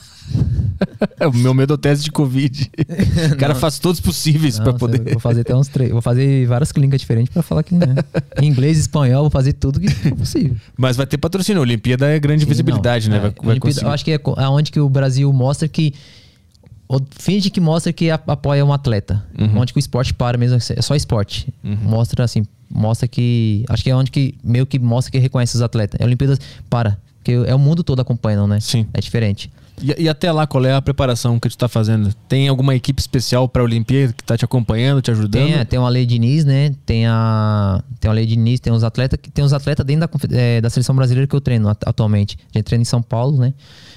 É, 1.21 1.27
o 1.27 1.33
meu 1.35 1.53
medo 1.55 1.73
é 1.73 1.77
o 1.77 1.79
teste 1.79 2.05
de 2.05 2.11
Covid. 2.11 2.71
o 3.33 3.37
cara 3.37 3.55
faz 3.55 3.79
todos 3.79 3.99
os 4.01 4.05
possíveis 4.05 4.59
pra 4.59 4.73
Não, 4.73 4.79
poder. 4.79 5.13
Vou 5.13 5.21
fazer 5.21 5.43
até 5.43 5.55
uns 5.55 5.69
três. 5.69 5.91
Vou 5.93 6.01
fazer 6.03 6.47
várias 6.47 6.73
clínicas 6.73 7.01
diferentes 7.01 7.33
pra 7.33 7.43
falar 7.43 7.63
que 7.63 7.75
não 7.75 7.83
é. 7.87 8.43
Em 8.43 8.49
inglês, 8.49 8.79
espanhol, 8.79 9.23
vou 9.23 9.31
fazer 9.31 9.53
tudo 9.53 9.79
que 9.79 9.89
for 9.91 10.13
possível. 10.17 10.57
Mas 10.77 10.97
vai 10.97 11.07
ter 11.07 11.19
patrocínio. 11.19 11.61
A 11.61 11.63
Olimpíada 11.63 12.07
é 12.07 12.19
grande 12.19 12.45
Sim, 12.45 12.49
visibilidade, 12.49 13.09
não. 13.09 13.17
né? 13.17 13.23
Vai, 13.23 13.31
É, 13.31 13.35
vai 13.43 13.51
Olimpíada, 13.53 13.83
eu 13.83 13.91
acho 13.91 14.05
que 14.05 14.13
é 14.13 14.21
aonde 14.39 14.73
que 14.73 14.81
o 14.81 14.89
Brasil 14.89 15.31
mostra 15.33 15.69
que. 15.69 15.93
Finge 17.19 17.51
que 17.51 17.61
mostra 17.61 17.93
que 17.93 18.11
a- 18.11 18.21
apoia 18.27 18.65
um 18.65 18.73
atleta. 18.73 19.25
Uhum. 19.39 19.59
Onde 19.61 19.73
que 19.73 19.79
o 19.79 19.81
esporte 19.81 20.13
para 20.15 20.37
mesmo. 20.39 20.57
É 20.57 20.83
só 20.83 20.95
esporte. 20.95 21.53
Mostra 21.63 22.25
assim. 22.25 22.45
Mostra 22.71 23.07
que. 23.07 23.65
Acho 23.69 23.83
que 23.85 23.91
é 23.91 23.97
onde 23.97 24.11
que 24.11 24.35
meio 24.43 24.67
que 24.67 24.79
mostra 24.79 25.11
que 25.13 25.19
reconhece 25.19 25.55
os 25.57 25.63
atletas. 25.63 26.01
É 26.01 26.05
Olimpíadas 26.05 26.39
para. 26.69 26.99
Porque 27.19 27.33
é 27.33 27.55
o 27.55 27.59
mundo 27.59 27.83
todo 27.83 28.01
acompanhando, 28.01 28.47
né? 28.49 28.61
Sim. 28.61 28.87
É 28.93 29.01
diferente. 29.01 29.51
E, 29.83 30.03
e 30.05 30.09
até 30.09 30.31
lá, 30.31 30.47
qual 30.47 30.65
é 30.65 30.73
a 30.75 30.81
preparação 30.83 31.41
que 31.41 31.49
tu 31.49 31.57
tá 31.57 31.67
fazendo? 31.69 32.13
Tem 32.29 32.47
alguma 32.49 32.75
equipe 32.77 33.01
especial 33.01 33.49
pra 33.49 33.63
Olimpíada 33.63 34.13
que 34.13 34.23
tá 34.23 34.37
te 34.37 34.45
acompanhando, 34.45 35.01
te 35.03 35.11
ajudando? 35.11 35.43
Tem, 35.47 35.55
é, 35.55 35.65
tem 35.65 35.79
uma 35.79 35.89
lei 35.89 36.05
Diniz, 36.07 36.45
né? 36.45 36.73
Tem 36.87 37.07
a 37.07 37.83
tem 37.99 38.09
uma 38.09 38.15
lei 38.15 38.27
Diniz, 38.27 38.61
tem 38.61 38.73
os 38.73 38.85
atletas 38.85 39.19
que 39.21 39.31
tem 39.31 39.45
os 39.45 39.53
atletas 39.53 39.85
dentro 39.85 40.07
da, 40.07 40.37
eh, 40.39 40.61
da 40.61 40.69
seleção 40.71 40.95
brasileira 40.95 41.27
que 41.27 41.35
eu 41.35 41.41
treino 41.41 41.69
at- 41.69 41.83
atualmente. 41.87 42.37
A 42.55 42.59
gente 42.59 42.67
treina 42.67 42.83
em 42.83 42.85
São 42.85 43.01
Paulo, 43.03 43.39
né? 43.39 43.53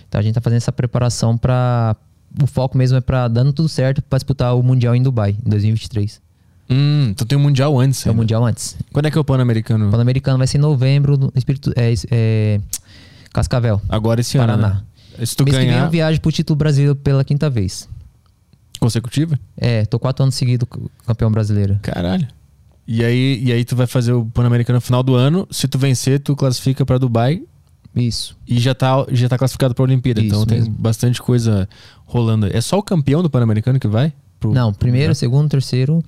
Então 0.08 0.20
a 0.20 0.24
gente 0.24 0.34
tá 0.34 0.42
fazendo 0.42 0.58
essa 0.58 0.72
preparação 0.72 1.38
para 1.38 1.96
o 2.42 2.48
foco 2.48 2.78
mesmo 2.78 2.98
é 2.98 3.02
para 3.02 3.28
dando 3.28 3.54
tudo 3.54 3.70
certo 3.70 4.02
para 4.02 4.18
disputar 4.18 4.56
o 4.56 4.64
mundial 4.64 4.96
em 4.96 5.02
Dubai 5.02 5.36
em 5.46 5.50
2023. 5.50 6.22
Hum, 6.70 7.08
então 7.12 7.26
tem 7.26 7.38
um 7.38 7.42
mundial 7.42 7.80
antes. 7.80 8.06
É 8.06 8.12
o 8.12 8.16
mundial 8.16 8.46
antes. 8.46 8.76
Quando 8.92 9.06
é 9.06 9.12
que 9.12 9.18
é 9.18 9.22
o 9.22 9.24
Pan-Americano? 9.24 9.88
O 9.88 9.92
Pan-Americano 9.92 10.38
vai 10.38 10.48
ser 10.48 10.58
em 10.58 10.62
novembro 10.62 11.18
no 11.18 11.32
Espírito 11.36 11.72
é, 11.76 11.94
é, 12.12 12.60
Cascavel, 13.34 13.82
Agora 13.88 14.20
esse 14.20 14.38
ano. 14.38 14.48
Paraná. 14.48 14.84
né? 15.18 15.26
Se 15.26 15.36
tu 15.36 15.44
Mês 15.46 15.56
que 15.56 15.62
vem 15.62 15.72
ganhar. 15.72 15.86
eu 15.86 15.90
viajo 15.90 16.20
pro 16.22 16.32
título 16.32 16.58
brasileiro 16.58 16.96
pela 16.96 17.24
quinta 17.24 17.50
vez. 17.50 17.88
Consecutiva? 18.80 19.40
É, 19.56 19.86
tô 19.86 19.98
quatro 19.98 20.24
anos 20.24 20.36
seguidos 20.36 20.68
campeão 21.06 21.32
brasileiro. 21.32 21.80
Caralho. 21.82 22.28
E 22.88 23.04
aí, 23.04 23.42
e 23.44 23.52
aí 23.52 23.66
tu 23.66 23.76
vai 23.76 23.88
fazer 23.88 24.14
o 24.14 24.26
Pan-Americano 24.26 24.78
no 24.78 24.82
final 24.82 25.02
do 25.02 25.16
ano. 25.16 25.48
Se 25.50 25.68
tu 25.68 25.78
vencer, 25.78 26.20
tu 26.20 26.36
classifica 26.36 26.86
pra 26.86 26.98
Dubai 26.98 27.42
Isso. 28.00 28.38
e 28.48 28.60
já 28.60 28.74
tá, 28.76 29.06
já 29.12 29.28
tá 29.30 29.38
classificado 29.38 29.74
pra 29.74 29.84
Olimpíada. 29.84 30.20
Isso 30.22 30.28
então 30.30 30.46
tem 30.46 30.60
mesmo. 30.60 30.74
bastante 30.78 31.22
coisa 31.22 31.68
rolando. 32.06 32.48
É 32.48 32.62
só 32.62 32.78
o 32.78 32.84
campeão 32.84 33.22
do 33.24 33.30
Pan-Americano 33.30 33.80
que 33.80 33.88
vai? 33.88 34.14
Pro- 34.40 34.54
Não, 34.54 34.72
primeiro, 34.72 35.16
segundo, 35.16 35.50
terceiro. 35.50 36.04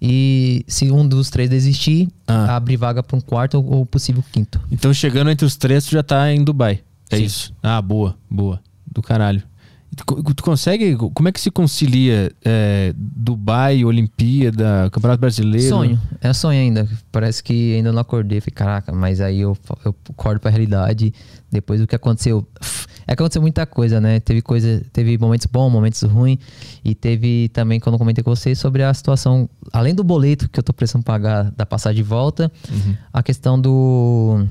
E 0.00 0.64
se 0.68 0.90
um 0.90 1.06
dos 1.06 1.30
três 1.30 1.48
desistir, 1.48 2.08
Ah. 2.26 2.56
abre 2.56 2.76
vaga 2.76 3.02
pra 3.02 3.16
um 3.16 3.20
quarto 3.20 3.54
ou, 3.58 3.78
ou 3.78 3.86
possível 3.86 4.22
quinto. 4.32 4.60
Então 4.70 4.92
chegando 4.92 5.30
entre 5.30 5.46
os 5.46 5.56
três, 5.56 5.84
tu 5.86 5.92
já 5.92 6.02
tá 6.02 6.32
em 6.32 6.44
Dubai. 6.44 6.80
É 7.10 7.16
Sim. 7.16 7.24
isso. 7.24 7.54
Ah, 7.62 7.80
boa, 7.80 8.14
boa. 8.30 8.60
Do 8.86 9.00
caralho. 9.02 9.42
Tu, 9.96 10.34
tu 10.34 10.42
consegue. 10.42 10.96
Como 10.96 11.28
é 11.28 11.32
que 11.32 11.40
se 11.40 11.50
concilia 11.50 12.32
é, 12.44 12.94
Dubai, 12.96 13.84
Olimpíada, 13.84 14.88
Campeonato 14.92 15.20
Brasileiro? 15.20 15.68
Sonho. 15.68 16.00
É 16.20 16.32
sonho 16.32 16.60
ainda. 16.60 16.88
Parece 17.10 17.42
que 17.42 17.74
ainda 17.74 17.92
não 17.92 18.00
acordei. 18.00 18.40
Falei, 18.40 18.54
caraca, 18.54 18.92
mas 18.92 19.20
aí 19.20 19.40
eu, 19.40 19.56
eu 19.84 19.94
acordo 20.10 20.40
pra 20.40 20.50
realidade. 20.50 21.12
Depois 21.50 21.80
do 21.80 21.86
que 21.86 21.96
aconteceu. 21.96 22.46
É 23.06 23.16
que 23.16 23.22
aconteceu 23.22 23.42
muita 23.42 23.66
coisa, 23.66 24.00
né? 24.00 24.20
Teve 24.20 24.40
coisa, 24.40 24.80
teve 24.92 25.18
momentos 25.18 25.46
bons, 25.46 25.68
momentos 25.68 26.00
ruins. 26.02 26.38
E 26.84 26.94
teve 26.94 27.48
também, 27.48 27.80
quando 27.80 27.94
eu 27.94 27.98
comentei 27.98 28.22
com 28.22 28.30
vocês, 28.30 28.56
sobre 28.56 28.84
a 28.84 28.94
situação, 28.94 29.50
além 29.72 29.92
do 29.92 30.04
boleto 30.04 30.48
que 30.48 30.60
eu 30.60 30.62
tô 30.62 30.72
precisando 30.72 31.02
pagar 31.02 31.50
da 31.50 31.66
passagem 31.66 32.00
de 32.00 32.08
volta, 32.08 32.52
a 33.12 33.22
questão 33.22 33.60
do. 33.60 34.46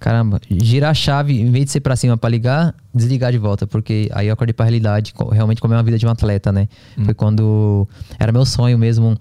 Caramba, 0.00 0.40
girar 0.48 0.90
a 0.90 0.94
chave, 0.94 1.40
em 1.40 1.50
vez 1.50 1.66
de 1.66 1.70
ser 1.72 1.80
pra 1.80 1.96
cima 1.96 2.16
pra 2.16 2.30
ligar, 2.30 2.74
desligar 2.94 3.32
de 3.32 3.38
volta, 3.38 3.66
porque 3.66 4.08
aí 4.12 4.28
eu 4.28 4.32
acordei 4.34 4.52
pra 4.52 4.64
realidade, 4.64 5.12
realmente 5.32 5.60
como 5.60 5.74
é 5.74 5.76
uma 5.76 5.82
vida 5.82 5.98
de 5.98 6.06
um 6.06 6.10
atleta, 6.10 6.52
né? 6.52 6.68
Foi 7.04 7.14
quando 7.14 7.88
era 8.18 8.30
meu 8.30 8.44
sonho 8.44 8.78
mesmo. 8.78 9.16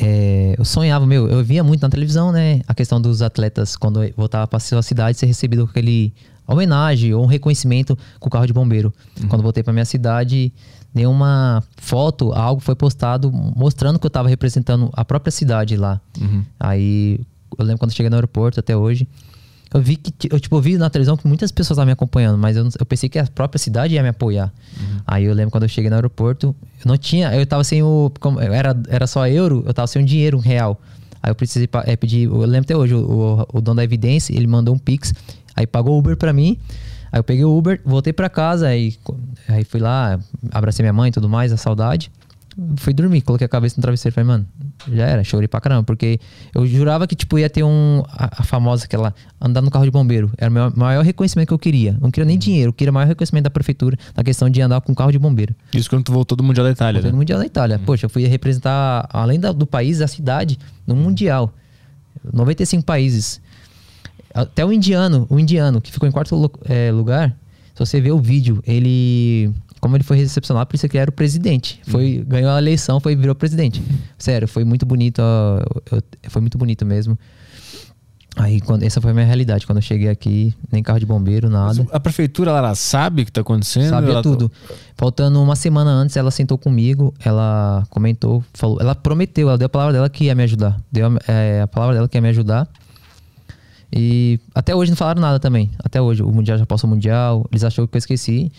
é, 0.00 0.54
eu 0.56 0.64
sonhava, 0.64 1.04
meu, 1.06 1.28
eu 1.28 1.42
via 1.44 1.62
muito 1.64 1.82
na 1.82 1.88
televisão, 1.88 2.30
né? 2.30 2.60
A 2.68 2.74
questão 2.74 3.00
dos 3.00 3.20
atletas, 3.20 3.76
quando 3.76 4.00
voltava 4.16 4.46
pra 4.46 4.60
sua 4.60 4.82
cidade, 4.82 5.18
ser 5.18 5.26
recebido 5.26 5.64
com 5.64 5.70
aquele 5.70 6.14
homenagem 6.46 7.12
ou 7.12 7.24
um 7.24 7.26
reconhecimento 7.26 7.98
com 8.20 8.28
o 8.28 8.30
carro 8.30 8.46
de 8.46 8.52
bombeiro. 8.52 8.92
Quando 9.28 9.40
eu 9.40 9.42
voltei 9.42 9.62
pra 9.62 9.72
minha 9.72 9.84
cidade, 9.84 10.52
nenhuma 10.94 11.62
foto, 11.76 12.32
algo 12.32 12.60
foi 12.60 12.74
postado 12.74 13.30
mostrando 13.30 13.98
que 13.98 14.06
eu 14.06 14.10
tava 14.10 14.28
representando 14.28 14.88
a 14.94 15.04
própria 15.04 15.30
cidade 15.30 15.76
lá. 15.76 16.00
Aí 16.58 17.20
eu 17.58 17.64
lembro 17.64 17.78
quando 17.80 17.90
eu 17.90 17.96
cheguei 17.96 18.08
no 18.08 18.16
aeroporto 18.16 18.60
até 18.60 18.76
hoje. 18.76 19.06
Eu 19.72 19.82
vi 19.82 19.96
que, 19.96 20.28
eu 20.32 20.40
tipo, 20.40 20.56
eu 20.56 20.60
vi 20.62 20.78
na 20.78 20.88
televisão 20.88 21.16
que 21.16 21.26
muitas 21.28 21.52
pessoas 21.52 21.76
estavam 21.76 21.86
me 21.86 21.92
acompanhando, 21.92 22.38
mas 22.38 22.56
eu, 22.56 22.64
não- 22.64 22.70
eu 22.78 22.86
pensei 22.86 23.08
que 23.08 23.18
a 23.18 23.26
própria 23.26 23.58
cidade 23.58 23.94
ia 23.94 24.02
me 24.02 24.08
apoiar. 24.08 24.52
Aí 25.06 25.24
eu 25.24 25.34
lembro 25.34 25.50
quando 25.50 25.64
eu 25.64 25.68
cheguei 25.68 25.90
no 25.90 25.96
aeroporto, 25.96 26.54
eu 26.82 26.88
não 26.88 26.96
tinha, 26.96 27.34
eu 27.34 27.46
tava 27.46 27.62
sem 27.64 27.82
o, 27.82 28.10
era, 28.52 28.74
era 28.88 29.06
só 29.06 29.26
euro, 29.28 29.62
eu 29.66 29.74
tava 29.74 29.86
sem 29.86 30.02
o 30.02 30.04
dinheiro 30.06 30.38
um 30.38 30.40
real. 30.40 30.80
Aí 31.22 31.30
eu 31.30 31.34
precisei 31.34 31.68
é, 31.84 31.96
pedir, 31.96 32.22
eu 32.24 32.38
lembro 32.40 32.60
até 32.66 32.76
hoje, 32.76 32.94
o, 32.94 33.00
o, 33.52 33.58
o 33.58 33.60
dono 33.60 33.76
da 33.76 33.84
Evidência, 33.84 34.34
ele 34.34 34.46
mandou 34.46 34.74
um 34.74 34.78
Pix, 34.78 35.12
aí 35.54 35.66
pagou 35.66 35.96
o 35.96 35.98
Uber 35.98 36.16
pra 36.16 36.32
mim, 36.32 36.56
aí 37.12 37.18
eu 37.18 37.24
peguei 37.24 37.44
o 37.44 37.54
Uber, 37.56 37.80
voltei 37.84 38.12
pra 38.12 38.28
casa, 38.30 38.68
aí, 38.68 38.96
aí 39.48 39.64
fui 39.64 39.80
lá, 39.80 40.18
abracei 40.52 40.82
minha 40.82 40.92
mãe 40.92 41.08
e 41.08 41.12
tudo 41.12 41.28
mais, 41.28 41.52
a 41.52 41.56
saudade. 41.58 42.10
Fui 42.76 42.92
dormir, 42.94 43.20
coloquei 43.20 43.44
a 43.44 43.48
cabeça 43.48 43.74
no 43.76 43.82
travesseiro 43.82 44.12
e 44.12 44.14
falei, 44.14 44.26
mano, 44.28 44.46
já 44.92 45.04
era, 45.06 45.24
chorei 45.24 45.48
pra 45.48 45.60
caramba, 45.60 45.82
porque 45.82 46.20
eu 46.54 46.66
jurava 46.66 47.06
que, 47.06 47.14
tipo, 47.16 47.38
ia 47.38 47.50
ter 47.50 47.62
um, 47.62 48.02
a, 48.08 48.40
a 48.40 48.44
famosa, 48.44 48.84
aquela, 48.84 49.14
andar 49.40 49.60
no 49.60 49.70
carro 49.70 49.84
de 49.84 49.90
bombeiro, 49.90 50.30
era 50.38 50.50
o 50.50 50.52
meu 50.54 50.72
maior 50.76 51.04
reconhecimento 51.04 51.48
que 51.48 51.54
eu 51.54 51.58
queria, 51.58 51.96
não 52.00 52.10
queria 52.10 52.26
nem 52.26 52.38
dinheiro, 52.38 52.68
eu 52.70 52.72
queria 52.72 52.90
o 52.90 52.94
maior 52.94 53.06
reconhecimento 53.08 53.44
da 53.44 53.50
prefeitura 53.50 53.96
na 54.16 54.22
questão 54.22 54.48
de 54.48 54.60
andar 54.60 54.80
com 54.80 54.94
carro 54.94 55.10
de 55.12 55.18
bombeiro. 55.18 55.54
Isso 55.74 55.90
quando 55.90 56.04
tu 56.04 56.12
voltou 56.12 56.36
do 56.36 56.44
Mundial 56.44 56.64
da 56.66 56.72
Itália, 56.72 57.00
Voltei 57.00 57.10
né? 57.10 57.12
no 57.12 57.18
Mundial 57.18 57.38
da 57.38 57.46
Itália. 57.46 57.78
Poxa, 57.78 58.06
eu 58.06 58.10
fui 58.10 58.24
representar, 58.26 59.08
além 59.12 59.38
da- 59.40 59.52
do 59.52 59.66
país, 59.66 60.00
a 60.00 60.06
cidade, 60.06 60.58
no 60.86 60.94
Mundial. 60.96 61.52
95 62.32 62.84
países. 62.84 63.40
Até 64.34 64.64
o 64.64 64.72
indiano, 64.72 65.26
o 65.30 65.38
indiano, 65.38 65.80
que 65.80 65.90
ficou 65.90 66.08
em 66.08 66.12
quarto 66.12 66.50
eh, 66.66 66.90
lugar, 66.92 67.30
se 67.74 67.78
você 67.84 68.00
ver 68.00 68.12
o 68.12 68.18
vídeo, 68.18 68.62
ele. 68.66 69.52
Como 69.80 69.96
ele 69.96 70.04
foi 70.04 70.16
recepcionado, 70.16 70.66
por 70.66 70.74
isso 70.76 70.88
que 70.88 70.96
ele 70.96 71.02
era 71.02 71.10
o 71.10 71.12
presidente. 71.12 71.80
Foi, 71.86 72.24
Ganhou 72.26 72.50
a 72.50 72.58
eleição, 72.58 72.98
foi 73.00 73.14
virou 73.14 73.34
presidente. 73.34 73.80
Sério, 74.18 74.48
foi 74.48 74.64
muito 74.64 74.84
bonito. 74.84 75.20
ó, 75.20 75.60
eu- 75.92 76.02
foi 76.30 76.40
muito 76.42 76.58
bonito 76.58 76.84
mesmo. 76.84 77.16
Aí, 78.36 78.60
quando, 78.60 78.84
essa 78.84 79.00
foi 79.00 79.10
a 79.10 79.14
minha 79.14 79.26
realidade. 79.26 79.66
Quando 79.66 79.78
eu 79.78 79.82
cheguei 79.82 80.08
aqui, 80.08 80.54
nem 80.70 80.80
carro 80.80 81.00
de 81.00 81.06
bombeiro, 81.06 81.50
nada. 81.50 81.84
A 81.90 81.98
prefeitura 81.98 82.52
ela 82.52 82.72
sabe 82.76 83.22
o 83.22 83.24
que 83.24 83.32
tá 83.32 83.40
acontecendo? 83.40 83.88
Sabia 83.88 84.10
Ela- 84.10 84.22
tudo. 84.22 84.50
Faltando 84.96 85.42
uma 85.42 85.56
semana 85.56 85.90
antes, 85.90 86.16
ela 86.16 86.30
sentou 86.30 86.56
comigo, 86.56 87.12
ela 87.24 87.84
comentou, 87.90 88.44
falou, 88.54 88.78
ela 88.80 88.94
prometeu, 88.94 89.48
ela 89.48 89.58
deu 89.58 89.66
a 89.66 89.68
palavra 89.68 89.92
dela 89.92 90.08
que 90.08 90.24
ia 90.24 90.34
me 90.36 90.44
ajudar. 90.44 90.80
Deu 90.92 91.06
a- 91.08 91.32
é, 91.32 91.62
a 91.62 91.66
palavra 91.66 91.96
dela 91.96 92.08
que 92.08 92.16
ia 92.16 92.20
me 92.22 92.28
ajudar. 92.28 92.68
E 93.92 94.38
até 94.54 94.74
hoje 94.74 94.90
não 94.90 94.96
falaram 94.96 95.20
nada 95.20 95.40
também. 95.40 95.70
Até 95.82 96.00
hoje. 96.00 96.22
O 96.22 96.30
Mundial 96.30 96.58
já 96.58 96.66
passou 96.66 96.88
o 96.88 96.92
Mundial, 96.92 97.44
eles 97.50 97.64
acharam 97.64 97.86
que 97.88 97.96
eu 97.96 97.98
esqueci. 97.98 98.52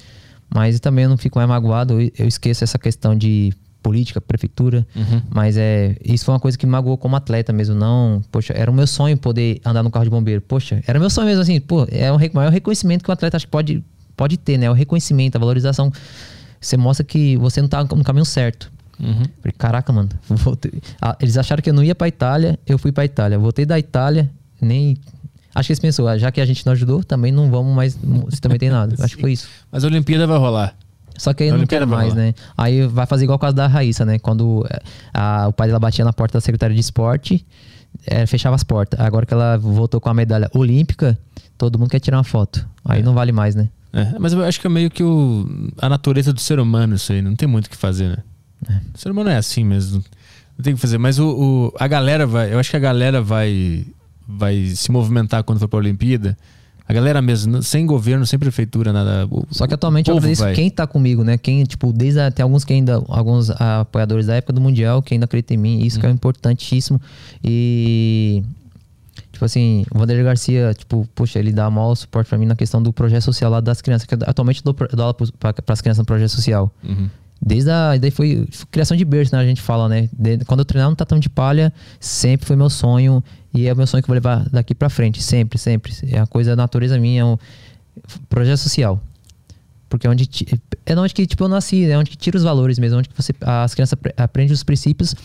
Mas 0.53 0.79
também 0.79 1.03
eu 1.03 1.09
não 1.09 1.17
fico 1.17 1.37
mais 1.37 1.47
magoado, 1.47 1.99
eu 2.01 2.27
esqueço 2.27 2.63
essa 2.63 2.77
questão 2.79 3.15
de 3.15 3.53
política, 3.83 4.19
prefeitura. 4.19 4.85
Mas 5.29 5.55
é, 5.57 5.95
isso 6.03 6.25
foi 6.25 6.33
uma 6.33 6.39
coisa 6.39 6.57
que 6.57 6.65
me 6.65 6.71
magoou 6.71 6.97
como 6.97 7.15
atleta 7.15 7.53
mesmo. 7.53 7.75
Não, 7.75 8.21
poxa, 8.31 8.53
era 8.53 8.69
o 8.69 8.73
meu 8.73 8.85
sonho 8.87 9.15
poder 9.17 9.61
andar 9.63 9.83
no 9.83 9.89
carro 9.91 10.05
de 10.05 10.11
bombeiro. 10.11 10.41
Poxa, 10.41 10.81
era 10.87 10.99
meu 10.99 11.09
sonho 11.09 11.27
mesmo 11.27 11.41
assim. 11.43 11.59
Pô, 11.61 11.87
é 11.91 12.11
o 12.11 12.15
re- 12.17 12.31
maior 12.33 12.51
reconhecimento 12.51 13.03
que 13.03 13.09
um 13.09 13.13
atleta 13.13 13.37
acho 13.37 13.45
que 13.45 13.51
pode, 13.51 13.83
pode 14.17 14.37
ter, 14.37 14.57
né? 14.57 14.69
O 14.69 14.73
reconhecimento, 14.73 15.35
a 15.37 15.39
valorização. 15.39 15.91
Você 16.59 16.75
mostra 16.75 17.05
que 17.05 17.37
você 17.37 17.61
não 17.61 17.69
tá 17.69 17.83
no 17.83 18.03
caminho 18.03 18.25
certo. 18.25 18.69
Uhum. 18.99 19.23
Falei, 19.41 19.53
caraca, 19.57 19.93
mano. 19.93 20.09
Ah, 21.01 21.15
eles 21.21 21.37
acharam 21.37 21.61
que 21.63 21.69
eu 21.69 21.73
não 21.73 21.83
ia 21.83 21.95
pra 21.95 22.07
Itália, 22.07 22.59
eu 22.67 22.77
fui 22.77 22.91
pra 22.91 23.05
Itália. 23.05 23.39
Voltei 23.39 23.65
da 23.65 23.79
Itália, 23.79 24.29
nem. 24.59 24.97
Acho 25.59 25.67
que 25.67 25.71
eles 25.73 25.79
pensou, 25.79 26.07
ah, 26.07 26.17
já 26.17 26.31
que 26.31 26.39
a 26.41 26.45
gente 26.45 26.65
não 26.65 26.73
ajudou, 26.73 27.03
também 27.03 27.31
não 27.31 27.49
vamos 27.51 27.75
mais 27.75 27.93
se 28.29 28.41
também 28.41 28.57
tem 28.57 28.69
nada. 28.69 28.95
Acho 29.03 29.15
que 29.15 29.21
foi 29.21 29.33
isso. 29.33 29.47
Mas 29.71 29.83
a 29.83 29.87
Olimpíada 29.87 30.25
vai 30.27 30.37
rolar. 30.37 30.75
Só 31.17 31.33
que 31.33 31.43
aí 31.43 31.49
A 31.49 31.57
não 31.57 31.65
vai 31.65 31.85
mais, 31.85 32.13
né? 32.13 32.33
Aí 32.57 32.87
vai 32.87 33.05
fazer 33.05 33.25
igual 33.25 33.35
o 33.35 33.39
caso 33.39 33.53
da 33.55 33.67
Raíssa, 33.67 34.05
né? 34.05 34.17
Quando 34.19 34.65
eh, 34.69 34.79
a- 35.13 35.47
o 35.49 35.53
pai 35.53 35.67
dela 35.67 35.79
batia 35.79 36.05
na 36.05 36.13
porta 36.13 36.37
da 36.37 36.41
secretária 36.41 36.73
de 36.73 36.79
esporte, 36.79 37.45
eh, 38.07 38.25
fechava 38.25 38.55
as 38.55 38.63
portas. 38.63 38.97
Agora 39.01 39.25
que 39.25 39.33
ela 39.33 39.57
voltou 39.57 39.99
com 39.99 40.07
a 40.09 40.13
medalha 40.13 40.49
olímpica, 40.53 41.19
todo 41.57 41.77
mundo 41.77 41.89
quer 41.89 41.99
tirar 41.99 42.17
uma 42.17 42.23
foto. 42.23 42.65
Aí 42.85 43.03
não 43.03 43.13
vale 43.13 43.33
mais, 43.33 43.53
né? 43.53 43.67
É, 43.91 44.15
mas 44.17 44.31
eu 44.31 44.43
acho 44.45 44.61
que 44.61 44.67
é 44.67 44.69
meio 44.69 44.89
que 44.89 45.03
o, 45.03 45.45
a 45.79 45.89
natureza 45.89 46.31
do 46.31 46.39
ser 46.39 46.57
humano 46.59 46.95
isso 46.95 47.11
aí. 47.11 47.21
Não 47.21 47.35
tem 47.35 47.47
muito 47.49 47.65
o 47.65 47.69
que 47.69 47.75
fazer, 47.75 48.07
né? 48.09 48.79
O 48.93 48.97
ser 48.97 49.11
humano 49.11 49.29
é 49.29 49.35
assim 49.35 49.65
mesmo. 49.65 50.01
Não 50.57 50.63
tem 50.63 50.71
o 50.73 50.75
que 50.77 50.81
fazer. 50.81 50.97
Mas 50.99 51.19
o, 51.19 51.27
o- 51.27 51.73
a 51.77 51.87
galera 51.87 52.25
vai... 52.25 52.53
Eu 52.53 52.59
acho 52.59 52.69
que 52.69 52.77
a 52.77 52.79
galera 52.79 53.21
vai, 53.21 53.85
vai 54.31 54.65
se 54.75 54.91
movimentar 54.91 55.43
quando 55.43 55.59
for 55.59 55.67
pra 55.67 55.79
Olimpíada. 55.79 56.37
A 56.87 56.93
galera 56.93 57.21
mesmo, 57.21 57.61
sem 57.61 57.85
governo, 57.85 58.25
sem 58.25 58.39
prefeitura, 58.39 58.91
nada. 58.91 59.27
O- 59.29 59.45
Só 59.51 59.67
que 59.67 59.75
atualmente 59.75 60.09
eu 60.09 60.19
vai. 60.19 60.53
quem 60.55 60.69
tá 60.71 60.87
comigo, 60.87 61.23
né? 61.23 61.37
Quem, 61.37 61.63
tipo, 61.63 61.93
desde 61.93 62.19
a- 62.19 62.31
tem 62.31 62.41
alguns 62.43 62.63
que 62.65 62.73
ainda, 62.73 62.95
alguns 63.09 63.51
apoiadores 63.51 64.25
da 64.25 64.35
época 64.35 64.53
do 64.53 64.59
Mundial 64.61 65.01
que 65.01 65.13
ainda 65.13 65.25
acreditam 65.25 65.55
em 65.55 65.59
mim, 65.59 65.79
isso 65.85 65.99
que 65.99 66.05
Uhum. 66.07 66.11
é 66.11 66.15
importantíssimo. 66.15 66.99
E 67.43 68.43
tipo 69.31 69.45
assim, 69.45 69.85
o 69.93 69.99
Vanderlei 69.99 70.25
Garcia, 70.25 70.73
tipo, 70.77 71.07
poxa, 71.15 71.37
ele 71.39 71.51
dá 71.51 71.69
maior 71.69 71.93
suporte 71.95 72.27
pra 72.27 72.37
mim 72.37 72.45
na 72.45 72.55
questão 72.55 72.81
do 72.81 72.91
projeto 72.91 73.21
social 73.23 73.49
lá 73.51 73.61
das 73.61 73.81
crianças, 73.81 74.05
que 74.07 74.15
eu 74.15 74.19
atualmente 74.25 74.63
dou, 74.63 74.73
pro- 74.73 74.87
dou 74.91 75.03
aula 75.05 75.13
pra, 75.39 75.53
pras 75.53 75.81
crianças 75.81 75.99
no 75.99 76.05
projeto 76.05 76.29
social. 76.31 76.73
Uhum. 76.83 77.07
Desde 77.41 77.69
a. 77.71 77.95
Daí 77.97 78.11
foi 78.11 78.47
foi 78.51 78.67
criação 78.69 78.97
de 78.97 79.05
berço, 79.05 79.33
né? 79.33 79.41
A 79.41 79.45
gente 79.45 79.61
fala, 79.61 79.87
né? 79.87 80.09
De- 80.11 80.43
quando 80.43 80.59
eu 80.59 80.65
treinava 80.65 80.89
no 80.89 80.95
tatame 80.95 81.21
de 81.21 81.29
palha, 81.29 81.71
sempre 81.99 82.45
foi 82.45 82.55
meu 82.57 82.69
sonho. 82.69 83.23
E 83.53 83.67
é 83.67 83.73
o 83.73 83.75
meu 83.75 83.87
sonho 83.87 84.03
que 84.03 84.09
eu 84.09 84.13
vou 84.13 84.15
levar 84.15 84.47
daqui 84.49 84.75
pra 84.75 84.89
frente. 84.89 85.21
Sempre, 85.23 85.57
sempre. 85.57 85.93
É 86.11 86.17
uma 86.19 86.27
coisa 86.27 86.51
da 86.51 86.55
natureza 86.63 86.97
minha. 86.99 87.21
É 87.21 87.25
um 87.25 87.37
projeto 88.29 88.57
social. 88.57 89.01
Porque 89.89 90.05
é 90.05 90.09
onde. 90.09 90.25
ti- 90.27 90.45
É 90.85 90.95
onde 90.95 91.13
que, 91.13 91.25
tipo, 91.25 91.43
eu 91.43 91.47
nasci, 91.47 91.85
é 91.85 91.97
onde 91.97 92.09
que 92.11 92.17
tira 92.17 92.37
os 92.37 92.43
valores 92.43 92.77
mesmo. 92.79 92.99
Onde 92.99 93.09
que 93.09 93.15
você, 93.19 93.33
as 93.41 93.73
crianças 93.73 93.93
apre- 93.93 94.13
aprendem 94.17 94.53
os 94.53 94.63
princípios 94.63 95.15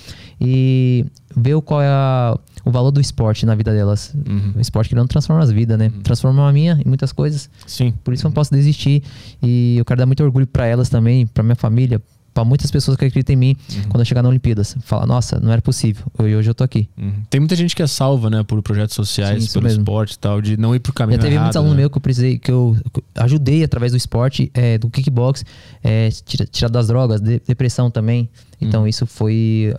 e 0.40 1.04
vê 1.36 1.54
o 1.54 1.60
qual 1.62 1.82
é 1.82 1.86
a- 1.88 2.38
o 2.64 2.70
valor 2.70 2.90
do 2.90 3.00
esporte 3.00 3.44
na 3.44 3.54
vida 3.54 3.72
delas. 3.74 4.14
O 4.56 4.60
esporte 4.60 4.88
que 4.88 4.94
não 4.94 5.06
transforma 5.06 5.42
as 5.42 5.50
vidas, 5.50 5.78
né? 5.78 5.92
Transforma 6.02 6.48
a 6.48 6.52
minha 6.52 6.80
em 6.84 6.88
muitas 6.88 7.12
coisas. 7.12 7.48
Sim. 7.66 7.92
Por 8.02 8.14
isso 8.14 8.22
que 8.22 8.26
eu 8.26 8.30
não 8.30 8.34
posso 8.34 8.52
desistir. 8.54 9.02
E 9.42 9.76
eu 9.78 9.84
quero 9.84 9.98
dar 9.98 10.06
muito 10.06 10.22
orgulho 10.24 10.46
pra 10.46 10.66
elas 10.66 10.88
também, 10.88 11.26
pra 11.26 11.42
minha 11.42 11.56
família, 11.56 12.00
pra 12.34 12.44
muitas 12.44 12.68
pessoas 12.70 12.96
que 12.96 13.04
acreditam 13.04 13.32
em 13.32 13.36
mim 13.36 13.56
quando 13.88 14.00
eu 14.00 14.04
chegar 14.04 14.20
na 14.22 14.28
Olimpíadas. 14.28 14.76
Falar, 14.82 15.06
nossa, 15.06 15.38
não 15.40 15.52
era 15.52 15.62
possível. 15.62 16.04
E 16.18 16.34
hoje 16.34 16.50
eu 16.50 16.54
tô 16.54 16.64
aqui. 16.64 16.88
Uhum. 16.98 17.12
Tem 17.30 17.40
muita 17.40 17.54
gente 17.54 17.74
que 17.76 17.82
é 17.82 17.86
salva, 17.86 18.28
né, 18.28 18.42
por 18.42 18.60
projetos 18.60 18.96
sociais, 18.96 19.44
Sim, 19.44 19.52
pelo 19.52 19.64
mesmo. 19.64 19.80
esporte 19.82 20.14
e 20.14 20.18
tal, 20.18 20.42
de 20.42 20.56
não 20.56 20.74
ir 20.74 20.80
pro 20.80 20.92
caminho 20.92 21.16
Já 21.18 21.22
teve 21.22 21.34
errado, 21.36 21.44
muitos 21.44 21.56
alunos 21.56 21.76
né? 21.76 21.80
meus 21.82 21.92
que 21.92 21.96
eu 21.98 22.02
precisei, 22.02 22.38
que 22.38 22.50
eu 22.50 22.76
ajudei 23.14 23.62
através 23.62 23.92
do 23.92 23.96
esporte, 23.96 24.50
é, 24.52 24.76
do 24.76 24.90
kickbox, 24.90 25.44
é, 25.82 26.08
tira, 26.26 26.44
tirar 26.44 26.68
das 26.68 26.88
drogas, 26.88 27.20
de- 27.20 27.40
depressão 27.46 27.88
também. 27.90 28.28
Então 28.60 28.82
Uhum. 28.82 28.88
isso 28.88 29.06
foi 29.06 29.74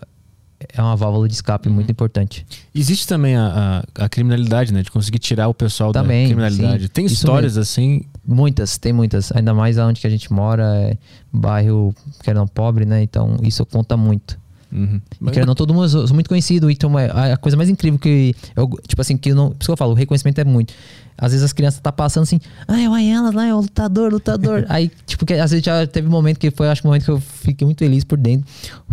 é 0.59 0.81
uma 0.81 0.95
válvula 0.95 1.27
de 1.27 1.33
escape 1.33 1.69
muito 1.69 1.91
importante. 1.91 2.45
Existe 2.73 3.07
também 3.07 3.35
a, 3.35 3.83
a, 3.97 4.05
a 4.05 4.09
criminalidade, 4.09 4.73
né? 4.73 4.81
De 4.81 4.89
conseguir 4.89 5.19
tirar 5.19 5.47
o 5.47 5.53
pessoal 5.53 5.91
Também, 5.91 6.23
da 6.23 6.27
criminalidade. 6.29 6.83
sim. 6.83 6.89
Tem 6.89 7.05
histórias 7.05 7.57
assim. 7.57 8.03
Muitas, 8.25 8.77
tem 8.77 8.93
muitas. 8.93 9.31
Ainda 9.35 9.53
mais 9.53 9.77
onde 9.77 9.99
que 10.01 10.07
a 10.07 10.09
gente 10.09 10.31
mora, 10.31 10.63
é 10.77 10.97
bairro, 11.31 11.93
querendo 12.23 12.39
não, 12.39 12.47
pobre, 12.47 12.85
né? 12.85 13.03
Então 13.03 13.37
isso 13.43 13.65
conta 13.65 13.97
muito. 13.97 14.39
Uhum. 14.71 14.99
E 15.21 15.31
querendo 15.31 15.47
não, 15.47 15.55
todo 15.55 15.73
mundo 15.73 15.85
eu 15.85 16.07
sou 16.07 16.13
muito 16.13 16.27
conhecido. 16.27 16.69
Então 16.71 16.97
é 16.97 17.09
a 17.11 17.33
a 17.33 17.37
coisa 17.37 17.55
mais 17.55 17.69
incrível 17.69 17.99
que 17.99 18.35
eu, 18.55 18.67
tipo 18.87 19.01
assim, 19.01 19.17
que 19.17 19.31
eu 19.31 19.35
não. 19.35 19.49
Por 19.49 19.57
isso 19.59 19.67
que 19.67 19.71
eu 19.71 19.77
falo, 19.77 19.91
o 19.91 19.95
reconhecimento 19.95 20.39
é 20.39 20.43
muito. 20.43 20.73
Às 21.17 21.31
vezes 21.31 21.45
as 21.45 21.53
crianças 21.53 21.79
tá 21.79 21.91
passando 21.91 22.23
assim, 22.23 22.39
ah, 22.67 22.79
é 22.81 22.89
o 22.89 22.93
Ayala 22.93 23.31
lá, 23.33 23.45
é 23.47 23.53
o 23.53 23.61
lutador, 23.61 24.11
lutador. 24.11 24.65
Aí, 24.69 24.91
tipo, 25.05 25.25
que 25.25 25.33
às 25.33 25.51
vezes 25.51 25.65
já 25.65 25.87
teve 25.87 26.07
um 26.07 26.11
momento 26.11 26.37
que 26.39 26.51
foi, 26.51 26.67
acho 26.67 26.81
que 26.81 26.87
um 26.87 26.91
momento 26.91 27.05
que 27.05 27.11
eu 27.11 27.19
fiquei 27.21 27.65
muito 27.65 27.79
feliz 27.79 28.03
por 28.03 28.17
dentro. 28.17 28.45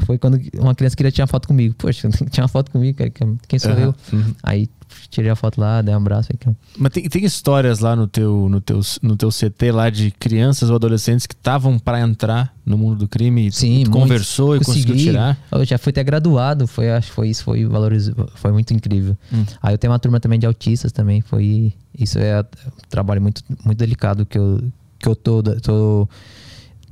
Foi 0.07 0.17
quando 0.19 0.41
uma 0.59 0.75
criança 0.75 0.95
queria 0.97 1.11
tirar 1.11 1.27
foto 1.27 1.49
comigo. 1.49 1.75
Poxa, 1.77 2.09
tinha 2.31 2.43
uma 2.45 2.49
foto 2.49 2.71
comigo, 2.71 2.97
cara, 2.99 3.11
que- 3.11 3.25
quem 3.49 3.59
sou 3.59 3.73
Aham, 3.73 3.81
eu? 3.83 3.95
uhum. 4.13 4.35
Aí 4.43 4.69
tirei 5.11 5.31
a 5.31 5.37
foto 5.37 5.61
lá, 5.61 5.83
dei 5.83 5.95
um 5.95 5.99
abraço. 5.99 6.29
Cara, 6.39 6.57
Mas 6.79 6.93
tem, 6.93 7.09
tem 7.09 7.25
histórias 7.25 7.81
lá 7.81 7.95
no 7.95 8.07
teu, 8.07 8.49
no, 8.49 8.61
teu, 8.61 8.81
no 9.03 9.17
teu 9.17 9.29
CT 9.31 9.73
lá 9.73 9.91
de 9.91 10.11
crianças 10.11 10.71
ou 10.71 10.77
adolescentes 10.77 11.27
que 11.27 11.35
estavam 11.35 11.79
pra 11.79 12.01
entrar 12.01 12.55
no 12.65 12.79
mundo 12.79 12.97
do 12.97 13.09
crime 13.09 13.49
e 13.49 13.53
Sim, 13.53 13.85
tu 13.85 13.91
conversou 13.91 14.57
e 14.57 14.59
conseguiu 14.59 14.95
Consegui. 14.95 15.05
tirar. 15.11 15.39
Eu 15.51 15.65
já 15.65 15.79
fui 15.79 15.91
até 15.91 16.03
graduado, 16.05 16.67
foi, 16.67 16.91
acho 16.91 17.09
que 17.09 17.15
foi 17.15 17.29
isso, 17.29 17.45
foi 17.45 17.65
valorizado, 17.65 18.31
foi 18.35 18.53
muito 18.53 18.73
incrível. 18.73 19.17
Hum. 19.33 19.45
Aí 19.63 19.75
eu 19.75 19.79
tenho 19.79 19.93
uma 19.93 19.99
turma 19.99 20.21
também 20.21 20.39
de 20.39 20.47
autistas 20.47 20.93
também, 20.93 21.21
foi 21.21 21.75
isso 21.99 22.19
é 22.19 22.41
um 22.41 22.89
trabalho 22.89 23.21
muito 23.21 23.43
muito 23.65 23.79
delicado 23.79 24.25
que 24.25 24.39
eu 24.39 24.61
que 24.99 25.09
eu 25.09 25.17
tô, 25.17 25.43
tô 25.43 26.09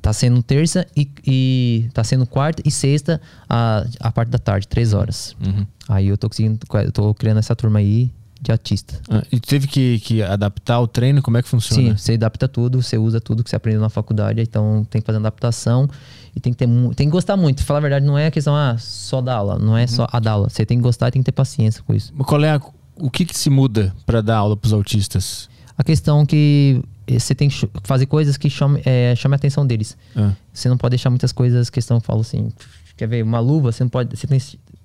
tá 0.01 0.13
sendo 0.13 0.43
terça 0.43 0.87
e, 0.97 1.09
e 1.27 1.89
tá 1.93 2.03
sendo 2.05 2.27
quarta 2.27 2.63
e 2.65 2.71
sexta 2.71 3.21
a, 3.49 3.85
a 4.01 4.11
parte 4.13 4.31
da 4.31 4.39
tarde, 4.39 4.67
três 4.69 4.93
horas. 4.95 5.37
Uhum. 5.45 5.67
Aí 5.89 6.09
eu 6.09 6.17
tô 6.19 6.29
conseguindo, 6.29 6.59
eu 6.85 6.93
tô 6.93 7.13
criando 7.15 7.39
essa 7.39 7.55
turma 7.55 7.79
aí 7.81 8.11
de 8.43 8.51
autista. 8.51 8.99
Ah, 9.11 9.23
e 9.31 9.39
teve 9.39 9.67
que, 9.67 9.99
que 10.01 10.23
adaptar 10.23 10.81
o 10.81 10.87
treino? 10.87 11.21
Como 11.21 11.37
é 11.37 11.43
que 11.43 11.49
funciona? 11.49 11.91
Sim, 11.91 11.97
você 11.97 12.15
adapta 12.15 12.49
tudo, 12.49 12.83
você 12.83 12.97
usa 12.97 13.21
tudo 13.21 13.45
que 13.45 13.51
você 13.51 13.57
aprendeu 13.57 13.83
na 13.83 13.91
faculdade, 13.91 14.41
então 14.41 14.87
tem 14.89 15.03
que 15.03 15.07
fazer 15.07 15.19
uma 15.19 15.27
adaptação 15.29 15.87
e 16.35 16.41
tem 16.41 16.53
que 16.53 16.59
ter 16.59 16.69
tem 16.95 17.07
que 17.07 17.13
gostar 17.13 17.37
muito. 17.37 17.63
Falar 17.65 17.79
a 17.79 17.83
verdade, 17.83 18.07
não 18.07 18.17
é 18.17 18.29
a 18.29 18.31
questão 18.31 18.57
ah, 18.57 18.77
só 18.79 19.21
da 19.21 19.35
aula, 19.35 19.59
não 19.59 19.77
é 19.77 19.87
só 19.87 20.07
a 20.11 20.19
da 20.19 20.33
aula. 20.33 20.49
Você 20.49 20.65
tem 20.65 20.79
que 20.79 20.83
gostar 20.83 21.09
e 21.09 21.11
tem 21.11 21.21
que 21.23 21.27
ter 21.27 21.33
paciência 21.33 21.83
com 21.87 21.93
isso. 21.93 22.13
Mas 22.17 22.27
Qual 22.27 22.43
é 22.43 22.51
a- 22.51 22.61
o 22.97 23.11
que, 23.11 23.27
que 23.27 23.37
se 23.37 23.51
muda 23.51 23.95
pra 24.07 24.23
dar 24.23 24.37
aula 24.39 24.57
pros 24.57 24.73
autistas? 24.73 25.49
A 25.77 25.85
questão 25.85 26.25
que 26.25 26.83
você 27.19 27.35
tem 27.35 27.49
que 27.49 27.69
fazer 27.85 28.07
coisas 28.07 28.37
que 28.37 28.49
chame, 28.51 28.81
é, 28.85 29.15
chame 29.17 29.35
a 29.35 29.37
atenção 29.37 29.67
deles. 29.67 29.97
Ah, 30.15 30.33
Você 30.53 30.69
não 30.69 30.77
pode 30.77 30.91
deixar 30.93 31.11
muitas 31.11 31.33
coisas, 31.33 31.71
questão, 31.71 31.97
eu 31.97 32.01
falo 32.01 32.21
assim, 32.21 32.53
quer 32.97 33.09
ver, 33.09 33.23
uma 33.23 33.41
luva, 33.41 33.73
você 33.73 33.83
não 33.83 33.89
pode, 33.91 34.17
você 34.17 34.27
tem 34.27 34.41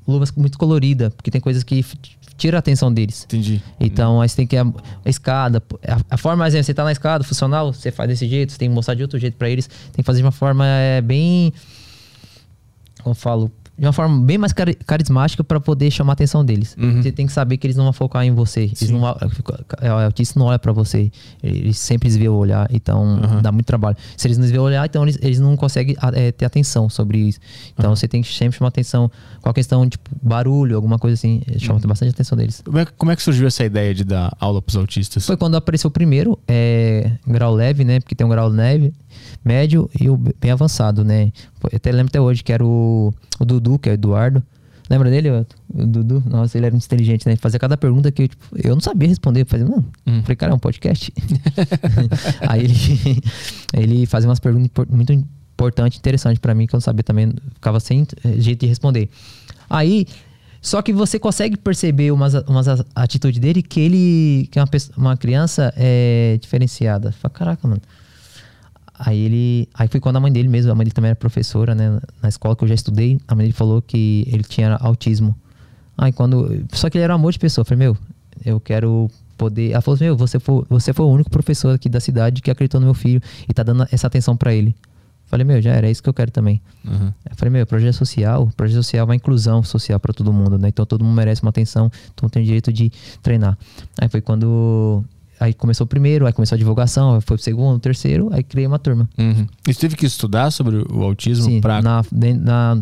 luvas 0.08 0.32
muito 0.32 0.58
coloridas, 0.58 1.14
porque 1.14 1.30
tem 1.30 1.42
coisas 1.42 1.64
que 1.64 1.84
tira 2.38 2.58
a 2.58 2.60
atenção 2.60 2.94
deles. 2.94 3.24
entendi. 3.26 3.62
Então, 3.80 4.22
aí 4.22 4.30
você 4.30 4.36
tem 4.36 4.48
que. 4.48 4.58
A, 4.58 4.64
a 5.06 5.10
escada, 5.10 5.64
a, 5.88 6.16
a 6.16 6.18
forma, 6.18 6.46
exemplo, 6.48 6.64
você 6.66 6.74
tá 6.74 6.84
na 6.84 6.92
escada 6.92 7.24
funcional, 7.24 7.74
você 7.74 7.92
faz 7.92 8.10
desse 8.10 8.28
jeito, 8.28 8.52
você 8.52 8.58
tem 8.58 8.70
que 8.70 8.76
mostrar 8.76 8.94
de 8.94 9.02
outro 9.02 9.18
jeito 9.18 9.36
pra 9.38 9.50
eles. 9.50 9.68
Tem 9.68 9.98
que 9.98 10.04
fazer 10.04 10.20
de 10.20 10.26
uma 10.26 10.32
forma 10.32 10.66
é, 10.68 11.02
bem. 11.02 11.54
Como 13.02 13.12
eu 13.12 13.16
falo? 13.16 13.52
De 13.78 13.86
uma 13.86 13.92
forma 13.92 14.22
bem 14.26 14.38
mais 14.38 14.54
cari- 14.54 14.76
carismática 14.88 15.44
pra 15.44 15.60
poder 15.60 15.92
chamar 15.92 16.12
a 16.12 16.16
atenção 16.16 16.46
deles. 16.46 16.76
Uhum. 16.80 17.02
Você 17.04 17.12
tem 17.12 17.28
que 17.28 17.34
saber 17.34 17.58
que 17.58 17.68
eles 17.68 17.76
não 17.76 17.84
vão 17.84 17.92
focar 17.94 18.24
em 18.24 18.32
você. 18.32 18.62
Eles 18.64 18.90
não, 18.90 19.02
vão- 19.02 19.18
é, 19.82 19.92
o 19.92 19.98
autista 20.06 20.40
não 20.40 20.46
olha 20.46 20.58
pra 20.58 20.72
você. 20.72 21.12
Eles 21.44 21.78
sempre 21.78 22.08
desviam 22.08 22.34
o 22.34 22.38
olhar, 22.38 22.68
então 22.72 23.04
Uhum. 23.04 23.42
dá 23.42 23.52
muito 23.52 23.66
trabalho. 23.66 23.98
Se 24.16 24.28
eles 24.28 24.38
não 24.38 24.44
desviam 24.44 24.64
o 24.64 24.66
olhar, 24.68 24.86
então 24.86 25.04
eles, 25.04 25.20
eles 25.22 25.40
não 25.40 25.58
conseguem 25.58 25.96
é, 26.14 26.32
ter 26.32 26.46
atenção 26.46 26.90
sobre 26.90 27.18
isso. 27.18 27.40
Então 27.78 27.94
você 27.94 28.08
tem 28.08 28.22
que 28.22 28.34
sempre 28.34 28.58
chamar 28.58 28.70
atenção 28.70 29.12
com 29.42 29.50
a 29.50 29.54
questão, 29.54 29.88
tipo, 29.90 30.10
barulho, 30.22 30.76
alguma 30.78 30.98
coisa 30.98 31.16
assim. 31.16 31.42
Chama 31.58 31.80
Uhum. 31.82 31.88
bastante 31.90 32.12
atenção 32.12 32.38
deles. 32.38 32.62
Como 32.64 32.78
é, 32.80 32.86
como 32.86 33.12
é 33.12 33.16
que 33.16 33.22
surgiu 33.24 33.46
essa 33.48 33.66
ideia 33.66 33.94
de 33.94 34.06
dar 34.06 34.36
aula 34.40 34.62
pros 34.62 34.78
autistas? 34.78 35.26
Foi 35.26 35.36
quando 35.36 35.56
apareceu 35.56 35.90
o 35.90 35.92
primeiro, 35.92 36.40
é, 36.48 37.12
grau 37.28 37.54
leve, 37.54 37.84
né? 37.84 38.00
Porque 38.00 38.16
tem 38.16 38.26
um 38.26 38.30
grau 38.30 38.48
leve, 38.48 38.94
médio 39.44 39.90
e 40.00 40.10
o 40.10 40.18
bem 40.18 40.52
avançado, 40.52 41.04
né? 41.04 41.32
Eu 41.64 41.76
até 41.78 41.92
lembro 41.92 42.10
até 42.10 42.20
hoje 42.22 42.44
que 42.44 42.52
era 42.52 42.66
o, 42.66 43.14
o 43.40 43.46
Dudu, 43.46 43.78
que 43.80 43.90
é 43.90 43.92
o 43.92 43.96
Eduardo. 43.96 44.42
Lembra 44.90 45.10
dele? 45.10 45.30
O, 45.32 45.86
Dudu? 45.88 46.24
Nossa, 46.28 46.58
ele 46.58 46.68
era 46.68 46.74
muito 46.74 46.86
inteligente, 46.86 47.26
né? 47.26 47.32
Ele 47.34 47.40
fazia 47.42 47.60
cada 47.60 47.76
pergunta 47.76 48.12
que 48.12 48.24
eu, 48.24 48.28
tipo, 48.28 48.46
eu 48.56 48.76
não 48.76 48.82
sabia 48.82 49.08
responder. 49.10 49.42
Eu 49.42 49.46
fazia, 49.48 49.66
não. 49.68 49.84
Hum. 50.06 50.22
Falei, 50.22 50.36
cara, 50.36 50.52
é 50.52 50.56
um 50.56 50.60
podcast. 50.60 51.12
Aí 52.48 52.64
ele, 52.66 52.76
ele 53.74 54.06
fazia 54.06 54.30
umas 54.30 54.40
perguntas 54.40 54.86
muito 54.90 55.12
importantes, 55.12 55.98
interessantes 55.98 56.40
pra 56.40 56.54
mim, 56.54 56.68
que 56.68 56.76
eu 56.76 56.78
não 56.78 56.82
sabia 56.82 57.04
também. 57.04 57.34
Ficava 57.56 57.80
sem 57.80 58.06
eh, 58.24 58.40
jeito 58.40 58.60
de 58.62 58.68
responder. 58.68 59.10
Aí, 59.70 60.06
só 60.62 60.82
que 60.82 60.94
você 60.94 61.18
consegue 61.18 61.58
perceber 61.58 62.12
umas, 62.12 62.34
umas 62.48 62.68
atitudes 62.96 63.40
dele 63.40 63.62
que 63.64 63.80
ele, 63.80 64.48
que 64.52 64.60
é 64.60 64.62
uma, 64.62 64.68
pessoa- 64.68 64.96
uma 64.98 65.18
criança 65.18 65.74
é 65.76 66.38
diferenciada. 66.40 67.12
Fala, 67.12 67.34
caraca, 67.34 67.68
mano. 67.68 67.82
Aí 68.98 69.20
ele. 69.20 69.70
Aí 69.74 69.88
foi 69.88 70.00
quando 70.00 70.16
a 70.16 70.20
mãe 70.20 70.32
dele 70.32 70.48
mesmo, 70.48 70.72
a 70.72 70.76
mãe 70.76 70.86
dele 70.86 70.94
também 70.94 71.10
era 71.10 71.16
professora, 71.16 71.76
né? 71.76 72.00
Na 72.22 72.30
escola 72.30 72.56
que 72.56 72.64
eu 72.64 72.68
já 72.68 72.76
estudei, 72.76 73.20
a 73.28 73.36
mãe 73.36 73.46
dele 73.46 73.54
falou 73.54 73.82
que 73.82 74.26
ele 74.28 74.44
tinha 74.44 74.76
autismo. 74.76 75.36
Aí 75.98 76.12
quando. 76.12 76.66
Só 76.74 76.90
que 76.90 76.98
ele 76.98 77.04
era 77.04 77.14
um 77.14 77.18
amor 77.18 77.32
de 77.32 77.40
pessoa. 77.40 77.64
Eu 77.64 77.66
falei, 77.66 77.86
meu, 77.86 77.98
eu 78.46 78.60
quero 78.60 79.10
poder. 79.38 79.72
Ela 79.72 79.82
falou 79.82 79.96
assim, 79.96 80.06
meu, 80.06 80.18
você 80.18 80.40
foi, 80.40 80.64
você 80.70 80.94
foi 80.94 81.06
o 81.06 81.10
único 81.10 81.30
professor 81.30 81.76
aqui 81.76 81.90
da 81.90 82.00
cidade 82.00 82.42
que 82.42 82.50
acreditou 82.50 82.80
no 82.80 82.88
meu 82.88 82.94
filho 82.94 83.22
e 83.48 83.54
tá 83.54 83.64
dando 83.64 83.86
essa 83.92 84.08
atenção 84.08 84.36
pra 84.36 84.54
ele. 84.54 84.70
Eu 85.26 85.30
falei, 85.30 85.44
meu, 85.44 85.62
já 85.62 85.72
era, 85.72 85.88
é 85.88 85.92
isso 85.92 86.04
que 86.04 86.10
eu 86.10 86.14
quero 86.14 86.32
também. 86.32 86.62
Uhum. 86.86 87.12
Eu 87.30 87.36
falei, 87.36 87.52
meu, 87.52 87.66
projeto 87.66 87.96
social, 87.96 88.50
projeto 88.56 88.76
social 88.76 89.02
é 89.02 89.04
uma 89.04 89.16
inclusão 89.16 89.64
social 89.64 90.00
pra 90.00 90.14
todo 90.14 90.32
mundo, 90.32 90.58
né? 90.58 90.70
Então 90.70 90.86
todo 90.86 91.04
mundo 91.04 91.16
merece 91.16 91.42
uma 91.42 91.50
atenção, 91.50 91.90
todo 92.16 92.26
mundo 92.26 92.32
tem 92.32 92.44
direito 92.44 92.72
de 92.72 92.92
treinar. 93.22 93.58
Aí 93.98 94.08
foi 94.08 94.22
quando. 94.22 95.04
Aí 95.40 95.54
começou 95.54 95.84
o 95.86 95.88
primeiro, 95.88 96.26
aí 96.26 96.32
começou 96.34 96.56
a 96.56 96.60
divulgação, 96.60 97.20
foi 97.22 97.36
o 97.36 97.40
segundo, 97.40 97.76
o 97.76 97.80
terceiro, 97.80 98.30
aí 98.32 98.42
criei 98.42 98.66
uma 98.68 98.80
turma. 98.80 99.10
Uhum. 99.18 99.46
E 99.68 99.74
você 99.74 99.80
teve 99.82 99.96
que 99.96 100.06
estudar 100.06 100.50
sobre 100.52 100.78
o 100.78 101.04
autismo 101.04 101.46
Sim, 101.46 101.60
pra. 101.62 101.82
na, 101.82 102.02
na, 102.12 102.82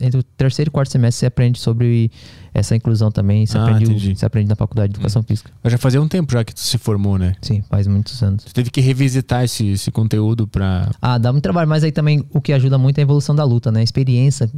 entre 0.00 0.20
o 0.20 0.22
terceiro 0.22 0.70
e 0.70 0.72
quarto 0.72 0.90
semestre 0.90 1.20
você 1.20 1.26
aprende 1.26 1.58
sobre 1.60 2.10
essa 2.54 2.74
inclusão 2.74 3.10
também. 3.12 3.44
Você, 3.46 3.58
Ah, 3.58 3.64
aprende, 3.64 4.10
o- 4.12 4.16
você 4.16 4.24
aprende 4.24 4.48
na 4.48 4.56
faculdade 4.56 4.92
de 4.92 4.96
educação 4.98 5.22
física. 5.22 5.50
Já 5.66 5.76
fazia 5.78 6.00
um 6.00 6.08
tempo 6.08 6.32
já 6.32 6.42
que 6.42 6.54
tu 6.54 6.60
se 6.60 6.78
formou, 6.78 7.18
né? 7.18 7.34
Sim, 7.42 7.62
faz 7.68 7.86
muitos 7.86 8.22
anos. 8.22 8.44
Tu 8.44 8.52
teve 8.54 8.70
que 8.70 8.80
revisitar 8.80 9.44
esse, 9.44 9.66
esse 9.68 9.90
conteúdo 9.90 10.46
pra. 10.48 10.90
Ah, 11.02 11.18
dá 11.18 11.30
muito 11.32 11.42
trabalho, 11.42 11.68
mas 11.68 11.84
aí 11.84 11.92
também 11.92 12.24
o 12.32 12.40
que 12.40 12.52
ajuda 12.52 12.78
muito 12.78 12.96
é 12.98 13.02
a 13.02 13.04
evolução 13.04 13.34
da 13.34 13.44
luta, 13.44 13.70
né? 13.70 13.80
A 13.80 13.84
experiência. 13.84 14.50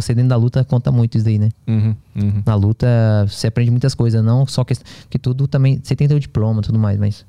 Você 0.00 0.14
dentro 0.14 0.28
da 0.30 0.36
luta 0.36 0.64
conta 0.64 0.90
muito 0.92 1.16
isso 1.16 1.24
daí, 1.24 1.38
né? 1.38 1.50
Uhum, 1.66 1.94
uhum. 2.16 2.42
Na 2.44 2.54
luta 2.54 2.86
você 3.28 3.46
aprende 3.46 3.70
muitas 3.70 3.94
coisas, 3.94 4.22
não 4.24 4.46
só 4.46 4.64
que, 4.64 4.74
que 5.10 5.18
tudo 5.18 5.46
também. 5.46 5.80
Você 5.82 5.94
tem 5.96 6.08
teu 6.08 6.18
diploma 6.18 6.60
e 6.60 6.62
tudo 6.64 6.78
mais, 6.78 6.98
mas 6.98 7.24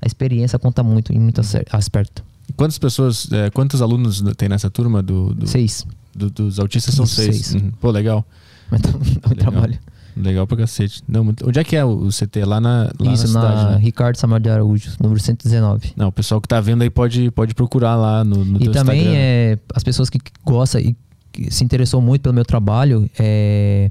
a 0.00 0.06
experiência 0.06 0.58
conta 0.58 0.82
muito 0.82 1.12
em 1.12 1.18
muito 1.18 1.40
acer- 1.40 1.66
aspecto. 1.70 2.22
Quantas 2.56 2.78
pessoas, 2.78 3.28
é, 3.32 3.50
quantos 3.50 3.82
alunos 3.82 4.22
tem 4.36 4.48
nessa 4.48 4.70
turma 4.70 5.02
do, 5.02 5.34
do- 5.34 5.46
Seis. 5.46 5.86
do- 6.14 6.30
dos 6.30 6.58
autistas? 6.60 6.94
São 6.94 7.04
seis. 7.06 7.46
seis. 7.46 7.62
Uhum. 7.62 7.70
Pô, 7.80 7.90
legal. 7.90 8.24
Mas 8.70 8.80
dá 8.80 8.90
Legal. 8.90 9.34
trabalho. 9.36 9.78
Legal 10.16 10.46
pra 10.46 10.56
cacete. 10.56 11.02
Não, 11.06 11.22
muito- 11.22 11.46
Onde 11.46 11.58
é 11.58 11.64
que 11.64 11.76
é 11.76 11.84
o 11.84 12.06
o 12.06 12.10
CT? 12.10 12.42
Lá 12.46 12.58
na, 12.58 12.90
lá 12.98 13.12
Isso, 13.12 13.28
na 13.34 13.42
na, 13.42 13.48
cidade, 13.50 13.72
né? 13.72 13.78
Ricardo 13.84 14.16
Samuel 14.16 14.40
de 14.40 14.48
Araújo, 14.48 14.92
número 14.98 15.20
119. 15.20 15.92
Não, 15.94 16.08
o 16.08 16.12
pessoal 16.12 16.40
que 16.40 16.48
tá 16.48 16.58
vendo 16.60 16.80
aí 16.82 16.88
pode, 16.88 17.30
pode 17.32 17.54
procurar 17.54 17.96
lá 17.96 18.24
no, 18.24 18.42
no 18.44 18.56
E 18.62 18.70
também 18.70 19.00
Instagram. 19.00 19.14
é, 19.18 19.58
as 19.74 19.82
pessoas 19.84 20.08
que 20.08 20.18
gostam 20.42 20.80
e 20.80 20.96
que 21.36 21.52
se 21.52 21.62
interessou 21.62 22.00
muito 22.00 22.22
pelo 22.22 22.34
meu 22.34 22.44
trabalho, 22.44 23.08
é, 23.18 23.90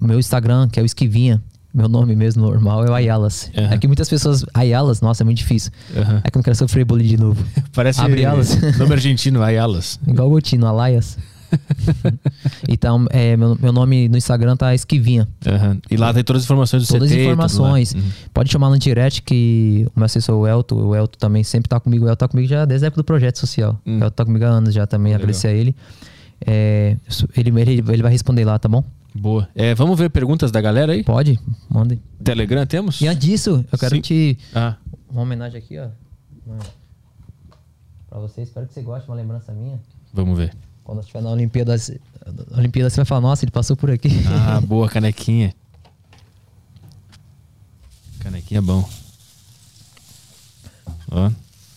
o 0.00 0.06
meu 0.06 0.18
Instagram, 0.18 0.68
que 0.68 0.78
é 0.78 0.82
o 0.82 0.86
Esquivinha, 0.86 1.42
meu 1.72 1.88
nome 1.88 2.16
mesmo 2.16 2.42
normal 2.42 2.84
é 2.84 2.90
o 2.90 2.94
Ayalas. 2.94 3.50
Aham. 3.56 3.74
É 3.74 3.78
que 3.78 3.86
muitas 3.86 4.08
pessoas, 4.08 4.44
Ayalas, 4.54 5.00
nossa, 5.00 5.22
é 5.22 5.24
muito 5.24 5.38
difícil. 5.38 5.70
Aham. 5.96 6.20
É 6.24 6.30
que 6.30 6.36
eu 6.36 6.40
não 6.40 6.42
quero 6.42 6.56
sofrer 6.56 6.84
bullying 6.84 7.06
de 7.06 7.16
novo. 7.16 7.44
Parece 7.72 8.00
Abre 8.00 8.24
alas. 8.24 8.56
nome 8.78 8.92
argentino, 8.92 9.42
Ayalas. 9.42 9.98
Igual 10.06 10.28
o 10.28 10.30
Gotino, 10.30 10.66
Alayas. 10.66 11.16
então, 12.68 13.06
é, 13.10 13.36
meu, 13.36 13.56
meu 13.60 13.72
nome 13.72 14.08
no 14.08 14.16
Instagram 14.16 14.56
tá 14.56 14.74
Esquivinha. 14.74 15.28
Aham. 15.46 15.78
E 15.90 15.96
lá 15.96 16.12
tem 16.12 16.22
todas 16.22 16.42
as 16.42 16.46
informações 16.46 16.86
do 16.86 16.88
Todas 16.88 17.08
CT. 17.08 17.14
as 17.14 17.18
tudo 17.18 17.26
lá. 17.26 17.32
informações. 17.32 17.94
Uhum. 17.94 18.02
Pode 18.32 18.50
chamar 18.50 18.70
no 18.70 18.78
direct 18.78 19.22
que 19.22 19.86
o 19.94 19.98
meu 19.98 20.06
assessor, 20.06 20.36
o 20.36 20.46
Elton, 20.46 20.76
o 20.76 20.94
Elton 20.94 21.18
também 21.18 21.42
sempre 21.42 21.68
tá 21.68 21.78
comigo. 21.80 22.04
O 22.04 22.08
Elton 22.08 22.16
tá 22.16 22.28
comigo 22.28 22.48
já 22.48 22.64
desde 22.64 22.86
a 22.86 22.88
época 22.88 23.02
do 23.02 23.04
projeto 23.04 23.38
social. 23.38 23.80
Hum. 23.86 23.98
O 23.98 24.04
Elton 24.04 24.10
tá 24.10 24.24
comigo 24.24 24.44
há 24.44 24.48
anos 24.48 24.74
já 24.74 24.86
também, 24.86 25.12
Legal. 25.12 25.22
agradecer 25.22 25.48
a 25.48 25.52
ele. 25.52 25.74
É, 26.46 26.96
ele, 27.36 27.50
ele. 27.60 27.72
Ele 27.92 28.02
vai 28.02 28.10
responder 28.12 28.44
lá, 28.44 28.58
tá 28.58 28.68
bom? 28.68 28.82
Boa. 29.14 29.48
É, 29.54 29.74
vamos 29.74 29.98
ver 29.98 30.08
perguntas 30.10 30.50
da 30.52 30.60
galera 30.60 30.92
aí? 30.92 31.02
Pode, 31.02 31.38
manda. 31.68 31.98
Telegram 32.22 32.64
temos? 32.64 33.00
E 33.00 33.08
antes 33.08 33.24
disso, 33.26 33.64
eu 33.70 33.78
quero 33.78 33.96
Sim. 33.96 34.00
te. 34.00 34.38
Ah, 34.54 34.76
Uma 35.10 35.22
homenagem 35.22 35.58
aqui, 35.58 35.78
ó. 35.78 35.88
Pra 38.08 38.18
você, 38.18 38.42
espero 38.42 38.66
que 38.66 38.74
você 38.74 38.82
goste, 38.82 39.08
uma 39.08 39.16
lembrança 39.16 39.52
minha. 39.52 39.80
vamos 40.12 40.36
ver. 40.38 40.54
Quando 40.84 41.00
estiver 41.00 41.22
na 41.22 41.30
Olimpíada, 41.30 41.76
na 42.50 42.58
Olimpíada, 42.58 42.90
você 42.90 42.96
vai 42.96 43.04
falar, 43.04 43.20
nossa, 43.20 43.44
ele 43.44 43.52
passou 43.52 43.76
por 43.76 43.90
aqui. 43.90 44.08
Ah, 44.28 44.60
boa, 44.64 44.88
canequinha. 44.88 45.54
Canequinha 48.20 48.58
é 48.58 48.62
bom. 48.62 48.88
Ó. 51.10 51.30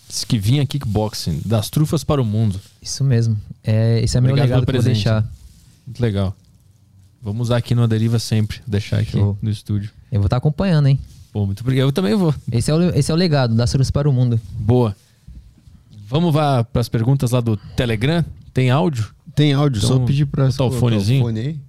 Esquivinha 0.09 0.65
Kickboxing, 0.65 1.41
das 1.45 1.69
trufas 1.69 2.03
para 2.03 2.21
o 2.21 2.25
mundo. 2.25 2.59
Isso 2.83 3.03
mesmo. 3.03 3.37
É, 3.63 4.01
esse 4.01 4.17
é 4.17 4.21
meu 4.21 4.31
Obrigado 4.31 4.47
legado 4.49 4.59
que 4.61 4.65
pelo 4.65 4.77
eu 4.77 4.81
vou 4.81 4.91
presente. 4.91 5.03
deixar. 5.05 5.31
Muito 5.87 6.01
legal. 6.01 6.35
Vamos 7.21 7.47
usar 7.47 7.57
aqui 7.57 7.73
no 7.73 7.87
Deriva 7.87 8.19
sempre, 8.19 8.59
deixar 8.67 8.99
aqui 8.99 9.11
Show. 9.11 9.37
no 9.41 9.49
estúdio. 9.49 9.89
Eu 10.11 10.19
vou 10.19 10.25
estar 10.27 10.37
acompanhando, 10.37 10.87
hein? 10.87 10.99
Pô, 11.31 11.45
muito 11.45 11.61
obrigado. 11.61 11.87
Eu 11.87 11.91
também 11.93 12.13
vou. 12.15 12.35
Esse 12.51 12.69
é 12.69 12.73
o, 12.73 12.89
esse 12.95 13.09
é 13.09 13.13
o 13.13 13.17
legado, 13.17 13.55
da 13.55 13.65
Surus 13.65 13.89
para 13.89 14.09
o 14.09 14.13
mundo. 14.13 14.39
Boa. 14.59 14.95
Vamos 16.07 16.33
para 16.33 16.67
as 16.75 16.89
perguntas 16.89 17.31
lá 17.31 17.39
do 17.39 17.55
Telegram? 17.55 18.23
Tem 18.53 18.69
áudio? 18.69 19.13
Tem 19.33 19.53
áudio, 19.53 19.79
Então, 19.79 19.97
só 19.97 20.05
pedir 20.05 20.25
pra 20.25 20.47
botar 20.47 20.65
o 20.65 20.71
fonezinho. 20.71 21.23
fone 21.23 21.39
aí. 21.39 21.59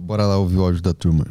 Bora 0.00 0.24
lá 0.26 0.36
ouvir 0.38 0.56
o 0.56 0.62
áudio 0.62 0.80
da 0.80 0.94
turma. 0.94 1.26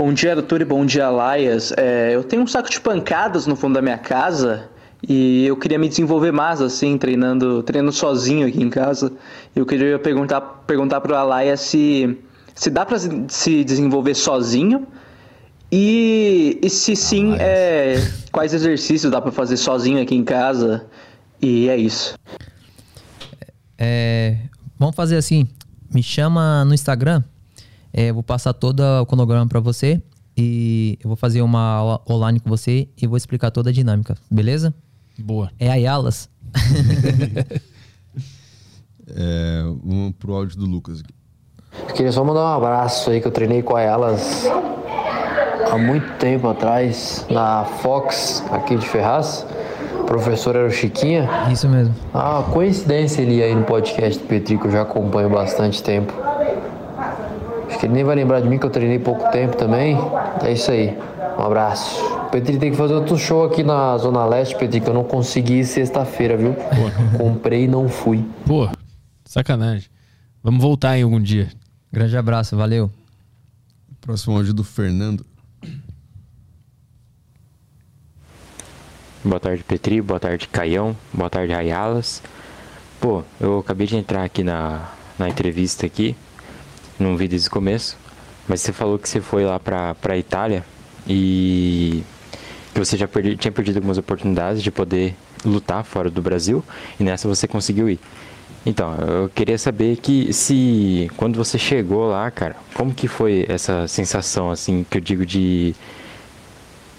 Bom 0.00 0.14
dia, 0.14 0.34
Arthur, 0.34 0.62
e 0.62 0.64
bom 0.64 0.86
dia, 0.86 1.10
Laias. 1.10 1.74
É, 1.76 2.12
eu 2.14 2.24
tenho 2.24 2.40
um 2.40 2.46
saco 2.46 2.70
de 2.70 2.80
pancadas 2.80 3.46
no 3.46 3.54
fundo 3.54 3.74
da 3.74 3.82
minha 3.82 3.98
casa 3.98 4.66
e 5.06 5.44
eu 5.44 5.54
queria 5.58 5.78
me 5.78 5.90
desenvolver 5.90 6.32
mais, 6.32 6.62
assim, 6.62 6.96
treinando, 6.96 7.62
treinando 7.62 7.92
sozinho 7.92 8.48
aqui 8.48 8.62
em 8.62 8.70
casa. 8.70 9.12
Eu 9.54 9.66
queria 9.66 9.98
perguntar, 9.98 10.40
perguntar 10.66 11.02
pro 11.02 11.14
Alaia 11.14 11.54
se, 11.54 12.18
se 12.54 12.70
dá 12.70 12.86
para 12.86 12.98
se 13.28 13.62
desenvolver 13.62 14.14
sozinho 14.14 14.86
e, 15.70 16.58
e 16.62 16.70
se 16.70 16.96
sim, 16.96 17.36
é, 17.38 17.96
quais 18.32 18.54
exercícios 18.54 19.12
dá 19.12 19.20
para 19.20 19.32
fazer 19.32 19.58
sozinho 19.58 20.00
aqui 20.00 20.14
em 20.14 20.24
casa. 20.24 20.86
E 21.42 21.68
é 21.68 21.76
isso. 21.76 22.14
É, 23.76 24.38
vamos 24.78 24.96
fazer 24.96 25.18
assim. 25.18 25.46
Me 25.92 26.02
chama 26.02 26.64
no 26.64 26.72
Instagram. 26.72 27.22
É, 27.92 28.10
eu 28.10 28.14
vou 28.14 28.22
passar 28.22 28.52
todo 28.52 28.80
o 28.80 29.06
cronograma 29.06 29.46
para 29.46 29.60
você. 29.60 30.02
E 30.36 30.98
eu 31.02 31.08
vou 31.08 31.16
fazer 31.16 31.42
uma 31.42 31.60
aula 31.60 32.00
online 32.08 32.40
com 32.40 32.48
você 32.48 32.88
e 32.96 33.06
vou 33.06 33.16
explicar 33.16 33.50
toda 33.50 33.70
a 33.70 33.72
dinâmica, 33.72 34.16
beleza? 34.30 34.74
Boa. 35.18 35.50
É 35.58 35.70
a 35.70 35.74
Yalas. 35.74 36.30
É, 39.16 39.62
vamos 39.84 40.14
pro 40.18 40.34
áudio 40.34 40.56
do 40.56 40.66
Lucas 40.66 41.00
aqui. 41.00 41.12
Eu 41.88 41.94
queria 41.94 42.12
só 42.12 42.24
mandar 42.24 42.42
um 42.42 42.56
abraço 42.56 43.10
aí 43.10 43.20
que 43.20 43.26
eu 43.26 43.32
treinei 43.32 43.62
com 43.62 43.76
elas 43.76 44.46
há 45.70 45.78
muito 45.78 46.16
tempo 46.18 46.48
atrás 46.48 47.26
na 47.30 47.64
Fox 47.64 48.44
aqui 48.50 48.76
de 48.76 48.86
Ferraz. 48.86 49.46
O 50.00 50.04
professor 50.04 50.56
era 50.56 50.66
o 50.66 50.70
Chiquinha. 50.70 51.28
Isso 51.50 51.68
mesmo. 51.68 51.94
Ah, 52.12 52.44
coincidência 52.52 53.22
ele 53.22 53.42
aí 53.42 53.54
no 53.54 53.64
podcast 53.64 54.20
do 54.20 54.26
Petri 54.26 54.58
que 54.58 54.66
eu 54.66 54.70
já 54.70 54.82
acompanho 54.82 55.28
há 55.28 55.30
bastante 55.30 55.82
tempo. 55.82 56.12
Acho 57.70 57.78
que 57.78 57.86
ele 57.86 57.94
nem 57.94 58.02
vai 58.02 58.16
lembrar 58.16 58.40
de 58.40 58.48
mim 58.48 58.58
que 58.58 58.66
eu 58.66 58.70
treinei 58.70 58.98
pouco 58.98 59.30
tempo 59.30 59.56
também. 59.56 59.96
É 60.42 60.52
isso 60.52 60.72
aí. 60.72 60.98
Um 61.38 61.42
abraço. 61.42 62.02
Petri 62.32 62.58
tem 62.58 62.72
que 62.72 62.76
fazer 62.76 62.94
outro 62.94 63.16
show 63.16 63.44
aqui 63.44 63.62
na 63.62 63.96
Zona 63.96 64.26
Leste, 64.26 64.56
Petri, 64.56 64.80
que 64.80 64.88
eu 64.88 64.94
não 64.94 65.04
consegui 65.04 65.60
ir 65.60 65.64
sexta-feira, 65.64 66.36
viu? 66.36 66.56
Comprei 67.16 67.64
e 67.64 67.68
não 67.68 67.88
fui. 67.88 68.24
Pô, 68.44 68.68
sacanagem. 69.24 69.88
Vamos 70.42 70.60
voltar 70.60 70.98
em 70.98 71.04
algum 71.04 71.20
dia. 71.20 71.48
Grande 71.92 72.16
abraço, 72.16 72.56
valeu. 72.56 72.90
Próximo 74.00 74.36
áudio 74.36 74.52
do 74.52 74.64
Fernando. 74.64 75.24
Boa 79.24 79.38
tarde, 79.38 79.62
Petri. 79.62 80.02
Boa 80.02 80.18
tarde, 80.18 80.48
Caião. 80.48 80.96
Boa 81.12 81.30
tarde, 81.30 81.52
Rayalas. 81.52 82.20
Pô, 83.00 83.22
eu 83.40 83.60
acabei 83.60 83.86
de 83.86 83.96
entrar 83.96 84.24
aqui 84.24 84.42
na, 84.42 84.90
na 85.16 85.28
entrevista 85.28 85.86
aqui. 85.86 86.16
Não 87.00 87.16
vi 87.16 87.26
desde 87.26 87.48
o 87.48 87.50
começo. 87.50 87.96
Mas 88.46 88.60
você 88.60 88.72
falou 88.72 88.98
que 88.98 89.08
você 89.08 89.20
foi 89.20 89.44
lá 89.44 89.58
pra, 89.58 89.94
pra 89.94 90.18
Itália 90.18 90.64
e 91.06 92.02
que 92.74 92.78
você 92.78 92.96
já 92.96 93.08
perdi, 93.08 93.36
tinha 93.36 93.50
perdido 93.50 93.76
algumas 93.76 93.98
oportunidades 93.98 94.62
de 94.62 94.70
poder 94.70 95.14
lutar 95.44 95.84
fora 95.84 96.10
do 96.10 96.20
Brasil 96.20 96.62
e 96.98 97.04
nessa 97.04 97.26
você 97.26 97.48
conseguiu 97.48 97.88
ir. 97.88 97.98
Então, 98.64 98.94
eu 98.96 99.28
queria 99.30 99.56
saber 99.56 99.96
que 99.96 100.32
se 100.32 101.10
quando 101.16 101.36
você 101.36 101.58
chegou 101.58 102.08
lá, 102.08 102.30
cara, 102.30 102.56
como 102.74 102.92
que 102.92 103.08
foi 103.08 103.46
essa 103.48 103.88
sensação 103.88 104.50
assim 104.50 104.84
que 104.88 104.98
eu 104.98 105.00
digo 105.00 105.24
de 105.24 105.74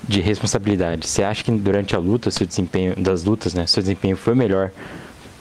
de 0.07 0.19
responsabilidade. 0.19 1.07
Você 1.07 1.21
acha 1.21 1.43
que 1.43 1.51
durante 1.51 1.95
a 1.95 1.99
luta, 1.99 2.31
seu 2.31 2.47
desempenho 2.47 2.95
das 2.95 3.23
lutas, 3.23 3.53
né, 3.53 3.67
seu 3.67 3.83
desempenho 3.83 4.17
foi 4.17 4.33
melhor 4.33 4.71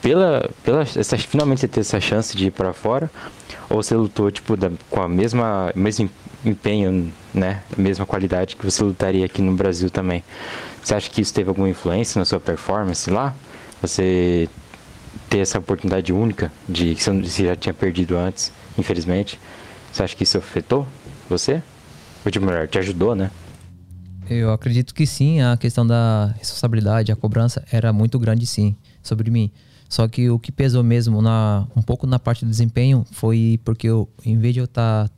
pela 0.03 0.51
pela 0.62 0.82
essa, 0.82 1.16
finalmente 1.16 1.61
você 1.61 1.69
ter 1.69 1.81
essa 1.81 2.01
chance 2.01 2.37
de 2.37 2.47
ir 2.47 2.51
para 2.51 2.73
fora 2.74 3.11
ou 3.70 3.82
você 3.82 3.94
lutou 3.94 4.30
tipo 4.30 4.56
da, 4.56 4.70
com 4.90 5.01
a 5.01 5.09
mesma 5.09 5.72
mesmo 5.74 6.10
empenho, 6.44 7.12
né, 7.32 7.62
a 7.76 7.80
mesma 7.80 8.05
qualidade 8.05 8.56
que 8.56 8.64
você 8.64 8.82
lutaria 8.82 9.24
aqui 9.24 9.40
no 9.40 9.55
Brasil 9.55 9.88
também? 9.88 10.24
Você 10.82 10.94
acha 10.94 11.09
que 11.09 11.20
isso 11.20 11.32
teve 11.32 11.48
alguma 11.48 11.68
influência 11.68 12.18
na 12.18 12.24
sua 12.24 12.40
performance 12.40 13.09
lá? 13.10 13.34
Você 13.80 14.48
ter 15.28 15.38
essa 15.38 15.59
oportunidade 15.59 16.12
única 16.12 16.52
de 16.68 16.94
que 16.94 17.02
você 17.02 17.44
já 17.44 17.56
tinha 17.56 17.72
perdido 17.72 18.16
antes, 18.16 18.52
infelizmente. 18.76 19.38
Você 19.92 20.02
acha 20.02 20.16
que 20.16 20.24
isso 20.24 20.38
afetou 20.38 20.86
você? 21.28 21.62
Ou 22.24 22.30
de 22.30 22.40
melhor, 22.40 22.66
te 22.68 22.78
ajudou, 22.78 23.14
né? 23.14 23.30
Eu 24.28 24.52
acredito 24.52 24.94
que 24.94 25.06
sim, 25.06 25.40
a 25.40 25.56
questão 25.56 25.86
da 25.86 26.34
responsabilidade, 26.38 27.10
a 27.10 27.16
cobrança 27.16 27.64
era 27.70 27.92
muito 27.92 28.18
grande 28.18 28.47
sim 28.47 28.76
sobre 29.02 29.30
mim. 29.30 29.51
Só 29.91 30.07
que 30.09 30.31
o 30.31 30.39
que 30.39 30.53
pesou 30.53 30.83
mesmo 30.85 31.21
na 31.21 31.67
um 31.77 31.83
pouco 31.83 32.07
na 32.07 32.19
parte 32.19 32.45
do 32.45 32.51
desempenho 32.51 33.05
foi 33.11 33.61
porque 33.65 33.89
eu, 33.89 34.09
em 34.25 34.39
vez 34.39 34.55
de 34.55 34.61
eu 34.61 34.65
estar 34.65 35.11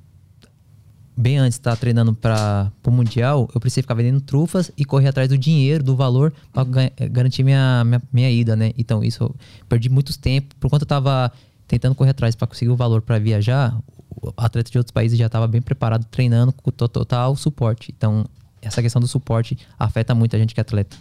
bem 1.15 1.37
antes 1.37 1.59
estar 1.59 1.77
treinando 1.77 2.15
para 2.15 2.73
o 2.87 2.91
mundial, 2.91 3.49
eu 3.55 3.61
precisei 3.61 3.83
ficar 3.83 3.93
vendendo 3.95 4.21
trufas 4.23 4.73
e 4.77 4.85
correr 4.85 5.09
atrás 5.09 5.29
do 5.29 5.37
dinheiro, 5.37 5.85
do 5.85 5.95
valor 5.95 6.33
para 6.51 6.65
garantir 7.11 7.45
minha, 7.45 7.85
minha, 7.85 8.03
minha 8.11 8.31
ida, 8.31 8.57
né? 8.57 8.73
Então 8.79 9.05
isso 9.05 9.23
eu 9.25 9.37
perdi 9.69 9.91
muito 9.91 10.19
tempo, 10.19 10.55
por 10.59 10.71
conta 10.71 10.85
eu 10.85 10.89
tava 10.89 11.31
tentando 11.69 11.95
correr 11.95 12.11
atrás 12.11 12.35
para 12.35 12.47
conseguir 12.47 12.71
o 12.71 12.77
valor 12.77 13.03
para 13.03 13.19
viajar, 13.19 13.79
o 14.11 14.33
atleta 14.39 14.71
de 14.71 14.79
outros 14.79 14.91
países 14.93 15.19
já 15.19 15.27
estava 15.27 15.47
bem 15.47 15.61
preparado 15.61 16.05
treinando 16.07 16.51
com 16.51 16.71
to- 16.71 16.89
total 16.89 17.37
suporte. 17.37 17.93
Então 17.95 18.25
essa 18.63 18.81
questão 18.81 19.01
do 19.01 19.09
suporte 19.09 19.59
afeta 19.79 20.15
muito 20.15 20.35
a 20.35 20.39
gente 20.39 20.55
que 20.55 20.61
é 20.61 20.63
atleta. 20.63 20.97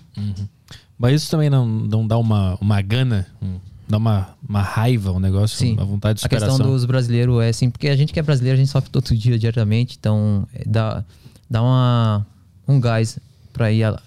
Mas 0.97 1.21
isso 1.21 1.31
também 1.31 1.49
não, 1.49 1.65
não 1.65 2.05
dá 2.05 2.17
uma, 2.17 2.57
uma 2.59 2.81
gana, 2.81 3.25
um- 3.41 3.59
dá 3.87 3.97
uma, 3.97 4.29
uma 4.47 4.61
raiva, 4.61 5.11
um 5.11 5.19
negócio, 5.19 5.57
Sim. 5.57 5.73
uma 5.73 5.85
vontade 5.85 6.19
de 6.19 6.25
A 6.25 6.29
questão 6.29 6.49
superação. 6.51 6.73
dos 6.73 6.85
brasileiros 6.85 7.41
é 7.43 7.49
assim, 7.49 7.69
porque 7.69 7.87
a 7.89 7.95
gente 7.95 8.11
que 8.13 8.19
é 8.19 8.23
brasileiro, 8.23 8.55
a 8.55 8.59
gente 8.59 8.69
sofre 8.71 8.89
todo 8.89 9.15
dia, 9.15 9.37
diariamente, 9.37 9.97
então 9.99 10.47
é, 10.53 10.63
dá, 10.65 11.03
dá 11.49 11.61
uma, 11.61 12.25
um 12.67 12.79
gás 12.79 13.17
para 13.53 13.71
ir 13.71 13.83
a- 13.83 14.01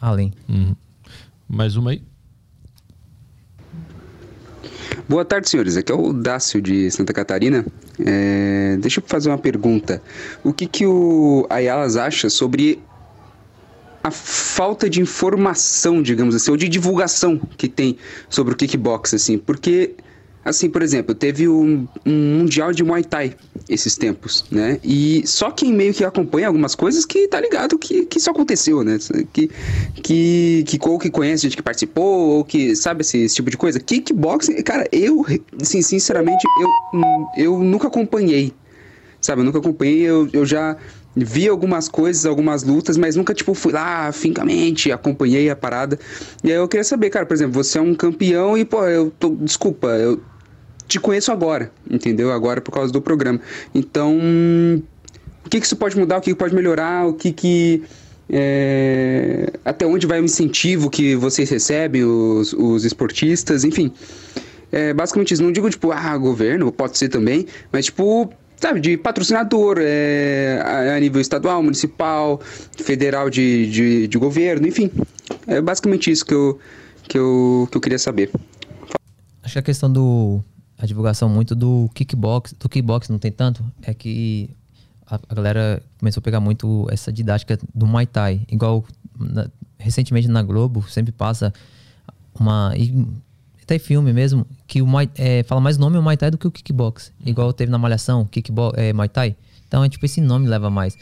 além. 0.00 0.32
Uhum. 0.48 0.74
Mais 1.48 1.76
uma 1.76 1.90
aí. 1.92 2.02
Boa 5.08 5.24
tarde, 5.24 5.48
senhores. 5.48 5.76
Aqui 5.76 5.90
é 5.90 5.94
o 5.94 6.12
Dácio 6.12 6.60
de 6.60 6.90
Santa 6.90 7.12
Catarina. 7.12 7.64
É, 8.04 8.76
deixa 8.80 9.00
eu 9.00 9.04
fazer 9.06 9.30
uma 9.30 9.38
pergunta. 9.38 10.02
O 10.44 10.52
que, 10.52 10.66
que 10.66 10.86
o 10.86 11.46
Ayalas 11.48 11.96
acha 11.96 12.28
sobre 12.28 12.78
a 14.08 14.10
falta 14.10 14.88
de 14.88 15.00
informação, 15.00 16.02
digamos 16.02 16.34
assim, 16.34 16.50
ou 16.50 16.56
de 16.56 16.68
divulgação 16.68 17.40
que 17.56 17.68
tem 17.68 17.96
sobre 18.28 18.54
o 18.54 18.56
kickbox, 18.56 19.14
assim? 19.14 19.38
Porque, 19.38 19.94
assim, 20.44 20.68
por 20.68 20.82
exemplo, 20.82 21.14
teve 21.14 21.48
um, 21.48 21.86
um 22.04 22.38
mundial 22.38 22.72
de 22.72 22.82
Muay 22.82 23.04
Thai 23.04 23.36
esses 23.68 23.96
tempos, 23.96 24.44
né? 24.50 24.80
E 24.82 25.22
só 25.26 25.50
quem 25.50 25.72
meio 25.72 25.92
que 25.92 26.04
acompanha 26.04 26.46
algumas 26.46 26.74
coisas 26.74 27.04
que 27.04 27.28
tá 27.28 27.40
ligado 27.40 27.78
que, 27.78 28.06
que 28.06 28.18
isso 28.18 28.30
aconteceu, 28.30 28.82
né? 28.82 28.98
Que, 29.32 29.50
que, 30.02 30.64
que, 30.66 30.78
ou 30.88 30.98
que 30.98 31.10
conhece 31.10 31.42
gente 31.42 31.56
que 31.56 31.62
participou, 31.62 32.30
ou 32.30 32.44
que 32.44 32.74
sabe 32.74 33.02
esse, 33.02 33.18
esse 33.18 33.34
tipo 33.36 33.50
de 33.50 33.56
coisa. 33.56 33.78
Kickboxing, 33.78 34.62
cara, 34.62 34.88
eu, 34.90 35.24
assim, 35.60 35.82
sinceramente, 35.82 36.44
eu, 36.60 37.26
eu 37.36 37.58
nunca 37.62 37.88
acompanhei, 37.88 38.52
sabe? 39.20 39.42
Eu 39.42 39.44
nunca 39.44 39.58
acompanhei, 39.58 40.00
eu, 40.00 40.28
eu 40.32 40.46
já 40.46 40.76
vi 41.24 41.48
algumas 41.48 41.88
coisas, 41.88 42.26
algumas 42.26 42.62
lutas, 42.62 42.96
mas 42.96 43.16
nunca, 43.16 43.34
tipo, 43.34 43.54
fui 43.54 43.72
lá 43.72 44.08
afincamente, 44.08 44.92
acompanhei 44.92 45.50
a 45.50 45.56
parada. 45.56 45.98
E 46.42 46.50
aí 46.50 46.56
eu 46.56 46.68
queria 46.68 46.84
saber, 46.84 47.10
cara, 47.10 47.26
por 47.26 47.34
exemplo, 47.34 47.54
você 47.54 47.78
é 47.78 47.80
um 47.80 47.94
campeão 47.94 48.56
e, 48.56 48.64
pô, 48.64 48.86
eu 48.86 49.10
tô, 49.18 49.34
desculpa, 49.36 49.88
eu 49.88 50.20
te 50.86 50.98
conheço 50.98 51.30
agora, 51.30 51.70
entendeu? 51.90 52.32
Agora 52.32 52.60
por 52.60 52.72
causa 52.72 52.92
do 52.92 53.00
programa. 53.02 53.40
Então, 53.74 54.18
o 55.44 55.48
que, 55.50 55.60
que 55.60 55.66
isso 55.66 55.76
pode 55.76 55.98
mudar, 55.98 56.18
o 56.18 56.20
que, 56.20 56.30
que 56.30 56.36
pode 56.36 56.54
melhorar, 56.54 57.06
o 57.06 57.12
que 57.12 57.32
que... 57.32 57.82
é, 58.30 59.52
até 59.64 59.86
onde 59.86 60.06
vai 60.06 60.20
o 60.20 60.24
incentivo 60.24 60.88
que 60.90 61.14
vocês 61.16 61.48
recebem, 61.50 62.04
os, 62.04 62.52
os 62.52 62.84
esportistas, 62.84 63.64
enfim. 63.64 63.92
É, 64.70 64.92
basicamente 64.92 65.32
isso. 65.32 65.42
Não 65.42 65.52
digo, 65.52 65.68
tipo, 65.70 65.92
ah, 65.92 66.16
governo, 66.16 66.70
pode 66.70 66.98
ser 66.98 67.08
também, 67.08 67.46
mas, 67.72 67.86
tipo, 67.86 68.30
sabe, 68.60 68.80
de 68.80 68.96
patrocinador, 68.96 69.78
é, 69.80 70.92
a, 70.94 71.00
nível 71.00 71.20
estadual, 71.20 71.62
municipal, 71.62 72.40
federal 72.76 73.30
de, 73.30 73.70
de, 73.70 74.08
de 74.08 74.18
governo, 74.18 74.66
enfim. 74.66 74.90
É 75.46 75.60
basicamente 75.60 76.10
isso 76.10 76.24
que 76.24 76.34
eu, 76.34 76.58
que 77.04 77.18
eu, 77.18 77.68
que 77.70 77.76
eu 77.76 77.80
queria 77.80 77.98
saber. 77.98 78.30
Acho 79.42 79.54
que 79.54 79.58
a 79.58 79.62
questão 79.62 79.90
do 79.90 80.42
a 80.78 80.86
divulgação 80.86 81.28
muito 81.28 81.56
do 81.56 81.90
kickbox, 81.92 82.52
do 82.52 82.68
kickbox 82.68 83.08
não 83.08 83.18
tem 83.18 83.32
tanto, 83.32 83.64
é 83.82 83.92
que 83.92 84.50
a, 85.06 85.18
a 85.28 85.34
galera 85.34 85.82
começou 85.98 86.20
a 86.20 86.22
pegar 86.22 86.38
muito 86.38 86.86
essa 86.90 87.12
didática 87.12 87.58
do 87.74 87.86
Muay 87.86 88.06
Thai, 88.06 88.42
igual 88.48 88.84
na- 89.18 89.50
recentemente 89.76 90.28
na 90.28 90.42
Globo 90.42 90.84
sempre 90.88 91.10
passa 91.10 91.52
uma 92.38 92.72
e 92.76 92.94
até 93.68 93.78
filme 93.78 94.14
mesmo, 94.14 94.46
que 94.66 94.80
o 94.80 94.86
Muay, 94.86 95.10
é, 95.14 95.42
fala 95.42 95.60
mais 95.60 95.76
nome 95.76 95.98
o 95.98 96.02
Muay 96.02 96.16
Thai 96.16 96.30
do 96.30 96.38
que 96.38 96.46
o 96.46 96.50
kickbox. 96.50 97.12
Igual 97.24 97.52
teve 97.52 97.70
na 97.70 97.76
Malhação, 97.76 98.24
kickbox, 98.24 98.78
é, 98.78 98.94
Muay 98.94 99.10
Thai. 99.10 99.36
Então, 99.66 99.84
é 99.84 99.88
tipo, 99.90 100.06
esse 100.06 100.22
nome 100.22 100.48
leva 100.48 100.70
mais. 100.70 100.96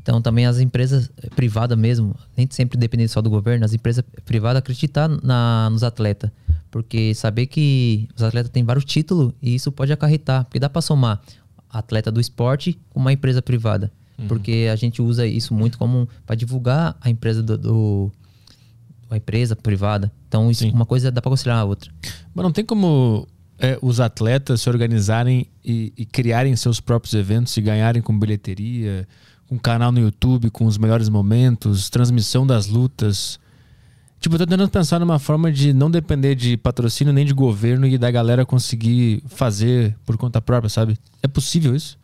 Então, 0.00 0.22
também 0.22 0.46
as 0.46 0.60
empresas 0.60 1.10
privadas 1.34 1.76
mesmo, 1.76 2.14
nem 2.36 2.46
sempre 2.48 2.78
dependendo 2.78 3.10
só 3.10 3.20
do 3.20 3.28
governo, 3.28 3.64
as 3.64 3.74
empresas 3.74 4.04
privadas 4.24 4.60
acreditar 4.60 5.08
na, 5.08 5.68
nos 5.70 5.82
atletas. 5.82 6.30
Porque 6.70 7.14
saber 7.14 7.46
que 7.46 8.08
os 8.16 8.22
atletas 8.22 8.50
têm 8.50 8.62
vários 8.62 8.84
títulos 8.84 9.32
e 9.42 9.54
isso 9.54 9.72
pode 9.72 9.92
acarretar. 9.92 10.44
Porque 10.44 10.60
dá 10.60 10.68
para 10.68 10.82
somar 10.82 11.20
atleta 11.68 12.12
do 12.12 12.20
esporte 12.20 12.78
com 12.90 13.00
uma 13.00 13.12
empresa 13.12 13.42
privada. 13.42 13.90
Porque 14.28 14.68
a 14.72 14.76
gente 14.76 15.02
usa 15.02 15.26
isso 15.26 15.52
muito 15.52 15.76
como 15.76 16.08
para 16.24 16.36
divulgar 16.36 16.96
a 17.00 17.10
empresa 17.10 17.42
do, 17.42 17.58
do 17.58 18.12
a 19.10 19.16
empresa 19.16 19.54
privada. 19.54 20.10
Então, 20.28 20.50
isso, 20.50 20.66
uma 20.68 20.86
coisa 20.86 21.10
dá 21.10 21.20
para 21.20 21.30
conciliar 21.30 21.58
a 21.58 21.64
outra. 21.64 21.90
Mas 22.34 22.42
não 22.42 22.52
tem 22.52 22.64
como 22.64 23.26
é, 23.58 23.78
os 23.80 24.00
atletas 24.00 24.62
se 24.62 24.68
organizarem 24.68 25.46
e, 25.64 25.92
e 25.96 26.04
criarem 26.04 26.54
seus 26.56 26.80
próprios 26.80 27.14
eventos 27.14 27.56
e 27.56 27.60
ganharem 27.60 28.02
com 28.02 28.18
bilheteria, 28.18 29.06
com 29.48 29.58
canal 29.58 29.92
no 29.92 30.00
YouTube, 30.00 30.50
com 30.50 30.66
os 30.66 30.78
melhores 30.78 31.08
momentos, 31.08 31.88
transmissão 31.88 32.46
das 32.46 32.66
lutas. 32.66 33.38
Tipo, 34.18 34.36
eu 34.36 34.38
tô 34.38 34.46
tentando 34.46 34.68
pensar 34.70 34.98
numa 34.98 35.18
forma 35.18 35.52
de 35.52 35.72
não 35.74 35.90
depender 35.90 36.34
de 36.34 36.56
patrocínio 36.56 37.12
nem 37.12 37.26
de 37.26 37.34
governo 37.34 37.86
e 37.86 37.98
da 37.98 38.10
galera 38.10 38.46
conseguir 38.46 39.22
fazer 39.26 39.96
por 40.04 40.16
conta 40.16 40.40
própria, 40.40 40.70
sabe? 40.70 40.98
É 41.22 41.28
possível 41.28 41.76
isso? 41.76 41.98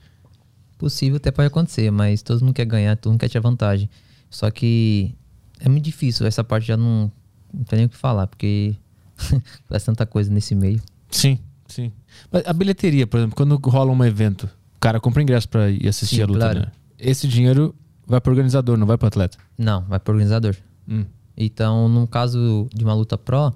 Possível 0.76 1.16
até 1.16 1.30
pode 1.30 1.48
acontecer, 1.48 1.90
mas 1.90 2.22
todo 2.22 2.40
mundo 2.42 2.54
quer 2.54 2.66
ganhar, 2.66 2.96
todo 2.96 3.12
mundo 3.12 3.20
quer 3.20 3.30
ter 3.30 3.40
vantagem. 3.40 3.88
Só 4.28 4.50
que 4.50 5.14
é 5.60 5.68
muito 5.68 5.84
difícil, 5.84 6.26
essa 6.26 6.42
parte 6.42 6.66
já 6.66 6.76
não, 6.76 7.10
não 7.52 7.64
tem 7.64 7.78
nem 7.78 7.86
o 7.86 7.88
que 7.88 7.96
falar, 7.96 8.26
porque 8.26 8.74
faz 9.68 9.84
tanta 9.84 10.06
coisa 10.06 10.30
nesse 10.32 10.54
meio. 10.54 10.80
Sim, 11.10 11.38
sim. 11.66 11.92
Mas 12.30 12.42
a 12.46 12.52
bilheteria, 12.52 13.06
por 13.06 13.18
exemplo, 13.18 13.36
quando 13.36 13.56
rola 13.56 13.92
um 13.92 14.04
evento, 14.04 14.44
o 14.76 14.80
cara 14.80 14.98
compra 14.98 15.22
ingresso 15.22 15.48
pra 15.48 15.70
ir 15.70 15.86
assistir 15.88 16.16
Sim, 16.16 16.22
a 16.22 16.26
luta, 16.26 16.38
claro. 16.38 16.60
né? 16.60 16.66
Esse 16.98 17.28
dinheiro 17.28 17.74
vai 18.06 18.20
pro 18.20 18.32
organizador, 18.32 18.76
não 18.76 18.86
vai 18.86 18.98
pro 18.98 19.08
atleta. 19.08 19.38
Não, 19.56 19.82
vai 19.82 19.98
pro 19.98 20.12
organizador. 20.12 20.56
Hum. 20.88 21.04
Então, 21.36 21.88
no 21.88 22.06
caso 22.06 22.68
de 22.74 22.84
uma 22.84 22.94
luta 22.94 23.16
pró, 23.16 23.52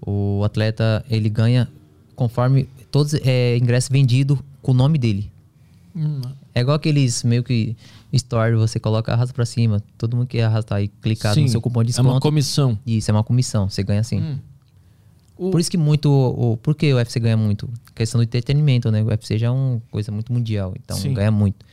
o 0.00 0.42
atleta 0.44 1.04
ele 1.08 1.28
ganha 1.28 1.68
conforme 2.14 2.68
todos 2.90 3.14
é, 3.14 3.56
ingressos 3.56 3.90
vendidos 3.90 4.38
com 4.60 4.72
o 4.72 4.74
nome 4.74 4.98
dele. 4.98 5.30
É 6.54 6.60
igual 6.60 6.76
aqueles 6.76 7.22
meio 7.24 7.42
que 7.42 7.76
story, 8.12 8.54
você 8.56 8.78
coloca 8.78 9.12
arrasta 9.12 9.32
pra 9.34 9.46
cima, 9.46 9.82
todo 9.96 10.16
mundo 10.16 10.26
que 10.26 10.40
arrastar 10.40 10.82
e 10.82 10.88
clicar 10.88 11.34
Sim, 11.34 11.42
no 11.42 11.48
seu 11.48 11.60
cupom 11.62 11.82
de 11.82 11.86
é 11.88 11.92
desconto. 11.92 12.10
uma 12.10 12.20
comissão. 12.20 12.78
Isso, 12.86 13.10
é 13.10 13.14
uma 13.14 13.24
comissão, 13.24 13.68
você 13.70 13.82
ganha 13.82 14.00
assim. 14.00 14.20
Hum. 14.20 14.38
O- 15.38 15.50
Por 15.50 15.60
isso 15.60 15.70
que 15.70 15.78
muito. 15.78 16.10
O, 16.10 16.56
por 16.58 16.74
que 16.74 16.92
o 16.92 16.96
UFC 16.96 17.18
ganha 17.18 17.36
muito? 17.36 17.68
Questão 17.94 18.18
do 18.20 18.22
entretenimento, 18.24 18.90
né? 18.90 19.02
O 19.02 19.06
UFC 19.06 19.38
já 19.38 19.46
é 19.46 19.50
uma 19.50 19.80
coisa 19.90 20.12
muito 20.12 20.30
mundial, 20.32 20.74
então 20.82 20.96
Sim. 20.96 21.14
ganha 21.14 21.30
muito. 21.30 21.64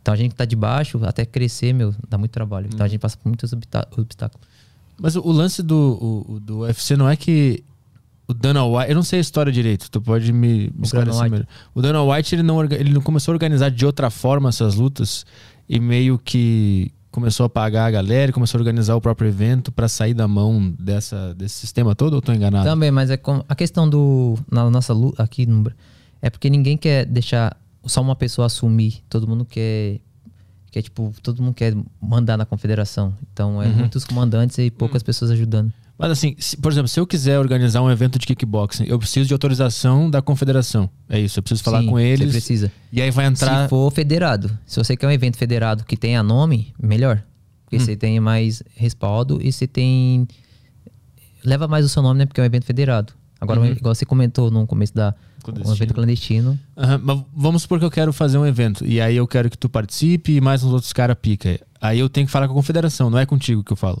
Então 0.00 0.14
a 0.14 0.16
gente 0.16 0.30
que 0.30 0.36
tá 0.36 0.44
de 0.44 0.56
baixo, 0.56 1.00
até 1.04 1.24
crescer, 1.24 1.72
meu, 1.72 1.94
dá 2.08 2.16
muito 2.16 2.30
trabalho. 2.30 2.66
Hum. 2.66 2.70
Então 2.74 2.86
a 2.86 2.88
gente 2.88 3.00
passa 3.00 3.16
por 3.16 3.28
muitos 3.28 3.52
obstá- 3.52 3.86
obstáculos. 3.96 4.46
Mas 5.00 5.16
o, 5.16 5.20
o 5.20 5.32
lance 5.32 5.62
do, 5.64 6.24
o- 6.28 6.40
do 6.40 6.58
UFC 6.60 6.96
não 6.96 7.08
é 7.08 7.16
que 7.16 7.62
o 8.28 8.34
Dana 8.34 8.64
White. 8.64 8.90
Eu 8.90 8.94
não 8.94 9.02
sei 9.02 9.18
a 9.18 9.20
história 9.22 9.52
direito, 9.52 9.90
tu 9.90 10.00
pode 10.00 10.32
me, 10.32 10.72
esclarecer 10.82 11.30
melhor. 11.30 11.46
O 11.74 11.82
Dana 11.82 12.02
White 12.02 12.34
ele 12.34 12.42
não, 12.42 12.62
ele 12.64 12.92
não 12.92 13.00
começou 13.00 13.32
a 13.32 13.34
organizar 13.34 13.70
de 13.70 13.84
outra 13.84 14.10
forma 14.10 14.48
essas 14.48 14.74
lutas 14.76 15.24
e 15.68 15.78
meio 15.80 16.18
que 16.18 16.92
começou 17.10 17.44
a 17.44 17.48
pagar 17.48 17.86
a 17.86 17.90
galera 17.90 18.30
e 18.30 18.32
começou 18.32 18.58
a 18.58 18.60
organizar 18.60 18.96
o 18.96 19.00
próprio 19.00 19.28
evento 19.28 19.70
pra 19.70 19.86
sair 19.86 20.14
da 20.14 20.26
mão 20.26 20.74
dessa, 20.78 21.34
desse 21.34 21.56
sistema 21.56 21.94
todo 21.94 22.14
ou 22.14 22.22
tô 22.22 22.32
enganado? 22.32 22.64
Também, 22.64 22.90
mas 22.90 23.10
é 23.10 23.16
com 23.16 23.44
a 23.48 23.54
questão 23.54 23.88
do. 23.88 24.38
Na 24.50 24.68
nossa 24.70 24.92
luta 24.94 25.22
aqui 25.22 25.44
no, 25.44 25.70
é 26.22 26.30
porque 26.30 26.48
ninguém 26.48 26.76
quer 26.76 27.04
deixar 27.04 27.56
só 27.84 28.00
uma 28.00 28.16
pessoa 28.16 28.46
assumir. 28.46 29.02
Todo 29.10 29.28
mundo 29.28 29.44
quer. 29.44 30.00
quer 30.70 30.80
tipo, 30.82 31.12
todo 31.22 31.42
mundo 31.42 31.54
quer 31.54 31.76
mandar 32.00 32.38
na 32.38 32.46
confederação. 32.46 33.12
Então 33.32 33.56
Uhum. 33.56 33.62
é 33.62 33.68
muitos 33.68 34.04
comandantes 34.04 34.56
e 34.58 34.70
poucas 34.70 35.02
pessoas 35.02 35.30
ajudando. 35.32 35.72
Mas 36.02 36.10
assim, 36.10 36.34
se- 36.38 36.56
por 36.56 36.72
exemplo, 36.72 36.88
se 36.88 36.98
eu 36.98 37.06
quiser 37.06 37.38
organizar 37.38 37.80
um 37.80 37.88
evento 37.90 38.18
de 38.18 38.26
kickboxing, 38.26 38.84
eu 38.88 38.98
preciso 38.98 39.28
de 39.28 39.32
autorização 39.32 40.10
da 40.10 40.20
confederação. 40.20 40.90
É 41.08 41.18
isso, 41.20 41.38
eu 41.38 41.42
preciso 41.44 41.62
falar 41.62 41.80
Sim, 41.80 41.86
com 41.86 41.98
eles. 41.98 42.26
Você 42.26 42.32
precisa. 42.32 42.72
E 42.92 43.00
aí 43.00 43.10
vai 43.12 43.26
entrar. 43.26 43.62
Se 43.64 43.68
for 43.70 43.90
federado. 43.92 44.50
Se 44.66 44.78
você 44.82 44.96
quer 44.96 45.06
um 45.06 45.12
evento 45.12 45.36
federado 45.36 45.84
que 45.84 45.96
tenha 45.96 46.20
nome, 46.22 46.74
melhor. 46.82 47.22
Porque 47.64 47.76
Hum. 47.76 47.80
você 47.86 47.94
tem 47.96 48.18
mais 48.18 48.62
respaldo 48.74 49.38
e 49.40 49.52
você 49.52 49.66
tem. 49.66 50.26
Leva 51.44 51.66
mais 51.68 51.84
o 51.84 51.88
seu 51.88 52.02
nome, 52.02 52.18
né? 52.18 52.26
Porque 52.26 52.40
é 52.40 52.42
um 52.42 52.46
evento 52.46 52.64
federado. 52.64 53.12
Agora, 53.40 53.60
Uhum. 53.60 53.66
igual 53.66 53.94
você 53.94 54.04
comentou 54.04 54.50
no 54.50 54.66
começo 54.66 54.94
da. 54.94 55.14
Um 55.66 55.72
evento 55.72 55.94
clandestino. 55.94 56.56
Aham, 56.76 57.00
mas 57.02 57.20
vamos 57.34 57.62
supor 57.62 57.78
que 57.80 57.84
eu 57.84 57.90
quero 57.90 58.12
fazer 58.12 58.38
um 58.38 58.46
evento. 58.46 58.84
E 58.86 59.00
aí 59.00 59.16
eu 59.16 59.26
quero 59.26 59.50
que 59.50 59.58
tu 59.58 59.68
participe 59.68 60.32
e 60.36 60.40
mais 60.40 60.62
uns 60.62 60.72
outros 60.72 60.92
caras 60.92 61.16
pica. 61.20 61.58
Aí 61.80 61.98
eu 61.98 62.08
tenho 62.08 62.26
que 62.26 62.32
falar 62.32 62.46
com 62.46 62.52
a 62.52 62.56
confederação, 62.56 63.10
não 63.10 63.18
é 63.18 63.26
contigo 63.26 63.64
que 63.64 63.72
eu 63.72 63.76
falo. 63.76 64.00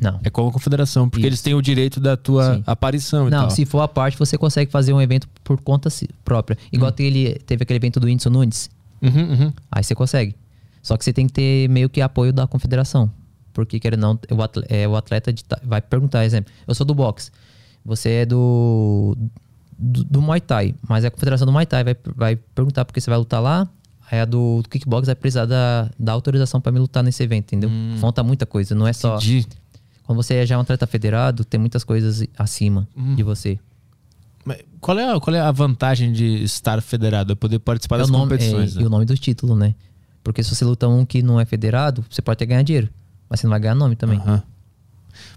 Não. 0.00 0.18
É 0.24 0.30
com 0.30 0.48
a 0.48 0.52
confederação, 0.52 1.08
porque 1.10 1.20
Isso. 1.20 1.28
eles 1.28 1.42
têm 1.42 1.54
o 1.54 1.60
direito 1.60 2.00
da 2.00 2.16
tua 2.16 2.54
Sim. 2.56 2.64
aparição 2.66 3.24
Não, 3.28 3.42
tal. 3.42 3.50
se 3.50 3.66
for 3.66 3.80
a 3.80 3.88
parte, 3.88 4.18
você 4.18 4.38
consegue 4.38 4.70
fazer 4.70 4.92
um 4.94 5.00
evento 5.00 5.28
por 5.44 5.60
conta 5.60 5.90
própria. 6.24 6.56
Igual 6.72 6.90
tem 6.90 7.06
ele- 7.06 7.34
teve 7.46 7.62
aquele 7.62 7.76
evento 7.76 8.00
do 8.00 8.06
Whindersson 8.06 8.30
Nunes. 8.30 8.70
Uhum, 9.02 9.30
uhum. 9.32 9.52
Aí 9.70 9.84
você 9.84 9.94
consegue. 9.94 10.34
Só 10.82 10.96
que 10.96 11.04
você 11.04 11.12
tem 11.12 11.26
que 11.26 11.32
ter 11.34 11.68
meio 11.68 11.90
que 11.90 12.00
apoio 12.00 12.32
da 12.32 12.46
confederação. 12.46 13.10
Porque, 13.52 13.78
quer 13.78 13.92
ou 13.94 13.98
não, 13.98 14.18
o 14.30 14.42
atleta, 14.42 14.74
é, 14.74 14.88
o 14.88 14.96
atleta 14.96 15.32
de 15.32 15.44
vai 15.62 15.82
perguntar, 15.82 16.24
exemplo, 16.24 16.50
eu 16.66 16.74
sou 16.74 16.86
do 16.86 16.94
boxe, 16.94 17.30
você 17.84 18.10
é 18.10 18.26
do, 18.26 19.16
do, 19.76 20.04
do 20.04 20.22
Muay 20.22 20.40
Thai, 20.40 20.74
mas 20.88 21.04
a 21.04 21.10
confederação 21.10 21.44
do 21.46 21.52
Muay 21.52 21.66
Thai 21.66 21.82
vai, 21.84 21.96
vai 22.16 22.36
perguntar 22.36 22.84
porque 22.84 23.00
você 23.00 23.10
vai 23.10 23.18
lutar 23.18 23.42
lá, 23.42 23.68
aí 24.10 24.20
a 24.20 24.24
do, 24.24 24.62
do 24.62 24.68
kickbox 24.68 25.06
vai 25.06 25.14
precisar 25.16 25.46
da, 25.46 25.90
da 25.98 26.12
autorização 26.12 26.60
pra 26.60 26.70
me 26.72 26.78
lutar 26.78 27.02
nesse 27.02 27.22
evento, 27.22 27.46
entendeu? 27.54 27.70
Falta 27.98 28.22
muita 28.22 28.46
coisa, 28.46 28.74
não 28.74 28.86
é 28.86 28.92
só... 28.92 29.16
Entendi. 29.16 29.46
Quando 30.10 30.24
você 30.24 30.44
já 30.44 30.56
é 30.56 30.58
um 30.58 30.62
atleta 30.62 30.88
federado, 30.88 31.44
tem 31.44 31.60
muitas 31.60 31.84
coisas 31.84 32.26
acima 32.36 32.88
Hum. 32.96 33.14
de 33.14 33.22
você. 33.22 33.60
Qual 34.80 34.98
é, 34.98 35.08
a, 35.08 35.20
qual 35.20 35.36
é 35.36 35.40
a 35.40 35.52
vantagem 35.52 36.12
de 36.12 36.42
estar 36.42 36.82
federado? 36.82 37.30
É 37.32 37.36
poder 37.36 37.60
participar 37.60 37.94
É 37.94 37.98
das 38.00 38.10
nome, 38.10 38.24
competições. 38.24 38.72
é, 38.74 38.78
né? 38.78 38.82
E 38.82 38.86
o 38.86 38.90
nome 38.90 39.04
do 39.04 39.16
título, 39.16 39.54
né? 39.54 39.72
Porque 40.24 40.42
se 40.42 40.52
você 40.52 40.64
luta 40.64 40.88
um 40.88 41.06
que 41.06 41.22
não 41.22 41.38
é 41.38 41.44
federado, 41.44 42.04
você 42.10 42.20
pode 42.20 42.34
até 42.38 42.46
ganhar 42.46 42.62
dinheiro. 42.62 42.88
Mas 43.28 43.38
você 43.38 43.46
não 43.46 43.52
vai 43.52 43.60
ganhar 43.60 43.76
nome 43.76 43.94
também. 43.94 44.20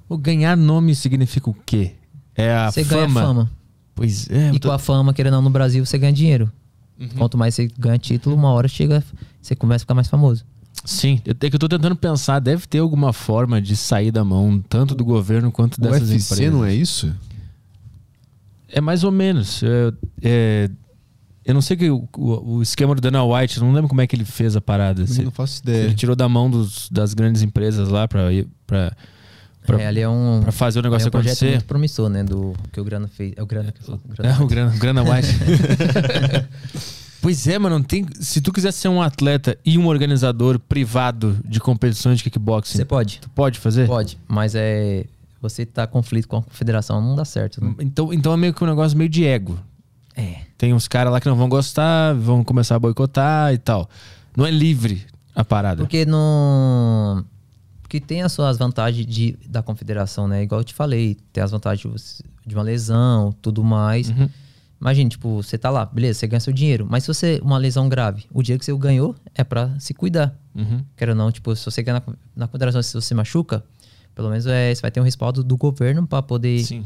O 0.10 0.18
ganhar 0.18 0.58
nome 0.58 0.96
significa 0.96 1.52
o 1.52 1.54
quê? 1.54 1.92
É 2.36 2.52
a 2.52 2.72
você 2.72 2.84
fama. 2.84 3.06
ganha 3.14 3.28
fama. 3.28 3.52
Pois 3.94 4.28
é. 4.32 4.50
E 4.54 4.60
tô- 4.60 4.70
com 4.70 4.74
a 4.74 4.80
fama, 4.80 5.14
querendo 5.14 5.34
ou 5.34 5.38
não, 5.38 5.50
no 5.50 5.50
Brasil, 5.52 5.86
você 5.86 6.00
ganha 6.00 6.12
dinheiro. 6.14 6.52
Uhum. 7.00 7.10
Quanto 7.10 7.38
mais 7.38 7.54
você 7.54 7.68
ganha 7.78 8.00
título, 8.00 8.36
uma 8.36 8.50
hora 8.50 8.68
chega, 8.68 9.04
você 9.40 9.56
começa 9.56 9.84
a 9.84 9.86
ficar 9.86 9.94
mais 9.94 10.08
famoso. 10.08 10.44
Sim, 10.86 11.22
eu, 11.26 11.34
é 11.40 11.50
que 11.50 11.56
eu 11.56 11.60
tô 11.60 11.70
tentando 11.70 11.96
pensar, 11.96 12.40
deve 12.40 12.68
ter 12.68 12.80
alguma 12.80 13.14
forma 13.14 13.62
de 13.62 13.76
sair 13.76 14.12
da 14.12 14.24
mão, 14.24 14.62
tanto 14.68 14.94
do 14.94 15.06
governo 15.06 15.52
quanto 15.52 15.76
O 15.78 15.82
dessas 15.82 16.10
UFC 16.10 16.34
empresas. 16.34 16.54
não 16.54 16.66
é 16.66 16.74
isso? 16.74 17.14
É 18.70 18.82
mais 18.82 19.04
ou 19.04 19.12
menos. 19.12 19.62
É, 19.64 19.94
é- 20.22 20.70
eu 21.46 21.54
não 21.54 21.62
sei 21.62 21.78
que 21.78 21.90
o, 21.90 22.08
o- 22.18 22.62
esquema 22.62 22.96
do 22.96 23.02
Dana 23.02 23.24
White, 23.24 23.60
não 23.60 23.72
lembro 23.72 23.88
como 23.90 24.02
é 24.02 24.08
que 24.08 24.16
ele 24.16 24.26
fez 24.26 24.56
a 24.56 24.62
parada. 24.62 25.06
Se- 25.08 25.22
não 25.24 25.32
faço 25.32 25.62
ideia. 25.62 25.84
ele 25.86 25.94
tirou 25.96 26.16
da 26.16 26.28
mão 26.28 26.50
dos- 26.50 26.90
das 26.90 27.14
grandes 27.14 27.42
empresas 27.42 27.88
lá 27.90 28.08
pra, 28.08 28.32
ir- 28.34 28.48
pra, 28.66 28.92
é, 29.80 29.88
ali 29.88 30.02
é 30.02 30.10
um, 30.10 30.42
pra 30.42 30.52
fazer 30.52 30.80
o 30.80 30.82
é 30.82 30.84
negócio 30.84 31.08
um 31.08 31.12
projeto 31.12 31.32
acontecer. 31.34 31.52
muito 31.52 31.66
promissor, 31.66 32.10
né? 32.10 32.24
Do 32.24 32.54
que 32.72 32.82
o 32.82 32.84
Grana 32.84 33.08
fez. 33.08 33.34
É 33.38 33.42
o 33.44 33.46
Grana 33.46 33.72
que 33.72 33.80
eu 33.82 33.86
falo. 33.86 34.02
o 34.04 34.08
Grana 34.10 34.36
É, 34.36 34.42
o 34.42 34.48
Grana, 34.48 34.74
o 34.76 34.80
Grana 34.80 35.04
White. 35.04 35.28
pois 37.24 37.48
é, 37.48 37.58
mano, 37.58 37.78
não 37.80 37.84
tem, 37.84 38.06
se 38.20 38.42
tu 38.42 38.52
quiser 38.52 38.74
ser 38.74 38.90
um 38.90 39.02
atleta 39.02 39.58
e 39.66 39.78
um 39.78 39.88
organizador 39.88 40.60
privado 40.60 41.40
de 41.46 41.58
competições 41.58 42.18
de 42.18 42.26
kickboxing, 42.26 42.78
Você 42.78 42.84
pode? 42.86 43.20
tu 43.22 43.30
pode 43.30 43.60
fazer? 43.60 43.88
Pode, 43.88 44.20
mas 44.28 44.54
é. 44.54 45.06
Você 45.42 45.66
tá 45.66 45.86
em 45.86 45.88
conflito 45.88 46.28
com 46.28 46.38
a 46.38 46.42
confederação, 46.42 47.02
não 47.02 47.16
dá 47.16 47.26
certo. 47.26 47.64
Né? 47.64 47.74
Então, 47.80 48.14
então 48.14 48.34
é 48.34 48.38
meio 48.38 48.54
que 48.54 48.64
um 48.64 48.68
negócio 48.68 48.98
meio 48.98 49.10
de 49.10 49.26
ego. 49.26 49.58
É. 50.16 50.42
Tem 50.58 50.74
uns 50.74 50.88
caras 50.88 51.12
lá 51.12 51.20
que 51.20 51.28
não 51.28 51.36
vão 51.36 51.50
gostar, 51.50 52.14
vão 52.14 52.44
começar 52.44 52.76
a 52.76 52.80
boicotar 52.80 53.54
e 53.54 53.58
tal. 53.58 53.90
Não 54.38 54.46
é 54.46 54.52
livre 54.52 55.06
a 55.36 55.44
parada. 55.44 55.84
Porque 55.84 56.06
não. 56.06 57.26
Porque 57.82 58.00
tem 58.00 58.22
as 58.22 58.32
suas 58.32 58.58
vantagens 58.58 59.06
de, 59.06 59.38
da 59.48 59.62
confederação, 59.62 60.28
né? 60.28 60.44
Igual 60.44 60.62
eu 60.62 60.66
te 60.66 60.74
falei, 60.74 61.18
tem 61.32 61.44
as 61.44 61.52
vantagens 61.52 62.22
de 62.46 62.56
uma 62.56 62.64
lesão, 62.64 63.34
tudo 63.42 63.64
mais. 63.64 64.10
Uhum. 64.10 64.30
Imagina, 64.84 65.10
tipo, 65.10 65.42
você 65.42 65.58
tá 65.58 65.70
lá, 65.70 65.86
beleza, 65.86 66.20
você 66.20 66.28
ganha 66.28 66.42
seu 66.42 66.52
dinheiro. 66.52 66.86
Mas 66.90 67.06
se 67.06 67.08
você 67.08 67.40
uma 67.42 67.58
lesão 67.58 67.88
grave, 67.88 68.26
o 68.34 68.44
dinheiro 68.44 68.60
que 68.60 68.66
você 68.66 68.78
ganhou 68.78 69.16
é 69.34 69.42
pra 69.42 69.74
se 69.80 69.94
cuidar. 69.94 70.38
Uhum. 70.54 70.84
Quero 70.98 71.14
ou 71.14 71.18
não, 71.18 71.32
tipo, 71.32 71.56
se 71.56 71.64
você 71.64 71.82
ganhar 71.82 72.04
na, 72.06 72.14
na 72.36 72.48
confederação, 72.48 72.84
se 72.84 72.94
você 72.94 73.14
machuca, 73.16 73.64
pelo 74.14 74.30
menos 74.30 74.46
é, 74.46 74.76
você 74.76 74.82
vai 74.82 74.92
ter 74.92 75.00
um 75.00 75.04
respaldo 75.06 75.42
do 75.42 75.56
governo 75.56 76.06
pra 76.06 76.22
poder. 76.22 76.62
Sim. 76.66 76.84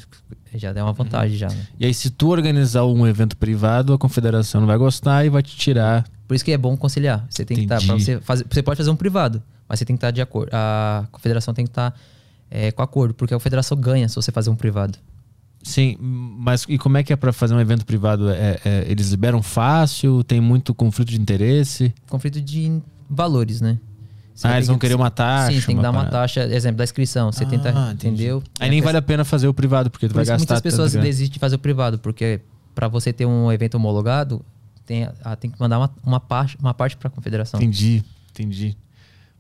Já 0.53 0.71
dá 0.71 0.83
uma 0.83 0.93
vantagem 0.93 1.39
já, 1.39 1.47
né? 1.47 1.67
E 1.79 1.87
aí, 1.87 1.93
se 1.93 2.11
tu 2.11 2.29
organizar 2.29 2.85
um 2.85 3.07
evento 3.07 3.35
privado, 3.35 3.91
a 3.91 3.97
confederação 3.97 4.61
não 4.61 4.67
vai 4.67 4.77
gostar 4.77 5.25
e 5.25 5.29
vai 5.29 5.41
te 5.41 5.57
tirar. 5.57 6.07
Por 6.27 6.35
isso 6.35 6.45
que 6.45 6.51
é 6.51 6.57
bom 6.57 6.77
conciliar. 6.77 7.25
Você 7.27 7.43
tem 7.43 7.57
que 7.57 7.63
estar. 7.63 7.81
Entendi. 7.81 8.03
você, 8.03 8.19
fazer, 8.21 8.45
você 8.47 8.61
pode 8.61 8.77
fazer 8.77 8.91
um 8.91 8.95
privado, 8.95 9.41
mas 9.67 9.79
você 9.79 9.85
tem 9.85 9.95
que 9.95 9.97
estar 9.97 10.11
de 10.11 10.21
acordo. 10.21 10.51
A 10.53 11.07
confederação 11.11 11.51
tem 11.51 11.65
que 11.65 11.71
estar 11.71 11.99
é, 12.51 12.71
com 12.71 12.83
acordo, 12.83 13.15
porque 13.15 13.33
a 13.33 13.37
confederação 13.37 13.75
ganha 13.75 14.07
se 14.07 14.15
você 14.15 14.31
fazer 14.31 14.51
um 14.51 14.55
privado. 14.55 14.99
Sim, 15.63 15.97
mas 15.99 16.65
e 16.69 16.77
como 16.77 16.97
é 16.97 17.03
que 17.03 17.11
é 17.11 17.15
pra 17.15 17.33
fazer 17.33 17.53
um 17.53 17.59
evento 17.59 17.85
privado? 17.85 18.29
É, 18.29 18.59
é- 18.63 18.85
eles 18.87 19.09
liberam 19.09 19.41
fácil? 19.41 20.23
Tem 20.23 20.39
muito 20.39 20.73
conflito 20.73 21.09
de 21.09 21.19
interesse? 21.19 21.93
Conflito 22.09 22.39
de 22.41 22.81
valores, 23.09 23.59
né? 23.61 23.77
Você 24.33 24.47
ah, 24.47 24.55
eles 24.55 24.67
vão 24.67 24.77
querer 24.77 24.93
uma 24.93 25.09
taxa? 25.09 25.59
Sim, 25.59 25.65
tem 25.65 25.75
que 25.75 25.81
dar 25.81 25.89
uma 25.89 26.05
taxa, 26.05 26.43
exemplo, 26.43 26.77
da 26.77 26.83
inscrição, 26.83 27.31
70, 27.31 27.73
Ah, 27.75 27.91
entendeu? 27.91 28.43
Aí 28.59 28.69
nem 28.69 28.81
vale 28.81 28.97
a 28.97 29.01
pena 29.01 29.25
fazer 29.25 29.47
o 29.47 29.53
privado, 29.53 29.89
porque 29.89 30.07
tu 30.07 30.11
Por 30.11 30.17
vai 30.17 30.25
gastar 30.25 30.37
muitas 30.37 30.61
pessoas 30.61 30.93
desistem 30.93 31.33
de 31.33 31.39
fazer 31.39 31.55
o 31.55 31.59
privado, 31.59 31.97
porque 31.97 32.41
para 32.75 32.87
você 32.87 33.11
ter 33.11 33.25
um 33.25 33.51
evento 33.51 33.75
homologado, 33.75 34.45
tem, 34.85 35.09
tem 35.39 35.49
que 35.49 35.59
mandar 35.59 35.79
uma, 35.79 35.91
uma 36.03 36.19
parte 36.19 36.55
uma 36.59 36.73
parte 36.73 36.95
para 36.95 37.07
a 37.07 37.11
confederação. 37.11 37.59
Entendi, 37.59 38.03
entendi. 38.31 38.77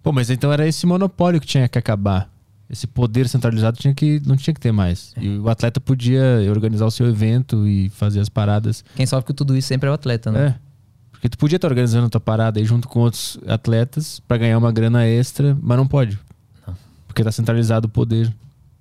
Pô, 0.01 0.11
mas 0.11 0.31
então 0.31 0.51
era 0.51 0.67
esse 0.67 0.85
monopólio 0.87 1.39
que 1.39 1.45
tinha 1.45 1.69
que 1.69 1.77
acabar. 1.77 2.27
Esse 2.69 2.85
poder 2.85 3.29
centralizado 3.29 3.77
tinha 3.77 3.93
que, 3.93 4.21
não 4.25 4.35
tinha 4.35 4.53
que 4.53 4.59
ter 4.59 4.71
mais. 4.71 5.13
É. 5.15 5.23
E 5.23 5.37
o 5.37 5.47
atleta 5.49 5.79
podia 5.79 6.23
organizar 6.49 6.85
o 6.85 6.91
seu 6.91 7.07
evento 7.07 7.65
e 7.67 7.89
fazer 7.89 8.19
as 8.19 8.27
paradas. 8.27 8.83
Quem 8.95 9.05
sofre 9.05 9.27
com 9.27 9.33
tudo 9.33 9.55
isso 9.55 9.67
sempre 9.69 9.87
é 9.87 9.91
o 9.91 9.93
atleta, 9.93 10.31
né? 10.31 10.47
É. 10.47 10.67
Porque 11.11 11.29
tu 11.29 11.37
podia 11.37 11.55
estar 11.55 11.67
organizando 11.67 12.07
a 12.07 12.09
tua 12.09 12.21
parada 12.21 12.59
aí 12.59 12.65
junto 12.65 12.87
com 12.87 12.99
outros 12.99 13.39
atletas 13.47 14.19
pra 14.19 14.37
ganhar 14.37 14.57
uma 14.57 14.71
grana 14.71 15.05
extra, 15.05 15.57
mas 15.61 15.77
não 15.77 15.87
pode. 15.87 16.19
Não. 16.67 16.75
Porque 17.07 17.23
tá 17.23 17.31
centralizado 17.31 17.87
o 17.87 17.89
poder. 17.89 18.31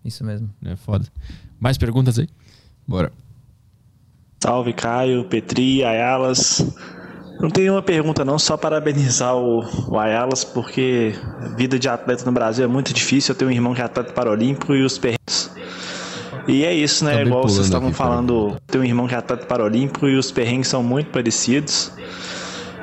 Isso 0.04 0.24
mesmo. 0.24 0.50
É 0.64 0.76
foda. 0.76 1.06
Mais 1.58 1.78
perguntas 1.78 2.18
aí? 2.18 2.28
Bora. 2.86 3.10
Salve 4.42 4.72
Caio, 4.72 5.24
Petri, 5.24 5.82
Ayalas. 5.82 6.60
Não 7.40 7.50
tenho 7.50 7.74
uma 7.74 7.82
pergunta 7.82 8.24
não, 8.24 8.38
só 8.38 8.56
parabenizar 8.56 9.36
o, 9.36 9.64
o 9.88 9.98
Ayalas, 9.98 10.42
porque 10.42 11.14
a 11.42 11.48
vida 11.48 11.78
de 11.78 11.88
atleta 11.88 12.24
no 12.24 12.32
Brasil 12.32 12.64
é 12.64 12.68
muito 12.68 12.94
difícil. 12.94 13.32
Eu 13.32 13.38
tenho 13.38 13.50
um 13.50 13.54
irmão 13.54 13.74
que 13.74 13.80
é 13.80 13.84
atleta 13.84 14.12
paralímpico 14.12 14.74
e 14.74 14.82
os 14.82 14.98
perrengues. 14.98 15.50
E 16.48 16.64
é 16.64 16.72
isso, 16.72 17.04
né? 17.04 17.12
Acabei 17.12 17.28
Igual 17.28 17.42
vocês 17.42 17.66
estavam 17.66 17.88
aqui, 17.88 17.98
falando, 17.98 18.56
tenho 18.66 18.84
um 18.84 18.86
irmão 18.86 19.06
que 19.06 19.14
é 19.14 19.18
atleta 19.18 19.46
paralímpico 19.46 20.08
e 20.08 20.16
os 20.16 20.30
perrengues 20.30 20.68
são 20.68 20.82
muito 20.82 21.10
parecidos. 21.10 21.92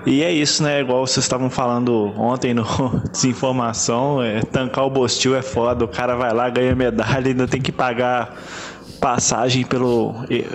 E 0.05 0.21
é 0.21 0.31
isso, 0.31 0.61
né? 0.61 0.81
Igual 0.81 1.07
vocês 1.07 1.23
estavam 1.23 1.49
falando 1.49 2.13
ontem 2.17 2.53
no 2.53 2.65
Desinformação, 3.09 4.21
é, 4.21 4.41
tancar 4.41 4.85
o 4.85 4.89
Bostil 4.89 5.33
é 5.35 5.41
foda. 5.41 5.85
O 5.85 5.87
cara 5.87 6.15
vai 6.15 6.33
lá, 6.33 6.49
ganha 6.49 6.75
medalha 6.75 7.27
ainda 7.27 7.47
tem 7.47 7.61
que 7.61 7.71
pagar 7.71 8.35
passagem 8.99 9.65
pelo, 9.65 10.13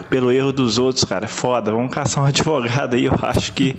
pelo 0.09 0.31
erro 0.33 0.53
dos 0.53 0.79
outros, 0.79 1.05
cara. 1.05 1.25
É 1.27 1.29
foda. 1.29 1.71
Vamos 1.73 1.93
caçar 1.93 2.25
um 2.25 2.27
advogado 2.29 2.95
aí, 2.95 3.05
eu 3.05 3.15
acho 3.23 3.53
que 3.53 3.77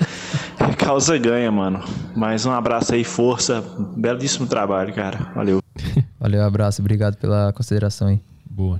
é 0.60 0.74
causa 0.78 1.18
ganha, 1.18 1.52
mano. 1.52 1.84
Mas 2.16 2.46
um 2.46 2.52
abraço 2.52 2.94
aí, 2.94 3.04
força. 3.04 3.64
Belíssimo 3.96 4.48
trabalho, 4.48 4.94
cara. 4.94 5.32
Valeu. 5.36 5.60
Valeu, 6.20 6.44
abraço, 6.44 6.82
obrigado 6.82 7.16
pela 7.18 7.52
consideração 7.54 8.08
aí. 8.10 8.20
Boa. 8.50 8.80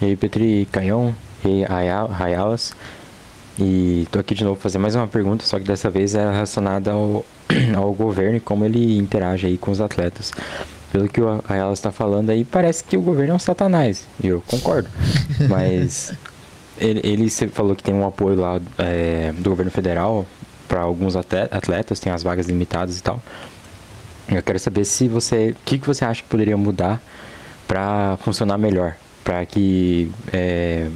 E 0.00 0.04
aí, 0.06 0.16
Petri 0.16 0.66
Caião, 0.70 1.14
e 1.44 1.48
aí, 1.48 1.66
Aya- 1.68 2.04
Rayalas. 2.06 2.72
E 3.58 4.06
tô 4.10 4.18
aqui 4.18 4.34
de 4.34 4.42
novo 4.44 4.56
pra 4.56 4.62
fazer 4.62 4.78
mais 4.78 4.94
uma 4.94 5.06
pergunta, 5.06 5.44
só 5.44 5.58
que 5.58 5.64
dessa 5.66 5.90
vez 5.90 6.14
é 6.14 6.30
relacionada 6.32 6.92
ao, 6.92 7.26
ao 7.76 7.92
governo 7.92 8.36
e 8.36 8.40
como 8.40 8.64
ele 8.64 8.96
interage 8.96 9.46
aí 9.46 9.58
com 9.58 9.70
os 9.70 9.80
atletas. 9.80 10.32
Pelo 10.92 11.08
que 11.08 11.20
Rayalas 11.44 11.78
está 11.78 11.92
falando 11.92 12.30
aí, 12.30 12.44
parece 12.44 12.82
que 12.82 12.96
o 12.96 13.00
governo 13.00 13.32
é 13.32 13.36
um 13.36 13.38
satanás. 13.38 14.06
E 14.22 14.26
eu 14.28 14.42
concordo. 14.46 14.88
Mas 15.48 16.12
ele, 16.78 17.00
ele 17.04 17.30
falou 17.30 17.76
que 17.76 17.82
tem 17.82 17.94
um 17.94 18.06
apoio 18.06 18.36
lá 18.40 18.60
é, 18.78 19.32
do 19.38 19.50
governo 19.50 19.70
federal 19.70 20.26
para 20.66 20.80
alguns 20.80 21.14
atle- 21.16 21.48
atletas, 21.50 22.00
tem 22.00 22.12
as 22.12 22.22
vagas 22.22 22.46
limitadas 22.46 22.98
e 22.98 23.02
tal. 23.02 23.22
Eu 24.28 24.42
quero 24.42 24.58
saber 24.58 24.84
se 24.84 25.08
você, 25.08 25.50
o 25.50 25.56
que, 25.64 25.78
que 25.78 25.86
você 25.86 26.04
acha 26.04 26.22
que 26.22 26.28
poderia 26.28 26.56
mudar 26.56 27.00
para 27.66 28.16
funcionar 28.22 28.58
melhor, 28.58 28.96
para 29.24 29.44
que 29.46 30.10
é, 30.32 30.88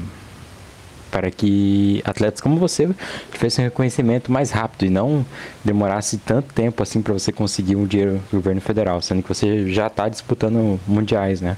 para 1.14 1.30
que 1.30 2.02
atletas 2.04 2.40
como 2.40 2.58
você 2.58 2.90
tivessem 3.30 3.64
um 3.64 3.68
reconhecimento 3.68 4.32
mais 4.32 4.50
rápido 4.50 4.84
e 4.84 4.90
não 4.90 5.24
demorasse 5.64 6.18
tanto 6.18 6.52
tempo 6.52 6.82
assim 6.82 7.00
para 7.00 7.12
você 7.12 7.30
conseguir 7.30 7.76
um 7.76 7.86
dinheiro 7.86 8.20
do 8.32 8.38
governo 8.38 8.60
federal, 8.60 9.00
sendo 9.00 9.22
que 9.22 9.28
você 9.28 9.72
já 9.72 9.86
está 9.86 10.08
disputando 10.08 10.80
mundiais, 10.88 11.40
né? 11.40 11.56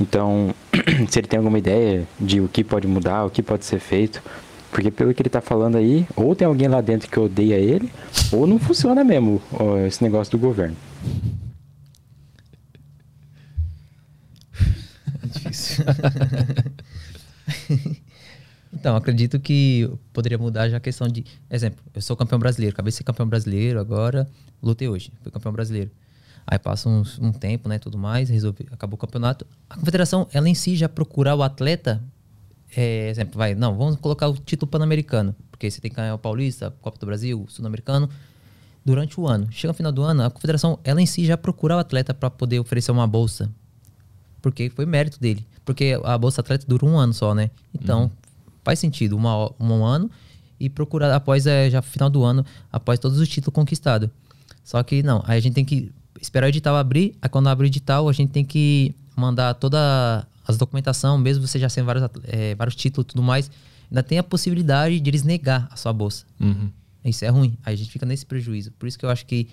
Então, 0.00 0.54
se 1.10 1.18
ele 1.18 1.26
tem 1.26 1.38
alguma 1.38 1.58
ideia 1.58 2.06
de 2.20 2.40
o 2.40 2.46
que 2.46 2.62
pode 2.62 2.86
mudar, 2.86 3.24
o 3.24 3.30
que 3.30 3.42
pode 3.42 3.64
ser 3.64 3.80
feito, 3.80 4.22
porque 4.70 4.92
pelo 4.92 5.12
que 5.12 5.20
ele 5.22 5.28
tá 5.28 5.40
falando 5.40 5.76
aí, 5.76 6.06
ou 6.14 6.36
tem 6.36 6.46
alguém 6.46 6.68
lá 6.68 6.80
dentro 6.80 7.10
que 7.10 7.18
odeia 7.18 7.56
ele, 7.56 7.90
ou 8.30 8.46
não 8.46 8.60
funciona 8.60 9.02
mesmo 9.02 9.42
ó, 9.54 9.78
esse 9.78 10.04
negócio 10.04 10.30
do 10.30 10.38
governo. 10.38 10.76
É 15.24 15.26
difícil. 15.26 15.84
então, 18.72 18.96
acredito 18.96 19.38
que 19.38 19.88
poderia 20.12 20.38
mudar 20.38 20.68
já 20.68 20.78
a 20.78 20.80
questão 20.80 21.06
de. 21.06 21.24
Exemplo, 21.50 21.84
eu 21.94 22.00
sou 22.00 22.16
campeão 22.16 22.38
brasileiro, 22.38 22.72
acabei 22.72 22.90
de 22.90 22.96
ser 22.96 23.04
campeão 23.04 23.28
brasileiro, 23.28 23.78
agora 23.78 24.28
lutei 24.62 24.88
hoje, 24.88 25.12
fui 25.22 25.30
campeão 25.30 25.52
brasileiro. 25.52 25.90
Aí 26.46 26.58
passa 26.58 26.88
um, 26.88 27.32
tempo, 27.32 27.68
né, 27.68 27.78
tudo 27.78 27.96
mais, 27.96 28.28
resolvi, 28.28 28.66
acabou 28.72 28.94
o 28.94 28.98
campeonato. 28.98 29.46
A 29.68 29.76
confederação, 29.76 30.26
ela 30.32 30.48
em 30.48 30.54
si 30.54 30.74
já 30.74 30.88
procurar 30.88 31.36
o 31.36 31.42
atleta, 31.42 32.02
é, 32.74 33.08
exemplo, 33.10 33.38
vai, 33.38 33.54
não, 33.54 33.76
vamos 33.76 33.96
colocar 33.96 34.28
o 34.28 34.34
título 34.34 34.68
pan-americano, 34.68 35.36
porque 35.50 35.70
você 35.70 35.80
tem 35.80 35.90
que 35.90 35.96
ganhar 35.96 36.14
o 36.14 36.18
Paulista, 36.18 36.74
Copa 36.80 36.98
do 36.98 37.06
Brasil, 37.06 37.44
Sul-Americano, 37.48 38.08
durante 38.84 39.20
o 39.20 39.28
ano. 39.28 39.46
Chega 39.52 39.68
no 39.68 39.76
final 39.76 39.92
do 39.92 40.02
ano, 40.02 40.24
a 40.24 40.30
confederação, 40.30 40.80
ela 40.82 41.00
em 41.00 41.06
si 41.06 41.24
já 41.24 41.36
procura 41.36 41.76
o 41.76 41.78
atleta 41.78 42.12
para 42.12 42.28
poder 42.28 42.58
oferecer 42.58 42.90
uma 42.90 43.06
bolsa, 43.06 43.48
porque 44.40 44.68
foi 44.70 44.84
mérito 44.84 45.20
dele. 45.20 45.46
Porque 45.64 45.96
a 46.02 46.18
Bolsa 46.18 46.40
Atleta 46.40 46.66
dura 46.66 46.84
um 46.84 46.98
ano 46.98 47.14
só, 47.14 47.34
né? 47.36 47.50
Então, 47.72 48.10
faz 48.62 48.78
sentido, 48.78 49.16
uma, 49.16 49.50
um 49.58 49.84
ano 49.84 50.10
e 50.58 50.68
procurar 50.68 51.12
após, 51.14 51.46
é, 51.46 51.68
já 51.68 51.82
final 51.82 52.08
do 52.08 52.22
ano, 52.22 52.44
após 52.70 52.98
todos 52.98 53.18
os 53.18 53.28
títulos 53.28 53.54
conquistados. 53.54 54.08
Só 54.62 54.82
que 54.82 55.02
não, 55.02 55.22
aí 55.26 55.38
a 55.38 55.40
gente 55.40 55.54
tem 55.54 55.64
que 55.64 55.90
esperar 56.20 56.46
o 56.46 56.48
edital 56.48 56.76
abrir, 56.76 57.16
aí 57.20 57.28
quando 57.28 57.48
abre 57.48 57.66
o 57.66 57.68
edital, 57.68 58.08
a 58.08 58.12
gente 58.12 58.30
tem 58.30 58.44
que 58.44 58.94
mandar 59.16 59.54
toda 59.54 60.26
as 60.46 60.56
documentação, 60.56 61.18
mesmo 61.18 61.46
você 61.46 61.58
já 61.58 61.68
sendo 61.68 61.86
vários, 61.86 62.08
é, 62.24 62.54
vários 62.54 62.76
títulos 62.76 63.06
e 63.06 63.08
tudo 63.08 63.22
mais, 63.22 63.50
ainda 63.90 64.02
tem 64.02 64.18
a 64.18 64.22
possibilidade 64.22 65.00
de 65.00 65.10
eles 65.10 65.24
negar 65.24 65.68
a 65.70 65.76
sua 65.76 65.92
bolsa. 65.92 66.24
Isso 67.04 67.24
é 67.24 67.28
ruim. 67.28 67.56
Aí 67.64 67.74
a 67.74 67.76
gente 67.76 67.90
fica 67.90 68.06
nesse 68.06 68.24
prejuízo. 68.24 68.70
Por 68.78 68.86
isso 68.86 68.96
que 68.96 69.04
eu 69.04 69.10
acho 69.10 69.26
que 69.26 69.48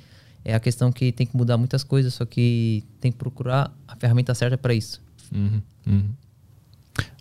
é 0.45 0.53
a 0.53 0.60
questão 0.60 0.91
que 0.91 1.11
tem 1.11 1.26
que 1.26 1.36
mudar 1.36 1.57
muitas 1.57 1.84
coisas, 1.84 2.14
só 2.14 2.26
que 2.26 2.84
tem 3.02 3.11
que 3.11 3.18
procurar 3.18 3.73
a 3.88 3.95
ferramenta 3.95 4.34
certa 4.36 4.57
para 4.57 4.73
isso. 4.73 5.02
Uhum, 5.34 5.61
uhum. 5.88 6.10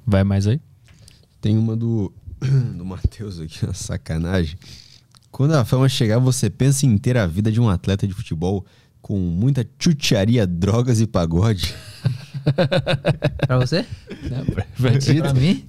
Vai 0.06 0.24
mais 0.24 0.46
aí? 0.46 0.60
Tem 1.40 1.56
uma 1.56 1.76
do, 1.76 2.12
do 2.40 2.84
Matheus 2.84 3.40
aqui, 3.40 3.64
uma 3.64 3.74
sacanagem. 3.74 4.58
Quando 5.30 5.54
a 5.54 5.64
fama 5.64 5.88
chegar, 5.88 6.18
você 6.18 6.48
pensa 6.50 6.86
em 6.86 6.96
ter 6.96 7.16
a 7.16 7.26
vida 7.26 7.52
de 7.52 7.60
um 7.60 7.68
atleta 7.68 8.06
de 8.06 8.14
futebol 8.14 8.64
com 9.00 9.18
muita 9.18 9.66
chutearia, 9.78 10.46
drogas 10.46 11.00
e 11.00 11.06
pagode? 11.06 11.74
Pra 13.46 13.58
você? 13.58 13.84
Pra 14.76 14.98
ti, 14.98 15.20
pra 15.20 15.34
mim? 15.34 15.64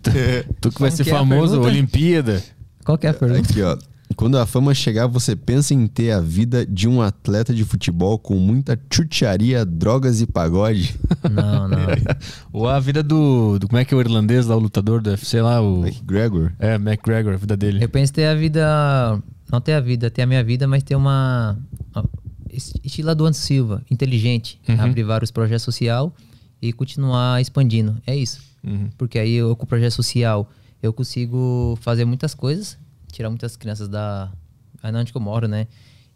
tu 0.62 0.72
que 0.72 0.80
vai 0.80 0.92
ser 0.92 1.04
que 1.04 1.10
é 1.10 1.14
famoso? 1.14 1.60
Olimpíada. 1.60 2.42
Qual 2.86 2.98
que 2.98 3.06
é 3.06 3.10
a 3.10 3.14
pergunta? 3.14 3.50
Aqui, 3.50 3.62
ó. 3.62 3.78
Quando 4.16 4.38
a 4.38 4.46
fama 4.46 4.74
chegar, 4.74 5.08
você 5.08 5.36
pensa 5.36 5.74
em 5.74 5.88
ter 5.88 6.12
a 6.12 6.20
vida 6.20 6.66
de 6.66 6.88
um 6.88 7.02
atleta 7.02 7.54
de 7.54 7.64
futebol 7.64 8.20
com 8.20 8.36
muita 8.36 8.78
chutearia, 8.92 9.66
drogas 9.66 10.20
e 10.20 10.28
pagode? 10.28 11.00
Não, 11.32 11.68
não. 11.68 11.78
Ou 12.52 12.68
a 12.68 12.80
vida 12.80 13.02
do, 13.02 13.58
do. 13.60 13.68
Como 13.68 13.78
é 13.78 13.86
que 13.86 13.94
é 13.94 13.98
o 13.98 14.02
irlandês 14.02 14.48
lá, 14.48 14.56
o 14.56 14.60
lutador 14.60 15.02
do 15.02 15.10
UFC 15.10 15.42
lá? 15.42 15.62
O, 15.62 15.86
McGregor? 15.86 16.52
é, 16.60 16.76
McGregor, 16.76 17.34
a 17.34 17.38
vida 17.38 17.56
dele. 17.56 17.84
Eu 17.84 17.90
penso 17.90 18.12
ter 18.12 18.26
a 18.26 18.36
vida. 18.36 19.22
Não 19.52 19.62
ter 19.62 19.74
a 19.74 19.80
vida, 19.80 20.12
ter 20.12 20.24
a 20.24 20.26
minha 20.26 20.44
vida, 20.44 20.68
mas 20.68 20.84
ter 20.84 20.96
uma. 20.96 21.58
Estilo 22.84 23.14
do 23.16 23.26
Anderson 23.26 23.46
Silva, 23.46 23.84
inteligente. 23.90 24.60
Abrir 24.78 25.04
vários 25.04 25.32
projetos 25.32 25.64
social 25.64 26.14
e 26.62 26.74
continuar 26.74 27.40
expandindo. 27.42 27.98
É 28.06 28.16
isso. 28.16 28.42
Porque 28.98 29.18
aí 29.18 29.36
eu, 29.36 29.56
com 29.56 29.64
o 29.64 29.68
projeto 29.68 29.94
social, 29.94 30.50
eu 30.82 30.92
consigo 30.92 31.78
fazer 31.82 32.06
muitas 32.06 32.34
coisas, 32.34 32.78
tirar 33.20 33.30
muitas 33.30 33.58
crianças 33.58 33.90
da. 33.90 34.32
aí 34.82 34.96
onde 34.96 35.12
que 35.12 35.18
eu 35.18 35.22
moro, 35.22 35.46
né? 35.46 35.68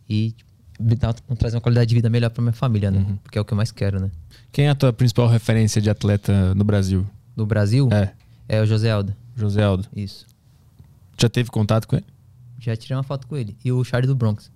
E 0.09 0.33
dar- 0.79 1.13
trazer 1.37 1.57
uma 1.57 1.61
qualidade 1.61 1.89
de 1.89 1.95
vida 1.95 2.09
melhor 2.09 2.29
pra 2.29 2.41
minha 2.41 2.53
família, 2.53 2.89
né? 2.89 3.17
Porque 3.21 3.37
é 3.37 3.41
o 3.41 3.45
que 3.45 3.51
eu 3.51 3.57
mais 3.57 3.71
quero, 3.73 3.99
né? 3.99 4.09
Quem 4.53 4.67
é 4.67 4.69
a 4.69 4.75
tua 4.75 4.93
principal 4.93 5.27
referência 5.27 5.81
de 5.81 5.89
atleta 5.89 6.55
no 6.55 6.63
Brasil? 6.63 7.05
Do 7.35 7.45
Brasil, 7.45 7.89
É, 7.91 8.13
é 8.47 8.61
o 8.61 8.65
José 8.65 8.89
Aldo. 8.89 9.13
José 9.35 9.61
Aldo. 9.63 9.85
Isso. 9.93 10.25
Já 11.19 11.27
teve 11.27 11.49
contato 11.51 11.87
com 11.89 11.97
ele? 11.97 12.05
Já 12.57 12.73
tirei 12.77 12.95
uma 12.95 13.03
foto 13.03 13.27
com 13.27 13.35
ele. 13.35 13.57
E 13.65 13.69
o 13.71 13.83
Charlie 13.83 14.07
do 14.07 14.15
Bronx. 14.15 14.49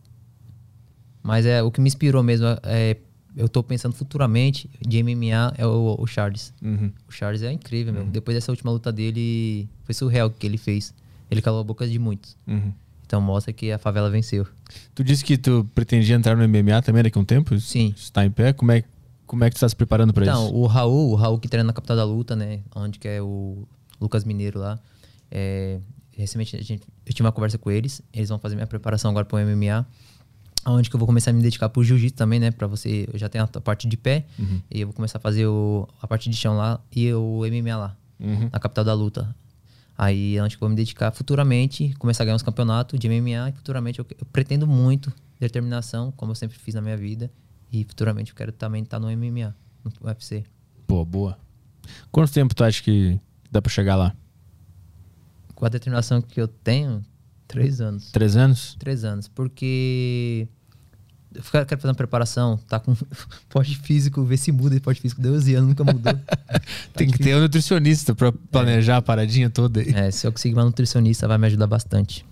Mas 1.21 1.45
é 1.45 1.61
o 1.61 1.69
que 1.69 1.81
me 1.81 1.87
inspirou 1.89 2.23
mesmo. 2.23 2.45
É, 2.63 2.95
eu 3.35 3.49
tô 3.49 3.61
pensando 3.61 3.93
futuramente 3.93 4.69
de 4.79 5.03
MMA 5.03 5.53
é 5.57 5.65
o, 5.67 5.97
o 5.99 6.07
Charles. 6.07 6.53
Uhum. 6.61 6.91
O 7.07 7.11
Charles 7.11 7.41
é 7.41 7.51
incrível, 7.51 7.91
meu. 7.93 8.05
Depois 8.05 8.35
dessa 8.37 8.51
última 8.51 8.71
luta 8.71 8.89
dele, 8.91 9.67
foi 9.83 9.93
surreal 9.93 10.27
o 10.27 10.31
que 10.31 10.45
ele 10.47 10.57
fez. 10.57 10.93
Ele 11.29 11.41
calou 11.41 11.59
a 11.61 11.63
boca 11.63 11.87
de 11.87 11.97
muitos. 11.99 12.37
Uhum. 12.47 12.71
Então 13.05 13.21
mostra 13.21 13.53
que 13.53 13.71
a 13.71 13.77
favela 13.77 14.09
venceu. 14.09 14.45
Tu 14.93 15.03
disse 15.03 15.23
que 15.23 15.37
tu 15.37 15.65
pretendia 15.73 16.15
entrar 16.15 16.35
no 16.35 16.47
MMA 16.47 16.81
também 16.81 17.01
daqui 17.03 17.17
a 17.17 17.21
um 17.21 17.25
tempo? 17.25 17.57
Sim. 17.59 17.93
Está 17.95 18.25
em 18.25 18.31
pé? 18.31 18.51
Como 18.53 18.71
é, 18.71 18.83
Como 19.25 19.43
é 19.43 19.49
que 19.49 19.55
tu 19.55 19.59
tá 19.59 19.69
se 19.69 19.75
preparando 19.75 20.13
pra 20.13 20.23
Então, 20.25 20.45
isso? 20.47 20.55
o 20.55 20.65
Raul, 20.67 21.11
o 21.11 21.15
Raul 21.15 21.39
que 21.39 21.47
treina 21.47 21.67
na 21.67 21.73
capital 21.73 21.95
da 21.97 22.03
luta, 22.03 22.35
né? 22.35 22.59
Onde 22.75 22.99
que 22.99 23.07
é 23.07 23.21
o 23.21 23.65
Lucas 23.99 24.23
Mineiro 24.25 24.59
lá. 24.59 24.77
É, 25.31 25.79
recentemente 26.11 26.55
a 26.57 26.61
gente, 26.61 26.83
eu 27.05 27.13
tive 27.13 27.25
uma 27.25 27.31
conversa 27.31 27.57
com 27.57 27.71
eles. 27.71 28.01
Eles 28.13 28.27
vão 28.29 28.39
fazer 28.39 28.55
minha 28.55 28.67
preparação 28.67 29.09
agora 29.11 29.25
pro 29.25 29.37
MMA. 29.37 29.85
Onde 30.65 30.89
que 30.89 30.95
eu 30.95 30.99
vou 30.99 31.07
começar 31.07 31.31
a 31.31 31.33
me 31.33 31.41
dedicar 31.41 31.69
pro 31.69 31.81
jiu-jitsu 31.81 32.15
também, 32.17 32.39
né? 32.41 32.51
Pra 32.51 32.67
você. 32.67 33.07
Eu 33.11 33.17
já 33.17 33.29
tenho 33.29 33.43
a 33.45 33.61
parte 33.61 33.87
de 33.87 33.95
pé. 33.95 34.25
E 34.69 34.81
eu 34.81 34.87
vou 34.87 34.93
começar 34.93 35.17
a 35.17 35.21
fazer 35.21 35.47
o, 35.47 35.87
a 36.01 36.07
parte 36.07 36.29
de 36.29 36.35
chão 36.35 36.57
lá 36.57 36.81
e 36.93 37.13
o 37.13 37.41
MMA 37.49 37.77
lá. 37.77 37.95
Na 38.51 38.59
capital 38.59 38.83
da 38.83 38.93
luta. 38.93 39.33
Aí 39.97 40.39
onde 40.39 40.55
que 40.55 40.63
eu 40.63 40.67
vou 40.67 40.69
me 40.69 40.75
dedicar 40.75 41.11
futuramente, 41.11 41.93
começar 41.97 42.23
a 42.23 42.25
ganhar 42.25 42.35
uns 42.35 42.43
campeonatos 42.43 42.99
de 42.99 43.09
MMA. 43.09 43.49
E 43.49 43.51
futuramente 43.53 43.99
eu, 43.99 44.05
eu 44.19 44.25
pretendo 44.27 44.67
muito 44.67 45.11
determinação, 45.39 46.11
como 46.11 46.31
eu 46.31 46.35
sempre 46.35 46.57
fiz 46.57 46.75
na 46.75 46.81
minha 46.81 46.95
vida. 46.95 47.31
E 47.71 47.83
futuramente 47.83 48.31
eu 48.31 48.35
quero 48.35 48.51
também 48.51 48.83
estar 48.83 48.99
no 48.99 49.07
MMA, 49.07 49.55
no 49.83 49.91
UFC. 50.07 50.43
Pô, 50.85 51.03
boa. 51.03 51.37
Quanto 52.11 52.31
tempo 52.31 52.53
tu 52.53 52.63
acha 52.63 52.81
que 52.83 53.19
dá 53.51 53.61
pra 53.61 53.71
chegar 53.71 53.95
lá? 53.95 54.15
Com 55.55 55.65
a 55.65 55.69
determinação 55.69 56.21
que 56.21 56.39
eu 56.39 56.47
tenho, 56.47 57.03
três 57.47 57.81
anos. 57.81 58.11
Três 58.11 58.35
anos? 58.35 58.75
Três 58.79 59.03
anos. 59.03 59.27
Porque 59.27 60.47
eu 61.35 61.65
quero 61.65 61.81
fazer 61.81 61.87
uma 61.89 61.95
preparação, 61.95 62.57
tá 62.67 62.79
com 62.79 62.95
porte 63.49 63.77
físico, 63.77 64.23
ver 64.23 64.37
se 64.37 64.51
muda 64.51 64.75
esse 64.75 64.81
porte 64.81 65.01
físico. 65.01 65.21
12 65.21 65.53
anos, 65.55 65.69
nunca 65.69 65.83
mudou. 65.83 66.13
Tem 66.95 67.07
que 67.09 67.17
ter 67.19 67.35
um 67.35 67.41
nutricionista 67.41 68.15
pra 68.15 68.31
planejar 68.31 68.97
a 68.97 69.01
paradinha 69.01 69.49
toda 69.49 69.81
aí. 69.81 69.89
é, 69.93 70.11
se 70.11 70.25
eu 70.25 70.31
conseguir 70.31 70.55
uma 70.55 70.65
nutricionista, 70.65 71.27
vai 71.27 71.37
me 71.37 71.47
ajudar 71.47 71.67
bastante. 71.67 72.25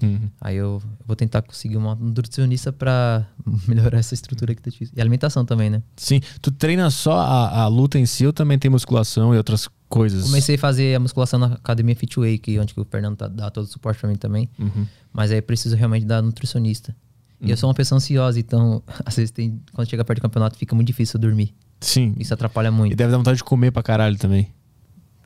Uhum. 0.00 0.30
Aí 0.40 0.54
eu 0.56 0.80
vou 1.04 1.16
tentar 1.16 1.42
conseguir 1.42 1.76
uma 1.76 1.94
nutricionista 1.96 2.72
pra 2.72 3.26
melhorar 3.66 3.98
essa 3.98 4.14
estrutura 4.14 4.52
aqui 4.52 4.62
do 4.62 4.70
físico. 4.70 4.96
E 4.96 5.00
alimentação 5.00 5.44
também, 5.44 5.68
né? 5.68 5.82
Sim. 5.96 6.20
Tu 6.40 6.52
treina 6.52 6.88
só 6.88 7.18
a, 7.18 7.62
a 7.62 7.66
luta 7.66 7.98
em 7.98 8.06
si 8.06 8.24
ou 8.24 8.32
também 8.32 8.56
tem 8.60 8.70
musculação 8.70 9.34
e 9.34 9.36
outras 9.36 9.68
coisas? 9.88 10.26
Comecei 10.26 10.54
a 10.54 10.58
fazer 10.58 10.94
a 10.94 11.00
musculação 11.00 11.40
na 11.40 11.46
academia 11.54 11.96
Fitway, 11.96 12.38
que 12.38 12.56
onde 12.60 12.74
que 12.74 12.80
o 12.80 12.84
Fernando 12.88 13.16
tá- 13.16 13.26
dá 13.26 13.50
todo 13.50 13.64
o 13.64 13.66
suporte 13.66 13.98
pra 13.98 14.08
mim 14.08 14.14
também. 14.14 14.48
Uhum. 14.56 14.86
Mas 15.12 15.32
aí 15.32 15.42
preciso 15.42 15.74
realmente 15.74 16.06
da 16.06 16.22
nutricionista. 16.22 16.94
E 17.40 17.50
eu 17.50 17.56
sou 17.56 17.68
uma 17.68 17.74
pessoa 17.74 17.96
ansiosa, 17.96 18.38
então 18.40 18.82
às 19.04 19.14
vezes 19.16 19.30
tem, 19.30 19.60
quando 19.72 19.88
chega 19.88 20.04
perto 20.04 20.18
do 20.18 20.22
campeonato 20.22 20.56
fica 20.58 20.74
muito 20.74 20.88
difícil 20.88 21.18
eu 21.18 21.20
dormir. 21.20 21.54
Sim. 21.80 22.14
Isso 22.18 22.34
atrapalha 22.34 22.68
E 22.68 22.72
muito. 22.72 22.96
deve 22.96 23.10
dar 23.12 23.18
vontade 23.18 23.36
de 23.38 23.44
comer 23.44 23.70
pra 23.70 23.82
caralho 23.82 24.16
também. 24.18 24.48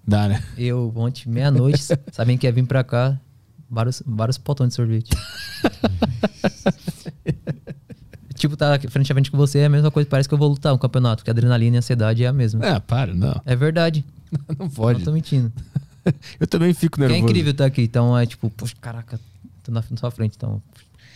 Dá, 0.06 0.28
né? 0.28 0.43
Eu, 0.59 0.93
ontem, 0.97 1.28
meia-noite, 1.28 1.82
sabem 2.12 2.36
que 2.36 2.47
ia 2.47 2.52
vir 2.52 2.66
pra 2.66 2.82
cá, 2.84 3.18
vários, 3.70 4.02
vários 4.05 4.36
potões 4.36 4.70
de 4.70 4.74
sorvete. 4.74 5.10
tipo, 8.34 8.56
tá 8.56 8.78
frente 8.89 9.12
a 9.12 9.14
frente 9.14 9.30
com 9.30 9.36
você 9.36 9.60
é 9.60 9.66
a 9.66 9.68
mesma 9.68 9.90
coisa, 9.90 10.09
parece 10.09 10.28
que 10.28 10.34
eu 10.34 10.39
vou 10.39 10.48
lutar 10.48 10.74
um 10.74 10.78
campeonato, 10.78 11.18
porque 11.22 11.30
a 11.30 11.32
adrenalina 11.32 11.76
e 11.76 11.78
a 11.78 11.78
ansiedade 11.78 12.24
é 12.24 12.26
a 12.26 12.32
mesma. 12.32 12.66
Ah, 12.66 12.80
para, 12.80 13.14
não. 13.14 13.40
É 13.47 13.55
verdade. 13.55 14.05
Não 14.59 14.68
pode. 14.68 14.98
Não 14.98 15.05
tô 15.06 15.12
mentindo. 15.12 15.52
Eu 16.40 16.47
também 16.48 16.74
fico 16.74 16.98
Que 16.98 17.05
é 17.05 17.09
nervoso. 17.09 17.30
incrível 17.30 17.52
estar 17.52 17.66
aqui, 17.66 17.82
então 17.82 18.18
é 18.18 18.26
tipo, 18.26 18.51
poxa, 18.51 18.74
caraca, 18.80 19.20
tô 19.62 19.70
na, 19.70 19.84
na 19.89 19.97
sua 19.97 20.10
frente, 20.10 20.34
então. 20.36 20.60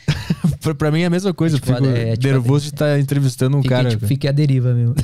pra, 0.61 0.75
pra 0.75 0.91
mim 0.91 1.01
é 1.01 1.07
a 1.07 1.11
mesma 1.11 1.33
coisa. 1.35 1.57
Tipo, 1.57 1.73
eu 1.73 1.77
fico 1.77 1.89
é, 1.89 2.17
tipo, 2.17 2.27
nervoso 2.27 2.65
de 2.65 2.75
estar 2.75 2.99
entrevistando 2.99 3.57
um 3.57 3.63
Fiquei, 3.63 3.77
cara. 3.77 3.91
tipo, 3.91 4.07
fiquei 4.07 4.31
à 4.31 4.33
deriva 4.33 4.75
mesmo. 4.75 4.95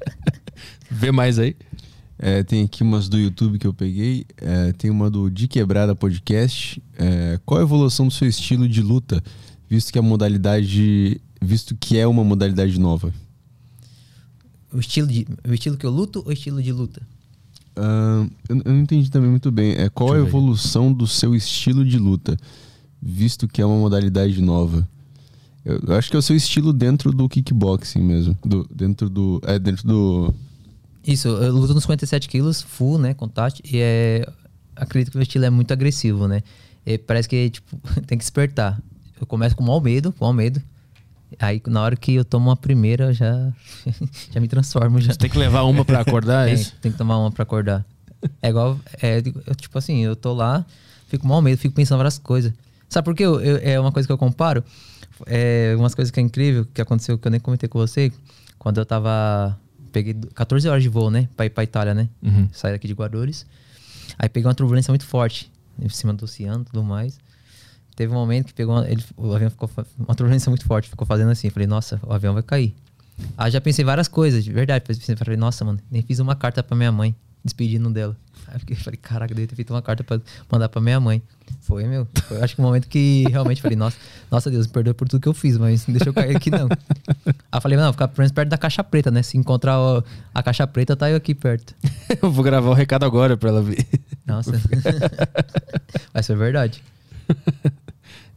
Vê 0.90 1.10
mais 1.10 1.38
aí. 1.38 1.56
É, 2.18 2.42
tem 2.42 2.64
aqui 2.64 2.82
umas 2.82 3.08
do 3.08 3.18
YouTube 3.18 3.58
que 3.58 3.66
eu 3.66 3.72
peguei. 3.72 4.26
É, 4.36 4.72
tem 4.72 4.90
uma 4.90 5.10
do 5.10 5.30
De 5.30 5.48
Quebrada 5.48 5.94
Podcast. 5.94 6.82
É, 6.98 7.38
qual 7.46 7.60
a 7.60 7.62
evolução 7.62 8.06
do 8.08 8.12
seu 8.12 8.28
estilo 8.28 8.68
de 8.68 8.82
luta, 8.82 9.22
visto 9.68 9.92
que 9.92 9.98
a 9.98 10.02
modalidade. 10.02 11.20
Visto 11.42 11.74
que 11.74 11.96
é 11.96 12.06
uma 12.06 12.22
modalidade 12.22 12.78
nova? 12.78 13.10
o, 14.72 14.78
estilo 14.78 15.06
de, 15.06 15.26
o 15.46 15.52
estilo 15.52 15.76
que 15.76 15.84
eu 15.84 15.90
luto 15.90 16.20
ou 16.20 16.28
o 16.28 16.32
estilo 16.32 16.62
de 16.62 16.72
luta? 16.72 17.02
Ahn, 17.76 18.28
eu, 18.48 18.56
eu 18.64 18.72
não 18.72 18.80
entendi 18.80 19.10
também 19.10 19.30
muito 19.30 19.50
bem. 19.50 19.72
É, 19.72 19.88
qual 19.88 20.10
a 20.10 20.16
Deixa 20.16 20.28
evolução 20.28 20.92
do 20.92 21.06
seu 21.06 21.34
estilo 21.34 21.84
de 21.84 21.98
luta, 21.98 22.36
visto 23.02 23.48
que 23.48 23.60
é 23.60 23.66
uma 23.66 23.76
modalidade 23.76 24.40
nova? 24.40 24.86
Eu, 25.64 25.80
eu 25.86 25.94
acho 25.94 26.10
que 26.10 26.16
é 26.16 26.18
o 26.18 26.22
seu 26.22 26.34
estilo 26.36 26.72
dentro 26.72 27.12
do 27.12 27.28
kickboxing 27.28 28.00
mesmo. 28.00 28.36
Do, 28.44 28.66
dentro 28.74 29.10
do. 29.10 29.40
É, 29.44 29.58
dentro 29.58 29.86
do. 29.86 30.34
Isso, 31.06 31.28
eu 31.28 31.52
luto 31.52 31.74
nos 31.74 31.82
57 31.84 32.28
quilos, 32.28 32.60
full, 32.60 32.98
né, 32.98 33.14
contato, 33.14 33.60
e 33.64 33.78
é, 33.78 34.26
acredito 34.76 35.10
que 35.10 35.16
o 35.16 35.18
meu 35.18 35.22
estilo 35.22 35.46
é 35.46 35.50
muito 35.50 35.72
agressivo, 35.72 36.28
né, 36.28 36.42
E 36.84 36.98
parece 36.98 37.26
que, 37.26 37.48
tipo, 37.48 37.76
tem 38.06 38.18
que 38.18 38.24
despertar. 38.24 38.78
Eu 39.18 39.26
começo 39.26 39.56
com 39.56 39.64
mau 39.64 39.80
medo, 39.80 40.12
com 40.12 40.26
mau 40.26 40.32
medo, 40.34 40.62
aí 41.38 41.60
na 41.66 41.80
hora 41.82 41.96
que 41.96 42.14
eu 42.14 42.24
tomo 42.24 42.50
uma 42.50 42.56
primeira, 42.56 43.06
eu 43.06 43.12
já, 43.14 43.50
já 44.30 44.40
me 44.40 44.46
transformo, 44.48 45.00
já. 45.00 45.12
Você 45.12 45.18
tem 45.18 45.30
que 45.30 45.38
levar 45.38 45.62
uma 45.62 45.86
pra 45.86 46.00
acordar, 46.00 46.46
é 46.46 46.52
Tem, 46.52 46.60
isso? 46.62 46.74
tem 46.82 46.92
que 46.92 46.98
tomar 46.98 47.18
uma 47.18 47.30
pra 47.30 47.44
acordar. 47.44 47.84
É 48.42 48.50
igual, 48.50 48.78
é, 49.00 49.22
tipo 49.56 49.78
assim, 49.78 50.00
eu 50.04 50.14
tô 50.14 50.34
lá, 50.34 50.66
fico 51.08 51.26
mal 51.26 51.40
medo, 51.40 51.58
fico 51.58 51.74
pensando 51.74 51.96
várias 51.96 52.18
coisas. 52.18 52.52
Sabe 52.90 53.04
por 53.06 53.14
quê? 53.14 53.24
Eu, 53.24 53.40
eu- 53.40 53.56
é 53.62 53.80
uma 53.80 53.90
coisa 53.92 54.06
que 54.06 54.12
eu 54.12 54.18
comparo, 54.18 54.62
é 55.26 55.74
umas 55.78 55.94
coisas 55.94 56.10
que 56.10 56.20
é 56.20 56.22
incrível, 56.22 56.66
que 56.74 56.82
aconteceu, 56.82 57.16
que 57.18 57.26
eu 57.26 57.30
nem 57.30 57.40
comentei 57.40 57.68
com 57.68 57.78
você, 57.78 58.12
quando 58.58 58.78
eu 58.78 58.84
tava, 58.84 59.58
peguei 59.92 60.14
14 60.34 60.68
horas 60.68 60.82
de 60.82 60.88
voo, 60.88 61.10
né, 61.10 61.28
pra 61.36 61.46
ir 61.46 61.50
pra 61.50 61.64
Itália, 61.64 61.94
né, 61.94 62.08
Uhum. 62.22 62.48
saí 62.52 62.72
daqui 62.72 62.86
de 62.88 62.92
Guarulhos, 62.94 63.46
aí 64.18 64.28
peguei 64.28 64.46
uma 64.46 64.54
turbulência 64.54 64.90
muito 64.90 65.06
forte, 65.06 65.50
em 65.80 65.88
cima 65.88 66.12
do 66.12 66.24
oceano 66.24 66.62
e 66.62 66.64
tudo 66.66 66.82
mais. 66.84 67.18
Teve 67.96 68.12
um 68.12 68.16
momento 68.16 68.46
que 68.48 68.54
pegou, 68.54 68.74
uma- 68.74 68.88
ele, 68.90 69.02
o 69.16 69.32
avião 69.34 69.50
ficou, 69.50 69.70
uma 69.98 70.14
turbulência 70.14 70.50
muito 70.50 70.64
forte, 70.64 70.88
ficou 70.90 71.06
fazendo 71.06 71.30
assim, 71.30 71.46
eu 71.48 71.52
falei, 71.52 71.66
nossa, 71.68 72.00
o 72.02 72.12
avião 72.12 72.34
vai 72.34 72.42
cair. 72.42 72.74
Aí 73.36 73.50
já 73.50 73.60
pensei 73.60 73.84
várias 73.84 74.08
coisas, 74.08 74.42
de 74.42 74.50
verdade. 74.50 74.82
Pensei, 74.82 75.14
falei, 75.14 75.36
nossa, 75.36 75.62
mano, 75.64 75.78
nem 75.90 76.00
fiz 76.00 76.18
uma 76.18 76.34
carta 76.34 76.62
pra 76.62 76.74
minha 76.74 76.90
mãe, 76.90 77.14
despedindo 77.44 77.90
dela. 77.90 78.16
Aí 78.48 78.58
eu 78.70 78.76
falei, 78.76 78.98
caraca, 79.02 79.34
devia 79.34 79.46
ter 79.46 79.54
feito 79.54 79.74
uma 79.74 79.82
carta 79.82 80.02
pra 80.02 80.18
mandar 80.50 80.70
pra 80.70 80.80
minha 80.80 80.98
mãe. 80.98 81.22
Foi, 81.70 81.84
meu. 81.84 82.04
Foi, 82.26 82.42
acho 82.42 82.56
que 82.56 82.60
o 82.60 82.64
momento 82.64 82.88
que 82.88 83.24
realmente 83.30 83.62
falei, 83.62 83.76
nossa, 83.76 83.96
nossa 84.28 84.50
Deus, 84.50 84.66
me 84.66 84.72
perdoa 84.72 84.92
por 84.92 85.06
tudo 85.06 85.22
que 85.22 85.28
eu 85.28 85.32
fiz, 85.32 85.56
mas 85.56 85.86
não 85.86 85.94
deixa 85.94 86.08
eu 86.08 86.12
cair 86.12 86.36
aqui 86.36 86.50
não. 86.50 86.68
Aí 87.52 87.60
falei, 87.60 87.78
não, 87.78 87.92
ficar 87.92 88.08
pelo 88.08 88.18
menos 88.18 88.32
perto 88.32 88.48
da 88.48 88.58
caixa 88.58 88.82
preta, 88.82 89.08
né? 89.08 89.22
Se 89.22 89.38
encontrar 89.38 89.76
a 90.34 90.42
caixa 90.42 90.66
preta, 90.66 90.96
tá 90.96 91.08
eu 91.08 91.16
aqui 91.16 91.32
perto. 91.32 91.72
Eu 92.20 92.28
vou 92.28 92.42
gravar 92.42 92.70
o 92.70 92.74
recado 92.74 93.04
agora 93.04 93.36
pra 93.36 93.50
ela 93.50 93.62
ver. 93.62 93.86
Nossa. 94.26 94.50
mas 96.12 96.26
foi 96.26 96.34
verdade. 96.34 96.82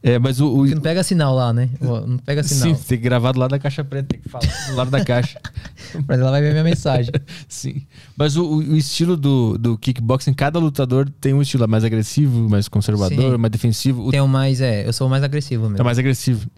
É, 0.06 0.20
mas 0.20 0.42
o. 0.42 0.48
o 0.54 0.66
não 0.68 0.82
pega 0.82 1.02
sinal 1.02 1.34
lá, 1.34 1.54
né? 1.54 1.70
Não 1.80 2.18
pega 2.18 2.44
sinal. 2.44 2.76
sim, 2.76 2.84
tem 2.84 2.98
que 2.98 3.04
gravar 3.06 3.32
do 3.32 3.40
lado 3.40 3.52
da 3.52 3.58
caixa 3.60 3.86
preta, 3.86 4.10
tem 4.10 4.20
que 4.20 4.28
falar 4.28 4.46
do 4.68 4.76
lado 4.76 4.92
da 4.92 5.04
caixa. 5.06 5.40
Mas 6.08 6.20
ela 6.20 6.30
vai 6.32 6.42
ver 6.42 6.52
minha 6.52 6.64
mensagem. 6.64 7.12
Sim. 7.48 7.84
Mas 8.18 8.36
o, 8.36 8.44
o 8.58 8.76
estilo 8.76 9.16
do, 9.16 9.58
do 9.58 9.78
kickboxing, 9.78 10.34
cada 10.34 10.58
lutador 10.60 11.08
tem 11.22 11.34
um 11.34 11.42
estilo 11.42 11.68
mais 11.68 11.84
agressivo, 11.84 12.50
mais 12.50 12.68
conservador, 12.68 13.34
Sim. 13.34 13.38
mais 13.38 13.52
defensivo. 13.52 14.10
Tem 14.12 14.20
o 14.20 14.28
mais, 14.28 14.60
é, 14.60 14.88
eu 14.88 14.92
sou 14.92 15.08
o 15.08 15.10
mais 15.10 15.24
agressivo 15.24 15.64
mesmo. 15.70 15.78
é 15.80 15.84
mais 15.84 16.00
agressivo. 16.00 16.50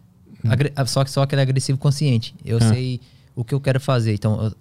Agre- 0.47 0.71
só 0.87 1.03
que 1.03 1.11
só 1.11 1.21
aquele 1.23 1.41
agressivo 1.41 1.77
consciente. 1.77 2.33
Eu 2.45 2.57
Ah. 2.57 2.69
sei 2.69 3.01
o 3.35 3.43
que 3.43 3.53
eu 3.53 3.59
quero 3.59 3.79
fazer. 3.79 4.13
Então, 4.13 4.51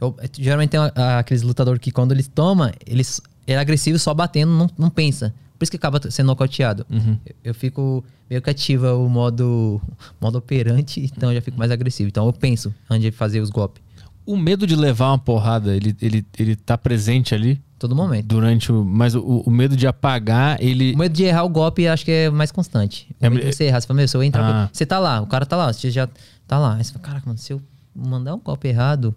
eu, 0.00 0.08
eu- 0.08 0.16
geralmente 0.38 0.70
tem 0.70 0.80
aqueles 1.18 1.42
lutadores 1.42 1.80
que 1.80 1.90
quando 1.92 2.12
eles 2.12 2.26
tomam, 2.28 2.70
eles 2.86 3.20
ele 3.46 3.56
é 3.56 3.60
agressivo 3.60 3.98
só 3.98 4.12
batendo, 4.12 4.50
não, 4.52 4.68
não 4.76 4.90
pensa. 4.90 5.32
Por 5.58 5.62
isso 5.64 5.70
que 5.70 5.76
acaba 5.76 6.00
sendo 6.10 6.26
nocauteado. 6.26 6.84
Uhum. 6.90 7.16
Eu, 7.24 7.34
eu 7.44 7.54
fico 7.54 8.04
meio 8.28 8.42
que 8.42 8.50
ativa 8.50 8.94
o 8.94 9.08
modo, 9.08 9.80
modo 10.20 10.38
operante, 10.38 11.00
então 11.00 11.30
eu 11.30 11.36
já 11.36 11.40
fico 11.42 11.58
mais 11.58 11.70
agressivo. 11.70 12.08
Então 12.08 12.26
eu 12.26 12.32
penso 12.32 12.74
antes 12.90 13.02
de 13.02 13.10
fazer 13.12 13.40
os 13.40 13.50
golpes. 13.50 13.82
O 14.24 14.36
medo 14.36 14.66
de 14.66 14.74
levar 14.74 15.08
uma 15.10 15.18
porrada, 15.18 15.74
ele, 15.76 15.96
ele, 16.02 16.26
ele 16.36 16.56
tá 16.56 16.76
presente 16.76 17.32
ali 17.34 17.62
Todo 17.78 17.94
momento. 17.94 18.26
durante 18.26 18.72
o. 18.72 18.84
Mas 18.84 19.14
o, 19.14 19.20
o 19.22 19.50
medo 19.50 19.76
de 19.76 19.86
apagar, 19.86 20.56
ele. 20.60 20.94
O 20.94 20.98
medo 20.98 21.12
de 21.14 21.22
errar 21.24 21.44
o 21.44 21.48
golpe 21.48 21.86
acho 21.86 22.04
que 22.04 22.10
é 22.10 22.30
mais 22.30 22.50
constante. 22.50 23.06
O 23.20 23.26
É, 23.26 23.30
medo 23.30 23.44
de 23.48 23.54
você 23.54 23.64
errar. 23.64 23.80
Você 23.80 23.86
fala, 23.86 23.98
meu, 23.98 24.08
se 24.08 24.16
eu 24.16 24.22
entrar. 24.24 24.42
Ah. 24.64 24.70
Você 24.72 24.84
tá 24.84 24.98
lá, 24.98 25.20
o 25.20 25.26
cara 25.28 25.46
tá 25.46 25.56
lá, 25.56 25.72
você 25.72 25.90
já 25.92 26.08
tá 26.48 26.58
lá. 26.58 26.74
Aí 26.76 26.82
você 26.82 26.92
fala, 26.92 27.04
caraca, 27.04 27.26
mano, 27.26 27.38
se 27.38 27.52
eu 27.52 27.62
mandar 27.94 28.34
um 28.34 28.40
golpe 28.40 28.66
errado, 28.66 29.14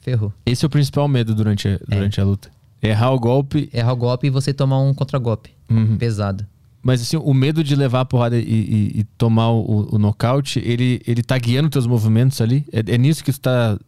ferrou. 0.00 0.32
Esse 0.44 0.64
é 0.64 0.66
o 0.66 0.70
principal 0.70 1.06
medo 1.06 1.32
durante, 1.34 1.68
a- 1.68 1.78
durante 1.88 2.20
a 2.20 2.24
luta. 2.24 2.50
Errar 2.82 3.12
o 3.12 3.18
golpe. 3.20 3.70
Errar 3.72 3.92
o 3.92 3.96
golpe 3.96 4.26
e 4.26 4.30
você 4.30 4.52
tomar 4.52 4.80
um 4.80 4.92
contragolpe 4.92 5.50
Uhum. 5.70 5.96
pesado. 5.96 6.44
Mas 6.84 7.00
assim, 7.00 7.16
o 7.16 7.32
medo 7.32 7.64
de 7.64 7.74
levar 7.74 8.00
a 8.02 8.04
porrada 8.04 8.36
e, 8.38 8.42
e- 8.42 9.00
e 9.00 9.04
tomar 9.16 9.50
o, 9.50 9.94
o 9.94 9.98
nocaute, 9.98 10.60
ele, 10.64 11.00
ele 11.06 11.22
tá 11.22 11.36
guiando 11.38 11.70
teus 11.70 11.86
movimentos 11.86 12.40
ali? 12.42 12.64
É, 12.70 12.94
é 12.94 12.98
nisso 12.98 13.24
que 13.24 13.32
tu 13.32 13.40
tá 13.40 13.78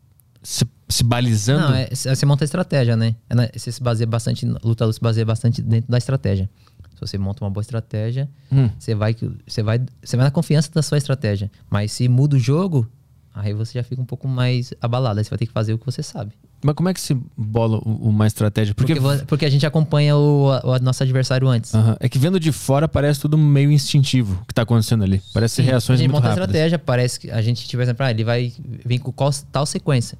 se, 0.43 0.65
se 0.89 1.05
balizando? 1.05 1.61
Não, 1.69 1.75
é, 1.75 1.89
c- 1.95 2.15
você 2.15 2.25
monta 2.25 2.43
a 2.43 2.47
estratégia, 2.47 2.97
né? 2.97 3.15
É 3.29 3.35
na- 3.35 3.49
Você 3.55 3.71
se 3.71 3.83
baseia 3.83 4.07
bastante, 4.07 4.47
luta 4.65 4.91
se 4.93 5.01
baseia 5.01 5.27
bastante 5.27 5.61
dentro 5.61 5.91
da 5.91 5.99
estratégia. 5.99 6.49
Se 6.95 7.01
você 7.03 7.19
monta 7.19 7.45
uma 7.45 7.51
boa 7.51 7.61
estratégia, 7.61 8.27
Hum. 8.51 8.71
você 8.79 8.95
vai, 8.95 9.15
você 9.47 9.63
vai, 9.63 9.79
você 10.03 10.17
vai 10.17 10.25
na 10.25 10.31
confiança 10.31 10.71
da 10.73 10.81
sua 10.83 10.97
estratégia. 10.97 11.51
Mas 11.69 11.93
se 11.93 12.09
muda 12.09 12.37
o 12.37 12.39
jogo, 12.39 12.89
aí 13.35 13.53
você 13.53 13.75
já 13.79 13.85
fica 13.85 14.01
um 14.01 14.07
pouco 14.07 14.27
mais 14.27 14.73
abalado. 14.81 15.19
Aí 15.21 15.25
você 15.25 15.29
vai 15.29 15.39
ter 15.39 15.47
que 15.47 15.53
fazer 15.53 15.75
o 15.75 15.79
que 15.79 15.85
você 15.85 16.03
sabe. 16.03 16.33
Mas 16.67 16.75
como 16.75 16.89
é 16.89 16.95
que 16.95 17.01
se 17.01 17.17
bola 17.37 17.79
uma 17.85 18.27
estratégia? 18.27 18.75
Porque, 18.75 18.97
Porque, 18.97 19.25
porque 19.25 19.45
a 19.45 19.51
gente 19.51 19.65
acompanha 19.65 20.17
o, 20.17 20.49
o 20.65 20.79
nosso 20.81 21.01
adversário 21.03 21.47
antes. 21.49 21.73
Aham. 21.75 21.97
é 22.01 22.09
que 22.09 22.19
vendo 22.19 22.41
de 22.41 22.51
fora 22.51 22.89
parece 22.89 23.21
tudo 23.21 23.39
meio 23.39 23.71
instintivo 23.71 24.41
o 24.43 24.47
que 24.47 24.53
tá 24.53 24.63
acontecendo 24.63 25.05
ali. 25.05 25.23
Parece 25.33 25.57
Sim, 25.57 25.63
reações 25.63 26.01
a 26.01 26.03
gente 26.03 26.11
muito 26.11 26.17
monta 26.23 26.27
a 26.27 26.31
rápidas. 26.31 26.49
estratégia, 26.49 26.79
parece 26.79 27.21
que 27.21 27.31
a 27.31 27.41
gente, 27.41 27.69
tipo, 27.69 27.81
exemplo, 27.83 28.05
ah, 28.05 28.11
ele 28.11 28.25
vai 28.25 28.53
vir 28.85 28.99
com 28.99 29.13
qual, 29.13 29.31
tal 29.53 29.65
sequência 29.65 30.19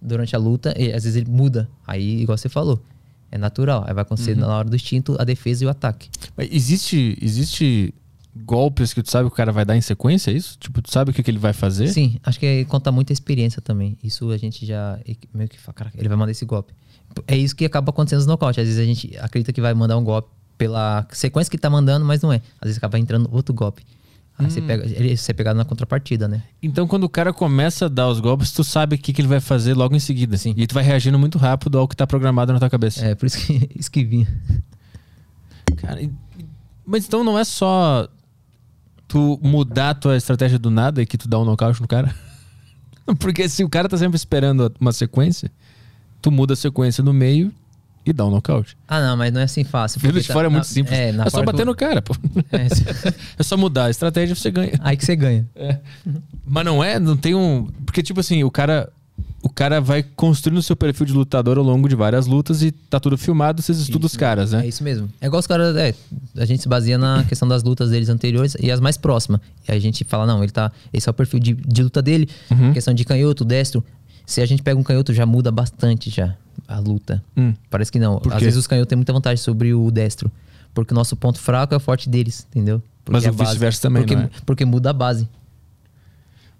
durante 0.00 0.36
a 0.36 0.38
luta, 0.38 0.72
e 0.78 0.92
às 0.92 1.02
vezes 1.02 1.16
ele 1.16 1.28
muda. 1.28 1.68
Aí, 1.84 2.22
igual 2.22 2.38
você 2.38 2.48
falou, 2.48 2.80
é 3.32 3.36
natural. 3.36 3.84
Aí 3.86 3.92
vai 3.92 4.02
acontecer 4.02 4.34
Uhum. 4.34 4.40
na 4.42 4.56
hora 4.56 4.68
do 4.68 4.76
instinto 4.76 5.16
a 5.18 5.24
defesa 5.24 5.64
e 5.64 5.66
o 5.66 5.70
ataque. 5.70 6.08
Mas 6.36 6.48
Existe, 6.52 7.18
existe 7.20 7.92
golpes 8.44 8.92
que 8.94 9.02
tu 9.02 9.10
sabe 9.10 9.28
que 9.28 9.32
o 9.34 9.36
cara 9.36 9.52
vai 9.52 9.64
dar 9.64 9.76
em 9.76 9.80
sequência, 9.80 10.30
é 10.30 10.34
isso? 10.34 10.56
Tipo, 10.58 10.80
tu 10.82 10.90
sabe 10.92 11.10
o 11.10 11.14
que, 11.14 11.22
que 11.22 11.30
ele 11.30 11.38
vai 11.38 11.52
fazer? 11.52 11.88
Sim, 11.88 12.18
acho 12.22 12.38
que 12.38 12.64
conta 12.66 12.90
muita 12.92 13.12
experiência 13.12 13.60
também. 13.62 13.96
Isso 14.02 14.30
a 14.30 14.36
gente 14.36 14.64
já 14.66 14.98
meio 15.34 15.48
que 15.48 15.58
fala, 15.58 15.74
cara, 15.74 15.90
ele 15.94 16.08
vai 16.08 16.16
mandar 16.16 16.32
esse 16.32 16.44
golpe. 16.44 16.72
É 17.26 17.36
isso 17.36 17.56
que 17.56 17.64
acaba 17.64 17.90
acontecendo 17.90 18.18
nos 18.18 18.26
nocaute. 18.26 18.60
Às 18.60 18.66
vezes 18.66 18.80
a 18.80 18.84
gente 18.84 19.16
acredita 19.18 19.52
que 19.52 19.60
vai 19.60 19.72
mandar 19.74 19.96
um 19.96 20.04
golpe 20.04 20.28
pela 20.56 21.06
sequência 21.12 21.50
que 21.50 21.58
tá 21.58 21.70
mandando, 21.70 22.04
mas 22.04 22.20
não 22.20 22.32
é. 22.32 22.36
Às 22.60 22.66
vezes 22.66 22.78
acaba 22.78 22.98
entrando 22.98 23.28
outro 23.32 23.54
golpe. 23.54 23.82
Aí 24.38 24.46
Hum. 24.46 24.50
você 24.50 24.60
pega, 24.62 24.84
ele 24.84 25.16
você 25.16 25.32
é 25.32 25.34
pegado 25.34 25.56
na 25.58 25.64
contrapartida, 25.64 26.28
né? 26.28 26.42
Então, 26.62 26.86
quando 26.86 27.04
o 27.04 27.08
cara 27.08 27.32
começa 27.32 27.86
a 27.86 27.88
dar 27.88 28.08
os 28.08 28.20
golpes, 28.20 28.52
tu 28.52 28.62
sabe 28.62 28.94
o 28.94 28.98
que, 28.98 29.12
que 29.12 29.20
ele 29.20 29.26
vai 29.28 29.40
fazer 29.40 29.74
logo 29.74 29.96
em 29.96 29.98
seguida. 29.98 30.36
Sim. 30.36 30.54
E 30.56 30.66
tu 30.66 30.74
vai 30.74 30.84
reagindo 30.84 31.18
muito 31.18 31.38
rápido 31.38 31.78
ao 31.78 31.88
que 31.88 31.96
tá 31.96 32.06
programado 32.06 32.52
na 32.52 32.58
tua 32.60 32.70
cabeça. 32.70 33.04
É 33.04 33.14
por 33.14 33.26
isso 33.26 33.38
que, 33.44 33.68
isso 33.74 33.90
que 33.90 34.04
vinha. 34.04 34.28
Cara, 35.76 36.00
mas 36.86 37.06
então 37.06 37.22
não 37.24 37.38
é 37.38 37.44
só 37.44 38.08
tu 39.08 39.40
mudar 39.42 39.90
a 39.90 39.94
tua 39.94 40.16
estratégia 40.16 40.58
do 40.58 40.70
nada 40.70 41.02
e 41.02 41.06
que 41.06 41.16
tu 41.18 41.26
dá 41.28 41.38
um 41.38 41.44
nocaute 41.44 41.80
no 41.80 41.88
cara? 41.88 42.14
Porque 43.18 43.48
se 43.48 43.64
o 43.64 43.68
cara 43.68 43.88
tá 43.88 43.96
sempre 43.96 44.16
esperando 44.16 44.70
uma 44.78 44.92
sequência, 44.92 45.50
tu 46.20 46.30
muda 46.30 46.52
a 46.52 46.56
sequência 46.56 47.02
no 47.02 47.12
meio 47.12 47.50
e 48.04 48.12
dá 48.12 48.24
um 48.26 48.30
nocaute. 48.30 48.76
Ah, 48.86 49.00
não, 49.00 49.16
mas 49.16 49.32
não 49.32 49.40
é 49.40 49.44
assim 49.44 49.64
fácil. 49.64 50.00
Porque 50.00 50.20
de 50.20 50.26
tá- 50.26 50.32
fora 50.34 50.46
é 50.46 50.50
na- 50.50 50.56
muito 50.56 50.66
simples. 50.66 50.96
É, 50.98 51.08
É, 51.10 51.30
só 51.30 51.42
bater 51.42 51.58
que- 51.58 51.64
no 51.64 51.74
cara, 51.74 52.02
pô. 52.02 52.14
É, 52.52 52.66
É 53.38 53.42
só 53.42 53.56
mudar 53.56 53.86
a 53.86 53.90
estratégia 53.90 54.32
e 54.34 54.36
você 54.36 54.50
ganha. 54.50 54.72
aí 54.80 54.96
que 54.96 55.04
você 55.04 55.16
ganha. 55.16 55.48
Mas 56.46 56.64
não 56.64 56.84
é, 56.84 56.98
não 56.98 57.16
tem 57.16 57.34
um. 57.34 57.66
Porque, 57.86 58.02
tipo 58.02 58.20
assim, 58.20 58.44
o 58.44 58.50
cara. 58.50 58.90
O 59.40 59.48
cara 59.48 59.80
vai 59.80 60.02
construindo 60.02 60.58
o 60.58 60.62
seu 60.62 60.74
perfil 60.74 61.06
de 61.06 61.12
lutador 61.12 61.58
ao 61.58 61.64
longo 61.64 61.88
de 61.88 61.94
várias 61.94 62.26
lutas 62.26 62.60
e 62.60 62.72
tá 62.72 62.98
tudo 62.98 63.16
filmado, 63.16 63.62
vocês 63.62 63.78
estudam 63.78 64.06
os 64.06 64.16
caras, 64.16 64.50
né? 64.50 64.64
É 64.64 64.68
isso 64.68 64.82
mesmo. 64.82 65.08
É 65.20 65.26
igual 65.26 65.38
os 65.38 65.46
caras. 65.46 65.76
É, 65.76 65.94
a 66.36 66.44
gente 66.44 66.62
se 66.62 66.68
baseia 66.68 66.98
na 66.98 67.22
questão 67.22 67.46
das 67.46 67.62
lutas 67.62 67.90
deles 67.90 68.08
anteriores 68.08 68.56
e 68.58 68.70
as 68.70 68.80
mais 68.80 68.96
próximas. 68.96 69.40
E 69.66 69.72
aí 69.72 69.78
a 69.78 69.80
gente 69.80 70.02
fala, 70.04 70.26
não, 70.26 70.42
ele 70.42 70.50
tá. 70.50 70.72
Esse 70.92 71.08
é 71.08 71.10
o 71.10 71.14
perfil 71.14 71.38
de, 71.38 71.54
de 71.54 71.82
luta 71.82 72.02
dele. 72.02 72.28
Uhum. 72.50 72.72
Questão 72.72 72.92
de 72.92 73.04
canhoto, 73.04 73.44
destro. 73.44 73.84
Se 74.26 74.40
a 74.40 74.46
gente 74.46 74.62
pega 74.62 74.78
um 74.78 74.82
canhoto, 74.82 75.14
já 75.14 75.24
muda 75.24 75.50
bastante 75.52 76.10
já 76.10 76.36
a 76.66 76.78
luta. 76.78 77.22
Hum. 77.36 77.54
Parece 77.70 77.92
que 77.92 77.98
não. 77.98 78.20
Às 78.30 78.42
vezes 78.42 78.58
os 78.58 78.66
canhotos 78.66 78.88
têm 78.88 78.96
muita 78.96 79.12
vantagem 79.12 79.42
sobre 79.42 79.72
o 79.72 79.90
destro. 79.90 80.30
Porque 80.74 80.92
o 80.92 80.94
nosso 80.94 81.16
ponto 81.16 81.38
fraco 81.38 81.74
é 81.74 81.76
o 81.76 81.80
forte 81.80 82.08
deles, 82.08 82.46
entendeu? 82.50 82.82
Porque 83.04 83.12
Mas 83.12 83.24
é 83.24 83.30
o 83.30 83.32
vice-versa 83.32 83.80
também, 83.80 84.02
porque, 84.02 84.14
não 84.14 84.24
é? 84.24 84.30
porque 84.44 84.64
muda 84.64 84.90
a 84.90 84.92
base. 84.92 85.28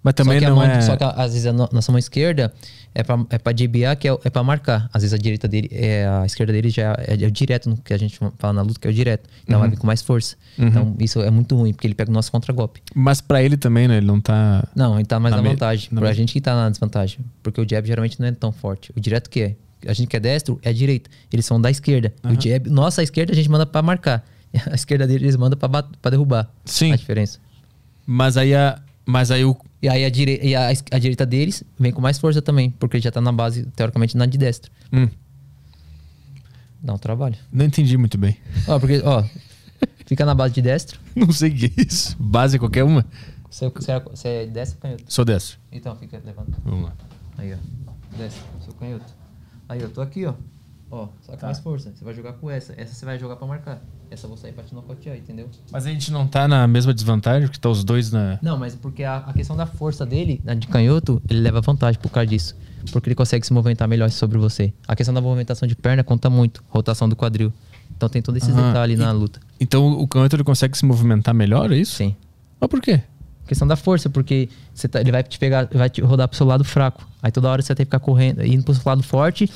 Mas 0.09 0.15
também 0.15 0.39
só 0.39 0.41
que 0.41 0.45
a 0.47 0.49
não 0.51 0.57
mão, 0.57 0.65
é. 0.67 0.81
Só 0.81 0.97
que 0.97 1.05
às 1.05 1.33
vezes 1.33 1.47
a 1.47 1.53
no- 1.53 1.69
nossa 1.73 1.93
mão 1.93 1.99
esquerda 1.99 2.53
é 2.95 3.03
pra, 3.03 3.19
é 3.31 3.39
pra 3.39 3.53
DBA, 3.53 3.95
que 3.97 4.09
é, 4.09 4.13
é 4.25 4.31
pra 4.31 4.43
marcar. 4.43 4.89
Às 4.93 5.03
vezes 5.03 5.13
a 5.13 5.19
direita 5.19 5.47
dele, 5.47 5.69
é, 5.73 6.07
a 6.07 6.25
esquerda 6.25 6.53
dele 6.53 6.71
já 6.71 6.95
é, 6.99 7.17
é 7.23 7.27
o 7.27 7.31
direto, 7.31 7.77
que 7.85 7.93
a 7.93 7.99
gente 7.99 8.19
fala 8.39 8.53
na 8.55 8.63
luta, 8.63 8.81
que 8.81 8.89
é 8.89 8.91
o 8.91 8.95
direto. 8.95 9.29
Então 9.45 9.57
Uhum. 9.57 9.61
vai 9.61 9.71
vir 9.71 9.77
com 9.77 9.87
mais 9.87 10.01
força. 10.03 10.37
Então 10.59 10.97
isso 10.99 11.21
é 11.21 11.31
muito 11.31 11.55
ruim, 11.57 11.73
porque 11.73 11.87
ele 11.87 11.95
pega 11.95 12.11
o 12.11 12.15
nosso 12.15 12.33
contra-golpe. 12.33 12.81
Mas 12.95 13.21
pra 13.21 13.43
ele 13.43 13.57
também, 13.57 13.87
né? 13.87 13.99
Ele 13.99 14.07
não 14.07 14.21
tá. 14.21 14.67
Não, 14.75 14.97
ele 14.97 15.05
tá 15.07 15.21
mais 15.21 15.35
Na 15.35 15.43
na 15.43 15.49
vantagem. 15.51 15.89
na 15.93 16.01
pra 16.01 16.11
me- 16.11 16.15
gente 16.17 16.33
que 16.33 16.41
tá 16.41 16.55
na 16.55 16.71
desvantagem. 16.71 17.19
Porque 17.43 17.61
o 17.61 17.67
jab 17.69 17.87
geralmente 17.87 18.19
não 18.19 18.27
é 18.29 18.33
tão 18.33 18.51
forte. 18.51 18.93
O 18.97 19.01
direto 19.01 19.29
que 19.29 19.41
é. 19.43 19.57
A 19.87 19.93
gente 19.93 20.09
que 20.09 20.17
é 20.17 20.21
destro 20.21 20.59
é 20.63 20.71
a 20.71 20.73
direita. 20.73 21.09
Eles 21.33 21.47
são 21.47 21.61
da 21.61 21.71
esquerda. 21.71 22.13
O 22.25 22.41
jab, 22.41 22.69
nossa, 22.69 23.01
a 23.01 23.05
esquerda 23.05 23.33
a 23.33 23.37
gente 23.37 23.49
manda 23.51 23.65
pra 23.67 23.83
marcar. 23.83 24.25
A 24.73 24.75
esquerda 24.75 25.07
dele 25.07 25.27
eles 25.27 25.37
mandam 25.37 25.59
pra, 25.59 25.69
pra 25.83 26.11
derrubar. 26.11 26.51
Sim. 26.65 26.91
A 26.93 26.97
diferença. 26.97 27.39
Mas 28.07 28.37
aí 28.39 28.55
a. 28.55 28.79
Mas 29.05 29.31
aí 29.31 29.45
o. 29.45 29.55
E 29.81 29.89
aí 29.89 30.05
a, 30.05 30.11
dire... 30.11 30.41
e 30.43 30.55
a, 30.57 30.69
a 30.69 30.99
direita 30.99 31.25
deles 31.25 31.63
vem 31.79 31.93
com 31.93 32.01
mais 32.01 32.19
força 32.19 32.43
também, 32.43 32.71
porque 32.71 32.99
já 33.01 33.11
tá 33.11 33.21
na 33.21 33.31
base, 33.33 33.65
teoricamente, 33.77 34.17
na 34.17 34.27
de 34.27 34.37
destro. 34.37 34.73
Hum, 34.93 35.09
Dá 36.81 36.95
um 36.95 36.99
trabalho. 36.99 37.37
não 37.53 37.65
entendi 37.65 37.97
muito 37.97 38.17
bem. 38.17 38.37
Ó, 38.67 38.79
porque, 38.79 39.01
ó, 39.05 39.25
fica 40.07 40.25
na 40.25 40.35
base 40.35 40.55
de 40.55 40.63
destro. 40.63 40.99
Não 41.15 41.33
sei 41.33 41.51
o 41.51 41.55
que 41.55 41.67
é 41.77 41.83
isso. 41.83 42.17
Base 42.19 42.59
qualquer 42.59 42.85
uma? 42.85 43.05
Você, 43.51 43.69
você, 43.69 43.93
é, 43.93 44.01
você 44.01 44.29
é 44.29 44.47
destro 44.47 44.77
ou 44.79 44.83
canhoto? 44.83 45.05
Sou 45.13 45.25
destro. 45.25 45.59
Então, 45.73 45.97
fica, 45.97 46.21
levanta. 46.25 46.57
Vamos 46.65 46.85
lá. 46.85 46.95
Aí, 47.37 47.53
ó. 47.53 47.57
Destro, 48.17 48.45
sou 48.65 48.75
canhoto. 48.75 49.13
Aí, 49.69 49.81
eu 49.81 49.91
tô 49.91 50.01
aqui, 50.01 50.25
ó. 50.25 50.35
Ó, 50.91 51.09
só 51.21 51.33
Tá. 51.33 51.39
que 51.39 51.45
mais 51.45 51.59
força. 51.59 51.93
Você 51.95 52.03
vai 52.05 52.15
jogar 52.15 52.33
com 52.35 52.51
essa. 52.51 52.73
Essa 52.77 52.95
você 52.95 53.05
vai 53.05 53.19
jogar 53.19 53.37
pra 53.37 53.47
marcar. 53.47 53.83
Essa 54.11 54.25
eu 54.25 54.29
vou 54.29 54.39
sair 54.39 54.53
pra 54.53 54.65
te 54.65 54.75
nocautear, 54.75 55.17
entendeu? 55.19 55.49
Mas 55.71 55.85
a 55.87 55.91
gente 55.91 56.11
não 56.11 56.27
tá 56.27 56.49
na 56.49 56.67
mesma 56.67 56.95
desvantagem, 56.95 57.47
porque 57.47 57.61
tá 57.61 57.69
os 57.69 57.85
dois 57.85 58.11
na. 58.11 58.39
Não, 58.41 58.57
mas 58.57 58.75
porque 58.75 59.05
a, 59.05 59.19
a 59.19 59.33
questão 59.35 59.55
da 59.55 59.67
força 59.67 60.07
dele, 60.07 60.41
na 60.45 60.55
de 60.55 60.67
canhoto, 60.67 61.21
ele 61.29 61.41
leva 61.41 61.61
vantagem 61.61 62.01
por 62.01 62.11
causa 62.11 62.27
disso. 62.27 62.57
Porque 62.91 63.09
ele 63.09 63.15
consegue 63.15 63.45
se 63.47 63.53
movimentar 63.53 63.87
melhor 63.87 64.09
sobre 64.11 64.39
você. 64.39 64.73
A 64.87 64.97
questão 64.97 65.13
da 65.15 65.21
movimentação 65.21 65.69
de 65.69 65.77
perna 65.77 66.03
conta 66.03 66.31
muito. 66.31 66.65
Rotação 66.71 67.07
do 67.07 67.15
quadril. 67.15 67.53
Então 67.95 68.09
tem 68.09 68.23
todos 68.23 68.43
esses 68.43 68.55
Aham. 68.55 68.69
detalhes 68.69 68.99
E- 68.99 69.03
na 69.03 69.13
luta. 69.13 69.41
Então 69.61 69.87
o 69.93 70.07
canhoto 70.09 70.37
ele 70.37 70.45
consegue 70.45 70.79
se 70.79 70.87
movimentar 70.87 71.35
melhor, 71.35 71.71
é 71.71 71.77
isso? 71.77 71.97
Sim. 71.97 72.17
Mas 72.59 72.71
por 72.71 72.81
quê? 72.81 73.03
Questão 73.47 73.67
da 73.69 73.77
força, 73.77 74.09
porque 74.09 74.49
você 74.73 74.87
tá- 74.89 75.01
ele 75.01 75.11
vai 75.13 75.23
te 75.23 75.39
pegar, 75.39 75.69
vai 75.73 75.91
te 75.91 76.01
rodar 76.01 76.29
pro 76.29 76.37
seu 76.37 76.47
lado 76.47 76.65
fraco. 76.65 77.07
Aí 77.23 77.31
toda 77.33 77.49
hora 77.51 77.61
você 77.61 77.69
vai 77.69 77.77
ter 77.77 77.85
que 77.85 77.89
ficar 77.89 77.99
correndo, 78.01 78.43
indo 78.45 78.63
pro 78.63 78.73
seu 78.75 78.83
lado 78.87 79.03
forte. 79.03 79.51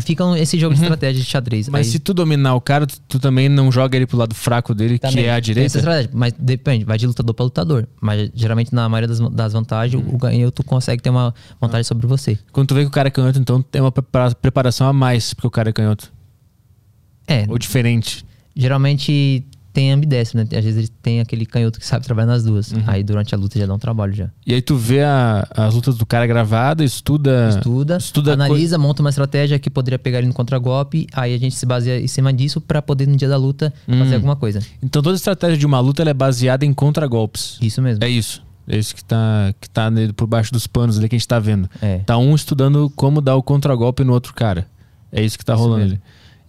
Fica 0.00 0.24
esse 0.38 0.58
jogo 0.58 0.74
de 0.74 0.80
estratégia 0.82 1.22
de 1.22 1.28
xadrez. 1.28 1.68
Mas 1.68 1.86
Aí 1.86 1.92
se 1.92 1.98
tu 2.00 2.12
dominar 2.12 2.54
o 2.54 2.60
cara, 2.60 2.86
tu, 2.86 3.00
tu 3.08 3.18
também 3.20 3.48
não 3.48 3.70
joga 3.70 3.96
ele 3.96 4.06
pro 4.06 4.16
lado 4.18 4.34
fraco 4.34 4.74
dele, 4.74 4.98
também 4.98 5.24
que 5.24 5.28
é 5.28 5.32
a 5.32 5.38
direita? 5.38 5.66
essa 5.66 5.78
estratégia, 5.78 6.10
mas 6.12 6.32
depende, 6.38 6.84
vai 6.84 6.98
de 6.98 7.06
lutador 7.06 7.34
pra 7.34 7.44
lutador. 7.44 7.86
Mas 8.00 8.30
geralmente 8.34 8.74
na 8.74 8.88
maioria 8.88 9.06
das, 9.08 9.20
das 9.30 9.52
vantagens, 9.52 10.02
Hum. 10.02 10.10
o 10.12 10.18
ganho 10.18 10.50
tu 10.50 10.64
consegue 10.64 11.00
ter 11.02 11.10
uma 11.10 11.32
vantagem 11.60 11.84
sobre 11.84 12.06
você. 12.06 12.36
Quando 12.52 12.66
tu 12.68 12.74
vê 12.74 12.80
que 12.82 12.88
o 12.88 12.90
cara 12.90 13.08
é 13.08 13.10
canhoto, 13.10 13.38
então 13.38 13.62
tem 13.62 13.80
uma 13.80 13.92
prepara- 13.92 14.34
preparação 14.34 14.88
a 14.88 14.92
mais 14.92 15.32
porque 15.34 15.46
o 15.46 15.50
cara 15.50 15.70
é 15.70 15.72
canhoto. 15.72 16.12
É, 17.26 17.44
Ou 17.48 17.56
diferente. 17.58 18.24
geralmente 18.56 19.44
tem 19.72 19.92
ambidestro, 19.92 20.38
né? 20.38 20.44
Às 20.44 20.64
vezes 20.64 20.76
ele 20.78 20.88
tem 21.02 21.20
aquele 21.20 21.46
canhoto 21.46 21.78
que 21.78 21.86
sabe 21.86 22.04
trabalhar 22.04 22.26
nas 22.26 22.42
duas. 22.44 22.72
Uhum. 22.72 22.82
Aí 22.86 23.02
durante 23.04 23.34
a 23.34 23.38
luta 23.38 23.58
já 23.58 23.66
dá 23.66 23.74
um 23.74 23.78
trabalho 23.78 24.12
já. 24.12 24.28
E 24.46 24.52
aí 24.54 24.60
tu 24.60 24.76
vê 24.76 25.02
a- 25.02 25.46
as 25.56 25.74
lutas 25.74 25.96
do 25.96 26.04
cara 26.04 26.26
gravada, 26.26 26.82
estuda. 26.84 27.48
Estuda, 27.50 27.96
estuda 27.98 28.32
analisa, 28.32 28.76
monta 28.78 29.00
uma 29.02 29.10
estratégia 29.10 29.58
que 29.58 29.70
poderia 29.70 29.98
pegar 29.98 30.18
ele 30.18 30.26
no 30.28 30.34
contragolpe, 30.34 31.06
aí 31.12 31.34
a 31.34 31.38
gente 31.38 31.54
se 31.54 31.64
baseia 31.66 32.00
em 32.02 32.06
cima 32.08 32.32
disso 32.32 32.60
pra 32.60 32.82
poder 32.82 33.06
no 33.06 33.16
dia 33.16 33.28
da 33.28 33.36
luta 33.36 33.72
Hum. 33.88 33.98
fazer 33.98 34.16
alguma 34.16 34.36
coisa. 34.36 34.60
Então 34.82 35.00
toda 35.02 35.14
estratégia 35.16 35.56
de 35.56 35.66
uma 35.66 35.78
luta 35.80 36.02
é 36.02 36.14
baseada 36.14 36.64
em 36.66 36.74
contragolpes. 36.74 37.56
Isso 37.60 37.80
mesmo. 37.80 38.02
É 38.04 38.08
isso. 38.08 38.42
É 38.68 38.76
isso 38.78 38.94
que 38.94 39.04
tá, 39.04 39.52
que 39.60 39.68
tá 39.68 39.90
por 40.16 40.26
baixo 40.26 40.52
dos 40.52 40.66
panos 40.66 40.96
ali 40.98 41.08
que 41.08 41.16
a 41.16 41.18
gente 41.18 41.26
tá 41.26 41.38
vendo. 41.40 41.68
É. 41.82 41.98
Tá 41.98 42.16
um 42.18 42.34
estudando 42.34 42.90
como 42.94 43.20
dar 43.20 43.34
o 43.36 43.42
contragolpe 43.42 44.04
no 44.04 44.12
outro 44.12 44.32
cara. 44.34 44.66
É 45.10 45.22
isso 45.22 45.36
que 45.38 45.44
tá 45.44 45.54
Isso 45.54 45.62
rolando 45.62 45.80
mesmo. 45.82 45.94
ali. 45.96 46.02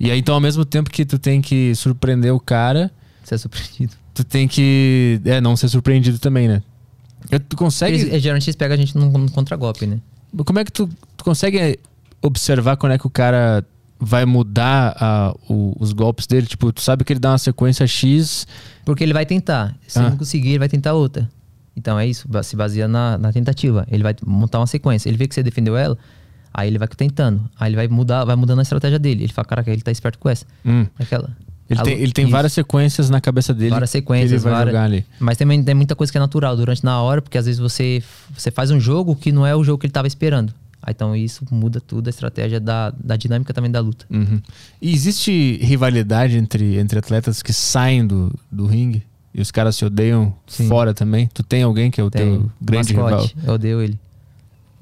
E 0.07 0.11
aí, 0.11 0.19
então, 0.19 0.33
ao 0.35 0.41
mesmo 0.41 0.65
tempo 0.65 0.89
que 0.89 1.05
tu 1.05 1.17
tem 1.19 1.41
que 1.41 1.73
surpreender 1.75 2.33
o 2.33 2.39
cara, 2.39 2.91
Você 3.23 3.35
é 3.35 3.37
surpreendido. 3.37 3.93
tu 4.13 4.23
tem 4.23 4.47
que. 4.47 5.21
É, 5.25 5.39
não 5.41 5.55
ser 5.55 5.69
surpreendido 5.69 6.19
também, 6.19 6.47
né? 6.47 6.61
Tu 7.47 7.55
consegue. 7.55 7.97
Eles, 8.01 8.21
geralmente 8.21 8.47
eles 8.47 8.55
pegam 8.55 8.73
a 8.75 8.77
gente 8.77 8.97
no, 8.97 9.09
no 9.11 9.31
contragolpe, 9.31 9.85
né? 9.85 9.99
Como 10.45 10.59
é 10.59 10.65
que 10.65 10.71
tu, 10.71 10.89
tu 11.15 11.23
consegue 11.23 11.77
observar 12.21 12.77
quando 12.77 12.93
é 12.93 12.97
que 12.97 13.05
o 13.07 13.09
cara 13.09 13.63
vai 13.99 14.25
mudar 14.25 14.95
a- 14.99 15.35
o- 15.47 15.75
os 15.79 15.93
golpes 15.93 16.25
dele? 16.25 16.47
Tipo, 16.47 16.71
tu 16.73 16.81
sabe 16.81 17.03
que 17.03 17.13
ele 17.13 17.19
dá 17.19 17.31
uma 17.31 17.37
sequência 17.37 17.85
X. 17.85 18.47
Porque 18.83 19.03
ele 19.03 19.13
vai 19.13 19.25
tentar. 19.25 19.75
Se 19.87 19.99
Ah. 19.99 20.09
não 20.09 20.17
conseguir, 20.17 20.49
ele 20.49 20.59
vai 20.59 20.69
tentar 20.69 20.93
outra. 20.93 21.29
Então 21.75 21.97
é 21.99 22.05
isso, 22.07 22.27
se 22.43 22.55
baseia 22.55 22.87
na, 22.87 23.17
na 23.17 23.31
tentativa. 23.31 23.85
Ele 23.89 24.03
vai 24.03 24.15
montar 24.25 24.59
uma 24.59 24.67
sequência. 24.67 25.07
Ele 25.09 25.17
vê 25.17 25.27
que 25.27 25.35
você 25.35 25.43
defendeu 25.43 25.77
ela, 25.77 25.97
aí 26.53 26.67
ele 26.67 26.77
vai 26.79 26.87
tentando. 26.87 27.49
Aí 27.59 27.69
ele 27.69 27.75
vai 27.75 27.87
mudar, 27.87 28.25
vai 28.25 28.35
mudando 28.35 28.59
a 28.59 28.63
estratégia 28.63 28.97
dele. 28.99 29.23
Ele 29.23 29.31
fala, 29.33 29.45
caraca, 29.45 29.71
ele 29.71 29.81
tá 29.81 29.91
esperto 29.91 30.17
com 30.19 30.27
essa. 30.27 30.45
Hum. 30.65 30.85
Aquela. 30.99 31.29
Ele, 31.71 31.81
tem, 31.83 31.99
ele 31.99 32.11
tem 32.11 32.25
várias 32.27 32.53
sequências 32.53 33.09
na 33.09 33.21
cabeça 33.21 33.53
dele. 33.53 33.69
várias 33.71 33.89
sequências, 33.89 34.43
várias-. 34.43 35.03
Mas 35.19 35.37
também 35.37 35.63
tem 35.63 35.73
muita 35.75 35.95
coisa 35.95 36.11
que 36.11 36.17
é 36.17 36.21
natural 36.21 36.55
durante 36.55 36.83
na 36.83 37.01
hora, 37.01 37.21
porque 37.21 37.37
às 37.37 37.45
vezes 37.45 37.59
você, 37.59 38.03
você 38.37 38.51
faz 38.51 38.71
um 38.71 38.79
jogo 38.79 39.15
que 39.15 39.31
não 39.31 39.45
é 39.47 39.55
o 39.55 39.63
jogo 39.63 39.77
que 39.79 39.85
ele 39.87 39.93
tava 39.93 40.07
esperando. 40.07 40.53
Aí, 40.83 40.91
então 40.95 41.15
isso 41.15 41.45
muda 41.51 41.79
tudo 41.79 42.07
a 42.07 42.09
estratégia 42.09 42.59
da, 42.59 42.91
da 43.03 43.15
dinâmica 43.15 43.53
também 43.53 43.69
da 43.69 43.79
luta. 43.79 44.05
Uhum. 44.09 44.41
E 44.81 44.91
existe 44.91 45.57
rivalidade 45.61 46.37
entre, 46.37 46.77
entre 46.77 46.97
atletas 46.97 47.41
que 47.43 47.53
saem 47.53 48.05
do, 48.05 48.33
do 48.51 48.65
ringue 48.65 49.03
e 49.33 49.39
os 49.41 49.51
caras 49.51 49.75
se 49.75 49.85
odeiam 49.85 50.33
Sim. 50.47 50.67
fora 50.67 50.93
também? 50.93 51.29
Tu 51.33 51.43
tem 51.43 51.61
alguém 51.63 51.91
que 51.91 52.01
é 52.01 52.03
o 52.03 52.09
Tem 52.09 52.39
teu 52.39 52.51
grande 52.59 52.93
mascote, 52.95 53.35
eu 53.45 53.53
odeio 53.53 53.81
ele. 53.81 53.99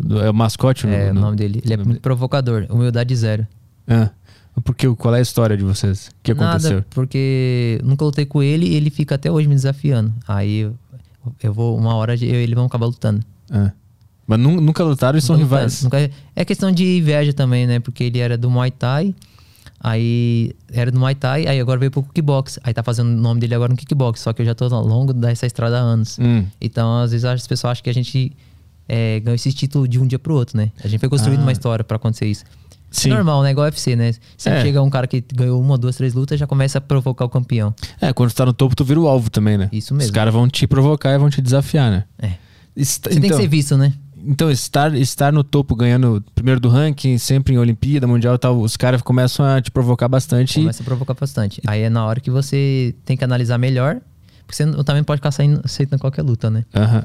rival? 0.02 0.24
É 0.24 0.30
o 0.30 0.34
mascote? 0.34 0.88
no- 0.88 0.94
É 0.94 1.12
o 1.12 1.14
no- 1.14 1.22
nome 1.22 1.36
dele. 1.38 1.62
Ele 1.64 1.74
é 1.74 1.78
no- 1.78 1.86
muito 1.86 2.00
provocador. 2.02 2.66
Humildade 2.70 3.14
zero. 3.16 3.46
Ah, 3.86 4.10
porque 4.64 4.88
qual 4.96 5.14
é 5.16 5.20
a 5.20 5.22
história 5.22 5.56
de 5.58 5.64
vocês? 5.64 6.08
O 6.08 6.12
que 6.24 6.32
aconteceu? 6.32 6.72
Nada, 6.72 6.86
porque 6.90 7.80
nunca 7.84 8.04
lutei 8.06 8.26
com 8.26 8.42
ele 8.44 8.68
e 8.68 8.76
ele 8.76 8.90
fica 8.90 9.16
até 9.16 9.32
hoje 9.32 9.48
me 9.48 9.56
desafiando. 9.56 10.14
Aí 10.28 10.70
eu, 11.42 11.54
vou, 11.54 11.78
uma 11.78 11.94
hora 11.96 12.14
eu 12.16 12.18
e 12.20 12.26
ele 12.44 12.56
vão 12.56 12.66
acabar 12.66 12.86
lutando. 12.86 13.22
Ah. 13.52 13.72
Mas 14.28 14.40
nun- 14.40 14.62
nunca 14.62 14.84
lutaram 14.84 15.18
e 15.18 15.22
são 15.22 15.36
Nunca 15.36 15.46
rivais. 15.56 15.84
nunca- 15.84 16.10
É 16.36 16.46
questão 16.46 16.72
de 16.72 16.98
inveja 17.00 17.34
também, 17.34 17.66
né? 17.66 17.80
Porque 17.80 18.04
ele 18.04 18.20
era 18.20 18.38
do 18.38 18.50
Muay 18.50 18.70
Thai, 18.72 19.16
aí 19.80 20.52
era 20.72 20.92
do 20.92 21.00
Muay 21.00 21.16
Thai, 21.16 21.48
aí 21.48 21.60
agora 21.60 21.80
veio 21.80 21.92
pro 21.92 22.04
kickbox. 22.04 22.60
Aí 22.64 22.74
tá 22.74 22.84
fazendo 22.84 23.08
o 23.10 23.22
nome 23.22 23.40
dele 23.40 23.56
agora 23.56 23.72
no 23.72 23.78
kickbox, 23.78 24.22
só 24.22 24.34
que 24.34 24.42
eu 24.42 24.46
já 24.46 24.54
tô 24.54 24.66
ao 24.74 24.86
longo 24.86 25.14
dessa 25.14 25.46
estrada 25.46 25.78
há 25.78 25.82
anos. 25.82 26.18
Hum. 26.20 26.46
Então, 26.62 27.00
às 27.02 27.12
vezes 27.12 27.26
as 27.26 27.48
pessoas 27.48 27.72
acham 27.72 27.84
que 27.84 27.90
a 27.90 27.94
gente 27.94 28.32
é, 28.92 29.20
ganhou 29.20 29.36
esse 29.36 29.54
título 29.54 29.88
de 29.88 30.00
um 30.00 30.08
dia 30.08 30.18
pro 30.18 30.34
outro, 30.34 30.58
né? 30.58 30.72
A 30.84 30.88
gente 30.88 31.00
foi 31.00 31.10
construindo 31.10 31.40
Ah. 31.42 31.44
uma 31.44 31.52
história 31.52 31.84
pra 31.84 31.98
acontecer 31.98 32.26
isso. 32.26 32.44
Sim. 32.92 33.12
É 33.12 33.14
normal, 33.16 33.44
né? 33.44 33.52
Igual 33.52 33.66
UFC, 33.68 33.96
né? 33.96 34.14
Sempre 34.38 34.60
É. 34.60 34.64
chega 34.64 34.82
um 34.82 34.90
cara 34.90 35.06
que 35.08 35.24
ganhou 35.34 35.62
uma, 35.62 35.78
duas, 35.78 35.96
três 35.96 36.14
lutas 36.14 36.40
já 36.40 36.48
começa 36.48 36.78
a 36.78 36.82
provocar 36.82 37.26
o 37.26 37.30
campeão. 37.30 37.74
É, 38.02 38.12
quando 38.14 38.30
tu 38.32 38.36
tá 38.36 38.46
no 38.46 38.54
topo, 38.54 38.76
tu 38.76 38.84
vira 38.84 39.00
o 39.00 39.08
alvo 39.08 39.30
também, 39.30 39.58
né? 39.58 39.70
Isso 39.72 39.94
mesmo. 39.94 40.06
Os 40.08 40.12
caras 40.12 40.34
vão 40.34 40.48
te 40.48 40.66
provocar 40.66 41.12
e 41.14 41.18
vão 41.18 41.30
te 41.30 41.42
desafiar, 41.42 41.92
né? 41.92 42.04
É. 42.22 42.32
Est- 42.76 43.04
Você 43.12 43.20
tem 43.20 43.30
que 43.30 43.36
ser 43.36 43.48
visto, 43.48 43.78
né? 43.78 43.94
Então, 44.26 44.52
estar, 44.52 44.94
estar 44.96 45.32
no 45.32 45.44
topo, 45.46 45.76
ganhando 45.76 46.22
primeiro 46.36 46.60
do 46.60 46.68
ranking, 46.68 47.18
sempre 47.18 47.54
em 47.54 47.58
Olimpíada, 47.58 48.06
Mundial 48.06 48.36
e 48.36 48.38
tal, 48.38 48.60
os 48.60 48.76
caras 48.76 49.02
começam 49.02 49.46
a 49.46 49.62
te 49.62 49.72
provocar 49.72 50.08
bastante. 50.10 50.56
Começa 50.60 50.84
a 50.84 50.86
provocar 50.86 51.14
bastante. 51.14 51.62
Aí 51.66 51.84
é 51.84 51.90
na 51.90 52.06
hora 52.06 52.20
que 52.20 52.30
você 52.30 52.94
tem 53.06 53.16
que 53.16 53.24
analisar 53.24 53.58
melhor, 53.58 54.02
porque 54.46 54.56
você 54.56 54.84
também 54.84 55.04
pode 55.06 55.20
ficar 55.20 55.32
saindo, 55.32 55.62
aceitando 55.64 56.02
qualquer 56.02 56.22
luta, 56.24 56.50
né? 56.50 56.66
Aham. 56.76 57.04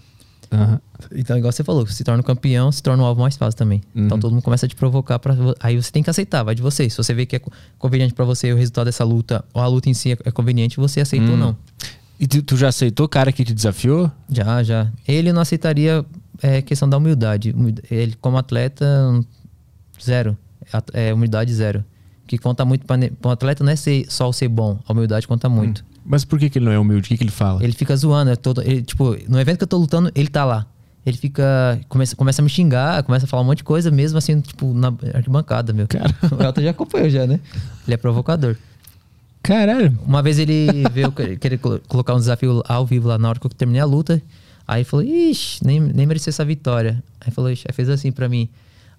Aham. 0.54 0.80
Então, 1.14 1.36
igual 1.36 1.52
você 1.52 1.62
falou, 1.64 1.86
se 1.86 2.02
torna 2.04 2.20
um 2.20 2.24
campeão, 2.24 2.70
se 2.72 2.82
torna 2.82 3.02
um 3.02 3.06
alvo 3.06 3.20
mais 3.20 3.36
fácil 3.36 3.56
também. 3.58 3.82
Uhum. 3.94 4.06
Então 4.06 4.18
todo 4.18 4.32
mundo 4.32 4.42
começa 4.42 4.64
a 4.66 4.68
te 4.68 4.74
provocar 4.74 5.18
para 5.18 5.34
aí 5.60 5.76
você 5.76 5.90
tem 5.92 6.02
que 6.02 6.08
aceitar, 6.10 6.42
vai 6.42 6.54
de 6.54 6.62
você. 6.62 6.88
Se 6.88 6.96
você 6.96 7.12
vê 7.12 7.26
que 7.26 7.36
é 7.36 7.38
co- 7.38 7.50
conveniente 7.78 8.14
pra 8.14 8.24
você 8.24 8.52
o 8.52 8.56
resultado 8.56 8.86
dessa 8.86 9.04
luta, 9.04 9.44
ou 9.52 9.60
a 9.60 9.66
luta 9.66 9.88
em 9.90 9.94
si 9.94 10.12
é- 10.12 10.18
é 10.24 10.30
conveniente, 10.30 10.76
você 10.78 11.00
aceita 11.00 11.26
Hum. 11.26 11.32
ou 11.32 11.36
não. 11.36 11.56
E 12.18 12.26
tu, 12.26 12.42
tu 12.42 12.56
já 12.56 12.68
aceitou 12.68 13.06
o 13.06 13.08
cara 13.08 13.32
que 13.32 13.44
te 13.44 13.52
desafiou? 13.52 14.10
Já, 14.30 14.62
já. 14.62 14.90
Ele 15.06 15.32
não 15.32 15.42
aceitaria 15.42 16.04
é, 16.42 16.62
questão 16.62 16.88
da 16.88 16.96
humildade. 16.96 17.50
Humilda- 17.50 17.82
Ele, 17.90 18.14
como 18.20 18.36
atleta, 18.38 18.86
zero. 20.02 20.36
É, 20.92 21.12
humildade 21.12 21.52
zero. 21.52 21.84
O 22.24 22.26
que 22.26 22.38
conta 22.38 22.64
muito 22.64 22.86
para 22.86 22.98
um 23.24 23.30
atleta 23.30 23.62
não 23.62 23.70
é 23.72 23.76
ser, 23.76 24.06
só 24.08 24.28
o 24.28 24.32
ser 24.32 24.48
bom, 24.48 24.78
a 24.88 24.92
humildade 24.92 25.28
conta 25.28 25.48
muito. 25.48 25.84
Mas 26.04 26.24
por 26.24 26.38
que, 26.38 26.50
que 26.50 26.58
ele 26.58 26.66
não 26.66 26.72
é 26.72 26.78
humilde? 26.78 27.06
O 27.06 27.08
que, 27.08 27.16
que 27.16 27.24
ele 27.24 27.30
fala? 27.30 27.62
Ele 27.64 27.72
fica 27.72 27.96
zoando, 27.96 28.30
é 28.30 28.36
todo, 28.36 28.60
ele, 28.62 28.82
tipo, 28.82 29.16
no 29.28 29.40
evento 29.40 29.58
que 29.58 29.64
eu 29.64 29.68
tô 29.68 29.78
lutando, 29.78 30.10
ele 30.14 30.28
tá 30.28 30.44
lá. 30.44 30.66
Ele 31.06 31.16
fica. 31.18 31.78
Começa, 31.88 32.16
começa 32.16 32.40
a 32.40 32.44
me 32.44 32.48
xingar, 32.48 33.02
começa 33.02 33.26
a 33.26 33.28
falar 33.28 33.42
um 33.42 33.46
monte 33.46 33.58
de 33.58 33.64
coisa, 33.64 33.90
mesmo 33.90 34.16
assim, 34.16 34.40
tipo, 34.40 34.72
na 34.72 34.88
arquibancada, 35.14 35.72
meu. 35.72 35.86
Cara. 35.86 36.14
O 36.38 36.42
Elton 36.42 36.62
já 36.62 36.70
acompanhou 36.70 37.10
já, 37.10 37.26
né? 37.26 37.38
Ele 37.86 37.94
é 37.94 37.96
provocador. 37.96 38.56
Caralho. 39.42 39.98
Uma 40.06 40.22
vez 40.22 40.38
ele 40.38 40.66
veio 40.92 41.12
querer 41.12 41.38
querer 41.38 41.58
colo- 41.58 41.80
colocar 41.86 42.14
um 42.14 42.18
desafio 42.18 42.62
ao 42.66 42.86
vivo 42.86 43.08
lá 43.08 43.18
na 43.18 43.28
hora 43.28 43.38
que 43.38 43.46
eu 43.46 43.50
terminei 43.50 43.82
a 43.82 43.84
luta. 43.84 44.22
Aí 44.66 44.82
falou, 44.84 45.04
ixi, 45.04 45.62
nem, 45.64 45.78
nem 45.78 46.06
merecia 46.06 46.30
essa 46.30 46.44
vitória. 46.44 47.02
Aí 47.20 47.30
falou, 47.30 47.50
ixi, 47.50 47.64
aí 47.68 47.74
fez 47.74 47.90
assim 47.90 48.10
pra 48.10 48.26
mim. 48.28 48.48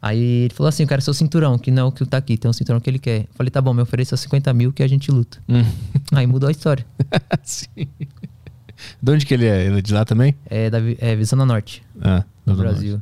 Aí 0.06 0.44
ele 0.44 0.54
falou 0.54 0.70
assim, 0.70 0.84
eu 0.84 0.88
quero 0.88 1.02
seu 1.02 1.16
cinturão, 1.16 1.58
que 1.58 1.72
não 1.72 1.82
é 1.82 1.86
o 1.88 1.92
que 1.92 2.06
tá 2.06 2.18
aqui, 2.18 2.38
tem 2.38 2.48
um 2.48 2.54
cinturão 2.54 2.80
que 2.80 2.88
ele 2.88 3.00
quer. 3.00 3.22
Eu 3.22 3.28
falei, 3.34 3.50
tá 3.50 3.60
bom, 3.60 3.74
me 3.74 3.82
ofereça 3.82 4.16
50 4.16 4.54
mil 4.54 4.72
que 4.72 4.84
a 4.84 4.88
gente 4.88 5.10
luta. 5.10 5.40
Hum. 5.50 5.64
Aí 6.14 6.28
mudou 6.28 6.48
a 6.48 6.52
história. 6.52 6.86
Sim. 7.44 7.88
De 9.02 9.12
onde 9.12 9.26
que 9.26 9.34
ele 9.34 9.48
é? 9.48 9.66
Ele 9.66 9.80
é 9.80 9.82
de 9.82 9.92
lá 9.92 10.06
também? 10.06 10.36
É 10.46 10.70
da 10.70 10.78
é, 11.00 11.24
Zona 11.24 11.44
Norte. 11.44 11.82
Ah, 12.00 12.24
no 12.46 12.54
Zona 12.54 12.70
Brasil. 12.70 13.02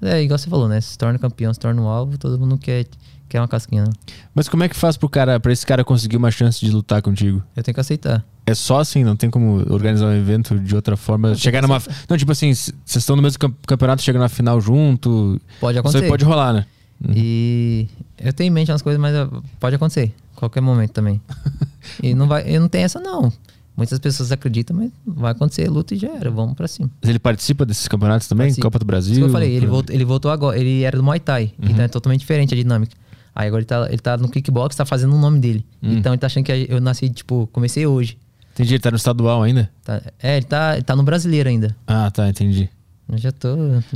É, 0.00 0.22
igual 0.22 0.38
você 0.38 0.48
falou, 0.48 0.68
né? 0.68 0.80
Se 0.80 0.96
torna 0.96 1.18
campeão, 1.18 1.52
se 1.52 1.58
torna 1.58 1.82
um 1.82 1.88
alvo, 1.88 2.16
todo 2.16 2.38
mundo 2.38 2.56
quer, 2.58 2.86
quer 3.28 3.40
uma 3.40 3.48
casquinha, 3.48 3.82
né? 3.82 3.90
Mas 4.32 4.48
como 4.48 4.62
é 4.62 4.68
que 4.68 4.76
faz 4.76 4.96
pro 4.96 5.08
cara, 5.08 5.40
pra 5.40 5.52
esse 5.52 5.66
cara 5.66 5.82
conseguir 5.82 6.16
uma 6.16 6.30
chance 6.30 6.64
de 6.64 6.70
lutar 6.70 7.02
contigo? 7.02 7.42
Eu 7.56 7.62
tenho 7.64 7.74
que 7.74 7.80
aceitar. 7.80 8.24
É 8.50 8.54
só 8.54 8.80
assim, 8.80 9.04
não 9.04 9.14
tem 9.16 9.28
como 9.28 9.56
organizar 9.72 10.06
um 10.06 10.14
evento 10.16 10.58
de 10.58 10.74
outra 10.74 10.96
forma. 10.96 11.34
Chegar 11.34 11.60
numa. 11.62 11.82
Não, 12.08 12.16
tipo 12.16 12.32
assim, 12.32 12.54
vocês 12.54 12.72
estão 12.96 13.14
no 13.16 13.22
mesmo 13.22 13.38
cam- 13.38 13.52
campeonato, 13.66 14.02
chega 14.02 14.18
na 14.18 14.28
final 14.28 14.60
junto. 14.60 15.40
Pode 15.60 15.74
Isso 15.76 15.80
acontecer. 15.80 16.04
aí 16.04 16.10
pode 16.10 16.24
rolar, 16.24 16.52
né? 16.52 16.66
E 17.14 17.86
eu 18.18 18.32
tenho 18.32 18.48
em 18.48 18.50
mente 18.50 18.70
umas 18.70 18.82
coisas, 18.82 19.00
mas 19.00 19.14
pode 19.60 19.76
acontecer. 19.76 20.12
Qualquer 20.34 20.60
momento 20.60 20.92
também. 20.92 21.20
e 22.02 22.14
não 22.14 22.26
vai, 22.26 22.44
eu 22.46 22.60
não 22.60 22.68
tenho 22.68 22.84
essa, 22.84 22.98
não. 23.00 23.32
Muitas 23.76 23.98
pessoas 24.00 24.32
acreditam, 24.32 24.76
mas 24.76 24.90
vai 25.06 25.30
acontecer, 25.32 25.68
luta 25.68 25.94
e 25.94 25.98
já 25.98 26.08
era. 26.08 26.30
Vamos 26.30 26.54
pra 26.54 26.66
cima. 26.66 26.90
Mas 27.00 27.08
ele 27.10 27.18
participa 27.18 27.64
desses 27.64 27.86
campeonatos 27.86 28.26
também? 28.26 28.46
Participa. 28.46 28.66
Copa 28.66 28.78
do 28.80 28.84
Brasil? 28.84 29.12
Isso 29.12 29.20
que 29.20 29.26
eu 29.26 29.30
falei, 29.32 29.52
ele 29.52 29.66
voltou, 29.66 29.94
ele 29.94 30.04
voltou 30.04 30.30
agora. 30.30 30.58
Ele 30.58 30.82
era 30.82 30.96
do 30.96 31.02
Muay 31.04 31.20
Thai, 31.20 31.52
Uhum. 31.62 31.70
então 31.70 31.84
é 31.84 31.88
totalmente 31.88 32.20
diferente 32.20 32.54
a 32.54 32.56
dinâmica. 32.56 32.96
Aí 33.34 33.46
agora 33.46 33.60
ele 33.60 33.66
tá, 33.66 33.86
ele 33.88 33.98
tá 33.98 34.16
no 34.16 34.28
kickbox, 34.28 34.74
tá 34.74 34.84
fazendo 34.84 35.14
o 35.14 35.18
nome 35.20 35.38
dele. 35.38 35.64
Hum. 35.80 35.92
Então 35.98 36.12
ele 36.12 36.18
tá 36.18 36.26
achando 36.26 36.42
que 36.44 36.66
eu 36.68 36.80
nasci, 36.80 37.08
tipo, 37.08 37.48
comecei 37.52 37.86
hoje. 37.86 38.18
Entendi, 38.58 38.74
ele 38.74 38.80
tá 38.82 38.90
no 38.90 38.96
estadual 38.96 39.42
ainda? 39.42 39.70
Tá- 39.84 40.02
é, 40.22 40.36
ele 40.36 40.46
tá, 40.46 40.74
ele 40.74 40.82
tá 40.82 40.96
no 40.96 41.02
brasileiro 41.02 41.48
ainda. 41.48 41.76
Ah, 41.86 42.10
tá, 42.10 42.28
entendi. 42.28 42.68
Eu 43.08 43.16
já 43.16 43.32
tô. 43.32 43.48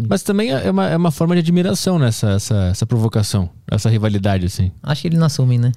Mas 0.09 0.23
também 0.23 0.51
é 0.53 0.71
uma, 0.71 0.89
é 0.89 0.97
uma 0.97 1.11
forma 1.11 1.35
de 1.35 1.41
admiração 1.41 1.99
nessa 1.99 2.31
essa, 2.31 2.55
essa 2.71 2.87
provocação, 2.87 3.51
essa 3.71 3.91
rivalidade, 3.91 4.47
assim. 4.47 4.71
Acho 4.83 5.03
que 5.03 5.09
ele 5.09 5.19
não 5.19 5.27
assume, 5.27 5.59
né? 5.59 5.73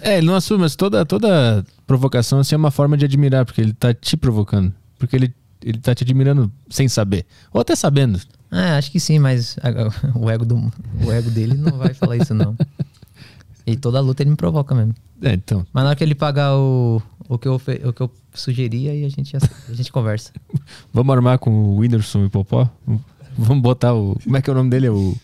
É, 0.00 0.18
ele 0.18 0.26
não 0.26 0.34
assume, 0.36 0.60
mas 0.60 0.76
toda, 0.76 1.04
toda 1.04 1.64
provocação 1.86 2.38
assim, 2.38 2.54
é 2.54 2.58
uma 2.58 2.70
forma 2.70 2.96
de 2.96 3.04
admirar, 3.04 3.44
porque 3.44 3.60
ele 3.60 3.72
tá 3.72 3.92
te 3.92 4.16
provocando. 4.16 4.72
Porque 4.98 5.16
ele, 5.16 5.34
ele 5.62 5.78
tá 5.78 5.94
te 5.94 6.04
admirando 6.04 6.50
sem 6.70 6.88
saber. 6.88 7.26
Ou 7.52 7.60
até 7.60 7.74
sabendo. 7.74 8.20
É, 8.52 8.78
acho 8.78 8.90
que 8.92 9.00
sim, 9.00 9.18
mas 9.18 9.56
a- 9.62 9.90
o 10.16 10.30
ego, 10.30 10.44
do, 10.46 10.56
o 11.04 11.10
ego 11.12 11.30
dele 11.30 11.54
não 11.56 11.76
vai 11.76 11.92
falar 11.94 12.16
isso, 12.16 12.32
não. 12.32 12.56
E 13.66 13.76
toda 13.76 14.00
luta 14.00 14.22
ele 14.22 14.30
me 14.30 14.36
provoca 14.36 14.74
mesmo. 14.74 14.94
É, 15.20 15.32
então. 15.32 15.66
Mas 15.72 15.82
na 15.82 15.90
hora 15.90 15.96
que 15.96 16.04
ele 16.04 16.14
pagar 16.14 16.54
o, 16.56 17.02
o, 17.28 17.38
que, 17.38 17.48
eu, 17.48 17.54
o 17.84 17.92
que 17.92 18.00
eu 18.00 18.10
sugeri, 18.32 18.88
aí 18.88 19.04
a 19.04 19.08
gente, 19.08 19.36
a 19.36 19.72
gente 19.72 19.90
conversa. 19.90 20.32
Vamos 20.92 21.14
armar 21.14 21.38
com 21.38 21.50
o 21.50 21.78
Whindersson 21.78 22.26
e 22.26 22.28
Popó? 22.28 22.70
Vamos 23.36 23.62
botar 23.62 23.92
o. 23.94 24.16
Como 24.22 24.36
é 24.36 24.42
que 24.42 24.48
é 24.48 24.52
o 24.52 24.56
nome 24.56 24.70
dele? 24.70 24.86
É 24.86 24.90
o. 24.90 25.16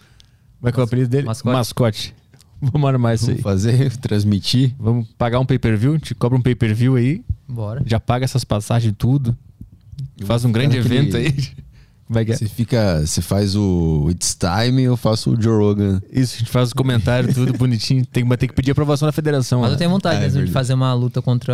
Como 0.59 0.69
é 0.69 0.73
que 0.73 0.79
é 0.79 0.83
o 0.83 0.85
apelido 0.85 1.09
dele? 1.09 1.27
Mascote. 1.27 1.57
Mascote. 1.57 2.15
Vamos 2.61 2.89
armar 2.89 3.15
isso 3.15 3.31
aí. 3.31 3.37
Vamos 3.37 3.43
fazer, 3.43 3.97
transmitir. 3.99 4.75
Vamos 4.79 5.09
pagar 5.19 5.41
um 5.41 5.47
pay-per-view, 5.47 5.99
te 5.99 6.15
cobra 6.15 6.39
um 6.39 6.43
pay-per-view 6.43 6.95
aí, 6.95 7.25
Bora. 7.49 7.83
já 7.85 7.99
paga 7.99 8.25
essas 8.25 8.45
passagens 8.45 8.95
tudo. 8.97 9.37
Faz 10.25 10.45
um 10.45 10.53
grande 10.53 10.77
evento 10.77 11.17
aí. 11.17 11.35
Como 12.13 12.19
é 12.21 12.25
que 12.25 12.33
é? 12.33 12.37
Você 12.37 12.47
fica. 12.47 13.01
Você 13.07 13.21
faz 13.23 13.57
o 13.57 14.09
It's 14.11 14.37
Time, 14.37 14.83
eu 14.83 14.97
faço 14.97 15.33
o 15.33 15.41
Joe 15.41 15.57
Rogan. 15.57 16.01
Isso, 16.13 16.37
a 16.37 16.39
gente 16.41 16.51
faz 16.51 16.69
os 16.69 16.73
comentários, 16.73 17.35
tudo 17.35 17.53
bonitinho. 17.55 18.05
Tem, 18.07 18.23
mas 18.25 18.39
tem 18.39 18.49
que 18.49 18.55
pedir 18.55 18.71
aprovação 18.73 19.07
da 19.07 19.13
federação. 19.13 19.61
Mas 19.61 19.71
lá. 19.71 19.75
eu 19.75 19.79
tenho 19.79 19.91
vontade 19.91 20.17
Ah, 20.17 20.19
é 20.19 20.23
mesmo 20.23 20.33
de 20.41 20.45
verdade. 20.45 20.53
fazer 20.53 20.75
uma 20.75 20.93
luta 20.95 21.21
contra 21.23 21.53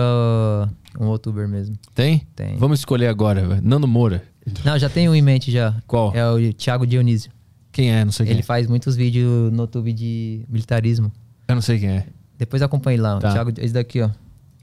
um 1.00 1.10
youtuber 1.10 1.46
mesmo. 1.48 1.76
Tem? 1.94 2.26
Tem. 2.34 2.56
Vamos 2.56 2.80
escolher 2.80 3.06
agora, 3.06 3.46
velho. 3.46 3.60
Nando 3.62 3.86
Moura. 3.88 4.22
Não, 4.64 4.78
já 4.78 4.88
tenho 4.88 5.12
um 5.12 5.14
em 5.14 5.22
mente 5.22 5.50
já. 5.50 5.74
Qual? 5.86 6.12
É 6.14 6.26
o 6.30 6.52
Thiago 6.54 6.86
Dionísio. 6.86 7.30
Quem 7.70 7.92
é? 7.92 8.04
Não 8.04 8.10
sei 8.12 8.26
quem 8.26 8.32
Ele 8.32 8.40
é. 8.40 8.42
faz 8.42 8.66
muitos 8.66 8.96
vídeos 8.96 9.52
no 9.52 9.62
YouTube 9.62 9.92
de 9.92 10.44
militarismo. 10.48 11.12
Eu 11.46 11.54
não 11.54 11.62
sei 11.62 11.78
quem 11.78 11.90
é. 11.90 12.06
Depois 12.38 12.62
acompanhe 12.62 12.98
lá. 12.98 13.16
o 13.16 13.20
Tá. 13.20 13.32
Thiago, 13.32 13.52
esse 13.58 13.72
daqui, 13.74 14.00
ó. 14.00 14.10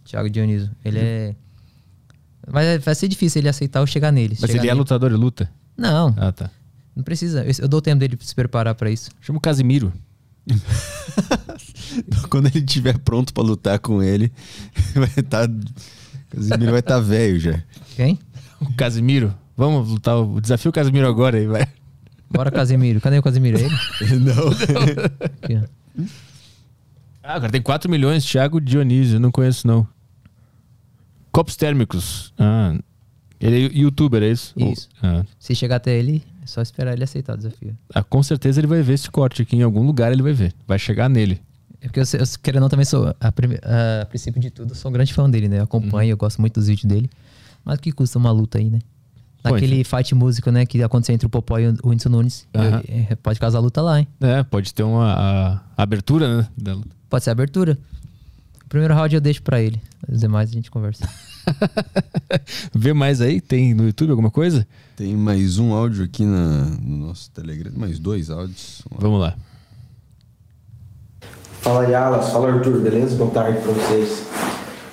Thiago 0.04 0.30
Dionísio. 0.30 0.70
Ele 0.84 1.00
é. 1.00 1.36
Vai, 2.48 2.78
vai 2.78 2.94
ser 2.96 3.08
difícil 3.08 3.42
ele 3.42 3.50
aceitar 3.50 3.80
ou 3.80 3.88
chegar 3.88 4.12
nele. 4.12 4.36
Mas 4.40 4.50
Chegar 4.50 4.54
ele 4.54 4.68
é 4.68 4.72
nele- 4.72 4.80
lutador 4.80 5.12
e 5.12 5.16
luta? 5.16 5.50
Não, 5.78 6.14
Ah, 6.18 6.32
tá. 6.32 6.50
não 6.96 7.04
precisa. 7.04 7.44
Eu, 7.44 7.52
eu 7.60 7.68
dou 7.68 7.82
tempo 7.82 8.00
dele 8.00 8.16
pra 8.16 8.26
se 8.26 8.34
preparar 8.36 8.76
pra 8.76 8.90
isso. 8.90 9.10
Chama 9.22 9.38
o 9.38 9.42
Casimiro. 9.42 9.92
Quando 12.30 12.48
ele 12.48 12.60
estiver 12.60 12.98
pronto 13.00 13.34
pra 13.34 13.44
lutar 13.44 13.80
com 13.80 14.02
ele, 14.04 14.32
vai 14.96 15.10
estar. 15.18 15.48
Casimiro 16.30 16.72
vai 16.72 16.80
estar 16.82 17.00
velho 17.00 17.40
já. 17.40 17.62
Quem? 17.96 18.20
O 18.60 18.74
Casimiro. 18.74 19.34
Vamos 19.58 19.90
lutar 19.90 20.18
o 20.18 20.42
desafio 20.42 20.72
Casimiro 20.72 21.08
agora 21.08 21.38
aí, 21.38 21.48
vai. 21.48 21.68
Bora, 22.30 22.52
Casemiro. 22.52 23.00
Cadê 23.00 23.18
o 23.18 23.24
Casemiro? 23.24 23.58
É 23.58 23.62
ele? 23.62 24.20
Não. 24.20 24.50
Aqui, 24.50 25.56
ó. 25.56 26.04
Ah, 27.24 27.40
cara, 27.40 27.50
tem 27.52 27.62
4 27.62 27.90
milhões, 27.90 28.24
Thiago 28.26 28.60
Dionísio. 28.60 29.20
Não 29.20 29.32
conheço, 29.32 29.66
não. 29.66 29.88
Copos 31.32 31.56
térmicos. 31.56 32.34
Ah. 32.38 32.76
Ele 33.46 33.66
é 33.68 33.80
youtuber, 33.80 34.24
é 34.24 34.30
isso? 34.32 34.54
Isso. 34.58 34.90
Ah. 35.02 35.24
Se 35.40 35.54
chegar 35.56 35.76
até 35.78 35.98
ele, 35.98 36.24
é 36.44 36.48
só 36.48 36.62
esperar 36.62 36.94
ele 36.94 37.04
aceitar 37.04 37.34
o 37.34 37.38
desafio. 37.38 37.78
Ah, 37.94 38.04
com 38.04 38.22
certeza 38.24 38.60
ele 38.60 38.68
vai 38.68 38.82
ver 38.82 38.94
esse 38.94 39.10
corte 39.10 39.42
aqui 39.42 39.56
em 39.56 39.62
algum 39.62 39.84
lugar, 39.86 40.12
ele 40.12 40.22
vai 40.24 40.34
ver. 40.34 40.54
Vai 40.68 40.80
chegar 40.80 41.10
nele. 41.10 41.42
É 41.82 41.88
porque 41.88 42.00
eu, 42.00 42.04
eu 42.20 42.26
querendo 42.42 42.58
ou 42.58 42.62
não, 42.62 42.70
também 42.70 42.86
sou, 42.86 43.14
a, 43.20 43.32
prime- 43.32 43.60
a 44.02 44.06
princípio 44.06 44.42
de 44.42 44.50
tudo, 44.50 44.74
sou 44.74 44.90
um 44.90 44.94
grande 44.94 45.14
fã 45.14 45.30
dele, 45.30 45.48
né? 45.48 45.60
Eu 45.60 45.64
acompanho, 45.64 46.10
eu 46.12 46.18
gosto 46.18 46.40
muito 46.42 46.56
dos 46.60 46.68
vídeos 46.68 46.86
dele. 46.86 47.10
Mas 47.64 47.78
o 47.78 47.82
que 47.82 47.92
custa 47.92 48.18
uma 48.18 48.32
luta 48.32 48.58
aí, 48.58 48.70
né? 48.70 48.80
Naquele 49.44 49.84
fight 49.84 50.16
músico, 50.16 50.50
né? 50.50 50.66
Que 50.66 50.82
aconteceu 50.82 51.14
entre 51.14 51.28
o 51.28 51.30
Popó 51.30 51.60
e 51.60 51.68
o 51.68 51.78
Whindersson 51.84 52.10
Nunes. 52.10 52.48
Aham. 52.56 52.82
Eu- 52.88 53.06
é, 53.12 53.16
pode 53.16 53.40
causar 53.40 53.60
luta 53.60 53.80
lá, 53.82 54.00
hein? 54.00 54.08
É, 54.20 54.42
pode 54.42 54.74
ter 54.74 54.82
uma 54.82 55.14
a- 55.14 55.62
abertura, 55.78 56.38
né? 56.38 56.48
Pode 57.08 57.24
ser 57.24 57.30
abertura. 57.30 57.78
O 58.64 58.68
primeiro 58.68 58.96
round 58.96 59.14
eu 59.14 59.22
deixo 59.22 59.44
pra 59.44 59.62
ele. 59.62 59.80
Os 60.10 60.20
demais 60.22 60.50
a 60.50 60.54
gente 60.54 60.72
conversa. 60.72 61.08
Vê 62.74 62.94
mais 62.94 63.22
aí? 63.22 63.42
Tem 63.42 63.74
no 63.74 63.86
YouTube 63.86 64.12
alguma 64.12 64.32
coisa? 64.32 64.68
Tem 64.96 65.16
mais 65.16 65.58
um 65.58 65.74
áudio 65.74 66.06
aqui 66.06 66.24
na, 66.24 66.66
no 66.82 67.08
nosso 67.08 67.30
Telegram. 67.32 67.72
Mais 67.76 68.00
dois 68.00 68.30
áudios. 68.30 68.82
Vamos 68.98 69.20
lá. 69.20 69.36
Fala 71.62 71.84
Yalas, 71.86 72.30
fala 72.30 72.54
Arthur, 72.54 72.80
beleza? 72.80 73.16
Boa 73.16 73.32
tarde 73.32 73.60
pra 73.60 73.72
vocês. 73.72 74.24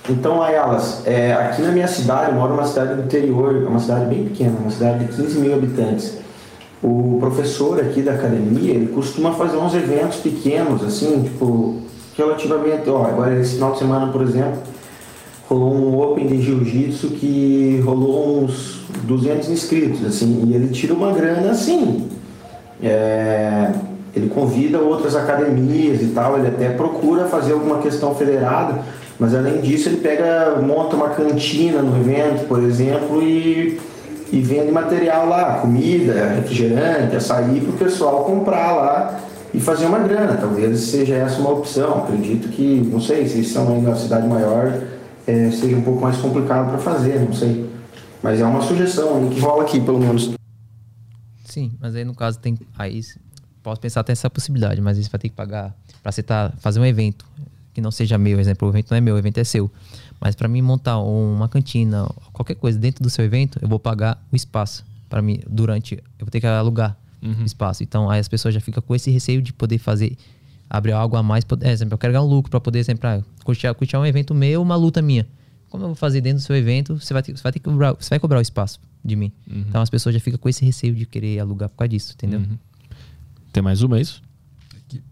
Então, 0.09 0.43
Ayalas, 0.43 1.07
é, 1.07 1.33
aqui 1.33 1.63
na 1.63 1.71
minha 1.71 1.87
cidade, 1.87 2.33
eu 2.33 2.37
moro 2.37 2.55
numa 2.55 2.67
cidade 2.67 2.95
do 2.95 3.03
interior, 3.03 3.55
é 3.55 3.69
uma 3.69 3.79
cidade 3.79 4.07
bem 4.07 4.25
pequena, 4.25 4.59
uma 4.59 4.71
cidade 4.71 5.05
de 5.05 5.13
15 5.15 5.39
mil 5.39 5.55
habitantes. 5.55 6.19
o 6.83 7.19
professor 7.21 7.79
aqui 7.79 8.03
da 8.03 8.15
academia, 8.15 8.75
ele 8.75 8.89
costuma 8.89 9.33
fazer 9.35 9.57
uns 9.59 9.73
eventos 9.75 10.19
pequenos, 10.19 10.83
assim, 10.83 11.23
tipo, 11.23 11.83
relativamente, 12.17 12.91
ó, 12.91 13.05
agora 13.07 13.39
esse 13.39 13.55
final 13.55 13.73
de 13.73 13.79
semana, 13.79 14.11
por 14.11 14.23
exemplo, 14.23 14.61
rolou 15.49 15.75
um 15.75 16.01
Open 16.01 16.27
de 16.27 16.41
Jiu-Jitsu 16.41 17.09
que 17.09 17.83
rolou 17.85 18.43
uns 18.43 18.83
200 19.05 19.49
inscritos, 19.49 20.05
assim, 20.05 20.45
e 20.47 20.55
ele 20.55 20.69
tira 20.69 20.95
uma 20.95 21.13
grana 21.13 21.51
assim. 21.51 22.09
É, 22.83 23.71
ele 24.15 24.29
convida 24.29 24.79
outras 24.79 25.17
academias 25.17 26.03
e 26.03 26.09
tal, 26.09 26.39
ele 26.39 26.49
até 26.49 26.71
procura 26.71 27.27
fazer 27.27 27.53
alguma 27.53 27.79
questão 27.79 28.15
federada, 28.15 28.81
mas 29.19 29.35
além 29.35 29.61
disso 29.61 29.89
ele 29.89 29.99
pega, 29.99 30.59
monta 30.61 30.97
uma 30.97 31.11
cantina 31.11 31.81
no 31.81 31.97
evento, 31.99 32.47
por 32.47 32.63
exemplo, 32.63 33.23
e, 33.23 33.81
e 34.31 34.41
vende 34.41 34.71
material 34.71 35.29
lá, 35.29 35.59
comida, 35.61 36.35
refrigerante, 36.37 37.17
açaí 37.17 37.61
para 37.61 37.71
o 37.71 37.79
pessoal 37.79 38.25
comprar 38.25 38.73
lá 38.73 39.21
e 39.55 39.61
fazer 39.61 39.87
uma 39.87 39.99
grana. 39.99 40.37
Talvez 40.41 40.81
seja 40.81 41.15
essa 41.15 41.39
uma 41.39 41.51
opção. 41.51 42.05
Acredito 42.05 42.49
que, 42.49 42.89
não 42.91 43.01
sei, 43.01 43.27
se 43.27 43.41
estão 43.41 43.73
aí 43.73 43.81
na 43.81 43.95
cidade 43.95 44.27
maior, 44.27 44.73
é, 45.27 45.51
seja 45.51 45.77
um 45.77 45.83
pouco 45.83 46.01
mais 46.01 46.17
complicado 46.17 46.69
para 46.69 46.79
fazer, 46.79 47.21
não 47.21 47.33
sei. 47.33 47.71
Mas 48.23 48.41
é 48.41 48.45
uma 48.45 48.63
sugestão 48.63 49.19
aí 49.19 49.35
que 49.35 49.41
rola 49.41 49.63
aqui, 49.63 49.81
pelo 49.81 49.99
menos. 49.99 50.31
Sim, 51.45 51.73
mas 51.81 51.95
aí 51.95 52.05
no 52.05 52.15
caso 52.15 52.39
tem. 52.39 52.59
Aí 52.79 53.01
posso 53.63 53.81
pensar 53.81 54.01
até 54.01 54.13
essa 54.13 54.31
possibilidade, 54.31 54.81
mas 54.81 54.97
você 54.97 55.09
vai 55.09 55.19
ter 55.19 55.29
que 55.29 55.35
pagar 55.35 55.75
para 56.03 56.11
você 56.11 56.23
tá, 56.23 56.53
fazer 56.59 56.81
um 56.81 56.87
evento 56.87 57.25
que 57.73 57.81
não 57.81 57.91
seja 57.91 58.19
meu, 58.19 58.39
exemplo, 58.39 58.69
o 58.69 58.71
evento 58.71 58.91
não 58.91 58.99
é 58.99 59.01
meu, 59.01 59.15
o 59.15 59.19
evento 59.19 59.39
é 59.39 59.45
seu. 59.45 59.71
Mas 60.21 60.35
para 60.35 60.47
mim 60.47 60.61
montar 60.63 60.99
uma 60.99 61.49
cantina, 61.49 62.09
qualquer 62.33 62.55
coisa 62.55 62.79
dentro 62.79 63.03
do 63.03 63.11
seu 63.11 63.25
evento, 63.25 63.59
eu 63.63 63.69
vou 63.69 63.79
pagar 63.79 64.23
o 64.31 64.37
espaço 64.37 64.85
para 65.09 65.23
mim 65.23 65.41
durante, 65.49 65.95
eu 66.19 66.27
vou 66.27 66.31
ter 66.31 66.41
que 66.41 66.47
alugar 66.47 66.97
uhum. 67.23 67.45
espaço. 67.45 67.83
Então 67.83 68.11
aí 68.11 68.21
as 68.21 68.29
pessoas 68.29 68.55
já 68.55 68.61
ficam 68.61 68.83
com 68.83 68.95
esse 68.95 69.11
receio 69.11 69.41
de 69.41 69.53
poder 69.53 69.79
fazer 69.79 70.17
abrir 70.73 70.93
algo 70.93 71.17
a 71.17 71.23
mais, 71.23 71.45
poder, 71.45 71.69
exemplo, 71.69 71.95
eu 71.95 71.99
quero 71.99 72.15
ganhar 72.15 72.25
um 72.25 72.29
lucro 72.29 72.51
para 72.51 72.59
poder, 72.59 72.79
exemplo, 72.79 73.07
ah, 73.07 73.23
curtir, 73.45 73.73
curtir 73.75 73.95
um 73.95 74.07
evento 74.07 74.35
meu, 74.35 74.63
uma 74.63 74.75
luta 74.75 75.03
minha. 75.03 75.29
Como 75.69 75.85
eu 75.85 75.89
vou 75.89 75.95
fazer 75.95 76.23
dentro 76.23 76.39
do 76.39 76.47
seu 76.47 76.57
evento, 76.57 76.99
você 76.99 77.13
vai 77.13 77.23
ter, 77.23 77.37
você 77.37 77.43
vai 77.43 77.53
ter 77.53 77.59
que 77.59 77.67
cobrar, 77.67 77.93
você 77.93 78.09
vai 78.09 78.19
cobrar 78.19 78.39
o 78.39 78.41
espaço 78.41 78.81
de 79.05 79.15
mim. 79.15 79.31
Uhum. 79.47 79.65
Então 79.69 79.83
as 79.83 79.91
pessoas 79.91 80.15
já 80.15 80.21
ficam 80.21 80.39
com 80.39 80.49
esse 80.49 80.65
receio 80.65 80.95
de 80.95 81.05
querer 81.05 81.39
alugar 81.41 81.69
por 81.69 81.77
causa 81.77 81.91
disso, 81.91 82.15
entendeu? 82.15 82.41
Uhum. 82.41 82.57
Tem 83.53 83.63
mais 83.63 83.83
uma, 83.83 83.99
é 83.99 84.01
isso? 84.01 84.23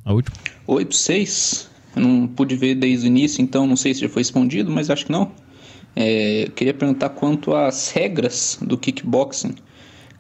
A 0.03 0.15
última. 0.15 0.35
Oi, 0.66 0.87
vocês. 0.87 1.69
Eu 1.95 2.03
não 2.03 2.27
pude 2.27 2.57
ver 2.57 2.74
desde 2.74 3.07
o 3.07 3.09
início, 3.09 3.43
então 3.43 3.66
não 3.66 3.77
sei 3.77 3.93
se 3.93 4.01
já 4.01 4.09
foi 4.09 4.20
respondido, 4.20 4.70
mas 4.70 4.89
acho 4.89 5.05
que 5.05 5.12
não. 5.12 5.31
É, 5.95 6.51
queria 6.57 6.73
perguntar 6.73 7.11
quanto 7.11 7.55
às 7.55 7.91
regras 7.91 8.59
do 8.62 8.78
kickboxing. 8.78 9.55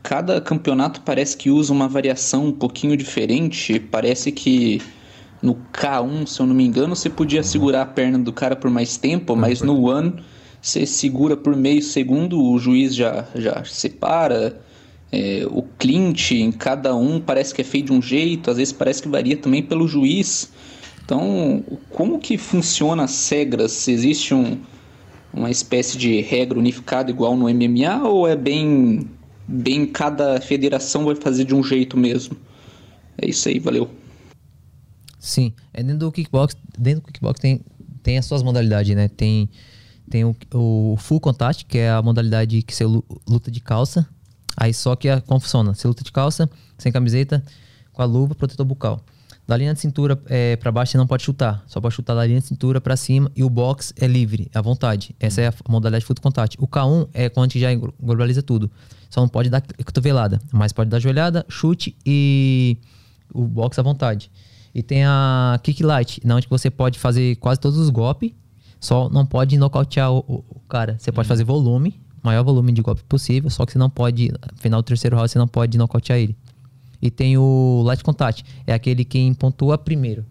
Cada 0.02 0.38
campeonato 0.40 1.00
parece 1.00 1.34
que 1.34 1.48
usa 1.50 1.72
uma 1.72 1.88
variação 1.88 2.46
um 2.46 2.52
pouquinho 2.52 2.94
diferente. 2.94 3.78
Parece 3.78 4.32
que 4.32 4.82
no 5.42 5.56
K1, 5.72 6.26
se 6.26 6.40
eu 6.40 6.46
não 6.46 6.54
me 6.54 6.64
engano, 6.64 6.94
você 6.94 7.08
podia 7.08 7.42
segurar 7.42 7.82
a 7.82 7.86
perna 7.86 8.18
do 8.18 8.32
cara 8.32 8.54
por 8.54 8.70
mais 8.70 8.96
tempo, 8.96 9.34
mas 9.34 9.62
no 9.62 9.88
One 9.88 10.14
você 10.60 10.84
segura 10.84 11.36
por 11.36 11.56
meio 11.56 11.82
segundo, 11.82 12.42
o 12.42 12.58
juiz 12.58 12.94
já, 12.94 13.26
já 13.34 13.64
separa. 13.64 14.60
É, 15.12 15.44
o 15.50 15.62
Clint 15.76 16.30
em 16.32 16.52
cada 16.52 16.94
um 16.94 17.18
parece 17.20 17.52
que 17.52 17.60
é 17.60 17.64
feito 17.64 17.86
de 17.86 17.92
um 17.92 18.02
jeito, 18.02 18.48
às 18.48 18.58
vezes 18.58 18.72
parece 18.72 19.02
que 19.02 19.08
varia 19.08 19.36
também 19.36 19.62
pelo 19.62 19.88
juiz. 19.88 20.52
Então, 21.04 21.64
como 21.90 22.20
que 22.20 22.38
funciona 22.38 23.02
as 23.04 23.28
regras? 23.28 23.72
Se 23.72 23.90
existe 23.90 24.32
um, 24.34 24.58
uma 25.32 25.50
espécie 25.50 25.98
de 25.98 26.20
regra 26.20 26.58
unificada 26.58 27.10
igual 27.10 27.36
no 27.36 27.52
MMA 27.52 28.08
ou 28.08 28.28
é 28.28 28.36
bem, 28.36 29.08
bem 29.48 29.86
cada 29.86 30.40
federação 30.40 31.06
vai 31.06 31.16
fazer 31.16 31.44
de 31.44 31.54
um 31.54 31.62
jeito 31.64 31.96
mesmo? 31.96 32.36
É 33.20 33.28
isso 33.28 33.48
aí, 33.48 33.58
valeu. 33.58 33.90
Sim, 35.20 35.52
é 35.72 35.82
dentro 35.82 36.00
do 36.00 36.12
kickbox, 36.12 36.56
dentro 36.76 37.02
do 37.02 37.06
kickbox 37.06 37.38
tem, 37.38 37.60
tem 38.02 38.18
as 38.18 38.26
suas 38.26 38.42
modalidades, 38.42 38.96
né? 38.96 39.06
Tem, 39.06 39.48
tem 40.10 40.24
o, 40.24 40.34
o 40.52 40.96
full 40.96 41.20
contact, 41.20 41.64
que 41.66 41.78
é 41.78 41.90
a 41.90 42.02
modalidade 42.02 42.60
que 42.62 42.74
você 42.74 42.84
luta 42.84 43.50
de 43.50 43.60
calça, 43.60 44.08
Aí 44.56 44.74
só 44.74 44.96
que 44.96 45.08
a, 45.08 45.20
como 45.20 45.40
funciona? 45.40 45.74
Você 45.74 45.86
luta 45.86 46.04
de 46.04 46.12
calça, 46.12 46.48
sem 46.78 46.92
camiseta, 46.92 47.42
com 47.92 48.02
a 48.02 48.04
luva, 48.04 48.34
protetor 48.34 48.66
bucal. 48.66 49.00
Da 49.46 49.56
linha 49.56 49.74
de 49.74 49.80
cintura 49.80 50.20
é, 50.26 50.54
para 50.56 50.70
baixo 50.70 50.92
você 50.92 50.98
não 50.98 51.06
pode 51.06 51.22
chutar. 51.22 51.64
Só 51.66 51.80
pode 51.80 51.94
chutar 51.94 52.14
da 52.14 52.24
linha 52.24 52.40
de 52.40 52.46
cintura 52.46 52.80
para 52.80 52.96
cima 52.96 53.30
e 53.34 53.42
o 53.42 53.50
box 53.50 53.92
é 53.96 54.06
livre, 54.06 54.50
à 54.54 54.60
vontade. 54.60 55.14
Essa 55.18 55.40
é 55.40 55.48
a 55.48 55.52
modalidade 55.68 56.02
de 56.02 56.06
foot 56.06 56.20
contact. 56.20 56.56
O 56.60 56.68
K1 56.68 57.08
é 57.12 57.28
quando 57.28 57.44
a 57.44 57.48
gente 57.48 57.58
já 57.58 57.74
globaliza 57.74 58.42
tudo. 58.42 58.70
Só 59.08 59.22
não 59.22 59.28
pode 59.28 59.50
dar 59.50 59.60
cotovelada, 59.60 60.40
mas 60.52 60.72
pode 60.72 60.88
dar 60.88 61.00
joelhada, 61.00 61.44
chute 61.48 61.96
e 62.06 62.76
o 63.32 63.44
box 63.44 63.78
à 63.78 63.82
vontade. 63.82 64.30
E 64.74 64.82
tem 64.82 65.04
a 65.04 65.58
kick 65.62 65.82
light, 65.82 66.20
onde 66.24 66.48
você 66.48 66.70
pode 66.70 66.98
fazer 66.98 67.36
quase 67.36 67.60
todos 67.60 67.78
os 67.78 67.90
golpes, 67.90 68.32
só 68.80 69.08
não 69.10 69.26
pode 69.26 69.58
nocautear 69.58 70.12
o, 70.12 70.18
o, 70.26 70.44
o 70.48 70.60
cara. 70.68 70.96
Você 70.98 71.12
pode 71.12 71.26
uhum. 71.26 71.28
fazer 71.28 71.44
volume, 71.44 72.00
maior 72.22 72.42
volume 72.42 72.72
de 72.72 72.80
golpe 72.80 73.02
possível, 73.04 73.50
só 73.50 73.66
que 73.66 73.72
você 73.72 73.78
não 73.78 73.90
pode, 73.90 74.28
no 74.30 74.58
final 74.58 74.80
do 74.80 74.84
terceiro 74.84 75.16
round, 75.16 75.30
você 75.30 75.38
não 75.38 75.48
pode 75.48 75.76
nocautear 75.76 76.18
ele. 76.18 76.36
E 77.02 77.10
tem 77.10 77.36
o 77.36 77.82
light 77.84 78.04
contact, 78.04 78.44
é 78.66 78.72
aquele 78.72 79.04
quem 79.04 79.32
pontua 79.34 79.76
primeiro. 79.78 80.24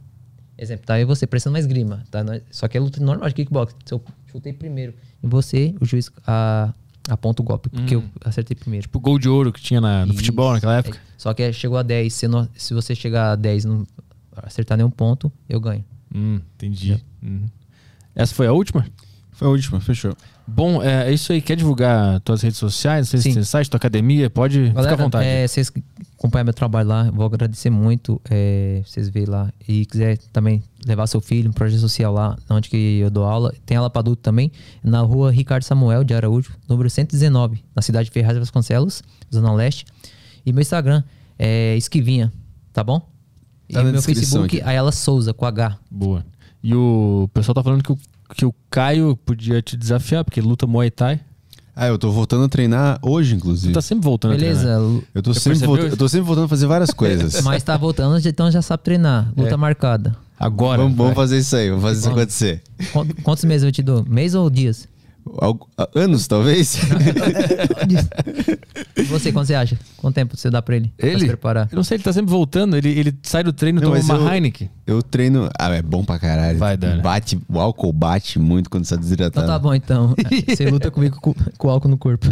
Exemplo, 0.57 0.86
tá 0.86 0.95
aí 0.95 1.06
você 1.06 1.26
prestando 1.26 1.56
uma 1.56 1.60
esgrima, 1.60 2.03
tá? 2.11 2.24
Só 2.52 2.68
que 2.68 2.78
é 2.78 2.82
luta 2.82 2.99
normal 3.02 3.30
de 3.30 3.36
kickbox. 3.36 3.74
Se 3.86 3.94
eu 3.94 4.03
chutei 4.30 4.52
primeiro 4.52 4.94
em 5.24 5.28
você, 5.28 5.74
o 5.80 5.86
juiz 5.86 6.11
a, 6.28 6.74
aponta 7.10 7.41
o 7.41 7.45
golpe, 7.45 7.70
porque 7.70 7.95
hum. 7.95 8.03
eu 8.03 8.30
acertei 8.30 8.56
primeiro. 8.56 8.84
Tipo 8.84 8.98
o 8.98 9.02
gol 9.02 9.18
de 9.18 9.30
ouro 9.30 9.53
que 9.53 9.61
tinha 9.61 9.80
na, 9.80 10.06
no 10.06 10.11
Isso. 10.11 10.20
futebol 10.20 10.52
naquela 10.52 10.78
época. 10.78 10.98
É, 10.98 11.02
só 11.18 11.34
que 11.34 11.52
chegou 11.53 11.78
a 11.78 11.82
10, 11.82 12.14
se, 12.14 12.28
não, 12.28 12.48
se 12.56 12.74
você 12.74 12.94
chegar 12.94 13.32
a 13.32 13.36
10 13.36 13.64
e 13.64 13.68
não 13.68 13.88
acertar 14.44 14.78
nenhum 14.78 14.90
ponto, 14.90 15.32
eu 15.48 15.60
ganho. 15.60 15.84
Hum, 16.14 16.40
entendi. 16.56 17.03
Uhum. 17.22 17.45
Essa 18.16 18.34
foi 18.34 18.48
a 18.48 18.52
última? 18.52 18.86
Foi 19.32 19.48
a 19.48 19.52
última, 19.52 19.80
fechou. 19.80 20.14
Bom, 20.45 20.84
é, 20.84 21.10
é 21.10 21.14
isso 21.14 21.32
aí. 21.32 21.41
Quer 21.41 21.56
divulgar 21.56 22.20
tuas 22.22 22.41
redes 22.41 22.57
sociais, 22.57 23.06
não 23.07 23.11
sei 23.11 23.20
se 23.22 23.34
tem 23.34 23.44
site, 23.44 23.70
tua 23.70 23.78
academia? 23.78 24.30
Pode 24.30 24.70
Galera, 24.70 24.82
ficar 24.82 24.94
à 24.94 25.06
vontade. 25.06 25.26
É, 25.26 25.48
vocês 25.48 25.72
acompanham 26.18 26.44
meu 26.44 26.53
trabalho 26.53 26.90
lá, 26.90 27.10
vou 27.10 27.26
agradecer 27.26 27.70
muito. 27.70 28.20
É, 28.30 28.82
vocês 28.86 29.07
verem 29.07 29.30
lá. 29.30 29.53
E 29.66 29.86
quiser 29.86 30.18
também 30.34 30.61
levar 30.86 31.07
seu 31.07 31.22
filho, 31.22 31.49
um 31.49 31.53
projeto 31.53 31.80
social 31.80 32.11
lá, 32.11 32.38
onde 32.49 32.70
que 32.70 32.99
eu 32.99 33.10
dou 33.10 33.24
aula. 33.24 33.53
Tem 33.66 33.78
aula 33.78 33.90
para 33.90 34.02
adulto 34.02 34.22
também, 34.22 34.52
na 34.84 34.99
rua 34.99 35.32
Ricardo 35.32 35.64
Samuel 35.64 36.03
de 36.03 36.14
Araújo, 36.14 36.52
número 36.68 36.90
119, 36.90 37.64
na 37.74 37.82
cidade 37.82 38.10
de 38.10 38.11
Ferraz 38.11 38.34
de 38.34 38.40
Vasconcelos, 38.40 39.02
Zona 39.34 39.53
Leste. 39.53 39.86
E 40.45 40.52
meu 40.52 40.61
Instagram 40.61 41.02
é 41.38 41.78
Esquivinha, 41.78 42.34
tá 42.74 42.84
bom? 42.84 43.09
Tá 43.72 43.82
e 43.82 43.84
meu 43.86 44.02
Facebook, 44.02 44.58
aqui. 44.58 44.68
Ayala 44.68 44.91
Souza, 44.91 45.34
com 45.34 45.46
H. 45.46 45.78
Boa. 45.90 46.26
E 46.64 46.74
o 46.76 47.30
pessoal 47.34 47.56
tá 47.56 47.64
falando 47.64 47.84
que 47.84 47.91
o 47.91 47.98
que 48.36 48.46
o 48.46 48.54
Caio 48.70 49.18
podia 49.18 49.62
te 49.62 49.76
desafiar, 49.76 50.24
porque 50.24 50.41
luta 50.41 50.68
Muay 50.68 50.91
Thai. 50.91 51.20
Ah, 51.76 51.88
eu 51.88 51.98
tô 51.98 52.12
voltando 52.12 52.44
a 52.44 52.50
treinar 52.50 53.00
hoje, 53.02 53.36
inclusive. 53.36 53.72
Tu 53.72 53.76
tá 53.76 53.82
sempre 53.82 54.04
voltando 54.04 54.32
Beleza. 54.32 54.76
a 54.76 54.80
treinar. 54.80 55.04
Eu 55.16 55.24
tô, 55.24 55.34
sempre 55.34 55.60
volta, 55.60 55.84
eu 55.84 55.98
tô 55.98 56.10
sempre 56.10 56.26
voltando 56.26 56.46
a 56.46 56.48
fazer 56.50 56.68
várias 56.68 56.91
coisas. 56.91 57.40
Mas 57.41 57.64
tá 57.64 57.78
voltando, 57.78 58.20
então 58.28 58.52
já 58.52 58.62
sabe 58.62 58.84
treinar. 58.84 59.32
Luta 59.36 59.54
é. 59.54 59.58
marcada. 59.58 60.16
Agora. 60.38 60.82
Vamos, 60.82 60.98
vamos, 60.98 61.16
fazer 61.16 61.38
isso 61.38 61.56
aí, 61.56 61.70
vamos 61.70 61.84
fazer 61.84 62.00
isso 62.00 62.10
acontecer. 62.10 62.64
Quantos 63.24 63.46
meses 63.46 63.64
eu 63.64 63.72
te 63.72 63.82
dou? 63.82 64.06
Mês 64.06 64.36
ou 64.36 64.50
dias? 64.50 64.88
Anos, 65.95 66.27
talvez. 66.27 66.77
e 68.97 69.03
você, 69.03 69.31
quando 69.31 69.45
você 69.45 69.56
acha? 69.56 69.77
Quanto 69.97 70.15
tempo 70.15 70.35
você 70.35 70.49
dá 70.49 70.61
pra 70.61 70.76
ele? 70.76 70.91
Ele? 70.97 71.11
Pra 71.11 71.19
se 71.19 71.27
preparar? 71.27 71.68
Eu 71.72 71.76
não 71.76 71.84
sei, 71.84 71.95
ele 71.97 72.03
tá 72.03 72.11
sempre 72.11 72.31
voltando. 72.31 72.76
Ele, 72.76 72.89
ele 72.89 73.18
sai 73.23 73.43
do 73.43 73.53
treino, 73.53 73.80
não, 73.81 73.91
toma 73.91 74.03
uma 74.03 74.15
eu, 74.15 74.34
Heineken. 74.34 74.69
Eu 74.88 75.03
treino. 75.03 75.49
Ah, 75.57 75.69
é 75.73 75.81
bom 75.81 76.03
pra 76.03 76.18
caralho. 76.18 76.57
Vai, 76.57 76.76
dar. 76.76 77.01
Bate, 77.01 77.39
o 77.47 77.60
álcool 77.60 77.93
bate 77.93 78.39
muito 78.39 78.69
quando 78.69 78.85
você 78.85 78.95
tá 78.95 79.01
desidratado. 79.01 79.45
Então 79.45 79.56
tá 79.56 79.60
bom, 79.60 79.73
então. 79.73 80.15
Você 80.47 80.69
luta 80.69 80.89
comigo 80.89 81.19
com, 81.22 81.34
com 81.57 81.69
álcool 81.69 81.89
no 81.89 81.97
corpo. 81.97 82.27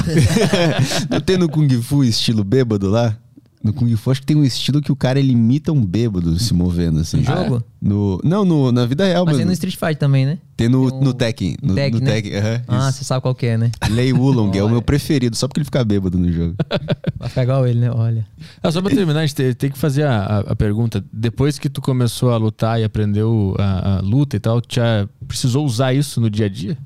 não 1.09 1.21
tem 1.21 1.37
no 1.37 1.49
Kung 1.49 1.69
Fu 1.81 2.03
estilo 2.03 2.43
bêbado 2.43 2.89
lá? 2.89 3.15
No 3.63 3.73
Kung 3.73 3.93
Fu 3.95 4.11
acho 4.11 4.21
que 4.21 4.27
tem 4.27 4.37
um 4.37 4.43
estilo 4.43 4.81
que 4.81 4.91
o 4.91 4.95
cara 4.95 5.19
ele 5.19 5.31
imita 5.31 5.71
um 5.71 5.83
bêbado 5.83 6.37
se 6.39 6.53
movendo 6.53 6.99
assim. 6.99 7.17
No 7.17 7.23
jogo? 7.23 7.63
No, 7.81 8.19
não, 8.23 8.45
no, 8.45 8.71
na 8.71 8.85
vida 8.85 9.05
real 9.05 9.25
Mas 9.25 9.33
mesmo. 9.33 9.39
tem 9.39 9.45
no 9.47 9.53
Street 9.53 9.75
Fighter 9.75 9.97
também, 9.97 10.25
né? 10.25 10.37
Tem 10.55 10.69
no, 10.69 10.89
tem 10.89 10.99
um... 10.99 11.03
no 11.03 11.13
Tekken. 11.13 11.57
No, 11.61 11.75
Tekken, 11.75 11.99
no 11.99 12.05
né? 12.05 12.11
Tekken, 12.11 12.39
uh 12.39 12.43
-huh, 12.43 12.63
Ah, 12.67 12.91
você 12.91 13.03
sabe 13.03 13.21
qual 13.21 13.35
que 13.35 13.45
é, 13.47 13.57
né? 13.57 13.71
Lei 13.89 14.13
Wulong 14.13 14.55
é 14.57 14.63
o 14.63 14.69
meu 14.69 14.81
preferido, 14.81 15.35
só 15.35 15.47
porque 15.47 15.59
ele 15.59 15.65
fica 15.65 15.83
bêbado 15.83 16.17
no 16.17 16.31
jogo. 16.31 16.55
Vai 17.17 17.29
ficar 17.29 17.43
igual 17.43 17.67
ele, 17.67 17.79
né? 17.79 17.91
Olha. 17.91 18.25
Ah, 18.61 18.71
só 18.71 18.81
pra 18.81 18.93
terminar, 18.93 19.21
a 19.21 19.25
gente 19.25 19.35
tem, 19.35 19.53
tem 19.53 19.71
que 19.71 19.77
fazer 19.77 20.03
a, 20.03 20.21
a, 20.21 20.39
a, 20.39 20.55
pergunta. 20.55 21.03
Depois 21.11 21.57
que 21.57 21.69
tu 21.69 21.81
começou 21.81 22.31
a 22.31 22.37
lutar 22.37 22.79
e 22.79 22.83
aprendeu 22.83 23.55
a, 23.57 23.97
a 23.97 24.01
luta 24.01 24.35
e 24.35 24.39
tal, 24.39 24.61
tu 24.61 24.75
já 24.75 25.07
precisou 25.27 25.65
usar 25.65 25.93
isso 25.93 26.21
no 26.21 26.29
dia 26.29 26.45
a 26.45 26.49
dia? 26.49 26.77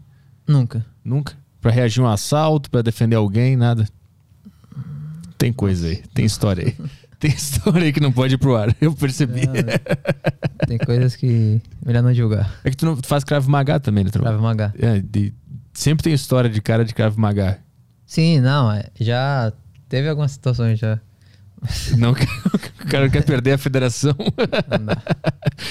Nunca. 0.47 0.85
Nunca? 1.03 1.33
Pra 1.61 1.71
reagir 1.71 2.01
a 2.01 2.05
um 2.05 2.07
assalto, 2.07 2.69
pra 2.71 2.81
defender 2.81 3.15
alguém, 3.15 3.55
nada? 3.55 3.87
Tem 5.41 5.51
coisa 5.51 5.87
aí, 5.87 5.95
tem 6.13 6.23
história 6.23 6.67
aí. 6.67 6.75
Tem 7.19 7.29
história 7.29 7.83
aí 7.83 7.93
que 7.93 7.99
não 7.99 8.11
pode 8.11 8.33
ir 8.33 8.37
pro 8.39 8.55
ar, 8.55 8.75
eu 8.81 8.95
percebi. 8.95 9.45
Não, 9.45 9.53
tem 10.67 10.79
coisas 10.79 11.15
que 11.15 11.61
melhor 11.85 12.01
não 12.01 12.11
julgar. 12.11 12.51
É 12.63 12.71
que 12.71 12.75
tu 12.75 12.83
não 12.83 12.95
tu 12.95 13.07
faz 13.07 13.23
Krav 13.23 13.47
Maga 13.47 13.79
também, 13.79 14.03
né? 14.03 14.09
Krav 14.09 14.41
Maga. 14.41 14.73
É, 14.79 14.99
de, 14.99 15.31
sempre 15.71 16.03
tem 16.03 16.13
história 16.13 16.49
de 16.49 16.59
cara 16.59 16.83
de 16.83 16.95
Krav 16.95 17.15
Maga. 17.19 17.59
Sim, 18.07 18.39
não, 18.39 18.71
é, 18.71 18.85
já 18.99 19.53
teve 19.87 20.09
algumas 20.09 20.31
situações 20.31 20.79
já. 20.79 20.99
Não, 21.97 22.11
o 22.11 22.87
cara 22.89 23.07
quer 23.09 23.23
perder 23.23 23.51
a 23.51 23.57
federação. 23.57 24.15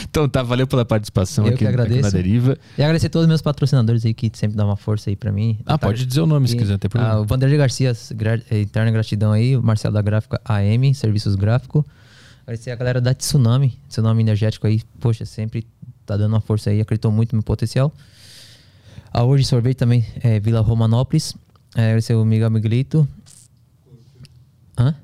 então 0.09 0.29
tá, 0.29 0.43
valeu 0.43 0.67
pela 0.67 0.85
participação 0.85 1.47
Eu 1.47 1.55
aqui, 1.55 1.67
aqui 1.67 2.01
na 2.01 2.11
Deriva. 2.11 2.57
E 2.79 2.83
agradecer 2.83 3.09
a 3.09 3.11
todos 3.11 3.25
os 3.25 3.29
meus 3.29 3.43
patrocinadores 3.43 4.05
aí 4.07 4.15
que 4.15 4.31
sempre 4.35 4.57
dão 4.57 4.67
uma 4.69 4.77
força 4.77 5.11
aí 5.11 5.17
pra 5.17 5.33
mim. 5.33 5.59
Ah, 5.67 5.77
pode 5.77 6.07
dizer 6.07 6.21
o 6.21 6.27
nome 6.27 6.47
se 6.49 6.55
E, 6.55 6.59
quiser, 6.59 6.73
não 6.73 6.79
tem 6.79 6.89
problema. 6.89 7.15
ah, 7.15 7.21
o 7.21 7.25
Vanderlei 7.25 7.59
Garcia, 7.59 7.93
gra- 8.15 8.41
eh, 8.51 8.61
eterna 8.61 8.91
gratidão 8.93 9.33
aí. 9.33 9.57
O 9.57 9.63
Marcelo 9.63 9.95
da 9.95 10.01
Gráfica 10.03 10.41
AM, 10.45 10.95
Serviços 10.95 11.35
Gráfico. 11.35 11.85
Agradecer 12.43 12.71
a 12.71 12.77
galera 12.77 13.01
da 13.01 13.13
Tsunami, 13.13 13.77
Tsunami 13.89 14.23
Energético 14.23 14.67
aí. 14.69 14.83
Poxa, 15.01 15.25
sempre 15.25 15.67
tá 16.07 16.17
dando 16.17 16.33
uma 16.35 16.41
força 16.41 16.71
aí, 16.71 16.81
acreditou 16.81 17.11
muito 17.11 17.33
no 17.33 17.39
meu 17.39 17.43
potencial. 17.45 17.93
A 19.13 19.25
Hoje 19.25 19.45
Sorvete 19.45 19.77
também, 19.79 20.05
é, 20.23 20.39
Vila 20.39 20.61
Romanópolis. 20.61 21.35
É, 21.75 21.87
agradecer 21.87 22.15
o 22.15 22.25
Miguel 22.25 22.51
Miguelito. 22.51 23.09
Hã? 24.79 24.95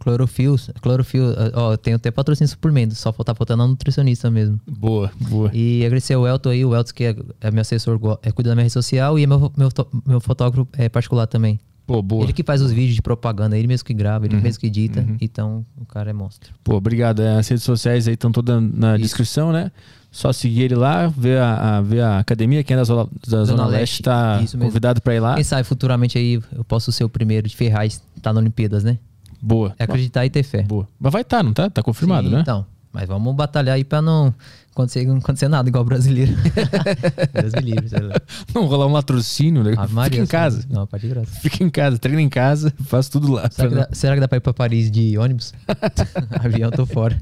Clorofil, 0.00 0.56
clorofil, 0.80 1.24
ó, 1.54 1.76
tem 1.76 1.92
até 1.94 2.10
patrocínio 2.10 2.48
suplemento, 2.48 2.94
só 2.94 3.12
falta 3.12 3.34
faltando 3.34 3.62
a 3.62 3.66
nutricionista 3.68 4.30
mesmo. 4.30 4.58
Boa, 4.66 5.10
boa. 5.28 5.50
E 5.54 5.84
agradecer 5.84 6.16
o 6.16 6.26
Elton 6.26 6.48
aí, 6.48 6.64
o 6.64 6.74
Elton 6.74 6.92
que 6.94 7.04
é, 7.04 7.16
é 7.40 7.50
meu 7.50 7.60
assessor, 7.60 8.00
é, 8.22 8.32
cuida 8.32 8.48
da 8.50 8.56
minha 8.56 8.62
rede 8.64 8.72
social 8.72 9.18
e 9.18 9.24
é 9.24 9.26
meu, 9.26 9.52
meu, 9.56 9.68
meu 10.06 10.20
fotógrafo 10.20 10.66
é, 10.72 10.88
particular 10.88 11.26
também. 11.26 11.60
Pô, 11.86 12.00
boa. 12.00 12.24
Ele 12.24 12.32
que 12.32 12.42
faz 12.42 12.62
os 12.62 12.70
vídeos 12.72 12.94
de 12.94 13.02
propaganda, 13.02 13.58
ele 13.58 13.66
mesmo 13.68 13.84
que 13.84 13.92
grava, 13.92 14.24
ele 14.24 14.36
Uhum, 14.36 14.42
mesmo 14.42 14.60
que 14.60 14.68
edita, 14.68 15.00
uhum. 15.00 15.16
então 15.20 15.66
o 15.76 15.84
cara 15.84 16.08
é 16.08 16.12
monstro. 16.12 16.52
Pô, 16.64 16.76
obrigado. 16.76 17.20
É, 17.20 17.36
As 17.36 17.48
redes 17.48 17.64
sociais 17.64 18.08
aí 18.08 18.14
estão 18.14 18.32
todas 18.32 18.62
na 18.72 18.96
descrição, 18.96 19.52
né? 19.52 19.70
Só 20.10 20.32
seguir 20.32 20.62
ele 20.62 20.76
lá, 20.76 21.08
ver 21.08 21.38
a, 21.38 21.76
a- 21.78 21.80
ver 21.82 22.00
a 22.00 22.18
academia. 22.20 22.64
Quem 22.64 22.74
é 22.74 22.78
da 22.78 22.84
Zona, 22.84 23.06
da 23.28 23.44
Zona, 23.44 23.66
Leste 23.66 24.02
tá 24.02 24.40
isso 24.42 24.56
mesmo. 24.56 24.68
convidado 24.70 25.00
pra 25.02 25.14
ir 25.14 25.20
lá. 25.20 25.34
Quem 25.34 25.44
sabe 25.44 25.62
futuramente 25.64 26.16
aí 26.16 26.40
eu 26.52 26.64
posso 26.64 26.90
ser 26.90 27.04
o 27.04 27.08
primeiro 27.08 27.46
de 27.48 27.54
Ferraz, 27.56 28.02
tá 28.22 28.32
na 28.32 28.40
Olimpíadas, 28.40 28.82
né? 28.82 28.98
Boa. 29.40 29.74
É 29.78 29.84
acreditar 29.84 30.24
e 30.26 30.30
ter 30.30 30.42
fé. 30.42 30.62
Boa. 30.62 30.86
Mas 30.98 31.12
vai 31.12 31.22
estar, 31.22 31.38
tá, 31.38 31.42
não 31.42 31.52
tá? 31.52 31.70
Tá 31.70 31.82
confirmado, 31.82 32.28
Sim, 32.28 32.34
né? 32.34 32.40
Então, 32.40 32.66
mas 32.92 33.06
vamos 33.06 33.34
batalhar 33.34 33.76
aí 33.76 33.84
pra 33.84 34.02
não 34.02 34.34
acontecer, 34.72 35.06
não 35.06 35.18
acontecer 35.18 35.48
nada 35.48 35.68
igual 35.68 35.82
o 35.82 35.86
brasileiro. 35.86 36.32
Livre, 37.62 37.88
sei 37.88 38.00
lá. 38.00 38.14
Não 38.54 38.66
rolar 38.66 38.86
um 38.86 38.92
latrocínio, 38.92 39.62
né? 39.62 39.74
Maria, 39.90 40.10
Fica 40.10 40.22
em 40.22 40.26
sim. 40.26 40.30
casa. 40.30 40.66
Não, 40.68 40.86
pode 40.86 41.06
de 41.06 41.08
graça. 41.14 41.40
Fica 41.40 41.64
em 41.64 41.70
casa, 41.70 41.98
treina 41.98 42.20
em 42.22 42.28
casa, 42.28 42.72
faz 42.84 43.08
tudo 43.08 43.32
lá. 43.32 43.48
Será 43.50 43.68
que, 43.68 43.74
dá, 43.74 43.88
será 43.92 44.14
que 44.14 44.20
dá 44.20 44.28
pra 44.28 44.38
ir 44.38 44.40
pra 44.40 44.52
Paris 44.54 44.90
de 44.90 45.16
ônibus? 45.18 45.52
Avião, 46.42 46.70
tô 46.70 46.86
fora. 46.86 47.16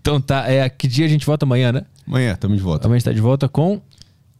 Então 0.00 0.20
tá, 0.20 0.48
é, 0.50 0.68
que 0.68 0.88
dia 0.88 1.04
a 1.04 1.08
gente 1.08 1.26
volta 1.26 1.44
amanhã, 1.44 1.72
né? 1.72 1.82
Amanhã, 2.06 2.32
estamos 2.32 2.56
de 2.56 2.62
volta. 2.62 2.86
Amanhã 2.86 2.96
a 2.96 2.98
gente 2.98 3.04
tá 3.04 3.12
de 3.12 3.20
volta 3.20 3.48
com 3.48 3.80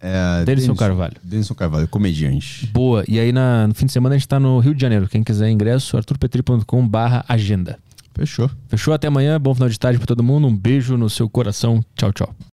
É, 0.01 0.44
Denison 0.44 0.74
Carvalho. 0.74 1.14
Denison 1.23 1.55
Carvalho, 1.55 1.89
comediante. 1.89 2.66
Boa. 2.66 3.02
E 3.09 3.18
aí 3.18 3.32
na- 3.32 3.66
no 3.66 3.74
fim 3.74 3.86
de 3.86 3.93
semana 3.93 4.14
a 4.14 4.18
gente 4.18 4.28
tá 4.28 4.39
no 4.39 4.59
Rio 4.59 4.74
de 4.74 4.81
Janeiro. 4.81 5.09
Quem 5.09 5.23
quiser 5.23 5.48
ingresso, 5.51 5.97
arturpetri.com 5.97 6.86
barra 6.86 7.24
agenda. 7.28 7.78
Fechou. 8.14 8.51
Fechou? 8.68 8.94
Até 8.94 9.09
amanhã. 9.09 9.39
Bom 9.40 9.55
final 9.55 9.68
de 9.68 9.78
tarde 9.78 9.98
pra 9.98 10.06
todo 10.06 10.23
mundo. 10.23 10.47
Um 10.47 10.56
beijo 10.56 10.97
no 10.97 11.09
seu 11.10 11.28
coração. 11.28 11.85
Tchau, 11.97 12.12
tchau. 12.12 12.35